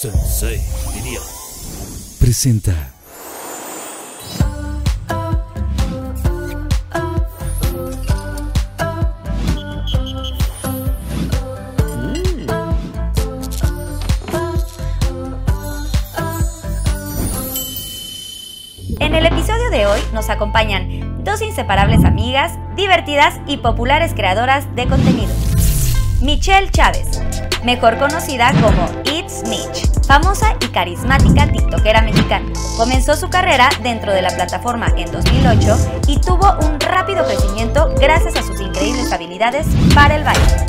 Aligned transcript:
Sensei, 0.00 0.60
diría. 0.94 1.18
Presenta. 2.20 2.70
En 19.00 19.16
el 19.16 19.26
episodio 19.26 19.68
de 19.70 19.86
hoy 19.86 19.98
nos 20.12 20.30
acompañan 20.30 21.24
dos 21.24 21.42
inseparables 21.42 22.04
amigas, 22.04 22.52
divertidas 22.76 23.40
y 23.48 23.56
populares 23.56 24.14
creadoras 24.14 24.72
de 24.76 24.86
contenido. 24.86 25.32
Michelle 26.20 26.70
Chávez, 26.70 27.20
mejor 27.64 27.98
conocida 27.98 28.52
como 28.60 28.88
It's 29.04 29.27
Mitch, 29.44 29.88
famosa 30.06 30.56
y 30.60 30.68
carismática 30.68 31.46
tiktokera 31.50 32.02
mexicana. 32.02 32.46
Comenzó 32.76 33.16
su 33.16 33.28
carrera 33.28 33.68
dentro 33.82 34.12
de 34.12 34.22
la 34.22 34.30
plataforma 34.30 34.88
en 34.96 35.10
2008 35.10 36.02
y 36.06 36.20
tuvo 36.20 36.56
un 36.66 36.80
rápido 36.80 37.24
crecimiento 37.24 37.92
gracias 38.00 38.36
a 38.36 38.42
sus 38.42 38.60
increíbles 38.60 39.12
habilidades 39.12 39.66
para 39.94 40.16
el 40.16 40.24
baile. 40.24 40.66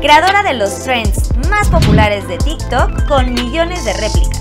Creadora 0.00 0.42
de 0.42 0.54
los 0.54 0.82
trends 0.82 1.30
más 1.50 1.68
populares 1.68 2.26
de 2.26 2.38
TikTok 2.38 3.06
con 3.06 3.34
millones 3.34 3.84
de 3.84 3.92
réplicas. 3.92 4.40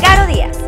Caro 0.00 0.26
Díaz, 0.26 0.58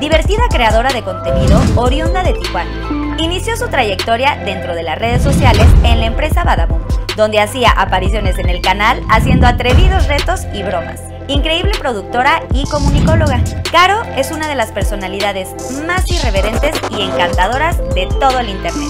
divertida 0.00 0.48
creadora 0.48 0.92
de 0.92 1.02
contenido 1.02 1.60
oriunda 1.76 2.22
de 2.22 2.32
Tijuana. 2.32 2.70
Inició 3.18 3.56
su 3.56 3.68
trayectoria 3.68 4.36
dentro 4.44 4.74
de 4.74 4.82
las 4.82 4.98
redes 4.98 5.22
sociales 5.22 5.66
en 5.84 6.00
la 6.00 6.06
empresa 6.06 6.44
Badaboom, 6.44 6.80
donde 7.18 7.40
hacía 7.40 7.70
apariciones 7.72 8.38
en 8.38 8.48
el 8.48 8.62
canal 8.62 9.04
haciendo 9.10 9.48
atrevidos 9.48 10.06
retos 10.06 10.42
y 10.54 10.62
bromas. 10.62 11.00
Increíble 11.26 11.72
productora 11.76 12.46
y 12.54 12.64
comunicóloga. 12.70 13.42
Caro 13.72 14.04
es 14.16 14.30
una 14.30 14.46
de 14.48 14.54
las 14.54 14.70
personalidades 14.70 15.48
más 15.84 16.08
irreverentes 16.08 16.76
y 16.90 17.02
encantadoras 17.02 17.76
de 17.92 18.06
todo 18.06 18.38
el 18.38 18.50
internet. 18.50 18.88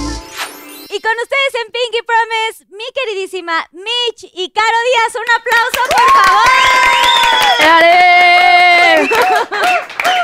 Y 0.91 1.01
con 1.01 1.13
ustedes 1.23 1.55
en 1.65 1.73
Pinky 1.73 2.03
Promise, 2.07 2.67
mi 2.69 2.85
queridísima 2.95 3.67
Mitch 3.73 4.31
y 4.35 4.51
Caro 4.51 4.77
Díaz. 4.93 5.15
Un 5.15 5.31
aplauso, 5.41 5.81
por 5.97 6.07
favor. 6.13 6.49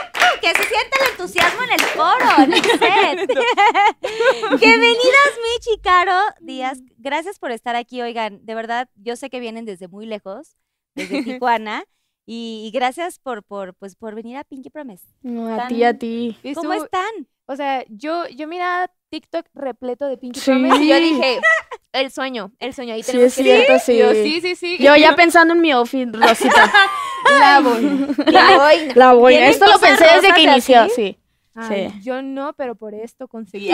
Que 0.40 0.48
se 0.48 0.64
sienta 0.64 0.98
el 1.00 1.10
entusiasmo 1.12 1.62
en 1.62 1.70
el 1.72 1.80
foro, 1.80 2.42
en 2.42 2.52
el 2.52 2.62
set. 2.62 3.28
Bienvenidas, 4.60 5.32
Mitch 5.42 5.68
y 5.74 5.80
Caro 5.80 6.18
Díaz. 6.40 6.80
Gracias 6.98 7.38
por 7.38 7.50
estar 7.50 7.76
aquí. 7.76 8.02
Oigan, 8.02 8.44
de 8.44 8.54
verdad, 8.54 8.88
yo 8.96 9.16
sé 9.16 9.30
que 9.30 9.40
vienen 9.40 9.64
desde 9.64 9.88
muy 9.88 10.06
lejos, 10.06 10.56
desde 10.94 11.22
Tijuana. 11.24 11.84
Y, 12.26 12.64
y 12.66 12.70
gracias 12.70 13.18
por, 13.18 13.42
por, 13.42 13.74
pues, 13.74 13.96
por 13.96 14.14
venir 14.14 14.36
a 14.36 14.44
Pinky 14.44 14.70
Promise. 14.70 15.06
No, 15.22 15.54
a 15.54 15.68
ti, 15.68 15.84
a 15.84 15.96
ti. 15.96 16.36
¿Cómo 16.54 16.72
están? 16.72 17.28
O 17.46 17.56
sea, 17.56 17.84
yo, 17.88 18.26
yo 18.28 18.48
miraba 18.48 18.90
TikTok 19.20 19.46
repleto 19.54 20.06
de 20.06 20.16
Pinky 20.16 20.40
Sí. 20.40 20.50
Promise 20.50 20.82
y 20.82 20.88
yo 20.88 20.96
dije, 20.96 21.40
el 21.92 22.10
sueño, 22.10 22.50
el 22.58 22.74
sueño, 22.74 22.94
ahí 22.94 23.02
Sí, 23.02 23.12
tenemos 23.12 23.28
es 23.28 23.36
que 23.36 23.42
cierto, 23.44 23.78
sí. 23.84 23.96
Yo, 23.98 24.10
sí, 24.12 24.40
sí, 24.40 24.56
sí. 24.56 24.76
Yo 24.80 24.96
ya 24.96 25.14
pensando 25.14 25.54
en 25.54 25.60
mi 25.60 25.70
outfit, 25.70 26.08
Rosita. 26.14 26.72
La 27.40 27.60
boina. 27.60 28.08
La 28.26 28.58
boina. 28.58 28.92
La 28.96 29.12
boina. 29.14 29.38
¿Tienen 29.38 29.50
Esto 29.52 29.66
lo 29.66 29.78
pensé 29.78 30.04
desde 30.04 30.20
que 30.28 30.32
así? 30.32 30.42
inició, 30.42 30.88
sí. 30.88 31.18
Ay, 31.56 31.92
Sí. 31.92 32.00
Yo 32.02 32.20
no, 32.20 32.52
pero 32.54 32.74
por 32.74 32.94
esto 32.94 33.28
conseguí. 33.28 33.70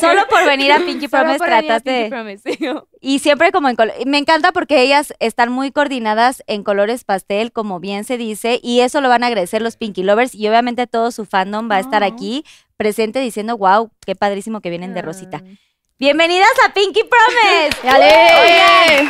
Solo 0.00 0.26
por 0.28 0.44
venir 0.44 0.72
a 0.72 0.78
Pinky 0.78 1.06
Solo 1.06 1.22
Promise 1.22 1.38
por 1.38 1.48
venir 1.48 1.70
a 1.72 1.80
trataste 1.80 1.90
Pinky 1.90 2.02
de- 2.02 2.10
Promise, 2.10 2.52
sí. 2.52 2.58
Y 3.00 3.18
siempre 3.20 3.52
como 3.52 3.68
en 3.68 3.76
color. 3.76 3.94
Me 4.04 4.18
encanta 4.18 4.50
porque 4.50 4.82
ellas 4.82 5.14
están 5.20 5.52
muy 5.52 5.70
coordinadas 5.70 6.42
en 6.48 6.64
colores 6.64 7.04
pastel, 7.04 7.52
como 7.52 7.78
bien 7.78 8.02
se 8.02 8.16
dice, 8.18 8.58
y 8.64 8.80
eso 8.80 9.00
lo 9.00 9.08
van 9.08 9.22
a 9.22 9.28
agradecer 9.28 9.62
los 9.62 9.76
Pinky 9.76 10.02
Lovers. 10.02 10.34
Y 10.34 10.48
obviamente 10.48 10.88
todo 10.88 11.12
su 11.12 11.24
fandom 11.24 11.70
va 11.70 11.76
a 11.76 11.80
estar 11.80 12.02
Oh. 12.02 12.06
aquí 12.06 12.44
presente 12.78 13.18
diciendo, 13.18 13.58
wow, 13.58 13.90
qué 14.06 14.14
padrísimo 14.14 14.62
que 14.62 14.70
vienen 14.70 14.94
de 14.94 15.02
Rosita. 15.02 15.42
Ay. 15.44 15.58
Bienvenidas 15.98 16.48
a 16.64 16.72
Pinky 16.72 17.02
Promise. 17.02 17.76
¡Dale! 17.82 19.08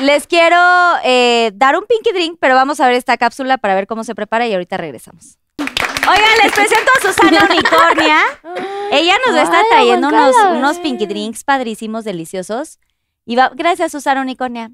Les 0.00 0.26
quiero 0.26 0.56
eh, 1.02 1.50
dar 1.54 1.76
un 1.76 1.86
Pinky 1.86 2.12
Drink, 2.12 2.36
pero 2.38 2.54
vamos 2.54 2.78
a 2.80 2.86
ver 2.86 2.96
esta 2.96 3.16
cápsula 3.16 3.56
para 3.56 3.74
ver 3.74 3.86
cómo 3.86 4.04
se 4.04 4.14
prepara 4.14 4.46
y 4.46 4.52
ahorita 4.52 4.76
regresamos. 4.76 5.38
Oigan, 5.58 6.38
les 6.42 6.52
presento 6.52 6.90
a 6.94 7.00
Susana 7.00 7.48
Unicornia. 7.50 8.18
Ella 8.92 9.16
nos 9.26 9.34
va 9.34 9.40
a 9.40 9.44
estar 9.44 9.64
trayendo 9.70 10.08
unos, 10.08 10.36
aguacala. 10.36 10.58
unos 10.58 10.78
Pinky 10.78 11.06
Drinks 11.06 11.42
padrísimos, 11.42 12.04
deliciosos. 12.04 12.78
Y 13.24 13.36
va, 13.36 13.50
gracias, 13.54 13.92
Susana 13.92 14.20
Unicornia. 14.20 14.70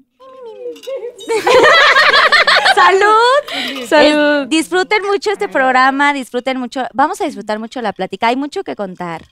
¡Salud! 2.81 3.87
Salud. 3.87 4.47
Disfruten 4.47 5.03
mucho 5.05 5.31
este 5.31 5.47
programa, 5.49 6.13
disfruten 6.13 6.59
mucho. 6.59 6.83
Vamos 6.93 7.19
a 7.21 7.25
disfrutar 7.25 7.59
mucho 7.59 7.81
la 7.81 7.93
plática. 7.93 8.27
Hay 8.27 8.35
mucho 8.35 8.63
que 8.63 8.75
contar. 8.75 9.23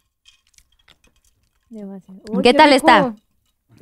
¿Qué 2.44 2.54
tal 2.54 2.72
rico. 2.72 2.76
está? 2.78 3.14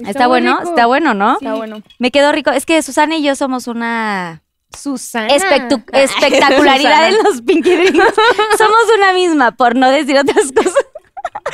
¿Está, 0.09 0.27
bueno? 0.27 0.57
rico. 0.59 0.69
Está 0.69 0.85
bueno, 0.87 1.13
¿no? 1.13 1.33
Está 1.33 1.53
bueno. 1.55 1.81
Me 1.99 2.11
quedó 2.11 2.31
rico. 2.31 2.51
Es 2.51 2.65
que 2.65 2.81
Susana 2.81 3.15
y 3.17 3.23
yo 3.23 3.35
somos 3.35 3.67
una 3.67 4.41
Susana. 4.75 5.27
espectu- 5.27 5.83
espectacularidad 5.93 7.09
en 7.09 7.23
los 7.23 7.41
Pinky 7.41 7.75
Drinks. 7.75 7.97
Somos 8.57 8.85
una 8.97 9.13
misma, 9.13 9.51
por 9.51 9.75
no 9.75 9.89
decir 9.91 10.17
otras 10.17 10.51
cosas. 10.51 10.82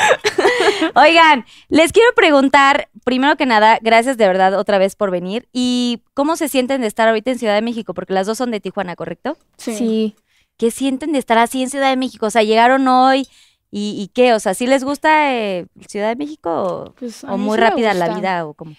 Oigan, 0.95 1.45
les 1.69 1.91
quiero 1.91 2.09
preguntar, 2.15 2.89
primero 3.03 3.35
que 3.35 3.45
nada, 3.45 3.79
gracias 3.81 4.17
de 4.17 4.27
verdad 4.27 4.57
otra 4.57 4.77
vez 4.77 4.95
por 4.95 5.11
venir. 5.11 5.47
¿Y 5.53 6.03
cómo 6.13 6.35
se 6.35 6.47
sienten 6.47 6.81
de 6.81 6.87
estar 6.87 7.07
ahorita 7.07 7.31
en 7.31 7.39
Ciudad 7.39 7.55
de 7.55 7.61
México? 7.61 7.93
Porque 7.93 8.13
las 8.13 8.27
dos 8.27 8.37
son 8.37 8.51
de 8.51 8.59
Tijuana, 8.59 8.95
¿correcto? 8.95 9.37
Sí. 9.57 9.75
Sí. 9.75 10.15
¿Qué 10.57 10.71
sienten 10.71 11.13
de 11.13 11.19
estar 11.19 11.37
así 11.37 11.63
en 11.63 11.69
Ciudad 11.69 11.89
de 11.89 11.97
México? 11.97 12.25
O 12.25 12.29
sea, 12.29 12.43
llegaron 12.43 12.87
hoy 12.87 13.27
y, 13.71 13.95
y 14.01 14.07
qué, 14.13 14.33
o 14.33 14.39
sea, 14.39 14.53
¿sí 14.53 14.67
les 14.67 14.83
gusta 14.83 15.33
eh, 15.33 15.67
Ciudad 15.87 16.09
de 16.09 16.15
México 16.15 16.49
o, 16.51 16.93
Pues, 16.93 17.23
o 17.23 17.37
muy 17.37 17.55
sí 17.57 17.61
rápida 17.61 17.93
la 17.93 18.15
vida 18.15 18.45
o 18.45 18.53
cómo? 18.53 18.75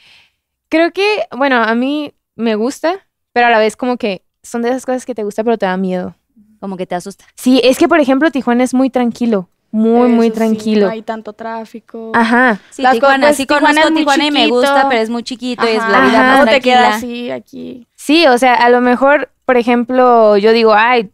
Creo 0.69 0.93
que, 0.93 1.25
bueno, 1.37 1.57
a 1.57 1.75
mí 1.75 2.13
me 2.37 2.55
gusta, 2.55 3.07
pero 3.33 3.47
a 3.47 3.51
la 3.51 3.59
vez 3.59 3.77
como 3.77 3.97
que 3.97 4.25
son 4.43 4.63
de 4.63 4.69
esas 4.69 4.87
cosas 4.87 5.07
que 5.07 5.15
te 5.15 5.25
gusta, 5.25 5.43
pero 5.45 5.59
te 5.59 5.67
da 5.67 5.77
miedo. 5.77 6.15
Como 6.61 6.77
que 6.77 6.87
te 6.87 6.95
asusta. 6.95 7.25
Sí, 7.37 7.61
es 7.65 7.79
que, 7.79 7.89
por 7.89 8.01
ejemplo, 8.01 8.31
Tijuana 8.31 8.65
es 8.65 8.75
muy 8.75 8.91
tranquilo. 8.91 9.49
Muy, 9.73 10.09
muy 10.09 10.27
Eso 10.27 10.35
sí, 10.35 10.39
tranquilo. 10.39 10.87
no 10.87 10.93
hay 10.93 11.03
tanto 11.03 11.33
tráfico. 11.33 12.11
Ajá. 12.15 12.59
Sí, 12.71 12.83
Las 12.83 12.93
Tijuana, 12.95 13.19
cosas- 13.29 13.37
sí 13.37 13.47
Tijuana 13.47 13.67
conozco 13.69 13.87
es 13.87 13.93
muy 13.93 14.01
Tijuana 14.01 14.27
y 14.27 14.31
me 14.33 14.47
gusta, 14.49 14.89
pero 14.89 15.01
es 15.01 15.11
muy 15.11 15.23
chiquito 15.23 15.65
y 15.67 15.71
es 15.71 15.79
la 15.79 15.85
Ajá, 15.99 16.07
vida 16.09 16.23
más 16.23 16.41
te 16.41 16.47
tranquila. 16.51 16.61
quedas 16.77 16.95
así, 16.97 17.31
aquí. 17.31 17.87
Sí, 17.95 18.27
o 18.27 18.37
sea, 18.39 18.55
a 18.55 18.69
lo 18.71 18.81
mejor, 18.81 19.31
por 19.45 19.57
ejemplo, 19.57 20.37
yo 20.39 20.53
digo, 20.53 20.75
ay, 20.75 21.11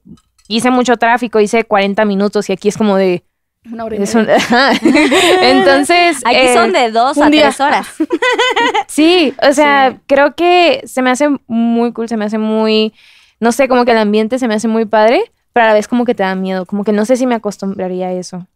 hice 0.48 0.70
mucho 0.70 0.96
tráfico, 0.96 1.38
hice 1.40 1.64
40 1.64 2.04
minutos 2.06 2.48
y 2.48 2.52
aquí 2.54 2.68
es 2.68 2.78
como 2.78 2.96
de... 2.96 3.24
Una 3.70 3.84
hora 3.84 3.96
y 3.96 3.98
un-. 3.98 4.06
Entonces... 5.42 6.22
Aquí 6.24 6.36
eh, 6.36 6.54
son 6.54 6.72
de 6.72 6.90
dos 6.90 7.18
a 7.18 7.28
día. 7.30 7.42
tres 7.42 7.60
horas. 7.60 7.86
Sí, 8.88 9.34
o 9.46 9.52
sea, 9.52 9.90
Sí. 9.90 9.96
creo 10.06 10.34
que 10.34 10.82
se 10.86 11.02
me 11.02 11.10
hace 11.10 11.28
muy 11.46 11.92
cool, 11.92 12.08
se 12.08 12.16
me 12.16 12.24
hace 12.24 12.38
muy... 12.38 12.94
No 13.40 13.52
sé, 13.52 13.68
como 13.68 13.84
que 13.84 13.90
el 13.90 13.98
ambiente 13.98 14.38
se 14.38 14.48
me 14.48 14.54
hace 14.54 14.68
muy 14.68 14.86
padre, 14.86 15.30
pero 15.56 15.64
a 15.64 15.68
la 15.68 15.74
vez 15.74 15.88
como 15.88 16.04
que 16.04 16.14
te 16.14 16.22
da 16.22 16.34
miedo, 16.34 16.66
como 16.66 16.84
que 16.84 16.92
no 16.92 17.06
sé 17.06 17.16
si 17.16 17.26
me 17.26 17.34
acostumbraría 17.34 18.08
a 18.08 18.12
eso. 18.12 18.46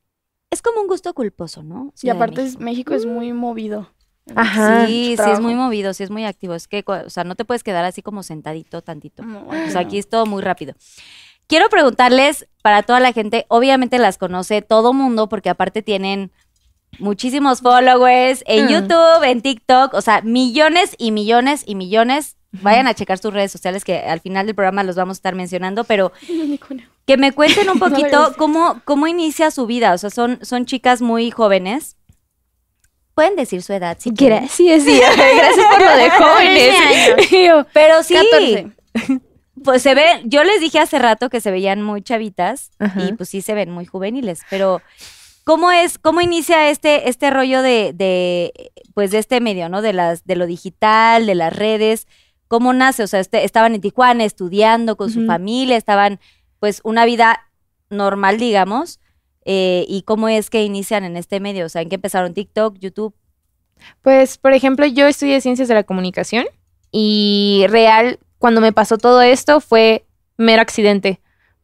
Es 0.53 0.61
como 0.61 0.83
un 0.83 0.87
gusto 0.87 1.15
culposo, 1.15 1.63
¿no? 1.63 1.93
Y 1.97 2.01
Ciudad 2.01 2.17
aparte, 2.17 2.43
México. 2.43 2.59
es- 2.59 2.61
México 2.63 2.95
es 2.95 3.07
muy 3.07 3.33
movido. 3.33 3.89
Ajá. 4.37 4.87
Sí, 4.87 5.17
sí, 5.17 5.31
es 5.31 5.41
muy 5.41 5.55
movido, 5.55 5.95
sí 5.95 6.03
es 6.03 6.11
muy 6.11 6.27
activo. 6.27 6.53
Es 6.55 6.69
que, 6.69 6.85
o 6.87 7.09
sea, 7.09 7.25
no 7.25 7.37
te 7.37 7.47
puedes 7.47 7.63
quedar 7.65 7.87
así 7.87 8.03
como 8.03 8.23
sentadito 8.23 8.83
tantito. 8.83 9.23
No, 9.23 9.47
O 9.49 9.71
sea, 9.71 9.81
aquí 9.81 9.97
es 9.97 10.11
todo 10.11 10.27
muy 10.27 10.43
rápido. 10.43 10.75
Quiero 11.47 11.71
preguntarles 11.71 12.47
para 12.61 12.83
toda 12.83 13.01
la 13.01 13.15
gente, 13.15 13.47
obviamente 13.49 13.97
las 13.99 14.19
conoce 14.19 14.61
todo 14.61 14.93
mundo 14.93 15.31
porque 15.31 15.49
aparte 15.49 15.81
tienen 15.81 16.31
muchísimos 16.99 17.61
followers 17.63 18.45
en 18.47 18.67
Mm. 18.67 18.69
YouTube, 18.69 19.23
en 19.25 19.41
TikTok, 19.41 19.95
o 19.95 20.03
sea, 20.03 20.21
millones 20.21 20.95
y 20.99 21.13
millones 21.13 21.63
y 21.67 21.77
millones. 21.77 22.37
Vayan 22.53 22.89
a 22.89 22.95
checar 22.95 23.19
sus 23.19 23.33
redes 23.33 23.53
sociales 23.53 23.85
que 23.85 23.99
al 23.99 24.21
final 24.21 24.47
del 24.47 24.57
programa 24.57 24.83
los 24.83 24.97
vamos 24.97 25.17
a 25.17 25.19
estar 25.19 25.35
mencionando, 25.35 25.85
pero 25.85 26.13
que 27.07 27.17
me 27.17 27.33
cuenten 27.33 27.71
un 27.71 27.79
poquito 27.81 28.35
cómo, 28.37 28.81
cómo 28.85 29.07
inicia 29.07 29.51
su 29.51 29.67
vida. 29.67 29.93
O 29.93 29.99
sea, 29.99 30.11
son, 30.11 30.39
son 30.43 30.67
chicas 30.67 31.01
muy 31.01 31.31
jóvenes. 31.31 31.97
Pueden 33.15 33.37
decir 33.37 33.63
su 33.63 33.73
edad 33.73 33.97
si 34.01 34.13
quieren. 34.13 34.41
Gracias, 34.41 34.83
sí. 34.83 35.01
Gracias 35.37 35.67
por 35.67 35.81
lo 35.81 35.97
de 35.97 36.11
jóvenes. 36.11 37.67
Pero 37.73 38.03
sí, 38.03 38.15
14. 38.15 38.73
pues 39.65 39.83
se 39.83 39.95
ven, 39.95 40.29
yo 40.29 40.43
les 40.43 40.61
dije 40.61 40.79
hace 40.79 40.99
rato 40.99 41.31
que 41.31 41.41
se 41.41 41.51
veían 41.51 41.83
muy 41.83 42.03
chavitas 42.03 42.71
Ajá. 42.79 43.05
y 43.05 43.13
pues 43.13 43.29
sí 43.29 43.43
se 43.43 43.55
ven 43.55 43.71
muy 43.71 43.87
juveniles, 43.87 44.43
pero 44.49 44.81
¿cómo 45.45 45.71
es, 45.71 45.99
cómo 45.99 46.21
inicia 46.21 46.71
este, 46.71 47.09
este 47.09 47.31
rollo 47.31 47.63
de, 47.63 47.93
de, 47.95 48.73
pues 48.95 49.11
de 49.11 49.19
este 49.19 49.41
medio, 49.41 49.69
¿no? 49.69 49.83
De 49.83 49.93
las, 49.93 50.25
de 50.25 50.37
lo 50.37 50.47
digital, 50.47 51.27
de 51.27 51.35
las 51.35 51.55
redes, 51.55 52.07
¿cómo 52.51 52.73
nace? 52.73 53.05
O 53.05 53.07
sea, 53.07 53.21
este- 53.21 53.45
estaban 53.45 53.77
en 53.77 53.81
Tijuana 53.81 54.25
estudiando 54.25 54.97
con 54.97 55.09
su 55.13 55.25
familia, 55.25 55.77
estaban 55.77 56.19
pues 56.59 56.81
una 56.83 57.05
vida 57.05 57.47
normal, 57.91 58.39
digamos, 58.39 58.99
eh, 59.45 59.85
y 59.89 60.03
cómo 60.03 60.29
es 60.29 60.51
que 60.51 60.65
inician 60.65 61.05
en 61.05 61.17
este 61.17 61.39
medio, 61.39 61.67
o 61.67 61.69
sea, 61.69 61.81
en 61.83 61.89
qué 61.89 61.95
empezaron 61.95 62.35
TikTok, 62.35 62.77
YouTube. 62.81 63.15
Pues, 64.03 64.37
por 64.37 64.53
ejemplo, 64.53 64.85
yo 64.85 65.07
estudié 65.07 65.41
Ciencias 65.41 65.69
de 65.69 65.75
la 65.75 65.85
Comunicación 65.85 66.45
y 66.91 67.67
real 67.69 68.19
cuando 68.39 68.61
me 68.61 68.73
pasó 68.73 68.99
todo 68.99 69.23
esto 69.23 69.61
fue 69.61 70.05
mero 70.37 70.61
accidente. 70.61 71.21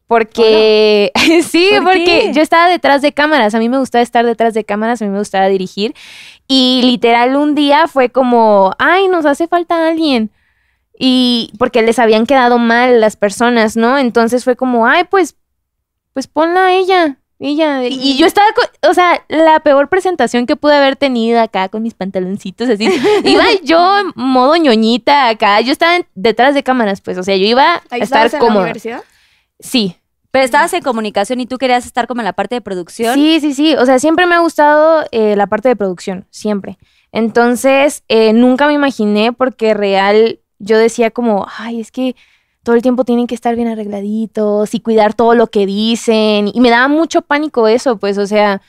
Porque, 0.07 1.11
sí, 1.45 1.67
¿Por 1.73 1.83
porque 1.83 2.05
qué? 2.05 2.31
yo 2.33 2.41
estaba 2.41 2.69
detrás 2.69 3.01
de 3.01 3.11
cámaras, 3.11 3.53
a 3.55 3.59
mí 3.59 3.67
me 3.67 3.77
gustaba 3.77 4.01
estar 4.01 4.25
detrás 4.25 4.53
de 4.53 4.63
cámaras, 4.63 5.01
a 5.01 5.05
mí 5.05 5.11
me 5.11 5.19
gustaba 5.19 5.47
dirigir. 5.47 5.93
Y 6.47 6.79
literal 6.85 7.35
un 7.35 7.55
día 7.55 7.87
fue 7.89 8.07
como, 8.09 8.71
ay, 8.79 9.09
nos 9.09 9.25
hace 9.25 9.49
falta 9.49 9.85
alguien. 9.85 10.31
Y 10.99 11.53
porque 11.59 11.83
les 11.83 11.99
habían 11.99 12.25
quedado 12.25 12.57
mal 12.57 12.99
las 12.99 13.15
personas, 13.15 13.77
¿no? 13.77 13.97
Entonces 13.97 14.43
fue 14.43 14.55
como, 14.55 14.87
ay, 14.87 15.03
pues, 15.03 15.35
pues 16.13 16.27
ponla 16.27 16.67
a 16.67 16.73
ella. 16.73 17.17
Ella. 17.39 17.83
Y, 17.85 18.17
yo 18.17 18.25
estaba, 18.25 18.47
o 18.89 18.93
sea, 18.95 19.23
la 19.29 19.59
peor 19.59 19.89
presentación 19.89 20.47
que 20.47 20.55
pude 20.55 20.75
haber 20.75 20.95
tenido 20.95 21.39
acá 21.39 21.69
con 21.69 21.83
mis 21.83 21.93
pantaloncitos 21.93 22.67
así. 22.67 22.89
iba 23.23 23.43
yo 23.63 23.99
en 23.99 24.11
modo 24.15 24.55
ñoñita 24.55 25.29
acá. 25.29 25.61
Yo 25.61 25.71
estaba 25.71 25.97
en- 25.97 26.07
detrás 26.15 26.55
de 26.55 26.63
cámaras, 26.63 27.01
pues, 27.01 27.17
o 27.19 27.23
sea, 27.23 27.35
yo 27.35 27.45
iba 27.45 27.75
a 27.75 27.97
estar 27.97 28.25
estabas 28.25 28.33
en 28.33 28.39
la 28.39 28.59
universidad. 28.59 29.03
Sí, 29.59 29.97
Pero 30.31 30.45
estabas 30.45 30.73
en 30.73 30.81
comunicación 30.81 31.39
y 31.39 31.45
tú 31.45 31.57
querías 31.57 31.85
estar 31.85 32.07
como 32.07 32.21
en 32.21 32.25
la 32.25 32.33
parte 32.33 32.55
de 32.55 32.61
producción. 32.61 33.13
Sí, 33.13 33.39
sí, 33.39 33.53
sí. 33.53 33.75
O 33.75 33.85
sea, 33.85 33.99
siempre 33.99 34.25
me 34.25 34.33
ha 34.33 34.39
gustado 34.39 35.05
eh, 35.11 35.35
la 35.35 35.45
parte 35.45 35.69
de 35.69 35.75
producción, 35.75 36.25
siempre. 36.31 36.79
Entonces, 37.11 38.03
eh, 38.07 38.33
nunca 38.33 38.65
me 38.67 38.73
imaginé 38.73 39.31
porque 39.31 39.73
real 39.75 40.39
yo 40.59 40.77
decía 40.77 41.11
como, 41.11 41.47
ay, 41.57 41.79
es 41.79 41.91
que 41.91 42.15
todo 42.63 42.75
el 42.75 42.81
tiempo 42.81 43.05
tienen 43.05 43.27
que 43.27 43.35
estar 43.35 43.55
bien 43.55 43.67
arregladitos 43.69 44.73
y 44.73 44.79
cuidar 44.81 45.13
todo 45.13 45.35
lo 45.35 45.47
que 45.47 45.65
dicen. 45.65 46.49
Y 46.53 46.59
me 46.59 46.69
daba 46.69 46.87
mucho 46.87 47.21
pánico 47.21 47.67
eso, 47.67 47.97
pues, 47.97 48.17
o 48.17 48.27
sea, 48.27 48.61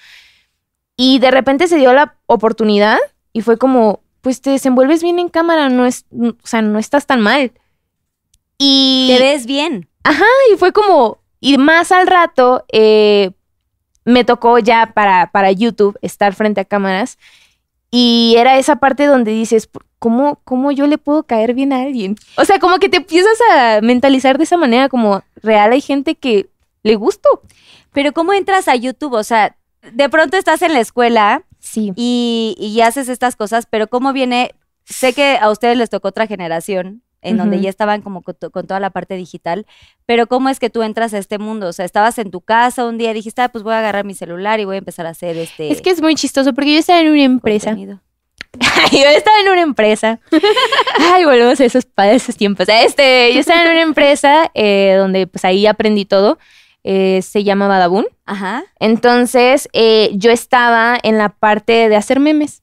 y 0.97 1.19
de 1.19 1.31
repente 1.31 1.67
se 1.69 1.79
dio 1.79 1.93
la 1.93 2.17
oportunidad 2.27 2.99
y 3.33 3.43
fue 3.43 3.57
como, 3.59 4.01
pues 4.21 4.41
te 4.41 4.51
desenvuelves 4.51 5.03
bien 5.03 5.19
en 5.19 5.29
cámara, 5.29 5.69
no 5.69 5.87
es, 5.87 6.07
o 6.13 6.35
sea, 6.45 6.63
no 6.63 6.79
estás 6.79 7.07
tan 7.07 7.21
mal. 7.21 7.53
Y 8.59 9.09
Te 9.17 9.21
ves 9.21 9.47
bien. 9.47 9.89
y 10.53 10.57
fue 10.57 10.73
como, 10.73 11.19
y 11.41 11.59
más 11.59 11.93
al 11.93 12.07
rato, 12.07 12.65
eh, 12.73 13.31
me 14.05 14.25
tocó 14.25 14.59
ya 14.59 14.93
para, 14.95 15.31
para 15.31 15.53
YouTube 15.53 15.99
estar 16.03 16.35
frente 16.35 16.61
a 16.61 16.65
cámaras. 16.65 17.19
Y 17.91 18.35
era 18.37 18.59
esa 18.59 18.77
parte 18.77 19.07
donde 19.07 19.33
dices, 19.33 19.69
¿cómo, 19.99 20.41
¿cómo 20.45 20.71
yo 20.73 20.87
le 20.87 20.99
puedo 20.99 21.23
caer 21.25 21.55
bien 21.55 21.73
a 21.73 21.83
alguien? 21.83 22.17
O 22.37 22.45
sea, 22.45 22.59
como 22.59 22.79
que 22.79 22.89
te 22.89 22.99
empiezas 22.99 23.37
a 23.53 23.81
mentalizar 23.83 24.39
de 24.39 24.45
esa 24.45 24.57
manera, 24.57 24.89
como 24.89 25.23
real 25.43 25.73
hay 25.73 25.81
gente 25.81 26.15
que 26.15 26.49
le 26.83 26.95
gusto. 26.97 27.29
Pero 27.93 28.13
¿cómo 28.13 28.33
entras 28.33 28.69
a 28.69 28.77
YouTube? 28.77 29.15
O 29.15 29.25
sea, 29.25 29.57
de 29.93 30.09
pronto 30.09 30.37
estás 30.37 30.63
en 30.63 30.73
la 30.73 30.81
escuela 30.81 31.43
Sí. 31.61 31.93
y, 31.97 32.55
y 32.59 32.81
haces 32.83 33.09
estas 33.09 33.35
cosas, 33.37 33.67
pero 33.69 33.89
¿cómo 33.89 34.13
viene? 34.13 34.55
Sé 34.85 35.13
que 35.13 35.37
a 35.41 35.51
ustedes 35.51 35.77
les 35.77 35.91
tocó 35.91 36.09
otra 36.09 36.27
generación 36.27 37.03
en 37.21 37.37
donde 37.37 37.61
ya 37.61 37.69
estaban 37.69 38.01
como 38.01 38.23
con, 38.23 38.37
to- 38.37 38.51
con 38.53 38.67
toda 38.69 38.79
la 38.79 38.91
parte 38.91 39.17
digital, 39.17 39.67
pero 40.07 40.29
¿cómo 40.29 40.49
es 40.51 40.61
que 40.61 40.71
tú 40.71 40.83
entras 40.85 41.13
a 41.15 41.19
este 41.19 41.39
mundo? 41.39 41.67
O 41.67 41.73
sea, 41.73 41.85
estabas 41.85 42.17
en 42.21 42.31
tu 42.31 42.41
casa 42.41 42.87
un 42.87 42.97
día 42.97 43.11
y 43.11 43.15
dijiste, 43.15 43.43
ah, 43.43 43.49
pues 43.49 43.65
voy 43.65 43.75
a 43.75 43.81
agarrar 43.81 44.05
mi 44.05 44.15
celular 44.15 44.61
y 44.61 44.65
voy 44.65 44.77
a 44.77 44.79
empezar 44.79 45.05
a 45.07 45.11
hacer 45.11 45.37
este 45.37 45.73
Es 45.73 45.83
que 45.83 45.91
es 45.91 46.01
muy 46.01 46.15
chistoso 46.15 46.55
porque 46.55 46.73
yo 46.75 46.79
estaba 46.79 47.01
en 47.01 47.09
una 47.09 47.25
empresa. 47.25 47.71
contenido. 47.71 48.01
yo 48.93 49.09
estaba 49.09 49.41
en 49.41 49.49
una 49.51 49.61
empresa. 49.63 50.21
Ay, 51.13 51.25
volvemos 51.25 51.61
a 51.61 51.65
esos, 51.65 51.85
pa- 51.87 52.11
esos 52.11 52.37
tiempos. 52.37 52.67
Este, 52.69 53.33
yo 53.35 53.41
estaba 53.41 53.63
en 53.65 53.71
una 53.71 53.83
empresa 53.83 54.51
eh, 54.55 54.95
donde 54.99 55.27
pues 55.27 55.45
ahí 55.45 55.67
aprendí 55.67 56.05
todo. 56.05 56.39
Eh, 56.85 57.21
se 57.23 57.45
llama 57.45 57.69
Badabun. 57.69 58.07
Ajá. 58.25 58.65
Entonces, 58.81 59.69
eh, 59.75 60.11
yo 60.15 60.31
estaba 60.31 60.99
en 61.03 61.19
la 61.19 61.29
parte 61.29 61.89
de 61.89 61.97
hacer 61.97 62.19
memes. 62.21 62.63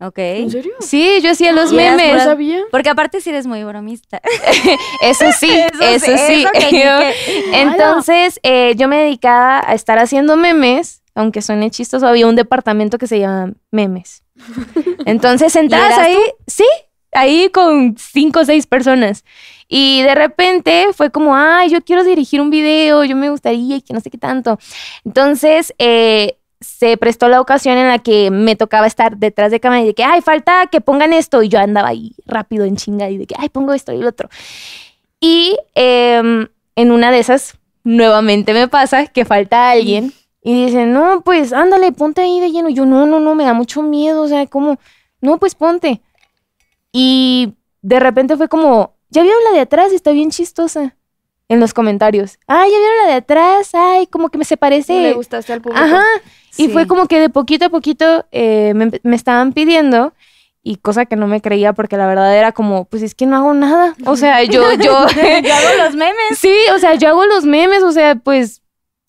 Ok. 0.00 0.18
¿En 0.18 0.50
serio? 0.50 0.72
Sí, 0.80 1.20
yo 1.22 1.30
hacía 1.30 1.52
los 1.52 1.70
No 1.70 1.76
memes. 1.76 2.24
sabía. 2.24 2.60
Porque 2.72 2.90
aparte 2.90 3.20
sí 3.20 3.30
eres 3.30 3.46
muy 3.46 3.62
bromista. 3.62 4.20
Eso 5.00 5.26
sí, 5.38 5.48
eso, 5.80 6.04
sí, 6.06 6.18
sí. 6.18 6.42
eso 6.42 6.50
que 6.52 6.58
ni 6.64 6.70
que- 6.72 7.14
Entonces, 7.62 8.40
eh, 8.42 8.74
yo 8.76 8.88
me 8.88 8.98
dedicaba 8.98 9.62
a 9.64 9.74
estar 9.74 9.98
haciendo 10.00 10.36
memes, 10.36 11.02
aunque 11.14 11.42
suene 11.42 11.70
chistoso, 11.70 12.06
había 12.06 12.26
un 12.26 12.36
departamento 12.36 12.98
que 12.98 13.06
se 13.06 13.20
llama 13.20 13.52
memes. 13.70 14.22
Entonces, 15.06 15.54
entrabas 15.56 15.92
eras 15.92 16.06
ahí, 16.06 16.18
sí, 16.46 16.66
ahí 17.12 17.50
con 17.50 17.96
cinco 17.98 18.40
o 18.40 18.44
seis 18.44 18.66
personas. 18.66 19.24
Y 19.68 20.02
de 20.02 20.14
repente 20.14 20.88
fue 20.92 21.10
como, 21.10 21.36
ay, 21.36 21.70
yo 21.70 21.80
quiero 21.82 22.04
dirigir 22.04 22.40
un 22.40 22.50
video, 22.50 23.04
yo 23.04 23.16
me 23.16 23.30
gustaría 23.30 23.76
y 23.76 23.82
que 23.82 23.94
no 23.94 24.00
sé 24.00 24.10
qué 24.10 24.18
tanto. 24.18 24.58
Entonces, 25.04 25.72
eh, 25.78 26.36
se 26.60 26.96
prestó 26.96 27.28
la 27.28 27.40
ocasión 27.40 27.76
en 27.76 27.88
la 27.88 27.98
que 27.98 28.30
me 28.30 28.56
tocaba 28.56 28.86
estar 28.86 29.16
detrás 29.16 29.50
de 29.50 29.60
cámara 29.60 29.82
y 29.82 29.86
de 29.86 29.94
que, 29.94 30.04
ay, 30.04 30.20
falta 30.20 30.66
que 30.70 30.80
pongan 30.80 31.12
esto. 31.12 31.42
Y 31.42 31.48
yo 31.48 31.58
andaba 31.58 31.88
ahí 31.88 32.14
rápido 32.26 32.64
en 32.64 32.76
chinga 32.76 33.08
y 33.10 33.18
de 33.18 33.26
que, 33.26 33.34
ay, 33.38 33.48
pongo 33.48 33.72
esto 33.72 33.92
y 33.92 33.98
lo 33.98 34.08
otro. 34.08 34.28
Y 35.20 35.56
em, 35.74 36.48
en 36.76 36.90
una 36.90 37.10
de 37.10 37.18
esas, 37.18 37.56
nuevamente 37.84 38.52
me 38.52 38.68
pasa 38.68 39.06
que 39.06 39.24
falta 39.24 39.70
alguien 39.70 40.12
y 40.46 40.66
dice, 40.66 40.84
no, 40.84 41.22
pues 41.22 41.54
ándale, 41.54 41.90
ponte 41.90 42.20
ahí 42.20 42.38
de 42.38 42.50
lleno. 42.50 42.68
Y 42.68 42.74
yo, 42.74 42.84
no, 42.84 43.06
no, 43.06 43.18
no, 43.18 43.34
me 43.34 43.44
da 43.44 43.54
mucho 43.54 43.80
miedo. 43.80 44.20
O 44.20 44.28
sea, 44.28 44.46
como, 44.46 44.78
no, 45.22 45.38
pues 45.38 45.54
ponte. 45.54 46.02
Y 46.92 47.54
de 47.80 47.98
repente 47.98 48.36
fue 48.36 48.48
como, 48.48 48.94
ya 49.08 49.22
vieron 49.22 49.42
la 49.44 49.52
de 49.52 49.60
atrás, 49.60 49.90
está 49.90 50.12
bien 50.12 50.30
chistosa. 50.30 50.94
En 51.48 51.60
los 51.60 51.72
comentarios. 51.72 52.38
Ay, 52.46 52.70
ya 52.70 52.78
vieron 52.78 52.96
la 53.04 53.06
de 53.06 53.14
atrás. 53.14 53.70
Ay, 53.74 54.06
como 54.06 54.28
que 54.28 54.36
me 54.36 54.44
se 54.44 54.58
parece. 54.58 54.92
Le 55.00 55.12
gustaste 55.14 55.52
al 55.52 55.62
público. 55.62 55.82
Ajá. 55.82 56.02
Y 56.58 56.68
fue 56.68 56.86
como 56.86 57.06
que 57.06 57.20
de 57.20 57.30
poquito 57.30 57.64
a 57.64 57.68
poquito 57.70 58.26
eh, 58.30 58.72
me, 58.74 58.90
me 59.02 59.16
estaban 59.16 59.52
pidiendo 59.54 60.12
y 60.62 60.76
cosa 60.76 61.04
que 61.04 61.16
no 61.16 61.26
me 61.26 61.42
creía 61.42 61.74
porque 61.74 61.96
la 61.96 62.06
verdad 62.06 62.36
era 62.36 62.52
como, 62.52 62.86
pues 62.86 63.02
es 63.02 63.14
que 63.14 63.26
no 63.26 63.36
hago 63.36 63.54
nada. 63.54 63.94
O 64.06 64.16
sea, 64.16 64.42
yo, 64.44 64.72
yo, 64.72 65.06
Yo 65.42 65.54
hago 65.54 65.84
los 65.84 65.94
memes. 65.94 66.38
sí, 66.38 66.54
o 66.74 66.78
sea, 66.78 66.94
yo 66.94 67.08
hago 67.08 67.24
los 67.26 67.44
memes, 67.44 67.82
o 67.82 67.92
sea, 67.92 68.16
pues, 68.16 68.62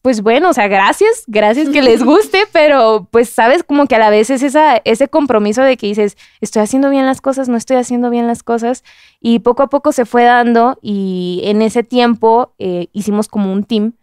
pues 0.05 0.21
bueno, 0.21 0.51
o 0.51 0.53
sea, 0.53 0.67
gracias, 0.67 1.23
gracias 1.25 1.69
que 1.69 1.81
les 1.81 2.03
guste, 2.03 2.43
pero 2.53 3.07
pues 3.09 3.27
sabes 3.27 3.63
como 3.63 3.87
que 3.87 3.95
a 3.95 3.97
la 3.97 4.11
vez 4.11 4.29
es 4.29 4.43
esa, 4.43 4.79
ese 4.85 5.07
compromiso 5.07 5.63
de 5.63 5.77
que 5.77 5.87
dices, 5.87 6.15
estoy 6.41 6.61
haciendo 6.61 6.91
bien 6.91 7.07
las 7.07 7.21
cosas, 7.21 7.49
no 7.49 7.57
estoy 7.57 7.77
haciendo 7.77 8.11
bien 8.11 8.27
las 8.27 8.43
cosas 8.43 8.83
y 9.19 9.39
poco 9.39 9.63
a 9.63 9.69
poco 9.71 9.91
se 9.91 10.05
fue 10.05 10.23
dando 10.23 10.77
y 10.83 11.41
en 11.45 11.63
ese 11.63 11.81
tiempo 11.81 12.53
eh, 12.59 12.89
hicimos 12.93 13.27
como 13.27 13.51
un 13.51 13.63
team 13.63 13.93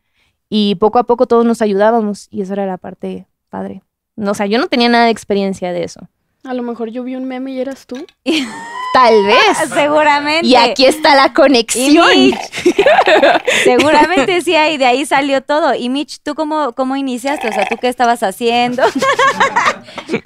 y 0.49 0.75
poco 0.75 0.99
a 0.99 1.05
poco 1.05 1.27
todos 1.27 1.45
nos 1.45 1.63
ayudábamos 1.63 2.27
y 2.33 2.43
eso 2.43 2.55
era 2.55 2.67
la 2.67 2.79
parte 2.79 3.29
padre. 3.49 3.85
No, 4.17 4.33
o 4.33 4.35
sea, 4.35 4.47
yo 4.47 4.59
no 4.59 4.67
tenía 4.67 4.89
nada 4.89 5.05
de 5.05 5.13
experiencia 5.13 5.73
de 5.73 5.85
eso. 5.85 6.09
A 6.45 6.55
lo 6.55 6.63
mejor 6.63 6.91
yo 6.91 7.05
vi 7.05 7.15
un 7.15 7.25
meme 7.25 7.53
y 7.53 7.61
eras 7.61 7.87
tú. 7.87 8.05
Tal 8.95 9.25
vez. 9.25 9.59
Seguramente. 9.73 10.47
Y 10.47 10.55
aquí 10.57 10.85
está 10.85 11.15
la 11.15 11.33
conexión. 11.33 12.07
Mitch, 12.15 12.37
seguramente 13.65 14.41
sí, 14.43 14.55
y 14.55 14.77
de 14.77 14.85
ahí 14.87 15.07
salió 15.07 15.41
todo. 15.43 15.75
Y 15.75 15.89
Mitch, 15.89 16.21
¿tú 16.23 16.35
cómo, 16.35 16.73
cómo 16.73 16.97
iniciaste? 16.97 17.49
O 17.49 17.53
sea, 17.53 17.67
¿tú 17.67 17.77
qué 17.81 17.89
estabas 17.89 18.23
haciendo? 18.23 18.83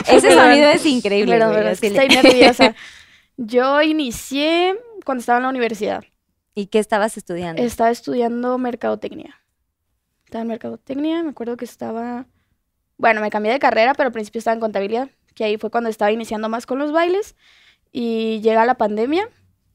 Ese 0.08 0.32
sonido 0.32 0.68
es 0.70 0.84
increíble. 0.86 1.36
Así 1.42 1.86
estoy 1.86 2.08
le- 2.08 2.22
nerviosa. 2.22 2.74
Yo 3.36 3.82
inicié 3.82 4.74
cuando 5.04 5.20
estaba 5.20 5.38
en 5.38 5.44
la 5.44 5.50
universidad. 5.50 6.02
¿Y 6.54 6.66
qué 6.66 6.78
estabas 6.78 7.16
estudiando? 7.18 7.62
Estaba 7.62 7.90
estudiando 7.90 8.56
mercadotecnia. 8.58 9.38
Estaba 10.24 10.42
en 10.42 10.48
mercadotecnia, 10.48 11.22
me 11.22 11.30
acuerdo 11.30 11.56
que 11.56 11.66
estaba... 11.66 12.24
Bueno, 12.96 13.20
me 13.20 13.30
cambié 13.30 13.52
de 13.52 13.58
carrera, 13.58 13.92
pero 13.94 14.06
al 14.08 14.12
principio 14.12 14.38
estaba 14.38 14.54
en 14.54 14.60
contabilidad, 14.60 15.10
que 15.36 15.44
ahí 15.44 15.58
fue 15.58 15.70
cuando 15.70 15.88
estaba 15.88 16.10
iniciando 16.10 16.48
más 16.48 16.66
con 16.66 16.80
los 16.80 16.90
bailes. 16.90 17.36
Y 17.92 18.40
llega 18.40 18.66
la 18.66 18.74
pandemia, 18.74 19.28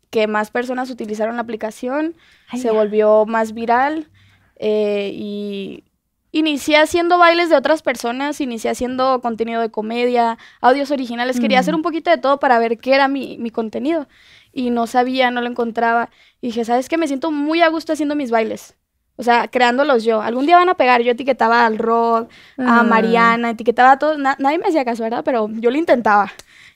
que 0.10 0.27
más 0.27 0.51
personas 0.51 0.89
utilizaron 0.89 1.38
la 1.38 1.44
aplicación, 1.44 2.15
se 2.53 2.70
volvió 2.70 3.25
más 3.25 3.53
viral 3.53 4.10
eh, 4.58 5.12
y 5.13 5.86
inicié 6.32 6.77
haciendo 6.77 7.18
bailes 7.18 7.50
de 7.50 7.56
otras 7.56 7.82
personas, 7.82 8.41
inicié 8.41 8.72
haciendo 8.72 9.22
contenido 9.22 9.62
de 9.62 9.72
comedia, 9.72 10.38
audios 10.60 10.91
originales, 10.91 11.39
quería 11.39 11.60
hacer 11.60 11.74
un 11.74 11.82
poquito 11.82 12.12
de 12.12 12.18
todo 12.18 12.39
para 12.39 12.60
ver 12.60 12.77
qué 12.77 12.94
era 12.94 13.08
mi, 13.08 13.38
mi 13.38 13.51
contenido 13.51 14.08
y 14.51 14.70
no 14.70 14.86
sabía, 14.88 15.32
no 15.32 15.41
lo 15.41 15.48
encontraba 15.48 16.10
y 16.41 16.48
dije, 16.48 16.65
¿sabes 16.65 16.89
qué? 16.89 16.98
Me 16.98 17.08
siento 17.08 17.32
muy 17.32 17.62
a 17.62 17.70
gusto 17.70 17.94
haciendo 17.94 18.15
mis 18.15 18.32
bailes. 18.32 18.75
O 19.22 19.24
sea, 19.24 19.48
creándolos 19.50 20.04
yo. 20.04 20.20
Algún 20.20 20.48
día 20.48 20.58
van 20.58 20.70
a 20.70 20.74
pegar. 20.74 21.04
Yo 21.04 21.12
etiquetaba 21.12 21.63
al 21.68 21.78
Rod, 21.78 22.24
a 22.58 22.80
Ah. 22.80 22.84
Mariana, 22.84 23.51
etiquetaba 23.51 23.92
a 23.92 24.00
todos. 24.00 24.18
Na- 24.18 24.36
nadie 24.40 24.58
me 24.58 24.66
hacía 24.68 24.84
caso, 24.84 25.04
¿verdad? 25.04 25.22
Pero 25.24 25.48
yo 25.51 25.70
lo 25.70 25.78
intentaba. 25.78 26.32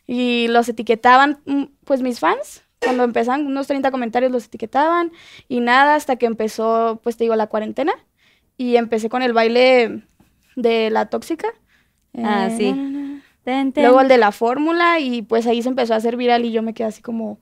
Y 0.06 0.48
los 0.50 0.70
etiquetaban, 0.70 1.40
mm, 1.46 1.64
pues 1.86 2.04
mis 2.04 2.20
fans, 2.20 2.62
cuando 2.80 3.04
empezaban 3.04 3.48
unos 3.48 3.66
30 3.66 3.90
comentarios 3.90 4.32
los 4.32 4.46
etiquetaban. 4.46 5.12
Y 5.48 5.60
nada, 5.60 5.96
hasta 5.96 6.18
que 6.18 6.28
empezó, 6.28 7.00
pues 7.02 7.18
te 7.18 7.24
digo, 7.24 7.36
la 7.36 7.48
cuarentena. 7.48 7.94
Y 8.58 8.76
empecé 8.76 9.10
con 9.10 9.24
el 9.24 9.34
baile 9.34 10.04
de 10.56 10.92
la 10.92 11.08
tóxica. 11.08 11.48
Ah, 12.16 12.50
Eh, 12.52 12.56
sí. 12.56 13.22
Ten, 13.44 13.74
ten. 13.74 13.84
Luego 13.86 14.02
el 14.02 14.08
de 14.08 14.20
la 14.20 14.32
fórmula 14.32 15.00
y 15.00 15.24
pues 15.24 15.48
ahí 15.48 15.64
se 15.64 15.70
empezó 15.70 15.96
a 15.96 15.98
hacer 15.98 16.16
viral 16.16 16.46
y 16.46 16.52
yo 16.52 16.62
me 16.62 16.74
quedé 16.76 16.88
así 16.90 17.02
como, 17.02 17.40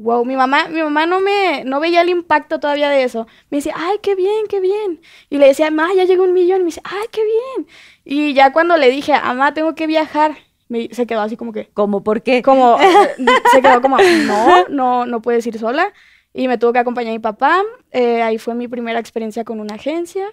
wow, 0.00 0.24
mi 0.24 0.34
mamá, 0.36 0.68
mi 0.68 0.82
mamá 0.82 1.06
no 1.06 1.20
me, 1.20 1.62
no 1.64 1.78
veía 1.80 2.00
el 2.00 2.08
impacto 2.08 2.58
todavía 2.58 2.88
de 2.90 3.04
eso. 3.04 3.26
Me 3.50 3.58
decía, 3.58 3.74
ay, 3.76 3.98
qué 4.02 4.14
bien, 4.14 4.46
qué 4.48 4.60
bien. 4.60 5.00
Y 5.28 5.38
le 5.38 5.46
decía, 5.48 5.70
mamá, 5.70 5.92
ya 5.94 6.04
llegó 6.04 6.24
un 6.24 6.32
millón. 6.32 6.60
Y 6.60 6.64
me 6.64 6.66
dice, 6.66 6.80
ay, 6.84 7.06
qué 7.12 7.22
bien. 7.24 7.68
Y 8.04 8.34
ya 8.34 8.52
cuando 8.52 8.76
le 8.76 8.90
dije, 8.90 9.12
mamá, 9.12 9.54
tengo 9.54 9.74
que 9.74 9.86
viajar, 9.86 10.36
me, 10.68 10.88
se 10.92 11.06
quedó 11.06 11.20
así 11.20 11.36
como 11.36 11.52
que, 11.52 11.68
¿Cómo? 11.74 12.02
¿Por 12.02 12.22
qué? 12.22 12.42
como, 12.42 12.78
se 13.52 13.62
quedó 13.62 13.82
como, 13.82 13.98
no, 13.98 14.64
no, 14.68 15.06
no 15.06 15.22
puedes 15.22 15.46
ir 15.46 15.58
sola. 15.58 15.92
Y 16.32 16.48
me 16.48 16.58
tuvo 16.58 16.72
que 16.72 16.78
acompañar 16.78 17.12
mi 17.12 17.18
papá. 17.18 17.62
eh, 17.90 18.22
ahí 18.22 18.38
fue 18.38 18.54
mi 18.54 18.68
primera 18.68 19.00
experiencia 19.00 19.44
con 19.44 19.60
una 19.60 19.74
agencia. 19.74 20.26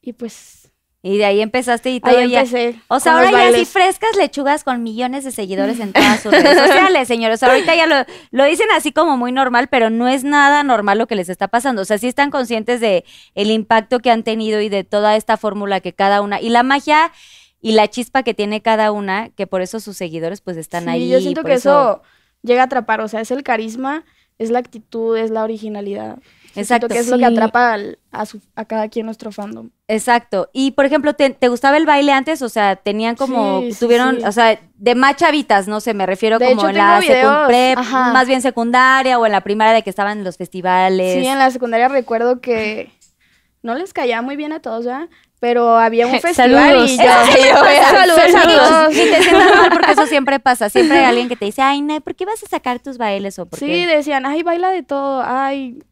Y 0.00 0.12
pues 0.12 0.63
Y 1.06 1.18
de 1.18 1.26
ahí 1.26 1.42
empezaste 1.42 1.90
y 1.90 2.00
todo 2.00 2.16
ahí 2.16 2.30
ya. 2.30 2.40
empecé. 2.40 2.76
O 2.88 2.98
sea, 2.98 3.12
ahora 3.12 3.30
ya 3.30 3.36
así 3.42 3.50
bailes. 3.50 3.68
frescas 3.68 4.16
lechugas 4.16 4.64
con 4.64 4.82
millones 4.82 5.22
de 5.24 5.32
seguidores 5.32 5.78
en 5.78 5.92
todas 5.92 6.22
sus 6.22 6.32
redes 6.32 6.56
sociales, 6.58 7.06
señores. 7.06 7.42
Ahorita 7.42 7.74
ya 7.76 7.86
lo, 7.86 7.96
lo 8.30 8.44
dicen 8.46 8.68
así 8.74 8.90
como 8.90 9.18
muy 9.18 9.30
normal, 9.30 9.68
pero 9.68 9.90
no 9.90 10.08
es 10.08 10.24
nada 10.24 10.62
normal 10.62 10.96
lo 10.96 11.06
que 11.06 11.14
les 11.14 11.28
está 11.28 11.48
pasando. 11.48 11.82
O 11.82 11.84
sea, 11.84 11.98
sí 11.98 12.06
están 12.08 12.30
conscientes 12.30 12.80
de 12.80 13.04
el 13.34 13.50
impacto 13.50 13.98
que 14.00 14.10
han 14.10 14.22
tenido 14.22 14.62
y 14.62 14.70
de 14.70 14.82
toda 14.82 15.14
esta 15.16 15.36
fórmula 15.36 15.80
que 15.80 15.92
cada 15.92 16.22
una 16.22 16.40
y 16.40 16.48
la 16.48 16.62
magia 16.62 17.12
y 17.60 17.72
la 17.72 17.86
chispa 17.88 18.22
que 18.22 18.32
tiene 18.32 18.62
cada 18.62 18.90
una, 18.90 19.28
que 19.28 19.46
por 19.46 19.60
eso 19.60 19.80
sus 19.80 19.98
seguidores 19.98 20.40
pues 20.40 20.56
están 20.56 20.84
Sí, 20.84 20.88
ahí. 20.90 21.08
yo 21.10 21.20
siento 21.20 21.44
que 21.44 21.52
eso 21.52 22.00
llega 22.42 22.62
a 22.62 22.64
atrapar. 22.64 23.02
O 23.02 23.08
sea, 23.08 23.20
es 23.20 23.30
el 23.30 23.42
carisma, 23.42 24.04
es 24.38 24.50
la 24.50 24.58
actitud, 24.58 25.18
es 25.18 25.30
la 25.30 25.44
originalidad. 25.44 26.16
Exacto, 26.56 26.86
Siento 26.86 26.88
que 26.94 26.98
es 27.00 27.08
lo 27.08 27.18
que 27.18 27.24
atrapa 27.24 27.72
al- 27.72 27.98
a, 28.12 28.26
su- 28.26 28.40
a 28.54 28.64
cada 28.64 28.88
quien 28.88 29.06
nuestro 29.06 29.32
fandom. 29.32 29.70
Exacto. 29.88 30.48
Y 30.52 30.70
por 30.72 30.84
ejemplo, 30.84 31.14
¿te, 31.14 31.30
te 31.30 31.48
gustaba 31.48 31.76
el 31.76 31.84
baile 31.86 32.12
antes? 32.12 32.42
O 32.42 32.48
sea, 32.48 32.76
tenían 32.76 33.16
como, 33.16 33.60
Sí, 33.62 33.76
tuvieron, 33.78 34.16
sí. 34.20 34.24
o 34.24 34.32
sea, 34.32 34.58
de 34.76 34.94
más 34.94 35.16
chavitas, 35.16 35.66
no 35.68 35.80
sé, 35.80 35.94
me 35.94 36.06
refiero 36.06 36.38
De 36.38 36.46
como 36.46 36.60
hecho, 36.60 36.68
en 36.70 36.76
la 36.76 37.00
tengo 37.00 37.12
videos, 37.12 37.32
secund- 37.32 37.46
prep, 37.48 37.78
ajá. 37.78 38.12
más 38.12 38.26
bien 38.28 38.40
secundaria 38.42 39.18
o 39.18 39.26
en 39.26 39.32
la 39.32 39.40
primaria 39.42 39.72
de 39.74 39.82
que 39.82 39.90
estaban 39.90 40.18
en 40.18 40.24
los 40.24 40.36
festivales. 40.36 41.20
Sí, 41.22 41.26
en 41.26 41.38
la 41.38 41.50
secundaria 41.50 41.88
recuerdo 41.88 42.40
que 42.40 42.90
no 43.62 43.74
les 43.74 43.92
caía 43.92 44.22
muy 44.22 44.36
bien 44.36 44.52
a 44.52 44.60
todos, 44.60 44.84
¿verdad? 44.86 45.08
Pero 45.40 45.76
había 45.78 46.06
un 46.06 46.18
festival 46.20 46.86
Saludos. 46.86 46.90
y 46.90 46.96
yo... 46.96 47.02
Saludos 47.04 48.20
Saludos. 48.32 48.68
todos. 48.68 48.88
Ni 48.94 49.00
te 49.00 49.22
sientas 49.22 49.56
mal 49.56 49.70
porque 49.72 49.92
eso 49.92 50.06
siempre 50.06 50.40
pasa. 50.40 50.70
Siempre 50.70 50.98
hay 50.98 51.04
alguien 51.04 51.28
que 51.28 51.36
te 51.36 51.44
dice, 51.46 51.60
ay, 51.62 51.82
no, 51.82 52.00
¿por 52.00 52.14
qué 52.14 52.24
vas 52.24 52.42
a 52.42 52.46
sacar 52.46 52.78
tus 52.78 52.96
bailes? 52.96 53.38
O 53.38 53.46
por 53.46 53.58
Sí, 53.58 53.66
qué? 53.66 53.86
decían, 53.86 54.24
ay, 54.26 54.42
baila 54.42 54.70
de 54.70 54.82
todo, 54.82 55.22
ay, 55.26 55.82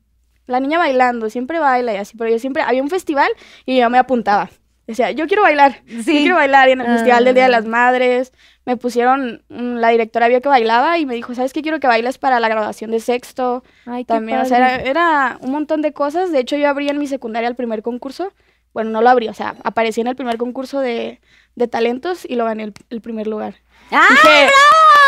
la 0.46 0.60
niña 0.60 0.78
bailando, 0.78 1.30
siempre 1.30 1.58
baila 1.58 1.94
y 1.94 1.96
así, 1.96 2.16
pero 2.16 2.30
yo 2.30 2.38
siempre, 2.38 2.62
había 2.62 2.82
un 2.82 2.90
festival 2.90 3.30
y 3.66 3.78
yo 3.78 3.88
me 3.90 3.98
apuntaba. 3.98 4.50
Decía, 4.86 5.12
yo 5.12 5.26
quiero 5.28 5.42
bailar, 5.42 5.80
yo 5.86 6.02
Sí. 6.02 6.18
quiero 6.22 6.34
bailar. 6.34 6.68
Y 6.68 6.72
en 6.72 6.80
el 6.80 6.86
festival 6.88 7.24
del 7.24 7.34
Día 7.34 7.44
de 7.44 7.54
Ah. 7.54 7.58
las 7.60 7.66
Madres 7.66 8.32
me 8.66 8.76
pusieron, 8.76 9.42
mm, 9.48 9.76
la 9.76 9.88
directora 9.90 10.26
vio 10.28 10.40
que 10.40 10.48
bailaba 10.48 10.98
y 10.98 11.06
me 11.06 11.14
dijo, 11.14 11.34
¿sabes 11.34 11.52
qué? 11.52 11.62
Quiero 11.62 11.78
que 11.80 11.86
bailes 11.86 12.18
para 12.18 12.40
la 12.40 12.48
graduación 12.48 12.90
de 12.90 12.98
sexto. 13.00 13.62
Ay, 13.86 14.04
qué 14.04 14.08
También, 14.12 14.40
o 14.40 14.44
sea, 14.44 14.76
era, 14.76 15.38
un 15.40 15.52
montón 15.52 15.82
de 15.82 15.92
cosas. 15.92 16.32
De 16.32 16.40
hecho, 16.40 16.56
yo 16.56 16.68
abrí 16.68 16.88
en 16.88 16.98
mi 16.98 17.06
secundaria 17.06 17.48
el 17.48 17.54
primer 17.54 17.82
concurso. 17.82 18.32
Bueno, 18.74 18.90
no 18.90 19.02
lo 19.02 19.08
abrí, 19.10 19.28
o 19.28 19.34
sea, 19.34 19.54
aparecí 19.64 20.00
en 20.00 20.08
el 20.08 20.16
primer 20.16 20.36
concurso 20.36 20.80
de, 20.80 21.20
de 21.54 21.68
talentos 21.68 22.24
y 22.28 22.34
lo 22.34 22.44
gané 22.44 22.64
el, 22.64 22.74
el 22.90 23.00
primer 23.00 23.26
lugar. 23.28 23.54
¡Ah, 23.92 24.06
Dije, 24.10 24.22
bravo! 24.46 25.01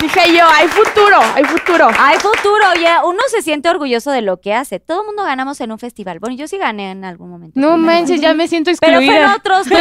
Dije 0.00 0.36
yo, 0.36 0.44
hay 0.46 0.68
futuro, 0.68 1.18
hay 1.34 1.44
futuro. 1.44 1.88
Hay 1.98 2.16
futuro, 2.18 2.70
oye, 2.74 2.88
uno 3.04 3.20
se 3.28 3.42
siente 3.42 3.68
orgulloso 3.68 4.10
de 4.10 4.22
lo 4.22 4.40
que 4.40 4.54
hace. 4.54 4.80
Todo 4.80 5.00
el 5.00 5.06
mundo 5.06 5.24
ganamos 5.24 5.60
en 5.60 5.72
un 5.72 5.78
festival. 5.78 6.18
Bueno, 6.18 6.36
yo 6.36 6.48
sí 6.48 6.58
gané 6.58 6.90
en 6.90 7.04
algún 7.04 7.30
momento. 7.30 7.58
No 7.58 7.76
manches, 7.76 8.20
ya 8.20 8.34
me 8.34 8.48
siento 8.48 8.70
Pero 8.80 8.98
fue 8.98 9.06
en 9.06 9.12
excluida. 9.12 9.36
otros, 9.36 9.66
no, 9.66 9.76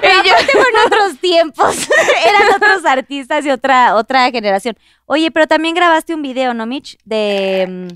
pero 0.00 0.38
fue 0.52 0.60
en 0.60 0.86
otros 0.86 1.18
tiempos. 1.20 1.76
Eran 2.26 2.54
otros 2.56 2.84
artistas 2.84 3.44
y 3.44 3.50
otra, 3.50 3.94
otra 3.94 4.30
generación. 4.30 4.76
Oye, 5.06 5.30
pero 5.30 5.46
también 5.46 5.74
grabaste 5.74 6.14
un 6.14 6.22
video, 6.22 6.54
¿no, 6.54 6.66
Mitch? 6.66 6.98
De, 7.04 7.66
mm, 7.68 7.88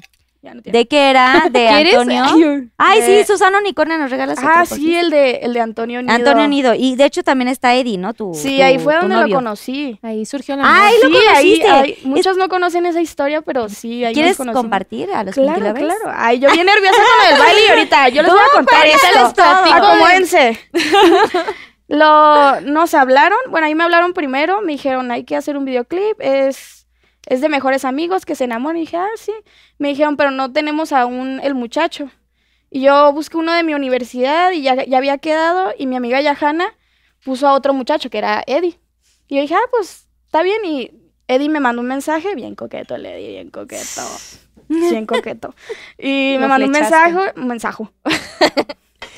Ya 0.45 0.55
no 0.55 0.61
tiene- 0.63 0.77
¿de 0.77 0.89
qué 0.89 1.09
era? 1.11 1.45
De 1.51 1.69
¿Quieres? 1.69 1.95
Antonio. 1.97 2.69
Ay, 2.77 3.01
sí, 3.03 3.25
Susana 3.25 3.59
Unicornia, 3.59 3.97
nos 3.97 4.11
regalas 4.11 4.39
otro, 4.39 4.51
Ah, 4.53 4.67
sí, 4.67 4.97
el 4.97 5.09
de, 5.11 5.37
el 5.37 5.55
de 5.55 5.61
Antonio 5.61 6.03
Nido. 6.03 6.13
Antonio 6.15 6.49
Nido. 6.49 6.75
Y 6.75 6.97
de 6.97 7.05
hecho 7.05 7.23
también 7.23 7.47
está 7.47 7.75
Eddie, 7.77 7.97
¿no? 7.97 8.13
Tu, 8.13 8.35
Sí, 8.35 8.57
tu- 8.57 8.63
ahí 8.65 8.79
fue 8.81 8.97
donde 8.97 9.15
novio. 9.15 9.29
lo 9.29 9.35
conocí. 9.37 10.01
Ahí 10.03 10.27
surgió 10.27 10.57
la 10.57 10.65
Ay, 10.67 10.95
amor. 11.05 11.11
lo 11.13 11.21
sí, 11.21 11.27
ahí, 11.29 11.61
conociste. 11.61 11.69
ahí- 11.69 11.99
muchos 12.05 12.37
no 12.37 12.49
conocen 12.49 12.87
esa 12.87 13.01
historia, 13.01 13.41
pero 13.43 13.69
sí, 13.69 14.05
ahí 14.05 14.15
¿Quieres 14.15 14.39
nos 14.41 14.53
compartir 14.55 15.13
a 15.13 15.23
los 15.23 15.33
Claro, 15.35 15.73
claro. 15.75 16.13
Ay, 16.13 16.41
yo 16.41 16.51
bien 16.51 16.67
nerviosa 16.67 16.97
con 16.99 17.33
el 17.35 17.39
baile 17.39 17.61
y 17.65 17.69
ahorita 17.71 18.09
yo 18.09 18.23
les 18.23 18.33
voy 18.33 18.41
a 18.41 18.57
contar 18.57 18.87
esto. 18.87 19.43
Acomódense. 19.73 20.59
Lo, 21.89 22.61
nos 22.63 22.95
hablaron, 22.95 23.39
bueno, 23.51 23.67
ahí 23.67 23.75
me 23.75 23.85
hablaron 23.85 24.15
primero, 24.15 24.63
me 24.63 24.73
dijeron, 24.73 25.11
hay 25.11 25.25
que 25.25 25.37
hacer 25.37 25.57
un 25.59 25.65
videoclip, 25.67 26.19
es, 26.21 26.82
es 27.27 27.41
de 27.41 27.49
mejores 27.49 27.85
amigos 27.85 28.25
que 28.27 28.35
se 28.35 28.45
enamoran. 28.45 28.77
Y 28.77 28.81
dije, 28.81 28.97
ah, 28.97 29.09
sí. 29.17 29.33
Me 29.79 29.89
dijeron, 29.89 30.17
pero 30.17 30.31
no 30.31 30.53
tenemos 30.53 30.93
aún 30.93 31.41
el 31.43 31.55
muchacho. 31.55 32.11
Y 32.71 32.83
yo 32.83 33.13
busqué 33.13 33.37
uno 33.37 33.53
de 33.53 33.63
mi 33.63 33.75
universidad 33.75 34.51
y 34.53 34.63
ya, 34.63 34.85
ya 34.85 34.97
había 34.97 35.19
quedado, 35.19 35.75
y 35.77 35.87
mi 35.87 35.97
amiga 35.97 36.21
Yahana 36.21 36.75
puso 37.23 37.47
a 37.47 37.53
otro 37.53 37.75
muchacho 37.75 38.09
que 38.09 38.19
era 38.19 38.43
Eddie. 38.47 38.79
Y 39.29 39.37
yo 39.37 39.43
dije, 39.43 39.55
ah, 39.55 39.69
pues 39.71 40.09
está 40.27 40.43
bien. 40.43 40.65
Y 40.65 40.91
Eddie 41.29 41.49
me 41.49 41.61
mandó 41.61 41.83
un 41.83 41.89
mensaje, 41.89 42.35
bien 42.35 42.55
coqueto 42.55 42.95
el 42.95 43.07
Eddie, 43.07 43.29
bien 43.31 43.51
coqueto. 43.51 44.03
Bien 44.69 45.05
coqueto. 45.05 45.55
Y 45.99 46.37
me 46.39 46.49
mandó 46.49 46.65
un 46.65 46.73
mensaje, 46.73 47.33
un 47.37 47.47
mensaje. 47.47 47.85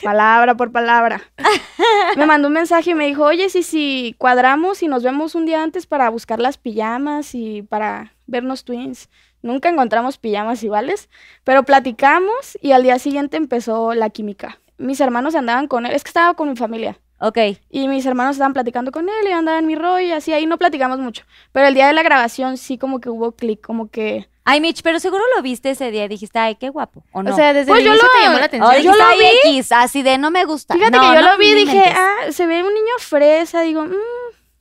Palabra 0.04 0.54
por 0.56 0.70
palabra. 0.70 1.22
Me 2.16 2.26
mandó 2.26 2.48
un 2.48 2.54
mensaje 2.54 2.90
y 2.90 2.94
me 2.94 3.06
dijo, 3.06 3.24
oye, 3.24 3.48
si, 3.48 3.62
si 3.62 4.14
cuadramos 4.18 4.82
y 4.82 4.88
nos 4.88 5.02
vemos 5.02 5.34
un 5.34 5.46
día 5.46 5.62
antes 5.62 5.86
para 5.86 6.08
buscar 6.10 6.38
las 6.38 6.58
pijamas 6.58 7.34
y 7.34 7.62
para 7.62 8.12
vernos 8.26 8.64
twins. 8.64 9.08
Nunca 9.42 9.68
encontramos 9.68 10.18
pijamas 10.18 10.62
iguales, 10.62 11.10
pero 11.42 11.64
platicamos 11.64 12.56
y 12.62 12.72
al 12.72 12.82
día 12.82 12.98
siguiente 12.98 13.36
empezó 13.36 13.94
la 13.94 14.10
química. 14.10 14.58
Mis 14.78 15.00
hermanos 15.00 15.34
andaban 15.34 15.66
con 15.66 15.86
él, 15.86 15.92
es 15.92 16.02
que 16.04 16.08
estaba 16.08 16.34
con 16.34 16.48
mi 16.48 16.56
familia. 16.56 16.98
Ok. 17.20 17.38
Y 17.70 17.88
mis 17.88 18.06
hermanos 18.06 18.36
estaban 18.36 18.52
platicando 18.52 18.90
con 18.90 19.08
él 19.08 19.26
y 19.26 19.30
yo 19.30 19.36
andaba 19.36 19.58
en 19.58 19.66
mi 19.66 19.76
rollo 19.76 20.00
y 20.00 20.12
así, 20.12 20.32
ahí 20.32 20.46
no 20.46 20.58
platicamos 20.58 20.98
mucho. 20.98 21.24
Pero 21.52 21.66
el 21.66 21.74
día 21.74 21.86
de 21.86 21.92
la 21.92 22.02
grabación 22.02 22.56
sí 22.56 22.78
como 22.78 23.00
que 23.00 23.10
hubo 23.10 23.32
clic, 23.32 23.60
como 23.60 23.90
que... 23.90 24.28
Ay, 24.46 24.60
Mitch, 24.60 24.82
pero 24.82 25.00
seguro 25.00 25.22
lo 25.34 25.42
viste 25.42 25.70
ese 25.70 25.90
día 25.90 26.04
y 26.04 26.08
dijiste, 26.08 26.38
ay, 26.38 26.56
qué 26.56 26.68
guapo. 26.68 27.02
¿O 27.12 27.22
no? 27.22 27.32
O 27.32 27.34
sea, 27.36 27.52
desde 27.54 27.68
Pues 27.70 27.80
el 27.80 27.86
yo 27.86 27.90
inicio 27.92 28.08
lo- 28.08 28.12
te 28.18 28.24
llamó 28.26 28.38
la 28.38 28.44
atención. 28.44 28.70
O 28.70 28.72
yo 28.74 28.78
dijiste, 28.78 28.98
lo 28.98 29.04
"Ay, 29.08 29.18
vi". 29.18 29.50
X, 29.56 29.72
así 29.72 30.02
de 30.02 30.18
no 30.18 30.30
me 30.30 30.44
gusta. 30.44 30.74
Fíjate 30.74 30.96
No, 30.96 31.00
que 31.02 31.06
yo 31.16 31.22
no, 31.22 31.32
lo 31.32 31.38
vi 31.38 31.46
y 31.46 31.54
dije, 31.54 31.82
ah, 31.96 32.30
se 32.30 32.46
ve 32.46 32.62
un 32.62 32.74
niño 32.74 32.92
fresa, 32.98 33.62
digo, 33.62 33.84
"Mm", 33.86 33.94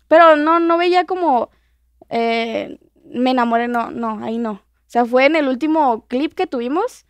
pero 0.07 0.35
no, 0.37 0.59
no 0.61 0.77
veía 0.77 1.05
como, 1.05 1.49
eh, 2.09 2.77
me 3.05 3.31
enamoré, 3.31 3.67
no, 3.67 3.91
no, 3.91 4.23
ahí 4.23 4.37
no. 4.37 4.51
O 4.53 4.61
sea, 4.93 5.05
fue 5.05 5.25
en 5.25 5.35
el 5.35 5.47
último 5.49 6.05
clip 6.07 6.33
que 6.33 6.47
tuvimos, 6.47 7.05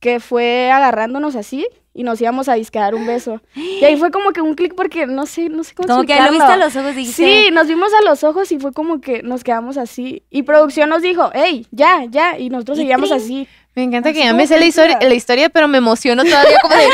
que 0.00 0.18
fue 0.20 0.70
agarrándonos 0.72 1.36
así 1.36 1.66
y 1.98 2.02
nos 2.02 2.20
íbamos 2.20 2.46
a 2.50 2.54
disquear 2.54 2.94
un 2.94 3.06
beso. 3.06 3.40
Y 3.54 3.82
ahí 3.82 3.96
fue 3.96 4.10
como 4.10 4.32
que 4.32 4.42
un 4.42 4.54
clic 4.54 4.74
porque 4.74 5.06
no 5.06 5.24
sé, 5.24 5.48
no 5.48 5.64
sé 5.64 5.74
cómo 5.74 5.88
Como 5.88 6.04
que 6.04 6.14
lo 6.14 6.30
viste 6.30 6.44
a 6.44 6.56
explicarlo. 6.56 6.64
los 6.66 6.76
ojos 6.76 6.92
y 6.92 6.96
dijiste, 6.96 7.24
Sí, 7.24 7.48
nos 7.52 7.66
vimos 7.68 7.90
a 7.94 8.04
los 8.04 8.22
ojos 8.22 8.52
y 8.52 8.58
fue 8.58 8.72
como 8.74 9.00
que 9.00 9.22
nos 9.22 9.42
quedamos 9.42 9.78
así. 9.78 10.22
Y 10.28 10.42
producción 10.42 10.90
nos 10.90 11.00
dijo, 11.00 11.30
hey, 11.32 11.66
ya, 11.70 12.04
ya. 12.08 12.38
Y 12.38 12.50
nosotros 12.50 12.76
Y 12.76 12.80
seguíamos 12.82 13.08
trin. 13.08 13.20
así. 13.22 13.48
Me 13.74 13.82
encanta 13.82 14.12
que 14.12 14.18
ya 14.20 14.34
me 14.34 14.46
sé 14.46 14.58
la 14.58 14.66
historia, 14.66 14.98
la 15.00 15.14
historia, 15.14 15.48
pero 15.48 15.68
me 15.68 15.78
emociono 15.78 16.22
todavía 16.22 16.58
como 16.62 16.74
de... 16.74 16.86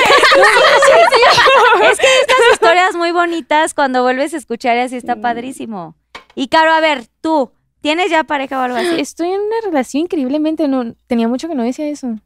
Es 1.91 1.99
que 1.99 2.07
estas 2.21 2.39
historias 2.53 2.95
muy 2.95 3.11
bonitas 3.13 3.75
cuando 3.75 4.03
vuelves 4.03 4.35
a 4.35 4.37
escuchar 4.37 4.77
y 4.77 4.81
así 4.81 4.97
está 4.97 5.17
padrísimo. 5.21 5.97
Y 6.35 6.49
Caro, 6.49 6.73
a 6.73 6.81
ver, 6.81 7.05
tú, 7.21 7.53
¿tienes 7.81 8.11
ya 8.11 8.25
pareja 8.25 8.59
o 8.61 8.63
algo 8.63 8.77
así? 8.79 9.01
Estoy 9.01 9.29
en 9.29 9.41
una 9.41 9.57
relación 9.65 10.05
increíblemente, 10.05 10.69
no, 10.69 10.95
tenía 11.07 11.29
mucho 11.29 11.49
que 11.49 11.55
no 11.55 11.63
decía 11.63 11.89
eso. 11.89 12.17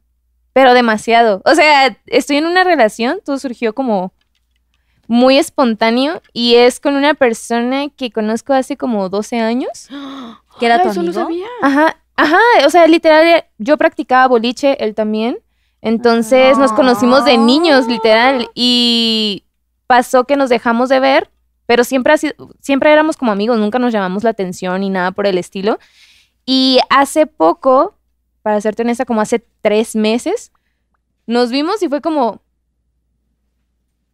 Pero 0.57 0.73
demasiado. 0.73 1.43
O 1.45 1.53
sea, 1.53 1.95
estoy 2.07 2.37
en 2.37 2.47
una 2.47 2.63
relación, 2.63 3.19
todo 3.23 3.37
surgió 3.37 3.75
como 3.75 4.11
muy 5.07 5.37
espontáneo 5.37 6.19
y 6.33 6.55
es 6.55 6.79
con 6.79 6.95
una 6.95 7.13
persona 7.13 7.89
que 7.95 8.09
conozco 8.11 8.53
hace 8.53 8.75
como 8.75 9.07
12 9.07 9.39
años. 9.39 9.87
¿Que 10.59 10.65
era 10.65 10.77
Ah, 10.79 10.81
tu 10.81 10.89
eso 10.89 11.03
sabía. 11.13 11.45
Ajá, 11.61 11.97
ajá, 12.15 12.39
o 12.65 12.71
sea, 12.71 12.87
literal, 12.87 13.45
yo 13.59 13.77
practicaba 13.77 14.25
boliche, 14.27 14.83
él 14.83 14.95
también. 14.95 15.37
Entonces 15.83 16.57
nos 16.57 16.73
conocimos 16.73 17.23
de 17.23 17.37
niños, 17.37 17.85
literal, 17.85 18.49
y 18.55 19.43
pasó 19.85 20.23
que 20.23 20.37
nos 20.37 20.49
dejamos 20.49 20.89
de 20.89 20.99
ver, 20.99 21.29
pero 21.67 21.83
siempre, 21.83 22.17
sido- 22.17 22.33
siempre 22.61 22.91
éramos 22.91 23.15
como 23.15 23.31
amigos, 23.31 23.59
nunca 23.59 23.77
nos 23.77 23.93
llamamos 23.93 24.23
la 24.23 24.31
atención 24.31 24.81
ni 24.81 24.89
nada 24.89 25.11
por 25.11 25.27
el 25.27 25.37
estilo. 25.37 25.77
Y 26.47 26.79
hace 26.89 27.27
poco, 27.27 27.93
para 28.47 28.61
serte 28.61 28.83
honesta, 28.83 29.03
como 29.03 29.19
hace 29.19 29.45
tres 29.59 29.93
meses, 29.93 30.53
nos 31.25 31.51
vimos 31.51 31.83
y 31.83 31.89
fue 31.89 31.99
como... 31.99 32.41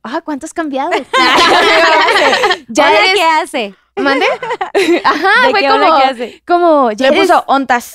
Ah, 0.02 0.22
¿cuánto 0.26 0.48
has 0.48 0.56
cambiado? 0.56 0.90
ya 2.68 2.88
¿Hola, 2.88 2.98
eres... 3.00 3.14
qué 3.14 3.22
hace? 3.24 3.76
¿Mande? 3.96 4.26
Ajá, 5.04 5.30
¿De 5.46 5.52
fue 5.52 5.60
qué 5.60 5.68
como... 5.68 5.84
hace? 5.94 6.44
Como, 6.48 6.92
ya 6.94 7.12
Le 7.12 7.16
eres- 7.18 7.28
puso 7.30 7.44
ontas. 7.46 7.92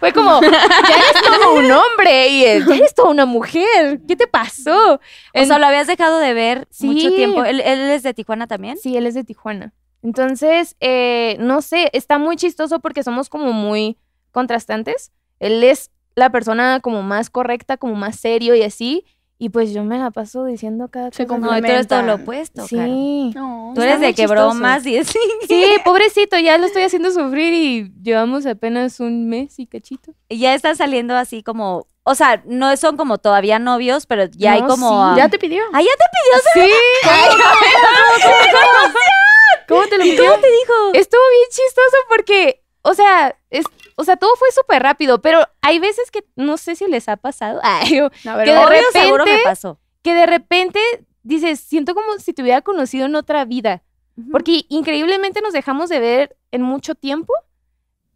fue 0.00 0.12
como, 0.12 0.40
ya 0.42 0.48
eres 0.48 1.22
todo 1.22 1.54
un 1.54 1.70
hombre 1.70 2.26
y 2.30 2.44
eh, 2.46 2.64
ya 2.66 2.74
eres 2.74 2.92
toda 2.92 3.10
una 3.10 3.24
mujer. 3.24 4.00
¿Qué 4.08 4.16
te 4.16 4.26
pasó? 4.26 4.94
O 4.94 5.00
En- 5.34 5.46
sea, 5.46 5.60
lo 5.60 5.66
habías 5.68 5.86
dejado 5.86 6.18
de 6.18 6.34
ver 6.34 6.66
Sí. 6.72 6.86
mucho 6.86 7.12
tiempo. 7.14 7.44
¿Él, 7.44 7.60
él 7.60 7.78
es 7.92 8.02
de 8.02 8.12
Tijuana 8.12 8.48
también? 8.48 8.76
Sí, 8.76 8.96
él 8.96 9.06
es 9.06 9.14
de 9.14 9.22
Tijuana. 9.22 9.72
Entonces, 10.02 10.74
eh, 10.80 11.36
no 11.38 11.62
sé, 11.62 11.90
está 11.92 12.18
muy 12.18 12.34
chistoso 12.34 12.80
porque 12.80 13.04
somos 13.04 13.28
como 13.28 13.52
muy 13.52 13.98
contrastantes. 14.32 15.12
Él 15.44 15.62
es 15.64 15.90
la 16.14 16.30
persona 16.30 16.80
como 16.80 17.02
más 17.02 17.28
correcta, 17.30 17.76
como 17.76 17.94
más 17.94 18.16
serio 18.18 18.54
y 18.54 18.62
así. 18.62 19.04
Y 19.36 19.48
pues 19.48 19.72
yo 19.74 19.82
me 19.84 19.98
la 19.98 20.12
paso 20.12 20.44
diciendo 20.44 20.86
cada 20.88 21.10
Se 21.10 21.26
cosa. 21.26 21.40
No, 21.40 21.48
tú 21.48 21.54
eres 21.66 21.88
todo 21.88 22.02
lo 22.02 22.14
opuesto. 22.14 22.66
Sí. 22.68 23.32
No, 23.34 23.72
Tú 23.74 23.80
está 23.82 23.90
eres 23.90 24.00
de 24.00 24.06
que 24.14 24.22
chistoso. 24.22 24.32
bromas 24.32 24.86
y 24.86 24.96
así. 24.98 25.18
Sí, 25.48 25.64
pobrecito, 25.84 26.38
ya 26.38 26.56
lo 26.56 26.66
estoy 26.66 26.82
haciendo 26.84 27.10
sufrir 27.10 27.52
y 27.52 27.92
llevamos 28.00 28.46
apenas 28.46 29.00
un 29.00 29.28
mes 29.28 29.58
y 29.58 29.66
cachito. 29.66 30.14
Y 30.28 30.38
ya 30.38 30.54
están 30.54 30.76
saliendo 30.76 31.16
así 31.16 31.42
como, 31.42 31.88
o 32.04 32.14
sea, 32.14 32.42
no 32.46 32.74
son 32.76 32.96
como 32.96 33.18
todavía 33.18 33.58
novios, 33.58 34.06
pero 34.06 34.26
ya 34.26 34.52
hay 34.52 34.62
como... 34.62 35.14
sí. 35.14 35.18
¿Ya 35.18 35.28
te 35.28 35.38
pidió? 35.38 35.62
Ah, 35.72 35.82
ya 35.82 35.88
te 35.88 36.04
pidió 36.14 36.66
Sí. 36.66 36.72
¿Cómo 39.68 39.86
te 39.88 39.98
lo 39.98 40.04
pidió? 40.04 40.24
¿Cómo 40.24 40.40
te 40.40 40.48
dijo? 40.50 40.72
Estuvo 40.94 41.20
bien 41.30 41.48
chistoso 41.50 41.96
porque, 42.08 42.63
o 42.84 42.94
sea, 42.94 43.36
es, 43.50 43.64
o 43.96 44.04
sea, 44.04 44.16
todo 44.16 44.30
fue 44.36 44.48
súper 44.52 44.82
rápido, 44.82 45.20
pero 45.20 45.40
hay 45.62 45.78
veces 45.80 46.10
que 46.10 46.24
no 46.36 46.56
sé 46.56 46.76
si 46.76 46.86
les 46.86 47.08
ha 47.08 47.16
pasado. 47.16 47.60
Ay, 47.64 48.00
o- 48.00 48.10
A 48.28 48.36
ver, 48.36 48.46
Que 48.46 48.52
de. 48.52 48.58
Obvio, 48.58 48.80
seguro 48.92 49.24
me 49.24 49.30
repente- 49.32 49.44
pasó. 49.48 49.78
que 50.02 50.14
de 50.14 50.26
repente 50.26 50.80
dices, 51.22 51.60
siento 51.60 51.94
como 51.94 52.18
si 52.18 52.32
te 52.32 52.42
hubiera 52.42 52.60
conocido 52.62 53.06
en 53.06 53.16
otra 53.16 53.44
vida. 53.44 53.82
Porque 54.30 54.64
increíblemente 54.68 55.40
nos 55.40 55.52
dejamos 55.52 55.88
de 55.88 55.98
ver 55.98 56.36
en 56.52 56.62
mucho 56.62 56.94
tiempo, 56.94 57.32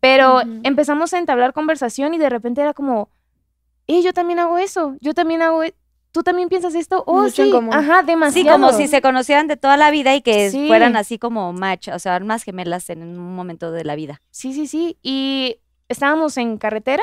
pero 0.01 0.43
empezamos 0.63 1.13
a 1.13 1.19
entablar 1.19 1.53
conversación 1.53 2.15
y 2.15 2.19
de 2.19 2.29
repente 2.29 2.61
era 2.61 2.73
como, 2.73 3.11
eh, 3.89 4.01
yo 4.03 4.13
también 4.13 4.39
hago 4.39 4.59
eso, 4.59 4.95
yo 5.01 5.13
también 5.15 5.43
hago, 5.43 5.65
e- 5.65 5.75
tú 6.13 6.23
también 6.23 6.49
piensas 6.49 6.75
esto, 6.75 7.05
oh, 7.07 7.23
Mucho 7.23 7.43
en 7.43 7.49
sí, 7.49 7.53
común. 7.53 7.75
ajá, 7.75 8.01
Sí, 8.01 8.07
demasiado. 8.07 8.53
como 8.53 8.73
si 8.73 8.89
se 8.89 9.01
conocieran 9.03 9.47
de 9.47 9.57
toda 9.57 9.77
la 9.77 9.91
vida 9.91 10.15
y 10.15 10.23
que 10.23 10.51
Sí. 10.51 10.67
fueran 10.67 10.97
así 10.97 11.19
como 11.19 11.53
match, 11.53 11.89
o 11.89 11.99
sea, 11.99 12.17
almas 12.17 12.43
gemelas 12.43 12.91
en 12.91 13.03
un 13.03 13.35
momento 13.35 13.71
de 13.73 13.85
la 13.85 13.95
vida. 13.95 14.21
Sí, 14.31 14.53
sí, 14.53 14.67
sí. 14.67 14.97
Y 15.03 15.57
estábamos 15.89 16.37
en 16.37 16.59
carretera. 16.59 17.03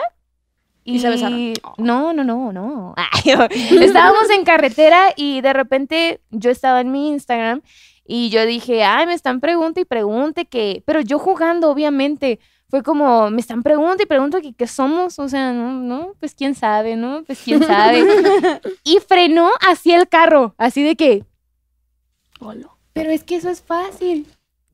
¿Y 0.87 0.99
se 0.99 1.09
besaron? 1.09 1.53
No, 1.79 2.13
no, 2.13 2.23
no, 2.23 2.53
no. 2.53 2.93
Ay, 2.97 3.31
estábamos 3.81 4.29
en 4.29 4.43
carretera 4.45 5.07
y 5.15 5.41
de 5.41 5.53
repente 5.53 6.21
yo 6.29 6.51
estaba 6.51 6.81
en 6.81 6.91
mi 6.91 7.07
Instagram 7.09 7.61
y 8.07 8.29
yo 8.29 8.45
dije, 8.45 8.83
ay, 8.83 9.07
me 9.07 9.13
están 9.15 9.39
pregunte 9.39 9.81
y 9.81 9.85
pregunte 9.85 10.45
que, 10.45 10.83
pero 10.85 11.01
yo 11.01 11.17
jugando, 11.19 11.71
obviamente. 11.71 12.39
Fue 12.69 12.81
como, 12.83 13.29
me 13.29 13.39
están 13.41 13.61
pregunte 13.63 14.03
y 14.03 14.05
pregunto 14.07 14.41
que 14.41 14.53
qué 14.53 14.67
somos, 14.67 15.19
o 15.19 15.29
sea, 15.29 15.53
no, 15.53 15.73
no, 15.73 16.13
pues 16.19 16.33
quién 16.33 16.55
sabe, 16.55 16.95
¿no? 16.95 17.23
Pues 17.23 17.39
quién 17.43 17.63
sabe. 17.63 18.03
y 18.83 18.97
frenó 19.07 19.49
así 19.67 19.91
el 19.93 20.07
carro, 20.09 20.55
así 20.57 20.83
de 20.83 20.95
que, 20.95 21.23
Hola. 22.39 22.67
pero 22.93 23.11
es 23.11 23.23
que 23.23 23.35
eso 23.35 23.49
es 23.49 23.61
fácil. 23.61 24.27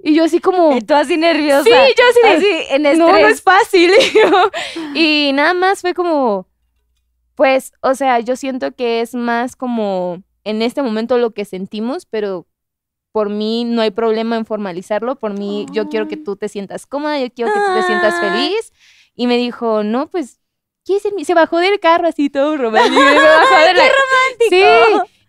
Y 0.04 0.16
yo 0.16 0.24
así 0.24 0.40
como, 0.40 0.76
Y 0.76 0.82
tú 0.82 0.96
así 0.96 1.16
nerviosa. 1.18 1.64
sí, 1.64 1.70
yo 1.70 2.04
así 2.10 2.20
de, 2.24 2.30
Así, 2.30 2.74
en 2.74 2.86
estrés. 2.86 2.98
no, 2.98 3.12
no 3.12 3.28
es 3.28 3.42
fácil. 3.44 3.92
y 4.96 5.32
nada 5.34 5.54
más 5.54 5.82
fue 5.82 5.94
como, 5.94 6.48
pues, 7.36 7.72
o 7.82 7.94
sea, 7.94 8.20
yo 8.20 8.36
siento 8.36 8.72
que 8.72 9.02
es 9.02 9.14
más 9.14 9.56
como 9.56 10.24
en 10.44 10.62
este 10.64 10.82
momento 10.82 11.18
lo 11.20 11.32
que 11.32 11.46
sentimos, 11.46 12.06
pero 12.08 12.48
por 13.12 13.30
mí 13.30 13.64
no 13.66 13.82
hay 13.82 13.92
problema 13.92 14.38
en 14.38 14.46
formalizarlo. 14.46 15.16
Por 15.16 15.34
mí, 15.38 15.66
yo 15.72 15.90
quiero 15.90 16.08
que 16.08 16.18
tú 16.18 16.36
te 16.36 16.48
sientas 16.50 16.86
cómoda, 16.86 17.20
yo 17.20 17.28
quiero 17.34 17.52
que 17.54 17.60
tú 17.60 17.74
te 17.76 17.84
sientas 17.84 18.20
feliz. 18.20 18.72
Y 19.16 19.28
me 19.28 19.38
dijo, 19.38 19.84
no, 19.84 20.08
pues, 20.08 20.40
¿quieres 20.86 21.04
ser 21.04 21.14
mi-?" 21.14 21.26
Se 21.26 21.34
bajó 21.34 21.58
del 21.60 21.80
carro 21.80 22.08
así 22.08 22.30
todo 22.30 22.56
romántico. 22.58 22.96
se 23.02 23.16
bajó 23.16 23.56
de 23.68 23.74
la- 23.74 23.84
Sí. 24.50 24.64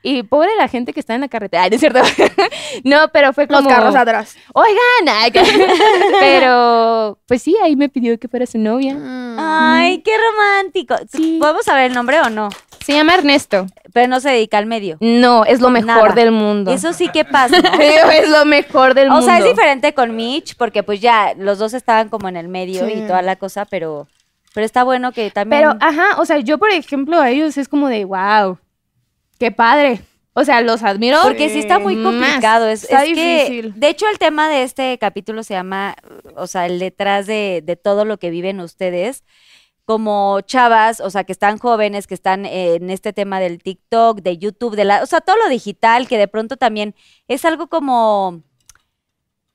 Y 0.05 0.25
pobre 0.25 0.51
la 0.57 0.67
gente 0.67 0.93
que 0.93 0.99
está 0.99 1.15
en 1.15 1.21
la 1.21 1.29
carretera. 1.29 1.63
Ay, 1.63 1.71
no 1.71 1.77
es 1.77 1.81
cierto. 1.81 2.01
no, 2.85 3.09
pero 3.13 3.33
fue 3.33 3.47
como... 3.47 3.61
Los 3.61 3.69
carros 3.73 3.95
atrás. 3.95 4.37
Oigan, 4.53 5.33
pero 6.21 7.19
pues 7.27 7.43
sí, 7.43 7.57
ahí 7.63 7.77
me 7.77 7.89
pidió 7.89 8.19
que 8.19 8.29
fuera 8.29 8.47
su 8.47 8.59
novia. 8.59 8.97
Ay, 9.39 10.03
qué 10.03 10.13
romántico. 10.17 10.97
Sí. 11.11 11.39
¿Podemos 11.41 11.65
saber 11.65 11.87
el 11.87 11.95
nombre 11.95 12.21
o 12.21 12.31
no? 12.31 12.49
Se 12.85 12.95
llama 12.95 13.15
Ernesto. 13.15 13.67
Pero 13.93 14.09
no 14.09 14.21
se 14.21 14.31
dedica 14.31 14.59
al 14.59 14.67
medio. 14.67 14.97
No, 15.01 15.45
es 15.45 15.61
lo 15.61 15.69
mejor 15.71 15.87
Nada. 15.87 16.15
del 16.15 16.31
mundo. 16.33 16.73
Eso 16.73 16.93
sí 16.93 17.09
que 17.09 17.25
pasa, 17.25 17.61
¿no? 17.61 17.71
es 18.11 18.29
lo 18.29 18.45
mejor 18.45 18.95
del 18.95 19.09
O 19.09 19.13
mundo. 19.13 19.27
sea, 19.27 19.39
es 19.39 19.45
diferente 19.45 19.93
con 19.95 20.17
Mitch, 20.17 20.57
porque 20.57 20.83
pues 20.83 21.01
ya 21.01 21.35
los 21.37 21.59
dos 21.59 21.75
estaban 21.75 22.09
como 22.09 22.29
en 22.29 22.37
el 22.37 22.49
medio 22.49 22.87
Sí. 22.87 22.93
y 22.97 23.07
toda 23.07 23.21
la 23.23 23.37
cosa, 23.37 23.65
pero, 23.67 24.07
pero 24.55 24.65
está 24.65 24.83
bueno 24.85 25.13
que 25.13 25.31
también. 25.31 25.63
Pero, 25.63 25.77
ajá, 25.81 26.19
o 26.21 26.25
sea, 26.25 26.39
yo 26.39 26.59
por 26.59 26.71
ejemplo 26.71 27.21
a 27.21 27.31
ellos 27.31 27.57
es 27.59 27.69
como 27.69 27.89
de, 27.89 28.05
wow, 28.05 28.59
qué 29.39 29.51
padre. 29.51 30.01
O 30.35 30.45
sea, 30.47 30.63
los 30.63 30.83
admiro. 30.83 31.19
porque 31.23 31.51
sí 31.51 31.59
está 31.59 31.79
muy 31.79 31.95
Más. 31.95 32.15
complicado. 32.15 32.67
Es, 32.67 32.85
Está 32.85 33.05
es 33.05 33.15
que, 33.15 33.45
difícil. 33.45 33.75
de 33.79 33.89
hecho, 33.91 34.07
el 34.11 34.19
tema 34.19 34.49
de 34.49 34.63
este 34.63 34.97
capítulo 34.97 35.43
se 35.43 35.53
llama, 35.53 35.95
o 36.37 36.47
sea, 36.47 36.65
el 36.65 36.79
detrás 36.79 37.27
de, 37.27 37.61
de 37.63 37.77
todo 37.77 38.07
lo 38.07 38.17
que 38.17 38.31
viven 38.31 38.59
ustedes, 38.61 39.25
como 39.85 40.41
chavas, 40.43 41.01
o 41.01 41.11
sea, 41.11 41.25
que 41.25 41.33
están 41.33 41.59
jóvenes, 41.59 42.07
que 42.07 42.15
están 42.15 42.47
eh, 42.47 42.77
en 42.77 42.91
este 42.91 43.13
tema 43.13 43.41
del 43.41 43.63
TikTok, 43.63 44.21
de 44.21 44.39
YouTube, 44.39 44.77
de 44.77 44.85
la, 44.85 45.03
o 45.03 45.07
sea, 45.07 45.21
todo 45.21 45.37
lo 45.37 45.49
digital, 45.49 46.07
que 46.07 46.19
de 46.19 46.29
pronto 46.29 46.57
también 46.57 46.95
es 47.27 47.45
algo 47.45 47.67
como, 47.67 48.43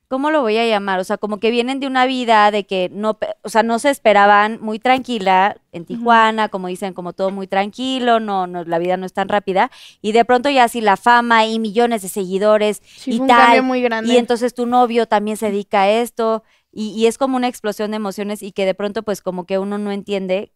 ¿cómo 0.08 0.30
lo 0.30 0.42
voy 0.42 0.58
a 0.58 0.66
llamar? 0.66 1.00
O 1.00 1.04
sea, 1.04 1.16
como 1.16 1.38
que 1.38 1.50
vienen 1.50 1.80
de 1.80 1.86
una 1.86 2.04
vida 2.04 2.50
de 2.50 2.64
que 2.64 2.90
no, 2.92 3.18
o 3.42 3.48
sea, 3.48 3.62
no 3.62 3.78
se 3.78 3.88
esperaban 3.90 4.58
muy 4.60 4.78
tranquila 4.78 5.56
en 5.72 5.86
Tijuana, 5.86 6.48
como 6.50 6.68
dicen, 6.68 6.92
como 6.92 7.14
todo 7.14 7.30
muy 7.30 7.46
tranquilo, 7.46 8.20
no, 8.20 8.46
no, 8.46 8.64
la 8.64 8.78
vida 8.78 8.98
no 8.98 9.06
es 9.06 9.14
tan 9.14 9.28
rápida, 9.28 9.70
y 10.02 10.12
de 10.12 10.24
pronto 10.26 10.50
ya 10.50 10.64
así 10.64 10.82
la 10.82 10.96
fama 10.98 11.46
y 11.46 11.58
millones 11.58 12.02
de 12.02 12.08
seguidores 12.08 12.82
Sí, 12.84 13.12
y 13.12 13.16
fue 13.16 13.22
un 13.22 13.28
tal, 13.28 13.62
muy 13.62 13.80
grande. 13.80 14.12
y 14.12 14.16
entonces 14.18 14.54
tu 14.54 14.66
novio 14.66 15.06
también 15.06 15.36
se 15.36 15.46
dedica 15.46 15.82
a 15.82 15.90
esto 15.90 16.42
y, 16.72 16.90
y 16.90 17.06
es 17.06 17.18
como 17.18 17.36
una 17.36 17.48
explosión 17.48 17.90
de 17.90 17.96
emociones 17.96 18.42
y 18.42 18.52
que 18.52 18.66
de 18.66 18.74
pronto 18.74 19.02
pues 19.02 19.22
como 19.22 19.46
que 19.46 19.58
uno 19.58 19.78
no 19.78 19.90
entiende 19.92 20.52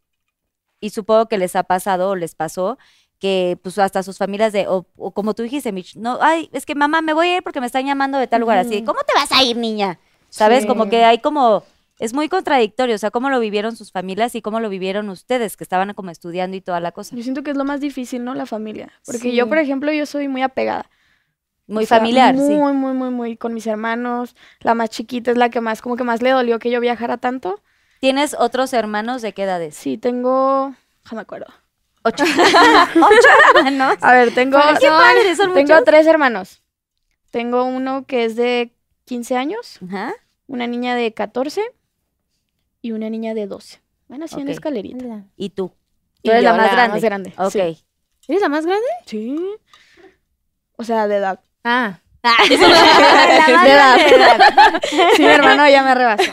y 0.80 0.90
supongo 0.90 1.26
que 1.26 1.38
les 1.38 1.56
ha 1.56 1.62
pasado 1.62 2.10
o 2.10 2.16
les 2.16 2.34
pasó 2.34 2.78
que 3.18 3.56
pues 3.62 3.78
hasta 3.78 4.02
sus 4.02 4.18
familias 4.18 4.52
de, 4.52 4.66
o, 4.66 4.86
o 4.96 5.12
como 5.12 5.34
tú 5.34 5.44
dijiste, 5.44 5.70
Mitch, 5.70 5.94
no, 5.96 6.18
ay, 6.20 6.50
es 6.52 6.66
que 6.66 6.74
mamá, 6.74 7.02
me 7.02 7.12
voy 7.14 7.28
a 7.28 7.36
ir 7.36 7.42
porque 7.44 7.60
me 7.60 7.66
están 7.66 7.86
llamando 7.86 8.18
de 8.18 8.26
tal 8.26 8.40
lugar 8.40 8.58
así. 8.58 8.82
¿cómo 8.82 8.98
te 9.06 9.14
vas 9.14 9.30
a 9.30 9.44
ir, 9.44 9.56
niña? 9.56 10.00
¿Sabes? 10.28 10.62
Sí. 10.62 10.66
Como 10.66 10.88
que 10.88 11.04
hay 11.04 11.18
como, 11.18 11.62
es 12.00 12.14
muy 12.14 12.28
contradictorio, 12.28 12.96
o 12.96 12.98
sea, 12.98 13.12
cómo 13.12 13.30
lo 13.30 13.38
vivieron 13.38 13.76
sus 13.76 13.92
familias 13.92 14.34
y 14.34 14.42
cómo 14.42 14.58
lo 14.58 14.68
vivieron 14.68 15.08
ustedes, 15.08 15.56
que 15.56 15.62
estaban 15.62 15.94
como 15.94 16.10
estudiando 16.10 16.56
y 16.56 16.60
toda 16.60 16.80
la 16.80 16.90
cosa. 16.90 17.14
Yo 17.14 17.22
siento 17.22 17.44
que 17.44 17.52
es 17.52 17.56
lo 17.56 17.64
más 17.64 17.80
difícil, 17.80 18.24
¿no? 18.24 18.34
La 18.34 18.44
familia. 18.46 18.90
Porque 19.06 19.18
Sí. 19.30 19.34
yo, 19.36 19.48
por 19.48 19.58
ejemplo, 19.58 19.92
yo 19.92 20.04
soy 20.04 20.26
muy 20.26 20.42
apegada. 20.42 20.90
Muy 21.66 21.84
O 21.84 21.86
sea, 21.86 21.98
familiar, 21.98 22.34
sí. 22.36 22.40
Muy, 22.42 22.72
muy, 22.72 22.92
muy, 22.92 23.10
muy 23.10 23.36
con 23.36 23.54
mis 23.54 23.66
hermanos. 23.66 24.34
La 24.60 24.74
más 24.74 24.90
chiquita 24.90 25.30
es 25.30 25.36
la 25.38 25.48
que 25.48 25.60
más, 25.60 25.80
como 25.80 25.96
que 25.96 26.04
más 26.04 26.20
le 26.22 26.30
dolió 26.30 26.58
que 26.58 26.70
yo 26.70 26.80
viajara 26.80 27.16
tanto. 27.18 27.60
¿Tienes 28.00 28.34
otros 28.38 28.72
hermanos 28.72 29.22
de 29.22 29.32
qué 29.32 29.44
edades? 29.44 29.74
Sí, 29.76 29.96
tengo. 29.96 30.74
No 31.10 31.14
me 31.16 31.20
acuerdo. 31.20 31.46
Ocho. 32.04 32.24
Ocho 32.96 33.28
hermanos. 33.56 33.96
A 34.00 34.12
ver, 34.12 34.34
tengo. 34.34 34.58
Qué 34.80 34.88
padre, 34.88 35.36
son 35.36 35.54
tengo 35.54 35.72
muchos. 35.72 35.84
tres 35.84 36.06
hermanos. 36.06 36.62
Tengo 37.30 37.64
uno 37.64 38.04
que 38.06 38.24
es 38.24 38.34
de 38.36 38.74
15 39.04 39.36
años, 39.36 39.78
Ajá. 39.88 40.12
una 40.48 40.66
niña 40.66 40.94
de 40.96 41.14
14 41.14 41.62
y 42.82 42.92
una 42.92 43.08
niña 43.08 43.34
de 43.34 43.46
12. 43.46 43.80
Van 44.08 44.22
así 44.24 44.34
en 44.40 44.48
Ok. 44.48 44.50
escalerita. 44.50 45.24
¿Y 45.36 45.50
tú? 45.50 45.72
Tú 46.22 46.30
eres 46.30 46.42
yo, 46.42 46.50
la 46.50 46.56
más 46.56 46.66
la 46.66 46.72
grande. 46.72 46.92
más 46.94 47.02
grande, 47.04 47.32
Ok. 47.38 47.50
sí. 47.52 47.84
¿Eres 48.28 48.42
la 48.42 48.48
más 48.48 48.66
grande? 48.66 48.86
Sí. 49.06 49.38
O 50.76 50.84
sea, 50.84 51.06
de 51.08 51.16
edad. 51.16 51.40
Ah. 51.64 51.98
La 52.22 52.30
más 52.38 52.48
De 52.48 52.56
grande 52.56 53.70
edad. 53.70 53.96
de 53.96 54.14
edad. 54.14 54.80
Sí, 55.16 55.22
mi 55.22 55.28
hermano 55.28 55.68
ya 55.68 55.82
me 55.82 55.94
rebasó. 55.94 56.30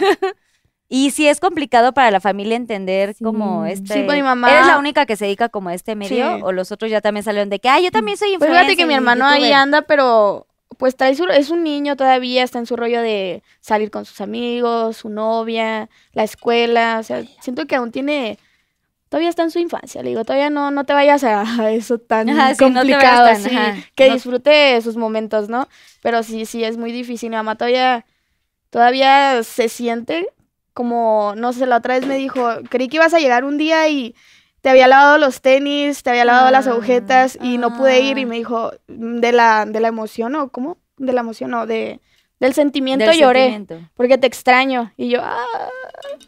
Y 0.87 1.11
sí 1.11 1.27
es 1.27 1.39
complicado 1.39 1.93
para 1.93 2.09
la 2.11 2.19
familia 2.19 2.55
entender 2.55 3.13
Sí. 3.15 3.23
como 3.23 3.65
Sí, 3.65 3.71
este. 3.73 4.03
pues, 4.05 4.17
mi 4.17 4.23
mamá- 4.23 4.51
¿Eres 4.51 4.67
la 4.67 4.77
única 4.79 5.05
que 5.05 5.15
se 5.15 5.25
dedica 5.25 5.49
como 5.49 5.69
a 5.69 5.73
este 5.73 5.95
medio? 5.95 6.35
Sí. 6.37 6.41
¿O 6.43 6.51
los 6.51 6.71
otros 6.71 6.89
ya 6.91 7.01
también 7.01 7.23
salieron 7.23 7.49
de 7.49 7.59
que, 7.59 7.69
ah, 7.69 7.79
yo 7.79 7.91
también 7.91 8.17
soy 8.17 8.29
Pues 8.29 8.33
influencer? 8.49 8.59
fíjate 8.65 8.77
que 8.77 8.85
mi 8.87 8.93
hermano 8.93 9.25
ahí 9.25 9.41
youtuber"? 9.41 9.53
anda, 9.55 9.81
pero 9.83 10.45
pues 10.77 10.95
trae 10.95 11.13
su, 11.15 11.25
es 11.25 11.49
un 11.49 11.63
niño 11.63 11.95
todavía, 11.95 12.43
está 12.43 12.57
en 12.59 12.65
su 12.65 12.75
rollo 12.77 13.01
de 13.01 13.43
salir 13.59 13.91
con 13.91 14.05
sus 14.05 14.21
amigos, 14.21 14.97
su 14.97 15.09
novia, 15.09 15.89
la 16.13 16.23
escuela, 16.23 16.97
o 16.99 17.03
sea, 17.03 17.23
siento 17.41 17.65
que 17.65 17.75
aún 17.75 17.91
tiene, 17.91 18.39
todavía 19.09 19.29
está 19.29 19.43
en 19.43 19.51
su 19.51 19.59
infancia, 19.59 20.03
le 20.03 20.09
digo, 20.09 20.23
todavía 20.25 20.49
no, 20.49 20.71
no 20.71 20.85
te 20.85 20.93
vayas 20.93 21.23
a, 21.23 21.71
eso 21.71 21.99
tan 21.99 22.29
Ajá, 22.29 22.55
sí, 22.55 22.69
no 22.69 22.81
complicado, 22.81 23.23
tan- 23.23 23.43
sí, 23.43 23.49
ajá, 23.57 23.83
que 23.95 24.07
no- 24.07 24.13
disfrute 24.13 24.79
sus 24.81 24.97
momentos, 24.97 25.49
¿no? 25.49 25.67
Pero 26.01 26.23
sí, 26.23 26.45
sí, 26.45 26.63
es 26.63 26.77
muy 26.77 26.91
difícil, 26.91 27.29
mi 27.29 27.35
mamá 27.37 27.55
todavía, 27.55 28.05
todavía 28.69 29.43
se 29.43 29.69
siente 29.69 30.27
como, 30.73 31.33
no 31.35 31.53
sé, 31.53 31.65
la 31.65 31.77
otra 31.77 31.95
vez 31.95 32.05
me 32.05 32.15
dijo, 32.17 32.47
creí 32.69 32.87
que 32.87 32.97
ibas 32.97 33.13
a 33.13 33.19
llegar 33.19 33.43
un 33.43 33.57
día 33.57 33.87
y 33.89 34.15
te 34.61 34.69
había 34.69 34.87
lavado 34.87 35.17
los 35.17 35.41
tenis, 35.41 36.03
te 36.03 36.09
había 36.11 36.25
lavado 36.25 36.51
las 36.51 36.67
Ah, 36.67 36.71
agujetas 36.71 37.37
y 37.41 37.57
no 37.57 37.73
pude 37.73 37.99
ir 38.01 38.17
y 38.17 38.25
ah. 38.25 38.25
me 38.25 38.35
dijo, 38.37 38.71
"Mm, 38.87 39.19
de 39.19 39.31
la, 39.31 39.65
de 39.65 39.79
la 39.79 39.87
emoción 39.89 40.35
o 40.35 40.49
cómo, 40.49 40.77
de 40.97 41.13
la 41.13 41.21
emoción 41.21 41.53
o 41.53 41.65
de, 41.65 41.99
del 42.39 42.53
sentimiento 42.53 43.05
Del 43.05 43.19
lloré, 43.19 43.51
sentimiento. 43.51 43.89
porque 43.95 44.17
te 44.17 44.27
extraño. 44.27 44.91
Y 44.97 45.09
yo, 45.09 45.19
ah, 45.21 45.69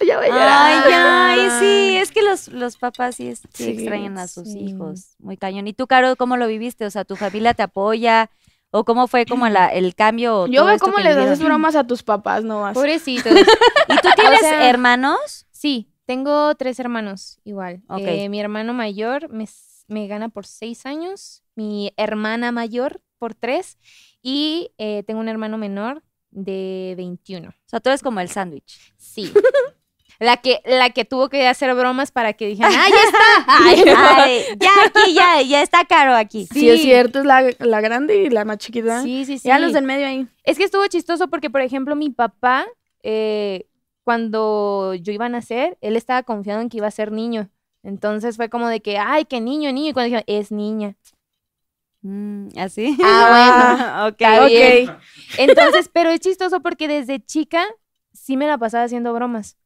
ya 0.05 0.17
voy 0.17 0.25
a 0.25 0.29
llorar. 0.29 0.83
Ay, 0.85 0.91
ay, 0.93 1.49
sí, 1.59 1.97
es 1.97 2.11
que 2.11 2.21
los, 2.21 2.47
los 2.49 2.77
papás 2.77 3.15
sí, 3.15 3.27
es- 3.29 3.39
sí 3.53 3.63
Sí, 3.65 3.71
extrañan 3.71 4.17
a 4.17 4.27
sus 4.27 4.47
sí. 4.51 4.59
hijos, 4.59 5.15
muy 5.19 5.37
cañón. 5.37 5.67
¿Y 5.67 5.73
tú, 5.73 5.87
Caro, 5.87 6.15
cómo 6.15 6.37
lo 6.37 6.47
viviste? 6.47 6.85
O 6.85 6.91
sea, 6.91 7.05
¿tu 7.05 7.15
familia 7.15 7.53
te 7.53 7.63
apoya? 7.63 8.29
¿O 8.73 8.85
cómo 8.85 9.07
fue 9.07 9.25
como 9.25 9.47
la, 9.49 9.67
el 9.67 9.95
cambio? 9.95 10.41
o 10.43 10.47
Yo 10.47 10.65
veo 10.65 10.77
cómo 10.79 10.97
les 10.99 11.15
haces 11.17 11.41
bromas 11.43 11.75
a 11.75 11.85
tus 11.85 12.03
papás 12.03 12.43
nomás. 12.43 12.73
Pobrecitos. 12.73 13.31
¿Y 13.33 13.95
tú 13.97 14.09
tienes 14.15 14.39
sea- 14.39 14.69
hermanos? 14.69 15.45
sí, 15.51 15.89
tengo 16.05 16.55
tres 16.55 16.79
hermanos 16.79 17.39
igual. 17.45 17.81
Eh, 17.99 18.27
mi 18.29 18.39
hermano 18.39 18.73
mayor 18.73 19.29
me, 19.29 19.47
me 19.87 20.07
gana 20.07 20.29
por 20.29 20.45
seis 20.45 20.85
años, 20.85 21.43
mi 21.55 21.93
hermana 21.97 22.51
mayor 22.51 23.01
por 23.19 23.33
tres 23.35 23.77
y 24.21 24.71
eh, 24.77 25.03
tengo 25.05 25.19
un 25.19 25.29
hermano 25.29 25.57
menor 25.57 26.03
de 26.29 26.93
21. 26.97 27.49
O 27.49 27.53
sea, 27.65 27.79
tú 27.79 27.89
eres 27.89 28.01
como 28.01 28.19
el 28.19 28.29
sándwich. 28.29 28.93
Sí. 28.97 29.31
La 30.19 30.37
que, 30.37 30.61
la 30.65 30.91
que 30.91 31.03
tuvo 31.03 31.29
que 31.29 31.47
hacer 31.47 31.73
bromas 31.73 32.11
para 32.11 32.33
que 32.33 32.45
dijeran, 32.45 32.71
¡ah, 32.71 32.87
ya 32.89 33.03
está! 33.03 33.45
Ay, 34.23 34.43
ya 34.59 34.69
aquí, 34.85 35.13
ya, 35.15 35.41
ya 35.41 35.63
está 35.63 35.83
caro 35.85 36.13
aquí. 36.13 36.45
Sí, 36.45 36.69
es 36.69 36.83
cierto, 36.83 37.21
es 37.21 37.25
la, 37.25 37.49
la 37.57 37.81
grande 37.81 38.17
y 38.17 38.29
la 38.29 38.45
más 38.45 38.59
chiquita. 38.59 39.01
Sí, 39.01 39.25
sí, 39.25 39.39
sí. 39.39 39.47
Ya 39.47 39.57
los 39.57 39.73
del 39.73 39.83
medio 39.83 40.05
ahí. 40.05 40.27
Es 40.43 40.59
que 40.59 40.63
estuvo 40.63 40.85
chistoso 40.85 41.27
porque, 41.27 41.49
por 41.49 41.61
ejemplo, 41.61 41.95
mi 41.95 42.11
papá, 42.11 42.67
eh, 43.01 43.65
cuando 44.03 44.93
yo 44.93 45.11
iba 45.11 45.25
a 45.25 45.29
nacer, 45.29 45.79
él 45.81 45.95
estaba 45.95 46.21
confiado 46.21 46.61
en 46.61 46.69
que 46.69 46.77
iba 46.77 46.85
a 46.87 46.91
ser 46.91 47.11
niño. 47.11 47.49
Entonces 47.81 48.35
fue 48.37 48.47
como 48.47 48.67
de 48.67 48.79
que, 48.79 48.99
ay, 48.99 49.25
qué 49.25 49.41
niño, 49.41 49.71
niño. 49.71 49.89
Y 49.89 49.93
cuando 49.93 50.05
dijeron, 50.05 50.23
es 50.27 50.51
niña. 50.51 50.95
Mm, 52.03 52.47
¿Así? 52.57 52.97
Ah, 53.03 54.07
ok. 54.11 54.21
Está 54.21 54.43
Ok. 54.43 54.49
bien. 54.49 54.97
Entonces, 55.37 55.89
pero 55.93 56.09
es 56.09 56.19
chistoso 56.19 56.61
porque 56.61 56.87
desde 56.87 57.19
chica 57.23 57.63
sí 58.13 58.37
me 58.37 58.47
la 58.47 58.57
pasaba 58.57 58.83
haciendo 58.85 59.13
bromas. 59.13 59.57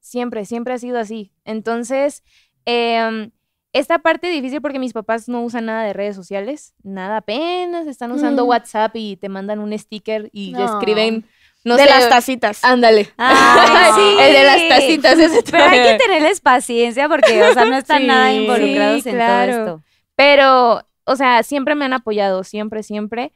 Siempre, 0.00 0.44
siempre 0.46 0.74
ha 0.74 0.78
sido 0.78 0.98
así. 0.98 1.32
Entonces, 1.44 2.22
em, 2.64 3.30
esta 3.72 3.98
parte 4.00 4.28
difícil 4.30 4.60
porque 4.62 4.78
mis 4.78 4.92
papás 4.94 5.28
no 5.28 5.42
usan 5.42 5.66
nada 5.66 5.84
de 5.84 5.92
redes 5.92 6.16
sociales, 6.16 6.74
nada 6.82 7.18
apenas 7.18 7.86
están 7.86 8.10
usando 8.10 8.44
Mm. 8.44 8.48
WhatsApp 8.48 8.96
y 8.96 9.16
te 9.16 9.28
mandan 9.28 9.58
un 9.60 9.78
sticker 9.78 10.30
y 10.32 10.52
No. 10.52 10.64
escriben, 10.64 11.26
no 11.64 11.76
de 11.76 11.84
sé, 11.84 11.88
las 11.90 12.08
tacitas. 12.08 12.64
Ándale. 12.64 13.10
Ay, 13.18 13.90
sí. 13.94 14.16
El 14.22 14.32
de 14.32 14.44
las 14.44 14.68
tacitas. 14.68 15.18
ese 15.18 15.42
Pero 15.42 15.64
hay 15.64 15.92
que 15.92 15.98
tenerles 16.04 16.40
paciencia 16.40 17.08
porque, 17.08 17.42
o 17.44 17.52
sea, 17.52 17.66
no 17.66 17.76
están 17.76 18.00
Sí. 18.00 18.06
nada 18.08 18.32
involucrados 18.32 19.02
Sí, 19.02 19.10
en 19.10 19.14
claro. 19.16 19.52
todo 19.52 19.60
esto. 19.60 19.84
Pero, 20.16 20.82
o 21.10 21.16
sea, 21.16 21.42
siempre 21.42 21.74
me 21.74 21.84
han 21.84 21.92
apoyado, 21.92 22.44
siempre, 22.44 22.82
siempre. 22.82 23.32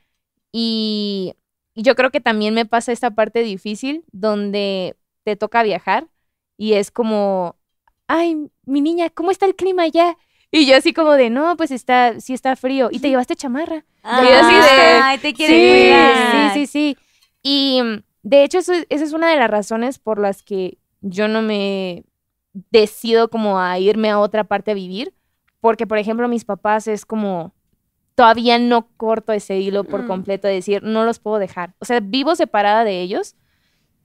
Y 0.52 1.34
y 1.76 1.82
yo 1.82 1.96
creo 1.96 2.10
que 2.12 2.20
también 2.20 2.54
me 2.54 2.66
pasa 2.66 2.92
esta 2.92 3.10
parte 3.16 3.40
difícil 3.40 4.04
donde 4.12 4.96
te 5.24 5.34
toca 5.34 5.64
viajar 5.64 6.06
y 6.56 6.74
es 6.74 6.92
como, 6.92 7.56
ay, 8.06 8.48
mi 8.64 8.80
niña, 8.80 9.10
¿cómo 9.10 9.32
está 9.32 9.46
el 9.46 9.56
clima 9.56 9.82
allá? 9.82 10.16
Y 10.52 10.66
yo 10.66 10.76
así 10.76 10.92
como 10.92 11.12
de, 11.14 11.30
no, 11.30 11.56
pues 11.56 11.72
está, 11.72 12.20
sí 12.20 12.32
está 12.32 12.54
frío. 12.54 12.90
Y 12.92 13.00
te 13.00 13.08
llevaste 13.08 13.34
chamarra. 13.34 13.84
Ay, 14.04 14.28
yo 14.28 14.34
así 14.38 14.54
de- 14.54 15.00
Ay, 15.02 15.18
te 15.18 15.34
quieren 15.34 15.56
sí, 15.56 15.68
cuidar. 15.68 16.54
sí, 16.54 16.66
sí, 16.66 16.72
sí. 16.72 16.98
Y 17.42 17.82
de 18.22 18.44
hecho, 18.44 18.58
eso, 18.58 18.72
es- 18.72 18.86
esa 18.88 19.02
es 19.04 19.12
una 19.12 19.28
de 19.30 19.36
las 19.36 19.50
razones 19.50 19.98
por 19.98 20.20
las 20.20 20.44
que 20.44 20.78
yo 21.00 21.26
no 21.26 21.42
me 21.42 22.04
decido 22.70 23.28
como 23.30 23.58
a 23.58 23.80
irme 23.80 24.10
a 24.10 24.20
otra 24.20 24.44
parte 24.44 24.70
a 24.70 24.74
vivir. 24.74 25.12
Porque, 25.60 25.88
por 25.88 25.98
ejemplo, 25.98 26.28
mis 26.28 26.44
papás 26.44 26.86
es 26.86 27.04
como, 27.04 27.52
todavía 28.14 28.58
no 28.58 28.88
corto 28.96 29.32
ese 29.32 29.56
hilo 29.58 29.84
por 29.84 30.04
Mm. 30.04 30.06
completo 30.06 30.48
de 30.48 30.54
decir, 30.54 30.82
no 30.82 31.04
los 31.04 31.18
puedo 31.18 31.38
dejar. 31.38 31.74
O 31.80 31.84
sea, 31.84 32.00
vivo 32.00 32.36
separada 32.36 32.84
de 32.84 33.00
ellos, 33.00 33.34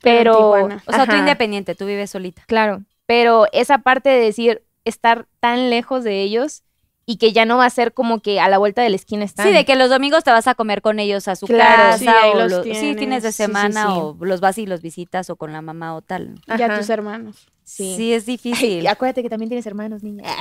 Pero 0.02 0.34
pero... 0.54 0.78
O 0.88 0.92
sea, 0.94 1.06
tú 1.06 1.16
independiente, 1.16 1.76
tú 1.76 1.86
vives 1.86 2.10
solita. 2.12 2.44
Claro, 2.48 2.84
pero 3.06 3.46
esa 3.52 3.80
parte 3.80 4.10
de 4.10 4.20
decir 4.22 4.64
estar 4.86 5.28
tan 5.40 5.70
lejos 5.70 6.04
de 6.04 6.22
ellos 6.22 6.64
y 7.06 7.18
que 7.18 7.34
ya 7.34 7.44
no 7.46 7.58
va 7.58 7.66
a 7.66 7.70
ser 7.70 7.94
como 7.94 8.20
que 8.22 8.40
a 8.40 8.48
la 8.50 8.58
vuelta 8.60 8.82
de 8.82 8.90
la 8.90 8.96
esquina 8.96 9.26
están. 9.26 9.46
Sí, 9.48 9.52
de 9.54 9.66
que 9.66 9.76
los 9.76 9.90
domingos 9.90 10.24
te 10.24 10.32
vas 10.32 10.48
a 10.48 10.56
comer 10.56 10.82
con 10.82 11.00
ellos 11.00 11.28
a 11.28 11.36
su 11.36 11.48
Claro, 11.48 11.92
casa 11.92 11.98
sí, 11.98 12.08
o 12.32 12.36
los 12.38 12.52
lo- 12.52 12.64
sí, 12.64 12.72
tienes. 12.72 12.98
fines 13.00 13.24
de 13.24 13.32
sí, 13.32 13.38
semana 13.44 13.84
sí. 13.88 13.92
o 13.94 14.16
los 14.22 14.40
vas 14.42 14.58
y 14.58 14.66
los 14.68 14.82
visitas 14.82 15.30
o 15.30 15.36
con 15.36 15.52
la 15.52 15.62
mamá 15.62 15.96
o 15.96 16.02
tal. 16.02 16.36
Ya 16.48 16.68
Ajá. 16.68 16.78
tus 16.80 16.90
hermanos. 16.90 17.48
Sí, 17.70 17.94
Sí. 17.96 18.14
es 18.14 18.26
difícil. 18.26 18.80
Ay, 18.82 18.88
acuérdate 18.88 19.22
que 19.22 19.30
también 19.30 19.50
tienes 19.50 19.66
hermanos, 19.68 20.02
niña. 20.02 20.24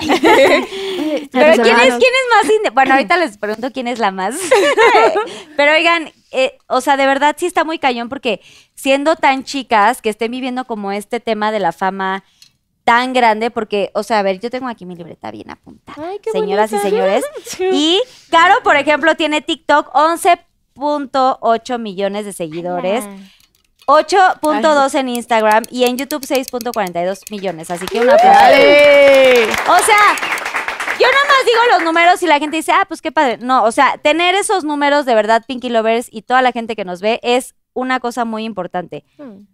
Pero 1.33 1.63
¿quién 1.63 1.77
es. 1.77 1.95
¿quién 1.95 2.13
es 2.15 2.27
más 2.35 2.45
inde- 2.47 2.71
Bueno, 2.73 2.95
ahorita 2.95 3.17
les 3.19 3.37
pregunto 3.37 3.71
quién 3.71 3.87
es 3.87 3.99
la 3.99 4.11
más. 4.11 4.35
Pero 5.57 5.73
oigan, 5.73 6.11
eh, 6.33 6.57
o 6.69 6.81
sea, 6.81 6.97
de 6.97 7.07
verdad 7.07 7.37
sí 7.39 7.47
está 7.47 7.65
muy 7.65 7.79
cañón 7.79 8.09
porque 8.09 8.41
siendo 8.75 9.15
tan 9.17 9.45
chicas 9.45 10.01
que 10.01 10.09
estén 10.09 10.31
viviendo 10.31 10.65
como 10.65 10.91
este 10.93 11.21
tema 11.21 11.53
de 11.53 11.61
la 11.61 11.73
fama 11.73 12.25
tan 12.85 13.13
grande, 13.13 13.51
porque, 13.51 13.91
o 13.93 14.03
sea, 14.03 14.21
a 14.21 14.23
ver, 14.23 14.41
yo 14.41 14.49
tengo 14.51 14.67
aquí 14.67 14.87
mi 14.87 14.97
libreta 14.97 15.31
bien 15.31 15.51
apuntada. 15.51 16.09
Ay, 16.09 16.19
qué 16.23 16.31
señoras 16.31 16.73
y 16.73 16.79
señores. 16.79 17.23
Y 17.61 18.01
Caro, 18.31 18.55
por 18.65 18.77
ejemplo, 18.77 19.15
tiene 19.15 19.43
TikTok 19.43 19.93
11.8 19.95 21.79
millones 21.79 22.25
de 22.25 22.33
seguidores. 22.33 23.05
8.2 23.89 24.95
en 24.97 25.09
Instagram 25.09 25.65
y 25.71 25.85
en 25.85 25.97
YouTube 25.97 26.23
6.42 26.23 27.31
millones. 27.31 27.71
Así 27.71 27.87
que 27.87 28.01
un 28.01 28.11
aplauso. 28.11 28.37
O 28.37 29.79
sea, 29.79 30.15
yo 31.01 31.07
nada 31.07 31.25
más 31.27 31.47
digo 31.47 31.61
los 31.73 31.83
números 31.85 32.23
y 32.23 32.27
la 32.27 32.39
gente 32.39 32.59
dice, 32.59 32.71
ah, 32.71 32.85
pues 32.87 33.01
qué 33.01 33.13
padre. 33.13 33.39
No, 33.39 33.65
o 33.65 33.73
sea, 33.73 33.97
tener 33.97 34.35
esos 34.35 34.63
números 34.63 35.07
de 35.07 35.15
verdad, 35.15 35.43
Pinky 35.49 35.71
Lovers 35.71 36.09
y 36.11 36.21
toda 36.21 36.43
la 36.43 36.53
gente 36.53 36.77
que 36.77 36.85
nos 36.85 37.01
ve 37.01 37.19
es 37.23 37.55
una 37.73 37.99
cosa 37.99 38.27
muy 38.27 38.45
importante. 38.45 39.05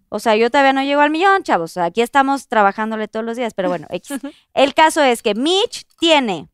O 0.08 0.18
sea, 0.18 0.34
yo 0.34 0.50
todavía 0.50 0.72
no 0.72 0.82
llego 0.82 1.02
al 1.02 1.10
millón, 1.10 1.44
chavos. 1.44 1.70
O 1.70 1.74
sea, 1.74 1.84
aquí 1.84 2.02
estamos 2.02 2.48
trabajándole 2.48 3.06
todos 3.06 3.24
los 3.24 3.36
días, 3.36 3.54
pero 3.54 3.68
bueno, 3.68 3.86
X. 3.90 4.18
El 4.52 4.74
caso 4.74 5.00
es 5.00 5.22
que 5.22 5.36
Mitch 5.36 5.86
tiene 6.00 6.48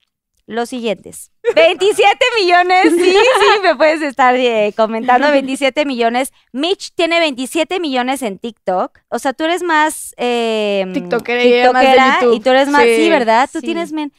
los 0.51 0.69
siguientes. 0.69 1.31
27 1.55 2.19
millones, 2.41 2.93
sí, 2.95 3.13
sí, 3.13 3.61
me 3.63 3.75
puedes 3.77 4.03
estar 4.03 4.35
eh, 4.37 4.73
comentando 4.77 5.31
27 5.33 5.85
millones. 5.85 6.33
Mitch 6.53 6.93
tiene 6.95 7.21
27 7.21 7.81
millones 7.81 8.23
en 8.23 8.39
TikTok. 8.39 8.99
O 9.09 9.19
sea, 9.19 9.33
tú 9.33 9.45
eres 9.45 9.63
más 9.63 10.15
eh, 10.17 10.85
Tiktokera 10.93 11.41
ella 11.43 11.73
más 11.73 11.83
de 11.83 11.89
tiktokera 11.91 12.35
y 12.35 12.41
tú 12.41 12.51
eres 12.51 12.69
más, 12.69 12.83
sí, 12.83 12.97
Sí, 12.97 13.11
¿verdad? 13.11 13.49
Tú 13.53 13.61
sí. 13.61 13.67
tienes 13.67 13.93
men. 13.93 14.13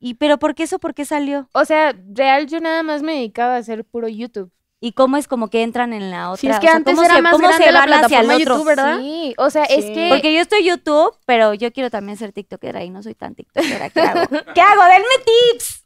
¿Y 0.00 0.14
pero 0.14 0.38
por 0.38 0.54
qué 0.54 0.62
eso? 0.64 0.78
¿Por 0.78 0.94
qué 0.94 1.04
salió? 1.04 1.48
O 1.52 1.64
sea, 1.64 1.94
real 2.14 2.46
yo 2.46 2.60
nada 2.60 2.82
más 2.82 3.02
me 3.02 3.14
dedicaba 3.14 3.54
a 3.54 3.58
hacer 3.58 3.84
puro 3.84 4.06
YouTube. 4.08 4.52
¿Y 4.80 4.92
cómo 4.92 5.16
es 5.16 5.26
como 5.26 5.50
que 5.50 5.64
entran 5.64 5.92
en 5.92 6.12
la 6.12 6.30
otra? 6.30 6.40
Sí, 6.40 6.46
es 6.46 6.56
O 6.56 6.60
que 6.60 6.68
sea, 6.68 6.76
antes 6.76 6.94
¿cómo 6.94 7.04
era 7.04 7.16
se, 7.16 7.22
más 7.22 7.32
cómo 7.32 7.48
grande 7.48 7.64
se 7.64 7.72
la 7.72 7.80
hacia 7.82 7.94
el 7.94 8.00
plataforma 8.00 8.34
otro? 8.36 8.54
YouTube, 8.54 8.64
¿verdad? 8.68 8.98
Sí, 9.00 9.34
o 9.36 9.50
sea, 9.50 9.64
es 9.64 9.84
Sí. 9.86 9.92
que... 9.92 10.08
Porque 10.08 10.32
yo 10.32 10.40
estoy 10.40 10.62
YouTube, 10.64 11.16
pero 11.26 11.52
yo 11.54 11.72
quiero 11.72 11.90
también 11.90 12.16
ser 12.16 12.30
tiktokera 12.32 12.84
y 12.84 12.90
no 12.90 13.02
soy 13.02 13.16
tan 13.16 13.34
tiktokera. 13.34 13.90
¿Qué 13.90 14.00
hago? 14.02 14.20
¿Qué 14.54 14.60
hago? 14.60 14.82
Denme 14.84 15.24
tips. 15.52 15.77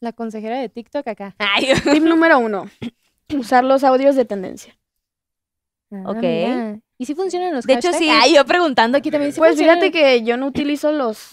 La 0.00 0.12
consejera 0.12 0.58
de 0.58 0.68
TikTok 0.68 1.06
acá. 1.08 1.36
Tip 1.92 2.02
número 2.02 2.38
uno. 2.38 2.68
Usar 3.36 3.64
los 3.64 3.84
audios 3.84 4.16
de 4.16 4.24
tendencia. 4.24 4.76
Ok. 5.90 6.16
Ah, 6.16 6.20
mira. 6.22 6.78
¿Y 6.98 7.06
si 7.06 7.14
funcionan 7.14 7.52
los 7.54 7.64
De 7.66 7.74
hecho, 7.74 7.88
hashtags? 7.88 7.98
sí. 7.98 8.10
Ay, 8.10 8.34
yo 8.34 8.44
preguntando 8.44 8.98
aquí 8.98 9.10
también. 9.10 9.32
¿sí 9.32 9.38
Pues 9.38 9.52
funcionan? 9.52 9.80
fíjate 9.80 9.92
que 9.92 10.22
yo 10.22 10.36
no 10.36 10.46
utilizo 10.46 10.92
los, 10.92 11.28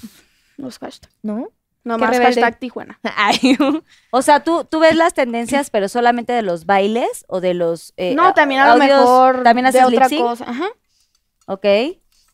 los 0.57 0.79
hashtags. 0.79 1.15
¿No? 1.21 1.49
No 1.83 1.97
más 1.97 2.09
rebelde. 2.09 2.41
hashtag 2.41 2.59
Tijuana. 2.59 2.99
Ay, 3.03 3.57
O 4.11 4.21
sea, 4.21 4.43
¿tú, 4.43 4.65
tú 4.65 4.79
ves 4.79 4.95
las 4.95 5.13
tendencias, 5.13 5.69
pero 5.69 5.87
solamente 5.87 6.33
de 6.33 6.41
los 6.41 6.65
bailes 6.65 7.23
o 7.29 7.39
de 7.39 7.53
los 7.53 7.93
eh, 7.95 8.13
no, 8.15 8.33
también 8.33 8.59
a 8.59 8.73
lo 8.73 8.77
mejor 8.77 9.43
¿También 9.43 9.63
de 9.63 9.69
haces 9.69 9.83
otra 9.85 10.07
lip 10.07 10.09
sync? 10.09 10.21
cosa. 10.21 10.49
Ajá. 10.49 10.67
Ok. 11.45 11.65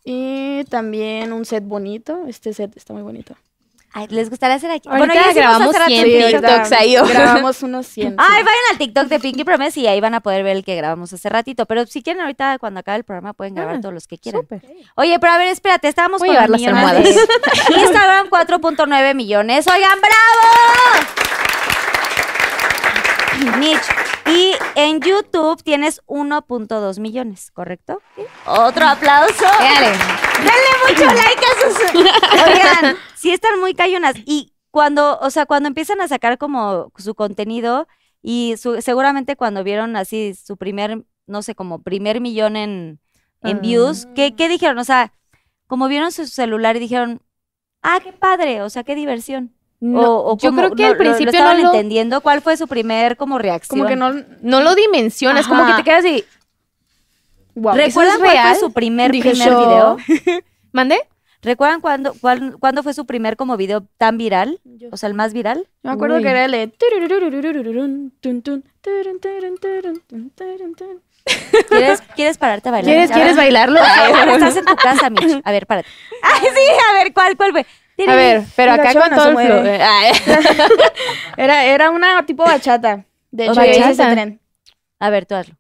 Y 0.03 0.63
también 0.65 1.31
un 1.33 1.45
set 1.45 1.63
bonito. 1.63 2.25
Este 2.27 2.51
set 2.53 2.75
está 2.75 2.93
muy 2.93 3.03
bonito. 3.03 3.35
Ay, 3.95 4.07
¿Les 4.09 4.29
gustaría 4.31 4.55
hacer 4.55 4.71
aquí? 4.71 4.89
Ahorita 4.89 5.13
ya 5.13 5.19
hicimos 5.21 5.35
grabamos 5.35 5.69
hace 5.69 5.77
rato 5.79 5.89
100 5.91 5.99
en 5.99 6.05
Sí, 6.05 6.17
TikTok. 6.33 6.41
TikToks 6.49 6.71
ahí. 6.71 6.95
grabamos 6.95 7.61
unos 7.63 7.85
100. 7.87 8.15
Ay, 8.17 8.43
vayan 8.43 8.61
al 8.71 8.77
TikTok 8.79 9.05
de 9.07 9.19
Pinky 9.19 9.43
Promise 9.43 9.79
y 9.81 9.85
ahí 9.87 10.01
van 10.01 10.15
a 10.15 10.21
poder 10.21 10.43
ver 10.43 10.57
el 10.57 10.63
que 10.65 10.75
grabamos 10.75 11.13
hace 11.13 11.29
ratito. 11.29 11.67
Pero 11.67 11.85
si 11.85 12.01
quieren 12.01 12.21
ahorita, 12.21 12.57
cuando 12.57 12.79
acabe 12.79 12.97
el 12.97 13.03
programa, 13.03 13.33
pueden 13.33 13.53
grabar 13.53 13.75
Ah, 13.75 13.81
todos 13.81 13.93
los 13.93 14.07
que 14.07 14.17
quieran. 14.17 14.41
súper. 14.41 14.61
Oye, 14.95 15.19
pero 15.19 15.33
a 15.33 15.37
ver, 15.37 15.49
espérate, 15.49 15.87
estábamos 15.89 16.19
Voy 16.21 16.29
con 16.29 16.37
las 16.37 16.49
millones 16.49 17.03
de- 17.15 17.21
Instagram 17.81 18.29
4.9 18.29 19.13
millones. 19.13 19.67
Oigan, 19.67 19.99
¡bravo! 20.01 21.07
Mitch, 23.59 23.81
y 24.33 24.53
en 24.75 24.99
YouTube 25.01 25.61
tienes 25.63 26.01
1.2 26.07 26.99
millones, 26.99 27.51
¿correcto? 27.51 28.01
Otro 28.45 28.85
aplauso. 28.87 29.43
Dale. 29.43 29.91
Denle 30.37 30.71
mucho 30.87 31.05
like 31.05 31.45
a 31.45 31.61
sus. 31.61 31.93
Oigan, 32.83 32.95
sí 33.15 33.31
están 33.31 33.59
muy 33.59 33.73
cayonas. 33.73 34.15
Y 34.25 34.53
cuando, 34.71 35.19
o 35.19 35.29
sea, 35.29 35.45
cuando 35.45 35.67
empiezan 35.67 36.01
a 36.01 36.07
sacar 36.07 36.37
como 36.37 36.91
su 36.97 37.15
contenido 37.15 37.87
y 38.21 38.55
su- 38.57 38.81
seguramente 38.81 39.35
cuando 39.35 39.63
vieron 39.63 39.95
así 39.95 40.33
su 40.33 40.57
primer, 40.57 41.03
no 41.27 41.41
sé, 41.41 41.55
como 41.55 41.81
primer 41.83 42.19
millón 42.21 42.55
en, 42.55 42.99
en 43.41 43.57
Ah. 43.57 43.59
views, 43.61 44.07
¿qué, 44.15 44.35
¿qué 44.35 44.47
dijeron? 44.49 44.77
O 44.79 44.83
sea, 44.83 45.13
como 45.67 45.87
vieron 45.87 46.11
su 46.11 46.25
celular 46.27 46.75
y 46.75 46.79
dijeron, 46.79 47.21
ah, 47.81 47.99
qué 48.03 48.13
padre, 48.13 48.61
o 48.61 48.69
sea, 48.69 48.83
qué 48.83 48.95
diversión. 48.95 49.53
No, 49.85 49.99
o, 49.99 50.33
o 50.33 50.37
yo 50.37 50.53
creo 50.53 50.71
que 50.75 50.83
no- 50.83 50.87
al 50.89 50.93
lo- 50.97 51.03
lo 51.03 51.03
principio 51.09 51.31
estaban 51.31 51.57
no 51.57 51.63
lo, 51.63 51.73
entendiendo. 51.73 52.21
¿Cuál 52.21 52.41
fue 52.41 52.55
su 52.55 52.67
primer 52.67 53.17
como 53.17 53.37
reacción? 53.37 53.79
Como 53.79 53.89
que 53.89 53.95
no. 53.97 54.13
no 54.41 54.61
lo 54.61 54.75
dimensionas, 54.75 55.45
como 55.47 55.65
que 55.65 55.73
te 55.73 55.83
quedas 55.83 56.05
y... 56.05 56.23
Wow. 57.55 57.75
¿Recuerdan 57.75 58.13
es 58.15 58.19
cuál 58.19 58.31
real? 58.31 58.49
fue 58.55 58.59
su 58.67 58.71
primer, 58.73 59.11
Dije 59.11 59.31
primer 59.31 59.49
yo. 59.49 59.59
video? 59.59 59.97
¿Mande? 60.71 60.99
¿Recuerdan 61.41 61.81
cuándo, 61.81 62.13
cuál- 62.21 62.55
cuándo 62.59 62.81
fue 62.81 62.93
su 62.93 63.05
primer 63.05 63.35
como 63.35 63.57
video 63.57 63.85
tan 63.97 64.17
viral? 64.17 64.59
O 64.91 64.95
sea, 64.97 65.07
el 65.09 65.13
más 65.15 65.33
viral. 65.33 65.67
Me 65.83 65.91
acuerdo 65.91 66.15
Uy. 66.15 66.23
que 66.23 66.29
era 66.29 66.45
el 66.45 66.51
de. 66.51 66.71
¿Quieres, 71.69 72.01
¿quieres 72.15 72.37
pararte 72.37 72.69
a 72.69 72.71
bailar? 72.71 72.85
¿Quieres, 72.93 73.11
¿quieres 73.11 73.35
bailarlo? 73.37 73.79
Estás 73.79 74.57
en 74.57 74.65
tu 74.65 74.75
casa, 74.75 75.09
Mitch. 75.09 75.41
A 75.43 75.51
ver, 75.51 75.65
párate. 75.65 75.87
Ay, 76.21 76.41
sí, 76.41 76.71
a 76.89 76.93
ver, 77.03 77.13
¿cuál, 77.13 77.37
cuál 77.37 77.51
fue? 77.51 77.65
A 78.07 78.15
ver, 78.15 78.43
pero 78.55 78.71
acá 78.71 78.93
con 78.93 79.09
todo 79.09 79.29
el 79.29 79.47
flow. 79.47 79.65
Eh. 79.65 79.79
era, 81.37 81.65
era 81.65 81.91
una 81.91 82.25
tipo 82.25 82.43
bachata. 82.43 83.05
De 83.31 83.45
hecho, 83.45 83.53
okay. 83.53 83.81
ese 83.81 84.05
tren. 84.05 84.39
A 84.99 85.09
ver, 85.09 85.25
tú 85.25 85.35
hazlo. 85.35 85.55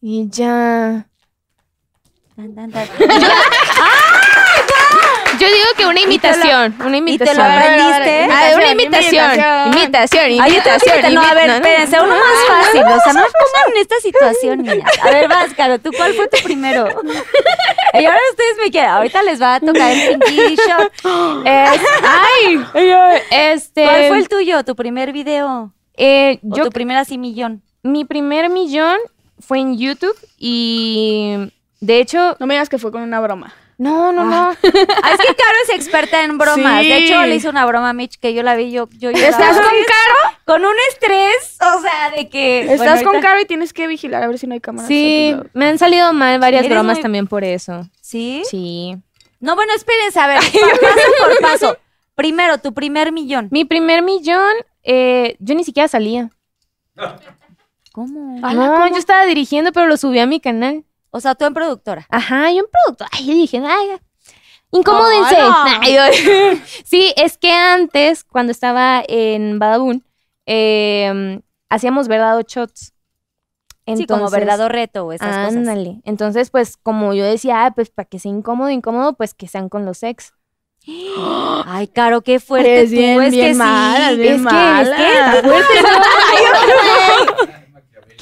Y 0.00 0.28
ya. 0.30 1.06
¡Ah! 2.36 3.98
Yo 5.42 5.48
digo 5.48 5.66
que 5.76 5.86
una 5.86 6.00
imitación. 6.00 6.74
Una 6.80 6.96
¿Y 6.98 7.02
te 7.02 7.10
imitación. 7.10 7.36
lo 7.36 7.42
aprendiste? 7.44 8.28
Ah, 8.30 8.50
una 8.54 8.70
Imitación, 8.72 9.14
imitación. 9.32 9.72
Imitación, 9.72 10.30
imitación. 10.32 11.14
No, 11.14 11.20
a 11.22 11.34
ver, 11.34 11.50
espérense, 11.50 12.00
uno 12.00 12.14
más 12.14 12.46
fácil. 12.48 12.82
O 12.82 13.00
sea, 13.00 13.12
no 13.12 13.20
pongan 13.22 13.74
en 13.74 13.80
esta 13.80 13.96
situación, 14.00 14.58
niñas. 14.62 14.90
A 15.02 15.10
ver, 15.10 15.28
vas, 15.28 15.52
Caro, 15.54 15.78
¿tú 15.78 15.90
cuál 15.96 16.14
fue 16.14 16.28
tu 16.28 16.38
primero? 16.42 16.86
Y 17.94 18.06
ahora 18.06 18.18
ustedes 18.30 18.56
me 18.64 18.70
quieren. 18.70 18.90
Ahorita 18.90 19.22
les 19.22 19.40
va 19.42 19.56
a 19.56 19.60
tocar 19.60 19.90
el 19.92 20.18
pinky 20.18 20.56
shot. 20.56 20.90
Ay, 21.44 22.64
este. 23.30 23.84
¿Cuál 23.84 24.08
fue 24.08 24.18
el 24.18 24.28
tuyo? 24.28 24.64
¿Tu 24.64 24.74
primer 24.74 25.12
video? 25.12 25.72
eh, 25.96 26.38
¿O 26.50 26.56
yo, 26.56 26.64
tu 26.64 26.70
primer 26.70 26.96
así 26.96 27.18
millón? 27.18 27.62
mi 27.82 28.04
primer 28.06 28.48
millón 28.48 28.96
fue 29.40 29.58
en 29.58 29.76
YouTube 29.76 30.16
y 30.38 31.36
de 31.80 31.98
hecho, 32.00 32.34
No 32.38 32.46
me 32.46 32.54
digas 32.54 32.68
que 32.70 32.78
fue 32.78 32.90
con 32.92 33.02
una 33.02 33.20
broma. 33.20 33.52
No, 33.82 34.12
no, 34.12 34.24
no. 34.24 34.34
Ah, 34.34 34.56
es 34.62 34.70
que 34.70 35.34
Caro 35.34 35.56
es 35.64 35.70
experta 35.74 36.22
en 36.24 36.38
bromas. 36.38 36.82
Sí. 36.82 36.88
De 36.88 36.96
hecho, 36.98 37.20
le 37.22 37.34
hizo 37.34 37.50
una 37.50 37.66
broma 37.66 37.90
a 37.90 37.92
Mitch 37.92 38.18
que 38.18 38.32
yo 38.34 38.42
la 38.42 38.54
vi, 38.56 38.70
yo, 38.70 38.88
yo. 38.92 39.10
¿Estás 39.10 39.56
con 39.56 39.64
Caro? 39.64 40.36
Con 40.44 40.64
un 40.64 40.74
estrés, 40.90 41.58
o 41.60 41.80
sea, 41.82 42.10
de 42.16 42.28
que... 42.28 42.72
Estás 42.72 43.02
bueno, 43.02 43.10
con 43.12 43.20
Caro 43.20 43.40
y 43.40 43.44
tienes 43.46 43.72
que 43.72 43.86
vigilar 43.86 44.22
a 44.22 44.28
ver 44.28 44.38
si 44.38 44.46
no 44.46 44.54
hay 44.54 44.60
cámaras. 44.60 44.88
Sí, 44.88 45.34
me 45.54 45.66
han 45.66 45.78
salido 45.78 46.12
mal 46.12 46.38
varias 46.38 46.68
bromas 46.68 46.96
muy- 46.96 47.02
también 47.02 47.26
por 47.26 47.44
eso. 47.44 47.88
¿Sí? 48.00 48.42
Sí. 48.48 48.96
No, 49.40 49.54
bueno, 49.56 49.72
espérense, 49.74 50.20
a 50.20 50.26
ver, 50.28 50.38
pa- 50.38 50.42
paso 50.80 51.08
por 51.18 51.40
paso. 51.40 51.76
Primero, 52.14 52.58
tu 52.58 52.72
primer 52.74 53.10
millón. 53.12 53.48
Mi 53.50 53.64
primer 53.64 54.02
millón, 54.02 54.52
eh, 54.84 55.36
yo 55.40 55.54
ni 55.54 55.64
siquiera 55.64 55.88
salía. 55.88 56.30
¿Cómo? 57.92 58.38
Ala, 58.46 58.66
no, 58.66 58.72
¿cómo? 58.74 58.86
yo 58.88 58.96
estaba 58.96 59.24
dirigiendo, 59.26 59.72
pero 59.72 59.86
lo 59.86 59.96
subí 59.96 60.18
a 60.18 60.26
mi 60.26 60.40
canal. 60.40 60.84
O 61.14 61.20
sea, 61.20 61.34
tú 61.34 61.44
en 61.44 61.54
productora. 61.54 62.06
Ajá, 62.10 62.50
yo 62.50 62.64
un 62.64 62.70
producto. 62.70 63.04
Ay, 63.12 63.26
dije, 63.26 63.62
ay, 63.64 63.98
incomódense. 64.72 65.36
¡Hala! 65.36 65.78
Ay, 65.82 65.94
yo- 65.94 66.58
sí, 66.84 67.12
es 67.16 67.36
que 67.38 67.52
antes, 67.52 68.24
cuando 68.24 68.50
estaba 68.50 69.02
en 69.06 69.58
Badabun, 69.58 70.04
eh, 70.46 71.40
hacíamos 71.68 72.08
verdad 72.08 72.36
o 72.38 72.42
shots. 72.42 72.94
sí, 73.94 74.06
como 74.06 74.30
verdad 74.30 74.58
o 74.60 74.68
reto 74.68 75.04
o 75.06 75.12
esas 75.12 75.28
cosas. 75.46 75.56
Ándale. 75.56 76.00
Entonces, 76.04 76.50
pues, 76.50 76.76
como 76.78 77.12
yo 77.14 77.24
decía, 77.24 77.66
ah, 77.66 77.70
pues, 77.72 77.90
para 77.90 78.08
que 78.08 78.18
sea 78.18 78.30
incómodo, 78.32 78.70
incómodo, 78.70 79.12
pues, 79.14 79.34
que 79.34 79.48
sean 79.48 79.68
con 79.68 79.84
los 79.84 80.02
ex. 80.02 80.32
Ay, 81.66 81.88
Caro, 81.88 82.22
qué 82.22 82.40
fuerte 82.40 82.84
tú. 82.86 82.90
bien, 82.90 83.22
es 83.22 83.30
bien 83.32 83.52
que 83.52 83.54
mala, 83.58 84.10
sí. 84.10 84.16
bien 84.16 84.34
es 84.34 84.40
que, 84.40 84.80
es 84.80 84.88
mala. 84.88 84.96
que 84.96 85.48
fuerte, 85.48 85.82
¿no? 87.46 87.61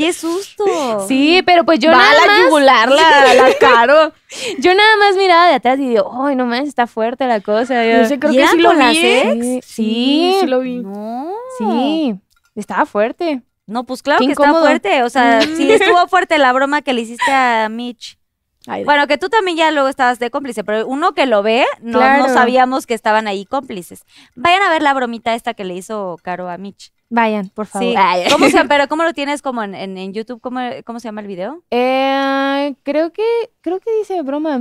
¡Qué 0.00 0.12
susto! 0.12 0.64
Sí, 1.06 1.42
pero 1.44 1.64
pues 1.64 1.78
yo 1.78 1.90
Va 1.90 1.96
a 1.96 1.98
nada 2.00 2.14
la 2.14 2.26
más, 2.26 2.40
yugular, 2.44 2.88
la, 2.90 3.34
la 3.34 3.54
Caro. 3.58 4.12
yo 4.58 4.74
nada 4.74 4.96
más 4.98 5.16
miraba 5.16 5.48
de 5.48 5.54
atrás 5.54 5.78
y 5.78 5.88
digo, 5.88 6.10
ay, 6.24 6.36
no 6.36 6.46
más, 6.46 6.60
está 6.66 6.86
fuerte 6.86 7.26
la 7.26 7.40
cosa. 7.40 7.84
Yo, 7.84 7.98
Yo 8.02 8.04
sé, 8.06 8.18
creo 8.18 8.32
¿Y 8.32 8.36
que 8.36 8.46
sí 8.48 8.58
lo 8.58 8.74
vi. 8.74 8.98
¿eh? 8.98 9.30
ex? 9.32 9.44
sí, 9.44 9.60
Sí, 9.64 10.36
sí 10.40 10.46
lo 10.46 10.60
vi. 10.60 10.76
No. 10.78 11.32
sí, 11.58 12.14
estaba 12.54 12.86
fuerte. 12.86 13.42
No, 13.66 13.84
pues 13.84 14.02
claro 14.02 14.18
Qué 14.20 14.26
que 14.26 14.32
está 14.32 14.52
fuerte. 14.52 15.02
O 15.04 15.10
sea, 15.10 15.42
sí 15.42 15.70
estuvo 15.70 16.06
fuerte 16.08 16.38
la 16.38 16.52
broma 16.52 16.82
que 16.82 16.92
le 16.92 17.02
hiciste 17.02 17.30
a 17.30 17.68
Mitch. 17.68 18.18
Ay, 18.66 18.84
Bueno, 18.84 19.06
que 19.06 19.16
tú 19.16 19.28
también 19.28 19.56
ya 19.56 19.70
luego 19.70 19.88
estabas 19.88 20.18
de 20.18 20.30
cómplice, 20.30 20.64
pero 20.64 20.86
uno 20.86 21.12
que 21.12 21.24
lo 21.26 21.42
ve, 21.42 21.64
no, 21.80 21.98
Claro. 21.98 22.26
no 22.26 22.34
sabíamos 22.34 22.86
que 22.86 22.94
estaban 22.94 23.26
ahí 23.28 23.46
cómplices. 23.46 24.02
Vayan 24.34 24.60
a 24.62 24.70
ver 24.70 24.82
la 24.82 24.92
bromita 24.92 25.34
esta 25.34 25.54
que 25.54 25.64
le 25.64 25.74
hizo 25.74 26.16
Caro 26.22 26.50
a 26.50 26.58
Mitch. 26.58 26.92
Vayan, 27.11 27.49
por 27.51 27.66
favor. 27.66 27.88
Sí. 27.92 28.31
¿Cómo 28.33 28.49
se, 28.49 28.64
pero 28.68 28.87
¿cómo 28.88 29.03
lo 29.03 29.12
tienes 29.12 29.42
como 29.42 29.62
en, 29.62 29.75
en, 29.75 29.99
en 29.99 30.12
YouTube? 30.14 30.40
¿Cómo, 30.40 30.61
¿Cómo 30.85 31.01
se 31.01 31.09
llama 31.09 31.20
el 31.20 31.27
video? 31.27 31.62
Eh, 31.70 32.75
creo 32.85 33.12
que, 33.12 33.25
creo 33.61 33.81
que 33.81 33.90
dice 33.99 34.23
broma. 34.23 34.61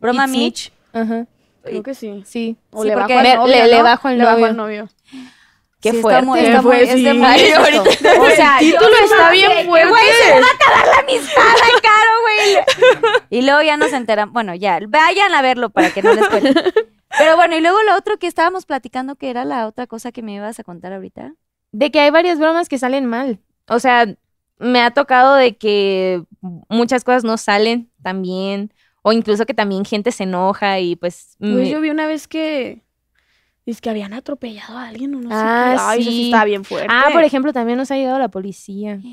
Broma 0.00 0.24
It's 0.26 0.32
Mitch. 0.36 0.72
Ajá, 0.92 1.26
creo 1.62 1.82
que 1.82 1.94
sí. 1.94 2.22
sí. 2.26 2.56
O 2.70 2.82
Sí, 2.82 2.88
le 2.88 2.94
porque 2.94 3.14
bajo 3.14 3.36
novio, 3.38 3.46
le- 3.46 3.66
le 3.68 3.78
¿no? 3.78 3.82
bajo 3.84 4.08
al 4.08 4.18
Le 4.18 4.24
bajo 4.24 4.36
novio. 4.38 4.46
al 4.50 4.56
novio. 4.56 4.88
Qué 5.80 5.92
Sí, 5.92 6.00
fuerte. 6.02 6.18
Está 6.18 6.26
muy, 6.28 6.40
está 6.40 6.62
Fue, 6.62 6.76
muy, 6.76 6.88
es 7.08 7.14
muy 7.16 7.24
Ay, 7.26 7.50
ahorita- 7.52 8.20
O 8.20 8.26
sea, 8.30 8.58
el 8.58 8.66
título 8.72 8.90
no 8.90 9.04
está 9.04 9.30
bien 9.30 9.50
que, 9.58 9.64
fuerte. 9.64 9.88
güey, 9.88 10.02
se 10.24 10.34
me 10.34 10.40
va 10.40 10.46
a 10.46 10.54
acabar 10.54 10.86
la 10.88 10.98
amistad, 11.02 11.42
Caro, 11.82 12.10
güey. 12.22 13.20
Y 13.30 13.42
luego 13.42 13.62
ya 13.62 13.76
nos 13.76 13.92
enteran. 13.92 14.32
Bueno, 14.32 14.54
ya, 14.56 14.80
vayan 14.88 15.32
a 15.32 15.42
verlo 15.42 15.70
para 15.70 15.90
que 15.92 16.02
no 16.02 16.12
les 16.14 16.28
cuente. 16.28 16.52
Pero 17.18 17.36
bueno, 17.36 17.56
y 17.56 17.60
luego 17.60 17.80
lo 17.84 17.94
otro 17.96 18.18
que 18.18 18.26
estábamos 18.26 18.66
platicando, 18.66 19.14
que 19.14 19.30
era 19.30 19.44
la 19.44 19.68
otra 19.68 19.86
cosa 19.86 20.10
que 20.10 20.22
me 20.22 20.34
ibas 20.34 20.58
a 20.58 20.64
contar 20.64 20.92
ahorita. 20.92 21.32
De 21.72 21.90
que 21.90 22.00
hay 22.00 22.10
varias 22.10 22.38
bromas 22.38 22.68
que 22.68 22.78
salen 22.78 23.06
mal. 23.06 23.40
O 23.68 23.78
sea, 23.78 24.06
me 24.58 24.80
ha 24.80 24.90
tocado 24.92 25.34
de 25.34 25.56
que 25.56 26.22
muchas 26.68 27.04
cosas 27.04 27.24
no 27.24 27.36
salen 27.36 27.90
tan 28.02 28.22
bien. 28.22 28.72
O 29.02 29.12
incluso 29.12 29.46
que 29.46 29.54
también 29.54 29.84
gente 29.84 30.10
se 30.12 30.24
enoja 30.24 30.80
y 30.80 30.96
pues... 30.96 31.36
Pues 31.38 31.50
me- 31.52 31.68
yo 31.70 31.80
vi 31.80 31.90
una 31.90 32.06
vez 32.06 32.26
que. 32.28 32.82
Es 33.64 33.80
que 33.82 33.90
habían 33.90 34.14
atropellado 34.14 34.78
a 34.78 34.88
alguien 34.88 35.14
o 35.14 35.20
no 35.20 35.28
sé 35.28 35.34
Ah, 35.38 35.74
qué. 35.76 35.80
Ay, 35.82 36.00
eso 36.00 36.10
sí 36.10 36.16
sí. 36.16 36.24
estaba 36.26 36.44
bien 36.46 36.64
fuerte. 36.64 36.88
Ah, 36.90 37.08
por 37.12 37.22
ejemplo, 37.22 37.52
también 37.52 37.76
nos 37.78 37.90
ha 37.90 37.96
llegado 37.96 38.18
la 38.18 38.28
policía. 38.28 38.98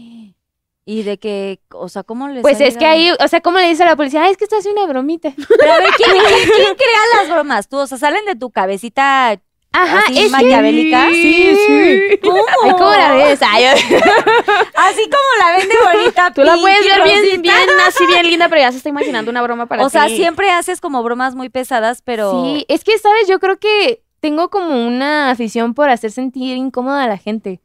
Y 0.87 1.01
de 1.01 1.17
que, 1.17 1.61
o 1.71 1.89
sea, 1.89 2.03
¿cómo 2.03 2.27
les 2.27 2.43
Pues 2.43 2.61
ha 2.61 2.65
es 2.65 2.77
que 2.77 2.85
ahí, 2.85 3.09
o 3.19 3.27
sea, 3.27 3.41
¿cómo 3.41 3.57
le 3.57 3.67
dice 3.67 3.81
a 3.81 3.87
la 3.87 3.95
policía? 3.95 4.21
Ay, 4.23 4.29
es 4.33 4.37
que 4.37 4.43
estás 4.43 4.59
haciendo 4.59 4.83
una 4.83 4.93
bromita. 4.93 5.33
Pero 5.35 5.73
a 5.73 5.77
ver, 5.79 5.89
¿quién, 5.97 6.11
quién, 6.11 6.49
quién 6.55 6.75
crea 6.75 6.99
las 7.23 7.31
bromas? 7.33 7.67
Tú, 7.67 7.77
o 7.77 7.87
sea, 7.87 7.97
salen 7.97 8.23
de 8.25 8.35
tu 8.35 8.51
cabecita 8.51 9.41
Ajá, 9.77 9.99
así 10.05 10.17
es 10.19 10.23
que... 10.25 10.29
maquiavélica. 10.29 11.07
Sí, 11.11 11.55
sí. 11.67 12.17
¿Cómo? 12.23 12.41
Ay, 12.63 12.71
¿cómo 12.71 12.89
la 12.91 13.13
ves? 13.13 13.39
Ay, 13.41 13.65
Así 14.75 15.03
como 15.03 15.29
la 15.39 15.57
ven 15.57 15.67
de 15.69 15.75
bonita. 15.93 16.31
Tú 16.33 16.43
la 16.43 16.55
puedes 16.57 16.79
ver 16.85 17.03
bien, 17.03 17.19
Rosita. 17.23 17.41
bien, 17.41 17.69
así 17.87 18.05
bien 18.07 18.27
linda, 18.27 18.47
pero 18.49 18.61
ya 18.61 18.71
se 18.71 18.77
está 18.77 18.89
imaginando 18.89 19.31
una 19.31 19.41
broma 19.41 19.65
para 19.65 19.83
O 19.83 19.89
sea, 19.89 20.07
ti. 20.07 20.15
siempre 20.15 20.49
haces 20.51 20.79
como 20.81 21.03
bromas 21.03 21.35
muy 21.35 21.49
pesadas, 21.49 22.01
pero. 22.01 22.43
Sí, 22.43 22.65
es 22.69 22.83
que, 22.83 22.97
¿sabes? 22.97 23.27
Yo 23.27 23.39
creo 23.39 23.57
que 23.57 24.01
tengo 24.21 24.49
como 24.49 24.85
una 24.87 25.29
afición 25.31 25.73
por 25.73 25.89
hacer 25.89 26.11
sentir 26.11 26.57
incómoda 26.57 27.03
a 27.03 27.07
la 27.07 27.17
gente. 27.17 27.59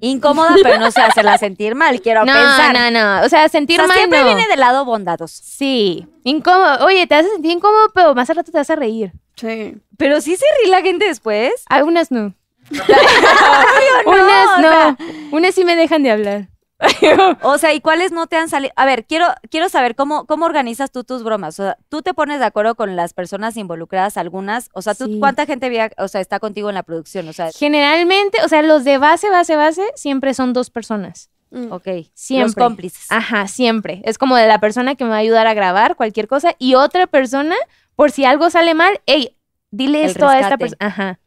Incómoda, 0.00 0.54
pero 0.62 0.78
no 0.78 0.90
se 0.90 1.00
hacerla 1.00 1.38
sentir 1.38 1.74
mal, 1.76 2.00
quiero 2.02 2.24
no, 2.24 2.32
pensar. 2.32 2.74
no, 2.74 2.90
no. 2.90 3.24
O 3.24 3.28
sea, 3.28 3.44
O 3.44 3.48
sentir 3.48 3.76
sea, 3.76 3.86
mal 3.86 3.96
siempre 3.96 4.18
no. 4.20 4.24
viene 4.26 4.46
del 4.48 4.58
lado 4.60 4.84
bondadoso. 4.84 5.40
Sí, 5.44 6.06
incómodo. 6.24 6.84
Oye, 6.84 7.06
te 7.06 7.14
vas 7.14 7.26
a 7.26 7.28
sentir 7.28 7.52
incómodo, 7.52 7.90
pero 7.94 8.14
más 8.14 8.28
al 8.30 8.36
rato 8.36 8.50
te 8.50 8.58
vas 8.58 8.70
a 8.70 8.76
reír. 8.76 9.12
Sí. 9.36 9.76
Pero 9.96 10.20
sí 10.20 10.34
se 10.36 10.44
ríe 10.62 10.70
la 10.70 10.82
gente 10.82 11.04
después. 11.06 11.52
Algunas 11.68 12.10
no. 12.10 12.34
no, 12.70 14.10
Unas 14.12 14.48
o 14.58 14.60
no. 14.60 14.68
sea- 14.70 14.96
Unas 15.30 15.54
sí 15.54 15.64
me 15.64 15.76
dejan 15.76 16.02
de 16.02 16.10
hablar. 16.10 16.48
O 17.42 17.58
sea, 17.58 17.72
¿y 17.74 17.80
cuáles 17.80 18.12
no 18.12 18.26
te 18.26 18.36
han 18.36 18.48
salido? 18.48 18.72
A 18.76 18.84
ver, 18.86 19.04
quiero, 19.06 19.26
quiero 19.50 19.68
saber 19.68 19.94
cómo, 19.94 20.26
cómo 20.26 20.44
organizas 20.46 20.90
tú 20.90 21.04
tus 21.04 21.22
bromas. 21.22 21.58
O 21.60 21.62
sea, 21.64 21.78
tú 21.88 22.02
te 22.02 22.14
pones 22.14 22.38
de 22.40 22.44
acuerdo 22.46 22.74
con 22.74 22.96
las 22.96 23.14
personas 23.14 23.56
involucradas, 23.56 24.16
algunas. 24.16 24.68
O 24.74 24.82
sea, 24.82 24.94
¿tú 24.94 25.06
Sí. 25.06 25.18
cuánta 25.20 25.46
gente 25.46 25.68
via- 25.68 25.92
o 25.98 26.08
sea, 26.08 26.20
está 26.20 26.40
contigo 26.40 26.68
en 26.68 26.74
la 26.74 26.82
producción? 26.82 27.28
O 27.28 27.32
sea, 27.32 27.50
Generalmente, 27.52 28.38
o 28.44 28.48
sea, 28.48 28.62
los 28.62 28.84
de 28.84 28.98
base, 28.98 29.30
base, 29.30 29.56
base, 29.56 29.82
siempre 29.94 30.34
son 30.34 30.52
dos 30.52 30.70
personas. 30.70 31.30
Mm. 31.50 31.70
ok. 31.70 31.88
Siempre. 32.14 32.44
Los 32.46 32.54
cómplices. 32.54 33.06
Ajá, 33.10 33.46
siempre. 33.46 34.00
Es 34.04 34.16
como 34.16 34.36
de 34.36 34.46
la 34.46 34.58
persona 34.58 34.94
que 34.94 35.04
me 35.04 35.10
va 35.10 35.16
a 35.16 35.20
ayudar 35.20 35.46
a 35.46 35.52
grabar 35.54 35.96
cualquier 35.96 36.26
cosa 36.26 36.54
y 36.58 36.74
otra 36.76 37.06
persona, 37.06 37.56
por 37.94 38.10
si 38.10 38.24
algo 38.24 38.48
sale 38.48 38.72
mal, 38.74 39.00
hey, 39.06 39.36
dile 39.70 40.04
El 40.04 40.10
esto 40.10 40.26
a 40.26 40.36
esta 40.38 40.56
rescate. 40.56 40.58
persona. 40.58 40.86
Ajá. 40.86 41.20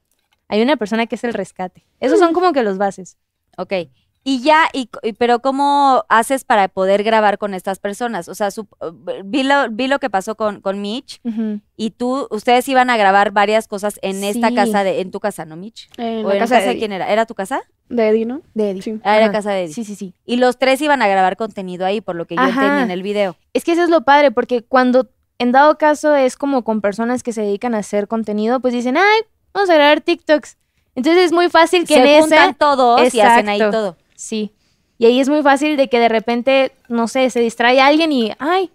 Hay 0.47 0.61
una 0.63 0.77
persona 0.77 1.05
que 1.05 1.13
es 1.15 1.23
el 1.23 1.33
rescate. 1.33 1.85
Esos 1.99 2.17
son 2.19 2.33
como 2.33 2.53
que 2.53 2.63
los 2.63 2.77
bases. 2.79 3.17
Ok. 3.57 3.73
Y 4.27 4.41
ya, 4.41 4.69
y, 4.73 4.89
y- 5.03 5.13
pero 5.13 5.39
¿cómo 5.39 6.03
haces 6.09 6.43
para 6.45 6.67
poder 6.67 7.03
grabar 7.03 7.37
con 7.37 7.53
estas 7.53 7.77
personas? 7.77 8.27
O 8.27 8.33
sea, 8.33 8.49
su- 8.49 8.67
vi, 9.23 9.43
lo, 9.43 9.69
vi 9.69 9.87
lo 9.87 9.99
que 9.99 10.09
pasó 10.09 10.33
con, 10.33 10.61
con 10.61 10.81
Mitch 10.81 11.21
y 11.77 11.91
tú, 11.91 12.27
ustedes 12.31 12.67
iban 12.67 12.89
a 12.89 12.97
grabar 12.97 13.29
varias 13.31 13.67
cosas 13.67 13.99
en 14.01 14.23
esta 14.23 14.51
casa 14.51 14.83
de, 14.83 15.01
en 15.01 15.11
tu 15.11 15.19
casa, 15.19 15.45
¿no, 15.45 15.55
Mitch? 15.55 15.89
En 15.97 16.25
¿O 16.25 16.29
la 16.29 16.33
en 16.33 16.39
casa 16.39 16.55
casa 16.55 16.67
de, 16.69 16.73
de 16.73 16.79
quién 16.79 16.91
era? 16.91 17.07
¿Era 17.11 17.27
tu 17.27 17.35
casa? 17.35 17.61
de 17.87 18.07
Eddie, 18.09 18.25
¿no? 18.25 18.41
De 18.55 18.71
Eddie. 18.71 18.81
Sí. 18.81 18.99
Ah, 19.03 19.15
era 19.17 19.25
Ajá. 19.25 19.33
casa 19.33 19.51
de 19.51 19.65
Eddie. 19.65 19.73
Sí, 19.75 19.83
sí, 19.85 19.95
sí. 19.95 20.15
Y 20.25 20.37
los 20.37 20.57
tres 20.57 20.81
iban 20.81 21.03
a 21.03 21.07
grabar 21.07 21.37
contenido 21.37 21.85
ahí, 21.85 22.01
por 22.01 22.15
lo 22.15 22.25
que 22.25 22.33
yo 22.35 22.41
Ajá. 22.41 22.49
entendí 22.63 22.81
en 22.85 22.89
el 22.91 23.03
video. 23.03 23.35
Es 23.53 23.63
que 23.63 23.73
eso 23.73 23.83
es 23.83 23.89
lo 23.89 24.01
padre, 24.05 24.31
porque 24.31 24.63
cuando 24.63 25.07
en 25.37 25.51
dado 25.51 25.77
caso 25.77 26.15
es 26.15 26.35
como 26.35 26.63
con 26.63 26.81
personas 26.81 27.21
que 27.21 27.31
se 27.31 27.41
dedican 27.43 27.75
a 27.75 27.77
hacer 27.77 28.07
contenido, 28.07 28.59
pues 28.59 28.73
dicen, 28.73 28.97
ay, 28.97 29.19
vamos 29.53 29.69
a 29.69 29.75
grabar 29.75 30.01
TikToks. 30.01 30.57
Entonces 30.95 31.25
es 31.25 31.31
muy 31.31 31.47
fácil 31.49 31.85
que 31.85 31.93
Se 31.93 32.15
en 32.15 32.21
juntan 32.21 32.49
esa... 32.49 32.53
todos 32.53 33.13
y 33.13 33.19
hacen 33.19 33.49
ahí 33.49 33.59
todo. 33.59 33.97
Sí. 34.25 34.51
Y 34.97 35.05
ahí 35.05 35.19
es 35.19 35.29
muy 35.29 35.41
fácil 35.43 35.77
de 35.77 35.87
que 35.89 35.99
de 35.99 36.09
repente, 36.09 36.71
no 36.87 37.07
sé, 37.07 37.29
se 37.29 37.39
distrae 37.41 37.79
alguien 37.81 38.11
y, 38.11 38.31
ay, 38.39 38.71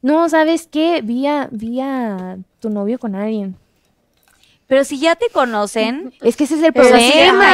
no, 0.00 0.28
¿sabes 0.28 0.68
qué? 0.70 1.00
Vi 1.02 1.26
a, 1.26 1.48
vi 1.50 1.80
a 1.80 2.38
tu 2.60 2.70
novio 2.70 2.98
con 2.98 3.14
alguien. 3.14 3.56
Pero 4.66 4.84
si 4.84 4.98
ya 5.00 5.16
te 5.16 5.28
conocen, 5.30 6.14
Es 6.22 6.36
que 6.36 6.44
ese 6.44 6.54
es 6.54 6.62
el 6.62 6.70
o 6.70 6.82
sea, 6.82 6.92
problema. 6.92 7.44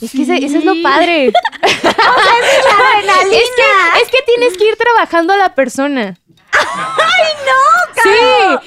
Es 0.00 0.10
que 0.12 0.22
ese- 0.22 0.44
eso 0.44 0.58
es 0.58 0.64
lo 0.64 0.74
padre. 0.82 1.26
es, 1.28 1.32
que, 3.56 4.02
es 4.02 4.10
que 4.10 4.18
tienes 4.26 4.56
que 4.58 4.68
ir 4.68 4.76
trabajando 4.76 5.32
a 5.32 5.36
la 5.36 5.54
persona. 5.54 6.18
Sí, 8.02 8.10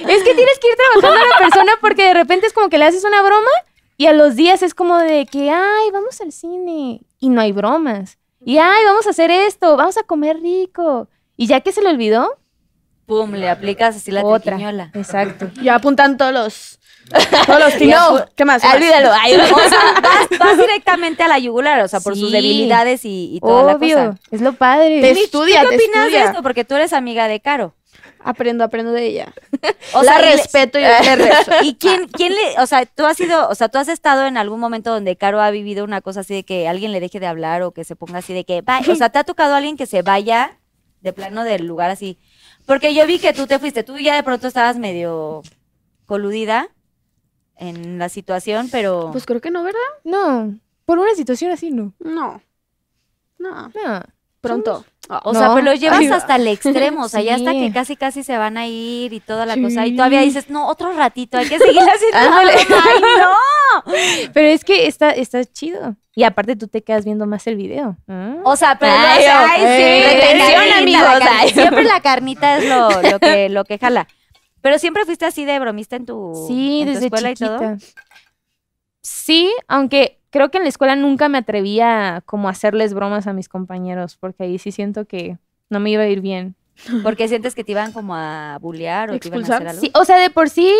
es 0.08 0.24
que 0.24 0.34
tienes 0.34 0.60
que 0.60 0.68
ir 0.70 0.76
trabajando 0.76 1.20
a 1.26 1.28
la 1.30 1.38
persona 1.38 1.72
porque 1.82 2.04
de 2.04 2.14
repente 2.14 2.48
es 2.48 2.54
como 2.54 2.70
que 2.70 2.78
le 2.78 2.86
haces 2.86 3.04
una 3.04 3.22
broma 3.22 3.50
y 3.98 4.08
a 4.08 4.14
los 4.14 4.36
días 4.36 4.62
es 4.62 4.74
como 4.74 4.98
de 4.98 5.26
que, 5.26 5.52
ay, 5.52 5.92
vamos 5.92 6.20
al 6.22 6.32
cine 6.32 7.02
y 7.20 7.30
no 7.30 7.42
hay 7.42 7.52
bromas. 7.52 8.18
Y 8.44 8.58
ay, 8.58 8.84
vamos 8.86 9.08
a 9.08 9.12
hacer 9.12 9.32
esto, 9.32 9.76
vamos 9.78 9.98
a 9.98 10.04
comer 10.04 10.40
rico. 10.40 11.08
Y 11.38 11.48
ya 11.48 11.62
que 11.62 11.72
se 11.72 11.82
le 11.82 11.90
olvidó, 11.90 12.38
Pum, 13.06 13.32
le 13.34 13.50
aplicas 13.50 13.96
así 13.96 14.12
la 14.12 14.26
otra. 14.26 14.58
Exacto. 14.94 15.50
Ya 15.62 15.76
apuntan 15.76 16.18
todos 16.18 16.34
los. 16.34 16.80
Todos 17.46 17.60
los. 17.60 17.82
No, 17.82 18.26
¿Qué 18.36 18.46
más? 18.46 18.64
Olvídalo. 18.64 19.12
Ay, 19.14 19.36
O 19.36 19.70
sea, 19.70 19.80
vas, 20.02 20.40
vas 20.40 20.58
directamente 20.58 21.22
a 21.22 21.28
la 21.28 21.38
yugular, 21.38 21.82
o 21.82 21.88
sea, 21.88 22.00
por 22.00 22.16
sus 22.18 22.32
debilidades 22.32 23.06
y, 23.06 23.36
y 23.36 23.40
toda 23.42 23.74
la 23.74 23.78
cosa. 23.78 24.18
es 24.32 24.42
lo 24.42 24.54
padre. 24.54 25.02
Te 25.02 25.14
Mitch, 25.14 25.30
¿tú 25.30 25.44
estudia, 25.44 25.62
¿Qué 25.62 25.68
te 25.68 25.76
opinas 25.76 25.94
de 26.06 26.08
estudia. 26.08 26.26
esto? 26.26 26.42
Porque 26.42 26.66
tú 26.66 26.74
eres 26.76 26.94
amiga 26.94 27.28
de 27.28 27.40
Caro. 27.40 27.76
Aprendo, 28.26 28.64
aprendo 28.64 28.92
de 28.92 29.06
ella. 29.06 29.34
O 29.94 30.02
la 30.02 30.20
sea, 30.20 30.32
respeto 30.32 30.80
y 30.80 30.82
le 30.82 31.16
rezo. 31.16 31.52
¿Y 31.62 31.76
quién, 31.80 32.08
quién 32.08 32.34
le, 32.34 32.60
o 32.60 32.66
sea, 32.66 32.86
tú 32.88 33.06
has 33.06 33.16
sido, 33.16 33.48
o 33.48 33.56
sea, 33.56 33.70
tú 33.70 33.78
has 33.78 33.88
estado 33.88 34.26
en 34.26 34.36
algún 34.36 34.60
momento 34.60 34.92
donde 34.92 35.16
Caro 35.16 35.42
ha 35.42 35.52
vivido 35.52 35.84
una 35.84 36.02
cosa 36.02 36.22
así 36.22 36.34
de 36.34 36.44
que 36.44 36.68
alguien 36.68 36.92
le 36.92 37.00
deje 37.00 37.20
de 37.20 37.28
hablar 37.28 37.62
o 37.62 37.72
que 37.72 37.84
se 37.84 37.96
ponga 37.96 38.18
así 38.18 38.34
de 38.34 38.44
que, 38.44 38.62
va, 38.62 38.80
o 38.80 38.96
sea, 38.96 39.10
¿te 39.10 39.20
ha 39.20 39.24
tocado 39.24 39.54
alguien 39.54 39.78
que 39.78 39.86
se 39.86 40.02
vaya 40.02 40.58
de 41.02 41.14
plano 41.14 41.44
del 41.44 41.68
lugar 41.68 41.92
así? 41.92 42.18
Porque 42.66 42.96
yo 42.96 43.06
vi 43.06 43.20
que 43.20 43.32
tú 43.32 43.46
te 43.46 43.60
fuiste, 43.60 43.84
tú 43.84 43.98
ya 44.00 44.16
de 44.16 44.24
pronto 44.24 44.48
estabas 44.48 44.78
medio 44.80 45.44
coludida 46.08 46.70
en 47.58 48.00
la 48.00 48.10
situación, 48.10 48.70
pero 48.72 49.10
Pues 49.12 49.26
creo 49.26 49.40
que 49.40 49.52
no, 49.52 49.64
¿verdad? 49.64 49.80
No, 50.04 50.58
por 50.86 50.98
una 50.98 51.14
situación 51.14 51.52
así 51.52 51.70
no. 51.70 51.94
No. 52.00 52.42
No. 53.38 53.68
No. 53.70 54.02
Pronto. 54.42 54.86
O 55.24 55.34
sea, 55.34 55.50
No. 55.50 55.54
pero 55.56 55.66
lo 55.66 55.74
llevas 55.76 56.00
Ay, 56.00 56.08
hasta 56.08 56.36
el 56.38 56.48
extremo, 56.48 57.04
o 57.04 57.10
sea, 57.10 57.22
ya 57.22 57.36
hasta 57.36 57.52
que 57.52 57.72
casi 57.72 57.96
casi 57.96 58.24
se 58.24 58.38
van 58.38 58.58
a 58.58 58.66
ir 58.68 59.14
y 59.14 59.20
toda 59.20 59.46
la 59.46 59.54
Sí. 59.56 59.62
cosa. 59.62 59.86
Y 59.86 59.96
todavía 59.96 60.22
dices, 60.22 60.50
no, 60.50 60.68
otro 60.68 60.92
ratito, 60.94 61.38
hay 61.38 61.48
que 61.48 61.60
seguir 61.60 61.80
haciendo 61.90 62.18
la 62.18 62.26
Ándale. 62.40 62.66
broma". 62.66 62.84
¡Ay, 62.86 63.02
no! 63.22 63.94
Pero 64.34 64.48
es 64.48 64.64
que 64.64 64.88
está, 64.88 65.12
está 65.12 65.44
chido. 65.46 65.96
Y 66.16 66.24
aparte 66.24 66.56
tú 66.56 66.68
te 66.68 66.82
quedas 66.84 67.04
viendo 67.06 67.28
más 67.28 67.46
el 67.48 67.56
video. 67.58 67.98
¿Ah? 68.08 68.36
O 68.44 68.56
sea, 68.56 68.80
pero 68.80 68.94
Ay, 68.96 69.26
ay, 69.26 69.60
sí, 69.60 70.16
retención, 70.16 70.62
carnita, 70.70 70.78
amigos, 70.78 71.02
la 71.02 71.20
carnita. 71.20 71.40
ay. 71.42 71.50
Siempre 71.50 71.84
la 71.84 72.00
carnita 72.02 72.58
es 72.58 72.70
lo, 72.70 73.02
lo 73.12 73.20
que, 73.20 73.50
lo 73.50 73.66
que 73.66 73.78
jala. 73.78 74.08
Pero 74.62 74.80
siempre 74.80 75.04
fuiste 75.06 75.26
así 75.26 75.44
de 75.46 75.60
bromista 75.60 75.98
en 75.98 76.06
tu, 76.06 76.46
Sí, 76.48 76.80
en 76.82 76.88
tu 76.88 76.94
desde 76.94 77.06
escuela 77.08 77.32
y 77.32 77.34
todo. 77.36 77.76
Sí, 79.02 79.54
aunque 79.68 80.20
creo 80.36 80.52
que 80.52 80.58
en 80.58 80.64
la 80.64 80.70
escuela 80.70 80.98
nunca 80.98 81.30
me 81.30 81.38
atrevía 81.38 82.22
como 82.26 82.50
a 82.50 82.52
hacerles 82.52 82.94
bromas 82.94 83.26
a 83.26 83.32
mis 83.32 83.48
compañeros, 83.48 84.18
porque 84.18 84.44
ahí 84.44 84.60
sí 84.60 84.74
siento 84.74 85.06
que 85.06 85.38
no 85.70 85.80
me 85.80 85.92
iba 85.92 86.04
a 86.04 86.08
ir 86.10 86.20
bien. 86.20 86.56
Porque 87.04 87.30
sientes 87.30 87.56
que 87.56 87.64
te 87.64 87.72
iban 87.72 87.94
como 87.94 88.18
a 88.18 88.58
bullear 88.60 89.12
o 89.12 89.18
te 89.18 89.30
iban 89.30 89.40
a 89.40 89.42
Expulsar. 89.44 89.56
hacer 89.56 89.68
algo. 89.70 89.80
Sí, 89.82 89.92
o 89.94 90.04
sea, 90.04 90.18
de 90.18 90.30
por 90.30 90.50
sí 90.50 90.74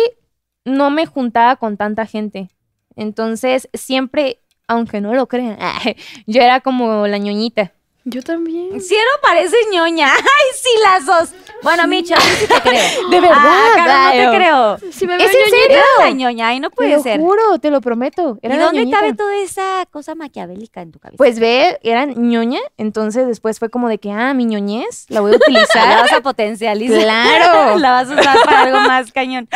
no 0.66 0.90
me 0.90 1.06
juntaba 1.06 1.56
con 1.56 1.78
tanta 1.78 2.04
gente. 2.04 2.50
Entonces, 2.96 3.70
siempre, 3.72 4.42
aunque 4.68 5.00
no 5.00 5.14
lo 5.14 5.26
crean, 5.26 5.56
yo 6.26 6.42
era 6.42 6.60
como 6.60 7.06
la 7.06 7.16
ñoñita. 7.16 7.72
Yo 8.04 8.22
también. 8.22 8.78
Sí, 8.82 8.94
no 8.94 9.22
pareces 9.22 9.66
ñoña. 9.72 10.08
Ay, 10.14 10.48
sí, 10.54 10.68
las 10.82 11.06
dos. 11.06 11.34
Bueno, 11.62 11.86
Micha, 11.86 12.16
sí 12.20 12.46
te 12.46 12.60
creo. 12.60 13.08
De 13.10 13.20
verdad, 13.20 13.36
Ah, 13.38 14.12
no 14.14 14.30
te 14.30 14.36
creo. 14.36 14.78
Si 14.92 15.06
me 15.06 15.14
¿Es 15.16 15.18
veo 15.18 15.28
en 15.28 15.34
ñoñita, 15.36 15.58
serio? 15.66 15.82
La 16.00 16.10
ñoña 16.10 16.54
y 16.54 16.60
no 16.60 16.70
Te 16.70 16.76
puede 16.76 16.96
lo 16.96 17.02
ser. 17.02 17.20
juro, 17.20 17.58
te 17.60 17.70
lo 17.70 17.80
prometo. 17.80 18.38
Era 18.42 18.54
¿Y 18.54 18.58
la 18.58 18.64
dónde 18.66 18.80
ñoñita. 18.80 18.98
cabe 19.00 19.14
toda 19.14 19.36
esa 19.38 19.84
cosa 19.90 20.14
maquiavélica 20.14 20.82
en 20.82 20.92
tu 20.92 20.98
cabeza? 20.98 21.16
Pues 21.16 21.38
ve, 21.40 21.78
era 21.82 22.04
ñoña, 22.06 22.60
entonces 22.76 23.26
después 23.26 23.58
fue 23.58 23.68
como 23.70 23.88
de 23.88 23.98
que, 23.98 24.10
ah, 24.12 24.34
mi 24.34 24.44
ñoñez, 24.44 25.06
la 25.08 25.20
voy 25.20 25.30
a 25.30 25.32
la 25.38 25.38
utilizar. 25.38 26.02
vas 26.02 26.12
a 26.12 26.20
potencializar. 26.20 27.00
Claro. 27.00 27.78
la 27.78 27.90
vas 27.92 28.10
a 28.10 28.14
usar 28.14 28.36
para 28.44 28.60
algo 28.62 28.80
más 28.80 29.12
cañón. 29.12 29.48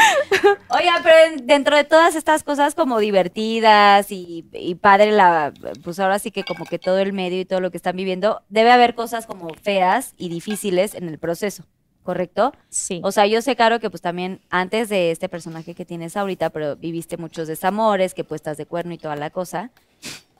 Oiga, 0.68 1.00
pero 1.02 1.16
en- 1.26 1.46
dentro 1.46 1.76
de 1.76 1.84
todas 1.84 2.14
estas 2.14 2.42
cosas 2.42 2.74
como 2.74 2.98
divertidas 2.98 4.10
y, 4.10 4.44
y 4.52 4.74
padre, 4.74 5.12
la, 5.12 5.52
pues 5.84 5.98
ahora 6.00 6.18
sí 6.18 6.30
que 6.30 6.44
como 6.44 6.64
que 6.64 6.78
todo 6.78 6.98
el 6.98 7.12
medio 7.12 7.40
y 7.40 7.44
todo 7.44 7.60
lo 7.60 7.70
que 7.70 7.76
están 7.76 7.96
viviendo, 7.96 8.42
debe 8.48 8.70
haber 8.72 8.94
cosas 8.94 9.26
como 9.26 9.48
feas 9.62 10.14
y 10.16 10.28
difíciles 10.28 10.94
en 10.94 11.08
el 11.08 11.18
proceso, 11.18 11.64
¿correcto? 12.10 12.52
sí. 12.68 13.00
O 13.04 13.12
sea, 13.12 13.26
yo 13.26 13.40
sé, 13.40 13.54
Caro, 13.54 13.78
que 13.78 13.88
pues 13.88 14.00
también 14.02 14.40
antes 14.50 14.88
de 14.88 15.10
este 15.12 15.28
personaje 15.28 15.74
que 15.74 15.84
tienes 15.84 16.16
ahorita, 16.16 16.50
pero 16.50 16.74
viviste 16.76 17.16
muchos 17.16 17.46
desamores, 17.46 18.14
que 18.14 18.24
puestas 18.24 18.56
de 18.56 18.66
cuerno 18.66 18.92
y 18.94 18.98
toda 18.98 19.14
la 19.16 19.30
cosa. 19.30 19.70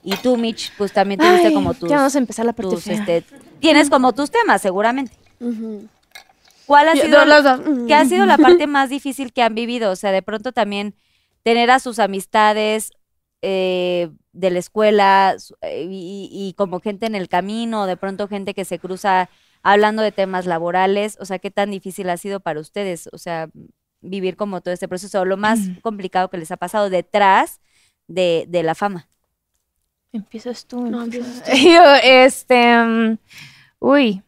Y 0.03 0.15
tú, 0.17 0.35
Mitch, 0.35 0.73
pues 0.77 0.91
también 0.91 1.19
tuviste 1.19 1.47
Ay, 1.47 1.53
como 1.53 1.73
tus... 1.73 1.89
Ya 1.89 1.97
vamos 1.97 2.15
a 2.15 2.17
empezar 2.17 2.45
la 2.45 2.53
parte 2.53 2.71
tus, 2.75 2.87
este, 2.87 3.23
tienes 3.59 3.89
como 3.89 4.13
tus 4.13 4.31
temas, 4.31 4.61
seguramente. 4.61 5.15
¿Cuál 6.65 6.89
ha 6.89 6.93
Yo- 6.95 7.03
sido, 7.03 7.17
qué 7.87 7.93
ha 7.93 8.05
sido 8.05 8.25
la 8.25 8.37
parte 8.37 8.67
más 8.67 8.89
difícil 8.89 9.31
que 9.33 9.43
han 9.43 9.55
vivido? 9.55 9.91
O 9.91 9.95
sea, 9.95 10.11
de 10.11 10.21
pronto 10.21 10.51
también 10.51 10.95
tener 11.43 11.69
a 11.71 11.79
sus 11.79 11.99
amistades 11.99 12.91
eh, 13.41 14.09
de 14.33 14.49
la 14.51 14.59
escuela 14.59 15.35
eh, 15.61 15.85
y, 15.89 16.29
y 16.31 16.53
como 16.53 16.79
gente 16.79 17.05
en 17.05 17.15
el 17.15 17.27
camino, 17.29 17.85
de 17.85 17.97
pronto 17.97 18.27
gente 18.27 18.53
que 18.53 18.65
se 18.65 18.79
cruza 18.79 19.29
hablando 19.63 20.01
de 20.01 20.11
temas 20.11 20.45
laborales. 20.45 21.17
O 21.19 21.25
sea, 21.25 21.39
¿qué 21.39 21.51
tan 21.51 21.71
difícil 21.71 22.09
ha 22.09 22.17
sido 22.17 22.39
para 22.39 22.59
ustedes? 22.59 23.09
O 23.11 23.17
sea, 23.17 23.49
vivir 24.01 24.35
como 24.35 24.61
todo 24.61 24.73
este 24.73 24.87
proceso, 24.87 25.25
lo 25.25 25.37
más 25.37 25.59
complicado 25.81 26.29
que 26.29 26.37
les 26.37 26.51
ha 26.51 26.57
pasado 26.57 26.89
detrás 26.89 27.59
de, 28.07 28.45
de 28.47 28.63
la 28.63 28.75
fama. 28.75 29.07
Empiezas 30.11 30.65
tú. 30.65 30.85
No, 30.87 31.03
empiezas 31.03 31.47
empiezas 31.47 31.61
tú. 31.61 31.69
Yo, 31.69 31.95
este, 32.03 32.83
mm, 32.83 33.17
uy, 33.79 34.23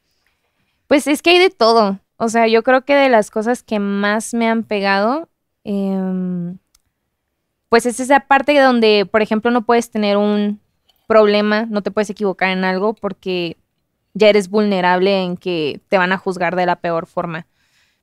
pues 0.88 1.08
es 1.08 1.22
que 1.22 1.32
hay 1.32 1.40
de 1.40 1.50
todo. 1.50 2.00
O 2.18 2.30
sea, 2.30 2.48
yo 2.48 2.64
creo 2.64 2.86
que 2.86 2.96
de 2.96 3.10
las 3.10 3.32
cosas 3.32 3.64
que 3.64 3.80
más 3.80 4.34
me 4.34 4.48
han 4.48 4.64
pegado, 4.64 5.28
em, 5.64 6.58
pues 7.68 7.86
es 7.86 8.00
esa 8.00 8.22
parte 8.22 8.58
donde, 8.58 9.06
por 9.10 9.22
ejemplo, 9.22 9.52
no 9.52 9.66
puedes 9.66 9.90
tener 9.90 10.16
un 10.16 10.62
problema, 11.08 11.66
no 11.66 11.82
te 11.82 11.92
puedes 11.92 12.10
equivocar 12.10 12.50
en 12.50 12.64
algo 12.64 12.94
porque 12.94 13.58
ya 14.14 14.30
eres 14.30 14.50
vulnerable 14.50 15.24
en 15.24 15.38
que 15.38 15.82
te 15.90 15.98
van 15.98 16.12
a 16.12 16.18
juzgar 16.18 16.56
de 16.56 16.66
la 16.66 16.76
peor 16.76 17.08
forma. 17.08 17.48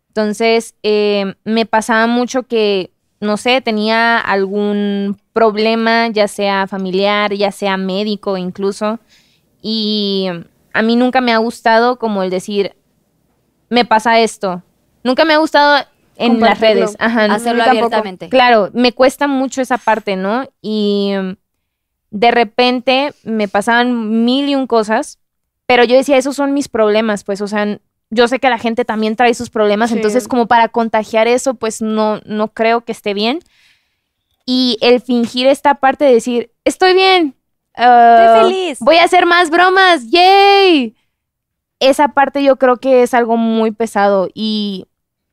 Entonces, 0.08 0.74
em, 0.82 1.34
me 1.44 1.66
pasaba 1.66 2.06
mucho 2.06 2.42
que, 2.42 2.90
no 3.20 3.36
sé, 3.36 3.60
tenía 3.60 4.18
algún 4.18 5.20
problema, 5.32 6.08
ya 6.08 6.26
sea 6.26 6.66
familiar, 6.66 7.32
ya 7.34 7.52
sea 7.52 7.76
médico 7.76 8.36
incluso, 8.36 8.98
y 9.62 10.28
a 10.72 10.82
mí 10.82 10.96
nunca 10.96 11.20
me 11.20 11.32
ha 11.32 11.38
gustado 11.38 11.96
como 11.96 12.22
el 12.22 12.30
decir, 12.30 12.74
me 13.68 13.84
pasa 13.84 14.18
esto. 14.18 14.62
Nunca 15.04 15.24
me 15.24 15.34
ha 15.34 15.38
gustado 15.38 15.84
en 16.16 16.40
las 16.40 16.58
redes. 16.60 16.96
Ajá, 16.98 17.26
Hacerlo 17.26 17.64
tampoco. 17.64 17.86
abiertamente. 17.86 18.28
Claro, 18.28 18.70
me 18.74 18.92
cuesta 18.92 19.28
mucho 19.28 19.62
esa 19.62 19.78
parte, 19.78 20.16
¿no? 20.16 20.48
Y 20.60 21.12
de 22.10 22.30
repente 22.32 23.14
me 23.22 23.46
pasaban 23.46 24.24
mil 24.24 24.48
y 24.48 24.56
un 24.56 24.66
cosas, 24.66 25.19
pero 25.70 25.84
yo 25.84 25.94
decía, 25.94 26.16
esos 26.16 26.34
son 26.34 26.52
mis 26.52 26.66
problemas, 26.68 27.22
pues, 27.22 27.40
o 27.40 27.46
sea, 27.46 27.78
yo 28.10 28.26
sé 28.26 28.40
que 28.40 28.50
la 28.50 28.58
gente 28.58 28.84
también 28.84 29.14
trae 29.14 29.34
sus 29.34 29.50
problemas, 29.50 29.90
Sí. 29.90 29.94
entonces 29.96 30.26
como 30.26 30.46
para 30.48 30.66
contagiar 30.66 31.28
eso, 31.28 31.54
pues 31.54 31.80
no, 31.80 32.18
no 32.24 32.48
creo 32.48 32.80
que 32.80 32.90
esté 32.90 33.14
bien. 33.14 33.38
Y 34.44 34.78
el 34.80 35.00
fingir 35.00 35.46
esta 35.46 35.76
parte 35.76 36.04
de 36.06 36.14
decir, 36.14 36.50
estoy 36.64 36.94
bien. 36.94 37.36
ah, 37.76 38.32
Estoy 38.34 38.52
feliz. 38.52 38.78
Voy 38.80 38.96
a 38.96 39.04
hacer 39.04 39.26
más 39.26 39.48
bromas, 39.50 40.10
¡yay! 40.10 40.96
Esa 41.78 42.08
parte 42.08 42.42
yo 42.42 42.56
creo 42.56 42.78
que 42.78 43.04
es 43.04 43.14
algo 43.14 43.36
muy 43.36 43.70
pesado 43.70 44.28
y, 44.34 44.86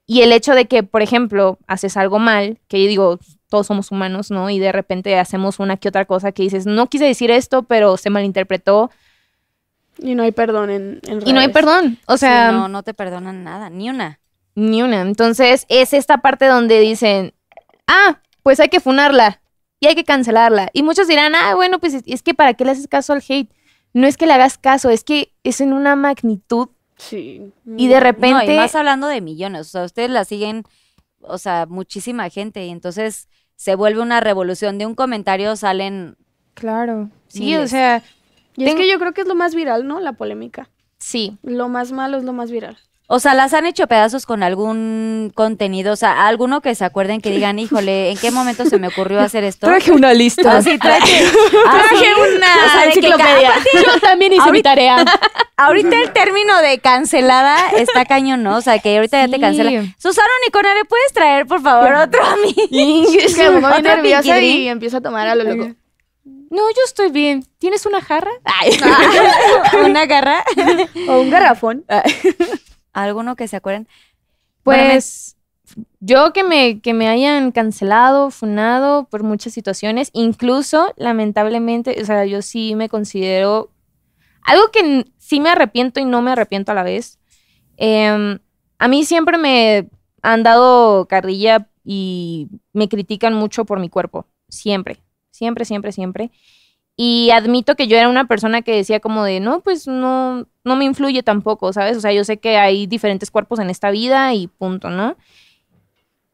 y 0.05 0.21
el 0.21 0.31
hecho 0.31 0.53
de 0.53 0.65
que, 0.65 0.83
por 0.83 1.01
ejemplo, 1.01 1.57
haces 1.65 1.97
algo 1.97 2.19
mal, 2.19 2.59
que 2.67 2.79
yo 2.79 2.87
digo, 2.87 3.19
todos 3.49 3.65
somos 3.65 3.91
humanos, 3.91 4.29
¿no? 4.29 4.51
Y 4.51 4.59
de 4.59 4.71
repente 4.71 5.17
hacemos 5.17 5.57
una 5.59 5.77
que 5.77 5.89
otra 5.89 6.05
cosa 6.05 6.31
que 6.31 6.43
dices, 6.43 6.67
no 6.67 6.85
quise 6.85 7.05
decir 7.05 7.31
esto, 7.31 7.63
pero 7.63 7.97
se 7.97 8.11
malinterpretó 8.11 8.91
Y 9.99 10.15
no 10.15 10.23
hay 10.23 10.31
perdón 10.31 10.69
en, 10.69 10.99
en 11.07 11.27
y 11.27 11.33
no 11.33 11.39
hay 11.39 11.47
redes. 11.47 11.53
perdón. 11.53 11.97
O 12.07 12.17
sea, 12.17 12.49
Sí, 12.49 12.55
no, 12.55 12.67
no 12.67 12.83
te 12.83 12.93
perdonan 12.93 13.43
nada, 13.43 13.69
ni 13.69 13.89
una. 13.89 14.19
ni 14.55 14.81
una. 14.83 15.01
Entonces, 15.01 15.65
es 15.69 15.93
esta 15.93 16.19
parte 16.19 16.45
donde 16.45 16.79
dicen, 16.79 17.33
ah, 17.87 18.19
pues 18.43 18.59
hay 18.59 18.69
que 18.69 18.79
funarla 18.79 19.41
y 19.79 19.87
hay 19.87 19.95
que 19.95 20.03
cancelarla. 20.03 20.69
Y 20.73 20.83
muchos 20.83 21.07
dirán, 21.07 21.33
ah, 21.35 21.55
bueno, 21.55 21.79
pues 21.79 21.93
es- 22.05 22.23
que 22.23 22.33
para 22.33 22.53
qué 22.53 22.65
le 22.65 22.71
haces 22.71 22.87
caso 22.87 23.13
al 23.13 23.23
hate. 23.27 23.51
No 23.93 24.05
es 24.07 24.17
que 24.17 24.25
le 24.27 24.33
hagas 24.33 24.57
caso, 24.57 24.89
es 24.89 25.03
que 25.03 25.33
es 25.43 25.61
en 25.61 25.73
una 25.73 25.95
magnitud 25.95 26.69
Sí. 26.97 27.51
y 27.65 27.87
de 27.87 27.93
No, 27.95 27.99
repente... 28.01 28.53
y 28.53 28.57
más 28.57 28.75
hablando 28.75 29.07
de 29.07 29.21
millones. 29.21 29.61
O 29.61 29.69
sea, 29.69 29.83
ustedes 29.83 30.09
la 30.09 30.25
siguen, 30.25 30.63
o 31.21 31.37
sea, 31.37 31.65
muchísima 31.67 32.29
gente. 32.29 32.65
Y 32.65 32.69
entonces 32.69 33.27
se 33.55 33.75
vuelve 33.75 34.01
una 34.01 34.19
revolución. 34.19 34.77
De 34.77 34.85
un 34.85 34.93
comentario 34.95 35.55
salen. 35.55 36.15
Claro. 36.53 37.09
Sí, 37.27 37.55
o 37.55 37.67
sea, 37.67 38.03
Y 38.57 38.65
es 38.67 38.75
que 38.75 38.89
yo 38.89 38.99
creo 38.99 39.13
que 39.13 39.21
es 39.21 39.27
lo 39.27 39.35
más 39.35 39.55
viral, 39.55 39.87
¿no? 39.87 39.99
La 40.01 40.13
polémica. 40.13 40.69
sí. 40.97 41.37
Lo 41.43 41.69
más 41.69 41.91
malo 41.93 42.17
es 42.17 42.23
lo 42.23 42.33
más 42.33 42.51
viral. 42.51 42.77
O 43.09 43.19
sea, 43.19 43.33
las 43.35 43.53
han 43.53 43.65
hecho 43.65 43.87
pedazos 43.87 44.25
con 44.25 44.43
algún 44.43 45.31
contenido, 45.33 45.93
o 45.93 45.95
sea, 45.95 46.27
alguno 46.27 46.59
que 46.59 46.75
se 46.75 46.83
acuerden 46.83 47.21
que 47.21 47.31
digan, 47.31 47.57
híjole, 47.57 48.11
¿en 48.11 48.17
qué 48.17 48.31
momento 48.31 48.65
se 48.65 48.79
me 48.79 48.89
ocurrió 48.89 49.21
hacer 49.21 49.45
esto? 49.45 49.65
Traje 49.65 49.93
una 49.93 50.13
lista. 50.13 50.41
Ah, 50.57 50.61
sí, 50.61 50.77
traje, 50.77 51.23
Traje 51.63 52.13
una 52.35 52.47
o 52.65 52.69
sea, 52.69 52.81
de 52.81 52.91
que 52.91 52.99
enciclopedia. 52.99 53.49
ca- 53.51 53.63
Yo 53.93 53.99
también 54.01 54.33
hice 54.33 54.41
mi 54.41 54.47
Ahorita- 54.49 54.69
tarea. 54.71 55.05
Ahorita 55.55 56.01
el 56.01 56.11
término 56.11 56.61
de 56.61 56.79
cancelada 56.79 57.55
está 57.77 58.03
cañón, 58.05 58.43
¿no? 58.43 58.57
O 58.57 58.61
sea, 58.61 58.77
que 58.79 58.97
ahorita 58.97 59.21
ya 59.21 59.27
te 59.27 59.35
Sí. 59.35 59.41
cancelan. 59.41 59.95
Susana 59.97 60.27
Unicornia, 60.43 60.73
¿le 60.75 60.83
puedes 60.85 61.13
traer, 61.13 61.47
por 61.47 61.61
favor, 61.61 61.93
otro 61.93 62.23
a 62.23 62.35
mí? 62.35 63.07
Es 63.21 63.35
que 63.35 63.49
me 63.51 63.65
Otro 63.65 63.81
nerviosa 63.81 64.39
y 64.41 64.67
empiezo 64.67 64.97
a 64.97 65.01
tomar 65.01 65.27
a 65.29 65.35
lo 65.35 65.45
loco. 65.45 65.73
No, 66.49 66.61
yo 66.69 66.81
estoy 66.85 67.11
bien. 67.11 67.43
¿Tienes 67.59 67.85
una 67.85 68.01
jarra? 68.01 68.31
Ay. 68.43 68.71
¿Una 69.85 70.05
garra? 70.05 70.43
O 71.09 71.21
un 71.21 71.29
garrafón. 71.29 71.85
¿Alguno 72.93 73.35
que 73.35 73.47
se 73.47 73.57
acuerden? 73.57 73.87
Bueno, 74.63 74.83
me- 74.83 74.89
Pues 74.93 75.35
yo 75.99 76.31
que 76.33 76.43
me, 76.43 76.79
que 76.81 76.93
me 76.93 77.09
hayan 77.09 77.51
cancelado, 77.51 78.31
funado 78.31 79.05
por 79.09 79.23
muchas 79.23 79.53
situaciones, 79.53 80.09
incluso 80.13 80.93
lamentablemente, 80.95 82.01
o 82.01 82.05
sea, 82.05 82.25
yo 82.25 82.41
sí 82.41 82.73
me 82.75 82.87
considero 82.89 83.69
algo 84.43 84.71
que 84.71 85.05
sí 85.17 85.41
me 85.41 85.49
arrepiento 85.49 85.99
y 85.99 86.05
no 86.05 86.21
me 86.21 86.31
arrepiento 86.31 86.71
a 86.71 86.75
la 86.75 86.83
vez. 86.83 87.19
Em, 87.75 88.39
a 88.79 88.87
mí 88.87 89.03
siempre 89.03 89.37
me 89.37 89.89
han 90.21 90.43
dado 90.43 91.05
carrilla 91.07 91.67
y 91.83 92.47
me 92.73 92.87
critican 92.87 93.33
mucho 93.33 93.65
por 93.65 93.79
mi 93.79 93.89
cuerpo, 93.89 94.25
siempre, 94.47 95.01
siempre, 95.37 95.65
siempre, 95.65 95.91
siempre. 95.91 96.31
Y 96.95 97.29
admito 97.31 97.75
que 97.75 97.87
yo 97.87 97.95
era 97.95 98.09
una 98.09 98.27
persona 98.27 98.63
que 98.63 98.75
decía 98.75 98.99
como 98.99 99.23
de, 99.23 99.39
no, 99.39 99.61
pues 99.61 99.87
no, 99.87 100.47
no 100.63 100.75
me 100.75 100.85
influye 100.85 101.21
tampoco, 101.21 101.71
¿sabes? 101.71 101.95
O 101.95 102.01
sea, 102.01 102.11
yo 102.11 102.23
sé 102.23 102.37
que 102.37 102.57
hay 102.57 102.87
diferentes 102.87 103.29
cuerpos 103.29 103.59
en 103.59 103.69
esta 103.69 103.91
vida 103.91 104.33
y 104.33 104.47
punto, 104.47 104.89
¿no? 104.89 105.15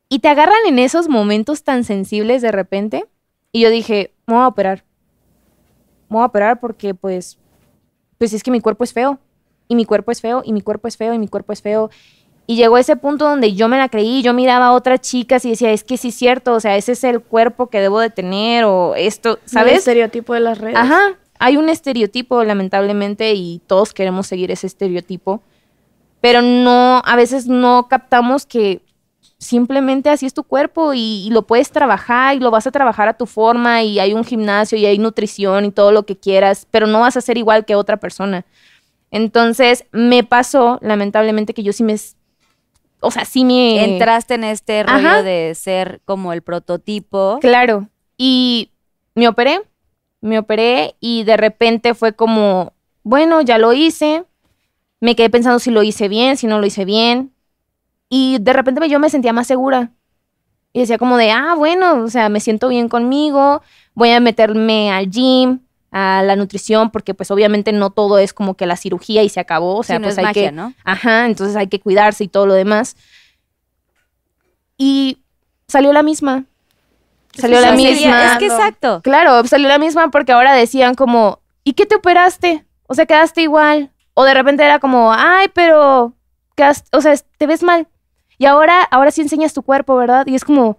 Y 0.08 0.20
te 0.20 0.30
agarran 0.30 0.66
en 0.68 0.80
esos 0.80 1.10
momentos 1.10 1.64
tan 1.64 1.84
sensibles 1.84 2.42
de 2.42 2.52
repente. 2.52 3.06
Y 3.52 3.62
yo 3.62 3.70
dije, 3.70 4.14
me 4.26 4.36
voy 4.36 4.44
a 4.44 4.48
operar. 4.48 4.86
Me 6.10 6.18
voy 6.18 6.24
a 6.24 6.28
operar 6.28 6.60
porque 6.60 6.94
pues, 6.94 7.40
pues 8.18 8.32
es 8.32 8.42
que 8.42 8.52
mi 8.52 8.62
cuerpo 8.62 8.84
es 8.84 8.94
feo. 8.94 9.20
Y 9.68 9.76
mi 9.76 9.86
cuerpo 9.86 10.12
es 10.12 10.22
feo, 10.22 10.44
y 10.46 10.54
mi 10.54 10.62
cuerpo 10.62 10.88
es 10.88 10.98
feo, 10.98 11.14
y 11.14 11.20
mi 11.20 11.28
cuerpo 11.28 11.54
es 11.54 11.62
feo. 11.62 11.90
Llegó 12.48 12.78
ese 12.78 12.96
punto 12.96 13.28
donde 13.28 13.54
yo 13.54 13.68
me 13.68 13.78
la 13.78 13.90
creí, 13.90 14.22
yo 14.22 14.34
miraba 14.34 14.68
a 14.68 14.72
otras 14.74 15.02
chicas 15.02 15.46
y 15.46 15.52
decía, 15.52 15.72
es 15.72 15.84
que 15.84 15.98
sí 15.98 16.10
es 16.10 16.16
cierto, 16.16 16.54
o 16.54 16.60
sea, 16.60 16.76
ese 16.76 16.92
es 16.92 17.04
el 17.04 17.22
cuerpo 17.22 17.68
que 17.68 17.80
debo 17.80 18.00
de 18.00 18.10
tener 18.10 18.66
o 18.66 18.96
esto, 18.96 19.40
El 19.44 19.50
¿sabes? 19.50 19.78
estereotipo 19.80 20.34
de 20.34 20.42
las 20.42 20.58
redes. 20.58 20.76
Ajá, 20.78 21.18
hay 21.40 21.58
un 21.58 21.70
estereotipo, 21.70 22.44
lamentablemente, 22.44 23.34
y 23.34 23.62
todos 23.68 23.94
queremos 23.94 24.28
seguir 24.28 24.52
ese 24.52 24.68
estereotipo, 24.68 25.42
pero 26.22 26.42
no, 26.42 27.02
a 27.06 27.16
veces 27.16 27.48
no 27.48 27.88
captamos 27.90 28.46
que 28.46 28.82
simplemente 29.38 30.10
así 30.10 30.26
es 30.26 30.34
tu 30.34 30.44
cuerpo 30.44 30.94
y, 30.94 31.26
y 31.28 31.30
lo 31.30 31.42
puedes 31.42 31.70
trabajar 31.72 32.36
y 32.36 32.40
lo 32.40 32.50
vas 32.50 32.66
a 32.66 32.72
trabajar 32.72 33.10
a 33.10 33.14
tu 33.14 33.26
forma 33.26 33.84
y 33.84 34.00
hay 34.00 34.14
un 34.14 34.24
gimnasio 34.24 34.78
y 34.78 34.86
hay 34.86 34.98
nutrición 34.98 35.66
y 35.66 35.72
todo 35.72 35.92
lo 35.92 36.04
que 36.06 36.18
quieras, 36.18 36.66
pero 36.72 36.88
no 36.88 37.02
vas 37.02 37.18
a 37.18 37.22
ser 37.22 37.38
igual 37.38 37.66
que 37.66 37.76
otra 37.76 37.98
persona. 37.98 38.46
Entonces, 39.12 39.86
me 39.92 40.24
pasó, 40.24 40.80
lamentablemente, 40.82 41.54
que 41.54 41.62
yo 41.62 41.72
sí 41.72 41.84
me... 41.84 41.96
O 43.04 43.12
sea, 43.12 43.26
sí 43.26 43.44
me... 43.44 43.84
Entraste 43.84 44.36
en 44.36 44.44
este 44.46 44.84
rollo 44.84 45.08
Ajá. 45.10 45.24
de 45.24 45.54
ser 45.56 46.02
como 46.06 46.34
el 46.34 46.42
prototipo. 46.42 47.38
Claro. 47.42 47.90
Y 48.18 48.72
me 49.14 49.28
operé, 49.28 49.62
me 50.22 50.40
operé 50.40 50.96
y 51.00 51.24
de 51.24 51.36
repente 51.36 51.94
fue 51.94 52.14
como, 52.14 52.74
bueno, 53.04 53.42
ya 53.42 53.58
lo 53.58 53.74
hice. 53.74 54.24
Me 55.02 55.16
quedé 55.16 55.30
pensando 55.30 55.60
si 55.60 55.70
lo 55.70 55.84
hice 55.84 56.08
bien, 56.08 56.38
si 56.38 56.48
no 56.48 56.60
lo 56.60 56.66
hice 56.66 56.86
bien. 56.86 57.34
Y 58.10 58.38
de 58.40 58.54
repente 58.54 58.88
yo 58.88 59.00
me 59.00 59.10
sentía 59.10 59.34
más 59.34 59.48
segura. 59.48 59.92
Y 60.72 60.80
decía 60.80 60.98
como 60.98 61.18
de, 61.18 61.32
ah, 61.32 61.56
bueno, 61.56 62.04
o 62.04 62.08
sea, 62.08 62.30
me 62.30 62.40
siento 62.40 62.70
bien 62.70 62.88
conmigo, 62.88 63.62
voy 63.94 64.10
a 64.12 64.20
meterme 64.20 64.92
al 64.92 65.10
gym, 65.10 65.60
a 65.94 66.22
la 66.24 66.36
nutrición, 66.36 66.90
porque 66.92 67.14
pues 67.14 67.30
obviamente 67.32 67.72
no 67.72 67.92
todo 67.92 68.18
es 68.18 68.34
como 68.34 68.56
que 68.56 68.66
la 68.66 68.76
cirugía 68.76 69.24
y 69.24 69.30
se 69.30 69.40
acabó. 69.40 69.78
O 69.78 69.84
sea, 69.84 69.96
Sí, 69.98 70.02
no 70.02 70.06
pues 70.08 70.14
es 70.16 70.18
hay 70.20 70.26
magia, 70.26 70.50
que, 70.50 70.52
¿no? 70.52 70.74
Ajá, 70.84 71.26
entonces 71.28 71.56
hay 71.56 71.68
que 71.68 71.80
cuidarse 71.80 72.24
y 72.24 72.28
todo 72.28 72.46
lo 72.48 72.54
demás. 72.56 72.96
Y 74.78 75.20
salió 75.68 75.94
la 75.94 76.04
misma. 76.04 76.46
Salió 77.36 77.60
la 77.62 77.72
misma. 77.72 77.96
sería- 77.96 78.32
Es 78.34 78.38
que 78.40 78.46
exacto. 78.48 79.02
Claro, 79.04 79.46
salió 79.48 79.68
la 79.68 79.80
misma 79.80 80.10
porque 80.12 80.32
ahora 80.32 80.54
decían 80.54 80.96
como, 80.96 81.40
¿y 81.64 81.74
qué 81.74 81.86
te 81.86 81.96
operaste? 81.96 82.66
O 82.88 82.94
sea, 82.94 83.06
quedaste 83.06 83.42
igual. 83.42 83.92
O 84.14 84.24
de 84.24 84.34
repente 84.34 84.64
era 84.64 84.80
como, 84.80 85.12
ay, 85.14 85.48
pero, 85.54 86.14
quedaste- 86.56 86.90
o 86.96 87.02
sea, 87.02 87.16
te 87.38 87.48
ves 87.48 87.64
mal. 87.64 87.88
Y 88.38 88.46
ahora, 88.46 88.82
ahora 88.84 89.12
sí 89.12 89.22
enseñas 89.22 89.54
tu 89.54 89.64
cuerpo, 89.64 89.96
¿verdad? 89.96 90.28
Y 90.28 90.36
es 90.36 90.44
como, 90.44 90.78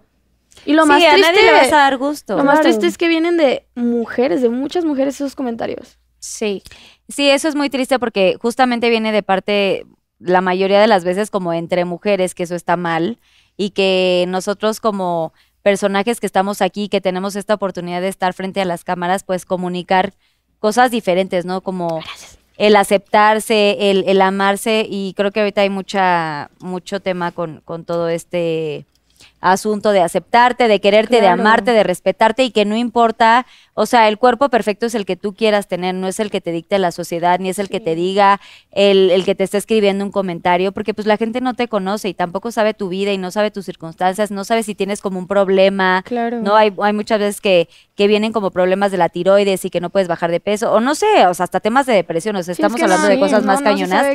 Y 0.65 0.73
lo 0.73 0.83
sí, 0.83 0.89
más 0.89 1.03
a 1.03 1.11
triste, 1.11 1.31
nadie 1.31 1.45
le 1.45 1.51
vas 1.51 1.73
a 1.73 1.77
dar 1.77 1.97
gusto. 1.97 2.37
lo 2.37 2.43
más 2.43 2.61
triste 2.61 2.87
es 2.87 2.97
que 2.97 3.07
vienen 3.07 3.37
de 3.37 3.65
mujeres, 3.75 4.41
de 4.41 4.49
muchas 4.49 4.85
mujeres 4.85 5.15
esos 5.15 5.35
comentarios. 5.35 5.97
sí. 6.19 6.61
Sí, 7.07 7.29
eso 7.29 7.47
es 7.47 7.53
muy 7.55 7.69
triste 7.69 7.99
porque 7.99 8.35
justamente 8.41 8.89
viene 8.89 9.11
de 9.11 9.21
parte, 9.21 9.85
la 10.17 10.41
mayoría 10.41 10.81
de 10.81 10.87
las 10.87 11.03
veces, 11.03 11.29
como 11.29 11.53
entre 11.53 11.85
mujeres, 11.85 12.33
que 12.33 12.41
eso 12.43 12.55
está 12.55 12.77
mal 12.77 13.19
y 13.57 13.69
que 13.71 14.25
nosotros 14.27 14.79
como 14.79 15.31
personajes 15.61 16.19
que 16.19 16.25
estamos 16.25 16.63
aquí, 16.63 16.89
que 16.89 17.01
tenemos 17.01 17.35
esta 17.35 17.53
oportunidad 17.53 18.01
de 18.01 18.07
estar 18.07 18.33
frente 18.33 18.59
a 18.61 18.65
las 18.65 18.83
cámaras, 18.83 19.23
pues 19.23 19.45
comunicar 19.45 20.13
cosas 20.59 20.89
diferentes, 20.89 21.45
¿no? 21.45 21.61
Como 21.61 22.01
el 22.57 22.75
aceptarse, 22.75 23.91
el, 23.91 24.03
el 24.07 24.21
amarse 24.21 24.85
y 24.89 25.13
creo 25.15 25.31
que 25.31 25.41
ahorita 25.41 25.61
hay 25.61 25.69
mucha, 25.69 26.49
mucho 26.59 27.01
tema 27.01 27.31
con, 27.31 27.61
con 27.65 27.85
todo 27.85 28.09
este 28.09 28.85
asunto 29.51 29.91
de 29.91 30.01
aceptarte, 30.01 30.67
de 30.67 30.81
quererte, 30.81 31.21
de 31.21 31.27
amarte, 31.27 31.71
de 31.71 31.83
respetarte 31.83 32.43
y 32.43 32.51
que 32.51 32.65
no 32.65 32.75
importa, 32.75 33.45
o 33.77 33.85
sea, 33.85 34.07
el 34.07 34.17
cuerpo 34.17 34.49
perfecto 34.49 34.85
es 34.85 34.95
el 34.95 35.05
que 35.05 35.15
tú 35.17 35.33
quieras 35.35 35.67
tener, 35.67 35.93
no 35.93 36.07
es 36.07 36.19
el 36.19 36.31
que 36.31 36.41
te 36.41 36.51
dicte 36.51 36.79
la 36.79 36.91
sociedad, 36.91 37.39
ni 37.39 37.49
es 37.49 37.59
el 37.59 37.69
que 37.69 37.79
te 37.81 37.93
diga 37.93 38.39
el, 38.71 39.11
el 39.11 39.25
que 39.25 39.35
te 39.35 39.43
está 39.43 39.57
escribiendo 39.57 40.03
un 40.03 40.11
comentario, 40.11 40.71
porque 40.71 40.93
pues 40.93 41.05
la 41.05 41.17
gente 41.17 41.41
no 41.41 41.53
te 41.53 41.67
conoce 41.67 42.09
y 42.09 42.13
tampoco 42.13 42.51
sabe 42.51 42.73
tu 42.73 42.89
vida 42.89 43.11
y 43.11 43.17
no 43.17 43.31
sabe 43.31 43.51
tus 43.51 43.65
circunstancias, 43.65 44.31
no 44.31 44.43
sabe 44.45 44.63
si 44.63 44.75
tienes 44.75 45.01
como 45.01 45.19
un 45.19 45.27
problema, 45.27 46.01
Claro. 46.05 46.41
no 46.41 46.55
hay, 46.55 46.73
hay 46.81 46.93
muchas 46.93 47.19
veces 47.19 47.41
que, 47.41 47.67
que 47.95 48.07
vienen 48.07 48.31
como 48.31 48.49
problemas 48.51 48.91
de 48.91 48.97
la 48.97 49.09
tiroides 49.09 49.65
y 49.65 49.69
que 49.69 49.81
no 49.81 49.89
puedes 49.89 50.07
bajar 50.07 50.31
de 50.31 50.39
peso, 50.39 50.71
o 50.71 50.79
no 50.79 50.95
sé, 50.95 51.27
o 51.27 51.33
sea, 51.33 51.43
hasta 51.43 51.59
temas 51.59 51.85
de 51.85 51.93
depresión, 51.93 52.35
o 52.37 52.43
sea, 52.43 52.55
Sí, 52.55 52.61
es 52.61 52.65
estamos 52.65 52.77
que 52.77 52.83
hablando 52.83 53.07
no, 53.07 53.13
de 53.13 53.19
cosas 53.19 53.41
no, 53.43 53.47
más 53.47 53.59
no 53.59 53.65
cañonas 53.65 54.05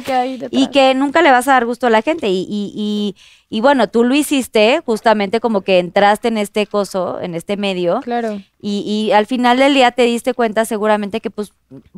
y 0.50 0.68
que 0.68 0.94
nunca 0.94 1.20
le 1.22 1.30
vas 1.30 1.46
a 1.48 1.52
dar 1.52 1.66
gusto 1.66 1.86
a 1.86 1.90
la 1.90 2.00
gente. 2.02 2.28
Y, 2.28 2.46
y, 2.48 2.72
y, 2.74 3.16
y 3.48 3.60
bueno, 3.60 3.88
tú 3.88 4.04
lo 4.04 4.14
hiciste 4.14 4.80
justamente 4.86 5.40
como 5.40 5.60
que 5.62 5.78
entraste 5.78 6.28
en 6.28 6.38
este 6.38 6.66
coso, 6.66 7.20
en 7.20 7.34
este 7.34 7.56
medio, 7.56 8.00
Claro. 8.02 8.40
Y, 8.62 8.80
y 8.80 9.12
al 9.12 9.26
final 9.26 9.58
del 9.58 9.74
día 9.74 9.90
te 9.92 10.02
diste 10.02 10.34
cuenta 10.34 10.64
seguramente 10.64 11.20
que 11.20 11.30
pues 11.30 11.52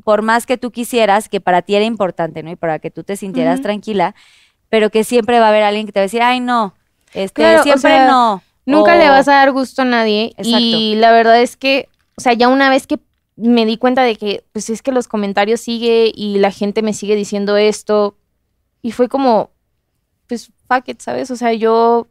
por 0.05 0.23
más 0.23 0.47
que 0.47 0.57
tú 0.59 0.71
quisieras, 0.71 1.29
que 1.29 1.41
para 1.41 1.63
ti 1.63 1.75
era 1.75 1.85
importante, 1.85 2.43
¿no? 2.43 2.51
Y 2.51 2.57
para 2.57 2.79
que 2.79 2.91
tú 2.91 3.03
te 3.05 3.17
sintieras 3.17 3.61
tranquila, 3.63 4.15
pero 4.69 4.91
que 4.91 5.05
siempre 5.05 5.39
va 5.41 5.47
a 5.47 5.49
haber 5.51 5.63
alguien 5.65 5.87
que 5.87 5.93
te 5.93 6.01
va 6.01 6.03
a 6.03 6.07
decir, 6.07 6.23
ay, 6.23 6.41
no, 6.41 6.75
este, 7.15 7.43
Claro, 7.43 7.61
o 7.61 7.63
siempre 7.63 7.91
sea, 7.91 8.07
no. 8.09 8.43
Nunca 8.65 8.95
o- 8.95 8.99
le 8.99 9.09
vas 9.09 9.27
a 9.29 9.33
dar 9.33 9.51
gusto 9.53 9.83
a 9.83 9.85
nadie. 9.85 10.33
Exacto. 10.37 10.59
Y 10.59 10.95
la 10.95 11.11
verdad 11.13 11.43
es 11.43 11.57
que, 11.57 11.89
o 12.17 12.21
sea, 12.21 12.33
ya 12.33 12.49
una 12.49 12.71
vez 12.71 12.87
que 12.87 12.99
me 13.37 13.67
di 13.67 13.77
cuenta 13.77 14.03
de 14.03 14.15
que, 14.17 14.45
pues 14.53 14.71
es 14.71 14.83
que 14.83 14.93
los 14.93 15.09
comentarios 15.09 15.61
sigue 15.61 16.13
y 16.15 16.39
la 16.39 16.51
gente 16.53 16.81
me 16.83 16.95
sigue 16.95 17.17
diciendo 17.17 17.57
esto. 17.57 18.17
Y 18.81 18.93
fue 18.93 19.09
como, 19.09 19.51
pues, 20.29 20.51
fuck 20.69 20.89
it, 20.89 21.01
¿sabes? 21.01 21.31
O 21.31 21.37
sea, 21.37 21.53
yo, 21.53 22.07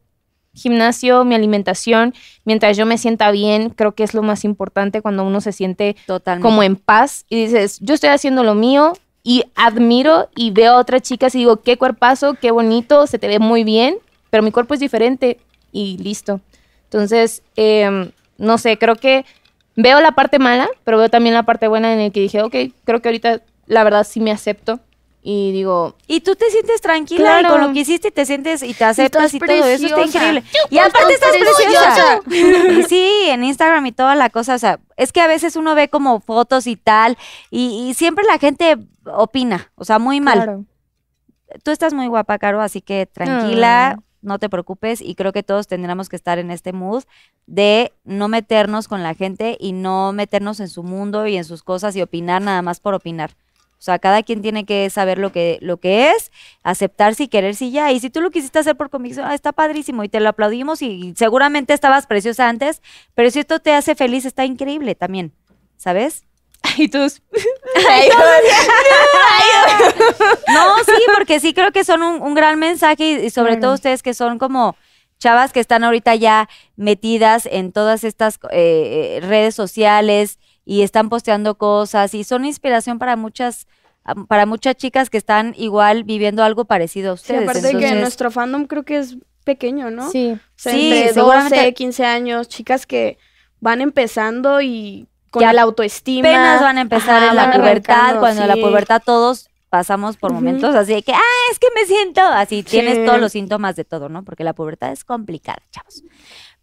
gimnasio, 0.53 1.23
mi 1.23 1.35
alimentación, 1.35 2.13
mientras 2.45 2.77
yo 2.77 2.85
me 2.85 2.97
sienta 2.97 3.31
bien, 3.31 3.69
creo 3.69 3.93
que 3.93 4.03
es 4.03 4.13
lo 4.13 4.21
más 4.21 4.43
importante 4.43 5.01
cuando 5.01 5.23
uno 5.23 5.41
se 5.41 5.51
siente 5.51 5.95
Totalmente. 6.05 6.47
como 6.47 6.63
en 6.63 6.75
paz 6.75 7.25
y 7.29 7.45
dices, 7.45 7.79
yo 7.79 7.93
estoy 7.93 8.09
haciendo 8.09 8.43
lo 8.43 8.55
mío 8.55 8.93
y 9.23 9.45
admiro 9.55 10.29
y 10.35 10.51
veo 10.51 10.73
a 10.73 10.77
otras 10.79 11.03
chicas 11.03 11.35
y 11.35 11.39
digo, 11.39 11.57
qué 11.57 11.77
cuerpazo, 11.77 12.33
qué 12.33 12.51
bonito, 12.51 13.07
se 13.07 13.19
te 13.19 13.27
ve 13.27 13.39
muy 13.39 13.63
bien, 13.63 13.97
pero 14.29 14.43
mi 14.43 14.51
cuerpo 14.51 14.73
es 14.73 14.79
diferente 14.79 15.39
y 15.71 15.97
listo. 15.97 16.41
Entonces, 16.85 17.43
em, 17.55 18.11
no 18.37 18.57
sé, 18.57 18.77
creo 18.77 18.95
que 18.95 19.25
veo 19.75 20.01
la 20.01 20.13
parte 20.13 20.39
mala, 20.39 20.67
pero 20.83 20.97
veo 20.97 21.09
también 21.09 21.33
la 21.33 21.43
parte 21.43 21.67
buena 21.67 21.93
en 21.93 21.99
el 21.99 22.11
que 22.11 22.19
dije, 22.19 22.41
ok, 22.41 22.55
creo 22.83 23.01
que 23.01 23.09
ahorita 23.09 23.41
la 23.67 23.83
verdad 23.83 24.05
sí 24.05 24.19
me 24.19 24.31
acepto 24.31 24.79
y 25.23 25.51
digo, 25.51 25.95
Y 26.07 26.21
tú 26.21 26.35
te 26.35 26.49
sientes 26.49 26.81
tranquila 26.81 27.41
y 27.41 27.45
con 27.45 27.61
lo 27.61 27.73
que 27.73 27.79
hiciste 27.81 28.09
te 28.11 28.25
sientes 28.25 28.63
y 28.63 28.73
te 28.73 28.83
aceptas 28.85 29.33
y 29.33 29.39
todo 29.39 29.49
eso 29.65 29.85
está 29.85 29.95
preciosa. 29.97 30.17
increíble. 30.17 30.43
Y 30.69 30.77
aparte 30.79 31.13
estás 31.13 31.35
Estás 31.35 31.55
preciosa. 31.55 32.79
Y 32.79 32.83
sí, 32.83 33.09
en 33.27 33.43
Instagram 33.43 33.85
y 33.85 33.91
toda 33.91 34.15
la 34.15 34.29
cosa, 34.29 34.55
o 34.55 34.59
sea, 34.59 34.79
es 34.97 35.11
que 35.11 35.21
a 35.21 35.27
veces 35.27 35.55
uno 35.55 35.75
ve 35.75 35.89
como 35.89 36.19
fotos 36.21 36.65
y 36.67 36.75
tal 36.75 37.17
y, 37.49 37.87
y 37.89 37.93
siempre 37.93 38.25
la 38.25 38.39
gente 38.39 38.77
opina, 39.05 39.71
o 39.75 39.85
sea, 39.85 39.99
muy 39.99 40.19
mal. 40.19 40.33
claro. 40.43 40.65
Tú 41.63 41.71
estás 41.71 41.93
muy 41.93 42.07
guapa, 42.07 42.39
Caro, 42.39 42.61
así 42.61 42.81
que 42.81 43.05
tranquila, 43.05 43.97
Ah. 43.97 44.03
no 44.21 44.39
te 44.39 44.47
preocupes 44.49 45.01
y 45.01 45.15
creo 45.15 45.33
que 45.33 45.43
todos 45.43 45.67
tendríamos 45.67 46.07
que 46.07 46.15
estar 46.15 46.39
en 46.39 46.49
este 46.49 46.71
mood 46.73 47.03
de 47.45 47.91
no 48.05 48.27
meternos 48.29 48.87
con 48.87 49.03
la 49.03 49.15
gente 49.15 49.57
y 49.59 49.73
no 49.73 50.13
meternos 50.13 50.59
en 50.61 50.69
su 50.69 50.81
mundo 50.83 51.27
y 51.27 51.35
en 51.37 51.43
sus 51.43 51.61
cosas 51.63 51.95
y 51.95 52.01
opinar 52.01 52.41
nada 52.41 52.61
más 52.61 52.79
por 52.79 52.93
opinar. 52.93 53.31
O 53.81 53.83
sea, 53.83 53.97
cada 53.97 54.21
quien 54.21 54.43
tiene 54.43 54.63
que 54.63 54.87
saber 54.91 55.17
lo 55.17 55.31
que, 55.31 55.57
lo 55.59 55.77
que 55.77 56.11
es, 56.11 56.31
aceptarse 56.61 57.23
y 57.23 57.27
quererse 57.29 57.65
y 57.65 57.71
ya. 57.71 57.91
Y 57.91 57.99
si 57.99 58.11
tú 58.11 58.21
lo 58.21 58.29
quisiste 58.29 58.59
hacer 58.59 58.77
por 58.77 58.91
convicción, 58.91 59.25
ah, 59.27 59.33
está 59.33 59.53
padrísimo 59.53 60.03
y 60.03 60.09
te 60.09 60.19
lo 60.19 60.29
aplaudimos 60.29 60.83
y 60.83 61.15
seguramente 61.17 61.73
estabas 61.73 62.05
preciosa 62.05 62.47
antes, 62.47 62.83
pero 63.15 63.31
si 63.31 63.39
esto 63.39 63.59
te 63.59 63.73
hace 63.73 63.95
feliz, 63.95 64.25
está 64.25 64.45
increíble 64.45 64.93
también, 64.93 65.33
¿sabes? 65.77 66.25
Y 66.77 66.89
tus... 66.89 67.23
No, 70.53 70.77
sí, 70.83 71.01
porque 71.17 71.39
sí 71.39 71.55
creo 71.55 71.71
que 71.71 71.83
son 71.83 72.03
un, 72.03 72.21
un 72.21 72.35
gran 72.35 72.59
mensaje 72.59 73.03
y, 73.03 73.25
y 73.25 73.29
sobre 73.31 73.57
todo 73.57 73.73
ustedes 73.73 74.03
que 74.03 74.13
son 74.13 74.37
como 74.37 74.75
chavas 75.17 75.53
que 75.53 75.59
están 75.59 75.83
ahorita 75.83 76.13
ya 76.15 76.49
metidas 76.75 77.47
en 77.49 77.71
todas 77.71 78.03
estas 78.03 78.35
eh, 78.51 79.19
eh, 79.21 79.25
redes 79.25 79.55
sociales 79.55 80.37
y 80.65 80.81
están 80.83 81.09
posteando 81.09 81.55
cosas 81.57 82.13
y 82.13 82.23
son 82.23 82.45
inspiración 82.45 82.99
para 82.99 83.15
muchas 83.15 83.67
para 84.27 84.47
muchas 84.47 84.75
chicas 84.75 85.11
que 85.11 85.17
están 85.19 85.53
igual 85.57 86.03
viviendo 86.03 86.43
algo 86.43 86.65
parecido 86.65 87.13
a 87.13 87.17
Sí, 87.17 87.21
ustedes. 87.21 87.43
aparte 87.43 87.61
de 87.61 87.77
que 87.79 87.93
nuestro 87.95 88.31
fandom 88.31 88.65
creo 88.65 88.81
que 88.83 88.97
es 88.97 89.17
pequeño, 89.43 89.91
¿no? 89.91 90.09
Sí. 90.09 90.31
O 90.33 90.39
sea, 90.55 90.73
Sí, 90.73 90.91
entre 90.91 91.13
seguramente- 91.13 91.55
12, 91.57 91.73
15 91.75 92.05
años, 92.05 92.47
chicas 92.47 92.87
que 92.87 93.19
van 93.59 93.79
empezando 93.79 94.59
y 94.61 95.07
con 95.29 95.43
la 95.43 95.61
autoestima. 95.61 96.27
apenas 96.29 96.61
van 96.61 96.77
a 96.79 96.81
empezar 96.81 97.21
Ajá, 97.23 97.29
en 97.29 97.35
la 97.35 97.51
pubertad, 97.51 98.19
cuando 98.19 98.41
en 98.41 98.47
la 98.47 98.55
sí. 98.55 98.61
pubertad 98.61 99.01
todos 99.05 99.49
pasamos 99.69 100.17
por 100.17 100.33
momentos 100.33 100.75
así 100.75 100.93
de 100.95 101.03
que, 101.03 101.13
ah, 101.13 101.19
es 101.51 101.59
que 101.59 101.67
me 101.75 101.85
siento 101.85 102.21
así, 102.21 102.63
tienes 102.63 102.97
Sí. 102.97 103.05
todos 103.05 103.19
los 103.19 103.31
síntomas 103.31 103.75
de 103.75 103.85
todo, 103.85 104.09
¿no? 104.09 104.23
Porque 104.25 104.43
la 104.43 104.53
pubertad 104.53 104.91
es 104.91 105.03
complicada, 105.05 105.59
chavos. 105.71 106.03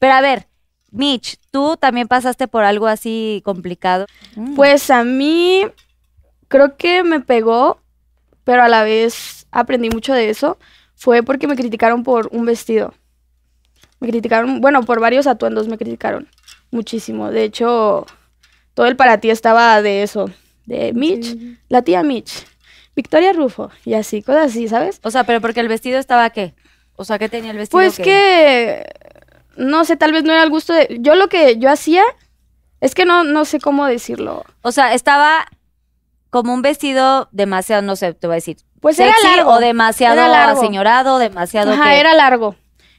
Pero 0.00 0.12
a 0.12 0.20
ver, 0.20 0.48
Mitch, 0.90 1.38
tú 1.50 1.76
también 1.76 2.08
pasaste 2.08 2.48
por 2.48 2.64
algo 2.64 2.86
así 2.86 3.42
complicado. 3.44 4.06
Mm. 4.36 4.54
Pues 4.54 4.90
a 4.90 5.04
mí 5.04 5.62
creo 6.48 6.76
que 6.76 7.02
me 7.02 7.20
pegó, 7.20 7.80
pero 8.44 8.62
a 8.62 8.68
la 8.68 8.82
vez 8.82 9.46
aprendí 9.50 9.90
mucho 9.90 10.14
de 10.14 10.30
eso. 10.30 10.58
Fue 10.94 11.22
porque 11.22 11.46
me 11.46 11.56
criticaron 11.56 12.02
por 12.02 12.28
un 12.32 12.44
vestido. 12.44 12.94
Me 14.00 14.08
criticaron, 14.08 14.60
bueno, 14.60 14.82
por 14.82 15.00
varios 15.00 15.26
atuendos 15.26 15.68
me 15.68 15.78
criticaron 15.78 16.28
muchísimo. 16.70 17.30
De 17.30 17.44
hecho, 17.44 18.06
todo 18.74 18.86
el 18.86 18.96
para 18.96 19.18
ti 19.18 19.30
estaba 19.30 19.80
de 19.82 20.02
eso, 20.02 20.30
de 20.66 20.92
Mitch, 20.92 21.36
la 21.68 21.82
tía 21.82 22.02
Mitch, 22.02 22.46
Victoria 22.94 23.32
Rufo 23.32 23.70
y 23.84 23.94
así, 23.94 24.22
cosas 24.22 24.52
así, 24.52 24.68
¿sabes? 24.68 25.00
O 25.02 25.10
sea, 25.10 25.24
pero 25.24 25.40
porque 25.40 25.60
el 25.60 25.68
vestido 25.68 25.98
estaba 25.98 26.30
qué? 26.30 26.54
O 26.96 27.04
sea, 27.04 27.18
¿qué 27.18 27.28
tenía 27.28 27.52
el 27.52 27.56
vestido? 27.56 27.78
Pues 27.78 27.96
que, 27.98 28.84
no 29.56 29.84
sé, 29.84 29.96
tal 29.96 30.12
vez 30.12 30.24
no 30.24 30.32
era 30.32 30.42
el 30.42 30.50
gusto 30.50 30.72
de... 30.72 30.98
Yo 31.00 31.14
lo 31.14 31.28
que 31.28 31.56
yo 31.58 31.70
hacía, 31.70 32.02
es 32.80 32.94
que 32.94 33.04
no, 33.04 33.24
no 33.24 33.44
sé 33.44 33.58
cómo 33.60 33.86
decirlo. 33.86 34.44
O 34.62 34.72
sea, 34.72 34.94
estaba 34.94 35.46
como 36.30 36.52
un 36.54 36.62
vestido 36.62 37.28
demasiado, 37.32 37.82
no 37.82 37.96
sé, 37.96 38.14
te 38.14 38.26
voy 38.26 38.34
a 38.34 38.36
decir. 38.36 38.58
Pues 38.80 38.98
era 39.00 39.14
largo. 39.24 39.50
o 39.52 39.58
demasiado 39.58 40.14
era 40.14 40.28
largo. 40.28 40.60
aseñorado, 40.60 41.18
demasiado 41.18 41.72
Ajá, 41.72 41.90
que- 41.90 42.00
era 42.00 42.14
largo. 42.14 42.54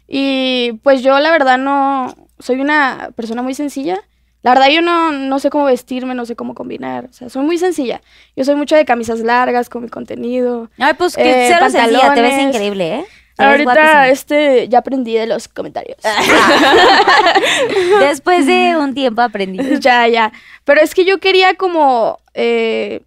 Y 0.08 0.74
pues 0.84 1.02
yo 1.04 1.20
la 1.20 1.32
verdad 1.32 1.58
no, 1.58 2.14
soy 2.40 2.60
una 2.60 3.12
persona 3.16 3.42
muy 3.42 3.54
sencilla. 3.54 4.00
La 4.42 4.52
verdad 4.52 4.70
yo 4.70 4.82
no, 4.82 5.12
no 5.12 5.38
sé 5.40 5.50
cómo 5.50 5.66
vestirme, 5.66 6.16
no 6.16 6.26
sé 6.26 6.36
cómo 6.36 6.56
combinar. 6.56 7.06
O 7.10 7.14
sea, 7.14 7.30
soy 7.30 7.44
muy 7.44 7.58
sencilla. 7.58 8.02
Yo 8.36 8.44
soy 8.46 8.56
mucho 8.56 8.76
de 8.76 8.86
camisas 8.86 9.20
largas 9.20 9.70
con 9.70 9.84
mi 9.84 9.90
contenido. 9.90 10.70
Ay, 10.80 10.94
pues 10.98 11.16
que 11.16 11.22
Eh, 11.48 11.50
cero 11.54 11.70
sencilla, 11.70 12.14
te 12.14 12.22
ves 12.22 12.40
increíble, 12.42 12.96
¿eh? 13.00 13.06
Ahorita 13.40 14.10
este 14.10 14.68
ya 14.68 14.80
aprendí 14.80 15.14
de 15.14 15.26
los 15.26 15.48
comentarios. 15.48 15.98
Después 18.00 18.46
de 18.46 18.76
un 18.80 18.94
tiempo 18.94 19.22
aprendí. 19.22 19.80
ya, 19.80 20.08
ya. 20.08 20.32
Pero 20.66 20.82
es 20.82 20.94
que 20.94 21.06
yo 21.06 21.20
quería 21.20 21.56
como 21.56 22.20
eh, 22.34 23.04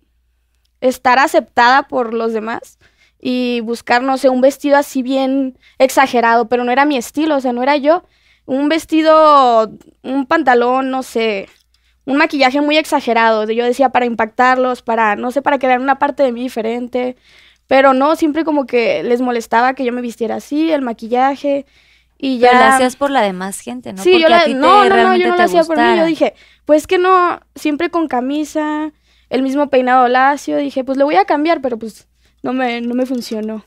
estar 0.80 1.18
aceptada 1.18 1.82
por 1.84 2.14
los 2.14 2.32
demás 2.32 2.78
y 3.20 3.60
buscar, 3.60 4.02
no 4.02 4.18
sé, 4.18 4.28
un 4.28 4.40
vestido 4.40 4.76
así 4.76 5.02
bien 5.02 5.58
exagerado, 5.78 6.48
pero 6.48 6.64
no 6.64 6.72
era 6.72 6.84
mi 6.84 6.96
estilo, 6.96 7.36
o 7.36 7.40
sea, 7.40 7.52
no 7.52 7.62
era 7.62 7.76
yo. 7.76 8.04
Un 8.46 8.68
vestido, 8.68 9.70
un 10.02 10.26
pantalón, 10.26 10.90
no 10.90 11.04
sé, 11.04 11.48
un 12.04 12.16
maquillaje 12.16 12.60
muy 12.60 12.76
exagerado. 12.76 13.48
Yo 13.50 13.64
decía 13.64 13.90
para 13.90 14.06
impactarlos, 14.06 14.82
para, 14.82 15.14
no 15.16 15.30
sé, 15.30 15.42
para 15.42 15.58
crear 15.58 15.80
una 15.80 15.98
parte 15.98 16.22
de 16.22 16.32
mí 16.32 16.42
diferente. 16.42 17.16
Pero 17.72 17.94
no, 17.94 18.16
siempre 18.16 18.44
como 18.44 18.66
que 18.66 19.02
les 19.02 19.22
molestaba 19.22 19.72
que 19.72 19.82
yo 19.82 19.94
me 19.94 20.02
vistiera 20.02 20.34
así, 20.34 20.70
el 20.70 20.82
maquillaje. 20.82 21.64
Y 22.18 22.36
ya. 22.36 22.50
Pero 22.50 22.64
lo 22.64 22.68
hacías 22.74 22.96
por 22.96 23.10
la 23.10 23.22
demás 23.22 23.60
gente, 23.60 23.94
¿no? 23.94 24.02
Sí, 24.02 24.10
yo 24.10 24.18
Porque 24.18 24.34
a 24.34 24.36
la, 24.40 24.44
ti 24.44 24.50
te- 24.52 24.58
no, 24.58 24.66
no, 24.66 24.84
no, 24.84 24.94
realmente 24.94 25.24
yo 25.24 25.30
no 25.30 25.36
te 25.36 25.38
lo 25.38 25.44
hacía 25.46 25.64
por 25.64 25.78
mí. 25.78 25.96
Yo 25.96 26.04
dije, 26.04 26.34
pues 26.66 26.86
que 26.86 26.98
no, 26.98 27.40
siempre 27.54 27.88
con 27.88 28.08
camisa, 28.08 28.92
el 29.30 29.40
mismo 29.40 29.70
peinado 29.70 30.06
lacio. 30.08 30.58
Dije, 30.58 30.84
pues 30.84 30.98
le 30.98 31.04
voy 31.04 31.14
a 31.16 31.24
cambiar, 31.24 31.62
pero 31.62 31.78
pues 31.78 32.08
no 32.42 32.52
me, 32.52 32.82
no 32.82 32.94
me 32.94 33.06
funcionó. 33.06 33.64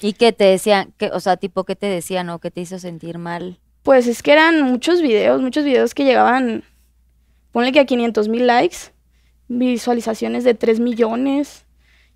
¿Y 0.00 0.12
qué 0.12 0.32
te 0.32 0.44
decían? 0.44 0.94
¿Qué, 0.96 1.10
o 1.12 1.18
sea, 1.18 1.36
tipo, 1.36 1.64
¿qué 1.64 1.74
te 1.74 1.86
decían 1.86 2.30
o 2.30 2.38
qué 2.38 2.52
te 2.52 2.60
hizo 2.60 2.78
sentir 2.78 3.18
mal? 3.18 3.58
Pues 3.82 4.06
es 4.06 4.22
que 4.22 4.30
eran 4.30 4.62
muchos 4.62 5.02
videos, 5.02 5.42
muchos 5.42 5.64
videos 5.64 5.94
que 5.94 6.04
llegaban, 6.04 6.62
ponle 7.50 7.72
que 7.72 7.80
a 7.80 7.86
500 7.86 8.28
mil 8.28 8.46
likes, 8.46 8.92
visualizaciones 9.48 10.44
de 10.44 10.54
3 10.54 10.78
millones. 10.78 11.64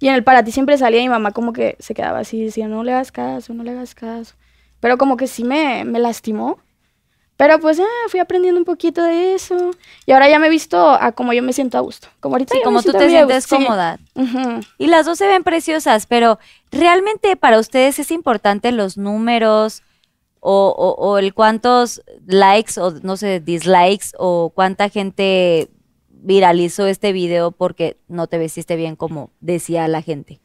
Y 0.02 0.08
en 0.08 0.14
el 0.14 0.24
para 0.24 0.42
ti 0.42 0.50
siempre 0.50 0.76
salía 0.78 1.00
mi 1.00 1.08
mamá 1.08 1.30
como 1.30 1.52
que 1.52 1.76
se 1.78 1.94
quedaba 1.94 2.18
así, 2.18 2.44
decía, 2.44 2.66
no 2.66 2.82
le 2.82 2.92
hagas 2.92 3.12
caso, 3.12 3.54
no 3.54 3.62
le 3.62 3.70
hagas 3.70 3.94
caso. 3.94 4.34
Pero 4.80 4.98
como 4.98 5.16
que 5.16 5.28
sí 5.28 5.44
me, 5.44 5.84
me 5.84 6.00
lastimó. 6.00 6.58
Pero 7.36 7.58
pues 7.60 7.80
fui 8.08 8.18
aprendiendo 8.20 8.58
un 8.60 8.64
poquito 8.64 9.02
de 9.02 9.34
eso. 9.34 9.70
Y 10.04 10.10
ahora 10.12 10.28
ya 10.28 10.38
me 10.40 10.48
he 10.48 10.50
visto 10.50 10.90
a 10.90 11.12
como 11.12 11.32
yo 11.32 11.42
me 11.42 11.52
siento 11.52 11.78
a 11.78 11.80
gusto. 11.80 12.08
Como 12.20 12.34
ahorita 12.34 12.52
Sí, 12.54 12.58
yo 12.58 12.62
me 12.62 12.64
como 12.64 12.82
tú 12.82 12.92
te 12.92 13.08
sientes 13.08 13.44
sí. 13.44 13.50
cómoda. 13.50 13.98
Y 14.78 14.86
las 14.88 15.06
dos 15.06 15.18
se 15.18 15.26
ven 15.28 15.44
preciosas, 15.44 16.06
pero 16.06 16.38
¿realmente 16.72 17.36
para 17.36 17.58
ustedes 17.60 17.98
es 18.00 18.10
importante 18.10 18.72
los 18.72 18.96
números 18.98 19.82
o, 20.40 20.74
o- 20.76 20.94
o 21.10 21.18
el 21.18 21.32
cuántos 21.32 22.02
likes 22.26 22.80
o 22.80 22.90
no 23.02 23.16
sé, 23.16 23.38
dislikes 23.38 24.06
o 24.18 24.50
cuánta 24.52 24.88
gente 24.88 25.70
viralizó 26.22 26.86
este 26.86 27.12
video 27.12 27.50
porque 27.50 27.96
no 28.08 28.26
te 28.26 28.38
vestiste 28.38 28.76
bien 28.76 28.96
como 28.96 29.30
decía 29.40 29.86
la 29.88 30.02
gente? 30.02 30.40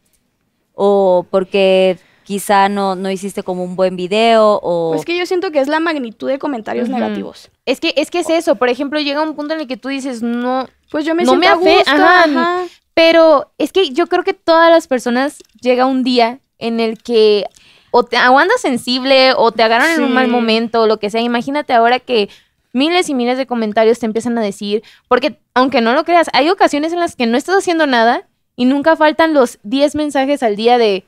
O 0.74 1.26
porque 1.30 1.98
quizá 2.24 2.68
no, 2.68 2.96
no 2.96 3.10
hiciste 3.10 3.42
como 3.42 3.64
un 3.64 3.76
buen 3.76 3.96
video 3.96 4.60
o... 4.62 4.92
Pues 4.92 5.06
que 5.06 5.18
yo 5.18 5.26
siento 5.26 5.50
que 5.52 5.60
es 5.60 5.68
la 5.68 5.80
magnitud 5.80 6.28
de 6.28 6.40
comentarios 6.40 6.90
negativos. 6.90 7.50
Es 7.66 7.80
que, 7.80 7.94
es 7.96 8.12
que 8.12 8.20
es 8.20 8.30
eso. 8.30 8.56
Por 8.56 8.70
ejemplo, 8.70 9.00
llega 9.00 9.22
un 9.22 9.36
punto 9.36 9.54
en 9.54 9.62
el 9.62 9.68
que 9.68 9.78
tú 9.78 9.88
dices, 9.88 10.22
no, 10.22 10.68
Pues 10.92 11.06
yo 11.06 11.16
me 11.16 11.24
No 11.24 11.32
siento 11.32 11.40
me 11.40 11.48
a 11.48 11.56
gusto. 11.56 11.92
ajá, 11.92 12.24
ajá. 12.26 12.64
Pero 12.94 13.52
es 13.58 13.72
que 13.72 13.92
yo 13.92 14.08
creo 14.08 14.24
que 14.24 14.34
todas 14.34 14.72
las 14.72 14.88
personas 14.88 15.38
llega 15.62 15.86
un 15.86 16.04
día 16.04 16.40
en 16.58 16.80
el 16.80 16.98
que 16.98 17.46
o 17.92 18.04
te 18.04 18.18
o 18.18 18.38
andas 18.38 18.60
sensible 18.60 19.34
o 19.38 19.52
te 19.52 19.64
agarran 19.64 19.92
en 19.92 20.04
un 20.04 20.14
mal 20.14 20.28
momento 20.28 20.82
o 20.82 20.88
lo 20.88 20.98
que 20.98 21.10
sea. 21.10 21.22
Imagínate 21.22 21.74
ahora 21.74 22.00
que 22.00 22.30
miles 22.74 23.10
y 23.10 23.14
miles 23.14 23.38
de 23.38 23.48
comentarios 23.48 24.00
te 24.00 24.06
empiezan 24.06 24.38
a 24.38 24.42
decir, 24.42 24.84
porque 25.08 25.40
aunque 25.54 25.82
no 25.82 25.94
lo 25.94 26.04
creas, 26.04 26.28
hay 26.34 26.50
ocasiones 26.50 26.94
en 26.94 27.00
las 27.00 27.16
que 27.16 27.26
no 27.26 27.38
estás 27.38 27.58
haciendo 27.58 27.88
nada 27.88 28.28
y 28.56 28.66
nunca 28.66 28.96
faltan 28.96 29.34
los 29.34 29.60
10 29.64 29.96
mensajes 29.96 30.44
al 30.44 30.56
día 30.56 30.78
de 30.78 31.06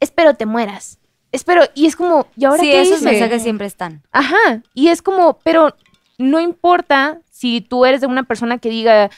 espero 0.00 0.34
te 0.34 0.46
mueras. 0.46 0.98
Espero, 1.30 1.64
y 1.74 1.86
es 1.86 1.94
como, 1.94 2.26
¿y 2.36 2.46
ahora 2.46 2.62
sí, 2.62 2.70
qué 2.70 2.80
esos 2.80 2.98
hice? 2.98 3.10
mensajes 3.10 3.42
siempre 3.42 3.66
están. 3.66 4.02
Ajá, 4.12 4.62
y 4.72 4.88
es 4.88 5.02
como, 5.02 5.38
pero 5.44 5.74
no 6.16 6.40
importa 6.40 7.20
si 7.30 7.60
tú 7.60 7.84
eres 7.84 8.00
de 8.00 8.06
una 8.06 8.22
persona 8.22 8.58
que 8.58 8.70
diga, 8.70 9.10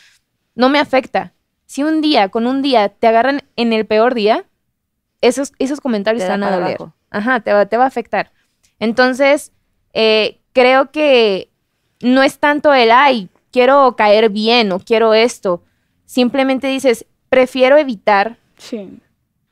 no 0.54 0.68
me 0.68 0.80
afecta. 0.80 1.32
Si 1.66 1.84
un 1.84 2.00
día, 2.00 2.28
con 2.28 2.46
un 2.46 2.62
día, 2.62 2.88
te 2.88 3.06
agarran 3.06 3.42
en 3.54 3.72
el 3.72 3.86
peor 3.86 4.14
día, 4.14 4.44
esos, 5.20 5.52
esos 5.58 5.80
comentarios 5.80 6.24
Te 6.24 6.30
van 6.30 6.42
a 6.42 6.50
doler. 6.50 6.78
Ajá, 7.10 7.40
te 7.40 7.52
va, 7.52 7.66
te 7.66 7.76
va 7.76 7.84
a 7.84 7.88
afectar. 7.88 8.32
Entonces, 8.80 9.52
eh, 9.92 10.40
creo 10.52 10.90
que 10.90 11.49
no 12.02 12.22
es 12.22 12.38
tanto 12.38 12.72
el, 12.74 12.90
ay, 12.90 13.28
quiero 13.52 13.94
caer 13.96 14.30
bien 14.30 14.72
o 14.72 14.78
quiero 14.80 15.14
esto. 15.14 15.62
Simplemente 16.06 16.66
dices, 16.66 17.06
prefiero 17.28 17.76
evitar 17.76 18.36
Sí. 18.56 18.98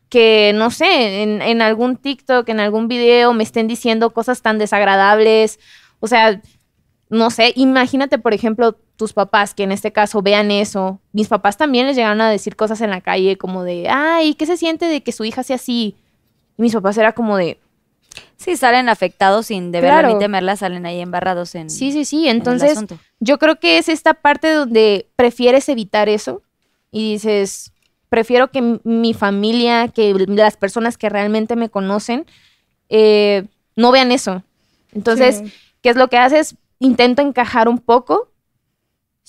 que, 0.09 0.53
no 0.55 0.70
sé, 0.70 1.22
en, 1.22 1.42
en 1.42 1.62
algún 1.62 1.96
TikTok, 1.96 2.49
en 2.49 2.61
algún 2.61 2.88
video 2.88 3.32
me 3.34 3.42
estén 3.44 3.68
diciendo 3.68 4.11
cosas 4.11 4.42
tan 4.42 4.59
desagradables. 4.59 5.59
O 6.01 6.07
sea, 6.07 6.40
no 7.11 7.30
sé, 7.30 7.53
imagínate, 7.57 8.18
por 8.18 8.34
ejemplo, 8.34 8.76
tus 8.96 9.12
papás 9.12 9.55
que 9.55 9.62
en 9.62 9.72
este 9.72 9.92
caso 9.92 10.22
vean 10.22 10.51
eso. 10.51 11.01
Mis 11.12 11.28
papás 11.28 11.57
también 11.57 11.86
les 11.86 11.96
llegaron 11.96 12.20
a 12.20 12.30
decir 12.30 12.57
cosas 12.57 12.80
en 12.80 12.90
la 12.90 13.01
calle 13.01 13.36
como 13.38 13.62
de, 13.64 13.88
ay, 13.88 14.34
¿qué 14.34 14.44
se 14.46 14.57
siente 14.57 14.86
de 14.86 15.03
que 15.03 15.12
su 15.12 15.24
hija 15.24 15.42
sea 15.42 15.57
así? 15.57 15.96
Y 16.57 16.62
mis 16.62 16.74
papás 16.74 16.99
era 16.99 17.12
como 17.12 17.36
de, 17.36 17.59
Sí, 18.37 18.57
salen 18.57 18.89
afectados 18.89 19.47
sin 19.47 19.73
deberla 19.73 20.01
Claro. 20.01 20.14
ni 20.14 20.19
temerla, 20.21 20.57
salen 20.57 20.87
ahí 20.87 21.01
embarrados 21.01 21.55
en, 21.55 21.71
sí, 21.71 21.93
sí, 21.93 22.05
sí. 22.05 22.29
Entonces, 22.29 22.79
yo 23.21 23.39
creo 23.39 23.59
que 23.59 23.79
es 23.79 23.89
esta 23.89 24.14
parte 24.14 24.53
donde 24.53 25.09
prefieres 25.16 25.69
evitar 25.69 26.09
eso 26.09 26.43
y 26.93 27.12
dices, 27.12 27.73
prefiero 28.09 28.51
que 28.51 28.79
mi 28.85 29.12
familia, 29.14 29.89
que 29.89 30.14
las 30.29 30.57
personas 30.57 30.97
que 30.97 31.09
realmente 31.09 31.57
me 31.57 31.69
conocen, 31.69 32.27
eh, 32.89 33.45
no 33.77 33.91
vean 33.93 34.12
eso. 34.12 34.43
Entonces, 34.93 35.43
Sí. 35.45 35.53
¿qué 35.83 35.91
es 35.91 35.97
lo 35.97 36.09
que 36.09 36.16
haces? 36.16 36.55
Intento 36.79 37.23
encajar 37.23 37.69
un 37.69 37.79
poco 37.79 38.28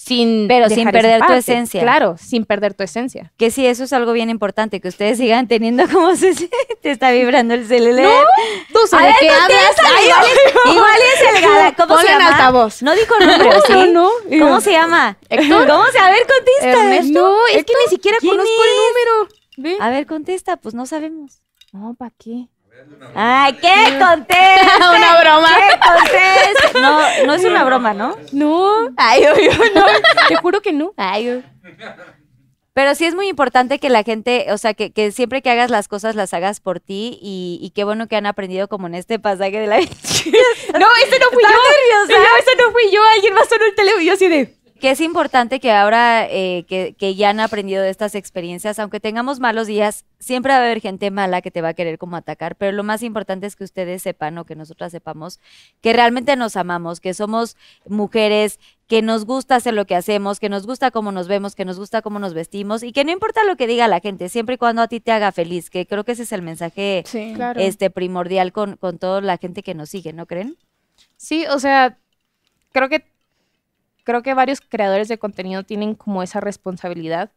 sin 0.02 0.48
Pero 0.48 0.70
sin 0.70 0.90
perder 0.90 1.22
tu 1.26 1.34
esencia. 1.34 1.82
Claro, 1.82 2.16
sin 2.18 2.46
perder 2.46 2.74
tu 2.74 2.84
esencia. 2.84 3.34
Que 3.38 3.52
sí, 3.52 3.66
eso 3.66 3.84
es 3.84 3.92
algo 3.92 4.14
bien 4.14 4.30
importante, 4.30 4.80
que 4.80 4.88
ustedes 4.88 5.18
sigan 5.18 5.50
teniendo 5.50 5.90
como 5.90 6.16
se 6.16 6.34
te 6.82 6.92
está 6.92 7.12
vibrando 7.12 7.54
el 7.54 7.68
celular. 7.68 8.26
Tú 8.72 8.80
A 8.96 9.02
ver, 9.02 9.14
contéstale, 9.14 10.06
igual, 10.06 10.24
es, 10.24 10.74
igual 10.74 11.00
es 11.02 11.36
el 11.36 11.42
gala. 11.42 11.76
¿Cómo 11.76 11.88
Ponle 11.96 12.04
se 12.04 12.14
llama? 12.14 12.28
altavoz. 12.30 12.82
No 12.82 12.96
dijo 12.96 13.14
nombre, 13.20 13.50
¿sí? 13.68 13.74
No, 13.74 14.10
no. 14.30 14.46
¿Cómo 14.46 14.62
se 14.62 14.72
llama? 14.72 15.18
¿Cómo 15.30 15.86
se? 15.92 16.00
A 16.00 16.12
ver, 16.12 16.26
contesta. 16.26 16.84
Ernesto. 16.84 17.20
No, 17.20 17.48
es 17.48 17.66
que 17.66 17.74
ni 17.84 17.90
siquiera 17.90 18.18
¿Quién 18.22 18.38
conozco 18.38 18.52
es? 18.64 18.70
el 18.72 18.78
número. 18.78 19.36
Ve. 19.58 19.78
A 19.82 19.90
ver, 19.90 20.06
contesta, 20.08 20.56
pues 20.56 20.74
no 20.76 20.86
sabemos. 20.86 21.42
No, 21.74 21.94
¿para 21.96 22.14
qué? 22.18 22.48
Ay, 23.16 23.54
¿qué 23.54 23.98
conteste? 24.00 24.38
Una 24.78 25.20
broma. 25.22 25.50
¿Qué 25.56 25.80
conteste? 25.80 26.80
No, 26.80 27.26
no 27.26 27.34
es 27.34 27.44
una 27.44 27.64
broma, 27.64 27.94
¿no? 27.94 28.16
No. 28.32 28.90
Ay, 28.98 29.24
obvio, 29.26 29.52
no. 29.76 29.86
Te 30.28 30.36
juro 30.38 30.62
que 30.62 30.72
no. 30.72 30.94
Ay, 30.98 31.44
Pero 32.74 32.96
sí 32.96 33.06
es 33.06 33.16
muy 33.16 33.28
importante 33.28 33.80
que 33.80 33.90
la 33.90 34.04
gente, 34.04 34.48
o 34.52 34.58
sea, 34.58 34.74
que, 34.74 34.92
que 34.92 35.12
siempre 35.12 35.42
que 35.42 35.50
hagas 35.50 35.70
las 35.72 35.88
cosas 35.88 36.16
las 36.16 36.34
hagas 36.34 36.60
por 36.60 36.80
ti 36.80 37.20
y, 37.22 37.60
y 37.62 37.72
qué 37.72 37.84
bueno 37.84 38.08
que 38.08 38.16
han 38.16 38.26
aprendido 38.26 38.68
como 38.68 38.88
en 38.88 38.96
este 38.96 39.20
pasaje 39.20 39.60
de 39.60 39.68
la 39.68 39.78
vida. 39.78 39.92
No, 40.80 40.86
ese 41.04 41.18
no 41.20 41.26
fui 41.32 41.42
yo. 41.44 41.50
nerviosa? 41.50 42.22
No, 42.30 42.38
ese 42.38 42.56
no 42.64 42.72
fui 42.72 42.92
yo. 42.92 43.02
Alguien 43.16 43.34
más 43.34 43.50
sonó 43.50 43.66
el 43.66 43.74
teléfono 43.76 44.02
y 44.02 44.06
yo 44.06 44.14
así 44.14 44.28
de. 44.28 44.54
Que 44.80 44.92
es 44.92 45.02
importante 45.02 45.60
que 45.60 45.72
ahora 45.72 46.26
eh, 46.30 46.66
que, 46.68 46.96
que 46.98 47.16
ya 47.16 47.30
han 47.30 47.40
aprendido 47.40 47.84
de 47.84 47.90
estas 47.90 48.16
experiencias, 48.16 48.80
aunque 48.80 49.00
tengamos 49.00 49.40
malos 49.40 49.68
días, 49.68 50.06
siempre 50.20 50.54
va 50.54 50.60
a 50.60 50.62
haber 50.62 50.82
gente 50.82 51.12
mala 51.12 51.42
que 51.42 51.52
te 51.52 51.62
va 51.62 51.70
a 51.70 51.74
querer 51.74 51.98
como 51.98 52.16
atacar, 52.16 52.56
pero 52.56 52.72
lo 52.72 52.84
más 52.84 53.04
importante 53.04 53.48
es 53.48 53.56
que 53.56 53.64
ustedes 53.64 54.02
sepan 54.02 54.38
o 54.38 54.46
que 54.46 54.56
nosotras 54.56 54.92
sepamos 54.92 55.40
que 55.82 55.94
realmente 55.94 56.36
nos 56.36 56.56
amamos, 56.56 57.00
que 57.00 57.14
somos 57.14 57.58
mujeres, 57.88 58.60
que 58.88 59.02
nos 59.02 59.26
gusta 59.26 59.56
hacer 59.56 59.74
lo 59.74 59.86
que 59.86 59.96
hacemos, 59.96 60.40
que 60.40 60.50
nos 60.50 60.66
gusta 60.66 60.92
cómo 60.92 61.12
nos 61.12 61.28
vemos, 61.28 61.56
que 61.56 61.66
nos 61.66 61.78
gusta 61.78 62.02
cómo 62.02 62.18
nos 62.20 62.34
vestimos 62.34 62.82
y 62.82 62.92
que 62.92 63.04
no 63.06 63.12
importa 63.12 63.44
lo 63.44 63.56
que 63.56 63.68
diga 63.68 63.88
la 63.88 64.00
gente, 64.00 64.30
siempre 64.30 64.56
y 64.56 64.58
cuando 64.58 64.82
a 64.82 64.88
ti 64.88 65.00
te 65.00 65.12
haga 65.12 65.32
feliz, 65.32 65.70
que 65.70 65.86
creo 65.86 66.04
que 66.04 66.14
ese 66.14 66.24
es 66.24 66.32
el 66.32 66.42
mensaje 66.42 67.04
Sí. 67.06 67.34
Claro. 67.36 67.60
este 67.60 67.90
primordial 67.90 68.52
con, 68.52 68.78
con 68.78 68.98
toda 68.98 69.22
la 69.22 69.38
gente 69.38 69.62
que 69.62 69.76
nos 69.76 69.90
sigue, 69.90 70.14
¿no 70.14 70.26
creen? 70.26 70.58
Sí, 71.18 71.46
o 71.48 71.60
sea, 71.60 71.98
creo 72.72 72.90
que 72.90 73.06
creo 74.10 74.24
que 74.24 74.34
varios 74.34 74.60
creadores 74.60 75.08
de 75.08 75.20
contenido 75.20 75.62
tienen 75.62 75.94
como 75.94 76.24
esa 76.24 76.40
responsabilidad 76.40 77.32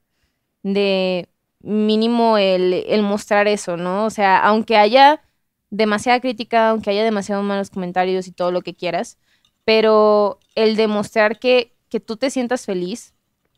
de 0.62 1.28
mínimo 1.60 2.38
el, 2.38 2.72
el 2.88 3.02
mostrar 3.02 3.46
eso, 3.46 3.76
¿no? 3.76 4.06
O 4.06 4.10
sea, 4.10 4.38
aunque 4.38 4.78
haya 4.78 5.20
demasiada 5.68 6.18
crítica, 6.20 6.70
aunque 6.70 6.88
haya 6.88 7.04
demasiados 7.04 7.44
malos 7.44 7.68
comentarios 7.68 8.26
y 8.26 8.32
todo 8.32 8.50
lo 8.52 8.62
que 8.62 8.72
quieras, 8.72 9.18
pero 9.66 10.38
el 10.54 10.76
demostrar 10.76 11.38
que, 11.38 11.74
que 11.90 12.00
tú 12.00 12.16
te 12.16 12.30
sientas 12.30 12.64
feliz, 12.64 13.12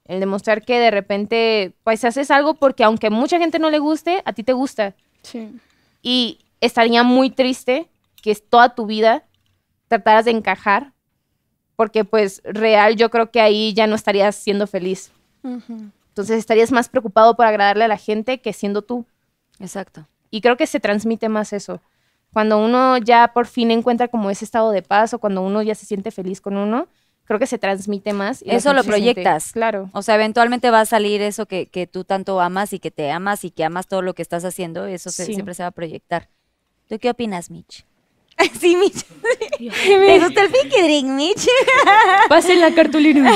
el 0.07 0.19
demostrar 0.19 0.65
que 0.65 0.81
de 0.81 0.91
repente, 0.91 1.77
pues 1.85 2.05
haces 2.05 2.33
algo 2.33 2.55
porque 2.55 2.83
aunque 2.83 3.11
mucha 3.11 3.39
gente 3.39 3.61
no 3.61 3.71
le 3.71 3.79
guste, 3.79 4.23
a 4.25 4.33
ti 4.33 4.43
te 4.43 4.55
gusta. 4.55 4.97
Sí. 5.23 5.53
Y 6.03 6.41
estaría 6.61 7.05
muy 7.05 7.31
triste 7.31 7.89
que 8.21 8.35
toda 8.35 8.75
tu 8.75 8.87
vida 8.87 9.23
trataras 9.87 10.25
de 10.25 10.33
encajar, 10.33 10.94
porque 11.77 12.05
pues 12.05 12.41
real 12.45 12.97
yo 12.97 13.11
creo 13.11 13.31
que 13.31 13.41
ahí 13.41 13.73
ya 13.75 13.87
no 13.87 13.95
estarías 13.97 14.37
siendo 14.37 14.67
feliz. 14.67 15.11
Entonces 15.43 16.39
estarías 16.39 16.73
más 16.73 16.89
preocupado 16.89 17.37
por 17.37 17.47
agradarle 17.47 17.85
a 17.85 17.89
la 17.89 17.97
gente 17.97 18.41
que 18.41 18.53
siendo 18.53 18.83
tú. 18.83 19.05
Exacto. 19.59 20.07
Y 20.31 20.41
creo 20.41 20.57
que 20.57 20.67
se 20.67 20.81
transmite 20.81 21.29
más 21.29 21.53
eso. 21.53 21.81
Cuando 22.33 22.59
uno 22.59 22.99
ya 22.99 23.33
por 23.33 23.47
fin 23.47 23.71
encuentra 23.71 24.09
como 24.09 24.31
ese 24.31 24.45
estado 24.45 24.71
de 24.73 24.83
paz 24.83 25.15
o 25.15 25.19
cuando 25.19 25.43
uno 25.43 25.63
ya 25.63 25.75
se 25.75 25.87
siente 25.87 26.11
feliz 26.11 26.41
con 26.41 26.57
uno, 26.57 26.89
creo 27.25 27.39
que 27.39 27.47
se 27.47 27.59
transmite 27.59 28.13
más. 28.13 28.43
y 28.43 28.51
Eso 28.51 28.73
lo 28.73 28.83
proyectas. 28.83 29.53
Claro. 29.53 29.89
O 29.93 30.03
sea, 30.03 30.17
eventualmente 30.17 30.71
va 30.71 30.81
a 30.81 30.87
salir 30.87 31.23
eso 31.23 31.47
que, 31.47 31.67
que 31.67 31.87
tú 31.87 32.05
tanto 32.05 32.41
amas 32.41 32.73
y 32.73 32.81
que 32.81 32.91
te 32.91 33.11
amas 33.11 33.45
y 33.45 33.51
que 33.51 33.65
amas 33.65 33.87
todo 33.87 34.03
lo 34.03 34.15
que 34.15 34.23
estás 34.23 34.45
haciendo, 34.45 34.87
eso 34.87 35.11
se- 35.11 35.27
siempre 35.27 35.55
se 35.55 35.63
va 35.63 35.69
a 35.69 35.73
proyectar. 35.73 36.29
¿Tú 36.89 36.99
qué 36.99 37.11
opinas, 37.11 37.51
Mitch? 37.51 37.85
Sí, 38.61 38.77
Mitch. 38.77 39.05
¿Te 39.59 40.19
gusta 40.21 40.43
el 40.43 40.51
Pinky 40.51 40.83
Drink, 40.83 41.07
Mitch? 41.07 41.47
Pasen 42.29 42.61
la 42.61 42.75
cartulina. 42.75 43.33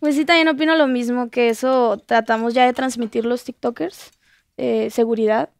Pues 0.00 0.14
sí, 0.14 0.24
también 0.24 0.48
opino 0.48 0.74
lo 0.76 0.86
mismo, 0.86 1.30
que 1.30 1.48
eso 1.48 2.02
tratamos 2.06 2.54
ya 2.54 2.66
de 2.66 2.72
transmitir 2.72 3.24
los 3.24 3.44
TikTokers, 3.44 4.10
eh, 4.56 4.90
seguridad. 4.90 5.50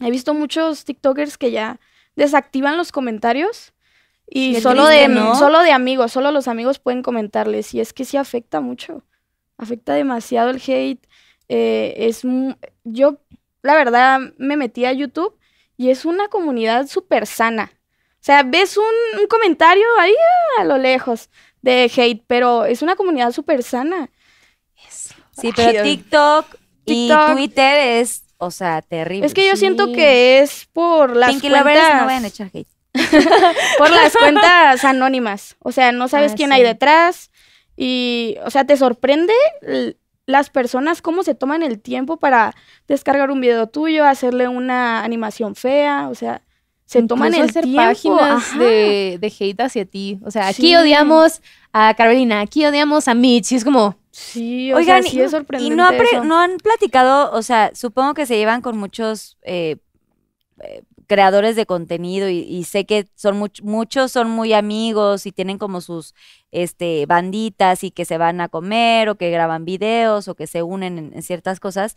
He 0.00 0.10
visto 0.10 0.34
muchos 0.34 0.84
TikTokers 0.84 1.36
que 1.38 1.50
ya 1.50 1.80
desactivan 2.16 2.76
los 2.76 2.92
comentarios 2.92 3.72
y 4.28 4.54
Qué 4.54 4.60
solo, 4.60 4.86
triste, 4.86 5.08
de, 5.08 5.14
¿no? 5.14 5.34
solo 5.34 5.60
de 5.60 5.72
amigos, 5.72 6.12
solo 6.12 6.30
los 6.30 6.48
amigos 6.48 6.78
pueden 6.78 7.02
comentarles 7.02 7.74
y 7.74 7.80
es 7.80 7.92
que 7.92 8.04
sí 8.04 8.16
afecta 8.16 8.60
mucho, 8.60 9.04
afecta 9.56 9.94
demasiado 9.94 10.50
el 10.50 10.60
hate. 10.66 11.06
eh, 11.48 11.94
es 11.96 12.22
yo, 12.84 13.18
la 13.62 13.74
verdad, 13.74 14.20
me 14.38 14.56
metí 14.56 14.84
a 14.84 14.92
YouTube 14.92 15.36
y 15.76 15.90
es 15.90 16.04
una 16.04 16.28
comunidad 16.28 16.86
súper 16.86 17.26
sana. 17.26 17.72
O 18.14 18.24
sea, 18.26 18.42
ves 18.42 18.76
un, 18.76 19.20
un 19.20 19.26
comentario 19.28 19.86
ahí 20.00 20.14
a 20.58 20.64
lo 20.64 20.78
lejos 20.78 21.30
de 21.62 21.90
hate, 21.94 22.22
pero 22.26 22.64
es 22.64 22.82
una 22.82 22.96
comunidad 22.96 23.32
súper 23.32 23.62
sana. 23.62 24.10
Sí, 25.38 25.50
pero 25.54 25.82
Ay, 25.82 25.96
TikTok, 25.98 26.46
y. 26.86 27.10
Twitter 27.34 28.00
es, 28.00 28.24
o 28.38 28.50
sea, 28.50 28.80
terrible. 28.82 29.26
Es 29.26 29.34
que 29.34 29.46
yo 29.46 29.52
Sí. 29.52 29.60
siento 29.60 29.92
que 29.92 30.38
es 30.40 30.66
por 30.72 31.14
las 31.14 31.30
Pinky 31.30 31.50
cuentas, 31.50 32.00
no 32.00 32.06
vayan 32.06 32.24
a 32.24 32.28
echar 32.28 32.50
hate. 32.52 32.68
por 33.78 33.90
las 33.90 34.16
cuentas 34.16 34.84
anónimas. 34.84 35.56
O 35.60 35.72
sea, 35.72 35.92
no 35.92 36.08
sabes 36.08 36.32
Ah, 36.32 36.34
quién 36.36 36.50
sí. 36.50 36.56
hay 36.56 36.62
detrás 36.62 37.30
y, 37.76 38.36
o 38.44 38.50
sea, 38.50 38.64
te 38.64 38.76
sorprende 38.78 39.34
las 40.26 40.50
personas 40.50 41.02
cómo 41.02 41.22
se 41.22 41.34
toman 41.34 41.62
el 41.62 41.80
tiempo 41.80 42.16
para 42.18 42.54
descargar 42.88 43.30
un 43.30 43.40
video 43.40 43.68
tuyo, 43.68 44.04
hacerle 44.04 44.48
una 44.48 45.04
animación 45.04 45.54
fea, 45.54 46.08
o 46.10 46.14
sea, 46.14 46.42
se 46.84 47.02
toman 47.02 47.34
el 47.34 47.42
hacer 47.48 47.64
tiempo. 47.64 47.82
páginas 47.82 48.58
de, 48.58 49.18
de 49.20 49.32
hate 49.40 49.60
hacia 49.60 49.84
ti. 49.84 50.20
O 50.24 50.30
sea, 50.30 50.48
aquí 50.48 50.68
Sí. 50.68 50.76
odiamos 50.76 51.42
a 51.72 51.94
Carolina, 51.94 52.40
aquí 52.40 52.64
odiamos 52.64 53.08
a 53.08 53.14
Mitch. 53.14 53.52
Y 53.52 53.56
es 53.56 53.64
como, 53.64 53.96
Sí, 54.12 54.72
o 54.72 54.76
Oigan, 54.76 55.02
sea, 55.02 55.10
sí 55.12 55.20
es 55.20 55.30
sorprendente 55.32 55.74
y 55.74 55.76
no, 55.76 55.86
apre- 55.88 56.06
eso. 56.12 56.24
no 56.24 56.38
han 56.38 56.56
platicado, 56.58 57.30
o 57.32 57.42
sea, 57.42 57.70
supongo 57.74 58.14
que 58.14 58.24
se 58.24 58.36
llevan 58.36 58.62
con 58.62 58.78
muchos 58.78 59.36
eh, 59.42 59.76
eh, 60.62 60.82
creadores 61.06 61.56
de 61.56 61.66
contenido 61.66 62.28
y, 62.28 62.38
y 62.40 62.64
sé 62.64 62.84
que 62.86 63.06
son 63.14 63.40
much- 63.40 63.62
muchos 63.62 64.12
son 64.12 64.30
muy 64.30 64.52
amigos 64.52 65.26
y 65.26 65.32
tienen 65.32 65.58
como 65.58 65.80
sus 65.80 66.14
este 66.50 67.06
banditas 67.06 67.84
y 67.84 67.90
que 67.90 68.04
se 68.04 68.18
van 68.18 68.40
a 68.40 68.48
comer 68.48 69.08
o 69.08 69.14
que 69.16 69.30
graban 69.30 69.64
videos 69.64 70.28
o 70.28 70.34
que 70.34 70.46
se 70.46 70.62
unen 70.62 70.98
en, 70.98 71.12
en 71.14 71.22
ciertas 71.22 71.60
cosas. 71.60 71.94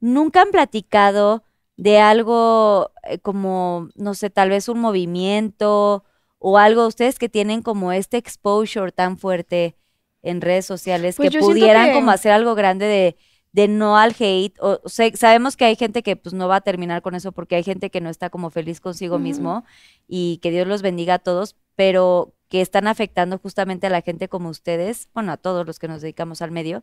Nunca 0.00 0.42
han 0.42 0.50
platicado 0.50 1.44
de 1.76 1.98
algo 2.00 2.90
eh, 3.04 3.18
como, 3.18 3.88
no 3.94 4.14
sé, 4.14 4.30
tal 4.30 4.50
vez 4.50 4.68
un 4.68 4.80
movimiento 4.80 6.04
o 6.38 6.58
algo, 6.58 6.86
ustedes 6.86 7.18
que 7.18 7.28
tienen 7.28 7.62
como 7.62 7.92
este 7.92 8.16
exposure 8.16 8.92
tan 8.92 9.16
fuerte 9.16 9.76
en 10.22 10.40
redes 10.40 10.66
sociales 10.66 11.16
Pues 11.16 11.30
que 11.30 11.38
pudieran 11.38 11.88
que- 11.88 11.94
como 11.94 12.10
hacer 12.10 12.32
algo 12.32 12.54
grande 12.54 12.86
de, 12.86 13.16
de 13.52 13.68
no 13.68 13.96
al 13.98 14.14
hate. 14.18 14.54
O, 14.60 14.80
sé- 14.86 15.16
sabemos 15.16 15.56
que 15.56 15.64
hay 15.66 15.76
gente 15.76 16.02
que 16.02 16.16
pues 16.16 16.32
no 16.34 16.48
va 16.48 16.56
a 16.56 16.60
terminar 16.62 17.02
con 17.02 17.14
eso 17.14 17.32
porque 17.32 17.56
hay 17.56 17.62
gente 17.62 17.90
que 17.90 18.00
no 18.00 18.10
está 18.10 18.30
como 18.30 18.50
feliz 18.50 18.80
consigo 18.80 19.18
mismo 19.18 19.64
y 20.08 20.38
que 20.42 20.50
Dios 20.50 20.66
los 20.66 20.82
bendiga 20.82 21.14
a 21.14 21.18
todos, 21.18 21.56
pero 21.76 22.34
que 22.48 22.60
están 22.60 22.86
afectando 22.86 23.38
justamente 23.38 23.86
a 23.86 23.90
la 23.90 24.02
gente 24.02 24.28
como 24.28 24.48
ustedes, 24.50 25.08
bueno, 25.14 25.32
a 25.32 25.36
todos 25.36 25.66
los 25.66 25.78
que 25.78 25.88
nos 25.88 26.02
dedicamos 26.02 26.42
al 26.42 26.50
medio. 26.50 26.82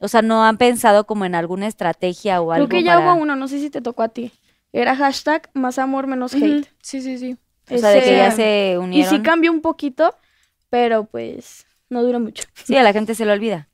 O 0.00 0.06
sea, 0.08 0.22
no 0.22 0.44
han 0.44 0.58
pensado 0.58 1.06
como 1.06 1.24
en 1.24 1.34
alguna 1.34 1.66
estrategia 1.66 2.40
o 2.40 2.52
algo 2.52 2.68
Creo 2.68 2.80
que 2.80 2.84
ya 2.84 2.94
para- 2.96 3.12
hubo 3.14 3.22
uno, 3.22 3.34
no 3.36 3.48
sé 3.48 3.58
si 3.60 3.68
te 3.70 3.80
tocó 3.80 4.02
a 4.04 4.08
ti. 4.08 4.32
Era 4.72 4.94
hashtag 4.94 5.50
más 5.54 5.78
amor 5.78 6.06
menos 6.06 6.34
hate. 6.34 6.66
sí, 6.82 7.00
sí, 7.00 7.18
sí. 7.18 7.36
o 7.70 7.78
sea, 7.78 7.90
de 7.90 8.00
que 8.02 8.16
ya 8.16 8.30
se 8.30 8.72
Y 8.74 8.76
unieron. 8.76 9.10
sí 9.10 9.20
cambió 9.22 9.50
un 9.50 9.60
poquito, 9.60 10.14
pero 10.70 11.04
pues 11.04 11.66
no 11.90 12.02
duró 12.02 12.20
mucho. 12.20 12.44
Sí, 12.54 12.76
a 12.76 12.82
la 12.82 12.92
gente 12.92 13.14
se 13.14 13.24
le 13.24 13.32
olvida. 13.32 13.67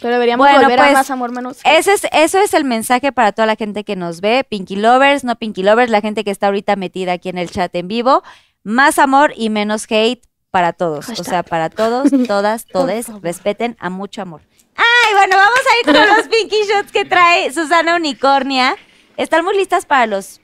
Pero 0.00 0.12
deberíamos 0.14 0.44
Bueno, 0.46 0.60
volver 0.62 0.78
pues, 0.78 0.90
a 0.90 0.92
más 0.92 1.10
amor 1.10 1.32
menos. 1.32 1.58
Ese 1.64 1.94
es, 1.94 2.06
eso 2.12 2.38
es 2.38 2.52
el 2.54 2.64
mensaje 2.64 3.12
para 3.12 3.32
toda 3.32 3.46
la 3.46 3.56
gente 3.56 3.82
que 3.84 3.96
nos 3.96 4.20
ve, 4.20 4.44
Pinky 4.48 4.76
Lovers, 4.76 5.24
no 5.24 5.36
Pinky 5.36 5.62
Lovers, 5.62 5.90
la 5.90 6.00
gente 6.02 6.22
que 6.22 6.30
está 6.30 6.46
ahorita 6.46 6.76
metida 6.76 7.12
aquí 7.12 7.28
en 7.30 7.38
el 7.38 7.50
chat 7.50 7.74
en 7.74 7.88
vivo. 7.88 8.22
Más 8.62 8.98
amor 8.98 9.32
y 9.36 9.48
menos 9.48 9.86
hate 9.88 10.22
para 10.50 10.72
todos. 10.74 11.08
O 11.08 11.24
sea, 11.24 11.42
para 11.42 11.70
todos, 11.70 12.10
todas, 12.26 12.66
todes, 12.66 13.06
respeten 13.22 13.76
a 13.80 13.88
mucho 13.90 14.20
amor. 14.22 14.42
Ay, 14.76 15.14
bueno, 15.14 15.36
vamos 15.36 15.60
a 15.60 15.78
ir 15.80 15.96
con 15.96 16.16
los 16.16 16.28
Pinky 16.28 16.56
Shots 16.68 16.92
que 16.92 17.04
trae 17.06 17.50
Susana 17.52 17.96
Unicornia. 17.96 18.76
¿Están 19.16 19.44
muy 19.44 19.56
listas 19.56 19.86
para 19.86 20.06
los 20.06 20.40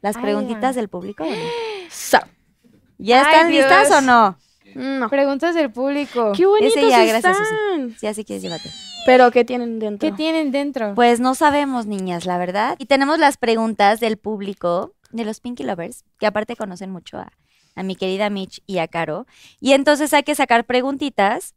las 0.00 0.16
preguntitas 0.16 0.74
del 0.76 0.88
público? 0.88 1.24
o 1.24 1.30
no? 1.30 1.36
Sa- 1.90 2.26
¿Ya 2.98 3.20
Ay, 3.26 3.32
están 3.34 3.50
listas 3.50 3.88
Dios. 3.88 3.98
o 3.98 4.00
no? 4.00 4.38
No. 4.76 5.08
Preguntas 5.08 5.54
del 5.54 5.70
público. 5.70 6.32
Qué 6.36 6.46
bonitos 6.46 6.76
Ese 6.76 6.90
ya, 6.90 7.04
gracias, 7.04 7.36
Susi. 7.36 7.54
están. 7.54 7.98
Si 7.98 8.06
así 8.06 8.24
quieres, 8.24 8.42
llévate. 8.42 8.70
Pero 9.06 9.30
¿qué 9.30 9.44
tienen 9.44 9.78
dentro? 9.78 10.08
¿Qué 10.08 10.14
tienen 10.14 10.50
dentro? 10.50 10.94
Pues 10.94 11.20
no 11.20 11.34
sabemos, 11.34 11.86
niñas, 11.86 12.26
la 12.26 12.38
verdad. 12.38 12.76
Y 12.78 12.86
tenemos 12.86 13.18
las 13.18 13.36
preguntas 13.36 14.00
del 14.00 14.16
público, 14.16 14.94
de 15.10 15.24
los 15.24 15.40
Pinky 15.40 15.62
Lovers, 15.62 16.04
que 16.18 16.26
aparte 16.26 16.56
conocen 16.56 16.90
mucho 16.90 17.18
a 17.18 17.32
a 17.76 17.82
mi 17.82 17.94
querida 17.94 18.30
Mitch 18.30 18.62
y 18.66 18.78
a 18.78 18.88
Caro. 18.88 19.26
Y 19.60 19.72
entonces 19.74 20.12
hay 20.12 20.24
que 20.24 20.34
sacar 20.34 20.64
preguntitas, 20.64 21.54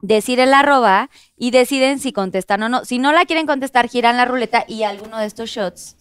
decir 0.00 0.38
el 0.38 0.54
arroba 0.54 1.10
y 1.36 1.50
deciden 1.50 1.98
si 1.98 2.12
contestan 2.12 2.62
o 2.62 2.68
no. 2.68 2.84
Si 2.84 2.98
no 2.98 3.12
la 3.12 3.24
quieren 3.24 3.46
contestar, 3.46 3.88
giran 3.88 4.16
la 4.16 4.26
ruleta 4.26 4.64
y 4.68 4.84
alguno 4.84 5.18
de 5.18 5.26
estos 5.26 5.50
shots 5.50 5.96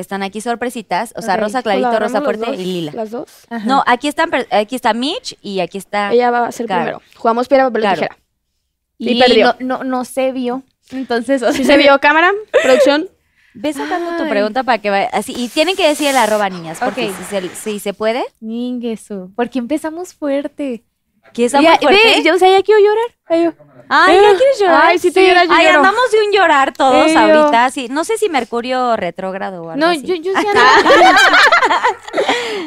que 0.00 0.02
están 0.02 0.22
aquí 0.22 0.40
sorpresitas, 0.40 1.12
o 1.14 1.20
sea, 1.20 1.36
rosa 1.36 1.60
pues 1.60 1.74
clarito, 1.74 1.92
la 1.92 1.98
rosa 1.98 2.22
fuerte 2.22 2.46
dos, 2.46 2.54
y 2.58 2.64
lila. 2.64 2.92
Las 2.94 3.10
dos. 3.10 3.28
Ajá. 3.50 3.66
No, 3.66 3.84
aquí 3.86 4.08
están, 4.08 4.30
aquí 4.50 4.74
está 4.74 4.94
Mitch 4.94 5.36
y 5.42 5.60
aquí 5.60 5.76
está. 5.76 6.10
Ella 6.10 6.30
va 6.30 6.46
a 6.46 6.52
ser 6.52 6.64
Claro. 6.66 6.82
primero. 7.00 7.02
Jugamos 7.16 7.48
piedra, 7.48 7.64
papel 7.66 7.80
o 7.80 7.82
Claro. 7.82 7.96
tijera. 8.00 8.16
y 8.96 9.10
y 9.10 9.20
perdió. 9.20 9.56
No, 9.60 9.78
no, 9.78 9.84
no 9.84 10.04
se 10.06 10.32
vio. 10.32 10.62
Entonces, 10.90 11.42
o 11.42 11.52
Si 11.52 11.64
sea, 11.64 11.76
se 11.76 11.82
vio 11.82 11.98
cámara, 12.00 12.30
producción. 12.62 13.08
Ve 13.52 13.72
sacando 13.74 14.16
tu 14.22 14.28
pregunta 14.30 14.62
para 14.62 14.78
que 14.78 14.88
vaya 14.90 15.08
así. 15.12 15.34
Y 15.36 15.48
tienen 15.48 15.76
que 15.76 15.86
decir 15.86 16.06
el 16.08 16.16
arroba, 16.16 16.48
niñas, 16.48 16.78
porque 16.82 17.08
Ok. 17.10 17.16
si, 17.18 17.24
se, 17.24 17.48
si 17.54 17.78
se 17.80 17.92
puede. 17.92 18.24
Ñingueso, 18.40 19.30
porque 19.36 19.58
empezamos 19.58 20.14
fuerte. 20.14 20.82
¿Qué 21.34 21.44
está 21.44 21.60
Ya, 21.60 21.76
fuerte? 21.76 22.00
ve, 22.16 22.22
yo, 22.24 22.34
o 22.34 22.38
sea, 22.38 22.50
ya 22.50 22.62
quiero 22.62 22.80
llorar. 22.80 23.06
Ay, 23.26 23.44
yo- 23.44 23.52
Ay, 23.92 24.16
Eh, 24.16 24.20
¿ya 24.22 24.36
quieres 24.38 24.60
llorar? 24.60 24.82
ay, 24.86 24.98
sí 25.00 25.10
te 25.12 25.26
lloras, 25.26 25.48
yo 25.48 25.52
Ay, 25.52 25.66
lloro. 25.66 25.76
andamos 25.78 26.10
de 26.12 26.24
un 26.26 26.32
llorar 26.32 26.72
todos 26.72 27.08
Eh, 27.08 27.12
yo- 27.14 27.20
ahorita. 27.20 27.70
Sí, 27.70 27.88
no 27.90 28.04
sé 28.04 28.16
si 28.18 28.28
Mercurio 28.28 28.94
retrógrado 28.96 29.62
o 29.64 29.70
algo 29.70 29.80
No, 29.84 29.90
así. 29.90 30.02
yo, 30.02 30.14
yo 30.14 30.32
sí 30.38 30.46
ando- 30.46 30.60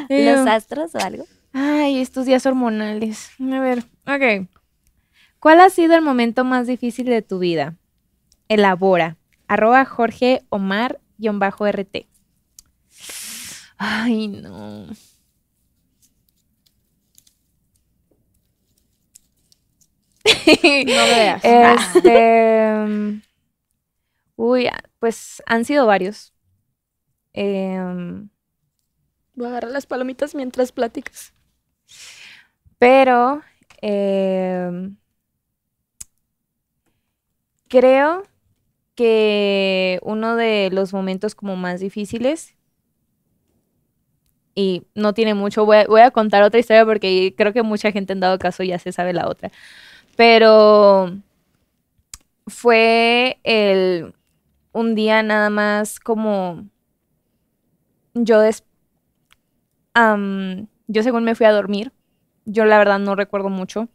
Los 0.08 0.44
Yo- 0.44 0.50
astros 0.52 0.94
o 0.94 0.98
algo. 0.98 1.24
Ay, 1.52 2.00
estos 2.00 2.26
días 2.26 2.44
hormonales. 2.46 3.30
A 3.40 3.60
ver, 3.60 3.84
ok. 4.06 4.48
¿Cuál 5.40 5.60
ha 5.60 5.70
sido 5.70 5.94
el 5.94 6.02
momento 6.02 6.44
más 6.44 6.66
difícil 6.66 7.06
de 7.06 7.22
tu 7.22 7.38
vida? 7.38 7.74
Elabora. 8.48 9.16
Arroba 9.48 9.84
Jorge 9.84 10.42
Omar 10.48 11.00
guion 11.18 11.38
bajo 11.38 11.66
RT. 11.66 12.06
Ay, 13.78 14.28
no. 14.28 14.86
No 20.24 20.32
veas. 21.06 21.44
Este. 21.44 22.74
mm, 22.86 23.22
Uy, 24.36 24.68
pues 24.98 25.42
han 25.46 25.64
sido 25.64 25.86
varios. 25.86 26.32
Em, 27.32 28.28
Voy 29.34 29.46
a 29.46 29.50
agarrar 29.50 29.70
las 29.72 29.86
palomitas 29.86 30.34
mientras 30.34 30.70
platicas. 30.70 31.32
Pero 32.78 33.42
em, 33.80 34.96
creo 37.68 38.22
que 38.94 39.98
uno 40.02 40.36
de 40.36 40.70
los 40.72 40.92
momentos 40.92 41.34
como 41.34 41.56
más 41.56 41.80
difíciles, 41.80 42.54
y 44.54 44.84
no 44.94 45.14
tiene 45.14 45.34
mucho, 45.34 45.66
voy 45.66 45.78
a, 45.78 45.86
voy 45.86 46.00
a 46.02 46.12
contar 46.12 46.44
otra 46.44 46.60
historia 46.60 46.84
porque 46.84 47.34
creo 47.36 47.52
que 47.52 47.62
mucha 47.64 47.90
gente 47.90 48.12
en 48.12 48.20
dado 48.20 48.38
caso 48.38 48.62
ya 48.62 48.78
se 48.78 48.92
sabe 48.92 49.12
la 49.12 49.28
otra, 49.28 49.50
pero 50.16 51.10
fue 52.46 53.38
el, 53.44 54.14
un 54.72 54.94
día 54.94 55.22
nada 55.22 55.50
más 55.50 56.00
como 56.00 56.64
yo 58.14 58.40
des- 58.40 58.64
yo 60.86 61.02
según 61.02 61.24
me 61.24 61.34
fui 61.34 61.46
a 61.46 61.52
dormir 61.52 61.92
yo 62.44 62.64
la 62.66 62.78
verdad 62.78 62.98
no 62.98 63.16
recuerdo 63.16 63.48
mucho, 63.48 63.88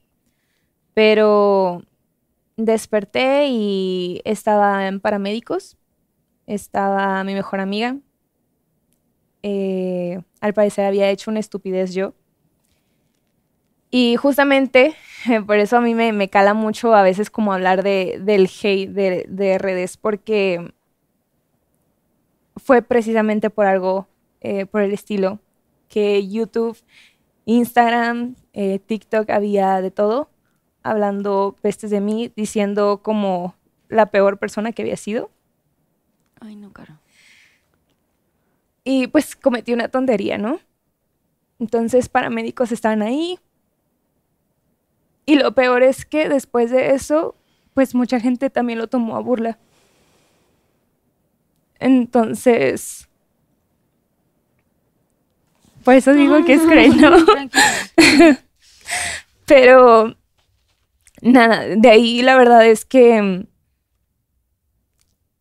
pero 0.93 1.83
desperté 2.57 3.47
y 3.49 4.21
estaba 4.25 4.87
en 4.87 4.99
paramédicos, 5.01 5.77
estaba 6.47 7.23
mi 7.23 7.33
mejor 7.35 7.59
amiga, 7.61 7.97
eh, 9.43 10.21
al 10.41 10.53
parecer 10.53 10.85
había 10.85 11.09
hecho 11.09 11.31
una 11.31 11.39
estupidez 11.39 11.93
yo. 11.93 12.13
Y 13.91 14.15
justamente 14.17 14.95
por 15.47 15.57
eso 15.57 15.77
a 15.77 15.81
mí 15.81 15.95
me, 15.95 16.13
me 16.13 16.29
cala 16.29 16.53
mucho 16.53 16.93
a 16.93 17.03
veces 17.03 17.29
como 17.29 17.53
hablar 17.53 17.83
de, 17.83 18.19
del 18.21 18.47
hate 18.47 18.89
de, 18.89 19.25
de 19.27 19.57
redes, 19.57 19.97
porque 19.97 20.73
fue 22.55 22.81
precisamente 22.81 23.49
por 23.49 23.65
algo, 23.65 24.07
eh, 24.41 24.65
por 24.65 24.81
el 24.81 24.91
estilo, 24.91 25.39
que 25.87 26.27
YouTube 26.27 26.77
Instagram, 27.49 28.35
eh, 28.53 28.77
TikTok, 28.77 29.31
había 29.31 29.81
de 29.81 29.89
todo, 29.89 30.29
hablando 30.83 31.55
pestes 31.61 31.89
de 31.89 31.99
mí, 31.99 32.31
diciendo 32.35 33.01
como 33.01 33.55
la 33.87 34.11
peor 34.11 34.37
persona 34.37 34.71
que 34.71 34.83
había 34.83 34.97
sido. 34.97 35.31
Ay, 36.39 36.55
no, 36.55 36.71
Caro. 36.71 36.99
Y 38.83 39.07
pues 39.07 39.35
cometí 39.35 39.73
una 39.73 39.87
tontería, 39.87 40.37
¿no? 40.37 40.59
Entonces 41.57 42.07
paramédicos 42.07 42.71
estaban 42.71 43.01
ahí. 43.01 43.39
Y 45.29 45.35
lo 45.35 45.53
peor 45.53 45.83
es 45.83 46.05
que 46.05 46.27
después 46.27 46.71
de 46.71 46.95
eso, 46.95 47.35
pues 47.75 47.93
mucha 47.93 48.19
gente 48.19 48.49
también 48.49 48.79
lo 48.79 48.87
tomó 48.87 49.15
a 49.15 49.19
burla. 49.19 49.59
Entonces... 51.77 53.07
Por 55.83 55.93
eso 55.93 56.13
digo 56.13 56.43
que 56.45 56.53
es 56.53 56.63
¿no? 56.63 57.25
Tranquila. 57.25 58.39
Pero 59.45 60.15
nada, 61.21 61.63
de 61.77 61.89
ahí 61.91 62.23
la 62.23 62.35
verdad 62.35 62.65
es 62.65 62.83
que 62.83 63.45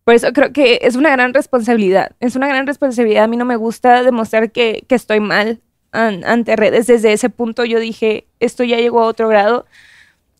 por 0.04 0.14
eso 0.14 0.34
creo 0.34 0.52
que 0.52 0.80
es 0.82 0.96
una 0.96 1.12
gran 1.12 1.32
responsabilidad. 1.32 2.14
Es 2.20 2.36
una 2.36 2.48
gran 2.48 2.66
responsabilidad. 2.66 3.24
A 3.24 3.28
mí 3.28 3.38
no 3.38 3.46
me 3.46 3.56
gusta 3.56 4.02
demostrar 4.02 4.52
que, 4.52 4.84
que 4.86 4.94
estoy 4.94 5.20
mal 5.20 5.62
an- 5.92 6.24
ante 6.24 6.56
redes. 6.56 6.86
Desde 6.86 7.12
ese 7.12 7.30
punto 7.30 7.64
yo 7.64 7.80
dije, 7.80 8.26
esto 8.40 8.64
ya 8.64 8.76
llegó 8.78 9.00
a 9.00 9.06
otro 9.06 9.28
grado. 9.28 9.66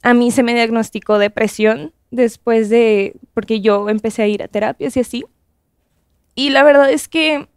A 0.02 0.14
mí 0.14 0.30
se 0.30 0.42
me 0.42 0.54
diagnosticó 0.54 1.18
depresión 1.18 1.92
después 2.10 2.68
de, 2.70 3.16
porque 3.34 3.60
yo 3.60 3.88
empecé 3.88 4.22
a 4.22 4.28
ir 4.28 4.42
a 4.42 4.48
terapias 4.48 4.96
y 4.96 5.00
así. 5.00 5.24
Y 6.34 6.50
la 6.50 6.62
verdad 6.62 6.90
es 6.90 7.08
que 7.08 7.48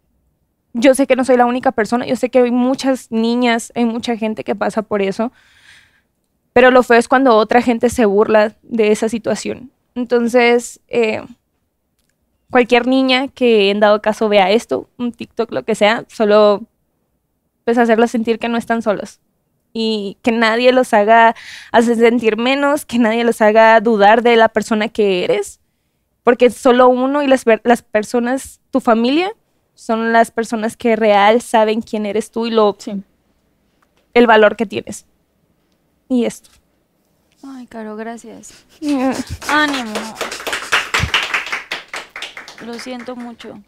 yo 0.74 0.94
sé 0.94 1.06
que 1.06 1.16
no 1.16 1.24
soy 1.24 1.36
la 1.36 1.46
única 1.46 1.72
persona, 1.72 2.06
yo 2.06 2.16
sé 2.16 2.30
que 2.30 2.40
hay 2.40 2.50
muchas 2.50 3.10
niñas, 3.10 3.72
hay 3.74 3.84
mucha 3.84 4.16
gente 4.16 4.42
que 4.42 4.54
pasa 4.54 4.82
por 4.82 5.02
eso, 5.02 5.32
pero 6.52 6.70
lo 6.70 6.82
feo 6.82 6.98
es 6.98 7.08
cuando 7.08 7.36
otra 7.36 7.62
gente 7.62 7.90
se 7.90 8.04
burla 8.06 8.56
de 8.62 8.90
esa 8.92 9.08
situación. 9.08 9.70
Entonces, 9.94 10.80
eh, 10.88 11.22
cualquier 12.50 12.86
niña 12.86 13.28
que 13.28 13.70
en 13.70 13.80
dado 13.80 14.02
caso 14.02 14.28
vea 14.28 14.50
esto, 14.50 14.88
un 14.98 15.12
TikTok, 15.12 15.52
lo 15.52 15.64
que 15.64 15.74
sea, 15.74 16.04
solo 16.08 16.62
pues 17.64 17.78
hacerlos 17.78 18.10
sentir 18.10 18.38
que 18.38 18.48
no 18.48 18.56
están 18.58 18.82
solos 18.82 19.20
y 19.72 20.18
que 20.22 20.32
nadie 20.32 20.72
los 20.72 20.92
haga 20.92 21.34
hacer 21.70 21.96
sentir 21.96 22.36
menos, 22.36 22.84
que 22.84 22.98
nadie 22.98 23.24
los 23.24 23.40
haga 23.40 23.80
dudar 23.80 24.22
de 24.22 24.36
la 24.36 24.48
persona 24.50 24.88
que 24.88 25.24
eres, 25.24 25.60
porque 26.22 26.50
solo 26.50 26.88
uno 26.88 27.22
y 27.22 27.26
las, 27.26 27.44
las 27.64 27.82
personas, 27.82 28.60
tu 28.70 28.80
familia, 28.80 29.32
son 29.74 30.12
las 30.12 30.30
personas 30.30 30.76
que 30.76 30.94
real 30.96 31.40
saben 31.40 31.80
quién 31.80 32.04
eres 32.06 32.30
tú 32.30 32.46
y 32.46 32.50
lo, 32.50 32.76
Sí. 32.78 33.02
el 34.14 34.26
valor 34.26 34.56
que 34.56 34.66
tienes. 34.66 35.06
Y 36.08 36.26
esto. 36.26 36.50
Ay, 37.42 37.66
Caro, 37.66 37.96
gracias. 37.96 38.64
Ánimo. 39.48 39.94
Lo 42.66 42.74
siento 42.74 43.16
mucho. 43.16 43.58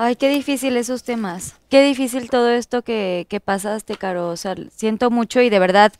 Ay, 0.00 0.14
qué 0.14 0.28
difícil 0.28 0.76
esos 0.76 1.02
temas. 1.02 1.56
Qué 1.68 1.82
difícil 1.82 2.30
todo 2.30 2.50
esto 2.50 2.82
que, 2.82 3.26
que 3.28 3.40
pasaste, 3.40 3.96
Caro. 3.96 4.28
O 4.28 4.36
sea, 4.36 4.54
siento 4.70 5.10
mucho 5.10 5.40
y 5.40 5.50
de 5.50 5.58
verdad, 5.58 5.92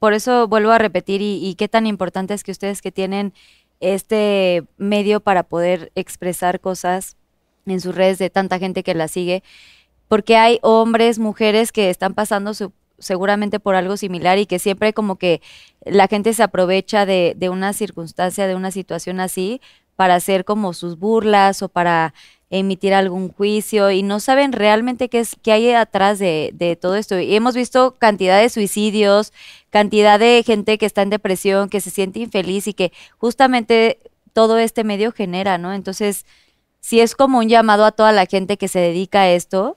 por 0.00 0.12
eso 0.12 0.48
vuelvo 0.48 0.72
a 0.72 0.78
repetir 0.78 1.22
y, 1.22 1.54
qué 1.54 1.68
tan 1.68 1.86
importante 1.86 2.34
es 2.34 2.42
que 2.42 2.50
ustedes 2.50 2.82
que 2.82 2.90
tienen 2.90 3.32
este 3.78 4.64
medio 4.76 5.20
para 5.20 5.44
poder 5.44 5.92
expresar 5.94 6.58
cosas 6.58 7.16
en 7.64 7.80
sus 7.80 7.94
redes 7.94 8.18
de 8.18 8.28
tanta 8.28 8.58
gente 8.58 8.82
que 8.82 8.92
la 8.92 9.06
sigue, 9.06 9.44
porque 10.08 10.36
hay 10.36 10.58
hombres, 10.62 11.20
mujeres 11.20 11.70
que 11.70 11.90
están 11.90 12.12
pasando 12.12 12.50
seguramente 12.98 13.60
por 13.60 13.76
algo 13.76 13.96
similar 13.96 14.36
y 14.38 14.46
que 14.46 14.58
siempre 14.58 14.92
como 14.92 15.14
que 15.14 15.40
la 15.84 16.08
gente 16.08 16.34
se 16.34 16.42
aprovecha 16.42 17.06
de 17.06 17.48
una 17.52 17.72
circunstancia, 17.72 18.48
de 18.48 18.56
una 18.56 18.72
situación 18.72 19.20
así, 19.20 19.60
para 19.96 20.16
hacer 20.16 20.44
como 20.44 20.72
sus 20.72 20.98
burlas 20.98 21.62
o 21.62 21.68
para 21.68 22.14
emitir 22.58 22.94
algún 22.94 23.32
juicio 23.32 23.90
y 23.90 24.02
no 24.02 24.20
saben 24.20 24.52
realmente 24.52 25.08
qué 25.08 25.20
es 25.20 25.36
qué 25.42 25.52
hay 25.52 25.70
atrás 25.72 26.18
de, 26.18 26.78
todo 26.80 26.96
esto. 26.96 27.18
Y 27.18 27.34
hemos 27.34 27.54
visto 27.54 27.94
cantidad 27.98 28.40
de 28.40 28.48
suicidios, 28.48 29.32
cantidad 29.70 30.18
de 30.18 30.42
gente 30.46 30.78
que 30.78 30.86
está 30.86 31.02
en 31.02 31.10
depresión, 31.10 31.68
que 31.68 31.80
se 31.80 31.90
siente 31.90 32.20
infeliz 32.20 32.66
y 32.68 32.74
que 32.74 32.92
justamente 33.18 33.98
todo 34.32 34.58
este 34.58 34.84
medio 34.84 35.12
genera, 35.12 35.58
¿no? 35.58 35.72
Entonces, 35.72 36.26
sí 36.80 37.00
es 37.00 37.14
como 37.16 37.38
un 37.38 37.48
llamado 37.48 37.84
a 37.84 37.92
toda 37.92 38.12
la 38.12 38.26
gente 38.26 38.56
que 38.56 38.68
se 38.68 38.78
dedica 38.78 39.22
a 39.22 39.30
esto 39.30 39.76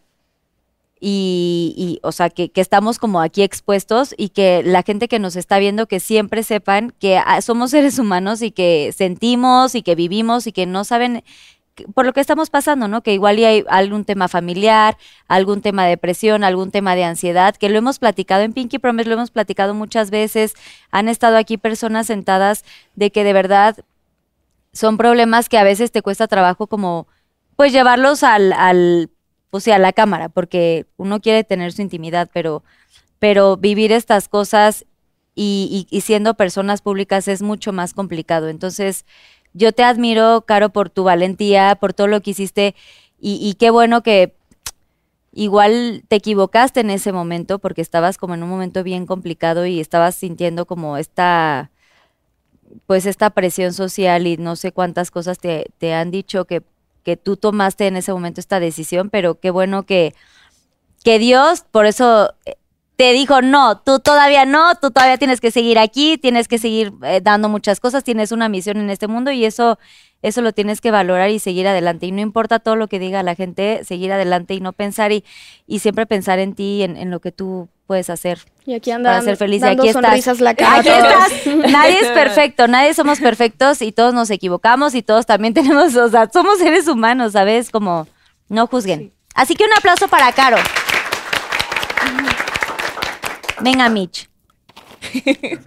y, 0.99 1.73
y, 1.78 1.99
o 2.03 2.11
sea, 2.11 2.30
que, 2.30 2.49
que 2.49 2.61
estamos 2.61 2.99
como 2.99 3.21
aquí 3.21 3.43
expuestos 3.43 4.15
y 4.17 4.30
que 4.30 4.63
la 4.63 4.84
gente 4.84 5.07
que 5.07 5.19
nos 5.19 5.36
está 5.36 5.59
viendo 5.59 5.88
que 5.88 5.99
siempre 5.99 6.43
sepan 6.43 6.93
que 6.99 7.17
ah, 7.17 7.41
somos 7.41 7.71
seres 7.71 7.99
humanos 7.99 8.41
y 8.41 8.51
que 8.51 8.93
sentimos 8.95 9.75
y 9.75 9.84
que 9.84 9.95
vivimos 9.95 10.47
y 10.47 10.51
que 10.51 10.65
no 10.65 10.84
saben 10.84 11.23
por 11.93 12.05
lo 12.05 12.13
que 12.13 12.19
estamos 12.21 12.49
pasando, 12.49 12.88
¿no? 12.88 13.01
Que 13.03 13.13
igual 13.13 13.39
y 13.39 13.45
hay 13.45 13.63
algún 13.69 14.05
tema 14.05 14.28
familiar, 14.28 14.97
algún 15.28 15.61
tema 15.61 15.84
de 15.84 15.91
depresión, 15.91 16.43
algún 16.43 16.71
tema 16.71 16.95
de 16.95 17.03
ansiedad, 17.03 17.55
que 17.55 17.69
lo 17.69 17.78
hemos 17.78 17.99
platicado 17.99 18.43
en 18.43 18.53
Pinky 18.53 18.80
Promise, 18.80 19.09
lo 19.09 19.15
hemos 19.15 19.32
platicado 19.32 19.73
muchas 19.73 20.09
veces. 20.11 20.53
Han 20.91 21.09
estado 21.09 21.38
aquí 21.38 21.57
personas 21.57 22.07
sentadas 22.07 22.63
de 22.95 23.11
que 23.11 23.23
de 23.23 23.34
verdad 23.34 23.78
son 24.73 24.97
problemas 24.97 25.49
que 25.49 25.57
a 25.57 25.63
veces 25.63 25.91
te 25.91 26.01
cuesta 26.01 26.28
trabajo 26.28 26.67
como, 26.67 27.07
pues 27.55 27.71
llevarlos 27.71 28.23
al, 28.23 28.53
al 28.53 29.09
pues 29.49 29.63
sí, 29.63 29.71
a 29.71 29.80
la 29.80 29.93
cámara, 29.93 30.30
porque 30.30 30.86
uno 30.97 31.19
quiere 31.19 31.43
tener 31.43 31.71
su 31.71 31.82
intimidad, 31.82 32.30
pero, 32.34 32.63
pero 33.19 33.57
vivir 33.57 33.91
estas 33.91 34.28
cosas 34.30 34.86
y, 35.36 35.88
y- 35.91 35.95
y 35.97 36.01
siendo 36.01 36.34
personas 36.36 36.82
públicas 36.82 37.28
es 37.28 37.41
mucho 37.41 37.73
más 37.73 37.93
complicado. 37.93 38.49
Entonces, 38.49 39.05
yo 39.58 39.72
te 39.72 39.84
admiro, 39.84 40.43
Caro, 40.45 40.70
por 40.70 40.89
tu 40.89 41.03
valentía, 41.03 41.76
por 41.76 41.93
todo 41.93 42.08
lo 42.08 42.22
que 42.22 42.32
hiciste 42.32 42.76
y, 43.20 43.55
qué 43.55 43.72
bueno 43.72 44.03
que 44.03 44.36
igual 45.34 46.03
te 46.08 46.18
equivocaste 46.18 46.82
en 46.82 46.91
ese 46.91 47.12
momento 47.12 47.58
porque 47.58 47.82
estabas 47.82 48.18
como 48.18 48.36
en 48.36 48.43
un 48.43 48.49
momento 48.49 48.84
bien 48.84 49.08
complicado 49.08 49.66
y 49.66 49.80
estabas 49.80 50.16
sintiendo 50.16 50.66
como 50.66 50.97
esta 50.97 51.72
pues 52.86 53.05
esta 53.05 53.32
presión 53.32 53.74
social 53.74 54.28
y 54.28 54.38
no 54.38 54.55
sé 54.55 54.72
cuántas 54.72 55.10
cosas 55.10 55.39
te, 55.39 55.72
te 55.80 55.93
han 55.93 56.12
dicho 56.12 56.45
que, 56.45 56.62
que 57.03 57.18
tú 57.18 57.38
tomaste 57.38 57.88
en 57.88 57.95
ese 57.97 58.14
momento 58.14 58.39
esta 58.39 58.60
decisión, 58.60 59.10
pero 59.10 59.39
qué 59.39 59.49
bueno 59.49 59.84
que, 59.84 60.14
que 61.03 61.18
Dios 61.18 61.66
por 61.72 61.86
eso 61.88 62.36
eh, 62.45 62.55
te 62.97 63.13
dijo, 63.13 63.43
no, 63.43 63.79
tú 63.79 63.99
todavía 63.99 64.45
no, 64.45 64.73
tú 64.75 64.89
todavía 64.89 65.17
tienes 65.17 65.39
que 65.39 65.51
seguir 65.51 65.77
aquí, 65.77 66.17
tienes 66.17 66.47
que 66.47 66.57
seguir 66.57 66.91
eh, 67.03 67.21
dando 67.21 67.47
muchas 67.47 67.79
cosas, 67.79 68.03
tienes 68.03 68.31
una 68.31 68.49
misión 68.49 68.77
en 68.77 68.89
este 68.89 69.07
mundo 69.07 69.31
y 69.31 69.45
eso, 69.45 69.77
eso 70.23 70.41
lo 70.41 70.51
tienes 70.51 70.81
que 70.81 70.89
valorar 70.89 71.29
y 71.29 71.37
seguir 71.37 71.67
adelante. 71.67 72.07
Y 72.07 72.11
no 72.11 72.21
importa 72.21 72.57
todo 72.57 72.75
lo 72.75 72.87
que 72.87 72.97
diga 72.97 73.21
la 73.21 73.35
gente, 73.35 73.81
seguir 73.85 74.11
adelante 74.11 74.55
y 74.55 74.61
no 74.61 74.73
pensar 74.73 75.11
y, 75.11 75.23
y 75.67 75.77
siempre 75.77 76.07
pensar 76.07 76.39
en 76.39 76.55
ti, 76.55 76.81
en, 76.81 76.97
en 76.97 77.11
lo 77.11 77.19
que 77.19 77.31
tú 77.31 77.69
puedes 77.85 78.09
hacer. 78.09 78.39
Y 78.65 78.73
aquí 78.73 78.89
anda 78.89 79.11
Para 79.11 79.21
ser 79.21 79.37
feliz, 79.37 79.61
y 79.61 79.65
aquí 79.65 79.89
estás. 79.89 80.03
sonrisas 80.03 80.41
la 80.41 80.55
cara. 80.55 80.79
Aquí 80.79 80.89
estás. 80.89 81.31
Nadie 81.71 81.99
es 81.99 82.07
perfecto, 82.09 82.67
nadie 82.67 82.95
somos 82.95 83.19
perfectos 83.19 83.83
y 83.83 83.91
todos 83.91 84.15
nos 84.15 84.31
equivocamos 84.31 84.95
y 84.95 85.03
todos 85.03 85.27
también 85.27 85.53
tenemos, 85.53 85.95
o 85.95 86.09
sea, 86.09 86.27
somos 86.33 86.57
seres 86.57 86.87
humanos, 86.87 87.33
¿sabes? 87.33 87.69
Como 87.69 88.07
no 88.49 88.65
juzguen. 88.65 89.13
Así 89.35 89.53
que 89.53 89.65
un 89.65 89.73
aplauso 89.77 90.07
para 90.07 90.31
Caro. 90.31 90.57
Venga, 93.62 93.89
Mitch. 93.89 94.30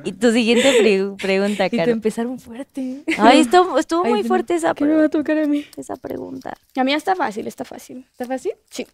Y 0.04 0.12
tu 0.12 0.32
siguiente 0.32 0.74
pre- 0.78 1.12
pregunta, 1.20 1.66
Y 1.66 1.70
te 1.70 1.76
Caro. 1.78 1.92
empezaron 1.92 2.38
fuerte. 2.38 3.02
Ay, 3.18 3.40
estuvo, 3.40 3.78
estuvo 3.78 4.04
Ay, 4.04 4.10
muy 4.10 4.22
fuerte 4.24 4.54
esa, 4.54 4.74
¿Qué 4.74 4.84
me 4.84 4.94
va 4.96 5.04
a 5.04 5.08
tocar 5.08 5.38
a 5.38 5.46
mí? 5.46 5.64
esa 5.76 5.96
pregunta. 5.96 6.56
A 6.76 6.84
mí 6.84 6.92
está 6.92 7.14
fácil, 7.16 7.46
está 7.46 7.64
fácil. 7.64 8.06
¿Está 8.10 8.26
fácil? 8.26 8.52
Sí, 8.70 8.86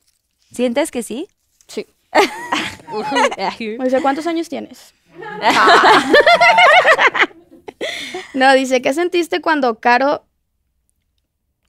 ¿Sientes 0.52 0.90
que 0.90 1.02
sí? 1.02 1.28
sí. 1.66 1.86
O 2.92 3.90
sea, 3.90 4.00
¿cuántos 4.00 4.26
años 4.26 4.48
tienes? 4.48 4.94
no, 8.34 8.52
dice, 8.54 8.80
¿qué 8.82 8.92
sentiste 8.94 9.40
cuando 9.40 9.80
Caro 9.80 10.24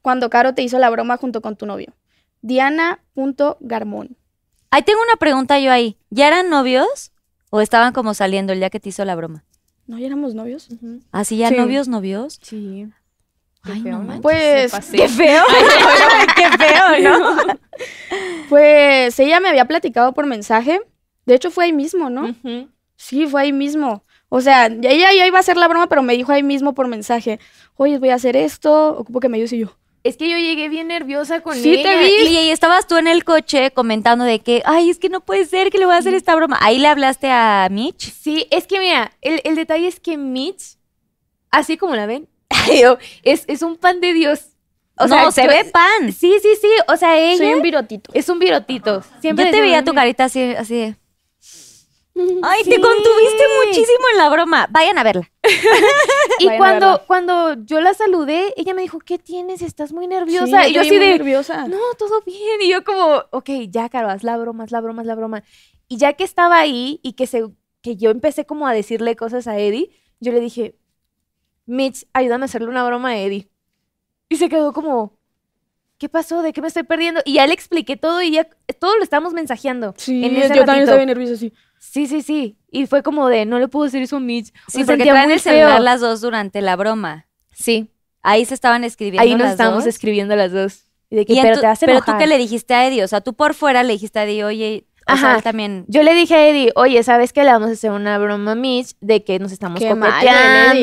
cuando 0.02 0.30
Caro 0.30 0.54
te 0.54 0.62
hizo 0.62 0.80
la 0.80 0.90
broma 0.90 1.18
junto 1.18 1.42
con 1.42 1.56
tu 1.58 1.66
novio? 1.66 1.94
Diana.garmón. 2.42 4.16
Ahí 4.70 4.84
tengo 4.84 5.02
una 5.02 5.16
pregunta 5.18 5.60
yo 5.60 5.72
ahí. 5.72 5.98
¿Ya 6.10 6.28
eran 6.28 6.50
novios 6.50 7.12
o 7.50 7.62
estaban 7.62 7.94
como 7.94 8.14
saliendo 8.14 8.54
el 8.54 8.60
día 8.60 8.70
que 8.70 8.80
te 8.80 8.90
hizo 8.90 9.04
la 9.06 9.16
broma? 9.16 9.44
¿No 9.88 9.98
ya 10.00 10.08
éramos 10.08 10.34
novios? 10.36 10.68
¿Así 11.12 11.38
ya 11.38 11.50
Sí. 11.50 11.56
novios, 11.56 11.88
novios? 11.88 12.40
Sí. 12.42 12.88
Qué 13.64 13.72
Ay, 13.74 13.82
feo, 13.82 14.00
no. 14.04 14.22
Pues. 14.22 14.72
¡Qué 14.92 15.08
feo! 15.10 15.44
¡Qué 16.36 16.50
feo, 16.58 17.00
¿no? 17.20 17.38
pues 18.50 19.20
ella 19.20 19.40
me 19.40 19.50
había 19.50 19.66
platicado 19.66 20.14
por 20.14 20.26
mensaje. 20.26 20.82
De 21.26 21.36
hecho, 21.36 21.52
fue 21.52 21.66
ahí 21.66 21.74
mismo, 21.74 22.10
¿no? 22.10 22.34
Sí, 22.96 23.28
fue 23.28 23.42
ahí 23.42 23.54
mismo. 23.54 24.04
O 24.30 24.42
sea, 24.42 24.68
ya- 24.70 24.90
ella 24.90 25.14
ya 25.14 25.28
iba 25.28 25.38
a 25.38 25.42
hacer 25.42 25.58
la 25.58 25.68
broma, 25.68 25.88
pero 25.88 26.02
me 26.04 26.14
dijo 26.16 26.32
ahí 26.32 26.44
mismo 26.44 26.74
por 26.74 26.88
mensaje, 26.88 27.40
oye, 27.76 27.98
voy 27.98 28.10
a 28.10 28.16
hacer 28.16 28.36
esto, 28.36 28.98
ocupo 28.98 29.20
que 29.20 29.30
me 29.30 29.38
ayudes 29.38 29.54
y 29.54 29.60
yo. 29.60 29.78
Es 30.08 30.18
que 30.18 30.30
yo 30.30 30.38
llegué 30.38 30.70
bien 30.70 30.88
nerviosa 30.88 31.42
con 31.42 31.56
Sí, 31.56 31.64
te 31.64 31.80
ella. 31.82 31.98
vi. 32.00 32.28
Y, 32.30 32.38
y 32.48 32.50
estabas 32.52 32.88
tú 32.88 32.98
en 32.98 33.08
el 33.08 33.24
coche 33.24 33.72
comentando 33.72 34.24
de 34.26 34.40
que, 34.40 34.62
ay, 34.66 34.90
es 34.90 35.00
que 35.00 35.10
no 35.10 35.22
puede 35.22 35.46
ser 35.46 35.70
que 35.70 35.78
le 35.78 35.86
voy 35.86 35.96
a 35.96 35.98
hacer 35.98 36.14
esta 36.14 36.36
broma. 36.36 36.58
Ahí 36.62 36.80
le 36.80 36.88
hablaste 36.88 37.30
a 37.30 37.68
Mitch. 37.70 38.14
Sí, 38.14 38.48
es 38.52 38.68
que 38.68 38.80
mira, 38.80 39.12
el, 39.22 39.42
el 39.44 39.56
detalle 39.56 39.88
es 39.88 40.00
que 40.00 40.18
Mitch, 40.18 40.78
así 41.52 41.78
como 41.78 41.96
la 41.96 42.06
ven, 42.06 42.28
yo, 42.82 42.98
es, 43.24 43.44
es 43.48 43.62
un 43.62 43.76
pan 43.78 44.00
de 44.02 44.14
Dios. 44.14 44.48
O 45.00 45.08
sea, 45.08 45.24
no, 45.24 45.32
se 45.32 45.44
yo- 45.44 45.50
ve 45.50 45.66
pan. 45.66 46.12
Sí, 46.12 46.34
sí, 46.42 46.50
sí. 46.60 46.68
O 46.88 46.98
sea, 46.98 47.20
ella 47.20 47.38
Soy 47.38 47.54
un 47.54 47.62
virotito. 47.62 48.10
es 48.14 48.30
un 48.30 48.40
virotito. 48.40 49.04
Siempre 49.22 49.46
Yo 49.46 49.52
te 49.52 49.62
veía 49.62 49.84
tu 49.84 49.94
carita 49.94 50.24
así, 50.26 50.42
así 50.56 50.76
de, 50.76 50.96
ay, 52.44 52.64
Sí. 52.64 52.70
te 52.70 52.82
contuviste 52.82 53.44
muchísimo 53.66 54.06
en 54.12 54.18
la 54.18 54.30
broma. 54.30 54.68
Vayan 54.70 54.98
a 54.98 55.04
verla. 55.04 55.32
Y 56.40 56.46
Vayan 56.46 56.58
cuando, 56.60 57.02
cuando 57.08 57.54
yo 57.66 57.82
la 57.82 57.94
saludé, 57.94 58.54
ella 58.58 58.74
me 58.74 58.82
dijo, 58.82 59.00
¿qué 59.00 59.18
tienes? 59.18 59.62
¿Estás 59.62 59.92
muy 59.92 60.08
nerviosa? 60.08 60.68
y 60.68 60.74
yo 60.74 60.82
así 60.82 60.92
de, 60.92 61.00
nerviosa. 61.00 61.68
no, 61.68 61.78
todo 61.98 62.22
bien. 62.26 62.62
Y 62.62 62.70
yo 62.70 62.84
como, 62.84 63.24
ok, 63.32 63.50
ya, 63.70 63.90
Caro, 63.90 64.10
haz 64.10 64.24
la 64.24 64.38
broma, 64.38 64.64
haz 64.66 64.72
la 64.72 64.82
broma, 64.82 65.02
haz 65.02 65.08
la 65.08 65.16
broma. 65.16 65.44
Y 65.88 65.98
ya 65.98 66.14
que 66.14 66.24
estaba 66.24 66.60
ahí 66.60 67.00
y 67.02 67.14
que, 67.14 67.28
se, 67.28 67.46
que 67.82 67.96
yo 67.96 68.12
empecé 68.12 68.46
como 68.46 68.68
a 68.68 68.74
decirle 68.74 69.16
cosas 69.16 69.48
a 69.48 69.58
Eddie, 69.58 69.90
yo 70.20 70.32
le 70.32 70.40
dije, 70.40 70.76
Mitch, 71.66 72.06
ayúdame 72.14 72.44
a 72.44 72.46
hacerle 72.46 72.70
una 72.70 72.86
broma 72.86 73.10
a 73.10 73.18
Eddie. 73.18 73.50
Y 74.30 74.36
se 74.38 74.50
quedó 74.50 74.74
como, 74.74 75.18
¿qué 75.98 76.10
pasó? 76.10 76.42
¿De 76.42 76.54
qué 76.54 76.62
me 76.62 76.68
estoy 76.68 76.84
perdiendo? 76.84 77.22
Y 77.26 77.34
ya 77.34 77.48
le 77.48 77.54
expliqué 77.54 77.98
todo 77.98 78.22
y 78.22 78.32
ya 78.32 78.48
todo 78.80 78.98
lo 78.98 79.04
estábamos 79.04 79.34
mensajeando. 79.34 79.94
Sí, 79.98 80.24
en 80.24 80.36
yo 80.36 80.66
también 80.66 80.82
estaba 80.82 80.98
bien 80.98 81.08
nerviosa, 81.08 81.36
sí. 81.38 81.54
Sí, 81.80 82.08
sí, 82.08 82.22
sí. 82.22 82.58
Y 82.72 82.86
fue 82.88 83.02
como 83.04 83.28
de, 83.30 83.46
no 83.46 83.60
le 83.60 83.68
puedo 83.68 83.86
decir 83.86 84.02
eso 84.02 84.18
a 84.18 84.20
Mitch. 84.20 84.54
Sí, 84.68 84.80
Me 84.80 84.86
porque 84.86 85.04
traen 85.06 85.32
el 85.32 85.40
celular 85.40 85.74
feo. 85.76 85.84
las 85.84 86.02
dos 86.02 86.22
durante 86.22 86.62
la 86.62 86.76
broma. 86.76 87.28
Sí, 87.52 87.90
Ahí 88.24 88.44
se 88.46 88.54
estaban 88.56 88.84
escribiendo 88.84 89.22
ahí 89.22 89.32
nos 89.32 89.42
las 89.44 89.52
estábamos 89.52 89.86
dos. 89.86 89.94
escribiendo 89.94 90.36
las 90.36 90.52
dos. 90.52 90.84
Y 91.10 91.16
de 91.16 91.26
que, 91.26 91.34
Y 91.34 91.42
pero 91.42 91.56
tu- 91.56 91.62
te 91.62 91.68
vas 91.68 91.82
a 91.82 91.86
pero 91.86 92.02
tú 92.02 92.18
que 92.18 92.28
le 92.28 92.38
dijiste 92.38 92.74
a 92.74 92.86
Eddie, 92.88 93.04
o 93.04 93.08
sea, 93.08 93.22
tú 93.22 93.34
por 93.36 93.54
fuera 93.54 93.84
le 93.84 93.94
dijiste 93.94 94.20
a 94.20 94.26
Eddie, 94.26 94.44
oye, 94.44 94.86
o 95.10 95.16
sea, 95.16 95.28
Ajá. 95.30 95.36
él 95.38 95.44
también. 95.44 95.86
Yo 95.88 96.04
le 96.04 96.14
dije 96.14 96.36
a 96.36 96.46
Eddie, 96.50 96.74
oye, 96.76 97.02
¿sabes 97.04 97.32
qué? 97.32 97.46
Le 97.46 97.52
vamos 97.54 97.70
a 97.70 97.74
hacer 97.74 97.92
una 97.92 98.18
broma 98.18 98.52
a 98.52 98.56
Mitch 98.56 98.96
de 99.00 99.24
que 99.24 99.40
nos 99.40 99.54
estamos 99.54 99.80
Qué 99.80 99.96
malo 99.96 100.14
el 100.20 100.28
Eddie, 100.28 100.34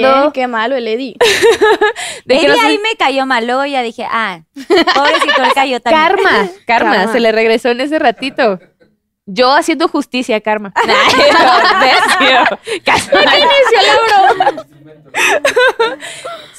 coqueteando. 0.02 0.28
¿eh? 0.28 0.30
Qué 0.32 0.46
malo 0.48 0.76
el 0.76 0.88
Eddie. 0.88 1.16
de 2.24 2.34
que 2.34 2.40
Eddie 2.46 2.48
nos- 2.48 2.64
ahí 2.64 2.78
me 2.78 2.96
cayó 2.96 3.26
mal, 3.26 3.46
luego 3.46 3.66
ya 3.66 3.82
dije, 3.82 4.06
ah, 4.10 4.40
pobrecito, 4.54 5.42
él 5.44 5.50
cayó 5.54 5.80
también. 5.80 6.02
Karma, 6.02 6.30
karma, 6.66 6.92
Karma. 6.96 7.12
se 7.12 7.20
le 7.20 7.32
regresó 7.32 7.68
en 7.68 7.82
ese 7.82 7.98
ratito. 7.98 8.58
Yo 9.26 9.52
haciendo 9.52 9.88
justicia, 9.88 10.40
karma. 10.40 10.72
Necio. 11.80 12.58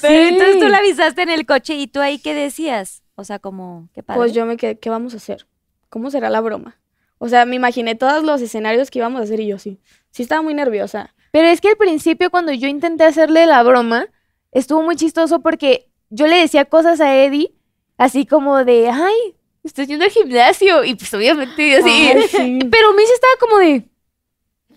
Pero 0.00 0.14
Sí. 0.22 0.28
entonces 0.28 0.58
tú 0.60 0.68
le 0.68 0.76
avisaste 0.76 1.22
en 1.22 1.30
el 1.30 1.46
coche 1.46 1.74
y 1.74 1.86
tú 1.86 2.00
ahí, 2.00 2.18
¿qué 2.18 2.34
decías? 2.34 3.02
O 3.14 3.24
sea, 3.24 3.38
como, 3.38 3.88
qué 3.94 4.02
padre. 4.02 4.18
Pues 4.20 4.32
yo 4.34 4.44
me 4.46 4.56
quedé, 4.56 4.78
¿qué 4.78 4.90
vamos 4.90 5.14
a 5.14 5.18
hacer? 5.18 5.46
¿Cómo 5.88 6.10
será 6.10 6.28
la 6.30 6.40
broma? 6.40 6.78
O 7.18 7.28
sea, 7.28 7.46
me 7.46 7.56
imaginé 7.56 7.94
todos 7.94 8.22
los 8.24 8.40
escenarios 8.42 8.90
que 8.90 8.98
íbamos 8.98 9.20
a 9.20 9.24
hacer 9.24 9.40
y 9.40 9.46
yo 9.46 9.58
sí. 9.58 9.80
Sí 10.10 10.22
estaba 10.22 10.42
muy 10.42 10.54
nerviosa. 10.54 11.14
Pero 11.30 11.48
es 11.48 11.60
que 11.60 11.68
al 11.68 11.76
principio 11.76 12.30
cuando 12.30 12.52
yo 12.52 12.68
intenté 12.68 13.04
hacerle 13.04 13.46
la 13.46 13.62
broma, 13.62 14.06
estuvo 14.52 14.82
muy 14.82 14.96
chistoso 14.96 15.40
porque 15.40 15.88
yo 16.10 16.26
le 16.26 16.36
decía 16.36 16.64
cosas 16.66 17.00
a 17.00 17.14
Eddie, 17.16 17.54
así 17.96 18.26
como 18.26 18.64
de, 18.64 18.90
ay, 18.90 19.35
estoy 19.66 19.86
yendo 19.86 20.04
al 20.04 20.10
gimnasio. 20.10 20.84
Y 20.84 20.94
pues 20.94 21.12
obviamente 21.14 21.70
yo 21.70 21.78
así. 21.78 22.12
Ay, 22.14 22.28
sí. 22.28 22.58
Pero 22.70 22.92
Mitch 22.94 23.10
estaba 23.10 23.34
como 23.40 23.58
de, 23.58 23.84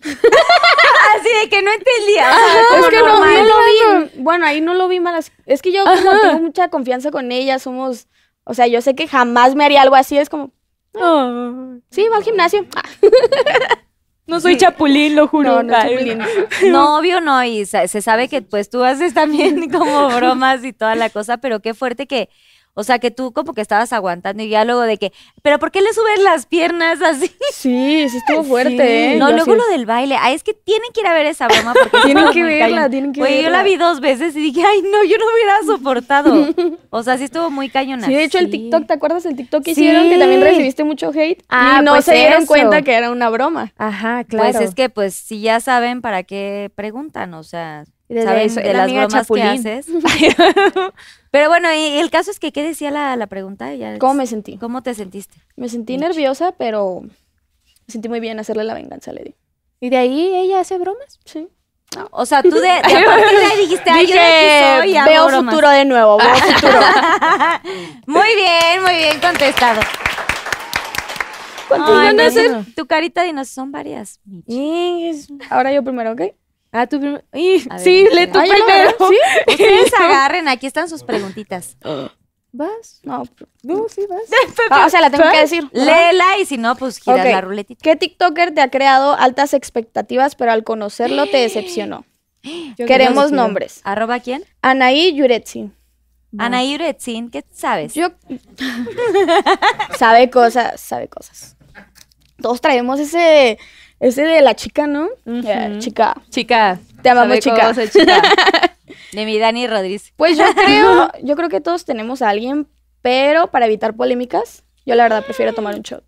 así 0.02 1.28
de 1.42 1.48
que 1.50 1.62
no 1.62 1.70
entendía. 1.72 2.30
o 2.30 2.36
sea, 2.36 2.80
es 2.80 2.86
que 2.88 2.98
no, 2.98 3.18
lo 3.18 4.04
vi. 4.04 4.10
Bueno, 4.16 4.46
ahí 4.46 4.60
no 4.60 4.74
lo 4.74 4.88
vi 4.88 5.00
malas. 5.00 5.32
Es 5.46 5.62
que 5.62 5.72
yo 5.72 5.84
como 5.84 6.10
Ajá. 6.10 6.20
tengo 6.22 6.38
mucha 6.40 6.68
confianza 6.68 7.10
con 7.10 7.32
ella, 7.32 7.58
somos, 7.58 8.08
o 8.44 8.54
sea, 8.54 8.66
yo 8.66 8.80
sé 8.80 8.94
que 8.94 9.06
jamás 9.06 9.54
me 9.54 9.64
haría 9.64 9.82
algo 9.82 9.96
así, 9.96 10.16
es 10.16 10.30
como, 10.30 10.52
sí, 11.90 12.08
va 12.08 12.16
al 12.16 12.24
gimnasio. 12.24 12.66
No 14.26 14.40
soy 14.40 14.56
chapulín, 14.56 15.16
lo 15.16 15.28
juro. 15.28 15.56
no, 15.56 15.62
no, 15.62 15.72
chapulín. 15.74 16.20
No, 16.70 16.98
obvio 16.98 17.20
no, 17.20 17.42
y 17.44 17.66
se 17.66 17.88
sabe 18.00 18.28
que 18.28 18.40
pues 18.40 18.70
tú 18.70 18.82
haces 18.82 19.12
también 19.12 19.70
como 19.70 20.08
bromas 20.08 20.64
y 20.64 20.72
toda 20.72 20.94
la 20.94 21.10
cosa, 21.10 21.38
pero 21.38 21.60
qué 21.60 21.74
fuerte 21.74 22.06
que, 22.06 22.30
o 22.74 22.84
sea, 22.84 22.98
que 22.98 23.10
tú 23.10 23.32
como 23.32 23.52
que 23.52 23.60
estabas 23.60 23.92
aguantando 23.92 24.42
y 24.42 24.48
ya 24.48 24.64
luego 24.64 24.82
de 24.82 24.96
que, 24.96 25.12
pero 25.42 25.58
¿por 25.58 25.70
qué 25.70 25.80
le 25.82 25.92
subes 25.92 26.20
las 26.22 26.46
piernas 26.46 27.02
así? 27.02 27.30
Sí, 27.52 28.06
sí 28.08 28.16
estuvo 28.16 28.44
fuerte, 28.44 28.76
Sí. 28.76 29.14
¿eh? 29.14 29.16
No, 29.18 29.28
Yo 29.30 29.36
luego 29.36 29.54
lo 29.56 29.66
del 29.68 29.86
baile, 29.86 30.16
ay, 30.18 30.34
es 30.34 30.42
que 30.44 30.54
tienen 30.54 30.88
que 30.94 31.00
ir 31.00 31.06
a 31.06 31.12
ver 31.14 31.26
esa 31.26 31.48
broma 31.48 31.74
porque 31.74 31.98
Tienen 32.04 32.30
que 32.30 32.42
verla, 32.42 32.76
cañón. 32.76 32.90
tienen 32.90 33.12
que 33.12 33.22
Oye, 33.22 33.36
yo 33.38 33.42
verla. 33.42 33.58
la 33.58 33.64
vi 33.64 33.76
dos 33.76 34.00
veces 34.00 34.34
y 34.36 34.40
dije, 34.40 34.62
ay, 34.64 34.82
no, 34.82 35.02
yo 35.04 35.16
no 35.18 35.24
hubiera 35.34 35.62
soportado. 35.66 36.48
O 36.92 37.04
sea, 37.04 37.16
sí 37.18 37.24
estuvo 37.24 37.50
muy 37.50 37.68
cañona. 37.68 38.04
Sí, 38.06 38.12
de 38.14 38.24
hecho 38.24 38.38
el. 38.38 38.50
TikTok, 38.50 38.86
¿te 38.86 38.94
acuerdas 38.94 39.24
el 39.24 39.36
TikTok 39.36 39.62
que 39.62 39.74
Sí. 39.76 39.82
hicieron? 39.82 40.08
Que 40.10 40.18
también 40.18 40.40
recibiste 40.40 40.82
mucho 40.82 41.10
hate. 41.14 41.40
Ah, 41.48 41.78
y 41.80 41.84
no 41.84 41.92
pues 41.92 42.04
se 42.04 42.14
dieron 42.14 42.38
eso. 42.42 42.46
cuenta 42.48 42.82
que 42.82 42.92
era 42.94 43.10
una 43.12 43.30
broma. 43.30 43.72
Ajá, 43.78 44.24
claro. 44.24 44.50
Pues 44.52 44.60
es 44.60 44.74
que, 44.74 44.88
pues, 44.88 45.14
si 45.14 45.40
ya 45.40 45.60
saben 45.60 46.00
para 46.02 46.24
qué 46.24 46.70
preguntan, 46.74 47.34
o 47.34 47.44
sea, 47.44 47.84
Desde 48.14 48.28
saben 48.28 48.46
eso, 48.46 48.60
de 48.60 48.66
la 48.66 48.72
las 48.72 48.82
amiga 48.84 49.06
bromas 49.06 49.26
que 49.28 49.34
Chapulín. 49.40 49.46
haces. 49.46 49.86
Pero 51.30 51.48
bueno, 51.48 51.72
y 51.72 51.98
el 51.98 52.10
caso 52.10 52.30
es 52.30 52.40
que, 52.40 52.50
¿qué 52.52 52.62
decía 52.62 52.90
la, 52.90 53.14
la 53.16 53.26
pregunta? 53.28 53.72
Ya 53.74 53.98
¿Cómo 53.98 54.12
es- 54.12 54.16
me 54.18 54.26
sentí? 54.26 54.58
¿Cómo 54.58 54.82
te 54.82 54.94
sentiste? 54.94 55.38
Me 55.56 55.68
sentí 55.68 55.96
nerviosa, 55.96 56.52
pero 56.52 57.02
me 57.02 57.10
sentí 57.86 58.08
muy 58.08 58.18
bien 58.20 58.40
hacerle 58.40 58.64
la 58.64 58.74
venganza 58.74 59.12
a 59.12 59.14
Lady. 59.14 59.34
Y 59.80 59.90
de 59.90 59.96
ahí 59.96 60.34
ella 60.36 60.60
hace 60.60 60.76
bromas. 60.78 61.20
Sí. 61.24 61.48
O 62.12 62.24
sea, 62.26 62.42
tú 62.42 62.50
de, 62.50 62.60
de 62.60 62.68
a 62.68 62.82
partir 62.82 63.38
de 63.38 63.44
ahí 63.44 63.58
dijiste, 63.62 63.90
ay, 63.90 64.06
yo 64.06 64.14
de 64.14 64.20
aquí 64.20 64.80
soy 64.82 64.90
y 64.92 64.96
hago 64.96 65.10
veo 65.10 65.26
bromas". 65.28 65.54
futuro 65.54 65.70
de 65.70 65.84
nuevo, 65.84 66.18
veo 66.18 66.34
futuro. 66.54 66.78
Muy 68.06 68.34
bien, 68.34 68.82
muy 68.82 68.94
bien 68.96 69.20
contestado. 69.20 69.80
¿Cuántos 71.68 71.90
Ay, 71.90 72.16
van 72.16 72.20
a 72.20 72.48
no 72.58 72.64
Tu 72.76 72.86
carita 72.86 73.22
de 73.22 73.32
no 73.32 73.44
son 73.44 73.70
varias. 73.70 74.18
Ahora 75.50 75.72
yo 75.72 75.82
primero, 75.84 76.12
¿ok? 76.12 76.22
Ah, 76.72 76.86
tú 76.86 77.00
primero. 77.00 77.22
Y- 77.32 77.62
A 77.70 77.74
ver, 77.74 77.80
Sí, 77.84 78.06
lee 78.12 78.26
tú 78.28 78.38
Ah, 78.38 78.46
¿ya 78.46 78.56
lo 78.58 78.64
primero. 78.66 78.90
¿Sí? 79.08 79.16
Ustedes 79.52 79.94
agarren, 79.98 80.48
aquí 80.48 80.66
están 80.66 80.88
sus 80.88 81.02
preguntitas. 81.02 81.76
¿Vas? 82.52 83.00
No. 83.04 83.22
No, 83.62 83.86
sí, 83.88 84.02
vas. 84.08 84.20
Ah, 84.70 84.86
o 84.86 84.90
sea, 84.90 85.00
la 85.00 85.10
tengo 85.10 85.30
que 85.30 85.38
decir. 85.40 85.68
Léela 85.72 86.38
y 86.38 86.44
si 86.46 86.58
no, 86.58 86.74
pues 86.76 86.98
giras 86.98 87.20
Ok. 87.26 87.32
la 87.32 87.40
ruletita. 87.40 87.80
¿Qué 87.82 87.96
TikToker 87.96 88.54
te 88.54 88.60
ha 88.60 88.70
creado 88.70 89.14
altas 89.16 89.54
expectativas, 89.54 90.34
pero 90.34 90.52
al 90.52 90.64
conocerlo 90.64 91.26
te 91.26 91.38
decepcionó? 91.38 92.04
Queremos 92.76 93.30
nombres. 93.32 93.80
¿Arroba 93.84 94.20
quién? 94.20 94.44
Anaí 94.62 95.12
Yuretsi. 95.14 95.70
Anaí 96.38 96.74
Uretzin, 96.76 97.28
¿qué 97.30 97.44
sabes? 97.50 97.94
Yo. 97.94 98.10
sabe 99.98 100.30
cosas, 100.30 100.80
sabe 100.80 101.08
cosas. 101.08 101.56
Todos 102.40 102.60
traemos 102.60 103.00
ese, 103.00 103.58
ese 104.00 104.22
de 104.22 104.40
la 104.40 104.54
chica, 104.54 104.86
¿no? 104.86 105.08
Chica. 105.78 106.14
Chica. 106.30 106.80
Te 107.02 107.10
amamos, 107.10 107.38
chica. 107.38 107.72
chica. 107.88 108.22
De 109.12 109.24
mi 109.24 109.38
Dani 109.38 109.66
Rodríguez. 109.66 110.12
Pues 110.16 110.38
yo 110.38 110.44
creo, 110.54 111.10
yo 111.22 111.36
creo 111.36 111.48
que 111.48 111.60
todos 111.60 111.84
tenemos 111.84 112.22
a 112.22 112.30
alguien, 112.30 112.68
pero 113.02 113.50
para 113.50 113.66
evitar 113.66 113.94
polémicas, 113.94 114.64
yo 114.86 114.94
la 114.94 115.04
verdad 115.04 115.24
prefiero 115.24 115.52
tomar 115.52 115.74
un 115.74 115.82
shot. 115.82 116.04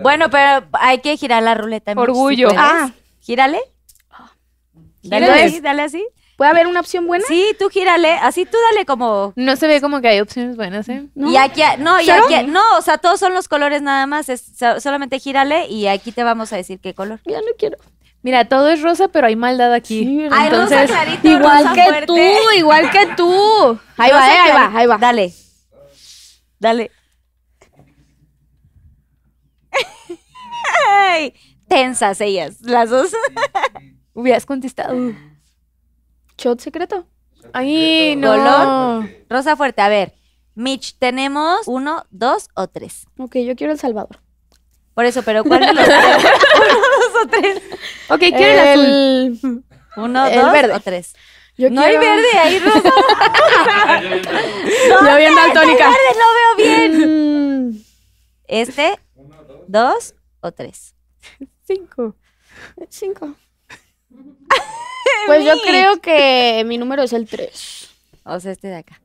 Bueno, 0.00 0.30
pero 0.30 0.66
hay 0.72 0.98
que 0.98 1.16
girar 1.16 1.42
la 1.42 1.54
ruleta. 1.54 1.92
Orgullo. 1.96 2.50
si. 2.50 2.56
Ah. 2.58 2.92
Gírale. 3.20 3.60
Dale 5.02 5.26
Gírale. 5.26 5.42
así, 5.44 5.60
dale 5.60 5.82
así. 5.82 6.06
¿Puede 6.36 6.50
haber 6.50 6.66
una 6.66 6.80
opción 6.80 7.06
buena? 7.06 7.24
Sí, 7.26 7.56
tú 7.58 7.70
gírale. 7.70 8.12
Así 8.12 8.44
tú 8.44 8.58
dale 8.70 8.84
como... 8.84 9.32
No 9.36 9.56
se 9.56 9.66
ve 9.66 9.80
como 9.80 10.00
que 10.02 10.08
hay 10.08 10.20
opciones 10.20 10.56
buenas, 10.56 10.86
¿eh? 10.90 11.06
¿No? 11.14 11.30
Y 11.30 11.36
aquí, 11.38 11.62
no, 11.78 11.98
y 12.00 12.10
aquí, 12.10 12.46
no, 12.46 12.60
o 12.78 12.82
sea, 12.82 12.98
todos 12.98 13.18
son 13.18 13.32
los 13.32 13.48
colores 13.48 13.80
nada 13.80 14.06
más. 14.06 14.28
Es, 14.28 14.42
so- 14.58 14.78
solamente 14.80 15.18
gírale 15.18 15.66
y 15.68 15.86
aquí 15.86 16.12
te 16.12 16.22
vamos 16.24 16.52
a 16.52 16.56
decir 16.56 16.78
qué 16.78 16.92
color. 16.92 17.20
Ya 17.24 17.38
no 17.40 17.46
quiero. 17.58 17.78
Mira, 18.22 18.44
todo 18.46 18.68
es 18.68 18.82
rosa, 18.82 19.08
pero 19.08 19.28
hay 19.28 19.36
maldad 19.36 19.72
aquí. 19.72 20.00
Sí, 20.04 20.28
Ay, 20.30 20.50
rosa 20.50 20.82
Entonces, 20.82 20.90
clarito, 20.90 21.28
Igual 21.28 21.62
rosa 21.64 21.74
que 21.74 21.82
fuerte. 21.84 22.06
tú, 22.06 22.16
igual 22.58 22.90
que 22.90 23.06
tú. 23.16 23.78
Ahí 23.96 24.10
va, 24.10 24.18
Rosa 24.20 24.34
eh, 24.34 24.38
ahí 24.38 24.52
va, 24.52 24.78
ahí 24.80 24.86
va. 24.86 24.98
Dale. 24.98 25.32
Dale. 26.58 26.90
Ay, 30.90 31.34
tensas 31.68 32.20
ellas, 32.20 32.56
las 32.60 32.90
dos. 32.90 33.10
hubieras 34.12 34.44
contestado. 34.46 35.12
Shot 36.38 36.60
secreto. 36.60 37.06
Ay, 37.52 38.14
no. 38.16 38.32
Color. 38.32 39.10
Rosa 39.28 39.56
fuerte, 39.56 39.80
a 39.82 39.88
ver. 39.88 40.14
Mitch, 40.54 40.96
tenemos 40.98 41.66
uno, 41.66 42.04
dos 42.10 42.48
o 42.54 42.66
tres. 42.68 43.06
Ok, 43.18 43.36
yo 43.38 43.54
quiero 43.56 43.72
El 43.72 43.78
Salvador. 43.78 44.20
Por 44.94 45.04
eso, 45.04 45.22
pero 45.22 45.44
¿cuál 45.44 45.60
de 45.60 45.74
los 45.74 45.84
tres? 45.84 45.96
uno, 46.56 46.74
dos 46.74 47.22
o 47.24 47.28
tres. 47.28 47.62
Ok, 48.08 48.18
quiero 48.18 48.44
el 48.46 48.58
azul. 49.38 49.64
Uno, 49.96 50.26
El 50.26 50.40
dos 50.40 50.52
verde. 50.52 50.72
o 50.74 50.80
tres. 50.80 51.14
Yo 51.58 51.70
no 51.70 51.82
quiero- 51.82 52.00
hay 52.00 52.06
verde 52.06 52.38
ahí, 52.38 52.58
Rosa. 52.58 52.92
Yo 55.10 55.16
bien 55.16 55.34
daltónica. 55.34 55.88
Verde, 55.90 56.18
no 56.18 56.26
veo 56.34 56.56
bien. 56.66 57.68
Mm, 57.70 57.82
Este, 58.46 58.98
dos 59.66 60.14
o 60.40 60.52
tres. 60.52 60.94
Cinco. 61.66 62.14
Cinco. 62.88 63.34
Pues 65.26 65.44
yo 65.44 65.54
creo 65.64 66.00
que 66.00 66.62
mi 66.66 66.78
número 66.78 67.02
es 67.02 67.12
el 67.12 67.26
3. 67.26 67.90
O 68.24 68.40
sea, 68.40 68.52
este 68.52 68.68
de 68.68 68.76
acá. 68.76 69.00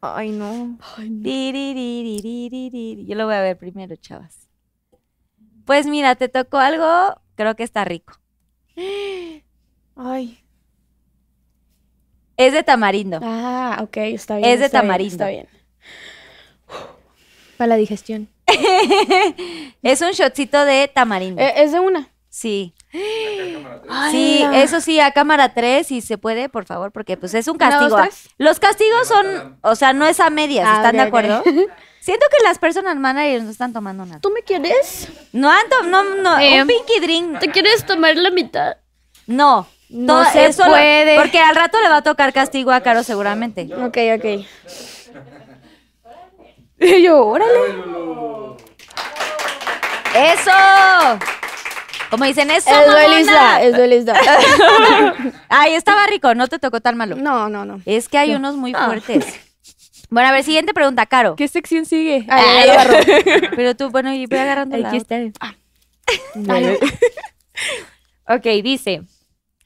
Ay, 0.00 0.30
no. 0.30 0.78
Ay, 0.96 1.10
no. 1.10 3.06
Yo 3.06 3.14
lo 3.14 3.26
voy 3.26 3.34
a 3.34 3.42
ver 3.42 3.58
primero, 3.58 3.96
chavas. 3.96 4.48
Pues 5.64 5.86
mira, 5.86 6.14
te 6.14 6.28
tocó 6.28 6.58
algo, 6.58 7.20
creo 7.34 7.54
que 7.54 7.62
está 7.62 7.84
rico. 7.84 8.14
Ay. 9.96 10.42
Es 12.36 12.52
de 12.54 12.62
tamarindo. 12.62 13.20
Ah, 13.22 13.78
ok, 13.82 13.96
está 13.98 14.36
bien. 14.38 14.48
Es 14.48 14.60
de 14.60 14.70
tamarindo. 14.70 15.12
Está 15.12 15.28
bien. 15.28 15.46
Para 17.58 17.68
la 17.68 17.76
digestión. 17.76 18.28
es 19.82 20.00
un 20.00 20.12
shotcito 20.12 20.64
de 20.64 20.88
tamarindo. 20.88 21.42
Eh, 21.42 21.52
¿Es 21.56 21.72
de 21.72 21.80
una? 21.80 22.08
Sí. 22.30 22.72
Sí, 22.92 24.44
eso 24.52 24.80
sí, 24.80 24.98
a 25.00 25.12
cámara 25.12 25.54
3, 25.54 25.86
si 25.86 26.00
se 26.00 26.18
puede, 26.18 26.48
por 26.48 26.64
favor, 26.64 26.90
porque 26.92 27.16
pues 27.16 27.34
es 27.34 27.46
un 27.48 27.56
castigo. 27.56 27.96
Los 28.38 28.58
castigos 28.58 29.06
son, 29.06 29.58
o 29.62 29.76
sea, 29.76 29.92
no 29.92 30.06
es 30.06 30.18
a 30.20 30.28
medias, 30.30 30.66
Ah, 30.68 30.76
¿están 30.78 30.96
de 30.96 31.02
ok. 31.02 31.06
acuerdo? 31.08 31.42
Siento 32.00 32.26
que 32.36 32.42
las 32.44 32.58
personas 32.58 32.96
managers 32.96 33.44
no 33.44 33.50
están 33.50 33.72
tomando 33.72 34.04
nada. 34.06 34.20
¿Tú 34.20 34.30
me 34.30 34.42
quieres? 34.42 35.08
No, 35.32 35.52
no, 35.84 36.02
no, 36.16 36.38
Eh, 36.38 36.60
un 36.62 36.66
pinky 36.68 36.98
drink. 37.00 37.38
¿Te 37.38 37.50
quieres 37.50 37.84
tomar 37.84 38.16
la 38.16 38.30
mitad? 38.30 38.76
No. 39.26 39.66
No 39.90 40.22
Todo- 40.22 40.32
se 40.32 40.46
eso 40.46 40.64
lo- 40.64 40.70
puede. 40.70 41.16
porque 41.16 41.38
al 41.40 41.54
rato 41.54 41.80
le 41.80 41.88
va 41.88 41.96
a 41.98 42.02
tocar 42.02 42.32
castigo 42.32 42.70
a 42.72 42.80
Caro 42.80 43.02
seguramente. 43.02 43.68
Ok, 43.74 43.98
ok. 44.16 44.46
Y 46.82 47.02
yo, 47.02 47.26
órale. 47.26 47.74
¡Eso! 50.14 50.50
Como 52.10 52.24
dicen, 52.24 52.50
eso, 52.50 52.68
Es 52.70 52.86
duelista, 52.90 53.62
es 53.62 53.76
duelista. 53.76 54.14
Ay, 55.48 55.74
estaba 55.74 56.06
rico, 56.06 56.34
no 56.34 56.48
te 56.48 56.58
tocó 56.58 56.80
tan 56.80 56.96
malo. 56.96 57.16
No, 57.16 57.48
no, 57.48 57.64
no. 57.64 57.80
Es 57.86 58.08
que 58.08 58.18
hay 58.18 58.34
unos 58.34 58.56
muy 58.56 58.72
Ah. 58.74 58.86
fuertes. 58.86 59.24
Bueno, 60.10 60.28
a 60.28 60.32
ver, 60.32 60.42
siguiente 60.42 60.74
pregunta, 60.74 61.06
Caro. 61.06 61.36
¿Qué 61.36 61.46
sección 61.46 61.86
sigue? 61.86 62.26
Ay, 62.28 62.68
agarró. 62.68 62.94
Pero 63.56 63.76
tú, 63.76 63.90
bueno, 63.90 64.12
y 64.12 64.26
voy 64.26 64.38
agarrando 64.38 64.76
la 64.76 64.88
Aquí 64.88 64.96
está. 64.96 65.18
Dale. 66.34 66.78
ok, 68.26 68.42
dice. 68.62 69.02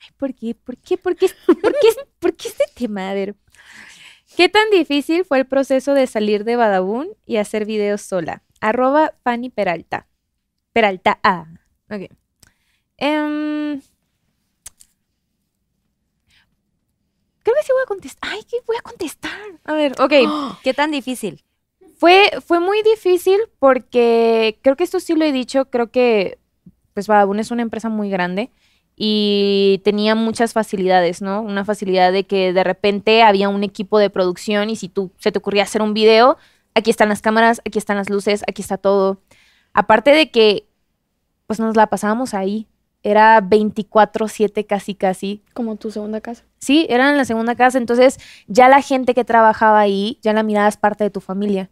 Ay, 0.00 0.08
¿Por 0.18 0.34
qué? 0.34 0.54
¿Por 0.54 0.76
qué? 0.76 0.98
¿Por 0.98 1.16
qué? 1.16 1.28
¿Por 1.46 1.72
qué? 1.72 1.88
¿Por 2.18 2.36
qué 2.36 2.48
este 2.48 2.64
tema? 2.74 3.10
A 3.10 3.14
ver. 3.14 3.34
¿Qué 4.36 4.48
tan 4.50 4.68
difícil 4.70 5.24
fue 5.24 5.38
el 5.38 5.46
proceso 5.46 5.94
de 5.94 6.06
salir 6.06 6.44
de 6.44 6.56
Badabun 6.56 7.08
y 7.24 7.36
hacer 7.38 7.64
videos 7.64 8.02
sola? 8.02 8.42
Arroba 8.60 9.12
Fanny 9.22 9.48
Peralta. 9.48 10.08
Peralta 10.72 11.18
A. 11.22 11.46
Ok. 11.90 12.10
Em, 12.96 13.80
creo 17.42 17.54
que 17.56 17.62
sí 17.62 17.72
voy 17.72 17.82
a 17.82 17.86
contestar. 17.86 18.30
Ay, 18.32 18.42
¿qué 18.48 18.56
voy 18.66 18.76
a 18.76 18.82
contestar? 18.82 19.40
A 19.64 19.74
ver, 19.74 19.92
ok. 20.00 20.12
¿Qué 20.62 20.74
tan 20.74 20.90
difícil? 20.90 21.44
Fue, 21.98 22.30
fue 22.44 22.60
muy 22.60 22.82
difícil 22.82 23.40
porque 23.58 24.58
creo 24.62 24.76
que 24.76 24.84
esto 24.84 25.00
sí 25.00 25.14
lo 25.14 25.24
he 25.24 25.32
dicho, 25.32 25.66
creo 25.66 25.90
que 25.90 26.38
pues 26.92 27.06
Badabun 27.06 27.40
es 27.40 27.50
una 27.50 27.62
empresa 27.62 27.88
muy 27.88 28.10
grande 28.10 28.50
y 28.96 29.80
tenía 29.84 30.14
muchas 30.14 30.52
facilidades, 30.52 31.22
¿no? 31.22 31.40
Una 31.42 31.64
facilidad 31.64 32.12
de 32.12 32.24
que 32.24 32.52
de 32.52 32.64
repente 32.64 33.22
había 33.22 33.48
un 33.48 33.64
equipo 33.64 33.98
de 33.98 34.10
producción 34.10 34.70
y 34.70 34.76
si 34.76 34.88
tú 34.88 35.12
se 35.18 35.32
te 35.32 35.38
ocurría 35.38 35.64
hacer 35.64 35.82
un 35.82 35.94
video, 35.94 36.38
aquí 36.74 36.90
están 36.90 37.08
las 37.08 37.22
cámaras, 37.22 37.60
aquí 37.64 37.78
están 37.78 37.96
las 37.96 38.10
luces, 38.10 38.44
aquí 38.46 38.62
está 38.62 38.76
todo. 38.78 39.20
Aparte 39.72 40.10
de 40.12 40.30
que 40.30 40.66
pues 41.46 41.58
nos 41.60 41.76
la 41.76 41.88
pasábamos 41.88 42.34
ahí, 42.34 42.68
era 43.04 43.40
24/7 43.40 44.66
casi 44.66 44.94
casi. 44.94 45.42
Como 45.52 45.76
tu 45.76 45.92
segunda 45.92 46.20
casa. 46.20 46.42
Sí, 46.58 46.86
era 46.88 47.10
en 47.10 47.16
la 47.18 47.24
segunda 47.24 47.54
casa, 47.54 47.78
entonces 47.78 48.18
ya 48.48 48.68
la 48.68 48.82
gente 48.82 49.14
que 49.14 49.24
trabajaba 49.24 49.78
ahí, 49.78 50.18
ya 50.22 50.32
la 50.32 50.42
mirabas 50.42 50.78
parte 50.78 51.04
de 51.04 51.10
tu 51.10 51.20
familia. 51.20 51.70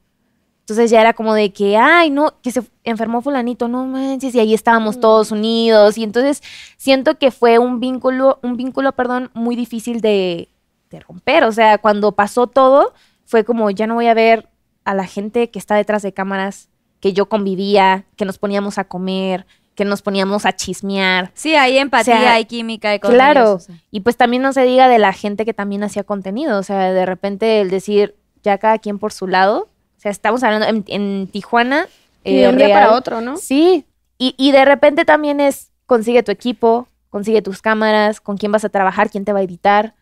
Entonces 0.60 0.90
ya 0.90 1.00
era 1.00 1.12
como 1.14 1.34
de 1.34 1.52
que, 1.52 1.76
ay, 1.76 2.10
no, 2.10 2.34
que 2.40 2.52
se 2.52 2.62
enfermó 2.84 3.20
fulanito, 3.20 3.66
no 3.66 3.84
manches, 3.84 4.34
y 4.34 4.40
ahí 4.40 4.54
estábamos 4.54 5.00
todos 5.00 5.32
unidos. 5.32 5.98
Y 5.98 6.04
entonces 6.04 6.40
siento 6.76 7.18
que 7.18 7.32
fue 7.32 7.58
un 7.58 7.80
vínculo, 7.80 8.38
un 8.42 8.56
vínculo, 8.56 8.92
perdón, 8.92 9.30
muy 9.34 9.56
difícil 9.56 10.00
de, 10.00 10.50
de 10.90 11.00
romper. 11.00 11.44
O 11.44 11.52
sea, 11.52 11.78
cuando 11.78 12.12
pasó 12.12 12.46
todo, 12.46 12.92
fue 13.24 13.44
como, 13.44 13.70
ya 13.70 13.86
no 13.86 13.94
voy 13.94 14.06
a 14.06 14.14
ver 14.14 14.50
a 14.84 14.94
la 14.94 15.06
gente 15.06 15.50
que 15.50 15.58
está 15.58 15.74
detrás 15.74 16.02
de 16.02 16.12
cámaras, 16.12 16.68
que 17.00 17.12
yo 17.12 17.26
convivía, 17.28 18.04
que 18.16 18.24
nos 18.24 18.38
poníamos 18.38 18.78
a 18.78 18.84
comer, 18.84 19.46
que 19.74 19.84
nos 19.84 20.02
poníamos 20.02 20.44
a 20.46 20.52
chismear. 20.54 21.30
Sí, 21.34 21.54
hay 21.54 21.78
empatía, 21.78 22.14
O 22.14 22.18
sea, 22.20 22.32
hay 22.34 22.44
química, 22.44 22.90
hay 22.90 22.98
cosas. 23.00 23.14
Claro, 23.14 23.52
o 23.54 23.58
sea. 23.58 23.74
y 23.90 24.00
pues 24.00 24.16
también 24.16 24.42
no 24.42 24.52
se 24.52 24.62
diga 24.64 24.88
de 24.88 24.98
la 24.98 25.12
gente 25.12 25.44
que 25.44 25.54
también 25.54 25.82
hacía 25.82 26.04
contenido, 26.04 26.58
o 26.58 26.62
sea, 26.62 26.92
de 26.92 27.06
repente 27.06 27.60
el 27.60 27.70
decir 27.70 28.14
ya 28.42 28.58
cada 28.58 28.78
quien 28.78 28.98
por 28.98 29.12
su 29.12 29.26
lado, 29.28 29.68
o 29.96 30.00
sea, 30.00 30.10
estamos 30.10 30.42
hablando 30.42 30.66
en, 30.66 30.84
en 30.88 31.22
Y 31.22 31.26
Tijuana. 31.26 31.86
de 32.24 32.44
eh, 32.44 32.48
un 32.48 32.56
día 32.56 32.66
real- 32.66 32.82
para 32.86 32.96
otro, 32.96 33.20
¿no? 33.20 33.36
Sí, 33.36 33.86
y, 34.18 34.34
y 34.36 34.52
de 34.52 34.64
repente 34.64 35.04
también 35.04 35.40
es 35.40 35.70
consigue 35.86 36.22
tu 36.22 36.30
equipo, 36.32 36.86
consigue 37.10 37.40
tus 37.42 37.62
cámaras, 37.62 38.20
con 38.20 38.36
quién 38.36 38.52
vas 38.52 38.64
a 38.64 38.68
trabajar, 38.68 39.10
quién 39.10 39.24
te 39.24 39.32
va 39.32 39.38
a 39.40 39.42
editar. 39.42 39.94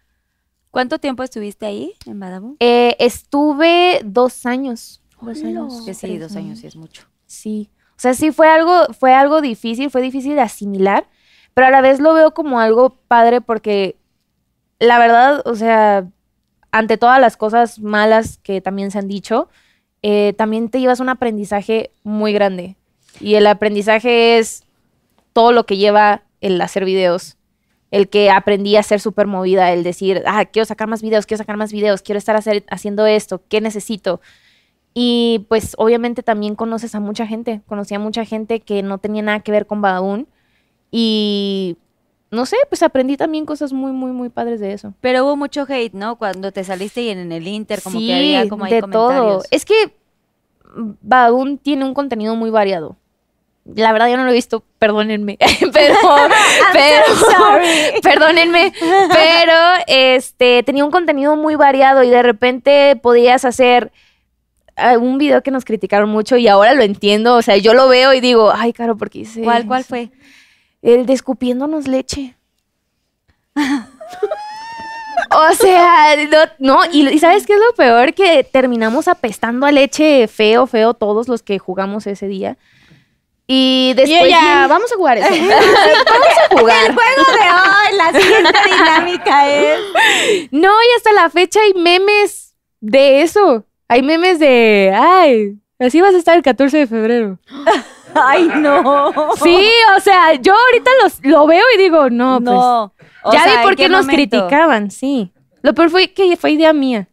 ¿Cuánto 0.70 0.98
tiempo 1.00 1.22
estuviste 1.24 1.66
ahí 1.66 1.94
en 2.06 2.20
Badabun? 2.20 2.56
Eh, 2.60 2.94
estuve 3.00 4.00
dos 4.04 4.46
años. 4.46 5.00
Dos 5.20 5.42
años. 5.42 5.82
Que 5.84 5.94
sí, 5.94 6.16
dos 6.18 6.36
años 6.36 6.60
sí 6.60 6.66
es 6.66 6.76
mucho. 6.76 7.02
Sí. 7.26 7.68
O 8.00 8.02
sea, 8.02 8.14
sí 8.14 8.32
fue 8.32 8.48
algo, 8.48 8.86
fue 8.98 9.12
algo 9.12 9.42
difícil, 9.42 9.90
fue 9.90 10.00
difícil 10.00 10.34
de 10.34 10.40
asimilar, 10.40 11.04
pero 11.52 11.66
a 11.66 11.70
la 11.70 11.82
vez 11.82 12.00
lo 12.00 12.14
veo 12.14 12.32
como 12.32 12.58
algo 12.58 12.96
padre 13.08 13.42
porque 13.42 13.96
la 14.78 14.98
verdad, 14.98 15.42
o 15.44 15.54
sea, 15.54 16.06
ante 16.70 16.96
todas 16.96 17.20
las 17.20 17.36
cosas 17.36 17.78
malas 17.78 18.38
que 18.38 18.62
también 18.62 18.90
se 18.90 19.00
han 19.00 19.06
dicho, 19.06 19.50
eh, 20.00 20.32
también 20.38 20.70
te 20.70 20.80
llevas 20.80 21.00
un 21.00 21.10
aprendizaje 21.10 21.90
muy 22.02 22.32
grande. 22.32 22.74
Y 23.20 23.34
el 23.34 23.46
aprendizaje 23.46 24.38
es 24.38 24.64
todo 25.34 25.52
lo 25.52 25.66
que 25.66 25.76
lleva 25.76 26.22
el 26.40 26.58
hacer 26.62 26.86
videos. 26.86 27.36
El 27.90 28.08
que 28.08 28.30
aprendí 28.30 28.76
a 28.76 28.82
ser 28.82 29.00
súper 29.00 29.26
movida, 29.26 29.74
el 29.74 29.82
decir, 29.82 30.22
ah, 30.24 30.46
quiero 30.46 30.64
sacar 30.64 30.88
más 30.88 31.02
videos, 31.02 31.26
quiero 31.26 31.42
sacar 31.42 31.58
más 31.58 31.70
videos, 31.70 32.00
quiero 32.00 32.18
estar 32.18 32.40
haciendo 32.70 33.04
esto, 33.04 33.42
¿qué 33.50 33.60
necesito? 33.60 34.22
Y 34.92 35.46
pues 35.48 35.74
obviamente 35.78 36.22
también 36.22 36.54
conoces 36.56 36.94
a 36.94 37.00
mucha 37.00 37.26
gente. 37.26 37.60
Conocí 37.66 37.94
a 37.94 37.98
mucha 37.98 38.24
gente 38.24 38.60
que 38.60 38.82
no 38.82 38.98
tenía 38.98 39.22
nada 39.22 39.40
que 39.40 39.52
ver 39.52 39.66
con 39.66 39.80
Badabun. 39.80 40.26
Y 40.90 41.76
no 42.30 42.46
sé, 42.46 42.56
pues 42.68 42.82
aprendí 42.82 43.16
también 43.16 43.44
cosas 43.44 43.72
muy, 43.72 43.92
muy, 43.92 44.12
muy 44.12 44.28
padres 44.28 44.60
de 44.60 44.72
eso. 44.72 44.94
Pero 45.00 45.24
hubo 45.24 45.36
mucho 45.36 45.64
hate, 45.68 45.94
¿no? 45.94 46.16
Cuando 46.16 46.52
te 46.52 46.64
saliste 46.64 47.02
y 47.02 47.10
en, 47.10 47.32
el 47.32 47.46
Inter, 47.46 47.82
como 47.82 47.98
sí, 47.98 48.06
que 48.06 48.14
había 48.14 48.48
como 48.48 48.64
ahí 48.64 48.74
de 48.74 48.80
todo. 48.82 49.08
comentarios. 49.08 49.44
Es 49.50 49.64
que 49.64 49.96
Badabun 50.74 51.58
tiene 51.58 51.84
un 51.84 51.94
contenido 51.94 52.36
muy 52.36 52.50
variado. 52.50 52.96
La 53.64 53.92
verdad 53.92 54.08
yo 54.08 54.16
no 54.16 54.24
lo 54.24 54.30
he 54.30 54.34
visto, 54.34 54.64
perdónenme, 54.78 55.38
pero, 55.72 55.94
pero, 56.72 57.04
perdónenme, 58.02 58.72
pero 59.12 59.54
este 59.86 60.62
tenía 60.62 60.84
un 60.84 60.90
contenido 60.90 61.36
muy 61.36 61.56
variado 61.56 62.02
y 62.02 62.08
de 62.08 62.22
repente 62.22 62.98
podías 63.00 63.44
hacer 63.44 63.92
un 65.00 65.18
video 65.18 65.42
que 65.42 65.50
nos 65.50 65.64
criticaron 65.64 66.08
mucho 66.10 66.36
y 66.36 66.48
ahora 66.48 66.74
lo 66.74 66.82
entiendo, 66.82 67.36
o 67.36 67.42
sea, 67.42 67.56
yo 67.56 67.74
lo 67.74 67.88
veo 67.88 68.12
y 68.14 68.20
digo, 68.20 68.52
ay, 68.54 68.72
caro, 68.72 68.96
¿por 68.96 69.10
qué 69.10 69.20
hice 69.20 69.42
¿Cuál, 69.42 69.66
cuál 69.66 69.80
eso?". 69.80 69.88
fue? 69.88 70.10
El 70.82 71.06
de 71.06 71.12
escupiéndonos 71.12 71.86
leche. 71.88 72.34
o 75.30 75.52
sea, 75.54 76.16
no, 76.30 76.38
no, 76.58 76.80
y, 76.92 77.08
y 77.08 77.18
¿sabes 77.18 77.46
qué 77.46 77.54
es 77.54 77.60
lo 77.60 77.74
peor? 77.74 78.14
Que 78.14 78.42
terminamos 78.44 79.06
apestando 79.08 79.66
a 79.66 79.72
leche 79.72 80.26
feo, 80.28 80.66
feo 80.66 80.94
todos 80.94 81.28
los 81.28 81.42
que 81.42 81.58
jugamos 81.58 82.06
ese 82.06 82.26
día. 82.26 82.56
Y 83.46 83.94
después 83.96 84.26
bien- 84.26 84.68
vamos 84.68 84.92
a 84.92 84.96
jugar 84.96 85.18
eso. 85.18 85.28
vamos 85.34 86.28
a 86.50 86.58
jugar. 86.58 86.94
juego 86.94 87.32
de 87.32 87.50
hoy, 87.50 87.96
la 87.96 88.20
siguiente 88.20 88.58
dinámica 88.64 89.48
es... 89.48 89.80
No, 90.52 90.68
y 90.70 90.96
hasta 90.96 91.12
la 91.12 91.28
fecha 91.30 91.60
hay 91.60 91.74
memes 91.74 92.54
de 92.80 93.22
eso. 93.22 93.64
Hay 93.90 94.02
memes 94.02 94.38
de, 94.38 94.92
ay, 94.96 95.56
así 95.80 96.00
vas 96.00 96.14
a 96.14 96.18
estar 96.18 96.36
el 96.36 96.42
14 96.42 96.78
de 96.78 96.86
febrero. 96.86 97.38
Ay, 98.14 98.48
no. 98.56 99.12
Sí, 99.42 99.70
o 99.96 100.00
sea, 100.00 100.34
yo 100.34 100.52
ahorita 100.52 100.90
los, 101.02 101.20
lo 101.24 101.46
veo 101.46 101.62
y 101.74 101.78
digo, 101.78 102.10
no, 102.10 102.40
pues 102.40 102.44
No. 102.56 102.92
O 103.22 103.32
ya 103.32 103.42
sea, 103.44 103.52
vi 103.52 103.58
¿en 103.58 103.62
por 103.62 103.76
qué, 103.76 103.88
nos 103.88 104.06
momento? 104.06 104.16
criticaban, 104.38 104.90
sí. 104.90 105.32
Lo 105.62 105.74
peor 105.74 105.90
fue 105.90 106.12
que 106.12 106.36
fue 106.36 106.52
idea 106.52 106.72
mía. 106.72 107.06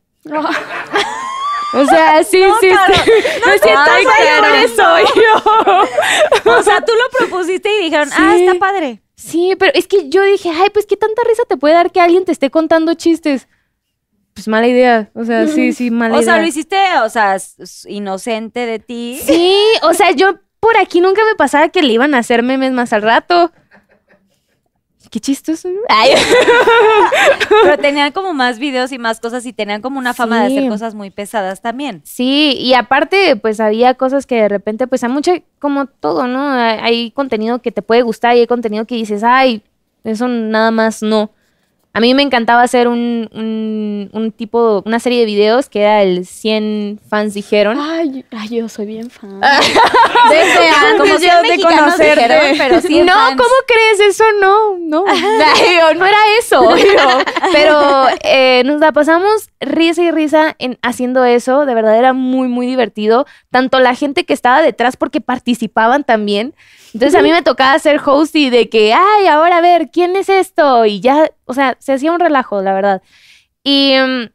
O 1.74 1.86
sea, 1.86 2.24
sí, 2.24 2.42
sí, 2.62 2.70
Caro, 2.70 2.94
sí. 2.96 3.12
Me 3.46 3.60
siento 3.60 3.82
Ay, 3.92 4.06
Caro, 4.06 4.56
eso 4.56 4.84
yo. 5.16 6.52
O 6.58 6.64
sea, 6.64 6.82
tú 6.82 6.94
lo 6.94 7.18
propusiste 7.28 7.70
y 7.80 7.84
dijeron, 7.86 8.10
ah, 8.18 8.34
Sí. 8.36 8.46
está 8.46 8.58
padre. 8.60 9.02
Sí, 9.16 9.56
pero 9.60 9.72
es 9.76 9.88
que 9.88 10.10
yo 10.10 10.24
dije, 10.24 10.50
ay, 10.50 10.70
pues 10.72 10.86
qué 10.86 10.96
tanta 10.96 11.22
risa 11.28 11.44
te 11.48 11.58
puede 11.58 11.74
dar 11.74 11.92
que 11.92 12.00
alguien 12.02 12.24
te 12.26 12.32
esté 12.32 12.50
contando 12.50 12.94
chistes. 12.94 13.48
Pues 14.38 14.48
mala 14.48 14.68
idea. 14.68 15.10
O 15.16 15.26
sea, 15.26 15.48
sí, 15.48 15.74
sí, 15.74 15.90
mala 15.90 16.14
O 16.14 16.22
idea. 16.22 16.34
sea, 16.34 16.40
lo 16.40 16.46
hiciste, 16.46 16.78
o 17.04 17.10
sea, 17.10 17.38
inocente 17.88 18.68
de 18.68 18.78
ti. 18.78 19.20
Sí, 19.24 19.58
o 19.82 19.96
sea, 19.96 20.12
yo 20.12 20.36
por 20.60 20.78
aquí 20.78 21.02
nunca 21.02 21.24
me 21.28 21.34
pasaba 21.36 21.70
que 21.70 21.82
le 21.82 21.94
iban 21.94 22.14
a 22.14 22.20
hacer 22.20 22.44
memes 22.44 22.72
más 22.72 22.94
al 22.94 23.02
rato. 23.02 23.52
Qué 25.10 25.20
chistoso. 25.20 25.70
Pero 27.64 27.80
tenían 27.80 28.12
como 28.12 28.36
más 28.36 28.60
videos 28.60 28.92
y 28.92 29.00
más 29.00 29.20
cosas 29.20 29.44
y 29.48 29.54
tenían 29.54 29.82
como 29.82 29.98
una 29.98 30.14
fama 30.14 30.42
de 30.44 30.56
hacer 30.56 30.70
cosas 30.70 30.94
muy 30.94 31.10
pesadas 31.10 31.64
también. 31.64 32.02
Sí, 32.06 32.56
y 32.60 32.76
aparte, 32.76 33.38
pues 33.38 33.60
había 33.60 33.96
cosas 33.96 34.28
que 34.28 34.36
de 34.36 34.50
repente, 34.50 34.86
pues 34.86 35.04
hay 35.04 35.10
mucha, 35.10 35.32
como 35.58 35.88
todo, 35.88 36.28
¿no? 36.28 36.48
Hay, 36.48 36.78
hay 36.84 37.12
contenido 37.12 37.58
que 37.60 37.72
te 37.72 37.82
puede 37.82 38.04
gustar 38.04 38.38
y 38.38 38.42
hay 38.42 38.48
contenido 38.48 38.86
que 38.86 38.94
dices, 38.94 39.24
ay, 39.24 39.64
eso 40.04 40.28
nada 40.28 40.70
más 40.70 41.02
no. 41.02 41.32
A 41.98 42.00
mí 42.00 42.14
me 42.14 42.22
encantaba 42.22 42.62
hacer 42.62 42.88
un, 42.88 43.28
un, 43.34 44.12
un 44.14 44.32
tipo, 44.32 44.84
una 44.86 45.00
serie 45.00 45.22
de 45.22 45.26
videos 45.26 45.68
que 45.68 45.82
era 45.82 46.04
el 46.04 46.28
100 46.28 47.00
fans 47.10 47.34
dijeron. 47.34 47.76
Ay, 47.82 48.24
ay, 48.38 48.50
yo 48.50 48.70
soy 48.70 48.86
bien 48.86 49.10
fan. 49.10 49.42
Desde 50.30 50.70
antes 50.70 51.00
como 51.00 51.14
yo 51.14 51.18
cien 51.18 51.58
de 51.58 51.64
conocerte. 51.64 52.22
dijeron, 52.22 52.56
pero 52.60 52.82
sí 52.82 53.02
no, 53.02 53.14
fans. 53.14 53.42
¿cómo 53.42 53.56
crees? 53.66 54.12
Eso 54.12 54.26
no, 54.40 54.78
no. 54.78 55.06
No 55.96 56.06
era 56.06 56.18
eso. 56.40 56.70
Pero 57.52 58.06
eh, 58.22 58.62
nos 58.64 58.80
la 58.80 58.92
pasamos 58.92 59.50
risa 59.60 60.04
y 60.04 60.12
risa 60.12 60.56
en 60.60 60.78
haciendo 60.84 61.26
eso. 61.26 61.66
De 61.66 61.74
verdad 61.74 61.98
era 61.98 62.14
muy, 62.14 62.48
muy 62.48 62.68
divertido. 62.68 63.26
Tanto 63.50 63.80
la 63.80 63.96
gente 63.96 64.24
que 64.24 64.34
estaba 64.34 64.62
detrás 64.62 64.98
porque 64.98 65.20
participaban 65.20 66.04
también. 66.04 66.54
Entonces 66.98 67.20
a 67.20 67.22
mí 67.22 67.32
me 67.32 67.44
tocaba 67.44 67.78
ser 67.78 68.02
host 68.04 68.36
y 68.36 68.50
de 68.50 68.70
que, 68.70 68.92
ay, 68.92 69.28
ahora 69.28 69.58
a 69.58 69.62
ver, 69.62 69.92
¿quién 69.92 70.16
es 70.16 70.30
esto? 70.30 70.84
Y 70.88 71.00
ya, 71.00 71.30
o 71.46 71.54
sea, 71.54 71.78
se 71.80 71.94
hacía 71.94 72.12
un 72.12 72.20
relajo, 72.20 72.60
la 72.64 72.74
verdad. 72.74 73.04
Y 73.64 73.94
mm, 73.96 74.32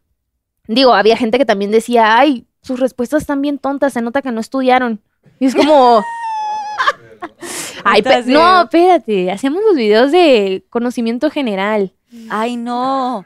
digo, 0.68 0.94
había 0.94 1.16
gente 1.16 1.38
que 1.38 1.44
también 1.44 1.72
decía, 1.72 2.16
ay, 2.16 2.46
sus 2.62 2.78
respuestas 2.78 3.22
están 3.22 3.42
bien 3.42 3.58
tontas, 3.58 3.92
se 3.94 4.00
nota 4.00 4.22
que 4.22 4.30
no 4.30 4.40
estudiaron. 4.40 5.00
Y 5.40 5.46
es 5.46 5.56
como... 5.56 6.04
Ay, 7.84 8.00
pe- 8.02 8.22
no, 8.26 8.62
espérate, 8.62 9.32
hacemos 9.32 9.60
los 9.66 9.74
videos 9.74 10.12
de 10.12 10.64
conocimiento 10.70 11.30
general. 11.30 11.92
Ay, 12.30 12.56
no. 12.56 13.24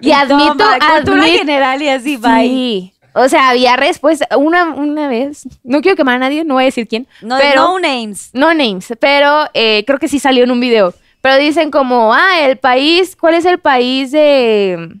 Y 0.00 0.12
admito, 0.12 0.52
Toma, 0.58 0.78
cultura 0.96 1.22
admito, 1.22 1.38
general 1.38 1.80
y 1.80 1.88
así, 1.88 2.16
bye. 2.18 2.42
sí. 2.42 2.92
O 3.18 3.28
sea, 3.30 3.48
había 3.48 3.76
respuesta, 3.76 4.28
una, 4.36 4.64
una 4.74 5.08
vez, 5.08 5.48
no 5.64 5.80
quiero 5.80 5.96
quemar 5.96 6.16
a 6.16 6.18
nadie, 6.18 6.44
no 6.44 6.54
voy 6.54 6.64
a 6.64 6.66
decir 6.66 6.86
quién, 6.86 7.06
No, 7.22 7.38
pero, 7.38 7.62
no 7.62 7.78
names. 7.78 8.30
no 8.34 8.52
names, 8.52 8.92
pero 9.00 9.46
eh, 9.54 9.84
creo 9.86 9.98
que 9.98 10.06
sí 10.08 10.18
salió 10.18 10.44
en 10.44 10.50
un 10.50 10.60
video. 10.60 10.92
Pero 11.22 11.38
dicen 11.38 11.70
como, 11.70 12.12
ah, 12.12 12.40
el 12.40 12.58
país, 12.58 13.16
¿cuál 13.16 13.34
es 13.34 13.46
el 13.46 13.58
país 13.58 14.12
de, 14.12 14.96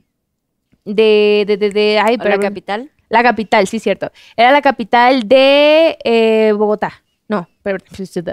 de, 0.84 1.44
de, 1.46 1.56
de, 1.58 1.70
de- 1.70 1.98
ay, 2.02 2.16
¿O 2.20 2.24
la 2.28 2.38
capital? 2.38 2.90
La 3.08 3.22
capital, 3.22 3.66
sí, 3.66 3.78
cierto. 3.78 4.10
Era 4.36 4.50
la 4.50 4.62
capital 4.62 5.28
de 5.28 5.96
eh, 6.02 6.52
Bogotá. 6.56 7.02
No, 7.28 7.48
perdón. 7.62 7.86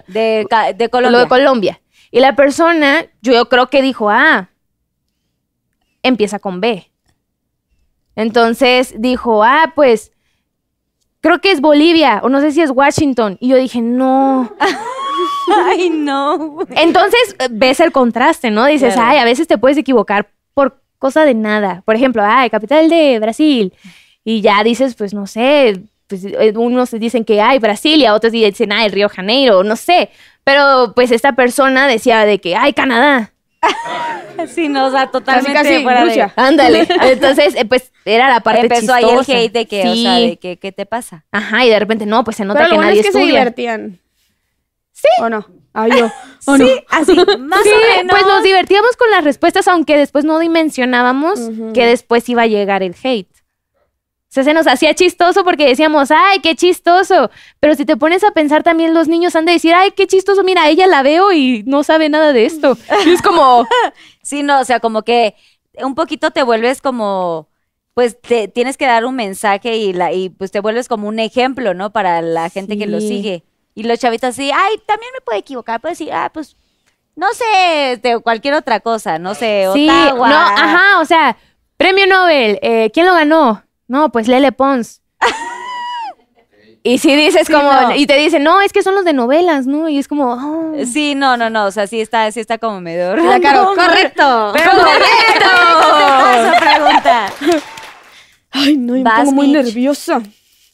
De, 0.08 0.46
de 0.76 0.84
Lo 0.86 0.90
Colombia. 0.90 1.20
de 1.20 1.28
Colombia. 1.28 1.82
Y 2.10 2.20
la 2.22 2.36
persona, 2.36 3.06
yo 3.22 3.50
creo 3.50 3.70
que 3.70 3.82
dijo, 3.82 4.10
ah, 4.10 4.50
empieza 6.02 6.40
con 6.40 6.62
B. 6.62 6.90
Entonces 8.16 8.94
dijo, 8.98 9.44
ah, 9.44 9.72
pues, 9.76 10.12
creo 11.22 11.40
que 11.42 11.52
es 11.52 11.62
Bolivia, 11.62 12.20
o 12.24 12.30
no 12.30 12.40
sé 12.42 12.52
si 12.52 12.62
es 12.62 12.70
Washington. 12.72 13.38
Y 13.40 13.50
yo 13.50 13.56
dije, 13.58 13.82
no. 13.82 14.54
Ay, 15.68 15.90
no. 15.90 16.60
Entonces 16.76 17.36
eh, 17.40 17.48
ves 17.52 17.80
el 17.80 17.92
contraste, 17.92 18.50
¿no? 18.52 18.66
Dices, 18.66 18.94
Claro. 18.94 19.10
ay, 19.12 19.18
a 19.18 19.26
veces 19.26 19.48
te 19.48 19.58
puedes 19.58 19.78
equivocar 19.78 20.30
por 20.54 20.82
cosa 21.00 21.26
de 21.26 21.34
nada. 21.34 21.82
Por 21.86 21.96
ejemplo, 21.96 22.24
ay, 22.26 22.50
capital 22.50 22.90
de 22.90 23.20
Brasil. 23.20 23.74
Y 24.24 24.42
ya 24.42 24.64
dices, 24.64 24.96
pues 24.96 25.14
no 25.14 25.28
sé, 25.28 25.82
pues 26.08 26.24
eh, 26.26 26.54
unos 26.56 26.92
dicen 26.92 27.26
que 27.26 27.42
hay 27.42 27.60
Brasilia, 27.60 28.14
otros 28.14 28.32
dicen, 28.32 28.72
ay, 28.72 28.88
Río 28.90 29.10
Janeiro, 29.10 29.64
no 29.64 29.76
sé. 29.76 30.10
Pero 30.46 30.94
pues 30.96 31.12
esta 31.12 31.34
persona 31.34 31.88
decía 31.88 32.26
de 32.26 32.40
que, 32.40 32.56
ay, 32.56 32.74
Canadá. 32.74 33.32
Sí, 34.54 34.68
no, 34.70 34.86
o 34.88 34.92
sea, 34.92 35.12
totalmente 35.12 35.54
casi 35.54 35.84
fuera 35.84 36.06
de-. 36.06 36.32
Ándale. 36.36 36.88
Entonces, 37.04 37.56
eh, 37.56 37.66
pues 37.66 37.92
era 38.06 38.30
la 38.30 38.40
parte 38.42 38.62
Empezó 38.62 38.94
ahí 38.94 39.04
el 39.04 39.10
chistosa. 39.20 39.38
hate 39.40 39.52
de 39.54 39.66
que, 39.68 39.82
o 39.88 39.94
Sí. 39.94 40.04
sea, 40.04 40.14
de 40.20 40.38
que, 40.38 40.58
¿qué 40.58 40.72
te 40.72 40.86
pasa? 40.86 41.26
Ajá, 41.32 41.66
y 41.66 41.70
de 41.70 41.80
repente, 41.80 42.06
no, 42.06 42.24
pues 42.24 42.38
se 42.38 42.46
nota 42.46 42.60
Pero 42.60 42.66
lo 42.66 42.72
que 42.72 42.76
bueno 42.78 42.90
nadie 42.90 43.00
es 43.02 43.06
que 43.08 43.12
se 43.12 43.18
estudia. 43.20 43.40
divertían. 43.40 44.00
¿Sí? 44.92 45.08
¿O 45.22 45.30
no? 45.30 45.46
Ay, 45.74 45.92
yo. 45.98 46.06
¿O 46.46 46.58
sí, 46.58 46.64
no? 46.64 46.70
así, 46.90 47.16
más 47.40 47.64
Sí, 47.64 47.70
o 47.70 47.98
menos. 47.98 48.12
pues 48.12 48.24
nos 48.28 48.44
divertíamos 48.44 48.96
con 48.96 49.10
las 49.10 49.24
respuestas, 49.24 49.68
aunque 49.68 49.98
después 49.98 50.24
no 50.26 50.38
dimensionábamos 50.40 51.40
que 51.74 51.86
después 51.86 52.28
iba 52.30 52.44
a 52.44 52.48
llegar 52.48 52.84
el 52.84 52.96
hate. 53.04 53.28
O 54.34 54.36
sea, 54.36 54.44
se 54.44 54.56
nos 54.56 54.66
hacía 54.66 54.96
chistoso 54.96 55.44
porque 55.44 55.68
decíamos, 55.68 56.10
ay, 56.10 56.40
qué 56.40 56.56
chistoso. 56.56 57.30
Pero 57.60 57.76
si 57.76 57.86
te 57.86 57.98
pones 57.98 58.24
a 58.24 58.32
pensar 58.32 58.64
también, 58.64 58.96
los 58.96 59.08
niños 59.08 59.36
han 59.36 59.46
de 59.46 59.52
decir, 59.52 59.76
ay, 59.76 59.92
qué 59.92 60.08
chistoso, 60.08 60.44
mira, 60.44 60.68
ella 60.70 60.88
la 60.88 61.04
veo 61.04 61.32
y 61.32 61.62
no 61.68 61.84
sabe 61.84 62.10
nada 62.10 62.34
de 62.34 62.48
esto. 62.48 62.76
Y 63.06 63.12
es 63.12 63.22
como, 63.22 63.68
Sí, 64.24 64.42
no, 64.42 64.60
o 64.60 64.66
sea, 64.66 64.80
como 64.80 65.04
que 65.04 65.36
un 65.84 65.94
poquito 65.94 66.32
te 66.32 66.42
vuelves 66.42 66.82
como, 66.82 67.48
pues 67.94 68.20
te 68.20 68.48
tienes 68.48 68.76
que 68.76 68.88
dar 68.88 69.06
un 69.06 69.16
mensaje 69.16 69.78
y, 69.78 69.94
la, 69.94 70.12
y 70.14 70.30
pues 70.30 70.50
te 70.50 70.62
vuelves 70.62 70.88
como 70.88 71.08
un 71.10 71.20
ejemplo, 71.20 71.76
¿no? 71.76 71.92
Para 71.92 72.24
la 72.24 72.50
gente 72.50 72.76
que 72.76 72.88
lo 72.88 73.02
sigue. 73.02 73.44
Y 73.76 73.84
los 73.84 74.00
chavitos 74.00 74.30
así, 74.30 74.50
ay, 74.52 74.82
también 74.88 75.12
me 75.14 75.22
puedo 75.22 75.38
equivocar, 75.38 75.80
puedo 75.80 75.92
decir, 75.92 76.12
ah, 76.12 76.32
pues 76.34 76.56
no 77.16 77.28
sé, 77.34 78.00
de 78.02 78.20
cualquier 78.20 78.56
otra 78.56 78.80
cosa, 78.80 79.20
no 79.20 79.36
sé, 79.36 79.68
Sí, 79.74 79.88
Ottawa. 79.88 80.28
no, 80.28 80.36
ajá, 80.36 81.00
o 81.02 81.06
sea, 81.06 81.38
premio 81.78 82.08
Nobel, 82.08 82.58
eh, 82.64 82.90
¿quién 82.92 83.06
lo 83.06 83.14
ganó? 83.14 83.62
No, 83.94 84.12
pues 84.12 84.28
Lele 84.28 84.52
Pons. 84.52 85.02
y 86.84 86.98
si 86.98 87.16
dices 87.16 87.46
Sí, 87.46 87.54
como, 87.54 87.72
no. 87.72 87.96
y 87.96 88.08
te 88.08 88.18
dicen, 88.18 88.44
no, 88.44 88.60
es 88.60 88.74
que 88.74 88.82
son 88.82 88.96
los 88.96 89.06
de 89.06 89.14
novelas, 89.14 89.68
¿no? 89.68 89.88
Y 89.88 90.00
es 90.00 90.08
como, 90.08 90.34
oh. 90.34 90.74
Sí, 90.86 91.14
no, 91.14 91.38
no, 91.38 91.52
no, 91.52 91.66
o 91.66 91.72
sea, 91.72 91.86
sí 91.86 92.02
está, 92.02 92.32
sí 92.32 92.40
está 92.40 92.58
como 92.58 92.82
medio 92.82 93.16
La 93.16 93.40
Caro, 93.40 93.60
random. 93.60 93.76
correcto. 93.76 94.52
Pero 94.54 94.72
correcto. 94.72 95.46
Esa 96.34 96.60
pregunta. 96.60 97.34
Ay, 98.50 98.78
no, 98.78 98.96
yo 98.98 99.04
me 99.04 99.12
pongo 99.12 99.32
muy 99.32 99.48
Mitch. 99.48 99.66
nerviosa. 99.66 100.24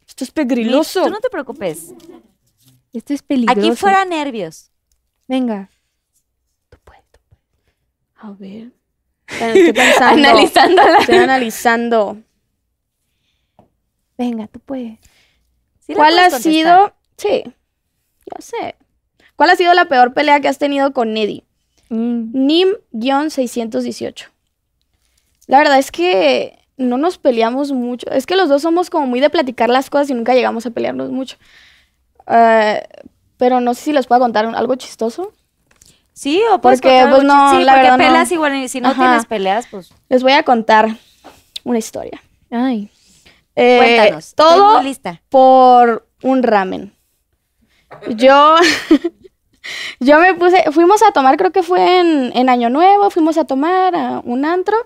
Esto 0.08 0.24
es 0.24 0.32
pegriloso. 0.32 1.04
Tú 1.04 1.10
no 1.10 1.20
te 1.20 1.30
preocupes. 1.30 1.94
esto 2.94 3.14
es 3.14 3.22
peligroso. 3.22 3.60
Aquí 3.60 3.76
fuera 3.76 4.06
nervios. 4.06 4.72
Venga. 5.28 5.70
A 8.22 8.32
ver. 8.32 8.72
Estoy 9.28 9.74
pensando. 9.74 10.28
Analizándola. 10.30 10.98
Estoy 11.00 11.18
analizando. 11.18 12.18
Venga, 14.20 14.46
tú 14.48 14.60
puedes. 14.60 15.00
Sí 15.80 15.96
¿Cuál 15.96 16.20
ha 16.20 16.30
sido? 16.30 16.94
Sí, 17.18 17.44
ya 17.46 18.42
sé. 18.42 18.76
¿Cuál 19.36 19.50
ha 19.50 19.56
sido 19.56 19.74
la 19.74 19.86
peor 19.86 20.14
pelea 20.14 20.40
que 20.42 20.48
has 20.50 20.60
tenido 20.60 20.94
con 20.94 21.14
Neddy? 21.14 21.44
Mm. 21.90 22.32
Nim-618. 22.34 24.28
La 25.48 25.58
verdad 25.60 25.80
es 25.80 25.90
que 25.92 26.60
no 26.78 26.98
nos 26.98 27.18
peleamos 27.18 27.72
mucho. 27.72 28.08
Es 28.12 28.26
que 28.26 28.36
los 28.36 28.50
dos 28.50 28.62
somos 28.62 28.90
como 28.90 29.08
muy 29.08 29.20
de 29.20 29.30
platicar 29.30 29.70
las 29.70 29.90
cosas 29.90 30.10
y 30.12 30.14
nunca 30.14 30.34
llegamos 30.36 30.66
a 30.66 30.72
pelearnos 30.72 31.10
mucho. 31.12 31.38
Eh, 32.28 32.82
pero 33.38 33.62
no 33.62 33.74
sé 33.74 33.82
si 33.86 33.94
les 33.94 34.06
puedo 34.06 34.22
contar 34.22 34.46
algo 34.46 34.76
chistoso. 34.76 35.34
Sí, 36.14 36.42
o 36.52 36.60
Porque, 36.60 36.82
contar 36.82 37.10
pues, 37.10 37.22
algo 37.22 37.24
no, 37.24 37.52
chi- 37.52 37.58
sí, 37.60 37.64
la 37.64 37.72
porque 37.74 37.84
verdad, 37.84 37.98
no. 37.98 38.04
pelas 38.04 38.32
igual, 38.34 38.56
y 38.58 38.68
si 38.68 38.82
no 38.82 38.90
Ajá. 38.90 39.02
tienes 39.08 39.26
peleas, 39.26 39.68
pues 39.72 39.94
Les 40.10 40.22
voy 40.22 40.34
a 40.34 40.44
contar 40.44 40.90
una 41.64 41.78
historia. 41.80 42.22
Ay. 42.52 42.92
Eh, 43.56 43.78
cuéntanos. 43.78 44.28
Estoy 44.28 44.46
Todo 44.56 44.76
muy 44.78 44.84
lista. 44.86 45.22
por 45.30 46.08
un 46.24 46.44
ramen. 46.44 46.94
Yo, 48.10 48.56
yo 50.00 50.20
me 50.20 50.34
puse, 50.36 50.72
fuimos 50.72 51.02
a 51.04 51.12
tomar, 51.12 51.38
creo 51.38 51.52
que 51.52 51.64
fue 51.64 52.00
en, 52.00 52.32
en 52.36 52.50
Año 52.50 52.70
Nuevo, 52.70 53.10
fuimos 53.10 53.38
a 53.38 53.46
tomar 53.46 53.96
a 53.96 54.22
un 54.24 54.46
antro. 54.46 54.78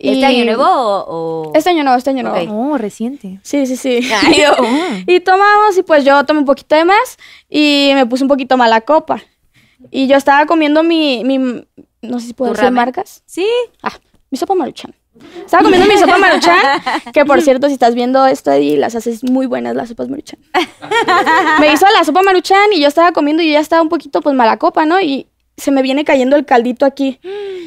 ¿Este 0.00 0.24
año 0.26 0.44
nuevo 0.44 0.62
o...? 0.64 1.48
o- 1.48 1.52
Este 1.56 1.70
año 1.70 1.82
nuevo, 1.82 1.98
este 1.98 2.10
año 2.10 2.22
nuevo. 2.22 2.38
Ok. 2.38 2.48
Oh, 2.74 2.78
reciente. 2.78 3.40
Sí, 3.42 3.66
sí, 3.66 3.76
sí. 3.76 3.98
Ay, 4.26 4.42
oh. 4.56 4.64
y 5.08 5.18
tomamos 5.18 5.76
y 5.76 5.82
pues 5.82 6.04
yo 6.04 6.22
tomé 6.24 6.38
un 6.38 6.46
poquito 6.46 6.76
de 6.76 6.84
más 6.84 7.16
y 7.48 7.90
me 7.94 8.06
puse 8.06 8.22
un 8.22 8.28
poquito 8.28 8.56
mala 8.56 8.80
copa. 8.82 9.20
Y 9.90 10.06
yo 10.06 10.16
estaba 10.16 10.46
comiendo 10.46 10.84
mi, 10.84 11.24
mi 11.24 11.38
no 12.02 12.20
sé 12.20 12.28
si 12.28 12.32
puedo 12.34 12.52
¿Tu 12.52 12.58
decir 12.58 12.66
ramen? 12.66 12.74
marcas. 12.76 13.24
Sí. 13.26 13.48
Ah, 13.82 13.92
mi 14.30 14.38
sopa 14.38 14.54
maruchan. 14.54 14.94
Estaba 15.44 15.62
comiendo 15.64 15.86
mi 15.88 15.96
sopa 15.98 16.18
maruchan, 16.18 16.56
que 17.12 17.24
por 17.24 17.40
cierto, 17.42 17.66
si 17.68 17.72
estás 17.74 17.94
viendo 17.94 18.26
esto, 18.26 18.50
Eddie, 18.52 18.76
las 18.76 18.94
haces 18.94 19.22
muy 19.24 19.46
buenas 19.46 19.74
las 19.74 19.88
sopas 19.88 20.08
maruchan. 20.08 20.38
me 21.60 21.72
hizo 21.72 21.86
la 21.96 22.04
sopa 22.04 22.22
maruchan 22.22 22.72
y 22.72 22.80
yo 22.80 22.88
estaba 22.88 23.12
comiendo 23.12 23.42
y 23.42 23.46
yo 23.48 23.52
ya 23.54 23.60
estaba 23.60 23.82
un 23.82 23.88
poquito 23.88 24.20
pues 24.20 24.34
mala 24.34 24.56
copa, 24.58 24.84
¿no? 24.86 25.00
Y 25.00 25.26
se 25.56 25.70
me 25.70 25.82
viene 25.82 26.04
cayendo 26.04 26.36
el 26.36 26.44
caldito 26.44 26.86
aquí. 26.86 27.18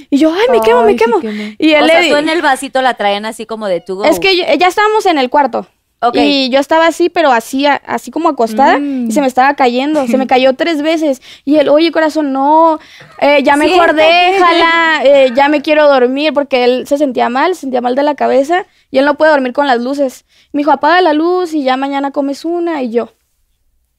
Y 0.10 0.18
yo, 0.18 0.34
ay, 0.34 0.48
me 0.52 0.62
quemo, 0.62 0.84
me 0.84 0.96
quemo. 0.96 1.20
Y 1.58 1.72
él 1.74 1.84
o 1.84 1.86
le 1.86 1.92
sea, 1.92 2.02
di- 2.02 2.10
tú 2.10 2.16
en 2.18 2.30
el 2.30 2.42
vasito 2.42 2.82
la 2.82 2.94
traían 2.96 3.26
así 3.26 3.46
como 3.46 3.68
de 3.68 3.82
tu 3.82 3.96
go. 3.96 4.06
Es 4.06 4.20
que 4.20 4.36
yo- 4.36 4.44
ya 4.58 4.68
estábamos 4.68 5.06
en 5.06 5.18
el 5.18 5.30
cuarto. 5.30 5.68
Ok. 6.04 6.16
Y 6.18 6.50
yo 6.50 6.60
estaba 6.60 6.88
así, 6.88 7.10
pero 7.10 7.32
así, 7.32 7.66
así 7.68 8.10
como 8.10 8.30
acostada, 8.30 8.80
Mm. 8.80 9.10
y 9.10 9.12
se 9.12 9.22
me 9.22 9.28
estaba 9.28 9.54
cayendo. 9.56 10.08
Se 10.08 10.18
me 10.18 10.26
cayó 10.26 10.54
tres 10.54 10.82
veces. 10.82 11.22
Y 11.46 11.58
él, 11.58 11.70
oye, 11.70 11.92
corazón, 11.92 12.34
no, 12.34 12.80
eh, 13.20 13.44
ya 13.44 13.56
me 13.56 13.66
Siéntate. 13.68 13.92
acordé, 13.92 14.40
jala, 14.40 15.02
eh, 15.06 15.32
ya 15.36 15.48
me 15.48 15.62
quiero 15.62 15.88
dormir, 15.88 16.34
porque 16.34 16.64
él 16.64 16.88
se 16.88 16.98
sentía 16.98 17.30
mal, 17.30 17.54
se 17.54 17.62
sentía 17.62 17.82
mal 17.82 17.94
de 17.96 18.02
la 18.04 18.16
cabeza, 18.16 18.66
y 18.90 18.98
él 18.98 19.06
no 19.06 19.16
puede 19.16 19.32
dormir 19.32 19.54
con 19.54 19.68
las 19.68 19.80
luces. 19.80 20.26
Me 20.54 20.60
dijo, 20.62 20.72
apaga 20.72 21.02
la 21.02 21.14
luz 21.14 21.54
y 21.54 21.64
ya 21.64 21.78
mañana 21.78 22.10
comes 22.12 22.46
una. 22.46 22.82
Y 22.82 22.90
yo, 22.92 23.10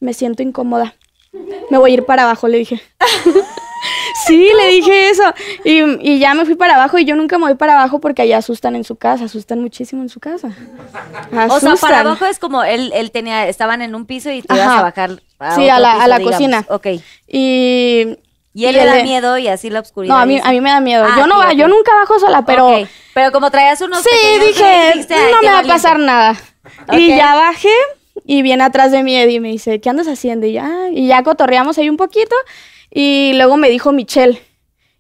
me 0.01 0.13
siento 0.13 0.43
incómoda. 0.43 0.97
Me 1.71 1.79
voy 1.79 1.93
a 1.93 1.95
ir 1.95 2.05
para 2.05 2.25
abajo, 2.25 2.49
le 2.49 2.59
dije. 2.59 2.83
sí, 4.27 4.51
le 4.57 4.69
dije 4.69 5.11
eso. 5.11 5.23
Y, 5.65 5.81
y 6.15 6.19
ya 6.19 6.35
me 6.35 6.45
fui 6.45 6.55
para 6.55 6.75
abajo 6.77 6.99
y 6.99 7.05
yo 7.05 7.17
nunca 7.17 7.39
me 7.39 7.45
voy 7.47 7.55
para 7.55 7.75
abajo 7.75 8.01
porque 8.01 8.23
allá 8.23 8.39
asustan 8.39 8.77
en 8.77 8.85
su 8.85 8.97
casa, 8.97 9.25
asustan 9.25 9.61
muchísimo 9.61 10.03
en 10.03 10.09
su 10.09 10.21
casa. 10.21 10.49
O 11.49 11.61
sea, 11.61 11.75
para 11.77 12.01
abajo 12.01 12.27
es 12.27 12.39
como 12.39 12.63
él, 12.65 12.93
él 12.95 13.11
tenía, 13.11 13.49
estaban 13.49 13.83
en 13.83 13.95
un 13.95 14.07
piso 14.07 14.31
y 14.31 14.43
te 14.43 14.55
ibas 14.55 14.69
a 14.69 14.83
bajar 14.83 15.11
a 15.39 15.55
Sí, 15.55 15.63
otro 15.63 15.75
a 15.75 15.79
la- 15.81 16.03
a 16.03 16.09
la 16.09 16.19
digamos. 16.19 16.39
cocina. 16.39 16.65
Ok. 16.69 16.87
Y... 17.29 18.19
Y 18.55 18.67
él 18.67 18.77
y 18.77 18.81
le 18.81 18.85
da 18.85 19.03
miedo 19.03 19.39
y 19.39 19.49
así 19.49 19.71
la 19.71 19.81
oscuridad. 19.81 20.15
No, 20.15 20.21
a 20.21 20.27
mí, 20.27 20.39
a 20.45 20.51
mí 20.51 20.61
me 20.61 20.69
da 20.69 20.79
miedo. 20.81 21.07
Ah, 21.07 21.15
yo 21.17 21.27
no 21.27 21.53
yo 21.53 21.69
nunca 21.69 21.95
bajo 21.95 22.19
sola, 22.19 22.45
pero... 22.45 22.87
Pero 23.15 23.33
como 23.33 23.51
traías 23.51 23.81
unos 23.81 24.03
Sí, 24.03 24.11
dije, 24.41 24.63
brinks, 24.63 24.93
dijiste, 24.93 25.15
"Ay, 25.15 25.33
no 25.33 25.41
me 25.41 25.47
va 25.47 25.53
a 25.53 25.57
valiente". 25.57 25.69
pasar 25.73 25.99
nada. 25.99 26.37
Y 26.93 27.09
ya 27.17 27.35
bajé 27.35 27.71
y 28.27 28.43
viene 28.43 28.63
atrás 28.63 28.93
de 28.93 29.03
mí 29.03 29.17
Eddie 29.17 29.37
y 29.37 29.41
me 29.41 29.49
dice, 29.49 29.81
¿qué 29.81 29.89
andas 29.89 30.07
haciendo? 30.07 30.47
Y 30.47 30.53
ya, 30.53 30.71
y 30.93 31.07
ya 31.07 31.23
cotorreamos 31.23 31.79
ahí 31.79 31.89
un 31.89 31.97
poquito 31.97 32.37
y 32.95 33.33
luego 33.35 33.57
me 33.57 33.71
dijo 33.71 33.91
Michelle. 33.93 34.43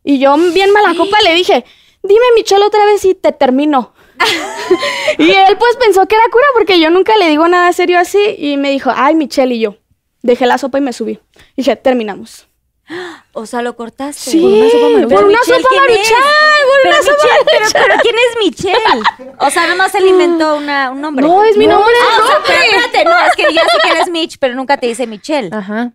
Y 0.02 0.19
yo 0.19 0.36
bien 0.52 0.73
mala 0.73 0.94
copa 0.97 1.19
le 1.23 1.35
dije, 1.35 1.64
dime 2.02 2.24
Michelle 2.35 2.64
otra 2.64 2.85
vez 2.86 3.05
y 3.05 3.14
te 3.14 3.32
termino. 3.32 3.93
y 5.19 5.31
él 5.31 5.56
pues 5.59 5.77
pensó 5.77 6.06
que 6.06 6.14
era 6.14 6.24
cura 6.31 6.44
porque 6.55 6.81
yo 6.81 6.90
nunca 6.90 7.16
le 7.16 7.28
digo 7.28 7.47
nada 7.48 7.73
serio 7.73 7.98
así 7.98 8.35
y 8.39 8.56
me 8.56 8.70
dijo, 8.70 8.90
ay 8.94 9.14
Michelle 9.14 9.55
y 9.55 9.60
yo. 9.60 9.77
Dejé 10.23 10.47
la 10.47 10.56
sopa 10.59 10.78
y 10.78 10.81
me 10.81 10.93
subí. 10.93 11.20
Y 11.56 11.62
dije, 11.62 11.77
terminamos. 11.77 12.48
O 13.35 13.47
sea, 13.47 13.62
lo 13.62 13.77
cortaste. 13.77 14.31
Sí, 14.31 14.40
Por 14.43 14.51
una 14.52 14.69
sopa 14.69 15.01
por 15.01 15.09
Pero 15.09 15.20
una 15.20 15.39
Michelle, 15.39 15.62
sopa 15.62 15.77
maruchan, 15.77 16.23
por 16.69 16.82
Pero 16.82 16.94
una 16.94 17.02
sopa 17.02 17.23
Michelle, 17.23 17.44
pero, 17.47 17.60
maruchan. 17.60 17.82
pero 17.86 18.02
¿quién 18.02 18.14
es 18.19 18.39
Michelle? 18.44 19.36
O 19.39 19.51
sea, 19.51 19.66
nomás 19.69 19.94
él 19.94 20.06
inventó 20.09 20.56
una, 20.56 20.90
un 20.90 21.01
nombre. 21.01 21.27
No, 21.27 21.43
es 21.44 21.56
mi 21.56 21.66
nombre. 21.66 21.94
Ah, 22.02 22.20
o 22.23 22.27
sea, 22.27 22.39
pero 22.47 22.60
espérate, 22.60 23.05
no, 23.05 23.27
es 23.27 23.35
que 23.35 23.55
ya 23.55 23.62
sé 23.62 23.78
quién 23.82 23.97
es 23.97 24.10
Mitch, 24.10 24.36
pero 24.39 24.55
nunca 24.55 24.77
te 24.77 24.86
dice 24.89 25.06
Michelle. 25.06 25.48
Ajá. 25.51 25.93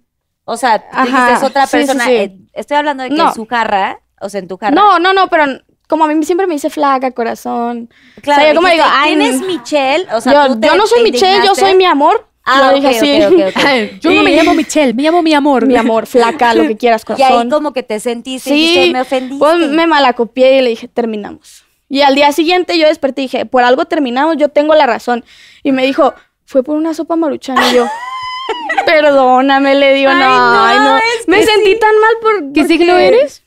O 0.49 0.55
sea, 0.55 0.79
tú 0.79 0.85
Ajá, 0.91 1.05
dijiste 1.05 1.33
es 1.33 1.43
otra 1.43 1.67
sí, 1.67 1.77
persona. 1.77 2.05
sí. 2.05 2.11
Eh, 2.11 2.37
estoy 2.53 2.77
hablando 2.77 3.03
de 3.03 3.09
que 3.09 3.15
No. 3.15 3.27
en 3.27 3.33
su 3.33 3.45
jarra, 3.45 3.99
o 4.21 4.29
sea, 4.29 4.39
en 4.39 4.47
tu 4.47 4.57
jarra. 4.57 4.73
No, 4.73 4.97
no, 4.97 5.13
no, 5.13 5.27
pero 5.27 5.43
como 5.87 6.05
a 6.05 6.07
mí 6.07 6.23
siempre 6.25 6.47
me 6.47 6.53
dice 6.53 6.69
flaca, 6.69 7.11
corazón. 7.11 7.89
claro. 8.21 8.41
o 8.41 8.43
sea, 8.43 8.53
yo 8.53 8.55
como 8.55 8.67
dijiste, 8.69 8.87
digo, 8.87 8.97
ay, 8.97 9.15
¿quién 9.15 9.21
es. 9.33 9.41
Michelle? 9.41 10.07
O 10.13 10.21
sea, 10.21 10.33
yo, 10.33 10.53
tú 10.53 10.59
te- 10.61 10.67
yo 10.67 10.75
no 10.77 10.87
soy 10.87 10.99
te 11.03 11.11
Michelle, 11.11 11.31
yo 11.31 11.35
indignaste. 11.37 11.61
soy 11.61 11.75
mi 11.75 11.85
amor. 11.85 12.27
Ah, 12.49 12.59
Lo 12.61 12.67
ok, 12.69 12.75
dije 12.75 12.87
así. 12.87 13.25
ok, 13.25 13.33
ok, 13.33 13.55
ok. 13.57 13.99
Yo 13.99 14.11
no 14.13 14.23
me 14.23 14.31
Y- 14.31 14.35
llamo 14.37 14.53
Michelle, 14.53 14.93
me 14.93 15.03
llamo 15.03 15.21
mi 15.21 15.33
amor. 15.33 15.65
Mi 15.67 15.75
amor, 15.75 16.05
flaca, 16.07 16.53
lo 16.53 16.63
que 16.65 16.77
quieras, 16.77 17.01
Y 17.03 17.05
corazón. 17.05 17.41
ahí 17.41 17.49
como 17.49 17.73
que 17.73 17.83
te 17.83 17.99
sentiste 17.99 18.55
y 18.55 18.57
sí, 18.57 18.67
dijiste, 18.73 18.93
me 18.93 19.01
ofendiste. 19.01 19.37
pues 19.39 19.57
me 19.69 19.85
malacopié 19.85 20.59
y 20.59 20.61
le 20.61 20.69
dije, 20.69 20.87
terminamos. 20.87 21.65
Y 21.89 22.01
al 22.01 22.15
día 22.15 22.31
siguiente 22.31 22.77
yo 22.79 22.87
desperté 22.87 23.21
y 23.23 23.25
dije, 23.25 23.45
por 23.45 23.63
algo 23.63 23.83
terminamos, 23.85 24.37
yo 24.37 24.47
tengo 24.47 24.75
la 24.75 24.85
razón. 24.85 25.25
Y 25.63 25.73
me 25.73 25.85
dijo, 25.85 26.13
fue 26.45 26.63
por 26.63 26.75
una 26.77 26.93
sopa 26.93 27.17
maruchan. 27.17 27.57
Y 27.69 27.75
yo, 27.75 27.85
perdóname, 28.85 29.75
le 29.75 29.93
digo, 29.93 30.11
no, 30.13 30.19
no, 30.19 30.65
ay, 30.65 30.77
no. 30.79 30.97
es 30.97 31.27
Me 31.27 31.43
sentí 31.43 31.73
sí. 31.73 31.79
tan 31.79 31.95
mal 31.99 32.11
por. 32.21 32.35
¿Qué 32.53 32.61
porque- 32.61 32.67
signo 32.67 32.97
eres? 32.97 33.43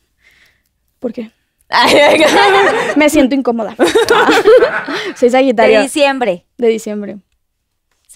¿Por 0.98 1.12
qué? 1.12 1.30
Me 2.96 3.08
siento 3.08 3.34
incómoda. 3.34 3.76
Soy 5.16 5.28
de 5.28 5.30
Sagitario 5.30 5.80
diciembre. 5.82 6.44
de 6.58 6.68
diciembre. 6.68 7.16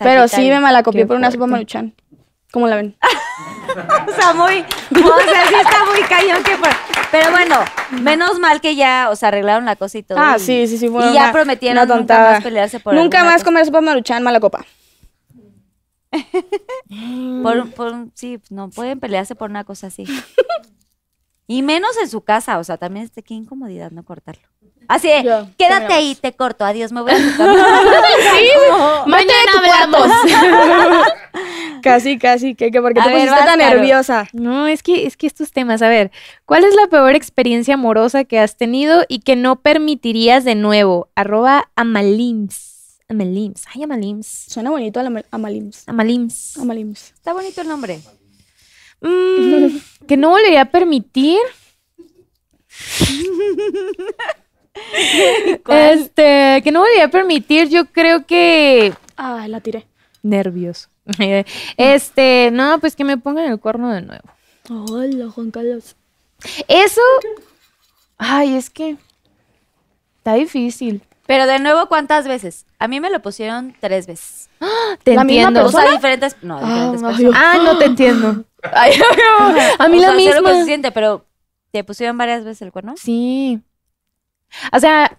Pero 0.01 0.27
sí 0.27 0.49
me 0.51 0.59
malacopié 0.59 1.07
por 1.07 1.17
una 1.17 1.31
sopa 1.31 1.47
maruchan. 1.47 1.95
¿Cómo 2.53 2.67
la 2.69 2.77
ven? 2.77 2.97
O 4.09 4.13
sea, 4.13 4.33
muy, 4.35 4.61
o 4.61 5.21
sea, 5.31 5.47
sí 5.49 5.55
está 5.55 5.85
muy 5.85 6.01
cañón 6.09 6.43
que 6.43 6.57
por- 6.57 6.69
Pero 7.13 7.31
bueno, 7.31 7.57
menos 8.03 8.39
mal 8.41 8.61
que 8.61 8.75
ya, 8.77 9.09
o 9.11 9.17
sea, 9.17 9.29
arreglaron 9.29 9.65
la 9.65 9.77
cosa 9.77 9.99
y 9.99 10.03
todo. 10.03 10.19
Ah, 10.21 10.35
y- 10.37 10.41
sí, 10.41 10.67
sí, 10.67 10.79
sí. 10.79 10.89
fue 10.89 11.09
Y 11.11 11.15
ya 11.15 11.23
una- 11.25 11.33
prometieron 11.33 11.85
una 11.85 11.95
nunca 11.97 12.19
más 12.19 12.43
pelearse 12.43 12.81
por 12.81 12.95
Nunca 12.95 13.23
más 13.25 13.35
cosa. 13.35 13.45
comer 13.47 13.67
sopa 13.67 13.81
maruchan, 13.81 14.23
mala 14.25 14.41
copa. 14.41 14.65
Por, 17.43 17.71
por- 17.73 18.07
sí, 18.15 18.41
no 18.51 18.71
pueden 18.71 19.01
pelearse 19.01 19.35
por 19.35 19.51
una 19.51 19.65
cosa 19.65 19.89
así. 19.89 20.05
Y 21.47 21.63
menos 21.63 21.91
en 22.03 22.09
su 22.09 22.23
casa, 22.23 22.59
o 22.59 22.65
sea, 22.65 22.79
también 22.79 23.05
este, 23.05 23.23
qué 23.23 23.35
incomodidad 23.35 23.91
no 23.91 24.03
cortarlo. 24.05 24.43
Así 24.89 25.09
Ya, 25.23 25.47
quédate 25.59 25.93
ahí, 25.95 26.15
te 26.15 26.33
corto, 26.35 26.65
adiós, 26.65 26.91
me 26.93 27.01
voy 27.03 27.13
a 27.13 27.17
tu 27.17 27.37
cama. 27.37 27.55
Sí, 28.39 29.11
Mañana 29.11 29.53
hablamos. 29.87 30.09
casi, 31.83 32.19
casi. 32.19 32.55
¿Qué, 32.55 32.71
qué, 32.71 32.81
¿Por 32.81 32.95
qué 32.95 33.01
A 33.01 33.05
te 33.05 33.11
ver, 33.11 33.29
pusiste 33.29 33.45
tan 33.47 33.59
Caro. 33.59 33.75
nerviosa? 33.77 34.27
No, 34.33 34.67
es 34.67 34.83
que, 34.83 35.07
es 35.07 35.17
que 35.17 35.27
estos 35.27 35.53
temas, 35.53 35.83
a 35.83 35.89
ver, 35.89 36.11
¿cuál 36.47 36.65
es 36.65 36.75
la 36.75 36.87
peor 36.87 37.15
experiencia 37.15 37.75
amorosa 37.75 38.25
que 38.25 38.39
has 38.39 38.57
tenido 38.57 39.05
y 39.09 39.21
que 39.21 39.37
no 39.37 39.57
permitirías 39.57 40.45
de 40.45 40.55
nuevo? 40.55 41.09
Arroba 41.15 41.71
Amalims. 41.77 42.74
Amalims. 43.15 43.65
Ay, 43.75 43.83
Amalims. 43.85 44.27
Suena 44.49 44.71
bonito 44.71 45.01
a 45.01 45.07
Amalims. 45.31 45.89
Amalims. 45.89 46.59
Amalims. 46.59 47.13
Está 47.15 47.33
bonito 47.33 47.61
el 47.61 47.69
nombre. 47.69 48.01
Mm, 49.01 49.77
que 50.09 50.17
no 50.17 50.31
volvería 50.31 50.63
a 50.63 50.71
permitir. 50.71 51.39
este, 55.69 56.61
que 56.63 56.73
no 56.73 56.81
volvería 56.81 57.05
a 57.05 57.09
permitir, 57.11 57.69
yo 57.69 57.87
creo 57.87 58.27
que 58.27 58.93
Ah, 59.17 59.47
la 59.49 59.61
tiré. 59.61 59.87
nervios. 60.23 60.89
Este, 61.77 62.51
no, 62.53 62.79
pues 62.81 62.97
que 62.97 63.05
me 63.05 63.19
pongan 63.19 63.51
el 63.51 63.61
cuerno 63.61 63.93
de 63.93 64.03
nuevo. 64.03 64.25
Hola, 64.71 65.31
Juan 65.31 65.51
Carlos. 65.51 65.97
Eso. 66.69 67.01
Ay, 68.17 68.57
es 68.57 68.71
que. 68.71 68.97
Está 70.19 70.35
difícil. 70.35 71.03
Pero 71.27 71.47
de 71.47 71.59
nuevo, 71.59 71.87
¿cuántas 71.89 72.29
veces? 72.29 72.67
A 72.79 72.87
mí 72.89 73.01
me 73.01 73.09
lo 73.11 73.21
pusieron 73.23 73.75
tres 73.81 74.07
veces. 74.07 74.51
Te 75.03 75.15
¿La 75.15 75.25
misma 75.25 75.49
entiendo. 75.49 75.67
O 75.67 75.71
sea, 75.71 75.91
diferentes. 75.91 76.37
No, 76.43 76.59
diferentes 76.59 77.03
Ah, 77.03 77.07
personas. 77.09 77.33
Ah, 77.43 77.59
no 77.65 77.79
te 77.79 77.85
entiendo. 77.87 78.45
Ay, 78.73 78.93
a 79.79 79.89
mí 79.89 79.99
O 79.99 80.01
la 80.03 80.09
sea, 80.09 80.17
sé 80.19 80.35
lo 80.35 80.43
que 80.43 80.49
se 80.49 80.53
misma. 80.53 80.65
siente, 80.65 80.93
pero 80.93 81.25
¿te 81.71 81.83
pusieron 81.85 82.17
varias 82.19 82.45
veces 82.45 82.61
el 82.63 82.73
cuerno? 82.73 82.95
Sí. 82.97 83.61
O 84.73 84.79
sea, 84.81 85.17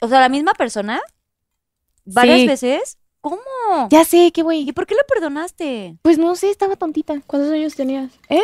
O 0.00 0.08
sea, 0.08 0.20
la 0.20 0.28
misma 0.28 0.52
persona. 0.54 1.00
¿Varias 2.04 2.40
Sí. 2.40 2.46
veces? 2.48 2.98
¿Cómo? 3.20 3.38
ya 3.88 4.04
sé 4.04 4.32
que, 4.32 4.42
güey. 4.42 4.68
¿Y 4.68 4.72
por 4.72 4.84
qué 4.86 4.94
lo 4.96 5.02
perdonaste? 5.08 5.96
Pues 6.02 6.18
no 6.18 6.34
sé, 6.34 6.50
estaba 6.50 6.74
tontita. 6.74 7.20
¿Cuántos 7.26 7.52
años 7.52 7.76
tenías? 7.76 8.10
¿Eh? 8.28 8.42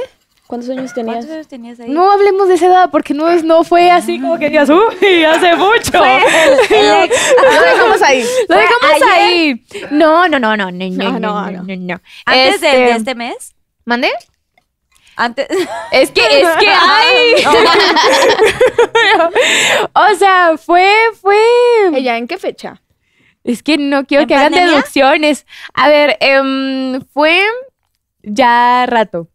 ¿Cuántos 0.49 0.71
años 0.71 0.93
tenías? 0.95 1.17
¿Cuántos 1.17 1.35
años 1.35 1.49
tenías 1.49 1.79
ahí? 1.79 1.91
No 1.91 2.11
hablemos 2.11 2.49
de 2.49 2.55
esa 2.55 2.67
edad 2.67 2.91
porque 2.91 3.13
no, 3.15 3.29
es, 3.29 3.45
no 3.45 3.63
fue 3.65 3.91
así 3.91 4.19
como 4.21 4.39
que 4.39 4.49
digas, 4.49 4.69
uy, 4.71 5.23
hace 5.25 5.55
mucho. 5.55 6.05
El 6.71 7.05
ex. 7.05 7.35
Lo 7.55 7.61
dejamos 7.63 8.03
ahí. 8.03 8.23
Lo 8.49 8.55
¿Fue 8.57 8.63
dejamos 8.65 8.93
ayer? 8.95 9.09
ahí. 9.13 9.65
No, 9.91 10.27
no, 10.27 10.39
no, 10.39 10.57
no, 10.57 10.71
no, 10.73 10.89
no, 10.89 10.89
No, 10.91 11.13
no, 11.13 11.19
no, 11.21 11.51
no, 11.51 11.51
no. 11.51 11.63
no, 11.65 11.77
no. 11.77 12.01
¿Antes 12.25 12.61
de- 12.63 12.67
Este, 12.69 12.79
de 12.79 12.91
este 12.93 13.15
mes? 13.15 13.55
¿Mande? 13.85 14.11
Antes. 15.17 15.49
Es 15.93 16.11
que, 16.13 16.21
es 16.23 16.49
que, 16.59 16.69
ay. 16.69 17.45
o 19.95 20.15
sea, 20.17 20.57
fue, 20.59 20.91
fue. 21.21 21.37
¿Ella 21.95 22.17
en 22.17 22.27
qué 22.27 22.39
fecha? 22.39 22.81
Es 23.45 23.63
que 23.63 23.79
no 23.79 24.05
quiero 24.07 24.23
¿En 24.23 24.29
que 24.29 24.35
hagan 24.35 24.53
pandemia? 24.53 24.77
deducciones. 24.77 25.47
A 25.75 25.89
ver, 25.89 26.17
em, 26.21 27.01
fue 27.13 27.43
ya 28.23 28.87
rato. 28.87 29.29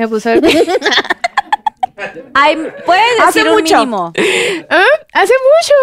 Me 0.00 0.08
puso 0.08 0.30
el... 0.30 0.40
Ay, 2.34 2.56
puedes 2.86 3.20
Hace 3.20 3.40
decir 3.40 3.48
un 3.48 3.54
mucho. 3.60 3.76
mínimo. 3.76 4.12
¿Ah? 4.70 4.84
Hace 5.12 5.34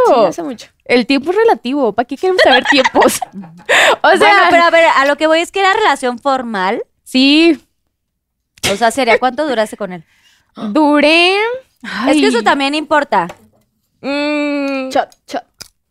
mucho. 0.10 0.26
hace 0.26 0.41
mucho. 0.41 0.68
El 0.85 1.06
tiempo 1.06 1.30
es 1.30 1.38
relativo. 1.38 1.94
¿Para 1.94 2.07
qué 2.07 2.18
queremos 2.18 2.41
saber 2.41 2.64
tiempos? 2.72 3.19
o 4.02 4.10
sea, 4.18 4.18
bueno, 4.18 4.41
pero 4.49 4.64
a 4.64 4.69
ver, 4.72 4.85
a 4.95 5.06
lo 5.06 5.15
que 5.18 5.27
voy 5.27 5.41
es 5.41 5.52
que 5.52 5.60
era 5.60 5.73
relación 5.73 6.18
formal. 6.18 6.84
sí, 7.03 7.64
O 8.72 8.76
sea, 8.76 8.89
sería 8.89 9.19
cuánto 9.19 9.48
duraste 9.48 9.77
con 9.77 9.94
él. 9.94 10.03
duré. 10.56 11.35
Es 12.07 12.15
que 12.18 12.27
eso 12.27 12.41
también 12.41 12.73
importa. 12.73 13.27
Mm, 14.02 14.89
shot. 14.89 15.10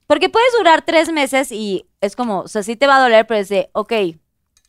Porque 0.09 0.29
puedes 0.29 0.53
durar 0.59 0.83
tres 0.83 1.11
meses 1.13 1.53
y 1.53 1.87
es 2.01 2.17
como, 2.17 2.41
o 2.41 2.49
sea, 2.49 2.65
sí 2.65 2.75
te 2.75 2.89
va 2.89 2.97
a 2.97 3.01
doler, 3.03 3.27
pero 3.29 3.39
es 3.41 3.49
de, 3.49 3.71
ok, 3.75 3.93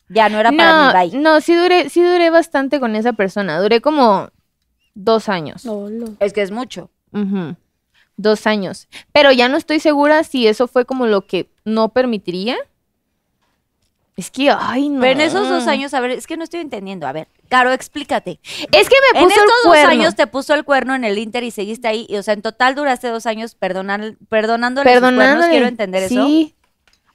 ya 0.08 0.28
no 0.28 0.38
era 0.38 0.50
para 0.52 0.92
no, 0.92 1.04
mí, 1.04 1.10
bye. 1.10 1.20
no, 1.20 1.40
sí 1.40 1.54
duré, 1.54 1.88
sí 1.90 2.02
duré 2.02 2.30
bastante 2.30 2.80
con 2.80 2.96
esa 2.96 3.12
persona. 3.12 3.60
Duré 3.60 3.80
como 3.80 4.28
dos 4.94 5.28
años. 5.28 5.64
No, 5.64 5.88
no. 5.90 6.14
Es 6.20 6.32
que 6.32 6.42
es 6.42 6.50
mucho. 6.50 6.90
Dos 8.16 8.46
años. 8.46 8.88
Pero 9.12 9.32
ya 9.32 9.48
no 9.48 9.56
estoy 9.56 9.80
segura 9.80 10.24
si 10.24 10.46
eso 10.46 10.66
fue 10.68 10.84
como 10.84 11.06
lo 11.06 11.26
que 11.26 11.48
no 11.64 11.90
permitiría. 11.90 12.56
Es 14.16 14.32
que, 14.32 14.50
ay, 14.50 14.88
no. 14.88 15.00
Pero 15.00 15.12
en 15.12 15.20
esos 15.20 15.48
dos 15.48 15.68
años, 15.68 15.94
a 15.94 16.00
ver, 16.00 16.10
es 16.10 16.26
que 16.26 16.36
no 16.36 16.42
estoy 16.42 16.58
entendiendo. 16.58 17.06
A 17.06 17.12
ver, 17.12 17.28
Caro, 17.48 17.70
explícate. 17.72 18.40
Es 18.72 18.88
que 18.88 18.96
me 19.12 19.20
En 19.20 19.24
puso 19.24 19.36
estos 19.36 19.40
el 19.40 19.46
dos 19.46 19.72
cuerno. 19.72 19.90
años 19.90 20.16
te 20.16 20.26
puso 20.26 20.54
el 20.54 20.64
cuerno 20.64 20.94
en 20.96 21.04
el 21.04 21.16
Inter 21.18 21.44
y 21.44 21.52
seguiste 21.52 21.86
ahí. 21.86 22.04
Y, 22.08 22.16
o 22.16 22.22
sea, 22.24 22.34
en 22.34 22.42
total 22.42 22.74
duraste 22.74 23.06
dos 23.08 23.26
años 23.26 23.54
perdonar, 23.54 24.16
perdonándole 24.28 24.90
sus 24.90 24.98
cuernos. 25.00 25.18
Perdonándole. 25.20 25.50
Quiero 25.52 25.66
entender 25.68 26.02
eso. 26.02 26.26
Sí. 26.26 26.54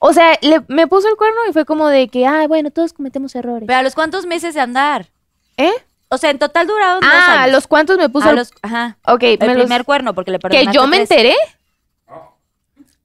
O 0.05 0.11
sea, 0.11 0.37
le- 0.41 0.61
me 0.67 0.85
puso 0.85 1.07
el 1.07 1.15
cuerno 1.15 1.39
y 1.49 1.53
fue 1.53 1.63
como 1.63 1.87
de 1.87 2.09
que, 2.09 2.27
ay, 2.27 2.47
bueno, 2.47 2.71
todos 2.71 2.91
cometemos 2.91 3.33
errores. 3.35 3.67
Pero 3.67 3.79
a 3.79 3.83
los 3.83 3.95
cuántos 3.95 4.25
meses 4.25 4.53
de 4.53 4.59
andar. 4.59 5.07
¿Eh? 5.55 5.71
O 6.09 6.17
sea, 6.17 6.29
en 6.29 6.39
total 6.39 6.67
duraron 6.67 6.99
dos 6.99 7.09
Ah, 7.09 7.43
años. 7.43 7.53
los 7.53 7.67
cuantos 7.67 7.97
me 7.97 8.09
puso 8.09 8.27
a 8.27 8.31
el... 8.31 8.35
los, 8.35 8.51
ajá. 8.61 8.97
Ok, 9.07 9.23
El 9.23 9.39
me 9.39 9.47
los- 9.55 9.63
primer 9.63 9.85
cuerno, 9.85 10.13
porque 10.13 10.31
le 10.31 10.39
Que 10.39 10.41
perdonaste 10.49 10.73
yo 10.73 10.87
me 10.87 10.97
tres. 10.97 11.11
enteré. 11.11 11.35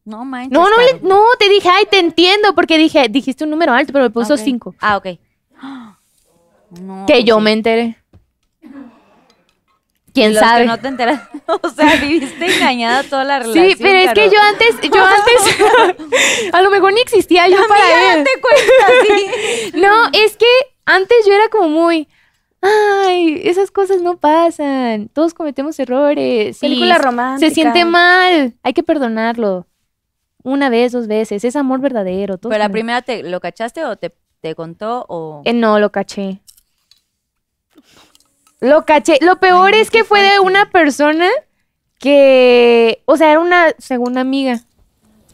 No 0.05 0.25
manches. 0.25 0.51
No, 0.51 0.69
no, 0.69 0.77
le- 0.77 1.01
no, 1.03 1.23
te 1.39 1.49
dije, 1.49 1.69
ay, 1.69 1.85
te 1.91 1.99
entiendo, 2.01 2.55
porque 2.55 2.79
dije, 2.79 3.07
dijiste 3.09 3.45
un 3.45 3.51
número 3.51 3.73
alto, 3.75 3.93
pero 3.93 4.05
me 4.07 4.11
puso 4.11 4.37
cinco. 4.37 4.75
Ah, 4.81 4.97
ok. 4.97 5.07
No, 6.83 7.07
Que 7.07 7.25
yo 7.25 7.37
sí. 7.37 7.43
me 7.43 7.53
enteré. 7.53 7.97
¿Quién 10.19 10.35
los 10.35 10.40
sabe? 10.40 10.62
Que 10.62 10.66
no 10.66 10.78
te 10.78 10.89
enteras. 10.89 11.23
O 11.62 11.69
sea, 11.70 11.97
viviste 11.97 12.45
engañada 12.45 13.03
toda 13.05 13.24
la 13.24 13.39
relación. 13.39 13.70
Sí, 13.70 13.77
pero 13.81 13.99
es 13.99 14.12
que 14.12 14.28
yo 14.28 14.39
antes, 14.39 14.90
yo 14.90 15.03
antes, 15.97 16.51
a 16.53 16.61
lo 16.61 16.70
mejor 16.70 16.93
ni 16.93 17.01
existía 17.01 17.49
yo 17.49 17.57
para 17.66 18.15
él. 18.15 18.27
Cuenta, 18.40 18.93
sí. 19.03 19.73
No, 19.74 20.09
es 20.12 20.36
que 20.36 20.47
antes 20.85 21.16
yo 21.27 21.32
era 21.32 21.49
como 21.49 21.70
muy, 21.70 22.07
ay, 22.61 23.40
esas 23.45 23.70
cosas 23.70 24.03
no 24.03 24.19
pasan, 24.19 25.09
todos 25.09 25.32
cometemos 25.32 25.78
errores. 25.78 26.59
Película 26.59 26.99
romántica. 26.99 27.49
Se 27.49 27.55
siente 27.55 27.85
mal, 27.85 28.55
hay 28.62 28.73
que 28.74 28.82
perdonarlo. 28.82 29.66
Una 30.43 30.69
vez, 30.69 30.93
dos 30.93 31.07
veces, 31.07 31.45
es 31.45 31.57
amor 31.57 31.81
verdadero. 31.81 32.39
Pero 32.39 32.59
la 32.59 32.69
primera, 32.69 33.03
te, 33.03 33.23
¿lo 33.23 33.40
cachaste 33.40 33.85
o 33.85 33.97
te, 33.97 34.15
te 34.40 34.55
contó 34.55 35.05
o...? 35.09 35.43
Eh, 35.45 35.53
no, 35.53 35.78
lo 35.78 35.90
caché. 35.90 36.40
Lo 38.60 38.85
caché. 38.85 39.18
Lo 39.20 39.36
peor 39.40 39.74
es 39.74 39.90
que 39.90 40.05
fue 40.05 40.20
de 40.20 40.40
una 40.40 40.70
persona 40.70 41.28
que, 41.98 43.02
o 43.06 43.16
sea, 43.16 43.30
era 43.32 43.40
una 43.40 43.68
segunda 43.78 44.20
amiga. 44.20 44.60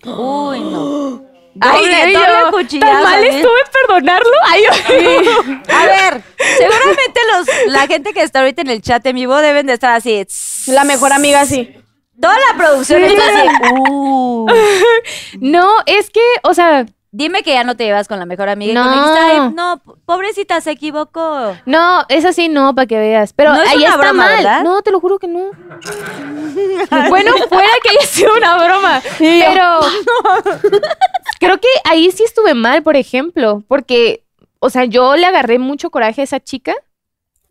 Uy, 0.05 0.61
no. 0.61 1.23
Ay, 1.61 1.85
Doble- 1.85 2.13
yo, 2.13 2.81
¿Tan 2.81 3.03
mal 3.05 3.23
¿eh? 3.23 3.29
estuve 3.29 3.59
perdonarlo? 3.87 4.33
Ay, 4.45 4.63
yo- 4.65 5.43
A 5.73 5.87
ver, 5.87 6.23
seguramente 6.59 7.21
los, 7.33 7.47
la 7.73 7.87
gente 7.87 8.13
que 8.13 8.23
está 8.23 8.41
ahorita 8.41 8.63
en 8.63 8.71
el 8.71 8.83
chat 8.83 9.07
en 9.07 9.15
vivo 9.15 9.37
deben 9.37 9.67
de 9.67 9.75
estar 9.75 9.93
así. 9.93 10.27
La 10.67 10.83
mejor 10.85 11.13
amiga, 11.13 11.45
sí. 11.47 11.77
Toda 12.21 12.35
la 12.51 12.57
producción 12.57 13.05
está 13.05 13.23
así. 13.29 13.49
Uh. 13.89 14.47
No, 15.41 15.69
es 15.87 16.11
que, 16.11 16.21
o 16.43 16.55
sea, 16.55 16.87
Dime 17.17 17.45
que 17.45 17.53
ya 17.53 17.63
no 17.63 17.77
te 17.77 17.85
llevas 17.85 18.09
con 18.09 18.19
la 18.19 18.27
mejor 18.27 18.49
amiga. 18.49 18.73
y 18.73 18.75
No. 18.75 18.91
dijiste, 18.91 19.19
"Ay, 19.21 19.53
no, 19.55 19.81
pobrecita, 20.05 20.61
se 20.61 20.73
equivocó. 20.73 21.57
no, 21.65 22.05
es 22.09 22.25
así 22.25 22.49
no, 22.49 22.75
para 22.75 22.87
que 22.87 22.99
veas. 22.99 23.33
Pero 23.33 23.55
No 23.55 23.63
es 23.63 23.71
ahí 23.71 23.77
una 23.79 23.87
está 23.91 23.99
broma, 23.99 24.25
mal. 24.25 24.37
¿verdad? 24.37 24.65
No, 24.65 24.83
te 24.83 24.91
lo 24.91 24.99
juro 24.99 25.21
que 25.21 25.29
no. 25.29 25.51
bueno, 27.09 27.33
fuera 27.49 27.69
que 27.85 27.91
haya 27.91 28.07
sido 28.07 28.35
una 28.37 28.57
broma. 28.65 29.01
Pero 29.19 29.81
creo 31.39 31.59
que 31.61 31.69
ahí 31.85 32.11
sí 32.11 32.25
estuve 32.25 32.55
mal, 32.55 32.83
por 32.83 32.97
ejemplo. 32.97 33.63
Porque, 33.69 34.25
o 34.59 34.69
sea, 34.71 34.85
yo 34.85 35.15
le 35.17 35.27
agarré 35.27 35.61
mucho 35.61 35.91
coraje 35.91 36.21
a 36.23 36.25
esa 36.25 36.41
chica, 36.41 36.75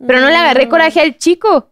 pero 0.05 0.19
no 0.19 0.27
le 0.29 0.35
agarré 0.35 0.67
coraje 0.67 0.99
al 0.99 1.17
chico. 1.17 1.69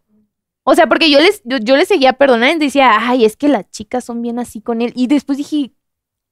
O 0.63 0.75
sea, 0.75 0.87
porque 0.87 1.09
yo 1.09 1.19
les, 1.19 1.41
yo, 1.43 1.57
yo 1.57 1.75
le 1.75 1.85
seguía 1.85 2.13
perdonando 2.13 2.63
y 2.63 2.67
decía, 2.67 2.91
ay, 3.01 3.25
es 3.25 3.35
que 3.35 3.47
las 3.49 3.69
chicas 3.71 4.05
son 4.05 4.21
bien 4.21 4.39
así 4.39 4.61
con 4.61 4.81
él. 4.81 4.93
Y 4.95 5.07
después 5.07 5.37
dije, 5.37 5.71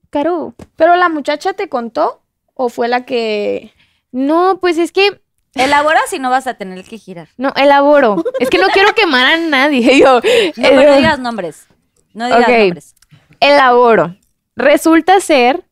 Caro, 0.09 0.53
¿Pero 0.75 0.95
la 0.95 1.09
muchacha 1.09 1.53
te 1.53 1.69
contó? 1.69 2.21
¿O 2.53 2.69
fue 2.69 2.87
la 2.87 3.05
que.? 3.05 3.71
no, 4.11 4.57
pues 4.59 4.77
es 4.77 4.91
que 4.91 5.21
Elabora 5.55 5.99
si 6.07 6.19
no 6.19 6.29
vas 6.29 6.45
a 6.47 6.53
tener 6.55 6.83
que 6.85 6.97
girar. 6.97 7.29
no 7.37 7.51
elaboro. 7.55 8.23
es 8.39 8.49
que 8.49 8.59
no 8.59 8.67
quiero 8.67 8.93
quemar 8.93 9.25
a 9.33 9.37
nadie. 9.37 9.99
Yo, 9.99 10.15
No, 10.15 10.21
pero 10.55 10.81
eh, 10.81 10.85
no 10.85 10.95
digas 10.97 11.19
nombres. 11.19 11.67
No 12.13 12.25
digas 12.25 12.47
nombres. 12.47 12.95
elaboro. 13.39 14.15
Resulta 14.55 15.19
ser 15.21 15.63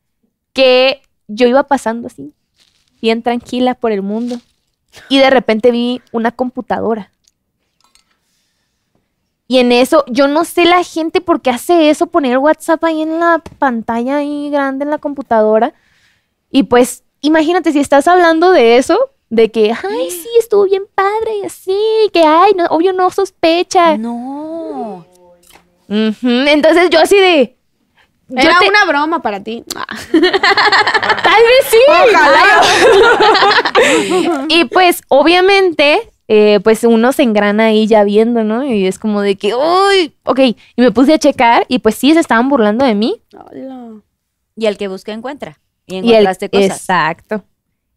que 0.53 1.01
yo 1.27 1.45
iba 1.47 1.64
pasando 1.64 2.07
así, 2.07 2.34
bien 3.01 3.22
tranquila 3.22 3.76
por 3.76 3.91
el 3.91 4.01
mundo, 4.01 4.39
y 5.09 5.19
de 5.19 5.30
repente 5.30 5.72
vi 5.72 6.01
una 6.11 6.31
computadora. 6.31 7.11
Y 9.47 9.59
en 9.59 9.71
eso, 9.71 10.03
yo 10.07 10.27
no 10.27 10.43
sé 10.43 10.65
la 10.65 10.83
gente 10.83 11.21
por 11.21 11.41
qué 11.41 11.51
hace 11.51 11.89
eso, 11.89 12.07
poner 12.07 12.37
WhatsApp 12.37 12.83
ahí 12.83 13.01
en 13.01 13.19
la 13.19 13.41
pantalla 13.59 14.17
ahí 14.17 14.49
grande 14.49 14.83
en 14.83 14.91
la 14.91 14.97
computadora. 14.97 15.73
Y 16.51 16.63
pues, 16.63 17.03
imagínate 17.21 17.71
si 17.71 17.79
estás 17.79 18.07
hablando 18.09 18.51
de 18.51 18.77
eso, 18.77 18.99
de 19.29 19.49
que, 19.51 19.71
ay, 19.71 20.11
sí, 20.11 20.27
estuvo 20.39 20.65
bien 20.65 20.83
padre 20.93 21.45
así, 21.45 21.77
que, 22.13 22.23
ay, 22.23 22.51
no, 22.57 22.65
obvio 22.65 22.91
no 22.93 23.09
sospecha. 23.09 23.97
No. 23.97 25.05
Entonces 25.89 26.89
yo 26.89 26.99
así 26.99 27.15
de... 27.17 27.55
yo 28.27 28.37
Era 28.41 28.59
te- 28.59 28.67
una 28.67 28.83
broma 28.85 29.21
para 29.21 29.41
ti. 29.41 29.63
Tal 29.71 30.21
vez 30.21 31.65
sí. 31.69 31.77
y 34.49 34.65
pues, 34.65 35.01
obviamente, 35.07 36.11
eh, 36.27 36.59
pues 36.63 36.83
uno 36.83 37.11
se 37.13 37.23
engrana 37.23 37.65
ahí 37.65 37.87
ya 37.87 38.03
viendo, 38.03 38.43
¿no? 38.43 38.63
Y 38.65 38.85
es 38.85 38.99
como 38.99 39.21
de 39.21 39.35
que, 39.35 39.53
uy, 39.55 40.13
ok. 40.23 40.39
Y 40.39 40.55
me 40.77 40.91
puse 40.91 41.13
a 41.13 41.19
checar 41.19 41.65
y 41.69 41.79
pues 41.79 41.95
sí, 41.95 42.13
se 42.13 42.19
estaban 42.19 42.49
burlando 42.49 42.85
de 42.85 42.95
mí. 42.95 43.21
Hola. 43.33 44.01
Y 44.55 44.65
el 44.65 44.77
que 44.77 44.87
busca 44.87 45.13
encuentra. 45.13 45.59
Y 45.85 45.95
Y 45.95 45.97
el, 45.99 46.05
encontraste 46.05 46.49
cosas. 46.49 46.77
exacto. 46.77 47.43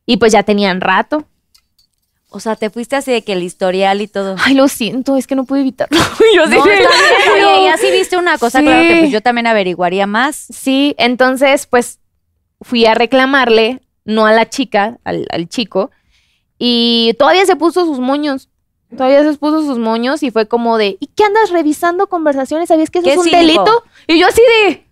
Y 0.07 0.16
pues 0.19 0.32
ya 0.32 0.43
tenían 0.43 0.81
rato. 0.81 1.24
O 2.32 2.39
sea, 2.39 2.55
te 2.55 2.70
fuiste 2.70 2.94
así 2.94 3.11
de 3.11 3.23
que 3.23 3.32
el 3.32 3.43
historial 3.43 4.01
y 4.01 4.07
todo. 4.07 4.36
Ay, 4.39 4.55
lo 4.55 4.69
siento, 4.69 5.16
es 5.16 5.27
que 5.27 5.35
no 5.35 5.44
pude 5.44 5.61
evitarlo. 5.61 5.98
yo 6.36 6.44
sí, 6.47 6.51
No, 6.51 6.57
está 6.59 6.65
bien, 6.69 6.82
no. 7.43 7.48
oye, 7.57 7.65
ya 7.65 7.77
sí 7.77 7.90
viste 7.90 8.16
una 8.16 8.39
cosa, 8.39 8.61
Sí. 8.61 8.65
claro 8.65 8.82
que 8.89 8.98
pues 9.01 9.11
yo 9.11 9.20
también 9.20 9.48
averiguaría 9.48 10.07
más. 10.07 10.36
Sí, 10.36 10.94
entonces 10.98 11.66
pues 11.66 11.98
fui 12.61 12.86
a 12.86 12.94
reclamarle, 12.94 13.81
no 14.05 14.27
a 14.27 14.32
la 14.32 14.48
chica, 14.48 14.98
al, 15.02 15.27
al 15.31 15.48
chico, 15.48 15.90
y 16.62 17.15
todavía 17.19 17.47
se 17.47 17.57
puso 17.57 17.87
sus 17.87 17.99
moños. 18.01 18.51
Todavía 18.95 19.23
se 19.23 19.39
puso 19.39 19.62
sus 19.62 19.78
moños 19.78 20.23
y 20.23 20.31
fue 20.31 20.47
como 20.47 20.77
de, 20.77 20.99
¿y 21.01 21.07
qué 21.07 21.24
andas 21.24 21.49
revisando 21.49 22.09
conversaciones? 22.09 22.69
¿Sabías 22.69 22.91
que 22.91 22.99
eso 22.99 23.09
es 23.09 23.16
un 23.16 23.24
cínico. 23.24 23.39
delito? 23.39 23.85
Y 24.07 24.19
yo 24.19 24.27
así 24.27 24.43
de, 24.43 24.87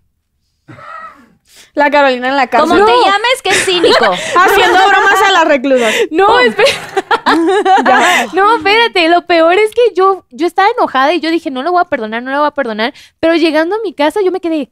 La 1.74 1.90
Carolina 1.90 2.28
en 2.28 2.36
la 2.36 2.47
cárcel. 2.47 2.70
Como 2.70 2.86
te 2.86 2.93
llames, 2.93 3.43
que 3.45 3.51
es 3.51 3.65
cínico. 3.66 4.05
Haciendo 4.36 4.78
bromas 4.89 5.23
a 5.23 5.32
las 5.32 5.45
reclusas. 5.47 5.95
no, 6.11 6.39
espera. 6.39 6.70
no, 8.32 8.57
espérate, 8.57 9.09
lo 9.11 9.27
peor 9.27 9.53
es 9.59 9.70
que 9.74 9.93
yo, 9.95 10.24
yo 10.31 10.47
estaba 10.47 10.70
enojada 10.70 11.12
y 11.12 11.20
yo 11.20 11.31
dije, 11.31 11.51
no 11.51 11.62
lo 11.62 11.73
voy 11.73 11.82
a 11.82 11.90
perdonar, 11.90 12.23
no 12.23 12.31
lo 12.31 12.39
voy 12.39 12.49
a 12.49 12.53
perdonar. 12.53 12.95
Pero 13.20 13.35
llegando 13.35 13.77
a 13.77 13.81
mi 13.85 13.93
casa 13.93 14.20
yo 14.24 14.32
me 14.32 14.40
quedé, 14.40 14.70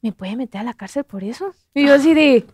¿me 0.00 0.12
puede 0.12 0.36
meter 0.36 0.60
a 0.60 0.64
la 0.64 0.74
cárcel 0.74 1.02
por 1.02 1.24
eso? 1.24 1.54
Y 1.74 1.86
yo 1.86 1.94
así 1.94 2.14
de, 2.14 2.46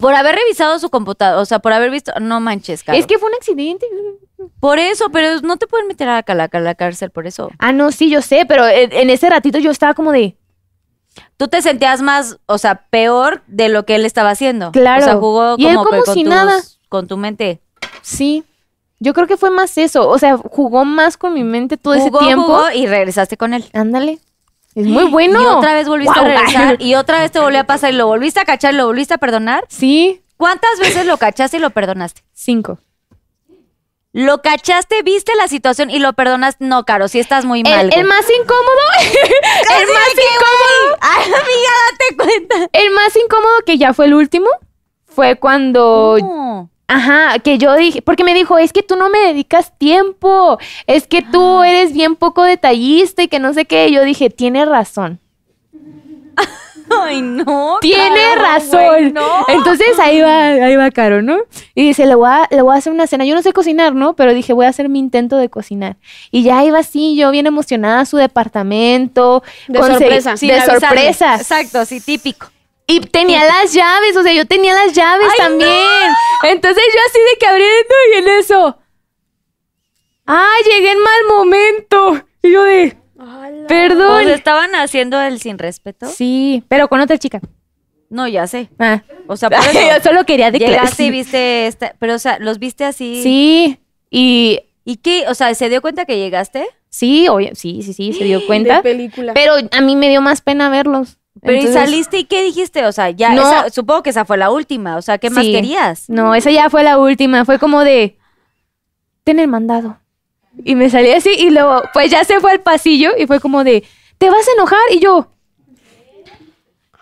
Por 0.00 0.14
haber 0.14 0.34
revisado 0.36 0.78
su 0.78 0.90
computadora, 0.90 1.40
o 1.40 1.44
sea, 1.44 1.58
por 1.60 1.72
haber 1.72 1.90
visto. 1.90 2.12
No 2.20 2.40
manches, 2.40 2.82
Caro. 2.82 2.98
es 2.98 3.06
que 3.06 3.18
fue 3.18 3.28
un 3.28 3.34
accidente. 3.36 3.86
Por 4.58 4.78
eso, 4.78 5.10
pero 5.10 5.40
no 5.42 5.56
te 5.58 5.66
pueden 5.66 5.86
meter 5.86 6.08
a 6.08 6.24
la, 6.26 6.44
a 6.50 6.60
la 6.60 6.74
cárcel 6.74 7.10
por 7.10 7.26
eso. 7.26 7.50
Ah, 7.58 7.72
no, 7.72 7.92
sí, 7.92 8.08
yo 8.10 8.22
sé, 8.22 8.46
pero 8.48 8.66
en, 8.66 8.92
en 8.92 9.10
ese 9.10 9.28
ratito 9.28 9.58
yo 9.58 9.70
estaba 9.70 9.94
como 9.94 10.12
de, 10.12 10.36
Tú 11.36 11.48
te 11.48 11.60
sentías 11.60 12.02
más, 12.02 12.38
o 12.46 12.56
sea, 12.56 12.86
peor 12.88 13.42
de 13.48 13.68
lo 13.68 13.84
que 13.84 13.96
él 13.96 14.04
estaba 14.06 14.30
haciendo. 14.30 14.70
Claro. 14.72 15.02
O 15.02 15.04
sea, 15.04 15.14
jugó 15.16 15.54
Y 15.58 15.66
él 15.66 15.74
como, 15.76 15.90
como 15.90 16.02
con 16.04 16.14
si 16.14 16.22
tus- 16.24 16.30
nada. 16.30 16.60
Con 16.88 17.06
tu 17.08 17.16
mente. 17.16 17.60
sí. 18.02 18.44
Yo 19.02 19.14
creo 19.14 19.26
que 19.26 19.38
fue 19.38 19.48
más 19.50 19.78
eso, 19.78 20.06
o 20.06 20.18
sea, 20.18 20.36
jugó 20.36 20.84
más 20.84 21.16
con 21.16 21.32
mi 21.32 21.42
mente 21.42 21.78
todo 21.78 21.94
Jugó, 21.98 22.18
ese 22.18 22.26
tiempo. 22.26 22.44
jugó 22.44 22.70
y 22.70 22.86
regresaste 22.86 23.38
con 23.38 23.54
él. 23.54 23.64
Ándale. 23.72 24.18
Es 24.74 24.86
muy 24.86 25.04
bueno. 25.04 25.42
Y 25.42 25.46
otra 25.46 25.74
vez 25.74 25.88
volviste 25.88 26.18
a 26.18 26.22
regresar. 26.22 26.76
Y 26.80 26.94
otra 26.94 27.20
vez 27.20 27.32
te 27.32 27.40
volvió 27.40 27.60
a 27.60 27.64
pasar 27.64 27.92
y 27.92 27.96
lo 27.96 28.06
volviste 28.06 28.40
a 28.40 28.44
cachar 28.44 28.74
y 28.74 28.76
lo 28.76 28.86
volviste 28.86 29.14
a 29.14 29.18
perdonar. 29.18 29.64
Sí, 29.68 30.22
¿Cuántas 30.40 30.78
veces 30.80 31.04
lo 31.04 31.18
cachaste 31.18 31.58
y 31.58 31.60
lo 31.60 31.68
perdonaste? 31.68 32.22
cinco. 32.32 32.78
Lo 34.12 34.40
cachaste, 34.40 35.02
viste 35.02 35.32
la 35.36 35.48
situación 35.48 35.90
y 35.90 35.98
lo 35.98 36.14
perdonaste. 36.14 36.64
No, 36.64 36.86
Caro, 36.86 37.08
si 37.08 37.20
estás 37.20 37.44
muy 37.44 37.62
mal. 37.62 37.90
El, 37.92 38.04
más 38.06 38.24
incómodo. 38.30 38.80
el 39.02 39.86
más 39.86 40.12
incómodo. 40.14 40.98
Ay, 41.02 41.24
amiga, 41.24 41.72
date 41.90 42.16
cuenta. 42.16 42.70
El 42.72 42.90
más 42.92 43.14
incómodo 43.16 43.52
que 43.66 43.76
ya 43.76 43.92
fue 43.92 44.06
el 44.06 44.14
último 44.14 44.48
fue 45.04 45.36
cuando. 45.36 46.16
Ajá, 46.92 47.38
que 47.38 47.56
yo 47.56 47.74
dije, 47.76 48.02
porque 48.02 48.24
me 48.24 48.34
dijo, 48.34 48.58
es 48.58 48.72
que 48.72 48.82
tú 48.82 48.96
no 48.96 49.10
me 49.10 49.20
dedicas 49.20 49.72
tiempo, 49.78 50.58
es 50.88 51.06
que 51.06 51.22
tú 51.22 51.62
eres 51.62 51.92
bien 51.92 52.16
poco 52.16 52.42
detallista 52.42 53.22
y 53.22 53.28
que 53.28 53.38
no 53.38 53.54
sé 53.54 53.64
qué. 53.64 53.86
Y 53.88 53.92
yo 53.94 54.02
dije, 54.02 54.28
tiene 54.28 54.64
razón, 54.64 55.20
Ay, 57.04 57.22
no. 57.22 57.78
tiene 57.80 58.20
Caro, 58.34 58.42
razón. 58.42 58.84
güey, 58.86 59.12
no. 59.12 59.44
Entonces 59.46 59.96
ahí 60.00 60.20
va, 60.20 60.46
ahí 60.46 60.74
va 60.74 60.90
Caro, 60.90 61.22
¿no? 61.22 61.38
Y 61.76 61.82
dice, 61.84 62.04
le 62.06 62.16
voy, 62.16 62.28
a, 62.28 62.48
le 62.50 62.62
voy 62.62 62.74
a 62.74 62.78
hacer 62.78 62.92
una 62.92 63.06
cena. 63.06 63.24
Yo 63.24 63.36
no 63.36 63.42
sé 63.42 63.52
cocinar, 63.52 63.94
¿no? 63.94 64.14
Pero 64.16 64.34
dije, 64.34 64.52
voy 64.52 64.66
a 64.66 64.70
hacer 64.70 64.88
mi 64.88 64.98
intento 64.98 65.36
de 65.36 65.48
cocinar. 65.48 65.96
Y 66.32 66.42
ya 66.42 66.64
iba 66.64 66.80
así, 66.80 67.14
yo 67.14 67.30
bien 67.30 67.46
emocionada 67.46 68.00
a 68.00 68.06
su 68.06 68.16
departamento. 68.16 69.44
De 69.68 69.78
sorpresa. 69.78 70.34
de 70.34 70.60
sorpresa. 70.62 71.36
Exacto, 71.36 71.84
sí, 71.84 72.00
típico. 72.00 72.48
Y 72.90 73.00
tenía 73.00 73.44
las 73.44 73.72
llaves, 73.72 74.16
o 74.16 74.22
sea, 74.22 74.32
yo 74.32 74.46
tenía 74.46 74.74
las 74.74 74.92
llaves 74.92 75.28
¡Ay, 75.32 75.38
también. 75.38 76.12
Entonces 76.42 76.82
yo 76.92 77.00
así 77.06 77.18
de 77.18 77.38
que 77.38 77.46
abriendo 77.46 77.94
y 78.12 78.18
en 78.18 78.28
eso. 78.28 78.78
Ah, 80.26 80.54
llegué 80.64 80.92
en 80.92 80.98
mal 80.98 81.24
momento. 81.28 82.22
Y 82.42 82.52
yo 82.52 82.64
de, 82.64 82.96
perdón. 83.68 84.24
Pues 84.24 84.28
estaban 84.28 84.74
haciendo 84.74 85.20
el 85.20 85.40
sin 85.40 85.58
respeto. 85.58 86.06
sí, 86.08 86.64
pero 86.68 86.88
con 86.88 87.00
otra 87.00 87.18
chica. 87.18 87.40
No, 88.08 88.26
ya 88.26 88.48
sé. 88.48 88.68
Ah. 88.80 89.02
O 89.28 89.36
sea, 89.36 89.50
por 89.50 89.58
yo 89.72 90.02
solo 90.02 90.24
quería 90.24 90.50
declarar. 90.50 90.80
Llegaste 90.80 91.04
y 91.04 91.10
viste 91.10 91.66
esta, 91.68 91.94
pero 92.00 92.14
o 92.14 92.18
sea, 92.18 92.38
los 92.40 92.58
viste 92.58 92.84
así. 92.84 93.22
Sí, 93.22 93.78
y 94.10 94.60
¿Y 94.84 94.96
qué? 94.96 95.26
O 95.28 95.34
sea, 95.34 95.54
¿se 95.54 95.68
dio 95.68 95.80
cuenta 95.80 96.04
que 96.04 96.18
llegaste? 96.18 96.66
sí, 96.88 97.28
oye, 97.28 97.52
sí, 97.54 97.82
sí, 97.84 97.92
sí, 97.92 98.12
se 98.12 98.24
dio 98.24 98.40
De 98.40 98.46
cuenta. 98.46 98.82
película. 98.82 99.32
Pero 99.34 99.54
a 99.70 99.80
mí 99.80 99.94
me 99.94 100.08
dio 100.08 100.20
más 100.20 100.40
pena 100.40 100.68
verlos. 100.68 101.19
Pero 101.42 101.54
Entonces- 101.54 101.74
y 101.76 101.84
saliste 101.86 102.18
y 102.18 102.24
qué 102.24 102.42
dijiste? 102.42 102.84
O 102.86 102.92
sea, 102.92 103.10
ya, 103.10 103.32
No. 103.34 103.42
esa- 103.42 103.70
supongo 103.70 104.02
que 104.02 104.10
esa 104.10 104.24
fue 104.24 104.36
la 104.36 104.50
última. 104.50 104.96
O 104.96 105.02
sea, 105.02 105.18
¿qué 105.18 105.30
más 105.30 105.44
Sí. 105.44 105.52
querías? 105.52 106.08
No, 106.08 106.34
esa 106.34 106.50
ya 106.50 106.68
fue 106.70 106.82
la 106.82 106.98
última. 106.98 107.44
Fue 107.44 107.58
como 107.58 107.80
de, 107.80 108.18
ten 109.24 109.38
el 109.38 109.48
mandado. 109.48 109.98
Y 110.64 110.74
me 110.74 110.90
salí 110.90 111.10
así 111.12 111.30
y 111.30 111.50
luego, 111.50 111.82
pues 111.92 112.10
ya 112.10 112.24
se 112.24 112.40
fue 112.40 112.52
al 112.52 112.60
pasillo 112.60 113.12
y 113.18 113.26
fue 113.26 113.40
como 113.40 113.64
de, 113.64 113.84
¿te 114.18 114.28
vas 114.28 114.46
a 114.48 114.52
enojar? 114.52 114.80
Y 114.92 114.98
yo, 115.00 115.28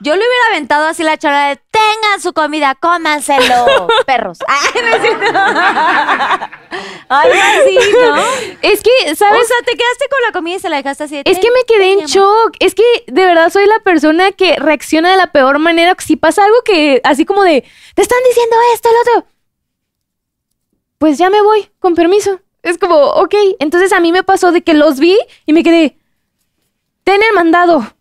Yo 0.00 0.14
le 0.14 0.20
hubiera 0.20 0.46
aventado 0.52 0.86
así 0.86 1.02
la 1.02 1.16
charla 1.16 1.48
de 1.48 1.56
tengan 1.70 2.20
su 2.22 2.32
comida, 2.32 2.76
cómanselo, 2.76 3.88
perros. 4.06 4.38
Ay, 4.46 4.80
no 4.82 4.96
es 4.96 5.02
cierto. 5.02 5.38
Así, 7.10 7.78
¿no? 7.94 8.16
es 8.62 8.82
que, 8.82 8.90
O 9.12 9.14
¿sabes? 9.16 9.48
sea, 9.48 9.56
te 9.64 9.72
quedaste 9.76 10.08
con 10.10 10.20
la 10.26 10.32
comida 10.32 10.56
y 10.56 10.58
se 10.60 10.68
la 10.68 10.76
dejaste 10.76 11.04
así 11.04 11.14
de 11.16 11.22
Es 11.24 11.38
que 11.38 11.42
"Ten, 11.46 11.52
me 11.54 11.64
quedé 11.64 11.92
en 11.92 12.06
shock. 12.06 12.54
Es 12.60 12.74
que 12.74 12.82
de 13.06 13.24
verdad 13.24 13.50
soy 13.50 13.64
la 13.66 13.78
persona 13.80 14.30
que 14.32 14.56
reacciona 14.56 15.10
de 15.10 15.16
la 15.16 15.32
peor 15.32 15.58
manera. 15.58 15.96
Si 15.98 16.16
pasa 16.16 16.44
algo 16.44 16.58
que, 16.64 17.00
así 17.04 17.24
como 17.24 17.42
de, 17.44 17.64
te 17.94 18.02
están 18.02 18.18
diciendo 18.28 18.56
esto, 18.74 18.90
el 18.90 18.96
otro. 18.96 19.30
Pues 20.98 21.16
ya 21.16 21.30
me 21.30 21.40
voy, 21.40 21.70
con 21.80 21.94
permiso. 21.94 22.40
Es 22.62 22.76
como, 22.76 22.96
ok. 22.96 23.34
Entonces 23.58 23.92
a 23.92 24.00
mí 24.00 24.12
me 24.12 24.22
pasó 24.22 24.52
de 24.52 24.62
que 24.62 24.74
los 24.74 24.98
vi 25.00 25.18
y 25.46 25.52
me 25.54 25.62
quedé, 25.62 25.96
ten 27.04 27.22
el 27.22 27.32
mandado. 27.34 27.94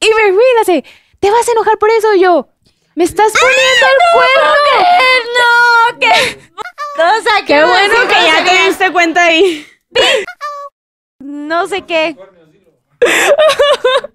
Y 0.00 0.08
me 0.14 0.32
fui, 0.32 0.42
y 0.42 0.60
hace, 0.60 0.84
¿te 1.20 1.30
vas 1.30 1.46
a 1.46 1.52
enojar 1.52 1.78
por 1.78 1.90
eso? 1.90 2.14
Yo, 2.14 2.48
me 2.94 3.04
estás 3.04 3.32
poniendo 3.32 3.86
el 3.86 3.98
cuerno. 4.14 4.54
No, 5.38 5.98
qué. 6.00 6.50
O 6.96 7.22
sea, 7.22 7.44
Qué 7.46 7.64
bueno 7.64 8.08
que 8.08 8.14
ya 8.14 8.44
te 8.44 8.66
diste 8.66 8.92
cuenta 8.92 9.24
ahí. 9.24 9.66
No 11.18 11.66
sé 11.66 11.82
qué. 11.82 12.16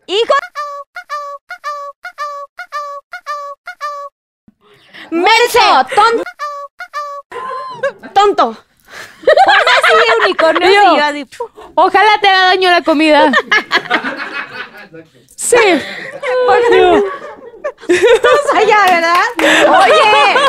Hijo. 0.08 0.34
¡Merso! 5.12 5.88
¡Tonto! 5.96 6.24
¡Tonto! 8.14 8.58
Así 9.22 9.94
de 9.96 10.26
unicornio. 10.26 10.70
Y 10.70 10.74
yo, 10.74 10.82
y 10.82 10.98
yo 10.98 11.04
así, 11.04 11.26
Ojalá 11.76 12.20
te 12.22 12.28
haga 12.28 12.46
daño 12.48 12.72
la 12.72 12.82
comida. 12.82 13.32
sí. 15.36 15.56
allá, 18.54 18.86
¿verdad? 18.88 19.24
Oye, 19.82 20.40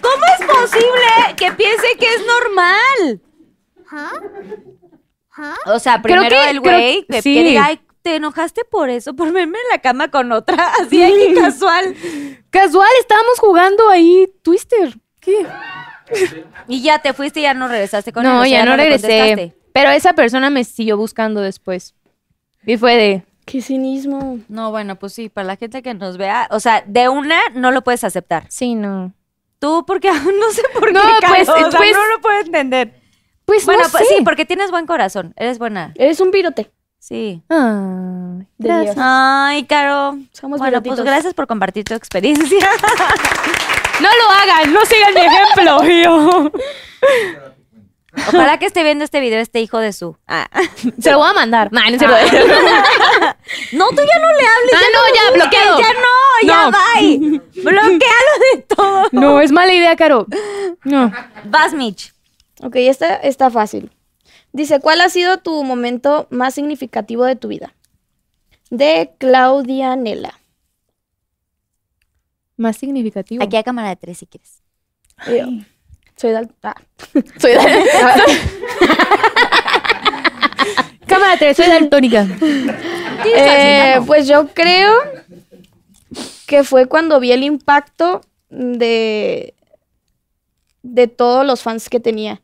¿cómo 0.00 0.24
es 0.38 0.46
posible 0.46 1.36
que 1.36 1.52
piense 1.52 1.86
que 1.98 2.06
es 2.06 2.22
normal? 2.26 3.20
O 5.66 5.78
sea, 5.78 6.02
primero 6.02 6.28
que- 6.28 6.50
el 6.50 6.60
güey 6.60 7.06
que, 7.06 7.22
sí. 7.22 7.34
que 7.34 7.42
diga, 7.42 7.64
ay, 7.66 7.80
¿te 8.02 8.16
enojaste 8.16 8.64
por 8.64 8.90
eso? 8.90 9.14
Por 9.14 9.32
verme 9.32 9.58
en 9.58 9.68
la 9.70 9.80
cama 9.80 10.10
con 10.10 10.32
otra, 10.32 10.72
así 10.80 11.02
aquí 11.02 11.34
casual. 11.34 11.94
Casual, 12.50 12.88
estábamos 13.00 13.38
jugando 13.38 13.88
ahí 13.88 14.30
Twister. 14.42 14.94
¿Qué? 15.20 15.46
Y 16.66 16.82
ya 16.82 16.98
te 17.00 17.12
fuiste 17.12 17.40
y 17.40 17.42
ya 17.44 17.54
no 17.54 17.68
regresaste 17.68 18.12
con 18.12 18.24
él. 18.24 18.32
No, 18.32 18.40
o 18.40 18.44
sea, 18.44 18.50
ya 18.50 18.64
no 18.64 18.76
regresé. 18.76 19.54
Pero 19.72 19.90
esa 19.90 20.14
persona 20.14 20.50
me 20.50 20.64
siguió 20.64 20.96
buscando 20.96 21.40
después. 21.40 21.94
Y 22.66 22.76
fue 22.76 22.96
de. 22.96 23.24
¡Qué 23.50 23.60
cinismo! 23.62 24.38
No, 24.48 24.70
bueno, 24.70 24.96
pues 24.96 25.12
sí, 25.14 25.28
para 25.28 25.46
la 25.46 25.56
gente 25.56 25.82
que 25.82 25.92
nos 25.94 26.16
vea, 26.16 26.46
o 26.50 26.60
sea, 26.60 26.84
de 26.86 27.08
una 27.08 27.38
no 27.54 27.70
lo 27.72 27.82
puedes 27.82 28.04
aceptar. 28.04 28.44
Sí, 28.48 28.74
no. 28.74 29.12
Tú, 29.58 29.84
porque 29.86 30.10
no 30.12 30.50
sé 30.52 30.62
por 30.72 30.92
No, 30.92 31.00
qué, 31.02 31.26
pues, 31.26 31.48
o 31.48 31.54
sea, 31.54 31.68
pues- 31.78 31.92
no 31.92 32.06
lo 32.14 32.20
puedo 32.20 32.38
entender. 32.40 32.94
Pues 33.44 33.66
Bueno, 33.66 33.82
no 33.82 33.88
pues 33.90 34.06
sé. 34.06 34.16
sí, 34.18 34.22
porque 34.24 34.44
tienes 34.46 34.70
buen 34.70 34.86
corazón, 34.86 35.34
eres 35.36 35.58
buena. 35.58 35.92
Eres 35.96 36.20
un 36.20 36.30
virote. 36.30 36.70
Sí. 37.00 37.42
Ay, 37.48 38.46
De 38.58 38.68
gracias. 38.68 38.94
Dios. 38.94 39.04
Ay, 39.08 39.64
Caro. 39.64 40.18
Somos 40.32 40.60
bueno, 40.60 40.80
pues 40.82 41.00
gracias 41.00 41.34
por 41.34 41.46
compartir 41.48 41.84
tu 41.84 41.94
experiencia. 41.94 42.68
No 44.00 44.08
lo 44.08 44.30
hagan, 44.30 44.72
no 44.72 44.80
sigan 44.86 45.12
mi 45.12 45.20
ejemplo. 45.20 46.50
Ojalá 48.12 48.58
que 48.58 48.66
esté 48.66 48.82
viendo 48.82 49.04
este 49.04 49.20
video 49.20 49.38
este 49.40 49.60
hijo 49.60 49.78
de 49.78 49.92
su. 49.92 50.16
Ah. 50.26 50.48
Se 51.00 51.10
lo 51.12 51.18
voy 51.18 51.30
a 51.30 51.32
mandar. 51.32 51.72
No, 51.72 51.80
no 51.80 51.86
es 51.86 51.98
cierto. 51.98 52.16
No, 53.72 53.88
tú 53.88 53.96
ya 53.96 54.18
no 54.18 54.32
le 54.32 54.46
hables. 54.46 54.74
Ah, 54.74 54.88
no, 54.92 55.14
ya, 55.14 55.44
bloqueado. 55.44 55.80
Ya 55.80 55.92
no, 55.94 56.46
ya 56.46 56.70
No. 56.70 56.72
bye. 56.72 57.40
Bloquealo 57.62 58.32
de 58.54 58.62
todo. 58.62 59.08
No, 59.12 59.40
es 59.40 59.52
mala 59.52 59.72
idea, 59.72 59.94
Caro. 59.96 60.26
No. 60.84 61.12
Vas, 61.44 61.72
Mitch. 61.74 62.12
Ok, 62.62 62.76
esta 62.76 63.14
está 63.16 63.50
fácil. 63.50 63.90
Dice, 64.52 64.80
¿cuál 64.80 65.00
ha 65.00 65.08
sido 65.08 65.38
tu 65.38 65.62
momento 65.64 66.26
más 66.30 66.54
significativo 66.54 67.24
de 67.24 67.36
tu 67.36 67.48
vida? 67.48 67.74
De 68.70 69.12
Claudia 69.18 69.96
Nela. 69.96 70.38
Más 72.56 72.76
significativo. 72.76 73.42
Aquí 73.42 73.56
a 73.56 73.62
cámara 73.62 73.88
de 73.88 73.96
tres 73.96 74.18
si 74.18 74.26
quieres. 74.26 74.62
Y 75.26 75.38
yo, 75.38 75.46
soy 76.20 76.32
dal... 76.32 76.50
ah. 76.62 76.74
Soy 77.38 77.52
Cámara 81.06 81.36
3, 81.38 81.56
soy 81.56 81.66
daltónica. 81.66 82.26
Eh, 83.24 84.00
pues 84.06 84.28
yo 84.28 84.48
creo 84.48 84.92
que 86.46 86.62
fue 86.62 86.86
cuando 86.86 87.18
vi 87.20 87.32
el 87.32 87.42
impacto 87.42 88.20
de, 88.50 89.54
de 90.82 91.08
todos 91.08 91.46
los 91.46 91.62
fans 91.62 91.88
que 91.88 92.00
tenía. 92.00 92.40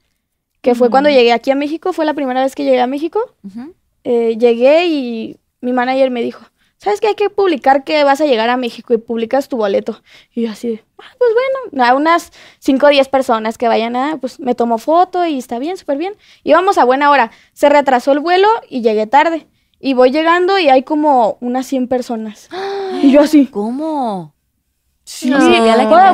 que 0.63 0.75
fue 0.75 0.91
cuando 0.91 1.11
llegué 1.11 1.33
aquí 1.33 1.51
a 1.51 1.55
México, 1.55 1.93
fue 1.93 2.07
la 2.07 2.15
primera 2.15 2.43
vez 2.43 2.55
que 2.55 2.65
llegué 2.65 2.81
a 2.81 2.87
México. 2.87 3.21
Eh, 4.05 4.37
llegué 4.39 4.87
y 4.87 5.37
mi 5.61 5.73
manager 5.73 6.11
me 6.11 6.23
dijo, 6.23 6.45
¿sabes 6.79 7.01
qué? 7.01 7.09
Hay 7.09 7.15
que 7.15 7.31
publicar 7.31 7.85
que 7.85 8.05
vas 8.05 8.21
a 8.21 8.27
llegar 8.27 8.49
a 8.51 8.57
México 8.57 8.95
y 8.95 8.99
publicas 8.99 9.49
tu 9.49 9.57
boleto. 9.57 10.03
Y 10.33 10.43
yo 10.43 10.51
así, 10.51 10.69
de, 10.69 10.85
ah, 10.99 11.05
pues 11.19 11.31
bueno, 11.71 11.85
a 11.85 11.95
unas 11.95 12.33
5 12.61 12.87
o 12.87 12.89
10 12.89 13.09
personas 13.09 13.59
que 13.59 13.69
vayan 13.69 13.97
a, 13.97 14.17
pues 14.19 14.41
me 14.41 14.55
tomo 14.55 14.79
foto 14.79 15.25
y 15.27 15.39
está 15.39 15.59
bien, 15.59 15.77
súper 15.77 15.99
bien. 15.99 16.15
Íbamos 16.45 16.79
a 16.79 16.85
buena 16.85 17.11
hora. 17.11 17.31
Se 17.53 17.69
retrasó 17.69 18.13
el 18.13 18.21
vuelo 18.21 18.49
y 18.69 18.83
llegué 18.83 19.07
tarde. 19.07 19.47
Y 19.79 19.95
voy 19.95 20.11
llegando 20.11 20.59
y 20.59 20.69
hay 20.69 20.83
como 20.83 21.37
unas 21.41 21.67
100 21.67 21.89
personas. 21.89 22.49
Y 23.03 23.11
yo 23.13 23.21
así. 23.21 23.47
¿Cómo? 23.47 24.35
Sí, 25.05 25.29
No. 25.29 25.39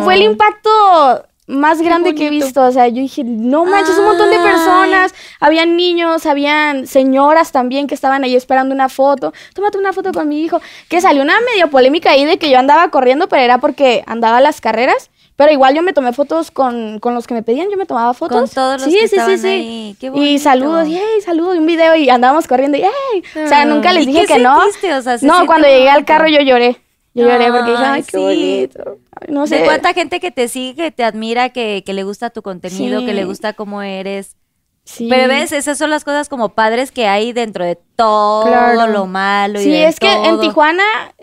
fue 0.03 0.15
el 0.15 0.23
impacto 0.23 0.71
más 1.53 1.81
grande 1.81 2.15
que 2.15 2.27
he 2.27 2.31
visto. 2.31 2.63
O 2.63 2.73
sea, 2.73 2.89
yo 2.89 2.97
dije, 3.01 3.23
no 3.25 3.65
manches, 3.65 3.97
un 3.99 4.07
montón 4.07 4.31
de 4.31 4.37
Ay. 4.37 4.43
personas. 4.43 5.15
Habían 5.41 5.77
niños, 5.77 6.27
habían 6.27 6.87
señoras 6.87 7.53
también 7.53 7.87
que 7.87 7.95
estaban 7.95 8.25
ahí 8.25 8.35
esperando 8.35 8.75
una 8.75 8.89
foto. 8.89 9.33
Tómate 9.55 9.79
una 9.79 9.93
foto 9.93 10.13
con 10.13 10.29
mi 10.29 10.43
hijo. 10.43 10.61
Que 10.89 11.01
salió 11.01 11.23
una 11.23 11.35
medio 11.53 11.69
polémica 11.71 12.11
ahí 12.11 12.25
de 12.25 12.39
que 12.39 12.51
yo 12.51 12.59
andaba 12.59 12.89
corriendo, 12.91 13.29
pero 13.29 13.43
era 13.43 13.59
porque 13.59 14.03
andaba 14.07 14.39
a 14.39 14.41
las 14.41 14.61
carreras. 14.61 15.11
Pero 15.35 15.51
igual 15.51 15.75
yo 15.75 15.83
me 15.83 15.93
tomé 15.95 16.13
fotos 16.13 16.51
con, 16.51 16.99
con 17.01 17.15
los 17.15 17.27
que 17.27 17.33
me 17.35 17.43
pedían, 17.43 17.69
yo 17.71 17.77
me 17.79 17.87
tomaba 17.87 18.13
fotos. 18.13 18.39
Con 18.39 18.49
todos 18.51 18.81
los 18.83 18.93
sí, 18.93 18.99
que 18.99 19.09
sí, 19.09 19.17
estaban 19.17 19.37
sí, 19.39 19.43
sí. 19.43 19.49
ahí. 19.49 19.97
Qué 19.99 20.13
Y 20.15 20.39
saludos, 20.39 20.87
y 20.87 20.97
hey, 20.97 21.21
saludos, 21.25 21.55
y 21.57 21.59
un 21.59 21.67
video, 21.67 21.97
y 21.97 22.11
andábamos 22.11 22.47
corriendo, 22.47 22.77
y 22.77 22.83
hey. 22.83 23.23
O 23.45 23.49
sea, 23.49 23.63
Ah. 23.63 23.65
nunca 23.65 23.93
les 23.95 24.05
¿Y 24.05 24.07
dije 24.09 24.27
qué 24.27 24.35
que 24.35 24.39
no. 24.41 24.61
sentiste? 24.61 24.93
O 24.95 25.01
sea, 25.03 25.17
se 25.19 25.27
No, 25.27 25.47
cuando 25.47 25.67
llegué 25.67 25.89
al 25.89 26.05
carro 26.05 26.29
yo 26.29 26.41
lloré. 26.43 26.79
Yo 27.15 27.27
lloré 27.29 27.51
porque 27.53 27.71
dije, 27.73 27.83
Ay, 27.85 28.03
qué 28.03 28.11
sí. 28.11 28.17
bonito. 28.19 28.99
No 29.29 29.47
sé. 29.47 29.59
¿De 29.59 29.65
cuánta 29.65 29.93
gente 29.93 30.19
que 30.21 30.31
te 30.31 30.49
sigue, 30.49 30.85
que 30.85 30.91
te 30.91 31.05
admira, 31.05 31.51
que, 31.51 31.83
que 31.85 31.93
le 31.93 32.05
gusta 32.05 32.31
tu 32.31 32.43
contenido, 32.43 33.01
Sí. 33.01 33.07
que 33.07 33.13
le 33.15 33.25
gusta 33.25 33.53
cómo 33.53 33.83
eres? 33.83 34.37
Sí. 34.85 35.07
Pero 35.11 35.29
ves, 35.29 35.53
esas 35.53 35.79
son 35.79 35.91
las 35.91 36.05
cosas 36.05 36.29
como 36.29 36.51
padres 36.55 36.91
que 36.91 37.07
hay 37.07 37.33
dentro 37.33 37.65
de 37.65 37.79
todo 37.97 38.47
Claro. 38.47 38.87
lo 38.91 39.07
malo 39.07 39.61
y 39.61 39.65
Sí, 39.65 39.71
de 39.71 39.87
es 39.87 40.01
que 40.01 40.11
en. 40.13 40.41
Tijuana, 40.41 40.83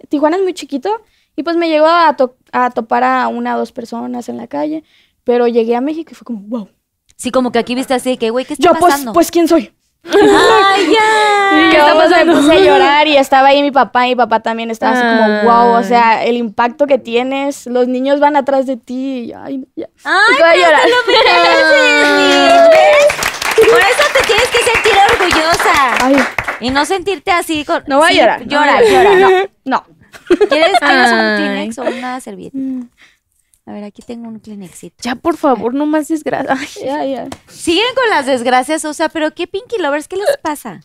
Tijuana 0.10 0.38
es 0.38 0.44
muy 0.44 0.54
chiquito 0.54 1.02
y 1.36 1.44
pues 1.44 1.58
me 1.58 1.68
llegó 1.68 1.88
a, 1.88 2.16
to- 2.16 2.38
a 2.54 2.70
topar 2.70 3.04
a 3.04 3.28
una 3.28 3.56
o 3.56 3.60
dos 3.60 3.72
personas 3.72 4.30
en 4.30 4.38
la 4.38 4.48
calle, 4.48 4.84
pero 5.24 5.48
llegué 5.48 5.76
a 5.76 5.82
México 5.82 6.12
y 6.12 6.16
fue 6.16 6.24
como, 6.26 6.40
wow. 6.42 6.70
Sí, 7.18 7.32
como 7.32 7.52
que 7.52 7.60
aquí 7.60 7.76
viste 7.76 7.94
así, 7.94 8.16
que 8.16 8.30
güey, 8.30 8.46
¿qué 8.46 8.54
está 8.54 8.66
Yo, 8.66 8.80
pues, 8.80 8.96
pues, 9.14 9.32
¿quién 9.32 9.48
soy? 9.50 9.74
¡Ay, 10.06 10.92
ya! 10.94 11.70
¿Qué 11.72 11.78
está 11.78 11.94
pues, 11.94 12.10
me 12.10 12.16
pasando? 12.16 12.34
puse 12.36 12.52
a 12.54 12.60
llorar 12.60 13.08
y 13.08 13.18
estaba 13.18 13.48
ahí 13.50 13.62
mi 13.62 13.72
papá 13.72 14.06
y 14.08 14.12
mi 14.12 14.16
papá 14.16 14.40
también 14.40 14.72
estaba 14.72 14.94
así 14.94 15.02
como, 15.02 15.44
wow, 15.44 15.76
o 15.80 15.84
sea, 15.84 16.24
el 16.24 16.38
impacto 16.38 16.88
que 16.88 16.98
tienes, 16.98 17.66
los 17.68 17.88
niños 17.88 18.20
van 18.20 18.36
atrás 18.36 18.66
de 18.66 18.78
ti 18.78 19.26
y 19.30 19.34
ay, 19.34 19.66
ya. 19.76 19.88
¡Ay, 20.06 20.36
Voy 20.40 20.50
a 20.50 20.56
llorar. 20.56 20.82
te 20.84 20.90
lo 20.90 20.96
mereces, 21.08 22.70
¿ves? 22.70 23.68
Por 23.70 23.80
eso 23.82 24.04
te 24.14 24.22
tienes 24.26 24.48
que 24.48 24.58
sentir 24.60 24.94
orgullosa. 25.12 26.06
Ay, 26.06 26.16
Y 26.62 26.70
no 26.72 26.86
sentirte 26.86 27.32
así 27.32 27.66
con... 27.66 27.84
no 27.88 27.98
voy 27.98 28.08
a 28.08 28.10
Sí, 28.12 28.18
llorar. 28.20 28.40
no 28.42 28.48
Llora, 28.48 28.78
a 28.78 28.82
llora. 28.82 29.16
llorar. 29.16 29.50
No. 29.66 29.84
¿Quieres, 30.50 30.80
¿Quieres 30.80 31.12
un. 31.12 31.36
Kleenex 31.38 31.78
o 31.80 31.84
una 31.84 32.20
servilleta? 32.22 32.58
A 33.70 33.74
ver, 33.74 33.84
aquí 33.84 34.02
tengo 34.02 34.28
un 34.28 34.40
Kleenexito. 34.40 34.96
Ya, 35.04 35.14
por 35.14 35.38
favor, 35.38 35.76
no 35.76 35.86
más 35.86 36.08
desgracia. 36.08 36.56
Ay, 36.58 36.68
Ya, 36.84 37.06
ya. 37.06 37.28
Siguen 37.48 37.86
con 37.94 38.10
las 38.10 38.26
desgracias, 38.26 38.84
o 38.84 38.94
sea, 38.96 39.10
pero 39.10 39.32
¿qué 39.36 39.46
Pinky 39.46 39.78
Lovers? 39.78 40.08
¿Qué 40.08 40.16
les 40.16 40.38
pasa? 40.42 40.82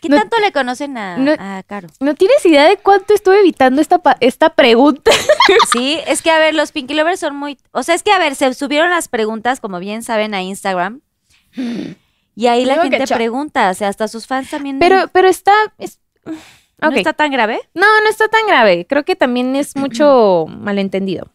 ¿Qué 0.00 0.08
No- 0.08 0.16
tanto 0.16 0.38
le 0.40 0.50
conocen 0.50 0.98
a, 0.98 1.16
no- 1.18 1.36
a 1.38 1.62
Caro? 1.64 1.86
No 2.00 2.14
tienes 2.16 2.44
idea 2.46 2.64
de 2.64 2.78
cuánto 2.78 3.14
estuve 3.14 3.38
evitando 3.40 3.80
esta, 3.80 4.00
esta 4.18 4.50
pregunta. 4.54 5.10
Sí, 5.72 5.98
es 6.06 6.20
que 6.20 6.30
a 6.30 6.38
ver, 6.38 6.54
los 6.54 6.72
Pinky 6.72 6.94
Lovers 6.94 7.20
son 7.20 7.36
muy... 7.36 7.58
O 7.72 7.82
sea, 7.84 7.94
es 7.94 8.02
que 8.02 8.10
a 8.12 8.18
ver, 8.18 8.34
se 8.34 8.52
subieron 8.54 8.90
las 8.90 9.06
preguntas, 9.08 9.60
como 9.60 9.78
bien 9.78 10.02
saben, 10.02 10.34
a 10.34 10.42
Instagram. 10.42 11.00
Y 12.34 12.46
ahí 12.48 12.64
la 12.64 12.74
Digo 12.82 12.90
gente 12.90 13.14
pregunta, 13.14 13.70
o 13.70 13.74
sea, 13.74 13.88
hasta 13.88 14.08
sus 14.08 14.26
fans 14.26 14.50
también... 14.50 14.78
Pero, 14.78 15.08
pero 15.12 15.28
está. 15.28 15.52
es- 15.78 16.00
¿No 16.80 16.90
está 16.90 17.12
tan 17.12 17.30
grave? 17.30 17.60
No, 17.74 17.86
no 18.02 18.08
está 18.10 18.28
tan 18.28 18.46
grave. 18.46 18.86
Creo 18.88 19.04
que 19.04 19.16
también 19.16 19.54
es 19.56 19.74
mucho 19.76 20.46
malentendido. 20.48 21.28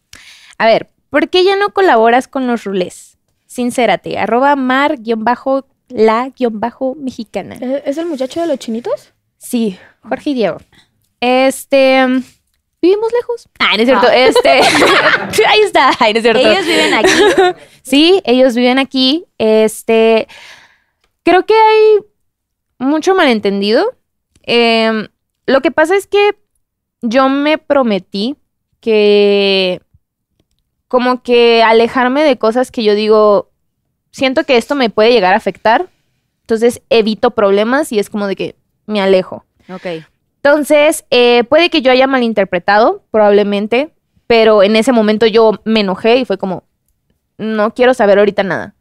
A 0.58 0.66
ver, 0.66 0.90
¿por 1.10 1.30
qué 1.30 1.44
ya 1.44 1.56
no 1.56 1.74
colaboras 1.74 2.28
con 2.28 2.48
los 2.48 2.64
rulés? 2.64 3.18
Sincérate, 3.46 4.18
arroba 4.18 4.56
mar-la-mexicana. 4.56 7.56
¿Es 7.56 7.84
es 7.86 7.98
el 7.98 8.06
muchacho 8.08 8.42
de 8.42 8.48
los 8.48 8.60
chinitos? 8.60 9.14
Sí, 9.38 9.78
Jorge 10.08 10.32
y 10.32 10.34
Diego. 10.34 10.58
Este. 11.20 12.06
¿Vivimos 12.82 13.12
lejos? 13.14 13.48
Ah, 13.60 13.78
no 13.78 13.84
es 13.84 13.88
cierto. 13.88 14.10
Este. 14.10 14.50
ahí 15.48 15.62
está. 15.62 15.92
Ay, 16.00 16.14
no 16.14 16.20
es 16.20 16.24
cierto. 16.24 16.42
Ellos 16.42 16.66
viven 16.66 16.94
aquí. 16.94 17.12
Sí, 17.82 18.22
ellos 18.26 18.56
viven 18.56 18.80
aquí. 18.80 19.26
Este. 19.38 20.28
Creo 21.24 21.46
que 21.46 21.54
hay 21.54 22.00
mucho 22.80 23.16
malentendido. 23.16 23.96
Em, 24.42 25.08
lo 25.46 25.62
que 25.62 25.72
pasa 25.72 25.96
es 25.96 26.08
que 26.08 26.36
yo 27.02 27.30
me 27.30 27.58
prometí 27.58 28.36
que. 28.82 29.82
Como 30.94 31.24
que 31.24 31.64
alejarme 31.64 32.22
de 32.22 32.38
cosas 32.38 32.70
que 32.70 32.84
yo 32.84 32.94
digo. 32.94 33.50
Siento 34.12 34.44
que 34.44 34.58
esto 34.58 34.76
me 34.76 34.92
puede 34.92 35.12
llegar 35.12 35.34
a 35.34 35.38
afectar. 35.38 35.88
Entonces 36.42 36.84
evito 36.92 37.32
problemas 37.32 37.92
y 37.92 37.98
es 37.98 38.12
como 38.12 38.28
de 38.28 38.36
que 38.36 38.56
me 38.86 39.02
alejo. 39.02 39.44
Ok. 39.74 39.88
Entonces, 40.36 41.04
eh, 41.10 41.46
puede 41.46 41.72
que 41.72 41.82
yo 41.82 41.92
haya 41.92 42.06
malinterpretado, 42.06 43.02
probablemente, 43.10 43.92
pero 44.28 44.62
en 44.62 44.76
ese 44.76 44.92
momento 44.92 45.26
yo 45.26 45.60
me 45.66 45.80
enojé 45.80 46.18
y 46.18 46.26
fue 46.26 46.38
como, 46.38 46.62
no 47.40 47.74
quiero 47.74 47.96
saber 47.96 48.20
ahorita 48.20 48.44
nada. 48.44 48.76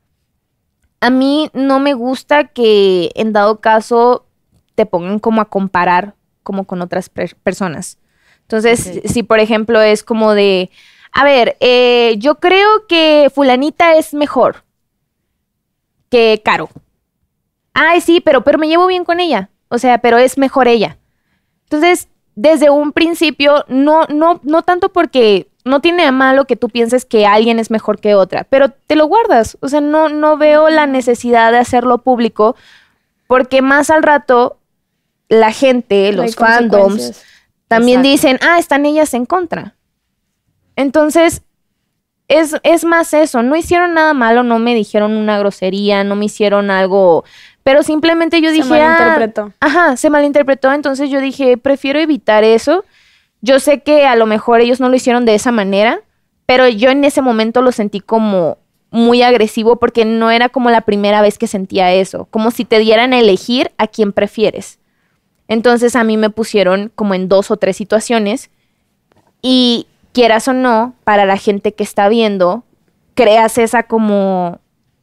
A 1.01 1.09
mí 1.09 1.49
no 1.55 1.81
me 1.81 1.95
gusta 1.95 2.49
que 2.49 3.11
en 3.15 3.33
dado 3.33 3.63
caso 3.63 4.27
te 4.75 4.85
pongan 4.85 5.19
como 5.19 5.41
a 5.41 5.47
comparar 5.47 6.15
como 6.43 6.65
con 6.65 6.83
otras 6.83 7.09
per- 7.09 7.37
personas. 7.37 7.97
Entonces, 8.43 9.01
si 9.07 9.23
por 9.23 9.41
ejemplo 9.41 9.81
es 9.81 10.03
como 10.03 10.35
de, 10.35 10.69
a 11.13 11.25
ver, 11.25 11.57
eh, 11.61 12.17
yo 12.19 12.37
creo 12.37 12.87
que 12.89 13.31
fulanita 13.35 13.97
es 13.97 14.15
mejor 14.15 14.65
que 16.11 16.41
Caro. 16.45 16.69
Ay, 17.75 18.01
sí, 18.01 18.21
pero, 18.21 18.43
pero 18.43 18.59
me 18.59 18.69
llevo 18.69 18.87
bien 18.87 19.05
con 19.05 19.21
ella. 19.21 19.51
O 19.69 19.79
sea, 19.79 19.99
pero 19.99 20.19
es 20.19 20.37
mejor 20.37 20.69
ella. 20.69 20.99
Entonces, 21.65 22.09
desde 22.35 22.71
un 22.71 22.93
principio, 22.93 23.65
no, 23.69 24.05
no, 24.09 24.41
no 24.43 24.63
tanto 24.63 24.91
porque 24.91 25.49
no 25.65 25.81
tiene 25.81 26.05
de 26.05 26.13
malo 26.13 26.47
que 26.47 26.57
tú 26.57 26.69
pienses 26.69 27.05
que 27.05 27.27
alguien 27.27 27.59
es 27.59 27.71
mejor 27.71 28.01
que 28.01 28.15
otra, 28.15 28.45
pero 28.45 28.71
te 28.71 28.97
lo 28.97 29.07
guardas. 29.07 29.57
O 29.61 29.69
sea, 29.69 29.81
no, 29.81 30.09
no 30.09 30.37
veo 30.37 30.69
la 30.69 30.87
necesidad 30.87 31.53
de 31.53 31.59
hacerlo 31.59 31.99
público 31.99 32.57
porque 33.27 33.63
más 33.63 33.89
al 33.91 34.03
rato 34.03 34.59
la 35.29 35.53
gente, 35.53 36.13
los 36.13 36.37
fandoms, 36.37 37.23
también 37.69 38.01
Exacto. 38.01 38.11
dicen, 38.11 38.39
ah, 38.43 38.59
están 38.59 38.85
ellas 38.85 39.15
en 39.15 39.25
contra. 39.25 39.75
Entonces, 40.77 41.43
es, 42.29 42.57
es 42.63 42.85
más 42.85 43.13
eso, 43.15 43.43
no 43.43 43.57
hicieron 43.57 43.95
nada 43.95 44.15
malo, 44.15 44.43
no 44.43 44.59
me 44.59 44.75
dijeron 44.75 45.17
una 45.17 45.39
grosería, 45.39 46.03
no 46.05 46.17
me 46.17 46.27
hicieron 46.27 46.71
algo, 46.71 47.25
pero 47.63 47.83
simplemente 47.83 48.41
yo 48.41 48.49
Se 48.49 48.55
dije, 48.55 48.81
ah, 48.81 48.89
malinterpretó. 48.89 49.53
Ajá, 49.61 49.97
se 49.97 50.11
malinterpretó, 50.11 50.73
entonces 50.73 51.11
yo 51.11 51.21
dije, 51.21 51.59
prefiero 51.59 51.99
evitar 51.99 52.43
eso. 52.45 52.85
Yo 53.41 53.61
sé 53.61 53.83
que 53.83 54.07
a 54.07 54.17
lo 54.17 54.27
mejor 54.27 54.61
ellos 54.61 54.81
no 54.81 54.89
lo 54.89 54.97
hicieron 54.97 55.25
de 55.25 55.35
esa 55.35 55.53
manera, 55.53 56.01
pero 56.47 56.69
yo 56.69 56.91
en 56.91 57.05
ese 57.05 57.23
momento 57.23 57.61
lo 57.61 57.73
sentí 57.73 58.01
como 58.01 58.59
muy 58.91 59.23
agresivo 59.23 59.77
porque 59.77 60.05
no 60.05 60.31
era 60.31 60.49
como 60.49 60.71
la 60.71 60.83
primera 60.83 61.23
vez 61.23 61.39
que 61.39 61.47
sentía 61.47 61.93
eso, 61.93 62.27
como 62.31 62.51
si 62.51 62.65
te 62.65 62.79
dieran 62.79 63.13
a 63.13 63.19
elegir 63.19 63.73
a 63.79 63.87
quién 63.87 64.13
prefieres. 64.13 64.79
Entonces 65.49 65.97
a 65.97 66.05
mí 66.05 66.17
me 66.17 66.31
pusieron 66.31 66.93
como 66.95 67.15
en 67.15 67.29
dos 67.29 67.51
o 67.51 67.57
tres 67.57 67.77
situaciones 67.77 68.51
y 69.41 69.87
quieras 70.13 70.49
o 70.49 70.53
no, 70.53 70.95
para 71.05 71.25
la 71.25 71.37
gente 71.37 71.73
que 71.73 71.83
está 71.83 72.09
viendo, 72.09 72.65
creas 73.15 73.59
esa 73.59 73.83
como, 73.85 74.59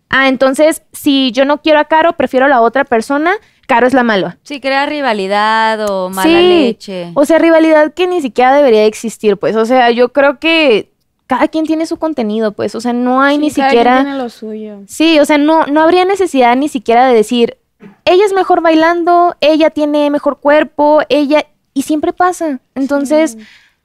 ah, 0.09 0.27
entonces 0.27 0.83
si 0.93 1.31
yo 1.31 1.45
no 1.45 1.61
quiero 1.61 1.79
a 1.79 1.85
Caro, 1.85 2.13
prefiero 2.13 2.45
a 2.45 2.49
la 2.49 2.61
otra 2.61 2.83
persona, 2.85 3.31
Caro 3.67 3.85
es 3.85 3.93
la 3.93 4.03
mala. 4.03 4.37
Sí, 4.43 4.59
crea 4.59 4.85
rivalidad 4.87 5.89
o 5.89 6.09
mala 6.09 6.23
Sí. 6.29 6.35
leche. 6.65 7.11
O 7.13 7.25
sea, 7.25 7.37
rivalidad 7.37 7.93
que 7.93 8.07
ni 8.07 8.19
siquiera 8.21 8.53
debería 8.55 8.85
existir, 8.85 9.37
pues. 9.37 9.55
O 9.55 9.65
sea, 9.65 9.91
yo 9.91 10.09
creo 10.11 10.39
que 10.39 10.91
cada 11.27 11.47
quien 11.47 11.65
tiene 11.67 11.85
su 11.85 11.97
contenido, 11.97 12.51
pues. 12.53 12.73
O 12.73 12.81
sea, 12.81 12.93
no 12.93 13.21
hay 13.21 13.35
Sí, 13.35 13.41
ni 13.41 13.51
cada 13.51 13.69
quien 13.69 13.69
siquiera. 13.83 14.01
tiene 14.03 14.17
lo 14.17 14.29
suyo. 14.29 14.79
Sí, 14.87 15.19
o 15.19 15.25
sea, 15.25 15.37
no, 15.37 15.67
no 15.67 15.81
habría 15.81 16.03
necesidad 16.05 16.55
ni 16.55 16.67
siquiera 16.69 17.07
de 17.07 17.13
decir, 17.13 17.57
ella 18.05 18.25
es 18.25 18.33
mejor 18.33 18.61
bailando, 18.61 19.35
ella 19.39 19.69
tiene 19.69 20.09
mejor 20.09 20.39
cuerpo, 20.39 21.01
ella. 21.09 21.45
Y 21.75 21.83
siempre 21.83 22.11
pasa. 22.11 22.59
Entonces, 22.73 23.37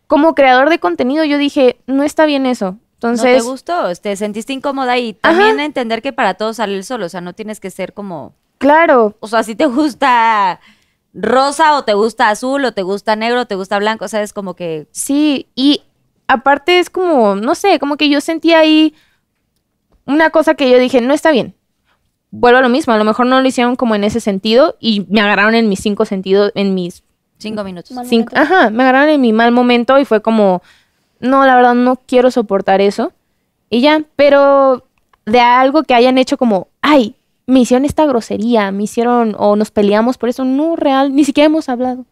como 0.07 0.35
creador 0.35 0.71
de 0.71 0.79
contenido, 0.79 1.25
yo 1.25 1.39
dije, 1.39 1.79
no 1.87 2.03
está 2.03 2.27
bien 2.27 2.47
eso. 2.47 2.73
¿No 3.03 3.11
Entonces, 3.11 3.43
te 3.43 3.49
gustó? 3.49 3.95
¿Te 3.97 4.17
sentiste 4.17 4.53
incómoda? 4.53 4.97
Y 4.99 5.13
también 5.15 5.61
entender 5.61 6.01
que 6.01 6.13
para 6.13 6.35
todos 6.35 6.57
sale 6.57 6.75
el 6.77 6.85
sol, 6.85 7.03
o 7.03 7.09
sea, 7.09 7.21
no 7.21 7.35
tienes 7.35 7.61
que 7.61 7.71
ser 7.71 7.93
como... 7.93 8.35
claro, 8.59 9.17
O 9.21 9.29
sea, 9.29 9.43
si 9.43 9.55
te 9.55 9.67
gusta 9.67 10.59
rosa 11.13 11.77
o 11.77 11.85
te 11.85 11.93
gusta 11.95 12.31
azul 12.31 12.65
o 12.65 12.73
te 12.73 12.83
gusta 12.83 13.15
negro 13.15 13.43
o 13.43 13.47
te 13.47 13.57
gusta 13.57 13.79
blanco, 13.79 14.07
o 14.07 14.09
sea, 14.09 14.23
es 14.23 14.33
como 14.33 14.55
que... 14.55 14.89
Sí, 14.91 15.49
y 15.55 15.83
aparte 16.29 16.79
es 16.79 16.89
como, 16.89 17.35
no 17.37 17.55
sé, 17.55 17.79
como 17.79 17.97
que 17.99 18.09
yo 18.09 18.21
sentía 18.23 18.61
ahí 18.61 18.95
una 20.07 20.31
cosa 20.31 20.55
que 20.55 20.71
yo 20.71 20.79
dije, 20.79 21.01
no 21.03 21.13
está 21.15 21.31
bien. 21.31 21.55
vuelvo 22.31 22.59
a 22.59 22.63
lo 22.63 22.69
mismo, 22.71 22.93
a 22.95 22.99
lo 22.99 23.05
mejor 23.05 23.27
no 23.27 23.41
lo 23.41 23.47
hicieron 23.47 23.77
como 23.77 23.95
en 23.95 24.05
ese 24.05 24.21
sentido 24.21 24.77
y 24.81 25.07
me 25.11 25.21
agarraron 25.21 25.55
en 25.55 25.69
mis 25.69 25.81
cinco 25.81 26.05
sentidos, 26.07 26.53
en 26.55 26.75
mis 26.75 27.03
Cinco 27.39 27.65
minutos. 27.65 27.91
Mal 27.93 28.07
cinco, 28.07 28.33
ajá, 28.37 28.71
me 28.71 28.83
agarraron 28.83 29.09
en 29.11 29.21
mi 29.21 29.33
mal 29.33 29.53
momento 29.53 29.99
y 29.99 30.05
fue 30.05 30.23
como, 30.23 30.63
no, 31.21 31.45
la 31.45 31.57
verdad 31.57 31.75
no 31.75 31.97
quiero 31.97 32.31
soportar 32.31 32.81
eso. 32.81 33.13
Y 33.71 33.81
ya, 33.81 34.03
pero 34.17 34.87
de 35.27 35.41
algo 35.41 35.83
que 35.83 35.95
hayan 35.95 36.19
hecho 36.19 36.37
como, 36.37 36.69
ay, 36.81 37.17
me 37.47 37.61
hicieron 37.61 37.85
esta 37.85 38.07
grosería, 38.07 38.71
me 38.71 38.85
hicieron, 38.85 39.35
o 39.39 39.57
nos 39.57 39.71
peleamos 39.71 40.17
por 40.17 40.29
eso, 40.29 40.45
no, 40.45 40.77
real, 40.77 41.15
ni 41.15 41.25
siquiera 41.25 41.47
hemos 41.47 41.69
hablado. 41.69 42.05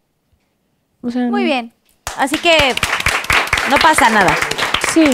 O 1.03 1.11
sea, 1.11 1.23
Muy 1.31 1.43
no. 1.43 1.47
bien. 1.47 1.73
Así 2.19 2.37
que 2.37 2.53
no 3.71 3.77
pasa 3.79 4.11
nada. 4.11 4.35
Sí. 4.93 5.05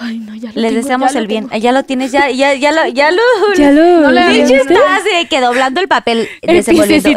Ay, 0.00 0.18
no, 0.20 0.34
ya 0.34 0.50
lo 0.52 0.60
Les 0.60 0.70
tengo, 0.70 0.82
deseamos 0.82 1.08
ya 1.12 1.14
lo 1.14 1.20
el 1.22 1.26
bien. 1.26 1.48
tengo. 1.48 1.60
Ya 1.62 1.72
lo 1.72 1.82
tienes, 1.82 2.12
ya, 2.12 2.30
ya, 2.30 2.54
ya 2.54 2.70
lo, 2.72 2.86
ya 2.86 3.10
lo. 3.10 3.22
Ya 3.56 3.72
lo. 3.72 4.00
No 4.02 4.10
estás 4.20 5.04
de 5.04 5.26
que 5.28 5.40
doblando 5.40 5.80
el 5.80 5.88
papel, 5.88 6.28
El 6.42 6.56
envolviendo. 6.68 7.08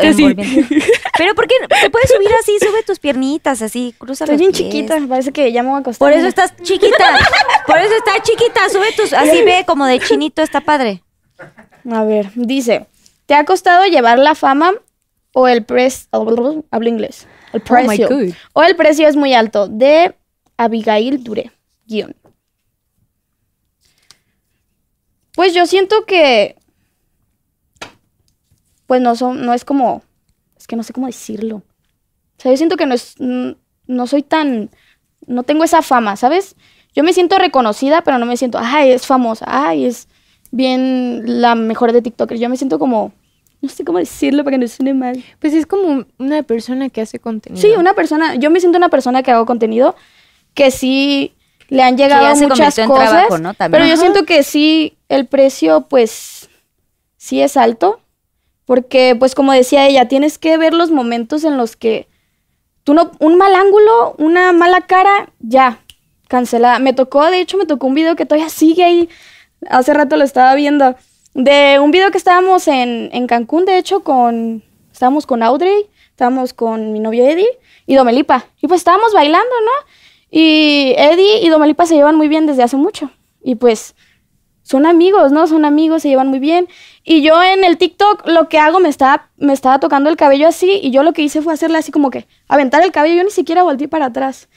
Pero 1.18 1.36
¿por 1.36 1.48
qué 1.48 1.56
te 1.82 1.90
puedes 1.90 2.10
subir 2.10 2.30
así? 2.42 2.58
Sube 2.60 2.82
tus 2.84 3.00
piernitas 3.00 3.62
así, 3.62 3.94
cruza 3.98 4.24
Estoy 4.26 4.36
los 4.38 4.40
bien 4.40 4.52
pies. 4.52 4.64
chiquita, 4.64 4.98
parece 5.08 5.32
que 5.32 5.52
ya 5.52 5.62
me 5.64 5.70
voy 5.70 5.78
a 5.78 5.82
acostar. 5.82 6.00
Por 6.00 6.18
eso 6.18 6.28
estás 6.28 6.56
chiquita. 6.64 7.18
Por 7.68 7.78
eso 7.78 7.94
estás 7.96 8.22
chiquita. 8.24 8.70
Sube 8.70 8.92
tus, 8.96 9.14
así 9.14 9.44
ve 9.44 9.64
como 9.68 9.86
de 9.86 10.00
chinito, 10.00 10.42
está 10.42 10.62
padre. 10.62 11.04
A 11.92 12.04
ver, 12.04 12.30
dice, 12.36 12.86
¿te 13.26 13.34
ha 13.36 13.46
costado 13.46 13.86
llevar 13.86 14.18
la 14.20 14.36
fama 14.36 14.74
o 15.34 15.48
el 15.48 15.64
precio? 15.64 16.08
Hablo 16.12 16.90
inglés. 16.90 17.28
El 17.54 17.62
Oh 17.70 17.76
my 17.76 17.86
precio. 17.88 18.08
God. 18.10 18.34
o 18.54 18.64
el 18.64 18.76
precio 18.76 19.08
es 19.08 19.16
muy 19.16 19.34
alto. 19.34 19.68
De 19.68 20.14
Abigail 20.58 21.24
Dure. 21.24 21.52
Guión. 21.86 22.16
Pues 25.36 25.54
yo 25.54 25.66
siento 25.66 26.06
que... 26.06 26.56
Pues 28.88 29.02
no, 29.02 29.16
son, 29.16 29.46
no 29.46 29.54
es 29.54 29.66
como... 29.66 30.04
Es 30.58 30.68
que 30.68 30.76
no 30.76 30.84
sé 30.84 30.94
cómo 30.94 31.08
decirlo. 31.08 31.58
O 31.58 32.42
sea, 32.42 32.52
yo 32.52 32.58
siento 32.58 32.78
que 32.78 32.86
no 32.86 32.94
es... 32.94 33.16
No 33.20 34.08
soy 34.08 34.24
tan... 34.24 34.70
No 35.28 35.44
tengo 35.44 35.64
esa 35.64 35.82
fama, 35.82 36.16
¿sabes? 36.16 36.56
Yo 36.94 37.04
me 37.04 37.14
siento 37.14 37.38
reconocida, 37.38 38.04
pero 38.04 38.18
no 38.18 38.26
me 38.26 38.38
siento... 38.38 38.60
Ay, 38.62 38.92
es 38.92 39.06
famosa. 39.06 39.46
Ay, 39.48 39.86
es 39.86 40.08
bien 40.52 41.42
la 41.42 41.56
mejor 41.56 41.94
de 41.94 42.02
TikTok. 42.02 42.34
Yo 42.34 42.50
me 42.50 42.58
siento 42.58 42.80
como... 42.80 43.14
No 43.62 43.70
sé 43.70 43.86
cómo 43.86 44.00
decirlo 44.00 44.44
para 44.44 44.56
que 44.56 44.62
no 44.64 44.68
suene 44.68 44.96
mal. 44.96 45.24
Pues 45.40 45.54
es 45.54 45.68
como 45.68 46.06
una 46.18 46.42
persona 46.42 46.90
que 46.90 47.00
hace 47.00 47.20
contenido. 47.20 47.62
Sí, 47.62 47.70
una 47.78 47.94
persona, 47.94 48.34
yo 48.36 48.50
me 48.50 48.60
siento 48.60 48.80
una 48.80 48.90
persona 48.90 49.22
que 49.22 49.30
hago 49.30 49.46
contenido 49.46 49.96
que 50.56 50.72
sí 50.72 51.36
le 51.72 51.84
han 51.84 51.98
llegado 51.98 52.36
muchas 52.36 52.76
cosas, 52.76 53.10
trabajo, 53.10 53.38
¿no? 53.38 53.54
También. 53.54 53.82
pero 53.82 53.90
yo 53.90 53.96
siento 53.96 54.26
que 54.26 54.44
sí 54.44 54.98
el 55.08 55.26
precio 55.26 55.88
pues 55.88 56.50
sí 57.16 57.42
es 57.42 57.56
alto, 57.56 58.02
porque 58.66 59.16
pues 59.18 59.36
como 59.36 59.54
decía 59.54 59.88
ella, 59.88 60.10
tienes 60.10 60.38
que 60.38 60.58
ver 60.58 60.74
los 60.74 60.92
momentos 60.92 61.46
en 61.46 61.56
los 61.56 61.78
que 61.78 62.10
tú 62.84 62.94
no 62.94 63.12
un 63.20 63.38
mal 63.38 63.56
ángulo, 63.56 64.16
una 64.18 64.52
mala 64.52 64.82
cara, 64.82 65.30
ya 65.40 65.80
cancelada. 66.28 66.80
Me 66.80 66.92
tocó, 66.92 67.26
de 67.32 67.40
hecho 67.40 67.58
me 67.58 67.66
tocó 67.66 67.88
un 67.88 67.94
video 67.94 68.18
que 68.18 68.26
todavía 68.26 68.50
sigue 68.50 68.84
ahí. 68.84 69.10
Hace 69.70 69.94
rato 69.94 70.18
lo 70.18 70.26
estaba 70.26 70.54
viendo 70.56 70.96
de 71.34 71.80
un 71.80 71.92
video 71.92 72.12
que 72.12 72.18
estábamos 72.18 72.68
en, 72.68 73.10
en 73.14 73.28
Cancún, 73.28 73.64
de 73.64 73.78
hecho, 73.78 74.02
con. 74.02 74.62
Estábamos 74.92 75.26
con 75.26 75.42
Audrey, 75.42 75.90
estábamos 76.10 76.54
con 76.54 76.92
mi 76.92 77.00
novio 77.00 77.26
Eddie 77.26 77.48
y 77.88 77.96
Domelipa. 77.96 78.46
Y 78.62 78.68
pues 78.68 78.82
estábamos 78.82 79.14
bailando, 79.14 79.56
¿no? 79.64 79.91
Y 80.32 80.96
Eddie 80.98 81.42
y 81.44 81.50
Domelipa 81.50 81.86
se 81.86 81.96
llevan 81.96 82.16
muy 82.16 82.30
bien 82.30 82.48
desde 82.48 82.64
hace 82.64 82.78
mucho. 82.78 83.12
Y 83.44 83.56
pues 83.56 83.96
son 84.64 84.86
amigos, 84.86 85.34
¿no? 85.34 85.48
Son 85.48 85.66
amigos, 85.66 86.04
se 86.04 86.10
llevan 86.10 86.30
muy 86.30 86.40
bien. 86.40 86.70
Y 87.04 87.22
yo 87.22 87.44
en 87.44 87.66
el 87.66 87.78
TikTok 87.78 88.26
lo 88.28 88.48
que 88.48 88.58
hago 88.58 88.80
me 88.80 88.88
estaba, 88.88 89.30
me 89.38 89.52
estaba 89.52 89.80
tocando 89.80 90.10
el 90.10 90.16
cabello 90.16 90.48
así 90.48 90.80
y 90.82 90.92
yo 90.92 91.04
lo 91.04 91.12
que 91.12 91.22
hice 91.22 91.42
fue 91.42 91.54
hacerle 91.54 91.80
así 91.80 91.92
como 91.92 92.10
que 92.10 92.26
aventar 92.48 92.82
el 92.82 92.94
cabello. 92.94 93.16
Yo 93.16 93.24
ni 93.26 93.32
siquiera 93.32 93.64
volteé 93.64 93.90
para 93.90 94.06
atrás. 94.06 94.48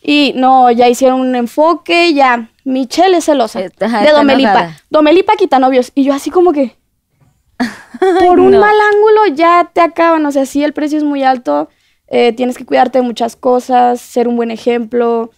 Y 0.00 0.32
no, 0.36 0.70
ya 0.70 0.88
hicieron 0.88 1.20
un 1.20 1.34
enfoque, 1.34 2.14
ya. 2.14 2.48
Michelle 2.64 3.16
es 3.16 3.26
celosa. 3.26 3.60
De 3.60 4.12
Domelipa. 4.12 4.76
Domelipa 4.88 5.36
quita 5.36 5.58
novios. 5.58 5.92
Y 5.94 6.04
yo 6.04 6.14
así 6.14 6.30
como 6.30 6.52
que. 6.52 6.76
Por 8.24 8.38
un 8.38 8.52
no. 8.52 8.60
mal 8.60 8.76
ángulo 8.94 9.34
ya 9.34 9.70
te 9.72 9.80
acaban. 9.80 10.24
O 10.24 10.30
sea, 10.30 10.46
sí, 10.46 10.62
el 10.62 10.72
precio 10.72 10.96
es 10.96 11.04
muy 11.04 11.24
alto. 11.24 11.68
Eh, 12.10 12.32
tienes 12.32 12.56
que 12.56 12.64
cuidarte 12.64 12.98
de 12.98 13.04
muchas 13.04 13.36
cosas, 13.36 14.00
ser 14.00 14.28
un 14.28 14.36
buen 14.36 14.50
ejemplo. 14.50 15.30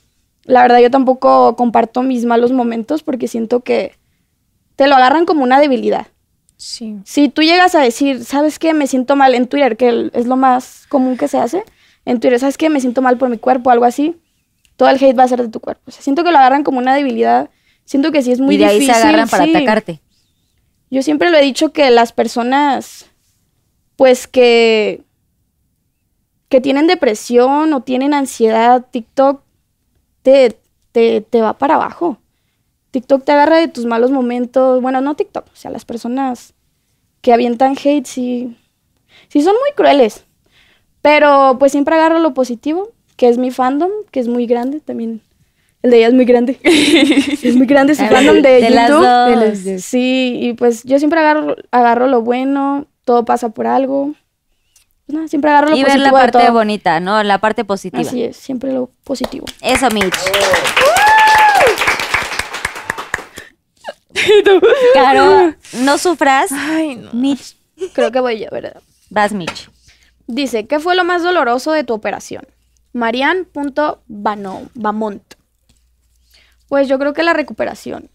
La 0.44 0.62
verdad, 0.62 0.78
yo 0.78 0.90
tampoco 0.90 1.56
comparto 1.56 2.02
mis 2.02 2.24
malos 2.24 2.52
momentos 2.52 3.02
porque 3.02 3.28
siento 3.28 3.60
que 3.60 3.94
te 4.76 4.86
lo 4.86 4.94
agarran 4.94 5.26
como 5.26 5.42
una 5.42 5.60
debilidad. 5.60 6.06
Sí. 6.56 6.96
Si 7.04 7.28
tú 7.28 7.42
llegas 7.42 7.74
a 7.74 7.80
decir, 7.80 8.24
¿sabes 8.24 8.58
qué? 8.58 8.74
Me 8.74 8.86
siento 8.86 9.16
mal 9.16 9.34
en 9.34 9.46
Twitter, 9.48 9.76
que 9.76 10.10
es 10.12 10.26
lo 10.26 10.36
más 10.36 10.86
común 10.88 11.16
que 11.16 11.26
se 11.26 11.38
hace. 11.38 11.64
En 12.04 12.20
Twitter, 12.20 12.38
¿sabes 12.38 12.56
qué? 12.56 12.68
Me 12.70 12.80
siento 12.80 13.02
mal 13.02 13.16
por 13.18 13.30
mi 13.30 13.38
cuerpo, 13.38 13.70
algo 13.70 13.84
así. 13.84 14.16
Todo 14.76 14.88
el 14.88 14.96
hate 14.96 15.18
va 15.18 15.24
a 15.24 15.28
ser 15.28 15.42
de 15.42 15.48
tu 15.48 15.60
cuerpo. 15.60 15.82
O 15.86 15.90
sea, 15.90 16.02
siento 16.02 16.22
que 16.22 16.30
lo 16.30 16.38
agarran 16.38 16.62
como 16.62 16.78
una 16.78 16.94
debilidad. 16.94 17.50
Siento 17.84 18.12
que 18.12 18.22
sí 18.22 18.30
es 18.32 18.40
muy 18.40 18.54
y 18.54 18.58
de 18.58 18.66
ahí 18.66 18.80
difícil. 18.80 18.94
se 18.94 19.00
agarran 19.00 19.28
para 19.28 19.44
sí. 19.44 19.50
atacarte. 19.50 20.00
Yo 20.90 21.02
siempre 21.02 21.30
lo 21.30 21.38
he 21.38 21.42
dicho 21.42 21.72
que 21.72 21.90
las 21.90 22.12
personas, 22.12 23.06
pues 23.96 24.26
que, 24.26 25.02
que 26.50 26.60
tienen 26.60 26.88
depresión 26.88 27.72
o 27.72 27.80
tienen 27.80 28.12
ansiedad, 28.12 28.84
TikTok 28.90 29.40
te, 30.22 30.58
te, 30.92 31.22
te 31.22 31.40
va 31.40 31.56
para 31.56 31.76
abajo. 31.76 32.18
TikTok 32.90 33.24
te 33.24 33.32
agarra 33.32 33.56
de 33.56 33.68
tus 33.68 33.86
malos 33.86 34.10
momentos. 34.10 34.82
Bueno, 34.82 35.00
no 35.00 35.14
TikTok, 35.14 35.46
o 35.46 35.56
sea, 35.56 35.70
las 35.70 35.84
personas 35.84 36.52
que 37.22 37.32
avientan 37.32 37.76
hate 37.82 38.04
sí, 38.04 38.56
sí 39.28 39.42
son 39.42 39.54
muy 39.54 39.72
crueles. 39.76 40.24
Pero 41.02 41.56
pues 41.58 41.70
siempre 41.70 41.94
agarro 41.94 42.18
lo 42.18 42.34
positivo, 42.34 42.90
que 43.16 43.28
es 43.28 43.38
mi 43.38 43.52
fandom, 43.52 43.90
que 44.10 44.18
es 44.18 44.26
muy 44.26 44.46
grande 44.46 44.80
también. 44.80 45.22
El 45.82 45.92
de 45.92 45.98
ella 45.98 46.08
es 46.08 46.14
muy 46.14 46.24
grande. 46.24 46.58
es 46.64 47.56
muy 47.56 47.66
grande 47.66 47.94
su 47.94 48.04
fandom 48.10 48.42
de, 48.42 48.60
De 48.60 48.70
las 48.70 48.88
YouTube. 48.88 49.06
dos. 49.06 49.30
De 49.30 49.36
las 49.36 49.64
dos. 49.64 49.82
Sí, 49.82 50.36
y 50.40 50.54
pues 50.54 50.82
yo 50.82 50.98
siempre 50.98 51.20
agarro, 51.20 51.54
agarro 51.70 52.08
lo 52.08 52.22
bueno, 52.22 52.86
todo 53.04 53.24
pasa 53.24 53.50
por 53.50 53.68
algo. 53.68 54.14
Pues 55.10 55.16
nada, 55.16 55.28
siempre 55.28 55.50
agarro 55.50 55.70
lo 55.70 55.76
Y 55.76 55.82
ver 55.82 55.98
la 55.98 56.04
de 56.04 56.12
parte 56.12 56.38
todo. 56.38 56.52
bonita, 56.52 57.00
¿no? 57.00 57.20
La 57.24 57.38
parte 57.38 57.64
positiva. 57.64 58.00
Así 58.00 58.22
es, 58.22 58.36
siempre 58.36 58.72
lo 58.72 58.92
positivo. 59.02 59.44
Eso, 59.60 59.88
Mitch. 59.90 60.14
Caro, 64.94 65.52
no 65.80 65.98
sufras. 65.98 66.52
Ay, 66.52 66.94
no. 66.94 67.12
Mitch, 67.12 67.56
Creo 67.92 68.12
que 68.12 68.20
voy 68.20 68.38
yo, 68.38 68.46
¿verdad? 68.52 68.80
vas, 69.08 69.32
Mitch. 69.32 69.68
Dice, 70.28 70.68
¿qué 70.68 70.78
fue 70.78 70.94
lo 70.94 71.02
más 71.02 71.24
doloroso 71.24 71.72
de 71.72 71.82
tu 71.82 71.92
operación? 71.92 72.46
Marian.bamont. 72.92 75.34
Pues 76.68 76.86
yo 76.86 77.00
creo 77.00 77.14
que 77.14 77.24
la 77.24 77.32
recuperación. 77.32 78.10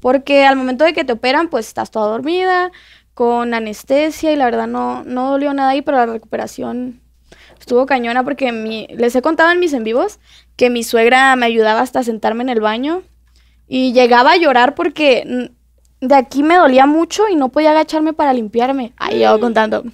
Porque 0.00 0.44
al 0.44 0.56
momento 0.56 0.84
de 0.84 0.92
que 0.92 1.04
te 1.04 1.14
operan, 1.14 1.48
pues 1.48 1.66
estás 1.66 1.90
toda 1.90 2.10
dormida, 2.10 2.70
con 3.14 3.54
anestesia 3.54 4.32
y 4.32 4.36
la 4.36 4.46
verdad 4.46 4.66
no, 4.66 5.04
no 5.04 5.30
dolió 5.30 5.52
nada 5.54 5.70
ahí, 5.70 5.82
pero 5.82 5.98
la 5.98 6.06
recuperación 6.06 7.00
estuvo 7.58 7.86
cañona 7.86 8.24
porque 8.24 8.52
mi, 8.52 8.86
les 8.90 9.14
he 9.16 9.22
contado 9.22 9.50
en 9.52 9.60
mis 9.60 9.72
en 9.74 9.84
vivos 9.84 10.18
que 10.56 10.70
mi 10.70 10.82
suegra 10.82 11.36
me 11.36 11.46
ayudaba 11.46 11.80
hasta 11.80 12.02
sentarme 12.02 12.42
en 12.42 12.48
el 12.48 12.60
baño 12.60 13.02
y 13.68 13.92
llegaba 13.92 14.32
a 14.32 14.36
llorar 14.36 14.74
porque 14.74 15.24
mm, 16.00 16.06
de 16.06 16.14
aquí 16.14 16.42
me 16.42 16.56
dolía 16.56 16.86
mucho 16.86 17.28
y 17.28 17.36
no 17.36 17.50
podía 17.50 17.70
agacharme 17.72 18.12
para 18.14 18.32
limpiarme. 18.32 18.92
Ahí 18.96 19.20
yo 19.20 19.38
contando. 19.38 19.84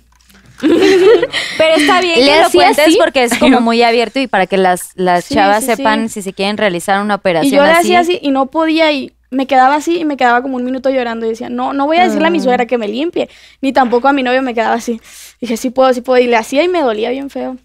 Pero 0.60 1.74
está 1.76 2.00
bien 2.00 2.24
¿Le 2.24 2.24
que 2.24 2.40
lo 2.40 2.50
cuentes 2.50 2.78
así? 2.88 2.98
porque 2.98 3.24
es 3.24 3.38
como 3.38 3.60
muy 3.60 3.82
abierto 3.82 4.20
y 4.20 4.26
para 4.26 4.46
que 4.46 4.56
las, 4.56 4.92
las 4.94 5.24
Sí, 5.24 5.34
chavas 5.34 5.64
sí, 5.64 5.66
sepan 5.66 6.08
sí. 6.08 6.08
si 6.08 6.22
se 6.22 6.32
quieren 6.32 6.56
realizar 6.56 7.02
una 7.02 7.14
Y 7.14 7.18
operación 7.18 7.56
yo 7.58 7.64
le 7.64 7.72
así. 7.72 7.94
hacía 7.94 8.00
así 8.00 8.18
y 8.22 8.30
no 8.30 8.46
podía 8.46 8.90
y 8.92 9.12
me 9.36 9.46
quedaba 9.46 9.74
así 9.74 9.98
y 9.98 10.04
me 10.06 10.16
quedaba 10.16 10.40
como 10.40 10.56
un 10.56 10.64
minuto 10.64 10.88
llorando 10.88 11.26
y 11.26 11.28
decía, 11.28 11.50
no, 11.50 11.74
no 11.74 11.86
voy 11.86 11.98
a 11.98 12.04
decirle 12.04 12.28
a 12.28 12.30
mi 12.30 12.40
suegra 12.40 12.64
que 12.64 12.78
me 12.78 12.88
limpie, 12.88 13.28
ni 13.60 13.70
tampoco 13.70 14.08
a 14.08 14.14
mi 14.14 14.22
novio 14.22 14.40
me 14.40 14.54
quedaba 14.54 14.74
así. 14.74 14.98
Dije, 15.42 15.58
sí 15.58 15.68
puedo, 15.68 15.92
sí 15.92 16.00
puedo. 16.00 16.18
Y 16.22 16.26
le 16.26 16.36
hacía 16.36 16.64
y 16.64 16.68
me 16.68 16.80
dolía 16.80 17.10
bien 17.10 17.28
feo. 17.28 17.58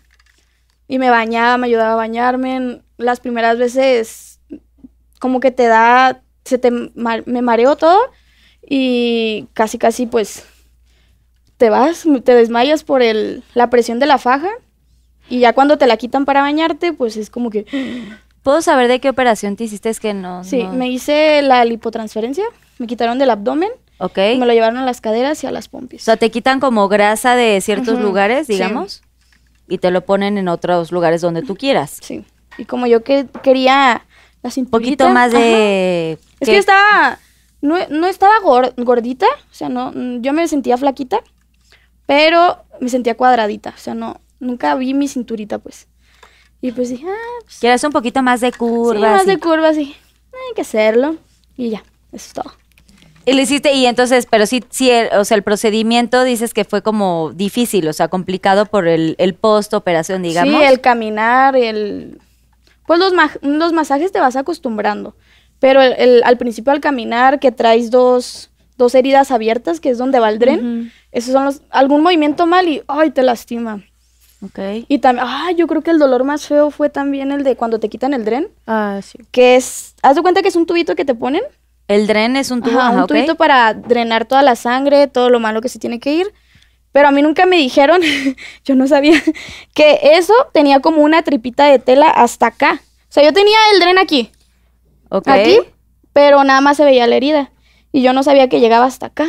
Y 0.89 0.99
me 0.99 1.10
bañaba, 1.10 1.57
me 1.57 1.68
ayudaba 1.68 1.93
a 1.93 1.95
bañarme. 1.95 2.81
Las 2.98 3.22
primeras 3.22 3.57
veces 3.57 4.41
como 5.19 5.39
que 5.39 5.52
te 5.52 5.68
da, 5.68 6.22
se 6.43 6.57
te, 6.57 6.72
me 6.72 7.41
mareo 7.41 7.77
todo 7.77 7.99
y 8.68 9.48
casi, 9.53 9.77
casi 9.77 10.07
pues 10.07 10.45
te 11.56 11.69
vas, 11.69 12.06
te 12.26 12.35
desmayas 12.35 12.84
por 12.84 13.02
el, 13.02 13.43
la 13.53 13.69
presión 13.69 13.99
de 13.99 14.07
la 14.07 14.18
faja. 14.18 14.49
Y 15.30 15.39
ya 15.39 15.53
cuando 15.53 15.77
te 15.77 15.88
la 15.88 15.95
quitan 15.95 16.26
para 16.26 16.41
bañarte, 16.41 16.91
pues 16.91 17.15
es 17.15 17.30
como 17.30 17.49
que... 17.49 17.65
¿Puedo 18.43 18.61
saber 18.61 18.88
de 18.88 18.99
qué 18.99 19.09
operación 19.09 19.55
te 19.55 19.65
hiciste? 19.65 19.89
Es 19.89 19.99
que 19.99 20.13
no. 20.13 20.43
Sí, 20.43 20.63
no- 20.63 20.73
me 20.73 20.89
hice 20.89 21.41
la 21.41 21.63
lipotransferencia, 21.65 22.43
me 22.80 22.88
quitaron 22.88 23.19
del 23.19 23.30
abdomen 23.30 23.69
Ok. 23.99 24.18
y 24.34 24.38
me 24.38 24.45
lo 24.47 24.53
llevaron 24.53 24.77
a 24.77 24.85
las 24.85 24.99
caderas 25.01 25.43
y 25.43 25.47
a 25.47 25.51
las 25.51 25.68
O 25.68 25.72
pompis. 25.72 26.03
sea, 26.03 26.18
te 26.18 26.31
quitan 26.31 26.59
como 26.59 26.88
grasa 26.88 27.35
de 27.35 27.61
ciertos 27.61 27.99
lugares, 27.99 28.47
sí. 28.47 28.53
digamos, 28.53 29.03
y 29.68 29.77
te 29.77 29.91
lo 29.91 30.01
ponen 30.01 30.38
en 30.38 30.47
otros 30.47 30.91
lugares 30.91 31.22
donde 31.22 31.43
tú 31.43 31.55
quieras. 31.55 31.97
Sí. 32.01 32.26
Y 32.57 32.65
como 32.65 32.88
yo 32.88 33.03
que 33.03 33.27
quería 33.43 34.05
la 34.41 34.47
Un 34.47 34.51
cinturita. 34.51 34.77
poquito 34.77 35.09
más 35.09 35.31
ajá. 35.34 35.39
de... 35.43 36.18
Es 36.39 36.49
que 36.49 36.57
estaba 36.57 37.19
no, 37.61 37.76
no 37.89 38.07
estaba 38.07 38.34
gor- 38.43 38.73
gordita, 38.84 39.27
o 39.27 39.53
sea, 39.53 39.69
no, 39.69 39.93
yo 40.19 40.34
me 40.34 40.47
sentía 40.47 40.77
flaquita, 40.77 41.19
pero 42.07 42.57
me 42.80 42.89
sentía 42.89 43.15
cuadradita, 43.15 43.69
o 43.76 43.80
sea, 43.80 43.93
no, 43.93 44.19
nunca 44.39 44.73
vi 44.76 44.93
mi 44.95 45.07
cinturita, 45.07 45.59
pues. 45.59 45.88
Y 46.61 46.71
pues 46.71 46.89
dije, 46.89 47.05
ah, 47.07 47.39
pues, 47.43 47.59
Quieres 47.59 47.83
un 47.83 47.91
poquito 47.91 48.21
más 48.21 48.39
de 48.41 48.51
sí, 48.51 48.57
curvas. 48.57 49.01
más 49.11 49.23
y- 49.25 49.29
de 49.29 49.38
curvas, 49.39 49.75
sí, 49.75 49.95
hay 50.33 50.55
que 50.55 50.61
hacerlo. 50.61 51.15
Y 51.57 51.71
ya, 51.71 51.83
eso 52.11 52.27
es 52.27 52.33
todo. 52.33 52.53
Y 53.25 53.33
lo 53.33 53.41
hiciste, 53.41 53.73
y 53.73 53.85
entonces, 53.85 54.27
pero 54.29 54.45
sí, 54.47 54.63
sí, 54.69 54.89
el- 54.89 55.09
o 55.17 55.25
sea, 55.25 55.38
el 55.38 55.43
procedimiento 55.43 56.23
dices 56.23 56.53
que 56.53 56.65
fue 56.65 56.81
como 56.81 57.31
difícil, 57.33 57.88
o 57.88 57.93
sea, 57.93 58.07
complicado 58.07 58.65
por 58.65 58.88
el, 58.88 59.15
el 59.19 59.33
post-operación, 59.35 60.23
digamos. 60.23 60.55
Sí, 60.59 60.63
el 60.63 60.81
caminar, 60.81 61.55
el... 61.55 62.19
Pues 62.88 62.99
los, 62.99 63.13
ma- 63.13 63.31
los 63.41 63.73
masajes 63.73 64.11
te 64.11 64.19
vas 64.19 64.35
acostumbrando, 64.35 65.15
pero 65.59 65.81
el, 65.81 65.93
el- 65.97 66.23
al 66.25 66.38
principio 66.38 66.71
al 66.73 66.79
caminar 66.81 67.39
que 67.39 67.51
traes 67.51 67.91
dos, 67.91 68.49
dos 68.77 68.95
heridas 68.95 69.29
abiertas, 69.31 69.79
que 69.79 69.89
es 69.91 69.97
donde 69.99 70.19
va 70.19 70.29
el 70.29 70.39
dren, 70.39 70.91
esos 71.11 71.33
son 71.33 71.45
los... 71.45 71.61
Algún 71.69 72.01
movimiento 72.03 72.47
mal 72.47 72.67
y, 72.67 72.81
ay, 72.88 73.11
te 73.11 73.21
lastima. 73.23 73.83
Ok. 74.43 74.59
Y 74.88 74.99
también, 74.99 75.26
ay, 75.30 75.55
yo 75.55 75.68
creo 75.68 75.81
que 75.81 75.91
el 75.91 75.99
dolor 75.99 76.23
más 76.23 76.47
feo 76.47 76.72
fue 76.72 76.89
también 76.89 77.31
el 77.31 77.43
de 77.43 77.55
cuando 77.55 77.80
te 77.80 77.89
quitan 77.89 78.13
el 78.13 78.26
dren, 78.26 78.47
Ah, 78.68 78.99
sí. 79.03 79.19
que 79.31 79.55
es... 79.55 79.93
Haz 80.01 80.15
de 80.15 80.22
cuenta 80.22 80.41
que 80.41 80.47
es 80.47 80.55
un 80.55 80.65
tubito 80.65 80.95
que 80.95 81.05
te 81.05 81.13
ponen, 81.15 81.41
El 81.88 82.07
dren 82.07 82.35
es 82.35 82.49
un 82.51 82.61
tubo, 82.63 82.80
Ajá, 82.80 83.01
un 83.01 83.07
tubito 83.07 83.35
para 83.35 83.73
drenar 83.73 84.26
toda 84.26 84.41
la 84.41 84.55
sangre, 84.55 85.07
todo 85.07 85.30
lo 85.30 85.39
malo 85.39 85.61
que 85.61 85.69
se 85.69 85.77
tiene 85.80 85.99
que 85.99 86.13
ir. 86.13 86.34
Pero 86.91 87.07
a 87.07 87.11
mí 87.11 87.22
nunca 87.22 87.45
me 87.45 87.55
dijeron, 87.57 88.01
yo 88.65 88.76
no 88.76 88.88
sabía, 88.88 89.22
que 89.76 89.99
eso 90.13 90.34
tenía 90.53 90.80
como 90.80 91.01
una 91.03 91.22
tripita 91.22 91.65
de 91.65 91.80
tela 91.80 92.09
hasta 92.09 92.47
acá. 92.47 92.81
O 92.84 93.13
sea, 93.13 93.23
yo 93.23 93.34
tenía 93.34 93.57
el 93.73 93.80
dren 93.80 93.97
aquí, 93.97 94.31
Ok. 95.09 95.27
aquí, 95.27 95.59
pero 96.13 96.43
nada 96.43 96.61
más 96.61 96.77
se 96.77 96.85
veía 96.85 97.05
la 97.07 97.15
herida. 97.15 97.51
Y 97.91 98.01
yo 98.01 98.13
no 98.13 98.23
sabía 98.23 98.47
que 98.49 98.59
llegaba 98.61 98.85
hasta 98.85 99.07
acá. 99.07 99.27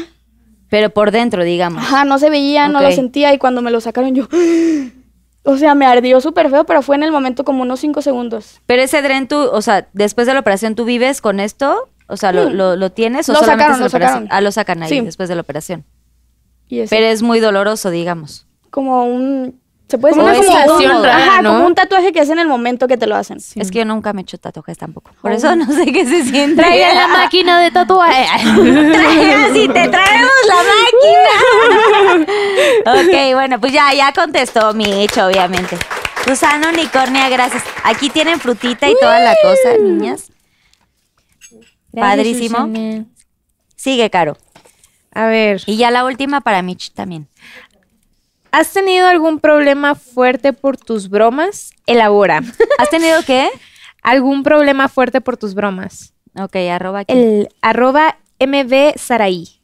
Pero 0.71 0.89
por 0.91 1.11
dentro, 1.11 1.43
digamos. 1.45 1.83
Ajá, 1.83 2.05
no 2.05 2.19
se 2.19 2.31
veía, 2.31 2.69
no 2.69 2.81
lo 2.81 2.91
sentía. 2.93 3.35
Y 3.35 3.39
cuando 3.39 3.61
me 3.61 3.71
lo 3.73 3.81
sacaron 3.81 4.15
yo, 4.15 4.27
o 5.45 5.57
sea, 5.57 5.75
me 5.75 5.87
ardió 5.87 6.21
súper 6.21 6.51
feo, 6.51 6.65
pero 6.65 6.83
fue 6.83 6.97
en 6.97 7.03
el 7.03 7.13
momento 7.13 7.45
como 7.45 7.63
unos 7.63 7.81
cinco 7.81 8.03
segundos. 8.03 8.61
Pero 8.67 8.83
ese 8.83 9.03
dren, 9.03 9.27
tú, 9.29 9.37
o 9.39 9.63
sea, 9.63 9.89
después 9.93 10.27
de 10.27 10.35
la 10.35 10.41
operación, 10.41 10.75
¿tú 10.75 10.85
vives 10.85 11.21
con 11.21 11.41
esto? 11.41 11.89
O 12.09 12.17
sea, 12.17 12.33
¿lo, 12.33 12.51
Mm. 12.51 12.53
lo, 12.55 12.77
lo 12.77 12.93
tienes 12.93 13.29
o 13.29 13.33
Lo 13.33 13.39
solamente 13.41 13.63
sacaron, 13.65 13.75
es 13.75 13.79
la 13.81 13.85
lo 13.85 13.89
operación? 13.89 14.23
sacaron. 14.25 14.37
Ah, 14.37 14.41
lo 14.41 14.53
sacan 14.53 14.83
ahí 14.83 14.89
Sí. 14.89 15.01
después 15.01 15.29
de 15.29 15.35
la 15.35 15.41
operación. 15.41 15.85
Y 16.69 16.87
Pero 16.87 17.07
es 17.07 17.23
muy 17.23 17.41
doloroso, 17.41 17.91
digamos. 17.91 18.47
como 18.71 19.05
un... 19.05 19.61
Se 19.89 19.99
puede 19.99 20.15
Como 20.15 20.27
decir 20.27 20.45
una 20.49 20.65
como 20.65 20.79
sensación 20.79 20.97
un- 20.97 21.05
rara, 21.05 21.17
ajá, 21.27 21.43
¿no? 21.43 21.51
como 21.53 21.67
un 21.67 21.75
tatuaje 21.75 22.13
que 22.13 22.21
es 22.21 22.31
en 22.31 22.39
el 22.39 22.49
momento 22.49 22.89
que 22.89 22.97
te 22.97 23.07
lo 23.07 23.15
hacen. 23.15 23.37
Es 23.57 23.71
que 23.71 23.79
yo 23.81 23.85
nunca 23.85 24.15
me 24.15 24.21
he 24.21 24.23
hecho 24.23 24.39
tatuajes 24.39 24.79
tampoco. 24.79 25.11
Por 25.21 25.33
Oh. 25.33 25.35
eso 25.35 25.55
no 25.55 25.67
sé 25.71 25.93
qué 25.93 26.07
se 26.07 26.25
siente. 26.25 26.63
Traigan 26.63 26.97
la 26.97 27.09
máquina 27.19 27.61
de 27.61 27.71
tatuaje. 27.71 28.25
Traigan, 28.43 29.53
si 29.55 29.69
te 29.69 29.89
traemos 29.89 30.33
la 30.49 30.57
máquina. 32.17 32.27
ok, 32.87 33.35
bueno, 33.35 33.61
pues 33.61 33.73
ya, 33.73 33.93
ya 33.93 34.13
contestó 34.15 34.73
Mitch, 34.73 35.19
obviamente. 35.19 35.77
Susana 36.25 36.71
Unicornia, 36.71 37.29
gracias. 37.29 37.63
Aquí 37.85 38.09
tienen 38.09 38.39
frutita 38.41 38.89
y 38.89 38.95
toda 38.99 39.19
la 39.19 39.35
cosa, 39.43 39.77
niñas. 39.79 40.31
Padrísimo. 41.95 42.59
Susana. 42.67 43.05
Sigue, 43.77 44.09
Caro. 44.11 44.37
A 45.15 45.27
ver, 45.27 45.61
Y 45.67 45.77
ya 45.77 45.91
la 45.91 46.05
última 46.07 46.41
para 46.41 46.63
Mitch 46.63 46.93
también. 46.93 47.29
¿Has 48.53 48.73
tenido 48.73 49.09
algún 49.09 49.41
problema 49.41 49.95
fuerte 49.95 50.53
por 50.53 50.77
tus 50.77 51.09
bromas? 51.09 51.73
Elabora. 51.87 52.43
¿Has 52.79 52.91
tenido 52.91 53.23
qué? 53.27 53.49
¿Algún 54.03 54.43
problema 54.43 54.89
fuerte 54.89 55.21
por 55.21 55.37
tus 55.37 55.55
bromas? 55.55 56.15
Ok, 56.39 56.57
arroba 56.71 57.01
aquí. 57.01 57.13
El 57.13 57.49
arroba 57.61 58.19
MB 58.39 58.97
Saraí. 58.97 59.61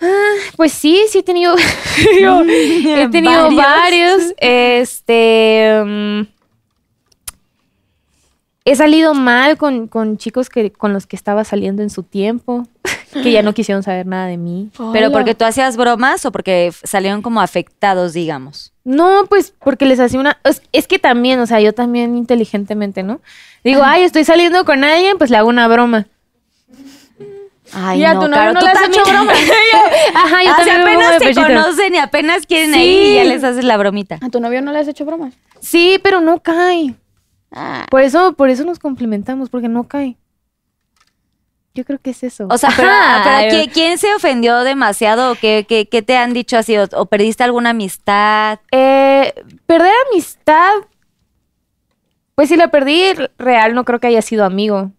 Ah, 0.00 0.34
pues 0.56 0.72
sí, 0.72 1.04
sí 1.10 1.18
he 1.18 1.22
tenido. 1.22 1.56
yo 2.20 2.42
he 2.48 3.08
tenido 3.08 3.50
Varios. 3.50 3.56
varios. 3.56 4.34
Este. 4.38 5.82
mm, 5.84 6.20
he 8.70 8.76
salido 8.76 9.14
mal 9.14 9.56
con, 9.56 9.88
con 9.88 10.16
chicos 10.18 10.48
que, 10.48 10.70
con 10.72 10.92
los 10.92 11.06
que 11.06 11.16
estaba 11.16 11.44
saliendo 11.44 11.82
en 11.82 11.90
su 11.90 12.02
tiempo, 12.02 12.66
que 13.12 13.32
ya 13.32 13.42
no 13.42 13.54
quisieron 13.54 13.82
saber 13.82 14.06
nada 14.06 14.26
de 14.26 14.36
mí. 14.36 14.70
¿Pero 14.92 15.10
porque 15.12 15.34
tú 15.34 15.44
hacías 15.44 15.76
bromas 15.76 16.24
o 16.26 16.32
porque 16.32 16.72
salieron 16.84 17.22
como 17.22 17.40
afectados, 17.40 18.12
digamos? 18.12 18.72
No, 18.84 19.26
pues 19.28 19.52
porque 19.62 19.84
les 19.86 20.00
hacía 20.00 20.18
una... 20.20 20.38
Es, 20.44 20.62
es 20.72 20.86
que 20.86 20.98
también, 20.98 21.40
o 21.40 21.46
sea, 21.46 21.60
yo 21.60 21.72
también 21.74 22.16
inteligentemente, 22.16 23.02
¿no? 23.02 23.20
Digo, 23.64 23.82
ay, 23.84 24.02
estoy 24.02 24.24
saliendo 24.24 24.64
con 24.64 24.82
alguien, 24.84 25.18
pues 25.18 25.30
le 25.30 25.36
hago 25.36 25.48
una 25.48 25.68
broma. 25.68 26.06
Ay, 27.72 28.00
¿Y 28.00 28.04
a 28.04 28.14
no, 28.14 28.20
tu 28.20 28.28
novio 28.28 28.38
Caro, 28.38 28.52
no 28.54 28.60
tú 28.60 28.64
le 28.66 28.72
has 28.72 28.80
también- 28.80 29.02
hecho 29.02 29.10
broma? 29.12 29.32
Ajá, 30.14 30.42
yo 30.44 30.56
también 30.56 30.76
pongo 30.84 30.90
apenas 30.90 31.18
te 31.18 31.24
pechito. 31.26 31.46
conocen 31.46 31.94
y 31.94 31.98
apenas 31.98 32.46
quieren 32.46 32.72
ahí 32.74 33.10
y 33.12 33.14
ya 33.16 33.24
les 33.24 33.44
haces 33.44 33.64
la 33.64 33.76
bromita. 33.76 34.18
¿A 34.22 34.30
tu 34.30 34.40
novio 34.40 34.62
no 34.62 34.72
le 34.72 34.78
has 34.78 34.88
hecho 34.88 35.04
bromas? 35.04 35.34
Sí, 35.60 36.00
pero 36.02 36.20
no 36.22 36.40
cae. 36.40 36.94
Ah. 37.50 37.86
Por 37.90 38.02
eso, 38.02 38.34
por 38.34 38.50
eso 38.50 38.64
nos 38.64 38.78
complementamos, 38.78 39.48
porque 39.50 39.68
no 39.68 39.84
cae. 39.88 40.16
Yo 41.74 41.84
creo 41.84 41.98
que 42.00 42.10
es 42.10 42.22
eso. 42.24 42.46
O 42.50 42.58
sea, 42.58 42.70
pero, 42.76 42.88
Ajá. 42.90 43.22
pero 43.40 43.50
¿quién, 43.50 43.70
quién 43.70 43.98
se 43.98 44.12
ofendió 44.14 44.58
demasiado 44.60 45.32
o 45.32 45.34
qué, 45.36 45.64
qué- 45.68 45.88
qué 45.88 46.02
te 46.02 46.16
han 46.16 46.32
dicho 46.34 46.56
así? 46.58 46.76
¿O, 46.76 46.84
o 46.92 47.06
perdiste 47.06 47.44
alguna 47.44 47.70
amistad? 47.70 48.58
Eh, 48.72 49.32
perder 49.66 49.92
amistad. 50.10 50.72
Pues 52.34 52.48
si 52.48 52.56
la 52.56 52.68
perdí 52.70 53.02
real, 53.38 53.74
no 53.74 53.84
creo 53.84 53.98
que 54.00 54.06
haya 54.08 54.22
sido 54.22 54.44
amigo. 54.44 54.92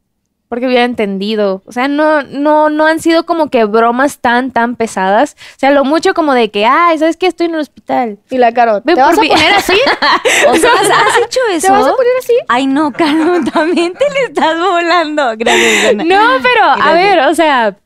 Porque 0.50 0.66
hubiera 0.66 0.84
entendido. 0.84 1.62
O 1.68 1.72
sea, 1.72 1.88
no, 1.88 2.24
no, 2.24 2.72
no 2.72 2.88
han 2.88 3.00
sido 3.00 3.24
como 3.26 3.52
que 3.52 3.66
bromas 3.66 4.18
tan, 4.18 4.50
tan 4.50 4.76
pesadas. 4.76 5.38
O 5.56 5.60
sea, 5.60 5.70
lo 5.70 5.86
mucho 5.86 6.16
como 6.16 6.34
de 6.34 6.50
que, 6.50 6.66
ay, 6.66 6.98
¿sabes 6.98 7.18
qué? 7.18 7.28
Estoy 7.28 7.46
en 7.46 7.54
el 7.54 7.60
hospital. 7.60 8.18
Y 8.32 8.40
la 8.40 8.52
Caro, 8.52 8.82
¿te 8.82 8.96
vas 8.96 9.14
a 9.14 9.22
poner 9.22 9.54
así? 9.56 9.74
O 10.50 10.56
sea, 10.56 10.72
¿has, 10.72 11.18
hecho 11.26 11.40
eso? 11.52 11.68
¿Te 11.68 11.72
vas 11.74 11.88
a 11.88 11.96
poner 11.96 12.14
así? 12.18 12.34
Ay, 12.48 12.66
no, 12.66 12.92
Caro, 12.92 13.44
también 13.54 13.94
te 13.94 14.10
le 14.10 14.26
estás 14.26 14.60
volando. 14.60 15.34
Gracias, 15.38 15.92
Ana. 15.92 16.04
No, 16.04 16.42
pero, 16.42 16.64
a 16.66 16.94
ver, 16.94 17.20
o 17.20 17.36
sea, 17.36 17.78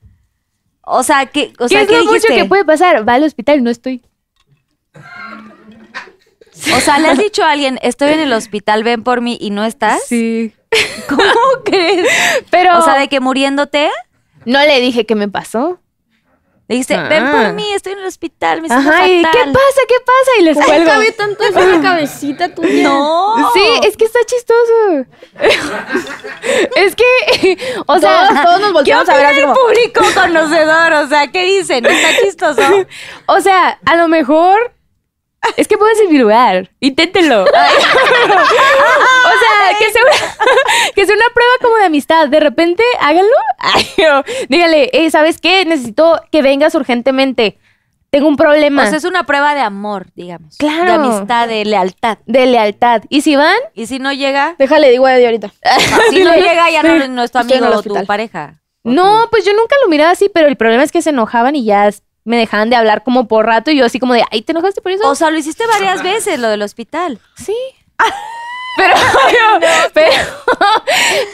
O 0.85 1.03
sea, 1.03 1.25
¿qué, 1.25 1.51
o 1.59 1.67
¿qué 1.67 1.69
sea, 1.69 1.81
es 1.81 1.87
¿qué 1.89 1.97
lo 1.97 2.05
mucho 2.05 2.27
que 2.29 2.45
puede 2.45 2.63
pasar? 2.63 3.07
Va 3.07 3.15
al 3.15 3.23
hospital, 3.23 3.61
no 3.61 3.69
estoy. 3.69 4.01
O 6.75 6.79
sea, 6.79 6.99
¿le 6.99 7.09
has 7.09 7.17
dicho 7.17 7.43
a 7.43 7.51
alguien, 7.51 7.79
estoy 7.81 8.13
en 8.13 8.19
el 8.19 8.33
hospital, 8.33 8.83
ven 8.83 9.03
por 9.03 9.21
mí 9.21 9.37
y 9.41 9.49
no 9.49 9.63
estás? 9.65 10.03
Sí. 10.07 10.53
¿Cómo 11.09 11.23
crees? 11.65 12.07
Pero 12.49 12.77
O 12.79 12.81
sea, 12.81 12.97
de 12.97 13.07
que 13.07 13.19
muriéndote, 13.19 13.89
no 14.45 14.59
le 14.59 14.79
dije 14.81 15.05
qué 15.05 15.15
me 15.15 15.27
pasó. 15.27 15.79
le 16.67 16.81
Ah. 16.95 17.07
ven 17.09 17.29
por 17.31 17.53
mí, 17.53 17.71
estoy 17.73 17.93
en 17.93 17.99
el 17.99 18.05
hospital, 18.05 18.61
me 18.61 18.67
siento 18.69 18.89
Ajá, 18.89 19.07
y 19.07 19.21
fatal. 19.23 19.31
¿qué 19.45 19.51
pasa? 19.51 19.81
¿Qué 19.87 19.95
pasa? 20.05 20.31
Y 20.39 20.43
les 20.43 20.53
¿Cómo 20.55 20.65
cuelgo. 20.67 20.85
cabe 20.89 21.11
tanto 21.11 21.43
en 21.43 21.71
la 21.71 21.81
cabecita 21.89 22.55
tuya? 22.55 22.83
No. 22.83 23.51
Sí, 23.53 23.61
es 23.83 23.95
que 23.97 24.05
está 24.05 24.19
chistoso. 24.25 25.05
es 26.75 26.95
que, 26.95 27.57
o 27.85 27.99
sea, 27.99 28.27
Todos, 28.29 28.41
todos 28.43 28.59
nos 28.61 28.67
¿Qué 28.69 28.73
volteamos 28.73 29.09
a 29.09 29.15
ver 29.17 29.25
así 29.27 29.37
el 29.39 29.43
como... 29.43 29.55
público 29.55 30.01
conocedor? 30.15 30.93
O 30.93 31.07
sea, 31.07 31.27
¿qué 31.27 31.43
dicen? 31.45 31.85
¿Está 31.85 32.09
chistoso? 32.23 32.61
o 33.27 33.41
sea, 33.41 33.79
a 33.85 33.95
lo 33.95 34.07
mejor 34.07 34.71
es 35.57 35.67
que 35.67 35.77
puedes 35.77 35.97
mi 36.09 36.17
lugar. 36.17 36.69
Inténtenlo. 36.79 37.43
o 37.43 37.47
sea, 37.47 37.53
que 39.79 39.91
sea, 39.91 40.01
una, 40.01 40.11
que 40.95 41.05
sea 41.05 41.15
una 41.15 41.25
prueba 41.33 41.51
como 41.61 41.75
de 41.77 41.85
amistad. 41.85 42.27
De 42.27 42.39
repente, 42.39 42.83
háganlo. 42.99 43.31
Ay, 43.59 43.87
no. 43.97 44.23
Dígale, 44.49 44.89
"Eh, 44.93 45.09
¿sabes 45.11 45.39
qué? 45.39 45.65
Necesito 45.65 46.21
que 46.31 46.41
vengas 46.41 46.75
urgentemente. 46.75 47.57
Tengo 48.09 48.27
un 48.27 48.35
problema 48.37 48.83
O 48.83 48.85
sea, 48.85 48.97
es 48.99 49.05
una 49.05 49.23
prueba 49.25 49.55
de 49.55 49.61
amor, 49.61 50.05
digamos. 50.15 50.57
Claro. 50.57 50.83
De 50.85 50.91
amistad, 50.91 51.47
de 51.47 51.65
lealtad. 51.65 52.19
de 52.27 52.45
lealtad. 52.45 53.01
Y 53.09 53.21
si 53.21 53.35
van, 53.35 53.57
Y 53.73 53.87
si 53.87 53.97
no 53.97 54.13
llega, 54.13 54.53
Déjale, 54.59 54.91
digo 54.91 55.07
a 55.07 55.15
Eddie 55.15 55.25
ahorita. 55.25 55.51
si 56.11 56.23
no 56.23 56.35
llega, 56.35 56.69
ya 56.69 56.83
no, 56.83 57.07
no 57.07 57.23
es 57.23 57.31
tu 57.31 57.39
en 57.39 57.45
amigo 57.51 57.65
o 57.65 57.77
hospital. 57.79 58.01
tu 58.03 58.05
pareja. 58.07 58.61
No, 58.83 59.27
pues 59.31 59.45
yo 59.45 59.53
nunca 59.53 59.75
lo 59.81 59.89
miraba 59.89 60.11
así, 60.11 60.29
pero 60.31 60.47
el 60.47 60.57
problema 60.57 60.83
es 60.83 60.91
que 60.91 61.01
se 61.01 61.09
enojaban 61.09 61.55
y 61.55 61.65
ya 61.65 61.87
me 62.25 62.37
dejaban 62.37 62.69
de 62.69 62.75
hablar 62.75 63.03
como 63.03 63.27
por 63.27 63.45
rato 63.45 63.71
y 63.71 63.77
yo 63.77 63.85
así 63.85 63.99
como 63.99 64.13
de, 64.13 64.23
ay, 64.31 64.41
¿te 64.41 64.51
enojaste 64.51 64.81
por 64.81 64.91
eso? 64.91 65.09
O 65.09 65.15
sea, 65.15 65.29
lo 65.29 65.37
hiciste 65.37 65.65
varias 65.67 66.03
veces, 66.03 66.39
lo 66.39 66.49
del 66.49 66.61
hospital. 66.61 67.19
sí. 67.35 67.55
pero, 68.77 68.95
pero, 69.93 70.11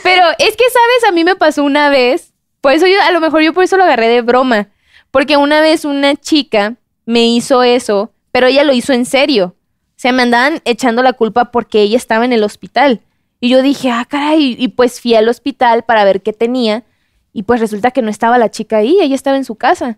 pero 0.02 0.26
es 0.38 0.56
que, 0.56 0.64
¿sabes? 0.70 1.08
A 1.08 1.12
mí 1.12 1.24
me 1.24 1.36
pasó 1.36 1.64
una 1.64 1.88
vez, 1.88 2.32
por 2.60 2.72
eso 2.72 2.86
yo, 2.86 3.00
a 3.02 3.10
lo 3.10 3.20
mejor 3.20 3.42
yo 3.42 3.52
por 3.52 3.64
eso 3.64 3.76
lo 3.76 3.84
agarré 3.84 4.08
de 4.08 4.20
broma, 4.20 4.68
porque 5.10 5.36
una 5.36 5.60
vez 5.60 5.84
una 5.84 6.16
chica 6.16 6.74
me 7.06 7.26
hizo 7.26 7.62
eso, 7.62 8.12
pero 8.32 8.46
ella 8.46 8.64
lo 8.64 8.72
hizo 8.72 8.92
en 8.92 9.06
serio. 9.06 9.56
O 9.56 10.02
sea, 10.02 10.12
me 10.12 10.22
andaban 10.22 10.62
echando 10.64 11.02
la 11.02 11.12
culpa 11.12 11.50
porque 11.50 11.82
ella 11.82 11.96
estaba 11.96 12.24
en 12.24 12.32
el 12.32 12.44
hospital. 12.44 13.00
Y 13.40 13.48
yo 13.48 13.62
dije, 13.62 13.90
ah, 13.90 14.06
caray, 14.08 14.56
y 14.58 14.68
pues 14.68 15.00
fui 15.00 15.14
al 15.14 15.28
hospital 15.28 15.82
para 15.82 16.04
ver 16.04 16.22
qué 16.22 16.32
tenía. 16.32 16.84
Y 17.32 17.42
pues 17.42 17.60
resulta 17.60 17.90
que 17.90 18.02
no 18.02 18.10
estaba 18.10 18.38
la 18.38 18.50
chica 18.50 18.78
ahí, 18.78 18.98
ella 19.00 19.14
estaba 19.14 19.36
en 19.36 19.44
su 19.44 19.56
casa. 19.56 19.96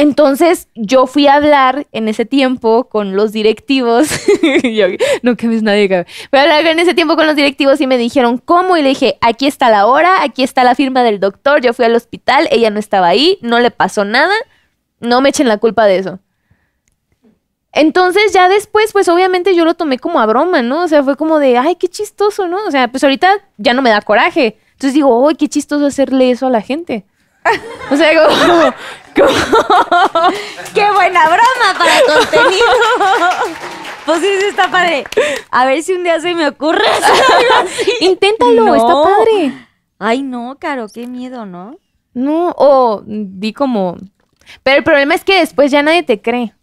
Entonces 0.00 0.68
yo 0.74 1.06
fui 1.06 1.26
a 1.26 1.34
hablar 1.34 1.86
en 1.92 2.08
ese 2.08 2.24
tiempo 2.24 2.88
con 2.88 3.16
los 3.16 3.32
directivos. 3.32 4.08
Yo, 4.62 4.86
no 5.20 5.36
quemes 5.36 5.62
nadie. 5.62 6.06
Fui 6.30 6.38
a 6.38 6.42
hablar 6.42 6.66
en 6.66 6.78
ese 6.78 6.94
tiempo 6.94 7.16
con 7.16 7.26
los 7.26 7.36
directivos 7.36 7.82
y 7.82 7.86
me 7.86 7.98
dijeron, 7.98 8.38
¿cómo? 8.38 8.78
Y 8.78 8.82
le 8.82 8.88
dije, 8.88 9.18
aquí 9.20 9.46
está 9.46 9.68
la 9.68 9.84
hora, 9.84 10.22
aquí 10.22 10.42
está 10.42 10.64
la 10.64 10.74
firma 10.74 11.02
del 11.02 11.20
doctor. 11.20 11.60
Yo 11.60 11.74
fui 11.74 11.84
al 11.84 11.94
hospital, 11.94 12.48
ella 12.50 12.70
no 12.70 12.78
estaba 12.78 13.08
ahí, 13.08 13.38
no 13.42 13.60
le 13.60 13.70
pasó 13.70 14.06
nada. 14.06 14.32
No 15.00 15.20
me 15.20 15.28
echen 15.28 15.48
la 15.48 15.58
culpa 15.58 15.84
de 15.84 15.98
eso. 15.98 16.18
Entonces 17.74 18.32
ya 18.32 18.48
después, 18.48 18.94
pues 18.94 19.06
obviamente 19.10 19.54
yo 19.54 19.66
lo 19.66 19.74
tomé 19.74 19.98
como 19.98 20.18
a 20.18 20.24
broma, 20.24 20.62
¿no? 20.62 20.84
O 20.84 20.88
sea, 20.88 21.02
fue 21.02 21.18
como 21.18 21.38
de, 21.38 21.58
ay, 21.58 21.76
qué 21.76 21.88
chistoso, 21.88 22.48
¿no? 22.48 22.64
O 22.66 22.70
sea, 22.70 22.88
pues 22.88 23.04
ahorita 23.04 23.34
ya 23.58 23.74
no 23.74 23.82
me 23.82 23.90
da 23.90 24.00
coraje. 24.00 24.56
Entonces 24.72 24.94
digo, 24.94 25.28
ay, 25.28 25.34
qué 25.34 25.46
chistoso 25.46 25.84
hacerle 25.84 26.30
eso 26.30 26.46
a 26.46 26.50
la 26.50 26.62
gente. 26.62 27.04
O 27.90 27.96
sea, 27.96 28.10
como, 28.14 28.72
como- 29.16 30.30
¡Qué 30.74 30.90
buena 30.92 31.24
broma 31.26 31.78
para 31.78 31.92
contenido! 32.06 32.66
Pues 34.06 34.20
sí, 34.22 34.28
sí, 34.40 34.46
está 34.46 34.68
padre. 34.70 35.04
A 35.50 35.66
ver 35.66 35.82
si 35.82 35.92
un 35.92 36.02
día 36.02 36.18
se 36.20 36.34
me 36.34 36.48
ocurre 36.48 36.84
hacer 36.88 37.10
algo 37.36 37.68
así. 37.68 37.92
inténtalo, 38.00 38.64
No. 38.64 38.74
está 38.74 38.92
padre. 38.94 39.52
Ay, 39.98 40.22
no, 40.22 40.56
Caro, 40.58 40.86
qué 40.92 41.06
miedo, 41.06 41.44
¿no? 41.44 41.76
No, 42.14 42.52
o 42.56 43.02
di 43.06 43.52
como... 43.52 43.96
Pero 44.64 44.78
el 44.78 44.84
problema 44.84 45.14
es 45.14 45.22
que 45.22 45.38
después 45.38 45.70
ya 45.70 45.82
nadie 45.82 46.02
te 46.02 46.20
cree. 46.20 46.54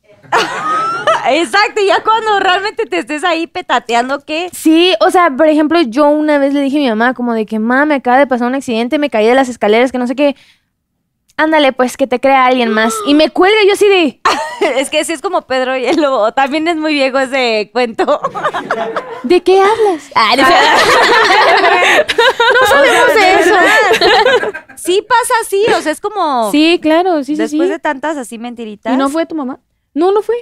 Exacto, 1.30 1.80
y 1.82 1.88
ya 1.88 2.02
cuando 2.04 2.40
realmente 2.40 2.86
te 2.86 3.00
estés 3.00 3.24
ahí 3.24 3.48
petateando, 3.48 4.20
¿qué? 4.26 4.50
Sí, 4.52 4.94
o 5.00 5.12
sea, 5.12 5.30
por 5.30 5.48
ejemplo, 5.48 5.80
yo 5.82 6.08
una 6.10 6.40
vez 6.40 6.54
le 6.54 6.62
dije 6.62 6.78
a 6.78 6.82
mi 6.82 6.90
mamá 6.90 7.14
como 7.14 7.34
de 7.34 7.46
que, 7.46 7.60
mamá, 7.60 7.86
me 7.86 7.96
acaba 7.96 8.18
de 8.18 8.28
pasar 8.28 8.48
un 8.48 8.56
accidente, 8.56 8.98
me 8.98 9.10
caí 9.10 9.28
de 9.28 9.36
las 9.36 9.48
escaleras, 9.48 9.92
que 9.92 10.00
no 10.00 10.08
sé 10.08 10.16
qué. 10.16 10.36
Ándale, 11.40 11.72
pues, 11.72 11.98
que 11.98 12.08
te 12.08 12.20
crea 12.20 12.48
alguien 12.48 12.72
más. 12.72 12.94
Y 13.06 13.14
me 13.14 13.30
cuelga 13.30 13.60
yo 13.66 13.74
así 13.74 13.88
de... 13.88 14.20
Es 14.76 14.90
que 14.90 15.04
sí 15.06 15.14
es 15.14 15.22
como 15.22 15.44
Pedro 15.44 15.78
y 15.78 15.86
el 15.86 16.02
lobo. 16.02 16.32
También 16.32 16.68
es 16.68 16.76
muy 16.78 16.96
viejo 16.96 17.20
ese 17.20 17.70
cuento. 17.72 18.20
¿De 19.24 19.44
qué 19.44 19.62
hablas? 19.62 20.10
Ah, 20.16 20.36
no, 20.36 20.44
no 22.54 22.68
sabemos 22.68 23.14
de 23.14 23.34
eso. 23.40 23.56
Sí 24.76 25.06
pasa 25.08 25.34
así, 25.42 25.64
o 25.78 25.82
sea, 25.82 25.92
es 25.92 26.02
como 26.02 26.50
Sí, 26.52 26.80
claro, 26.82 27.20
sí, 27.24 27.36
sí, 27.36 27.42
después 27.42 27.68
sí. 27.68 27.74
de 27.74 27.80
tantas 27.80 28.18
así 28.18 28.40
mentiritas. 28.40 28.94
¿Y 28.94 28.98
no 28.98 29.10
fue 29.10 29.26
tu 29.28 29.36
mamá? 29.36 29.60
No, 29.98 30.12
no 30.12 30.22
fue. 30.22 30.36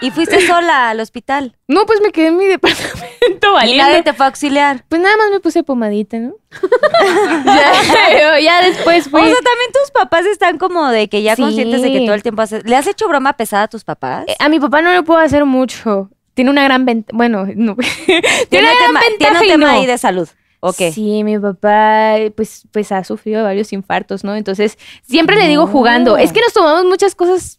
Y 0.00 0.12
fuiste 0.12 0.46
sola 0.46 0.90
al 0.90 1.00
hospital. 1.00 1.56
No, 1.66 1.86
pues 1.86 2.00
me 2.00 2.12
quedé 2.12 2.28
en 2.28 2.36
mi 2.36 2.46
departamento 2.46 3.48
Y 3.50 3.52
valiendo. 3.52 3.84
nadie 3.84 4.02
te 4.04 4.12
fue 4.12 4.26
a 4.26 4.28
auxiliar. 4.28 4.84
Pues 4.88 5.00
nada 5.02 5.16
más 5.16 5.30
me 5.32 5.40
puse 5.40 5.64
pomadita, 5.64 6.18
¿no? 6.18 6.34
ya, 7.44 8.38
ya 8.40 8.62
después 8.62 9.08
fui. 9.08 9.20
O 9.20 9.24
sea, 9.24 9.34
también 9.34 9.72
tus 9.72 9.90
papás 9.92 10.24
están 10.26 10.56
como 10.58 10.86
de 10.88 11.08
que 11.08 11.22
ya 11.22 11.34
Sí. 11.34 11.42
conscientes 11.42 11.82
de 11.82 11.90
que 11.92 12.00
todo 12.00 12.14
el 12.14 12.22
tiempo 12.22 12.42
haces. 12.42 12.64
¿Le 12.64 12.76
has 12.76 12.86
hecho 12.86 13.08
broma 13.08 13.32
pesada 13.32 13.64
a 13.64 13.68
tus 13.68 13.82
papás? 13.82 14.24
Eh, 14.28 14.36
a 14.38 14.48
mi 14.48 14.60
papá 14.60 14.82
no 14.82 14.92
le 14.92 15.02
puedo 15.02 15.18
hacer 15.18 15.44
mucho. 15.44 16.08
Tiene 16.34 16.50
una 16.50 16.62
gran 16.62 16.84
ventaja. 16.84 17.16
Bueno, 17.16 17.46
no. 17.56 17.74
tiene 18.06 18.22
¿Tiene, 18.50 18.68
una 18.70 18.80
gran 18.80 18.94
ventaja 18.94 19.16
tiene 19.18 19.38
un 19.40 19.44
y 19.44 19.48
tema 19.48 19.66
no. 19.72 19.78
ahí 19.80 19.86
de 19.86 19.98
salud. 19.98 20.28
¿O 20.60 20.72
qué? 20.72 20.92
Sí, 20.92 21.24
mi 21.24 21.40
papá, 21.40 22.14
pues, 22.36 22.68
pues 22.70 22.92
ha 22.92 23.02
sufrido 23.02 23.42
varios 23.42 23.72
infartos, 23.72 24.22
¿no? 24.22 24.36
Entonces, 24.36 24.78
siempre 25.02 25.34
le 25.34 25.48
digo 25.48 25.66
jugando. 25.66 26.16
Es 26.16 26.32
que 26.32 26.40
nos 26.40 26.52
tomamos 26.52 26.84
muchas 26.84 27.16
cosas 27.16 27.58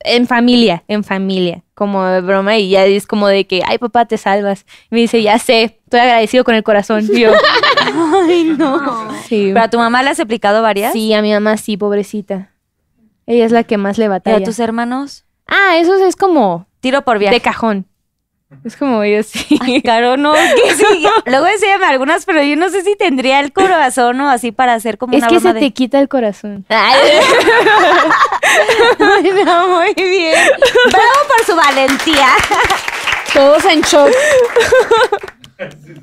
en 0.00 0.26
familia, 0.26 0.84
en 0.88 1.02
familia, 1.04 1.64
como 1.74 2.04
de 2.04 2.20
broma, 2.20 2.56
y 2.56 2.70
ya 2.70 2.84
es 2.84 3.06
como 3.06 3.26
de 3.28 3.46
que, 3.46 3.62
ay, 3.66 3.78
papá, 3.78 4.04
te 4.06 4.16
salvas. 4.16 4.64
Y 4.90 4.94
me 4.94 5.00
dice, 5.00 5.22
ya 5.22 5.38
sé, 5.38 5.80
estoy 5.84 6.00
agradecido 6.00 6.44
con 6.44 6.54
el 6.54 6.62
corazón. 6.62 7.04
Y 7.12 7.20
yo, 7.20 7.32
Ay, 8.28 8.44
no. 8.56 9.10
sí. 9.26 9.50
¿Pero 9.52 9.64
a 9.64 9.70
tu 9.70 9.78
mamá 9.78 10.02
le 10.02 10.10
has 10.10 10.20
aplicado 10.20 10.62
varias? 10.62 10.92
Sí, 10.92 11.12
a 11.14 11.22
mi 11.22 11.32
mamá 11.32 11.56
sí, 11.56 11.76
pobrecita. 11.76 12.50
Ella 13.26 13.44
es 13.44 13.52
la 13.52 13.64
que 13.64 13.76
más 13.76 13.98
le 13.98 14.04
¿Y 14.04 14.06
a 14.06 14.10
batalla. 14.10 14.44
tus 14.44 14.58
hermanos? 14.58 15.24
Ah, 15.46 15.76
eso 15.78 15.96
es 16.06 16.14
como 16.16 16.66
Tiro 16.80 17.02
por 17.02 17.18
viaje. 17.18 17.34
de 17.34 17.40
cajón. 17.40 17.86
Es 18.64 18.76
como 18.76 19.04
yo 19.04 19.22
sí. 19.22 19.58
Ay, 19.60 19.82
Caro, 19.82 20.16
no, 20.16 20.32
que 20.32 20.74
sí. 20.74 21.06
Luego 21.26 21.46
enséñame 21.46 21.84
algunas, 21.84 22.24
pero 22.24 22.42
yo 22.42 22.56
no 22.56 22.70
sé 22.70 22.82
si 22.82 22.96
tendría 22.96 23.40
el 23.40 23.52
corazón 23.52 24.18
o 24.22 24.30
así 24.30 24.52
para 24.52 24.72
hacer 24.74 24.96
como 24.96 25.14
es 25.14 25.22
una 25.22 25.28
que 25.28 25.40
se 25.40 25.52
te 25.52 25.70
quita 25.72 26.00
el 26.00 26.08
corazón. 26.08 26.64
Ay, 26.70 27.20
no, 29.44 29.68
muy 29.68 29.92
bien. 29.94 30.34
Bravo 30.90 31.18
por 31.28 31.44
su 31.44 31.54
valentía. 31.54 32.28
Todos 33.34 33.64
en 33.66 33.82
shock. 33.82 34.10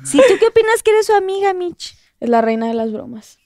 Sí, 0.04 0.20
¿tú 0.28 0.34
qué 0.38 0.46
opinas 0.46 0.84
que 0.84 0.92
eres 0.92 1.06
su 1.06 1.14
amiga, 1.14 1.52
Mitch? 1.52 1.96
Es 2.20 2.28
la 2.28 2.42
reina 2.42 2.68
de 2.68 2.74
las 2.74 2.92
bromas. 2.92 3.40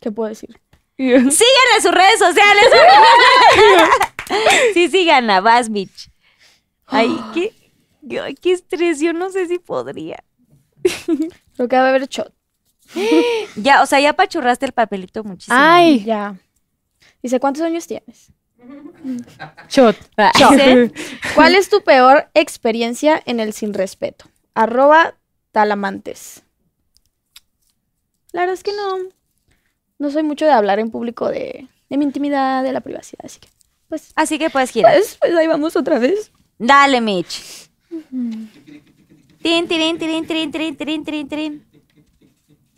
¿Qué 0.00 0.10
puedo 0.10 0.30
decir? 0.30 0.58
Síganle 0.96 1.74
en 1.76 1.82
sus 1.82 1.92
redes 1.92 2.18
sociales. 2.18 2.64
sí, 4.74 4.88
síganla, 4.88 5.40
vas, 5.40 5.68
Mitch. 5.68 6.10
Ay, 6.86 7.18
qué, 7.34 7.52
ay, 8.22 8.34
qué 8.34 8.52
estrés, 8.52 9.00
yo 9.00 9.12
no 9.12 9.30
sé 9.30 9.46
si 9.46 9.58
podría. 9.58 10.22
Creo 11.56 11.68
que 11.68 11.76
va 11.76 11.86
a 11.86 11.88
haber 11.88 12.08
shot. 12.08 12.32
Ya, 13.56 13.82
o 13.82 13.86
sea, 13.86 14.00
ya 14.00 14.10
apachurraste 14.10 14.66
el 14.66 14.72
papelito 14.72 15.24
muchísimo. 15.24 15.56
Ay, 15.58 16.04
Ya. 16.04 16.36
Dice, 17.22 17.38
¿cuántos 17.38 17.62
años 17.62 17.86
tienes? 17.86 18.32
shot. 19.68 19.96
Dice, 20.38 20.92
¿Cuál 21.34 21.54
es 21.54 21.68
tu 21.68 21.82
peor 21.82 22.28
experiencia 22.34 23.22
en 23.26 23.40
el 23.40 23.52
sin 23.52 23.74
respeto? 23.74 24.26
Arroba 24.54 25.14
talamantes. 25.52 26.42
La 28.32 28.40
verdad 28.40 28.54
es 28.54 28.62
que 28.62 28.72
no. 28.72 28.98
No 29.98 30.10
soy 30.10 30.22
mucho 30.22 30.44
de 30.46 30.52
hablar 30.52 30.78
en 30.78 30.90
público 30.90 31.28
de, 31.28 31.68
de 31.88 31.96
mi 31.96 32.04
intimidad, 32.04 32.62
de 32.62 32.72
la 32.72 32.80
privacidad, 32.80 33.24
así 33.24 33.38
que. 33.40 33.48
Pues, 33.88 34.12
Así 34.16 34.38
que 34.38 34.48
puedes 34.48 34.70
girar. 34.70 34.94
pues, 34.94 35.16
pues 35.20 35.34
ahí 35.34 35.46
vamos 35.46 35.76
otra 35.76 35.98
vez. 35.98 36.32
Dale, 36.58 37.00
Mitch. 37.00 37.70
Tin, 39.42 39.68
tirin, 39.68 39.98
tirin, 39.98 40.26
tirin, 40.26 40.50
tirin, 40.52 40.76
tirin, 40.76 41.04
tirin, 41.04 41.28
tirin. 41.28 41.66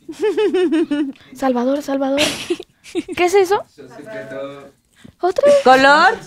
Salvador, 1.34 1.82
Salvador. 1.82 2.20
¿Qué 3.16 3.24
es 3.24 3.34
eso? 3.34 3.62
¿Otra 5.20 5.44
vez? 5.46 5.56
¿Color? 5.64 6.18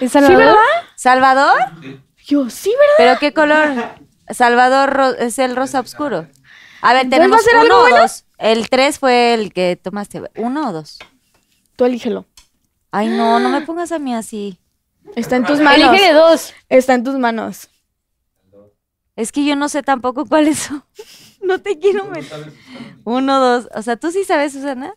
¿Es 0.00 0.12
Salvador? 0.12 0.56
¿Salvador? 0.96 1.58
Yo, 2.26 2.50
sí, 2.50 2.70
¿verdad? 2.70 2.94
¿Pero 2.98 3.18
qué 3.18 3.32
color? 3.32 4.00
Salvador 4.28 5.16
es 5.18 5.38
el 5.38 5.56
rosa 5.56 5.80
oscuro. 5.80 6.28
A 6.82 6.94
ver, 6.94 7.08
tenemos 7.10 7.42
¿va 7.42 7.58
a 7.58 7.62
uno 7.62 7.62
algo 7.62 7.76
o 7.76 7.80
bueno? 7.82 8.02
dos. 8.02 8.24
El 8.38 8.70
tres 8.70 8.98
fue 8.98 9.34
el 9.34 9.52
que 9.52 9.76
tomaste. 9.76 10.22
¿Uno 10.36 10.68
o 10.68 10.72
dos? 10.72 10.98
Tú 11.76 11.84
elígelo. 11.84 12.26
Ay, 12.90 13.08
no, 13.08 13.38
no 13.38 13.48
me 13.50 13.60
pongas 13.62 13.92
a 13.92 13.98
mí 13.98 14.14
así. 14.14 14.58
Está 15.16 15.36
en 15.36 15.44
tus 15.44 15.60
manos. 15.60 15.90
Elige 15.90 16.08
de 16.08 16.12
dos. 16.14 16.54
Está 16.68 16.94
en 16.94 17.04
tus 17.04 17.16
manos. 17.16 17.68
Es 19.20 19.32
que 19.32 19.44
yo 19.44 19.54
no 19.56 19.68
sé 19.68 19.82
tampoco 19.82 20.24
cuáles 20.26 20.58
son. 20.58 20.84
No 21.42 21.58
te 21.58 21.78
quiero 21.78 22.04
meter. 22.04 22.52
Uno, 23.04 23.40
dos. 23.40 23.68
O 23.74 23.80
sea, 23.82 23.96
¿tú 23.96 24.10
sí 24.12 24.24
sabes, 24.24 24.52
Susana? 24.52 24.94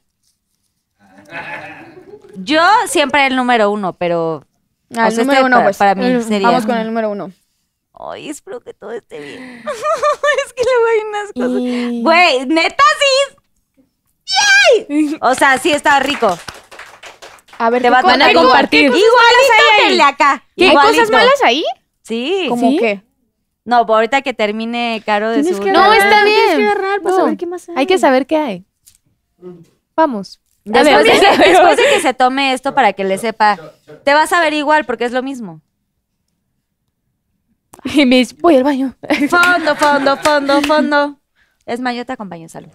Yo 2.36 2.62
siempre 2.88 3.26
el 3.28 3.36
número 3.38 3.72
uno, 3.72 3.94
pero... 3.94 4.44
Ah, 4.95 5.06
o 5.06 5.08
el 5.08 5.14
sea, 5.16 5.24
número 5.24 5.40
este 5.40 5.45
uno, 5.45 5.56
para- 5.58 5.64
pues. 5.66 5.78
para 5.78 5.95
mí 5.95 6.22
sería- 6.24 6.50
Vamos 6.50 6.66
con 6.66 6.78
el 6.78 6.86
número 6.88 7.10
uno. 7.12 7.32
Ay, 7.94 8.30
espero 8.30 8.60
que 8.60 8.74
todo 8.74 8.91
esté 8.91 9.20
bien. 9.20 9.64
es 10.45 10.54
que 10.54 10.64
luego 10.64 10.86
hay 10.91 11.08
unas 11.08 11.34
cosas... 11.34 11.62
Y- 11.62 12.02
Güey, 12.04 12.45
neta 12.48 12.84
sí. 13.00 13.84
¡Yay! 14.90 15.18
O 15.22 15.36
sea, 15.36 15.58
sí 15.60 15.72
está 15.72 16.00
rico. 16.02 16.38
A 17.58 17.70
ver, 17.70 17.82
Te 17.82 17.88
¿qué 17.88 17.90
va 17.90 18.02
co- 18.02 18.08
van 18.08 18.22
a 18.22 18.34
compartir. 18.34 18.82
¿qué 18.82 18.88
cosas 18.90 19.02
Igualito 19.06 19.78
que 19.80 19.88
el 19.91 19.98
de 19.98 20.04
acá. 20.04 20.44
¿Qué, 20.58 20.70
¿Hay 20.70 20.76
cosas 20.76 21.10
malas 21.10 21.41
ahí? 21.44 21.64
Sí. 22.02 22.48
¿Cómo 22.50 22.70
¿Sí? 22.72 22.78
qué? 22.80 23.04
No, 23.65 23.85
por 23.85 23.95
ahorita 23.95 24.22
que 24.22 24.34
termine 24.34 25.02
Caro 25.06 25.30
de 25.30 25.44
su... 25.44 25.60
que 25.60 25.72
No, 25.72 25.80
agarrar, 25.84 25.98
está 25.98 26.23
tienes 26.26 26.49
que 26.52 26.57
bien. 26.57 26.69
agarrar 26.69 27.02
para 27.02 27.15
No, 27.15 27.22
saber 27.22 27.38
qué 27.38 27.45
más 27.45 27.69
hay. 27.69 27.76
Hay 27.77 27.85
que 27.85 27.98
saber 27.98 28.27
qué 28.27 28.38
hay. 28.38 28.65
Vamos. 29.95 30.41
Después, 30.65 30.85
ver, 30.85 31.03
de 31.03 31.11
que, 31.19 31.49
después 31.49 31.77
de 31.77 31.84
que 31.84 31.99
se 32.02 32.14
tome 32.14 32.53
esto 32.53 32.73
para 32.73 32.94
que 32.94 33.03
le 33.03 33.18
sepa, 33.18 33.57
te 34.03 34.14
vas 34.14 34.31
a 34.31 34.40
ver 34.41 34.53
igual 34.53 34.85
porque 34.85 35.06
es 35.06 35.11
lo 35.11 35.22
mismo. 35.23 35.61
Y 37.95 38.06
me 38.06 38.18
dice, 38.18 38.35
voy 38.40 38.56
al 38.56 38.64
baño. 38.64 38.95
Fondo, 39.30 39.76
fondo, 39.76 40.15
fondo, 40.18 40.61
fondo. 40.61 41.19
Es 41.65 41.80
más, 41.81 41.95
yo 41.95 42.06
te 42.06 42.14
acompaño, 42.14 42.48
salud. 42.49 42.69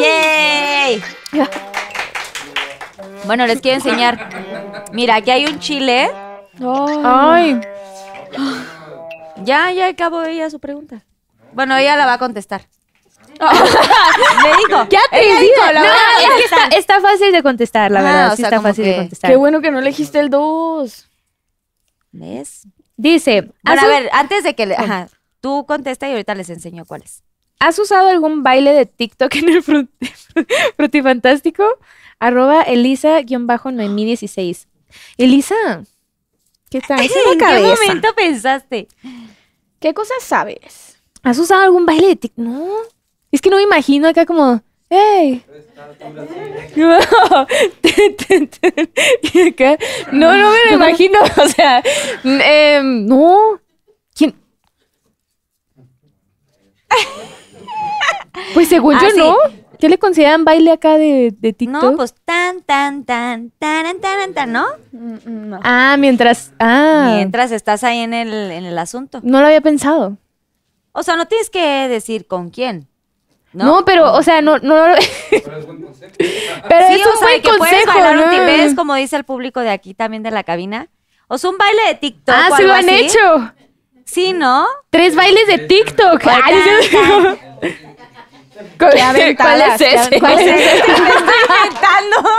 ¡Yay! 0.00 1.02
Bueno, 3.26 3.46
les 3.46 3.60
quiero 3.60 3.76
enseñar. 3.76 4.28
Mira, 4.92 5.16
aquí 5.16 5.30
hay 5.30 5.46
un 5.46 5.58
chile. 5.58 6.10
Ay, 6.60 7.02
Ay, 7.04 7.60
Ya, 9.44 9.70
ya 9.72 9.88
acabó 9.88 10.22
ella 10.24 10.48
su 10.50 10.60
pregunta. 10.60 11.04
Bueno, 11.52 11.76
ella 11.76 11.96
la 11.96 12.06
va 12.06 12.14
a 12.14 12.18
contestar. 12.18 12.62
Me 13.40 14.50
dijo. 14.68 14.88
¡Qué 14.88 14.96
atrevida! 14.96 15.72
la 15.72 15.80
No, 15.80 15.86
va 15.86 15.94
a 15.94 16.22
es 16.22 16.28
que 16.36 16.44
está, 16.44 16.56
contestar. 16.60 16.78
está 16.78 17.00
fácil 17.00 17.32
de 17.32 17.42
contestar, 17.42 17.90
la 17.90 18.00
Ah, 18.00 18.02
verdad. 18.02 18.28
o 18.28 18.30
Sí 18.30 18.36
sea, 18.36 18.46
está 18.46 18.56
como 18.56 18.68
fácil 18.68 18.84
de 18.84 18.90
que- 18.92 18.96
contestar. 18.98 19.30
qué 19.30 19.36
bueno 19.36 19.60
que 19.60 19.70
no 19.70 19.78
elegiste 19.80 20.20
el 20.20 20.30
2. 20.30 21.10
¿Ves? 22.12 22.62
Dice, 22.96 23.40
Bueno, 23.62 23.64
¿has, 23.64 23.82
a 23.82 23.86
ver, 23.88 24.08
antes 24.12 24.44
de 24.44 24.54
que 24.54 24.66
le... 24.66 24.76
Ajá, 24.76 25.08
tú 25.40 25.66
contesta 25.66 26.08
y 26.08 26.12
ahorita 26.12 26.34
les 26.36 26.48
enseño 26.50 26.84
cuáles. 26.84 27.22
¿has 27.58 27.78
usado 27.78 28.08
algún 28.08 28.42
baile 28.42 28.72
de 28.72 28.84
TikTok 28.86 29.34
en 29.36 29.48
el 29.48 29.64
frut- 29.64 29.88
frutifantástico? 30.76 31.64
Arroba 32.20 32.62
Elisa-Noemí16. 32.62 34.66
Elisa, 35.16 35.54
¿En 36.78 37.38
qué 37.38 37.44
momento 37.86 38.08
pensaste? 38.16 38.88
¿Qué 39.80 39.94
cosas 39.94 40.22
sabes? 40.22 40.98
¿Has 41.22 41.38
usado 41.38 41.62
algún 41.62 41.86
baile 41.86 42.08
de 42.08 42.16
TikTok? 42.16 42.44
No. 42.44 42.68
Es 43.32 43.40
que 43.40 43.50
no 43.50 43.56
me 43.56 43.62
imagino 43.62 44.08
acá 44.08 44.24
como, 44.26 44.62
¡Ey! 44.90 45.42
No, 46.76 46.98
no, 50.12 50.36
no 50.36 50.50
me 50.50 50.70
lo 50.70 50.76
imagino. 50.76 51.18
O 51.42 51.48
sea, 51.48 51.82
n- 52.24 52.42
em, 52.76 53.06
no. 53.06 53.60
¿Quién? 54.14 54.34
Pues 58.52 58.68
según 58.68 58.94
Ah, 58.96 59.00
yo, 59.02 59.10
sí. 59.10 59.18
¿no? 59.18 59.36
¿Qué 59.84 59.90
le 59.90 59.98
consideran 59.98 60.46
baile 60.46 60.72
acá 60.72 60.96
de, 60.96 61.34
de 61.38 61.52
TikTok? 61.52 61.82
No, 61.82 61.94
pues 61.94 62.14
tan, 62.24 62.62
tan, 62.62 63.04
tan, 63.04 63.50
tan, 63.58 64.00
tan, 64.00 64.32
tan, 64.32 64.50
¿no? 64.50 64.64
Mm, 64.92 65.12
mm, 65.12 65.48
no. 65.50 65.60
Ah, 65.62 65.96
mientras. 65.98 66.54
Ah. 66.58 67.12
Mientras 67.16 67.52
estás 67.52 67.84
ahí 67.84 67.98
en 67.98 68.14
el, 68.14 68.32
en 68.32 68.64
el 68.64 68.78
asunto. 68.78 69.20
No 69.22 69.42
lo 69.42 69.46
había 69.46 69.60
pensado. 69.60 70.16
O 70.92 71.02
sea, 71.02 71.16
no 71.16 71.26
tienes 71.26 71.50
que 71.50 71.86
decir 71.90 72.26
con 72.26 72.48
quién. 72.48 72.88
No, 73.52 73.66
No, 73.66 73.84
pero, 73.84 74.10
o 74.14 74.22
sea, 74.22 74.40
no. 74.40 74.56
no 74.56 74.74
pero 75.30 75.58
es 75.58 75.66
un 75.66 75.76
sí, 75.76 75.82
buen 75.82 75.92
o 75.92 77.18
sea, 77.18 77.42
que 77.42 77.50
puedes 77.58 77.84
consejo, 77.84 78.24
un 78.24 78.30
tibés, 78.30 78.74
como 78.74 78.94
dice 78.94 79.16
el 79.16 79.24
público 79.24 79.60
de 79.60 79.68
aquí 79.68 79.92
también 79.92 80.22
de 80.22 80.30
la 80.30 80.44
cabina. 80.44 80.88
O 81.28 81.36
sea, 81.36 81.50
un 81.50 81.58
baile 81.58 81.82
de 81.88 81.94
TikTok. 81.96 82.34
Ah, 82.34 82.48
o 82.52 82.56
sí 82.56 82.62
algo 82.62 82.68
lo 82.68 82.72
han 82.72 82.88
así. 82.88 83.04
hecho. 83.04 83.52
Sí, 84.06 84.32
¿no? 84.32 84.66
Tres 84.88 85.14
bailes 85.14 85.46
de 85.46 85.58
TikTok. 85.58 86.22
Ay, 86.26 86.54
¿Cuál 88.78 88.98
aventadas, 89.00 89.80
es 89.80 89.94
ese? 89.94 90.20
¿Cuál 90.20 90.38
es 90.40 90.46
ese? 90.46 90.76
Estoy 90.76 90.94
inventando. 90.94 92.30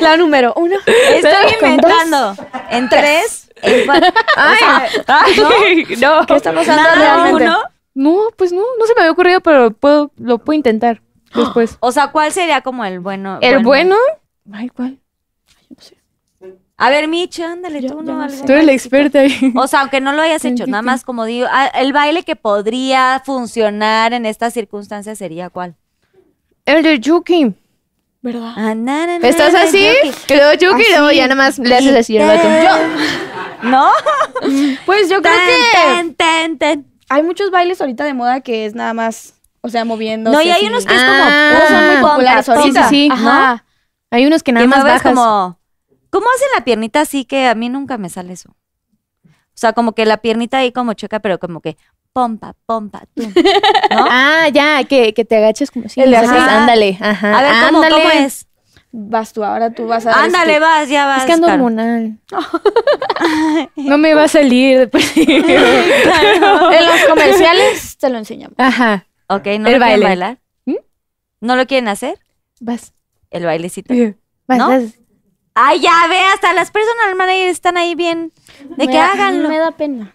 La 0.00 0.16
número 0.16 0.52
uno. 0.56 0.76
Estoy 0.86 1.54
inventando. 1.60 2.34
En 2.70 2.88
tres. 2.88 3.50
en 3.62 3.86
cuatro. 3.86 4.10
Ay, 4.36 4.58
ay, 5.06 5.86
no. 5.98 6.26
¿Qué 6.26 6.34
está 6.34 6.52
pasando 6.52 6.82
Nada, 6.82 6.94
realmente? 6.94 7.44
uno. 7.44 7.58
No, 7.94 8.18
pues 8.36 8.52
no, 8.52 8.62
no 8.78 8.86
se 8.86 8.94
me 8.94 9.00
había 9.00 9.12
ocurrido, 9.12 9.40
pero 9.40 9.72
puedo, 9.72 10.12
lo 10.18 10.38
puedo 10.38 10.56
intentar 10.56 11.00
después. 11.34 11.76
O 11.80 11.90
sea, 11.92 12.12
¿cuál 12.12 12.32
sería 12.32 12.60
como 12.60 12.84
el 12.84 13.00
bueno? 13.00 13.38
¿El 13.40 13.62
bueno? 13.64 13.96
Ay, 14.52 14.68
¿cuál? 14.68 14.98
A 16.80 16.90
ver, 16.90 17.08
Micho, 17.08 17.44
ándale, 17.44 17.82
Yo- 17.82 17.88
tú 17.90 18.02
no. 18.02 18.14
no 18.14 18.22
algo. 18.22 18.44
Tú 18.46 18.52
eres 18.52 18.64
la 18.64 18.72
experta 18.72 19.18
ahí. 19.20 19.52
O 19.56 19.66
sea, 19.66 19.80
aunque 19.80 20.00
no 20.00 20.12
lo 20.12 20.22
hayas 20.22 20.44
hecho, 20.44 20.64
nada 20.68 20.82
más 20.82 21.02
como 21.04 21.24
digo, 21.24 21.48
ah, 21.50 21.66
el 21.74 21.92
baile 21.92 22.22
que 22.22 22.36
podría 22.36 23.20
funcionar 23.26 24.12
en 24.12 24.24
estas 24.26 24.54
circunstancias 24.54 25.18
sería 25.18 25.50
cuál. 25.50 25.74
El 26.64 26.82
de 26.84 27.00
Yuki. 27.00 27.54
¿Verdad? 28.22 28.52
Ah, 28.56 28.74
na, 28.74 29.06
na, 29.06 29.18
na, 29.18 29.28
Estás 29.28 29.54
así, 29.54 29.78
y 30.28 30.34
luego 30.34 30.52
Yuki, 30.54 30.82
y 30.88 30.90
luego 30.92 31.10
ya 31.12 31.24
nada 31.28 31.34
más 31.36 31.58
le 31.58 31.74
haces 31.76 31.94
así 31.96 32.16
al 32.18 32.26
vato. 32.28 32.48
Yo- 32.48 32.88
¿No? 33.68 33.90
Pues 34.86 35.08
yo 35.08 35.20
creo 35.20 35.34
que 35.34 36.12
tan, 36.16 36.56
tan. 36.58 36.84
hay 37.08 37.22
muchos 37.24 37.50
bailes 37.50 37.80
ahorita 37.80 38.04
de 38.04 38.14
moda 38.14 38.40
que 38.40 38.66
es 38.66 38.74
nada 38.76 38.94
más, 38.94 39.34
o 39.62 39.68
sea, 39.68 39.84
moviéndose. 39.84 40.36
No, 40.36 40.42
y 40.42 40.46
hay 40.50 40.58
así. 40.60 40.66
unos 40.66 40.84
que 40.86 40.94
es 40.94 41.00
Ah, 41.02 41.08
como. 41.08 41.58
Todos 41.58 41.70
son 41.70 41.86
muy 41.86 42.10
populares 42.10 42.48
ahorita. 42.48 42.88
Sí, 42.88 42.94
sí, 42.94 43.08
sí. 43.08 43.08
Ajá. 43.12 43.64
Hay 44.10 44.26
unos 44.26 44.42
que 44.44 44.52
nada 44.52 44.64
Que 44.64 44.68
más 44.68 44.84
bajas. 44.84 45.02
como. 45.02 45.57
¿Cómo 46.10 46.26
hacen 46.34 46.48
la 46.56 46.64
piernita 46.64 47.00
así 47.00 47.24
que 47.24 47.46
a 47.46 47.54
mí 47.54 47.68
nunca 47.68 47.98
me 47.98 48.08
sale 48.08 48.32
eso? 48.32 48.50
O 49.24 49.60
sea, 49.60 49.72
como 49.72 49.92
que 49.92 50.06
la 50.06 50.18
piernita 50.18 50.58
ahí 50.58 50.72
como 50.72 50.92
chueca, 50.94 51.20
pero 51.20 51.38
como 51.38 51.60
que 51.60 51.76
pompa, 52.12 52.54
pompa, 52.66 53.02
tú. 53.14 53.22
¿No? 53.24 53.32
Ah, 54.10 54.48
ya, 54.52 54.84
que, 54.84 55.12
que 55.14 55.24
te 55.24 55.36
agaches 55.36 55.70
como 55.70 55.88
si 55.88 56.00
El 56.00 56.10
de 56.10 56.16
haces, 56.18 56.30
ajá. 56.30 56.60
ándale, 56.62 56.96
ajá. 57.00 57.38
a 57.38 57.42
ver, 57.42 57.52
¿cómo, 57.66 57.82
ándale. 57.82 58.02
¿cómo 58.02 58.10
es? 58.24 58.46
Vas 58.90 59.32
tú, 59.34 59.44
ahora 59.44 59.70
tú 59.70 59.86
vas 59.86 60.06
a 60.06 60.10
dar 60.10 60.24
Ándale, 60.24 60.52
este- 60.54 60.60
vas, 60.64 60.88
ya 60.88 61.06
vas. 61.06 61.18
Es 61.20 61.24
que 61.26 61.32
ando 61.32 61.46
hormonal. 61.48 62.18
no 63.76 63.98
me 63.98 64.14
va 64.14 64.24
a 64.24 64.28
salir 64.28 64.78
después. 64.78 65.12
En 65.16 66.86
los 66.86 67.04
comerciales 67.08 67.96
te 67.98 68.08
lo 68.10 68.18
enseñamos. 68.18 68.54
Ajá. 68.58 69.06
Ok, 69.28 69.44
¿no 69.46 69.50
El 69.50 69.58
lo 69.58 69.62
quieren 69.64 69.80
baile. 69.80 70.04
bailar? 70.06 70.38
¿Mm? 70.64 70.76
¿No 71.40 71.56
lo 71.56 71.66
quieren 71.66 71.88
hacer? 71.88 72.18
Vas. 72.60 72.92
El 73.30 73.44
bailecito. 73.44 73.92
Vas, 74.46 74.58
¿No? 74.58 74.68
vas. 74.68 74.82
Ay, 75.60 75.80
ya 75.80 76.06
ve, 76.08 76.18
hasta 76.32 76.52
las 76.52 76.70
personal 76.70 77.16
managers 77.16 77.50
están 77.50 77.76
ahí 77.76 77.94
bien. 77.96 78.32
De 78.76 78.76
Me 78.76 78.86
que 78.86 78.94
da- 78.96 79.12
háganlo. 79.12 79.48
Me 79.48 79.58
da 79.58 79.72
pena. 79.72 80.14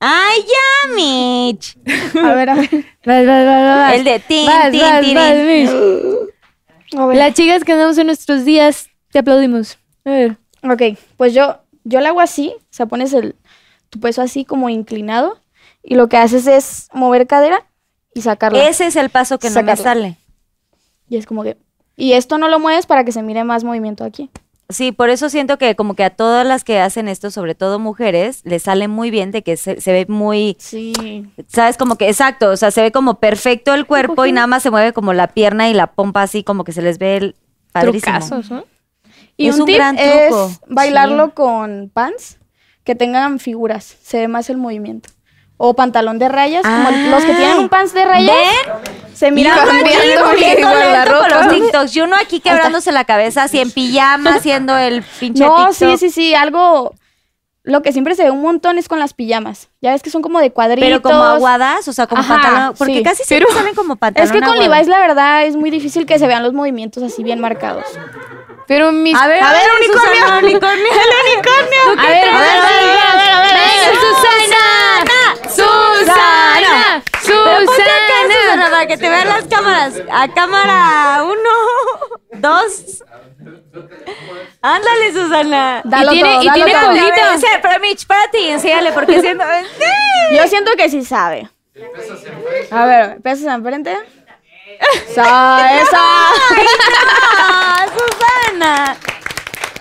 Ay, 0.00 0.40
ya, 0.42 0.94
Mitch. 0.94 1.76
A 2.22 2.32
ver, 2.32 2.50
a 2.50 2.54
ver. 2.54 2.84
Vas. 3.04 3.94
El 3.94 4.04
de 4.04 4.20
tin, 4.20 4.46
Vas, 4.46 4.70
tin, 4.70 4.80
vas, 4.80 5.00
tin, 5.02 5.14
vas, 5.14 5.32
tin. 5.32 5.46
Mish. 5.46 5.70
A 6.98 7.06
ver. 7.06 7.16
Las 7.18 7.34
chicas 7.34 7.62
que 7.64 7.72
andamos 7.72 7.98
en 7.98 8.06
nuestros 8.06 8.44
días, 8.44 8.88
te 9.12 9.18
aplaudimos. 9.18 9.78
A 10.04 10.10
ver. 10.10 10.36
Ok, 10.62 10.98
pues 11.18 11.34
yo, 11.34 11.58
yo 11.84 12.00
lo 12.00 12.08
hago 12.08 12.20
así, 12.22 12.54
o 12.58 12.62
sea, 12.70 12.86
pones 12.86 13.12
el, 13.12 13.36
tu 13.90 14.00
peso 14.00 14.22
así 14.22 14.44
como 14.46 14.70
inclinado 14.70 15.38
y 15.82 15.94
lo 15.94 16.08
que 16.08 16.16
haces 16.16 16.46
es 16.46 16.88
mover 16.94 17.26
cadera 17.26 17.66
y 18.14 18.22
sacarla. 18.22 18.66
Ese 18.66 18.86
es 18.86 18.96
el 18.96 19.10
paso 19.10 19.38
que 19.38 19.48
no 19.50 19.56
me 19.62 19.76
Sacarla. 19.76 19.82
sale. 19.82 20.16
Y 21.08 21.18
es 21.18 21.26
como 21.26 21.42
que... 21.42 21.58
Y 21.96 22.14
esto 22.14 22.38
no 22.38 22.48
lo 22.48 22.58
mueves 22.58 22.86
para 22.86 23.04
que 23.04 23.12
se 23.12 23.22
mire 23.22 23.44
más 23.44 23.62
movimiento 23.62 24.04
aquí. 24.04 24.30
Sí, 24.70 24.92
por 24.92 25.10
eso 25.10 25.28
siento 25.28 25.58
que 25.58 25.76
como 25.76 25.94
que 25.94 26.04
a 26.04 26.10
todas 26.10 26.46
las 26.46 26.64
que 26.64 26.78
hacen 26.80 27.06
esto, 27.08 27.30
sobre 27.30 27.54
todo 27.54 27.78
mujeres, 27.78 28.40
les 28.44 28.62
sale 28.62 28.88
muy 28.88 29.10
bien 29.10 29.30
de 29.30 29.42
que 29.42 29.56
se, 29.58 29.80
se 29.80 29.92
ve 29.92 30.06
muy, 30.08 30.56
Sí. 30.58 31.26
¿sabes? 31.48 31.76
Como 31.76 31.96
que, 31.96 32.08
exacto, 32.08 32.50
o 32.50 32.56
sea, 32.56 32.70
se 32.70 32.80
ve 32.80 32.90
como 32.90 33.20
perfecto 33.20 33.74
el 33.74 33.86
cuerpo 33.86 34.24
y 34.24 34.32
nada 34.32 34.46
más 34.46 34.62
se 34.62 34.70
mueve 34.70 34.92
como 34.94 35.12
la 35.12 35.28
pierna 35.28 35.68
y 35.68 35.74
la 35.74 35.88
pompa 35.88 36.22
así, 36.22 36.42
como 36.44 36.64
que 36.64 36.72
se 36.72 36.80
les 36.80 36.98
ve 36.98 37.16
el 37.18 37.36
padrísimo. 37.72 38.18
Trucazos, 38.18 38.50
¿no? 38.50 38.64
Y 39.36 39.48
Es 39.48 39.56
un, 39.56 39.62
un 39.62 39.66
tip 39.66 39.76
gran 39.76 39.98
es 39.98 40.28
truco. 40.28 40.50
bailarlo 40.68 41.34
con 41.34 41.90
pants 41.92 42.38
que 42.84 42.94
tengan 42.94 43.38
figuras, 43.40 43.84
se 44.02 44.18
ve 44.20 44.28
más 44.28 44.48
el 44.48 44.56
movimiento. 44.56 45.10
O 45.56 45.74
pantalón 45.74 46.18
de 46.18 46.28
rayas, 46.28 46.62
como 46.62 46.90
los 46.90 47.24
que 47.24 47.32
tienen 47.34 47.58
un 47.58 47.68
pants 47.68 47.94
de 47.94 48.04
rayas, 48.04 48.34
se 49.14 49.30
mira 49.30 49.54
Mira, 49.54 49.66
muy 49.72 49.80
aquí 49.80 49.88
bien. 50.06 50.20
moviendo 50.20 50.60
igual 50.60 50.78
la 50.92 51.04
lento 51.04 51.18
con 51.20 51.30
ropa. 51.30 51.44
los 51.44 51.54
TikToks. 51.54 51.96
Y 51.96 52.00
uno 52.00 52.16
aquí 52.16 52.40
quebrándose 52.40 52.90
la 52.90 53.04
cabeza, 53.04 53.44
así 53.44 53.60
en 53.60 53.70
pijama, 53.70 54.34
haciendo 54.34 54.76
el 54.76 55.02
pinche 55.20 55.44
No, 55.44 55.68
TikTok. 55.68 55.74
sí, 55.74 55.96
sí, 55.98 56.10
sí, 56.10 56.34
algo... 56.34 56.94
Lo 57.66 57.80
que 57.80 57.92
siempre 57.92 58.14
se 58.14 58.24
ve 58.24 58.30
un 58.30 58.42
montón 58.42 58.76
es 58.76 58.88
con 58.88 58.98
las 58.98 59.14
pijamas. 59.14 59.70
Ya 59.80 59.92
ves 59.92 60.02
que 60.02 60.10
son 60.10 60.20
como 60.20 60.38
de 60.38 60.50
cuadritos. 60.52 60.86
Pero 60.86 61.00
como 61.00 61.22
aguadas, 61.22 61.88
o 61.88 61.94
sea, 61.94 62.06
como 62.06 62.20
Ajá, 62.20 62.34
pantalón. 62.42 62.74
Porque 62.76 62.96
sí. 62.96 63.02
casi 63.02 63.24
siempre 63.24 63.50
salen 63.54 63.74
como 63.74 63.96
pantalón 63.96 64.26
Es 64.26 64.32
que 64.32 64.40
con. 64.46 64.58
Levi's, 64.58 64.86
la 64.86 64.98
verdad, 64.98 65.46
es 65.46 65.56
muy 65.56 65.70
difícil 65.70 66.04
que 66.04 66.18
se 66.18 66.26
vean 66.26 66.42
los 66.42 66.52
movimientos 66.52 67.02
así 67.02 67.22
bien 67.22 67.40
marcados. 67.40 67.86
Pero 68.66 68.92
mis... 68.92 69.14
A 69.16 69.26
ver, 69.28 69.42
a 69.42 69.52
ver, 69.52 69.62
unicornio. 69.80 70.14
Susana, 70.24 70.38
unicornio. 70.40 70.84
El 70.84 71.32
unicornio. 71.36 72.02
A 72.04 72.06
ver, 72.06 72.28
a 72.28 72.38
ver, 72.38 72.48
a 72.50 73.16
ver, 73.16 73.30
a 73.30 73.40
ver, 73.40 73.54
ver. 73.54 73.60
Pero 73.80 74.00
Susana. 74.00 74.53
Susana, 77.26 78.70
para 78.70 78.86
que 78.86 78.96
te 78.96 79.08
vean 79.08 79.28
las 79.28 79.44
cámaras. 79.44 79.94
A 80.12 80.28
cámara 80.32 81.22
uno, 81.24 81.50
dos. 82.40 83.02
Ándale, 84.62 85.12
Susana. 85.12 85.82
Dalo 85.84 86.10
tiene- 86.12 86.30
todo, 86.32 86.42
y 86.42 86.46
dalo 86.46 86.64
tiene 86.64 86.80
todo. 86.80 86.92
ver, 86.92 87.34
ese- 87.34 87.58
Pero 87.62 87.80
Mitch, 87.80 88.06
para 88.06 88.30
ti, 88.30 88.48
enséñale, 88.48 88.92
porque 88.92 89.20
siento... 89.20 89.44
Yo 90.32 90.46
siento 90.48 90.72
que 90.76 90.88
sí 90.88 91.04
sabe. 91.04 91.48
A 92.70 92.84
ver, 92.86 93.20
pesas 93.20 93.54
enfrente. 93.54 93.96
Esa, 95.08 95.80
esa. 95.80 96.00
¡Ah, 97.38 97.86
Susana! 97.96 98.96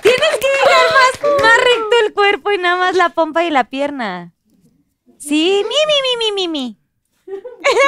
Tienes 0.02 0.30
que 0.40 0.48
dejar 0.48 0.86
más, 0.92 1.42
más 1.42 1.58
recto 1.58 1.96
el 2.06 2.14
cuerpo 2.14 2.52
y 2.52 2.58
nada 2.58 2.76
más 2.76 2.96
la 2.96 3.10
pompa 3.10 3.44
y 3.44 3.50
la 3.50 3.64
pierna. 3.64 4.32
Sí, 5.28 5.64
mi, 5.68 5.76
mi, 5.88 5.98
mi, 6.04 6.32
mi, 6.32 6.32
mi, 6.32 6.48
mi. 6.48 6.78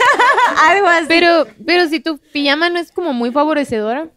Algo 0.58 0.88
así. 0.88 1.06
Pero, 1.08 1.48
pero 1.66 1.88
si 1.88 2.00
tu 2.00 2.18
pijama 2.20 2.70
no 2.70 2.80
es 2.80 2.92
como 2.92 3.14
muy 3.14 3.32
favorecedora. 3.32 4.08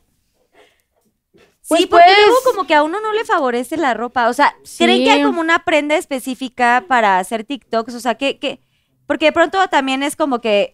Sí, 1.32 1.68
Pues, 1.68 1.86
porque 1.86 2.04
pues- 2.06 2.18
luego 2.26 2.36
como 2.44 2.66
que 2.66 2.74
a 2.74 2.82
uno 2.82 3.00
no 3.00 3.12
le 3.14 3.24
favorece 3.24 3.76
la 3.78 3.94
ropa. 3.94 4.28
O 4.28 4.34
sea, 4.34 4.54
¿creen 4.78 4.98
Sí. 4.98 5.04
que 5.04 5.10
hay 5.10 5.22
como 5.22 5.40
una 5.40 5.64
prenda 5.64 5.96
específica 5.96 6.84
para 6.86 7.18
hacer 7.18 7.44
TikToks? 7.44 7.94
O 7.94 8.00
sea, 8.00 8.16
que, 8.16 8.38
que, 8.38 8.60
porque 9.06 9.26
de 9.26 9.32
pronto 9.32 9.66
también 9.68 10.02
es 10.02 10.14
como 10.14 10.40
que, 10.40 10.73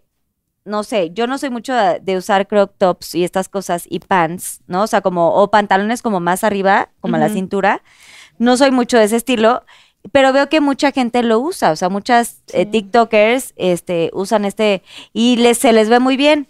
no 0.71 0.85
sé, 0.85 1.11
yo 1.13 1.27
no 1.27 1.37
soy 1.37 1.51
mucho 1.51 1.75
de, 1.75 2.01
de 2.01 2.17
usar 2.17 2.47
crop 2.47 2.73
tops 2.79 3.15
y 3.15 3.25
estas 3.25 3.49
cosas 3.49 3.85
y 3.89 3.99
pants, 3.99 4.61
¿no? 4.67 4.83
O 4.83 4.87
sea, 4.87 5.01
como, 5.03 5.35
o 5.35 5.51
pantalones 5.51 6.01
como 6.01 6.21
más 6.21 6.45
arriba, 6.45 6.89
como 7.01 7.17
a 7.17 7.19
la 7.19 7.29
cintura. 7.29 7.83
No 8.39 8.57
soy 8.57 8.71
mucho 8.71 8.97
de 8.97 9.05
ese 9.05 9.17
estilo, 9.17 9.65
pero 10.13 10.33
veo 10.33 10.49
que 10.49 10.61
mucha 10.61 10.93
gente 10.93 11.23
lo 11.23 11.41
usa. 11.41 11.73
O 11.73 11.77
sea, 11.77 11.89
muchas 11.89 12.43
eh, 12.53 12.65
TikTokers 12.65 13.53
este, 13.57 14.11
usan 14.15 14.45
este 14.45 14.83
y 15.13 15.37
les, 15.37 15.59
se 15.59 15.73
les 15.73 15.89
ve 15.89 15.99
muy 15.99 16.17
bien. 16.17 16.49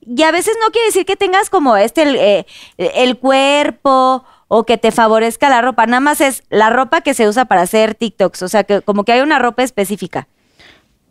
Y 0.00 0.22
a 0.22 0.30
veces 0.30 0.56
no 0.64 0.70
quiere 0.70 0.86
decir 0.86 1.04
que 1.04 1.16
tengas 1.16 1.50
como 1.50 1.76
este 1.76 2.02
el, 2.02 2.16
eh, 2.16 2.46
el 2.78 3.18
cuerpo 3.18 4.24
o 4.48 4.64
que 4.64 4.78
te 4.78 4.92
favorezca 4.92 5.48
la 5.48 5.60
ropa. 5.60 5.86
Nada 5.86 6.00
más 6.00 6.20
es 6.20 6.44
la 6.48 6.70
ropa 6.70 7.00
que 7.00 7.12
se 7.12 7.28
usa 7.28 7.44
para 7.46 7.62
hacer 7.62 7.94
TikToks. 7.96 8.42
O 8.42 8.48
sea, 8.48 8.64
que 8.64 8.80
como 8.82 9.04
que 9.04 9.12
hay 9.12 9.20
una 9.20 9.38
ropa 9.38 9.64
específica. 9.64 10.28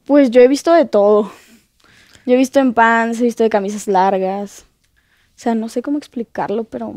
Pues 0.05 0.31
yo 0.31 0.41
he 0.41 0.47
visto 0.47 0.71
de 0.71 0.85
todo. 0.85 1.31
Yo 2.25 2.33
he 2.33 2.37
visto 2.37 2.59
en 2.59 2.73
pants, 2.73 3.19
he 3.19 3.23
visto 3.23 3.43
de 3.43 3.49
camisas 3.49 3.87
largas. 3.87 4.65
O 5.29 5.37
sea, 5.37 5.53
no 5.55 5.69
sé 5.69 5.81
cómo 5.81 5.97
explicarlo, 5.97 6.63
pero... 6.63 6.93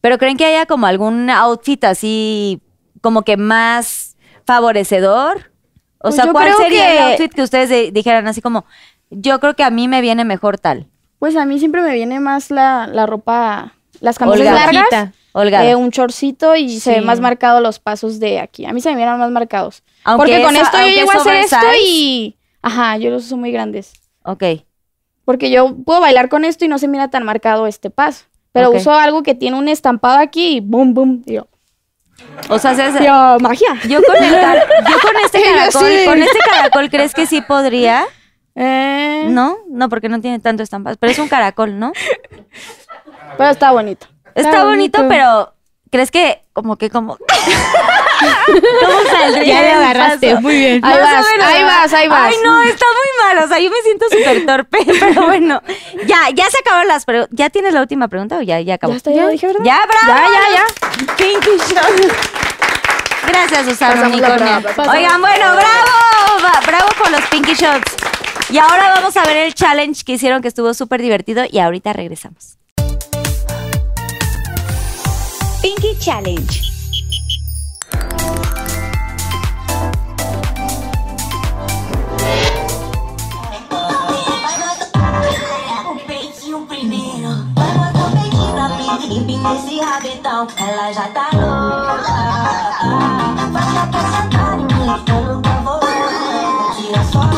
Pero 0.00 0.18
creen 0.18 0.36
que 0.36 0.44
haya 0.46 0.66
como 0.66 0.86
algún 0.86 1.30
outfit 1.30 1.84
así, 1.84 2.60
como 3.00 3.22
que 3.22 3.36
más 3.36 4.16
favorecedor. 4.46 5.52
O 5.98 6.08
Pues 6.08 6.16
sea, 6.16 6.32
¿cuál 6.32 6.52
sería 6.56 6.86
que- 6.86 6.98
el 6.98 7.04
outfit 7.12 7.32
que 7.32 7.42
ustedes 7.42 7.68
de- 7.68 7.92
dijeran 7.92 8.26
así 8.26 8.40
como, 8.42 8.64
yo 9.10 9.38
creo 9.38 9.54
que 9.54 9.62
a 9.62 9.70
mí 9.70 9.86
me 9.86 10.00
viene 10.00 10.24
mejor 10.24 10.58
tal? 10.58 10.88
Pues 11.20 11.36
a 11.36 11.44
mí 11.44 11.58
siempre 11.60 11.82
me 11.82 11.94
viene 11.94 12.18
más 12.18 12.50
la, 12.50 12.88
la 12.88 13.06
ropa, 13.06 13.74
las 14.00 14.18
camisas 14.18 14.40
Holgada. 14.40 14.72
largas, 14.72 15.10
Holgada. 15.32 15.70
eh, 15.70 15.76
un 15.76 15.92
chorcito 15.92 16.56
y 16.56 16.80
se 16.80 16.94
ve 16.94 16.98
Sí. 17.00 17.04
más 17.04 17.20
marcado 17.20 17.60
los 17.60 17.78
pasos 17.78 18.18
de 18.18 18.40
aquí. 18.40 18.66
A 18.66 18.72
mí 18.72 18.80
se 18.80 18.88
me 18.90 18.96
vienen 18.96 19.18
más 19.18 19.30
marcados. 19.30 19.84
Aunque 20.02 20.32
Porque 20.32 20.42
con 20.42 20.56
es- 20.56 20.62
esto 20.62 20.78
yo 20.78 20.86
llego 20.86 21.12
a 21.12 21.14
hacer 21.14 21.34
esto 21.36 21.56
y... 21.80 22.36
Ajá, 22.60 22.96
yo 22.96 23.10
los 23.10 23.24
uso 23.26 23.36
muy 23.36 23.52
grandes. 23.52 23.92
Ok. 24.24 24.44
Porque 25.24 25.50
yo 25.50 25.76
puedo 25.84 26.00
bailar 26.00 26.28
con 26.28 26.44
esto 26.44 26.64
y 26.64 26.68
no 26.68 26.78
se 26.78 26.88
mira 26.88 27.08
tan 27.08 27.24
marcado 27.24 27.66
este 27.66 27.90
paso. 27.90 28.24
Pero 28.52 28.70
uso 28.70 28.92
algo 28.92 29.22
que 29.22 29.34
tiene 29.34 29.56
un 29.56 29.68
estampado 29.68 30.18
aquí 30.18 30.56
y 30.56 30.60
boom, 30.60 30.92
boom. 30.94 31.22
Y 31.26 31.34
yo, 31.34 31.46
O 32.50 32.58
sea, 32.58 32.74
se- 32.74 32.92
se- 32.92 33.04
yo, 33.04 33.38
magia. 33.40 33.68
yo 33.88 34.00
con 34.02 34.16
el 34.22 34.30
car- 34.40 34.66
yo 34.90 34.98
con 35.00 35.16
este 35.24 35.42
caracol, 35.42 35.88
sí. 35.90 36.04
con 36.04 36.22
este 36.22 36.38
caracol, 36.38 36.90
¿crees 36.90 37.14
que 37.14 37.26
sí 37.26 37.40
podría? 37.40 38.04
Eh, 38.54 39.24
No, 39.28 39.56
no, 39.70 39.88
porque 39.88 40.08
no 40.10 40.20
tiene 40.20 40.38
tanto 40.38 40.62
estampado. 40.62 40.96
Pero 41.00 41.12
es 41.12 41.18
un 41.18 41.28
caracol, 41.28 41.78
¿no? 41.78 41.92
Pero 43.38 43.50
está 43.50 43.72
bonito. 43.72 44.06
Está 44.34 44.64
bonito, 44.64 44.98
bonito. 45.02 45.08
pero 45.08 45.54
¿crees 45.90 46.10
que 46.10 46.42
como 46.52 46.76
que 46.76 46.90
como 46.90 47.16
¿Cómo 48.46 49.10
saldría? 49.10 49.44
Ya 49.44 49.60
le 49.62 49.72
agarraste, 49.72 50.30
paso? 50.30 50.40
muy 50.42 50.56
bien. 50.56 50.84
Ahí 50.84 50.98
vas, 51.00 51.26
menos, 51.30 51.46
ahí 51.46 51.64
vas, 51.64 51.92
ahí 51.92 52.08
vas. 52.08 52.28
Ay, 52.28 52.36
no, 52.44 52.62
está 52.62 52.86
muy 52.86 53.34
mal. 53.36 53.44
O 53.44 53.48
sea, 53.48 53.58
yo 53.58 53.70
me 53.70 53.82
siento 53.82 54.06
súper 54.10 54.46
torpe, 54.46 54.78
pero 55.00 55.26
bueno. 55.26 55.62
Ya, 56.06 56.30
ya 56.34 56.50
se 56.50 56.58
acabaron 56.58 56.88
las 56.88 57.04
preguntas. 57.04 57.30
¿Ya 57.36 57.50
tienes 57.50 57.72
la 57.74 57.80
última 57.80 58.08
pregunta 58.08 58.38
o 58.38 58.42
ya, 58.42 58.60
ya 58.60 58.74
acabó? 58.74 58.92
Ya 58.92 58.96
está, 58.96 59.10
ya 59.12 59.22
lo 59.22 59.28
dije, 59.28 59.46
¿verdad? 59.46 59.64
Ya, 59.64 59.80
bravo. 59.86 60.20
Ya, 60.20 60.30
ya, 60.30 60.54
ya. 60.54 61.14
Pinky 61.16 61.58
Show. 61.68 62.08
Gracias, 63.26 63.66
Susana 63.66 64.10
pasamos. 64.62 64.94
Oigan, 64.94 65.20
bueno, 65.20 65.54
bravo. 65.54 66.60
Bravo 66.66 66.88
por 66.98 67.10
los 67.10 67.20
Pinky 67.22 67.54
Shots. 67.54 67.94
Y 68.50 68.58
ahora 68.58 68.94
vamos 68.94 69.16
a 69.16 69.24
ver 69.24 69.36
el 69.38 69.54
challenge 69.54 70.04
que 70.04 70.12
hicieron 70.12 70.42
que 70.42 70.48
estuvo 70.48 70.74
súper 70.74 71.00
divertido 71.00 71.44
y 71.50 71.58
ahorita 71.58 71.92
regresamos. 71.92 72.58
Pinky 75.62 75.96
Challenge. 75.98 76.71
Esse 89.50 89.80
rabetão, 89.80 90.46
ela 90.56 90.92
já 90.92 91.08
tá 91.08 91.28
louca. 91.32 92.02
Vai 93.52 93.74
já 93.74 93.86
quer 93.88 94.06
sentar 94.12 94.58
em 94.58 94.64
mim, 94.64 94.86
nunca 95.26 95.52
vou 95.64 95.80
ver, 95.80 96.76
tira 96.76 97.04
sua. 97.04 97.30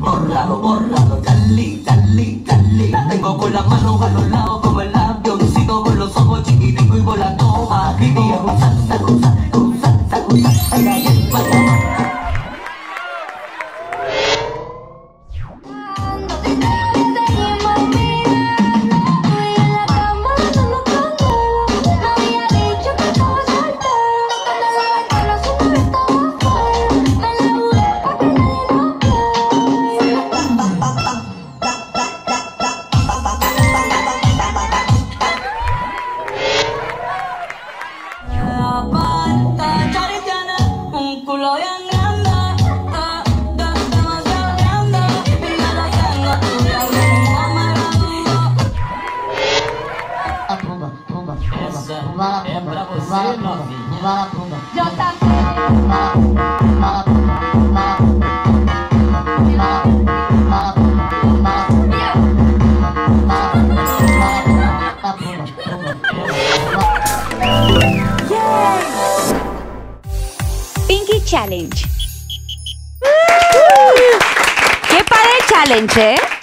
Borrado, 0.00 0.56
borrado, 0.58 1.20
dale, 1.22 1.82
dale, 1.84 2.42
dale. 2.44 2.92
Tengo 3.10 3.38
con 3.38 3.52
las 3.52 3.66
manos 3.66 4.02
a 4.02 4.08
los 4.08 4.28
lados 4.28 4.60
como 4.60 4.80
el 4.80 4.94
avioncito 4.94 5.82
con 5.84 5.98
los 5.98 6.16
ojos 6.16 6.42
chiquitico 6.42 6.96
y. 6.96 7.94
Y 8.00 8.10
día 8.10 8.38
con 8.38 8.58
salsa, 8.58 8.98
con 8.98 9.20
salsa, 9.20 9.50
con 9.50 9.80
salsa, 9.80 10.24
con 10.24 10.42
salsa. 10.42 10.76
Ay, 10.76 10.86
ay, 10.88 11.06
ay, 11.08 12.05
Pinky 70.86 71.24
Challenge. 71.24 71.86
Qué 74.90 75.04
padre 75.08 75.38
challenge, 75.48 75.96
¿eh? 75.96 76.35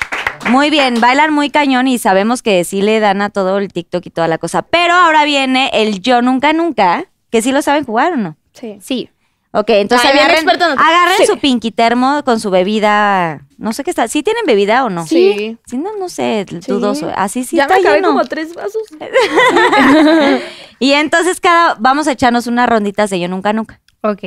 Muy 0.50 0.70
bien, 0.70 1.00
bailan 1.00 1.34
muy 1.34 1.50
cañón 1.50 1.88
y 1.88 1.98
sabemos 1.98 2.42
que 2.42 2.64
sí 2.64 2.82
le 2.82 3.00
dan 3.00 3.22
a 3.22 3.30
todo 3.30 3.58
el 3.58 3.72
TikTok 3.72 4.06
y 4.06 4.10
toda 4.10 4.28
la 4.28 4.38
cosa. 4.38 4.62
Pero 4.62 4.94
ahora 4.94 5.24
viene 5.26 5.70
el 5.74 6.02
yo 6.02 6.22
nunca 6.22 6.54
nunca, 6.54 7.06
que 7.32 7.42
sí 7.42 7.52
lo 7.52 7.62
saben 7.62 7.86
jugar 7.86 8.14
o 8.14 8.18
no. 8.18 8.38
Sí. 8.54 8.78
Sí. 8.82 9.10
Ok, 9.56 9.70
entonces 9.70 10.10
Ay, 10.12 10.18
agarren, 10.18 10.36
experto 10.38 10.66
en- 10.66 10.80
agarren 10.80 11.18
Sí. 11.18 11.26
su 11.28 11.38
pinky 11.38 11.72
termo 11.72 12.24
con 12.26 12.40
su 12.40 12.50
bebida. 12.50 13.46
No 13.58 13.72
sé 13.72 13.84
qué 13.84 13.92
está. 13.92 14.08
¿Sí 14.08 14.24
tienen 14.24 14.46
bebida 14.46 14.84
o 14.84 14.90
no? 14.90 15.06
Sí. 15.06 15.58
Sí, 15.68 15.78
no, 15.78 15.96
no 15.98 16.10
sé, 16.10 16.46
dudoso. 16.68 17.12
Así 17.16 17.44
sí 17.44 17.58
ya 17.58 17.64
está 17.64 17.76
me 17.76 17.82
acabé 17.82 17.96
lleno. 17.98 18.10
como 18.10 18.26
tres 18.26 18.54
vasos. 18.54 18.84
Y 20.80 20.92
entonces 20.94 21.40
cada, 21.40 21.76
vamos 21.80 22.08
a 22.08 22.12
echarnos 22.12 22.46
unas 22.48 22.68
ronditas 22.68 23.10
de 23.10 23.20
yo 23.20 23.28
nunca 23.30 23.54
nunca. 23.54 23.80
Ok. 24.02 24.24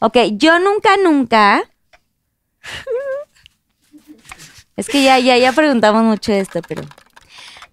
Ok, 0.00 0.16
yo 0.32 0.58
nunca, 0.58 0.90
nunca. 1.02 1.62
Es 4.80 4.88
que 4.88 5.02
ya, 5.02 5.18
ya, 5.18 5.36
ya 5.36 5.52
preguntamos 5.52 6.02
mucho 6.04 6.32
de 6.32 6.40
esto, 6.40 6.62
pero. 6.66 6.84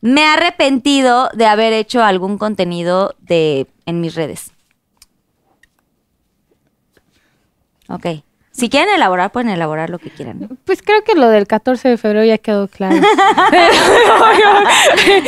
Me 0.02 0.24
he 0.24 0.26
arrepentido 0.26 1.30
de 1.34 1.46
haber 1.46 1.72
hecho 1.72 2.04
algún 2.04 2.38
contenido 2.38 3.16
de, 3.20 3.66
en 3.86 4.02
mis 4.02 4.14
redes. 4.14 4.52
Ok. 7.88 8.08
Si 8.52 8.68
quieren 8.70 8.94
elaborar, 8.94 9.32
pueden 9.32 9.48
elaborar 9.50 9.90
lo 9.90 10.00
que 10.00 10.10
quieran. 10.10 10.60
Pues 10.66 10.82
creo 10.82 11.02
que 11.06 11.16
lo 11.16 11.30
del 11.30 11.48
14 11.48 11.88
de 11.88 11.98
febrero 11.98 12.26
ya 12.26 12.38
quedó 12.40 12.68
claro. 12.68 12.98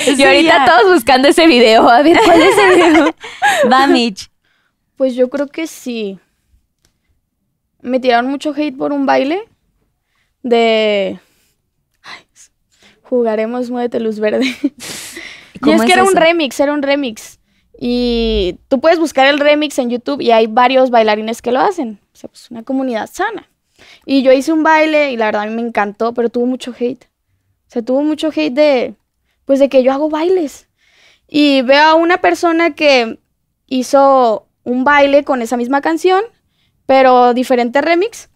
y 0.06 0.22
ahorita 0.22 0.58
ya. 0.58 0.66
todos 0.66 0.96
buscando 0.96 1.30
ese 1.30 1.48
video. 1.48 1.88
A 1.88 2.02
ver, 2.02 2.20
¿cuál 2.26 2.42
es 2.42 2.58
el 2.58 2.76
video? 2.76 3.16
Va, 3.72 3.88
Mitch. 3.88 4.30
Pues 4.98 5.16
yo 5.16 5.30
creo 5.30 5.48
que 5.48 5.66
sí. 5.66 6.20
Me 7.82 8.02
tiraron 8.02 8.30
mucho 8.30 8.54
hate 8.54 8.78
por 8.78 8.92
un 8.92 9.06
baile 9.06 9.48
de... 10.44 11.22
Jugaremos 13.10 13.72
Muévete 13.72 14.00
Luz 14.00 14.20
Verde. 14.20 14.46
y 15.54 15.60
cómo 15.60 15.78
es 15.78 15.82
que 15.82 15.88
es 15.88 15.94
era 15.94 16.04
un 16.04 16.12
eso? 16.12 16.20
remix, 16.20 16.60
era 16.60 16.74
un 16.74 16.84
remix. 16.84 17.40
Y 17.82 18.60
tú 18.68 18.80
puedes 18.80 19.00
buscar 19.00 19.26
el 19.26 19.40
remix 19.40 19.80
en 19.80 19.90
YouTube 19.90 20.22
y 20.22 20.30
hay 20.30 20.46
varios 20.46 20.92
bailarines 20.92 21.42
que 21.42 21.52
lo 21.52 21.60
hacen. 21.60 22.00
O 22.14 22.16
sea, 22.16 22.30
pues 22.30 22.52
una 22.52 22.62
comunidad 22.62 23.10
sana. 23.12 23.50
Y 24.06 24.22
yo 24.22 24.32
hice 24.32 24.54
un 24.54 24.62
baile 24.62 25.12
y 25.12 25.18
la 25.18 25.26
verdad 25.26 25.44
a 25.44 25.46
mí 25.48 25.56
me 25.56 25.68
encantó, 25.68 26.14
pero 26.14 26.30
tuvo 26.30 26.46
mucho 26.46 26.72
hate. 26.78 27.06
O 27.06 27.72
sea, 27.72 27.82
tuvo 27.82 28.04
mucho 28.04 28.30
hate 28.30 28.54
de, 28.54 28.94
pues 29.46 29.60
de 29.60 29.70
que 29.70 29.82
yo 29.82 29.92
hago 29.92 30.10
bailes. 30.10 30.68
Y 31.28 31.64
veo 31.64 31.82
a 31.82 31.96
una 31.96 32.22
persona 32.22 32.76
que 32.76 33.18
hizo 33.66 34.46
un 34.64 34.84
baile 34.84 35.24
con 35.24 35.42
esa 35.42 35.58
misma 35.58 35.82
canción, 35.82 36.22
pero 36.86 37.34
diferente 37.34 37.82
remix. 37.82 38.30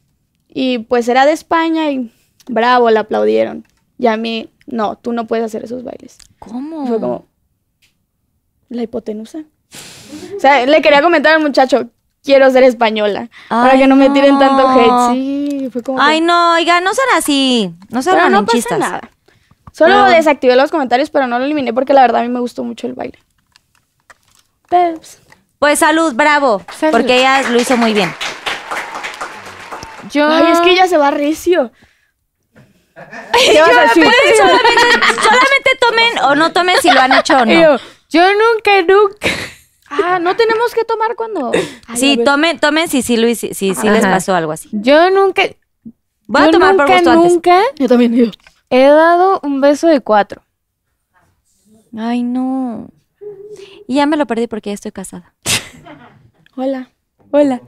Y 0.48 0.80
pues 0.80 1.08
era 1.08 1.28
de 1.28 1.34
España 1.34 1.92
y 1.92 2.12
bravo, 2.48 2.90
la 2.90 3.02
aplaudieron. 3.02 3.68
Y 3.98 4.08
a 4.08 4.18
mí, 4.18 4.50
no, 4.68 4.98
tú 4.98 5.14
no 5.14 5.26
puedes 5.28 5.46
hacer 5.46 5.64
esos 5.64 5.84
bailes. 5.84 6.18
¿Cómo? 6.40 6.86
Fue 6.88 7.00
como, 7.00 7.26
¿la 8.70 8.84
hipotenusa? 8.84 9.40
O 10.36 10.40
sea, 10.40 10.66
le 10.66 10.82
quería 10.82 11.02
comentar 11.02 11.34
al 11.36 11.42
muchacho, 11.42 11.90
quiero 12.24 12.50
ser 12.52 12.64
española, 12.64 13.30
para 13.50 13.78
que 13.78 13.88
no 13.88 13.96
me 13.96 14.10
tiren 14.10 14.38
tanto 14.40 14.68
hate. 14.70 15.14
Sí, 15.14 15.70
fue 15.72 15.82
como... 15.82 15.98
que- 15.98 16.04
Ay, 16.04 16.22
no, 16.22 16.54
oiga, 16.54 16.82
no 16.82 16.94
sean 16.94 17.08
así. 17.16 17.74
No 17.90 18.02
sean 18.02 18.16
pero 18.18 18.30
no 18.30 18.46
pasa 18.46 18.78
nada. 18.78 19.10
Solo 19.72 20.04
desactivé 20.06 20.56
los 20.56 20.70
comentarios, 20.70 21.10
pero 21.10 21.26
no 21.28 21.40
lo 21.40 21.46
eliminé 21.46 21.74
porque 21.74 21.94
la 21.94 22.02
verdad 22.02 22.22
a 22.22 22.24
mí 22.24 22.30
me 22.30 22.40
gustó 22.40 22.64
mucho 22.64 22.86
el 22.86 22.94
baile. 22.94 23.18
Pero, 24.70 24.98
pues, 24.98 25.20
Pues 25.60 25.80
salud, 25.80 26.14
bravo. 26.14 26.62
Salud. 26.78 26.92
Porque 26.92 27.18
ella 27.20 27.42
lo 27.50 27.60
hizo 27.60 27.76
muy 27.78 27.94
bien. 27.94 28.14
Yo. 30.12 30.28
Ay, 30.28 30.52
es 30.52 30.60
que 30.62 30.72
ella 30.72 30.88
se 30.88 30.98
va 30.98 31.10
recio. 31.12 31.72
¿Qué 33.34 33.60
vas 33.62 33.70
a 33.78 33.82
decir? 33.82 34.06
solamente, 34.38 35.22
solamente 35.22 35.72
tomen 35.80 36.20
o 36.26 36.36
no 36.36 36.52
tomen 36.54 36.76
si 36.82 36.92
lo 36.92 37.00
han 37.02 37.14
hecho 37.14 37.38
o 37.38 37.46
no. 37.46 37.52
yo, 37.52 37.78
yo 38.10 38.22
nunca, 38.34 38.82
nunca. 38.82 39.28
Ah, 39.90 40.20
no 40.20 40.36
tenemos 40.36 40.74
que 40.74 40.84
tomar 40.86 41.16
cuando. 41.16 41.52
Ay, 41.88 41.98
Sí, 41.98 42.20
tomen, 42.24 42.60
tomen 42.60 42.88
si 42.88 43.02
sí, 43.02 43.18
Luis, 43.18 43.40
si, 43.40 43.54
si, 43.54 43.76
si 43.76 43.90
les 43.90 44.06
pasó 44.06 44.34
algo 44.36 44.52
así. 44.52 44.70
Yo 44.72 45.10
nunca. 45.12 45.44
Voy 46.26 46.42
a 46.42 46.46
yo 46.46 46.52
tomar 46.52 46.72
nunca, 46.72 46.86
por 46.86 46.94
gusto 46.96 47.12
antes. 47.12 47.32
nunca 47.34 47.62
Yo 47.78 47.88
también, 47.88 48.16
yo. 48.16 48.26
he 48.70 48.86
dado 48.86 49.40
un 49.44 49.62
beso 49.62 49.88
de 49.88 50.00
cuatro. 50.02 50.42
Ay, 51.98 52.24
no. 52.24 52.90
Y 53.88 53.96
ya 53.96 54.06
me 54.08 54.18
lo 54.18 54.26
perdí 54.26 54.48
porque 54.48 54.70
ya 54.72 54.74
estoy 54.76 54.92
casada. 54.92 55.36
Hola. 56.56 56.90
Hola. 57.32 57.62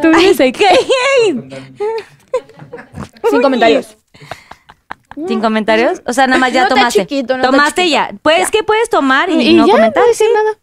Tú 0.00 0.08
vives 0.16 0.40
aquí. 0.40 0.64
Sin 3.30 3.42
comentarios. 3.42 3.96
¿Sin 5.26 5.40
comentarios? 5.40 6.02
O 6.06 6.12
sea, 6.12 6.26
nada 6.26 6.38
más 6.38 6.52
ya 6.52 6.60
No 6.60 6.66
está 6.68 6.74
tomaste. 6.74 7.00
chiquito, 7.00 7.36
no 7.36 7.42
está 7.44 7.50
tomaste 7.50 7.88
ya. 7.88 8.10
Pues 8.22 8.50
que 8.50 8.62
puedes 8.62 8.90
tomar 8.90 9.30
y, 9.30 9.40
Y 9.40 9.54
no 9.54 9.66
ya, 9.66 9.72
comentar. 9.72 10.02
no 10.02 10.08
decir 10.08 10.26
nada. 10.34 10.58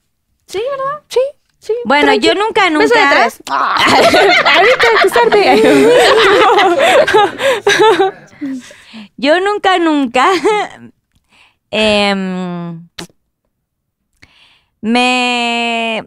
Sí, 0.45 0.61
¿verdad? 0.69 1.01
Sí. 1.09 1.19
Sí. 1.59 1.73
Bueno, 1.85 2.07
tranqui. 2.11 2.27
yo 2.27 2.33
nunca, 2.35 2.69
nunca. 2.69 2.85
Beso 2.85 2.93
de 2.95 3.07
tres. 3.09 3.41
Ahorita. 3.47 4.87
Yo 9.17 9.39
nunca, 9.39 9.79
nunca. 9.79 10.27
em, 11.71 12.87
me 14.81 15.99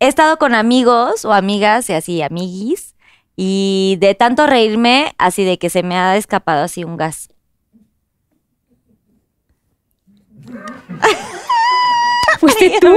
he 0.00 0.06
estado 0.08 0.38
con 0.38 0.54
amigos 0.54 1.24
o 1.24 1.32
amigas 1.32 1.88
y 1.90 1.92
así, 1.92 2.22
amiguis. 2.22 2.87
Y 3.40 3.98
de 4.00 4.16
tanto 4.16 4.48
reírme, 4.48 5.14
así 5.16 5.44
de 5.44 5.60
que 5.60 5.70
se 5.70 5.84
me 5.84 5.96
ha 5.96 6.16
escapado 6.16 6.64
así 6.64 6.82
un 6.82 6.96
gas. 6.96 7.28
Fuiste 12.40 12.78
tú. 12.80 12.96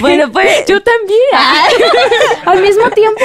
Bueno, 0.00 0.30
pues. 0.32 0.64
Yo 0.66 0.80
también. 0.82 1.20
Al 2.46 2.62
mismo 2.62 2.90
tiempo. 2.90 3.20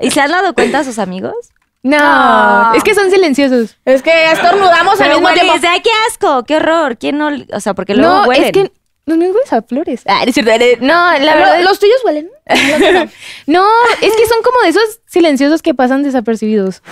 ¿Y 0.00 0.10
se 0.10 0.20
han 0.22 0.30
dado 0.30 0.54
cuenta 0.54 0.84
sus 0.84 0.98
amigos? 0.98 1.34
No, 1.82 2.74
es 2.74 2.82
que 2.82 2.94
son 2.94 3.10
silenciosos. 3.10 3.76
Es 3.84 4.02
que 4.02 4.30
estornudamos 4.32 4.98
al 5.02 5.10
mismo 5.10 5.28
tiempo. 5.34 5.52
hueles, 5.52 5.68
¡ay, 5.70 5.82
qué 5.82 5.90
asco! 6.08 6.42
¡Qué 6.44 6.56
horror! 6.56 6.96
¿Quién 6.96 7.18
no? 7.18 7.28
O 7.52 7.60
sea, 7.60 7.74
porque 7.74 7.94
luego 7.94 8.22
No, 8.22 8.24
huelen. 8.26 8.44
es 8.46 8.52
que 8.52 8.72
los 9.06 9.18
míos 9.18 9.34
huelen 9.34 9.54
a 9.54 9.62
flores. 9.62 10.02
Ah, 10.06 10.24
es 10.26 10.34
cierto, 10.34 10.50
eh, 10.52 10.78
No, 10.80 11.12
la 11.18 11.34
verdad. 11.34 11.60
¿Los 11.62 11.78
tuyos 11.78 11.96
huelen? 12.04 12.30
No, 13.46 13.66
es 14.00 14.12
que 14.16 14.26
son 14.26 14.42
como 14.42 14.60
de 14.62 14.68
esos 14.70 15.00
silenciosos 15.06 15.62
que 15.62 15.74
pasan 15.74 16.02
desapercibidos. 16.02 16.82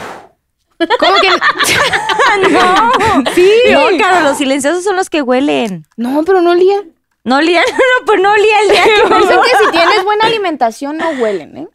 Como 0.99 1.15
que. 1.21 1.29
no. 2.51 2.93
Sí. 3.35 3.51
No, 3.71 3.89
claro, 3.97 4.21
los 4.21 4.37
silenciosos 4.39 4.83
son 4.85 4.97
los 4.97 5.09
que 5.11 5.23
huelen. 5.23 5.87
No, 5.97 6.23
pero 6.25 6.41
no 6.41 6.51
olía. 6.51 6.83
No 7.25 7.37
olía, 7.37 7.61
no, 7.73 8.05
pues 8.07 8.21
no 8.21 8.33
olía 8.33 8.61
el 8.63 8.69
día 8.71 8.83
que 8.85 8.91
Dicen 9.15 9.39
que 9.43 9.65
si 9.65 9.71
tienes 9.71 10.03
buena 10.05 10.27
alimentación 10.27 10.97
no 10.99 11.09
huelen, 11.11 11.57
¿eh? 11.57 11.69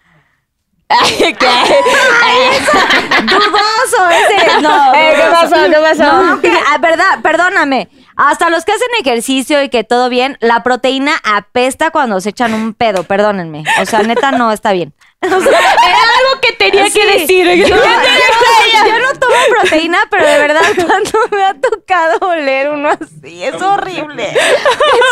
dudoso 3.25 4.09
ese. 4.09 4.61
No, 4.61 4.93
Eh, 4.93 5.13
¿qué 5.15 5.23
pasó? 5.31 5.55
¿Qué 5.69 5.77
pasó? 5.81 6.23
No, 6.23 6.41
que- 6.41 6.51
ah, 6.67 6.77
verdad, 6.79 7.19
perdóname. 7.21 7.89
Hasta 8.17 8.49
los 8.49 8.65
que 8.65 8.71
hacen 8.71 8.87
ejercicio 8.99 9.61
y 9.61 9.69
que 9.69 9.83
todo 9.83 10.09
bien, 10.09 10.37
la 10.41 10.63
proteína 10.63 11.13
apesta 11.23 11.91
cuando 11.91 12.19
se 12.19 12.29
echan 12.29 12.53
un 12.53 12.73
pedo, 12.73 13.03
perdónenme. 13.03 13.63
O 13.81 13.85
sea, 13.85 14.01
neta 14.01 14.31
no 14.31 14.51
está 14.51 14.73
bien. 14.73 14.93
O 15.27 15.41
sea, 15.41 15.49
Era 15.59 15.97
algo 16.19 16.41
que 16.41 16.53
tenía 16.53 16.85
Sí, 16.89 16.99
que 16.99 17.19
decir. 17.19 17.47
Yo, 17.55 17.67
yo- 17.67 17.75
yo 17.75 18.99
no 18.99 19.19
tomo 19.19 19.33
proteína, 19.49 19.97
pero 20.11 20.25
de 20.27 20.37
verdad 20.37 20.61
cuando 20.85 21.11
me 21.31 21.43
ha 21.43 21.53
tocado 21.55 22.17
oler 22.29 22.69
uno 22.69 22.89
así, 22.89 23.43
es 23.43 23.59
horrible. 23.61 24.29
Es 24.29 24.37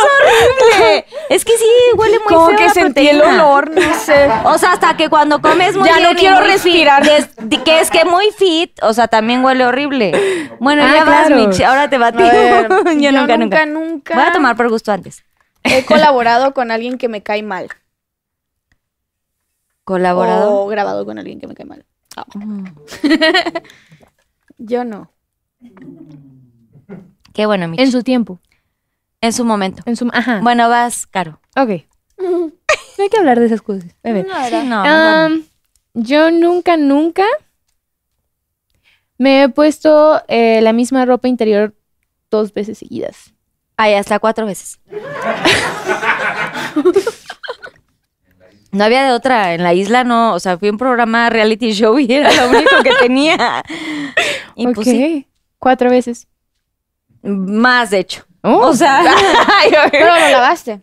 horrible. 0.05 1.05
Es 1.29 1.43
que 1.43 1.57
sí, 1.57 1.65
huele 1.95 2.19
muy 2.19 2.27
Como 2.27 2.47
feo 2.49 2.57
que 2.57 2.65
la 2.65 2.69
sentí 2.73 3.07
el 3.07 3.21
olor, 3.21 3.71
no 3.71 3.93
sé. 3.95 4.29
O 4.45 4.57
sea, 4.57 4.73
hasta 4.73 4.95
que 4.95 5.09
cuando 5.09 5.41
comes 5.41 5.75
muy 5.75 5.89
Ya 5.89 5.95
no 5.95 6.13
bien 6.13 6.17
quiero 6.17 6.37
fit, 6.37 6.45
respirar. 6.47 7.03
de- 7.03 7.63
que 7.63 7.79
es 7.79 7.89
que 7.89 8.05
muy 8.05 8.29
fit, 8.37 8.71
o 8.83 8.93
sea, 8.93 9.07
también 9.07 9.43
huele 9.43 9.65
horrible. 9.65 10.49
Bueno, 10.59 10.83
Ah, 10.85 10.91
ya 10.93 11.03
vas. 11.05 11.29
Mitch, 11.31 11.61
ahora 11.61 11.89
te 11.89 11.95
A 11.95 11.99
batí. 11.99 12.21
ver, 12.23 12.67
yo, 12.85 12.93
yo 12.99 13.11
nunca, 13.11 13.37
nunca, 13.37 13.37
nunca, 13.37 13.65
nunca. 13.65 14.13
Voy 14.15 14.23
a 14.23 14.31
tomar 14.31 14.55
por 14.55 14.69
gusto 14.69 14.91
antes. 14.91 15.23
He 15.63 15.83
colaborado 15.83 16.53
con 16.53 16.69
alguien 16.69 16.97
que 16.99 17.07
me 17.09 17.23
cae 17.23 17.41
mal. 17.41 17.69
Colaborado. 19.85 20.61
O 20.61 20.67
grabado 20.67 21.05
con 21.05 21.17
alguien 21.17 21.39
que 21.39 21.47
me 21.47 21.55
cae 21.55 21.65
mal. 21.65 21.85
Ah. 22.17 22.25
Yo 24.57 24.83
no. 24.83 25.11
Qué 27.33 27.45
bueno, 27.45 27.67
Mitch. 27.67 27.79
En 27.79 27.91
su 27.91 28.03
tiempo. 28.03 28.39
En 29.21 29.31
su 29.31 29.45
momento. 29.45 29.83
En 29.85 29.95
su. 29.95 30.09
Ajá. 30.11 30.41
Bueno, 30.41 30.67
vas, 30.69 31.07
Caro. 31.07 31.39
Ok. 31.55 31.85
No 32.97 33.03
hay 33.03 33.09
que 33.09 33.17
hablar 33.17 33.37
de 33.41 33.47
esas 33.47 33.61
cosas. 33.61 33.93
A 34.05 34.11
ver. 34.13 34.25
No, 34.25 34.45
Sí, 34.47 34.67
no, 34.69 34.79
bueno. 34.81 35.43
Yo 35.95 36.31
nunca, 36.31 36.77
nunca 36.77 37.25
me 39.17 39.43
he 39.43 39.49
puesto 39.49 40.21
eh, 40.29 40.61
la 40.61 40.71
misma 40.71 41.05
ropa 41.05 41.27
interior 41.27 41.75
dos 42.31 42.53
veces 42.53 42.77
seguidas. 42.77 43.33
Ay, 43.75 43.95
hasta 43.95 44.19
cuatro 44.19 44.45
veces. 44.45 44.79
No 48.75 48.83
había 48.83 49.03
de 49.05 49.11
otra. 49.11 49.53
En 49.53 49.63
la 49.63 49.73
isla 49.73 50.03
no. 50.03 50.33
O 50.33 50.39
sea, 50.39 50.57
fui 50.57 50.67
a 50.67 50.71
un 50.71 50.77
programa 50.77 51.29
reality 51.29 51.71
show 51.73 51.97
y 51.99 52.11
era 52.11 52.31
lo 52.33 52.49
único 52.49 52.81
que 52.83 52.91
tenía. 53.01 53.63
Y 54.57 54.67
pues 54.67 54.87
sí, 54.87 55.25
Ok. 55.27 55.33
Cuatro 55.59 55.89
veces. 55.89 56.27
más 57.23 57.89
de 57.89 57.99
hecho. 57.99 58.23
Oh. 58.41 58.67
O 58.67 58.73
sea, 58.73 59.01
Pero 59.91 60.05
lo 60.07 60.29
lavaste. 60.31 60.79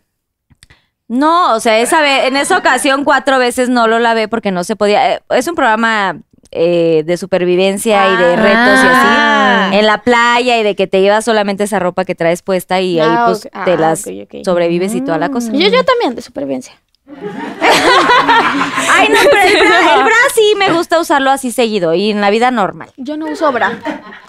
no, 1.08 1.54
o 1.54 1.60
sea, 1.60 1.78
esa 1.78 2.00
vez, 2.02 2.24
en 2.26 2.36
esa 2.36 2.58
ocasión 2.58 3.04
cuatro 3.04 3.38
veces 3.38 3.68
no 3.68 3.86
lo 3.86 3.98
lavé 3.98 4.28
porque 4.28 4.50
no 4.50 4.64
se 4.64 4.76
podía. 4.76 5.14
eh, 5.14 5.20
Es 5.30 5.46
un 5.48 5.54
programa 5.54 6.18
eh, 6.50 7.02
de 7.06 7.16
supervivencia 7.16 8.08
y 8.12 8.16
de 8.16 8.36
retos 8.36 8.80
y 8.84 8.86
Ah. 8.88 9.66
así. 9.68 9.76
En 9.78 9.86
la 9.86 10.02
playa 10.02 10.58
y 10.58 10.62
de 10.62 10.74
que 10.76 10.86
te 10.86 11.00
llevas 11.00 11.24
solamente 11.24 11.64
esa 11.64 11.78
ropa 11.78 12.04
que 12.04 12.14
traes 12.14 12.42
puesta 12.42 12.80
y 12.80 13.00
ahí 13.00 13.08
Ah, 13.10 13.24
pues. 13.28 13.48
Ah, 13.54 13.64
te 13.64 13.76
las 13.78 14.04
sobrevives 14.44 14.94
y 14.94 15.00
toda 15.00 15.16
la 15.18 15.30
cosa. 15.30 15.50
Yo, 15.52 15.68
yo 15.68 15.82
también, 15.84 16.14
de 16.14 16.20
supervivencia. 16.22 16.74
Ay, 18.90 19.08
no, 19.08 19.16
pero 19.30 19.48
el 19.60 19.66
bra, 19.68 19.94
el 19.96 20.04
bra 20.04 20.14
sí 20.34 20.54
me 20.56 20.72
gusta 20.72 21.00
usarlo 21.00 21.30
así 21.30 21.50
seguido 21.52 21.94
y 21.94 22.10
en 22.10 22.20
la 22.20 22.30
vida 22.30 22.50
normal. 22.50 22.90
Yo 22.96 23.16
no 23.16 23.26
uso 23.26 23.50
bra. 23.52 23.70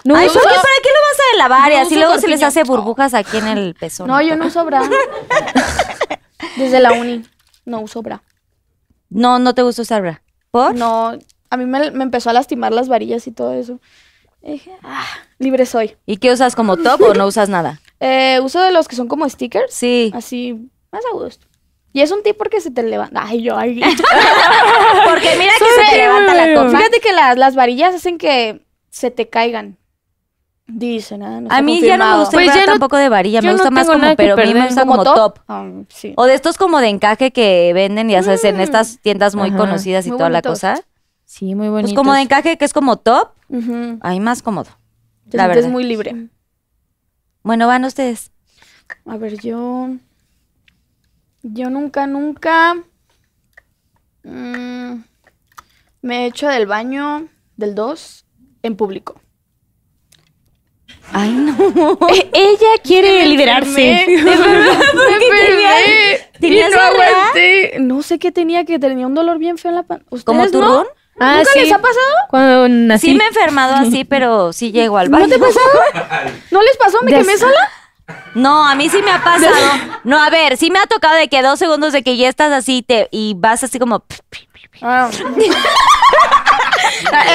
No 0.04 0.16
Ay, 0.16 0.26
uso- 0.26 0.34
¿por 0.40 0.48
qué? 0.48 0.54
¿para 0.54 0.76
qué 0.82 0.88
lo 0.88 1.00
vas 1.08 1.18
a 1.32 1.36
lavar? 1.38 1.72
Y 1.72 1.76
No 1.76 1.82
así 1.82 1.96
luego 1.96 2.18
se 2.18 2.28
les 2.28 2.42
hace 2.42 2.62
burbujas 2.64 3.14
aquí 3.14 3.36
en 3.38 3.48
el 3.48 3.74
pezón. 3.74 4.08
No, 4.08 4.20
yo 4.22 4.36
no 4.36 4.46
uso 4.46 4.64
bra. 4.64 4.82
Desde 6.56 6.80
la 6.80 6.92
uni 6.92 7.24
no 7.64 7.80
uso 7.80 8.02
bra. 8.02 8.22
No, 9.10 9.38
no 9.38 9.54
te 9.54 9.62
gusta 9.62 9.82
usar 9.82 10.02
bra. 10.02 10.22
¿Por? 10.50 10.74
No, 10.74 11.16
a 11.50 11.56
mí 11.56 11.64
me, 11.66 11.90
me 11.90 12.04
empezó 12.04 12.30
a 12.30 12.32
lastimar 12.32 12.72
las 12.72 12.88
varillas 12.88 13.26
y 13.26 13.32
todo 13.32 13.54
eso. 13.54 13.80
Y 14.42 14.52
dije, 14.52 14.72
ah, 14.82 15.06
libre 15.38 15.66
soy. 15.66 15.96
¿Y 16.06 16.18
qué 16.18 16.30
usas 16.32 16.54
como 16.54 16.76
top 16.76 17.00
o 17.02 17.14
no 17.14 17.26
usas 17.26 17.48
nada? 17.48 17.80
Eh, 18.00 18.38
uso 18.42 18.60
de 18.60 18.70
los 18.70 18.86
que 18.86 18.96
son 18.96 19.08
como 19.08 19.26
stickers. 19.30 19.72
Sí. 19.72 20.12
Así, 20.14 20.68
más 20.92 21.02
a 21.10 21.14
gusto. 21.14 21.46
Y 21.94 22.00
es 22.02 22.10
un 22.10 22.22
tip 22.24 22.36
porque 22.36 22.60
se 22.60 22.70
te 22.72 22.82
levanta. 22.82 23.22
Ay, 23.24 23.40
yo, 23.42 23.56
ay. 23.56 23.80
Porque 25.08 25.28
mira 25.38 25.52
que 25.58 25.64
se 25.64 25.90
te 25.92 25.96
levanta 25.96 26.34
la 26.34 26.54
copa. 26.54 26.76
Fíjate 26.76 27.00
que 27.00 27.12
las, 27.12 27.38
las 27.38 27.54
varillas 27.54 27.94
hacen 27.94 28.18
que 28.18 28.66
se 28.90 29.10
te 29.12 29.28
caigan. 29.28 29.78
Dicen, 30.66 31.22
ah, 31.22 31.40
no 31.40 31.48
A 31.52 31.62
mí 31.62 31.80
ya 31.80 31.96
no 31.96 32.10
me 32.10 32.18
gusta 32.20 32.36
el 32.40 32.44
Pues 32.46 32.56
ya 32.56 32.62
no- 32.66 32.72
tampoco 32.72 32.96
de 32.96 33.08
varilla, 33.08 33.40
me 33.42 33.46
no 33.48 33.52
gusta 33.52 33.70
más 33.70 33.86
como, 33.86 33.98
nada 33.98 34.16
pero 34.16 34.34
a 34.34 34.44
mí 34.44 34.54
me 34.54 34.66
gusta 34.66 34.84
como, 34.86 35.04
top. 35.04 35.38
Ah, 35.46 35.70
sí. 35.88 36.14
O 36.16 36.24
de 36.26 36.34
estos 36.34 36.56
como 36.58 36.80
de 36.80 36.88
encaje 36.88 37.30
que 37.30 37.70
venden, 37.74 38.08
ya 38.08 38.22
sabes, 38.24 38.42
en 38.44 38.58
estas 38.60 38.98
tiendas 39.00 39.36
muy 39.36 39.50
Ajá. 39.50 39.58
conocidas 39.58 40.04
y 40.06 40.08
Muy 40.08 40.18
toda 40.18 40.30
la 40.30 40.42
cosa. 40.42 40.80
Sí, 41.26 41.54
muy 41.54 41.68
bonito. 41.68 41.88
Pues 41.90 41.96
como 41.96 42.12
de 42.12 42.22
encaje 42.22 42.56
que 42.58 42.64
es 42.64 42.72
como 42.72 42.96
top, 42.96 43.28
Ujú. 43.50 43.98
ahí 44.00 44.18
más 44.18 44.42
cómodo. 44.42 44.70
Te 45.30 45.36
La 45.36 45.46
verdad. 45.46 45.68
muy 45.68 45.84
libre. 45.84 46.28
Bueno, 47.44 47.66
van 47.68 47.84
ustedes. 47.84 48.32
A 49.06 49.16
ver, 49.16 49.38
yo. 49.40 49.90
Yo 51.44 51.68
nunca, 51.68 52.06
nunca. 52.06 52.74
mm, 54.22 55.02
me 56.02 56.22
he 56.22 56.26
hecho 56.26 56.48
del 56.48 56.66
baño 56.66 57.28
del 57.56 57.74
2 57.74 58.24
en 58.62 58.76
público. 58.76 59.20
Ay, 61.12 61.30
no. 61.32 61.54
Eh, 62.14 62.30
ella 62.32 62.82
quiere 62.82 63.26
liberarse. 63.26 64.04
Me 64.06 64.14
y 66.36 66.40
tenías 66.40 66.70
no 66.70 66.80
aguanté. 66.80 67.76
No 67.80 68.02
sé 68.02 68.18
qué 68.18 68.32
tenía, 68.32 68.64
que 68.64 68.78
tenía 68.78 69.06
un 69.06 69.14
dolor 69.14 69.38
bien 69.38 69.58
feo 69.58 69.70
en 69.70 69.76
la 69.76 69.82
pan. 69.82 70.02
¿Como 70.24 70.42
¿Ustedes 70.42 70.52
no? 70.52 70.60
turrón? 70.60 70.86
Ah, 71.20 71.36
¿Nunca 71.38 71.50
sí. 71.52 71.60
les 71.60 71.72
ha 71.72 71.78
pasado? 71.78 72.14
Cuando 72.30 72.68
nací. 72.68 73.08
Sí 73.08 73.14
me 73.14 73.24
he 73.24 73.28
enfermado 73.28 73.74
así, 73.74 74.04
pero 74.04 74.52
sí 74.52 74.72
llego 74.72 74.96
al 74.98 75.10
¿No 75.10 75.18
baño. 75.18 75.28
te 75.28 75.38
pasó? 75.38 75.60
¿No 76.50 76.62
les 76.62 76.76
pasó? 76.78 76.98
¿Me 77.02 77.10
Ya 77.12 77.18
quemé 77.18 77.36
sola? 77.36 77.70
No, 78.34 78.66
a 78.66 78.74
mí 78.74 78.88
sí 78.88 79.00
me 79.02 79.10
ha 79.10 79.22
pasado. 79.22 79.54
No, 80.04 80.22
a 80.22 80.28
ver, 80.28 80.58
sí 80.58 80.70
me 80.70 80.78
ha 80.78 80.86
tocado 80.86 81.14
de 81.14 81.28
que 81.28 81.40
dos 81.42 81.58
segundos 81.58 81.94
de 81.94 82.02
que 82.02 82.16
ya 82.18 82.28
estás 82.28 82.52
así 82.52 82.82
te, 82.82 83.08
y 83.10 83.34
vas 83.36 83.64
así 83.64 83.78
como... 83.78 84.04
Ah. 84.82 85.08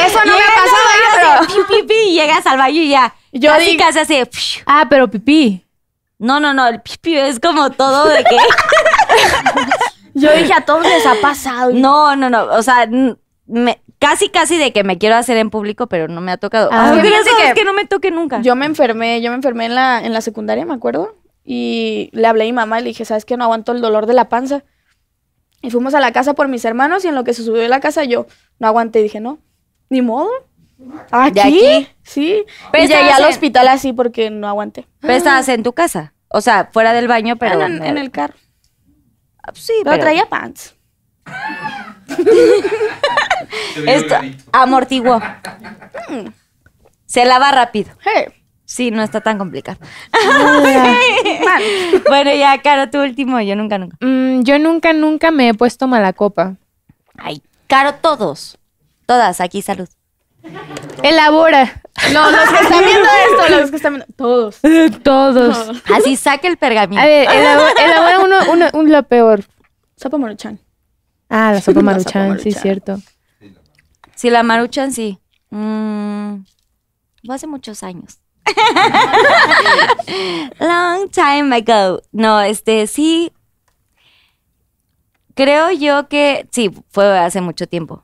Eso 0.06 0.20
no 0.26 0.34
me 0.36 0.44
ha 0.44 0.56
pasado, 0.56 0.88
pero... 1.16 1.30
así, 1.30 1.54
pi, 1.68 1.74
pi, 1.82 1.84
pi, 1.88 1.94
y 2.10 2.14
llegas 2.16 2.46
al 2.46 2.58
baño 2.58 2.82
y 2.82 2.90
ya. 2.90 3.16
Yo 3.32 3.52
casi, 3.52 3.66
digo- 3.72 3.84
casi 3.86 4.00
así. 4.00 4.22
Ah, 4.66 4.86
pero 4.90 5.08
pipí. 5.10 5.66
No, 6.18 6.40
no, 6.40 6.54
no, 6.54 6.68
el 6.68 6.82
pipi 6.82 7.16
es 7.18 7.40
como 7.40 7.70
todo 7.72 8.08
de 8.08 8.24
que... 8.24 8.38
Yo 10.14 10.32
dije, 10.34 10.54
a 10.54 10.62
todos 10.62 10.84
les 10.84 11.06
ha 11.06 11.16
pasado. 11.22 11.72
No, 11.74 12.16
no, 12.16 12.30
no, 12.30 12.44
o 12.46 12.62
sea, 12.62 12.88
me- 13.48 13.82
casi, 14.00 14.30
casi 14.30 14.58
de 14.58 14.74
que 14.74 14.84
me 14.84 14.98
quiero 14.98 15.16
hacer 15.16 15.38
en 15.38 15.50
público, 15.50 15.88
pero 15.88 16.08
no 16.08 16.22
me 16.22 16.32
ha 16.32 16.38
tocado. 16.38 16.70
Ah. 16.72 16.92
Ah, 16.94 17.02
Fíjate 17.02 17.30
que- 17.48 17.54
que 17.54 17.64
no 17.66 17.74
me 17.74 17.86
toque 17.86 18.12
nunca. 18.12 18.42
Yo 18.42 18.56
me 18.56 18.66
enfermé, 18.66 19.22
yo 19.22 19.30
me 19.32 19.36
enfermé 19.36 19.66
en 19.66 19.76
la, 19.76 20.02
en 20.04 20.14
la 20.14 20.22
secundaria, 20.22 20.66
me 20.66 20.74
acuerdo. 20.74 21.16
Y 21.46 22.10
le 22.14 22.28
hablé 22.28 22.44
a 22.44 22.48
mi 22.48 22.54
mamá 22.54 22.80
y 22.80 22.84
le 22.84 22.90
dije, 22.90 23.06
¿sabes 23.06 23.26
qué? 23.26 23.36
No 23.38 23.44
aguanto 23.46 23.72
el 23.72 23.82
dolor 23.82 24.06
de 24.06 24.14
la 24.14 24.30
panza. 24.30 24.64
Y 25.62 25.72
fuimos 25.72 25.94
a 25.94 26.00
la 26.00 26.12
casa 26.14 26.34
por 26.36 26.48
mis 26.48 26.64
hermanos 26.64 27.04
y 27.04 27.08
en 27.10 27.16
lo 27.16 27.24
que 27.24 27.34
se 27.34 27.44
subió 27.44 27.62
de 27.62 27.68
la 27.70 27.80
casa 27.82 28.04
yo 28.06 28.28
no 28.60 28.68
aguanté 28.68 29.00
y 29.00 29.04
dije, 29.04 29.20
no, 29.20 29.40
ni 29.90 30.02
modo. 30.02 30.30
¿Aquí? 31.12 31.34
¿De 31.34 31.42
aquí? 31.42 31.88
Sí. 32.04 32.46
Pero 32.72 32.86
y 32.86 32.88
llegué 32.88 33.12
al 33.12 33.24
en- 33.24 33.30
hospital 33.30 33.68
así 33.68 33.92
porque 33.92 34.30
no 34.30 34.48
aguanté. 34.48 34.88
Pero 35.02 35.14
estabas 35.14 35.50
en 35.50 35.64
tu 35.64 35.74
casa. 35.74 36.14
O 36.30 36.40
sea, 36.42 36.70
fuera 36.72 36.94
del 36.94 37.08
baño, 37.08 37.36
pero. 37.38 37.62
en, 37.66 37.84
en 37.84 37.98
el 37.98 38.12
carro. 38.12 38.36
Sí, 39.54 39.74
Pero, 39.84 39.92
pero. 39.96 40.02
traía 40.04 40.30
pants. 40.30 40.76
Esto 43.86 44.16
amortiguó. 44.52 45.22
Se 47.06 47.26
lava 47.26 47.52
rápido. 47.52 47.92
Sí, 48.66 48.92
no 48.92 49.02
está 49.02 49.22
tan 49.22 49.38
complicado. 49.38 49.80
Bueno, 52.08 52.34
ya, 52.34 52.62
Caro, 52.62 52.90
tu 52.90 53.02
último. 53.02 53.42
Yo 53.42 53.56
nunca, 53.56 53.78
nunca. 53.78 53.98
Mm, 54.00 54.44
yo 54.44 54.60
nunca, 54.60 54.94
nunca 54.94 55.32
me 55.32 55.50
he 55.50 55.54
puesto 55.54 55.88
mala 55.88 56.14
copa. 56.14 56.56
Ay, 57.18 57.42
Caro, 57.68 57.96
todos. 57.96 58.58
Todas, 59.06 59.42
aquí, 59.42 59.62
salud. 59.62 59.90
Elabora. 61.04 61.82
No, 62.14 62.32
los 62.32 62.50
que 62.50 62.64
están 62.64 62.86
viendo 62.86 63.10
esto, 63.30 63.58
los 63.58 63.70
que 63.70 63.76
están 63.76 63.94
viendo. 63.96 64.14
Todos. 64.16 64.60
Todos. 65.04 65.82
Así 65.94 66.16
saque 66.16 66.48
el 66.48 66.58
pergamino. 66.58 67.02
A 67.02 67.06
ver, 67.06 67.28
elabora, 67.30 67.72
elabora 67.84 68.20
uno, 68.20 68.38
uno, 68.52 68.66
un 68.74 68.92
lo 68.92 69.04
peor. 69.04 69.44
Sopa 69.96 70.18
Maruchan. 70.18 70.60
Ah, 71.30 71.54
la 71.54 71.62
sopa 71.62 71.80
La 71.80 71.84
maruchan, 71.84 72.30
sopa 72.32 72.44
sí, 72.44 72.52
cierto. 72.52 73.00
Sí, 74.16 74.30
la 74.30 74.44
maruchan, 74.44 74.92
sí. 74.92 75.20
Mm, 75.52 76.44
fue 77.26 77.36
hace 77.36 77.48
muchos 77.48 77.84
años. 77.84 78.20
Long 80.60 81.10
time 81.12 81.56
ago. 81.56 82.02
No, 82.12 82.42
este, 82.42 82.88
sí. 82.88 83.32
Creo 85.36 85.72
yo 85.72 86.08
que 86.10 86.48
sí, 86.52 86.70
fue 86.90 87.18
hace 87.18 87.40
mucho 87.42 87.68
tiempo. 87.68 88.04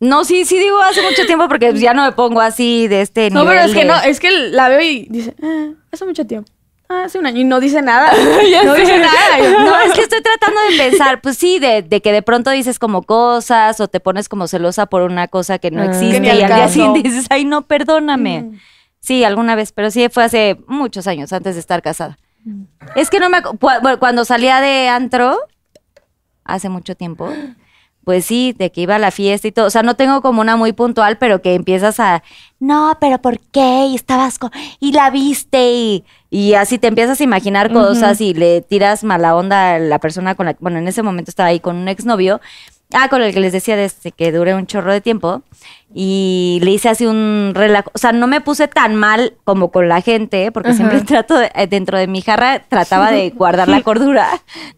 No, 0.00 0.24
sí, 0.24 0.44
sí 0.44 0.58
digo 0.58 0.80
hace 0.82 1.02
mucho 1.02 1.24
tiempo 1.24 1.48
porque 1.48 1.72
ya 1.78 1.94
no 1.94 2.04
me 2.04 2.12
pongo 2.12 2.40
así 2.40 2.88
de 2.88 3.02
este 3.02 3.30
No, 3.30 3.42
nivel. 3.44 3.56
pero 3.58 3.68
es 3.68 3.74
que 3.74 3.84
no, 3.84 3.94
es 4.02 4.20
que 4.20 4.30
la 4.50 4.68
veo 4.68 4.80
y 4.80 5.06
dice, 5.08 5.34
ah, 5.42 5.68
hace 5.92 6.04
mucho 6.04 6.26
tiempo. 6.26 6.50
Ah, 6.88 7.04
hace 7.04 7.18
un 7.18 7.26
año. 7.26 7.40
Y 7.40 7.44
no 7.44 7.58
dice 7.60 7.82
nada. 7.82 8.12
no 8.64 8.74
dice 8.74 8.98
nada. 8.98 9.14
No, 9.64 9.76
es 9.80 9.92
que 9.92 10.02
estoy 10.02 10.20
tratando 10.22 10.60
de 10.70 10.76
pensar, 10.76 11.20
pues 11.20 11.36
sí, 11.36 11.58
de, 11.58 11.82
de 11.82 12.00
que 12.00 12.12
de 12.12 12.22
pronto 12.22 12.50
dices 12.50 12.78
como 12.78 13.02
cosas 13.02 13.80
o 13.80 13.88
te 13.88 14.00
pones 14.00 14.28
como 14.28 14.46
celosa 14.48 14.86
por 14.86 15.02
una 15.02 15.28
cosa 15.28 15.58
que 15.58 15.70
no 15.70 15.82
Ah. 15.82 15.86
existe 15.86 16.20
Que 16.22 16.26
y 16.36 16.42
al 16.42 16.46
día 16.54 16.68
siguiente 16.68 17.02
dices, 17.02 17.26
ay, 17.30 17.44
no, 17.44 17.62
perdóname. 17.62 18.42
Mm. 18.42 18.58
Sí, 19.00 19.24
alguna 19.24 19.54
vez, 19.56 19.72
pero 19.72 19.90
sí 19.90 20.06
fue 20.10 20.24
hace 20.24 20.58
muchos 20.68 21.06
años 21.06 21.32
antes 21.32 21.54
de 21.54 21.60
estar 21.60 21.82
casada. 21.82 22.18
Mm. 22.44 22.62
Es 22.94 23.10
que 23.10 23.18
no 23.20 23.28
me... 23.30 23.42
cu- 23.42 23.58
Cuando 23.98 24.24
salía 24.24 24.60
de 24.60 24.88
antro, 24.88 25.38
hace 26.44 26.68
mucho 26.68 26.94
tiempo, 26.94 27.28
pues 28.04 28.24
sí, 28.24 28.54
de 28.56 28.70
que 28.70 28.82
iba 28.82 28.94
a 28.96 28.98
la 29.00 29.10
fiesta 29.10 29.48
y 29.48 29.52
todo. 29.52 29.66
O 29.66 29.70
sea, 29.70 29.82
no 29.82 29.94
tengo 29.96 30.22
como 30.22 30.40
una 30.40 30.54
muy 30.56 30.72
puntual, 30.72 31.18
pero 31.18 31.42
que 31.42 31.54
empiezas 31.54 31.98
a... 31.98 32.22
No, 32.60 32.96
pero 33.00 33.18
¿por 33.20 33.40
qué? 33.40 33.86
Y 33.90 33.96
estabas 33.96 34.38
con... 34.38 34.50
Y 34.78 34.92
la 34.92 35.10
viste 35.10 35.72
y... 35.72 36.04
Y 36.36 36.52
así 36.52 36.76
te 36.76 36.88
empiezas 36.88 37.18
a 37.18 37.24
imaginar 37.24 37.72
cosas 37.72 38.20
y 38.20 38.34
le 38.34 38.60
tiras 38.60 39.04
mala 39.04 39.34
onda 39.34 39.76
a 39.76 39.78
la 39.78 39.98
persona 39.98 40.34
con 40.34 40.44
la... 40.44 40.54
Bueno, 40.60 40.76
en 40.76 40.86
ese 40.86 41.02
momento 41.02 41.30
estaba 41.30 41.48
ahí 41.48 41.60
con 41.60 41.76
un 41.76 41.88
exnovio. 41.88 42.42
Ah, 42.92 43.08
con 43.08 43.20
el 43.20 43.34
que 43.34 43.40
les 43.40 43.52
decía 43.52 43.74
desde 43.74 44.12
que 44.12 44.30
duré 44.30 44.54
un 44.54 44.66
chorro 44.68 44.92
de 44.92 45.00
tiempo. 45.00 45.42
Y 45.92 46.60
le 46.62 46.70
hice 46.70 46.88
así 46.88 47.04
un 47.06 47.52
relajo. 47.54 47.90
O 47.94 47.98
sea, 47.98 48.12
no 48.12 48.26
me 48.28 48.40
puse 48.40 48.68
tan 48.68 48.94
mal 48.94 49.34
como 49.44 49.70
con 49.72 49.88
la 49.88 50.00
gente, 50.02 50.52
porque 50.52 50.68
Ajá. 50.70 50.76
siempre 50.76 51.00
trato 51.06 51.36
de- 51.36 51.50
eh, 51.54 51.66
dentro 51.66 51.98
de 51.98 52.06
mi 52.06 52.22
jarra, 52.22 52.60
trataba 52.60 53.10
de 53.10 53.30
guardar 53.30 53.68
la 53.68 53.82
cordura. 53.82 54.28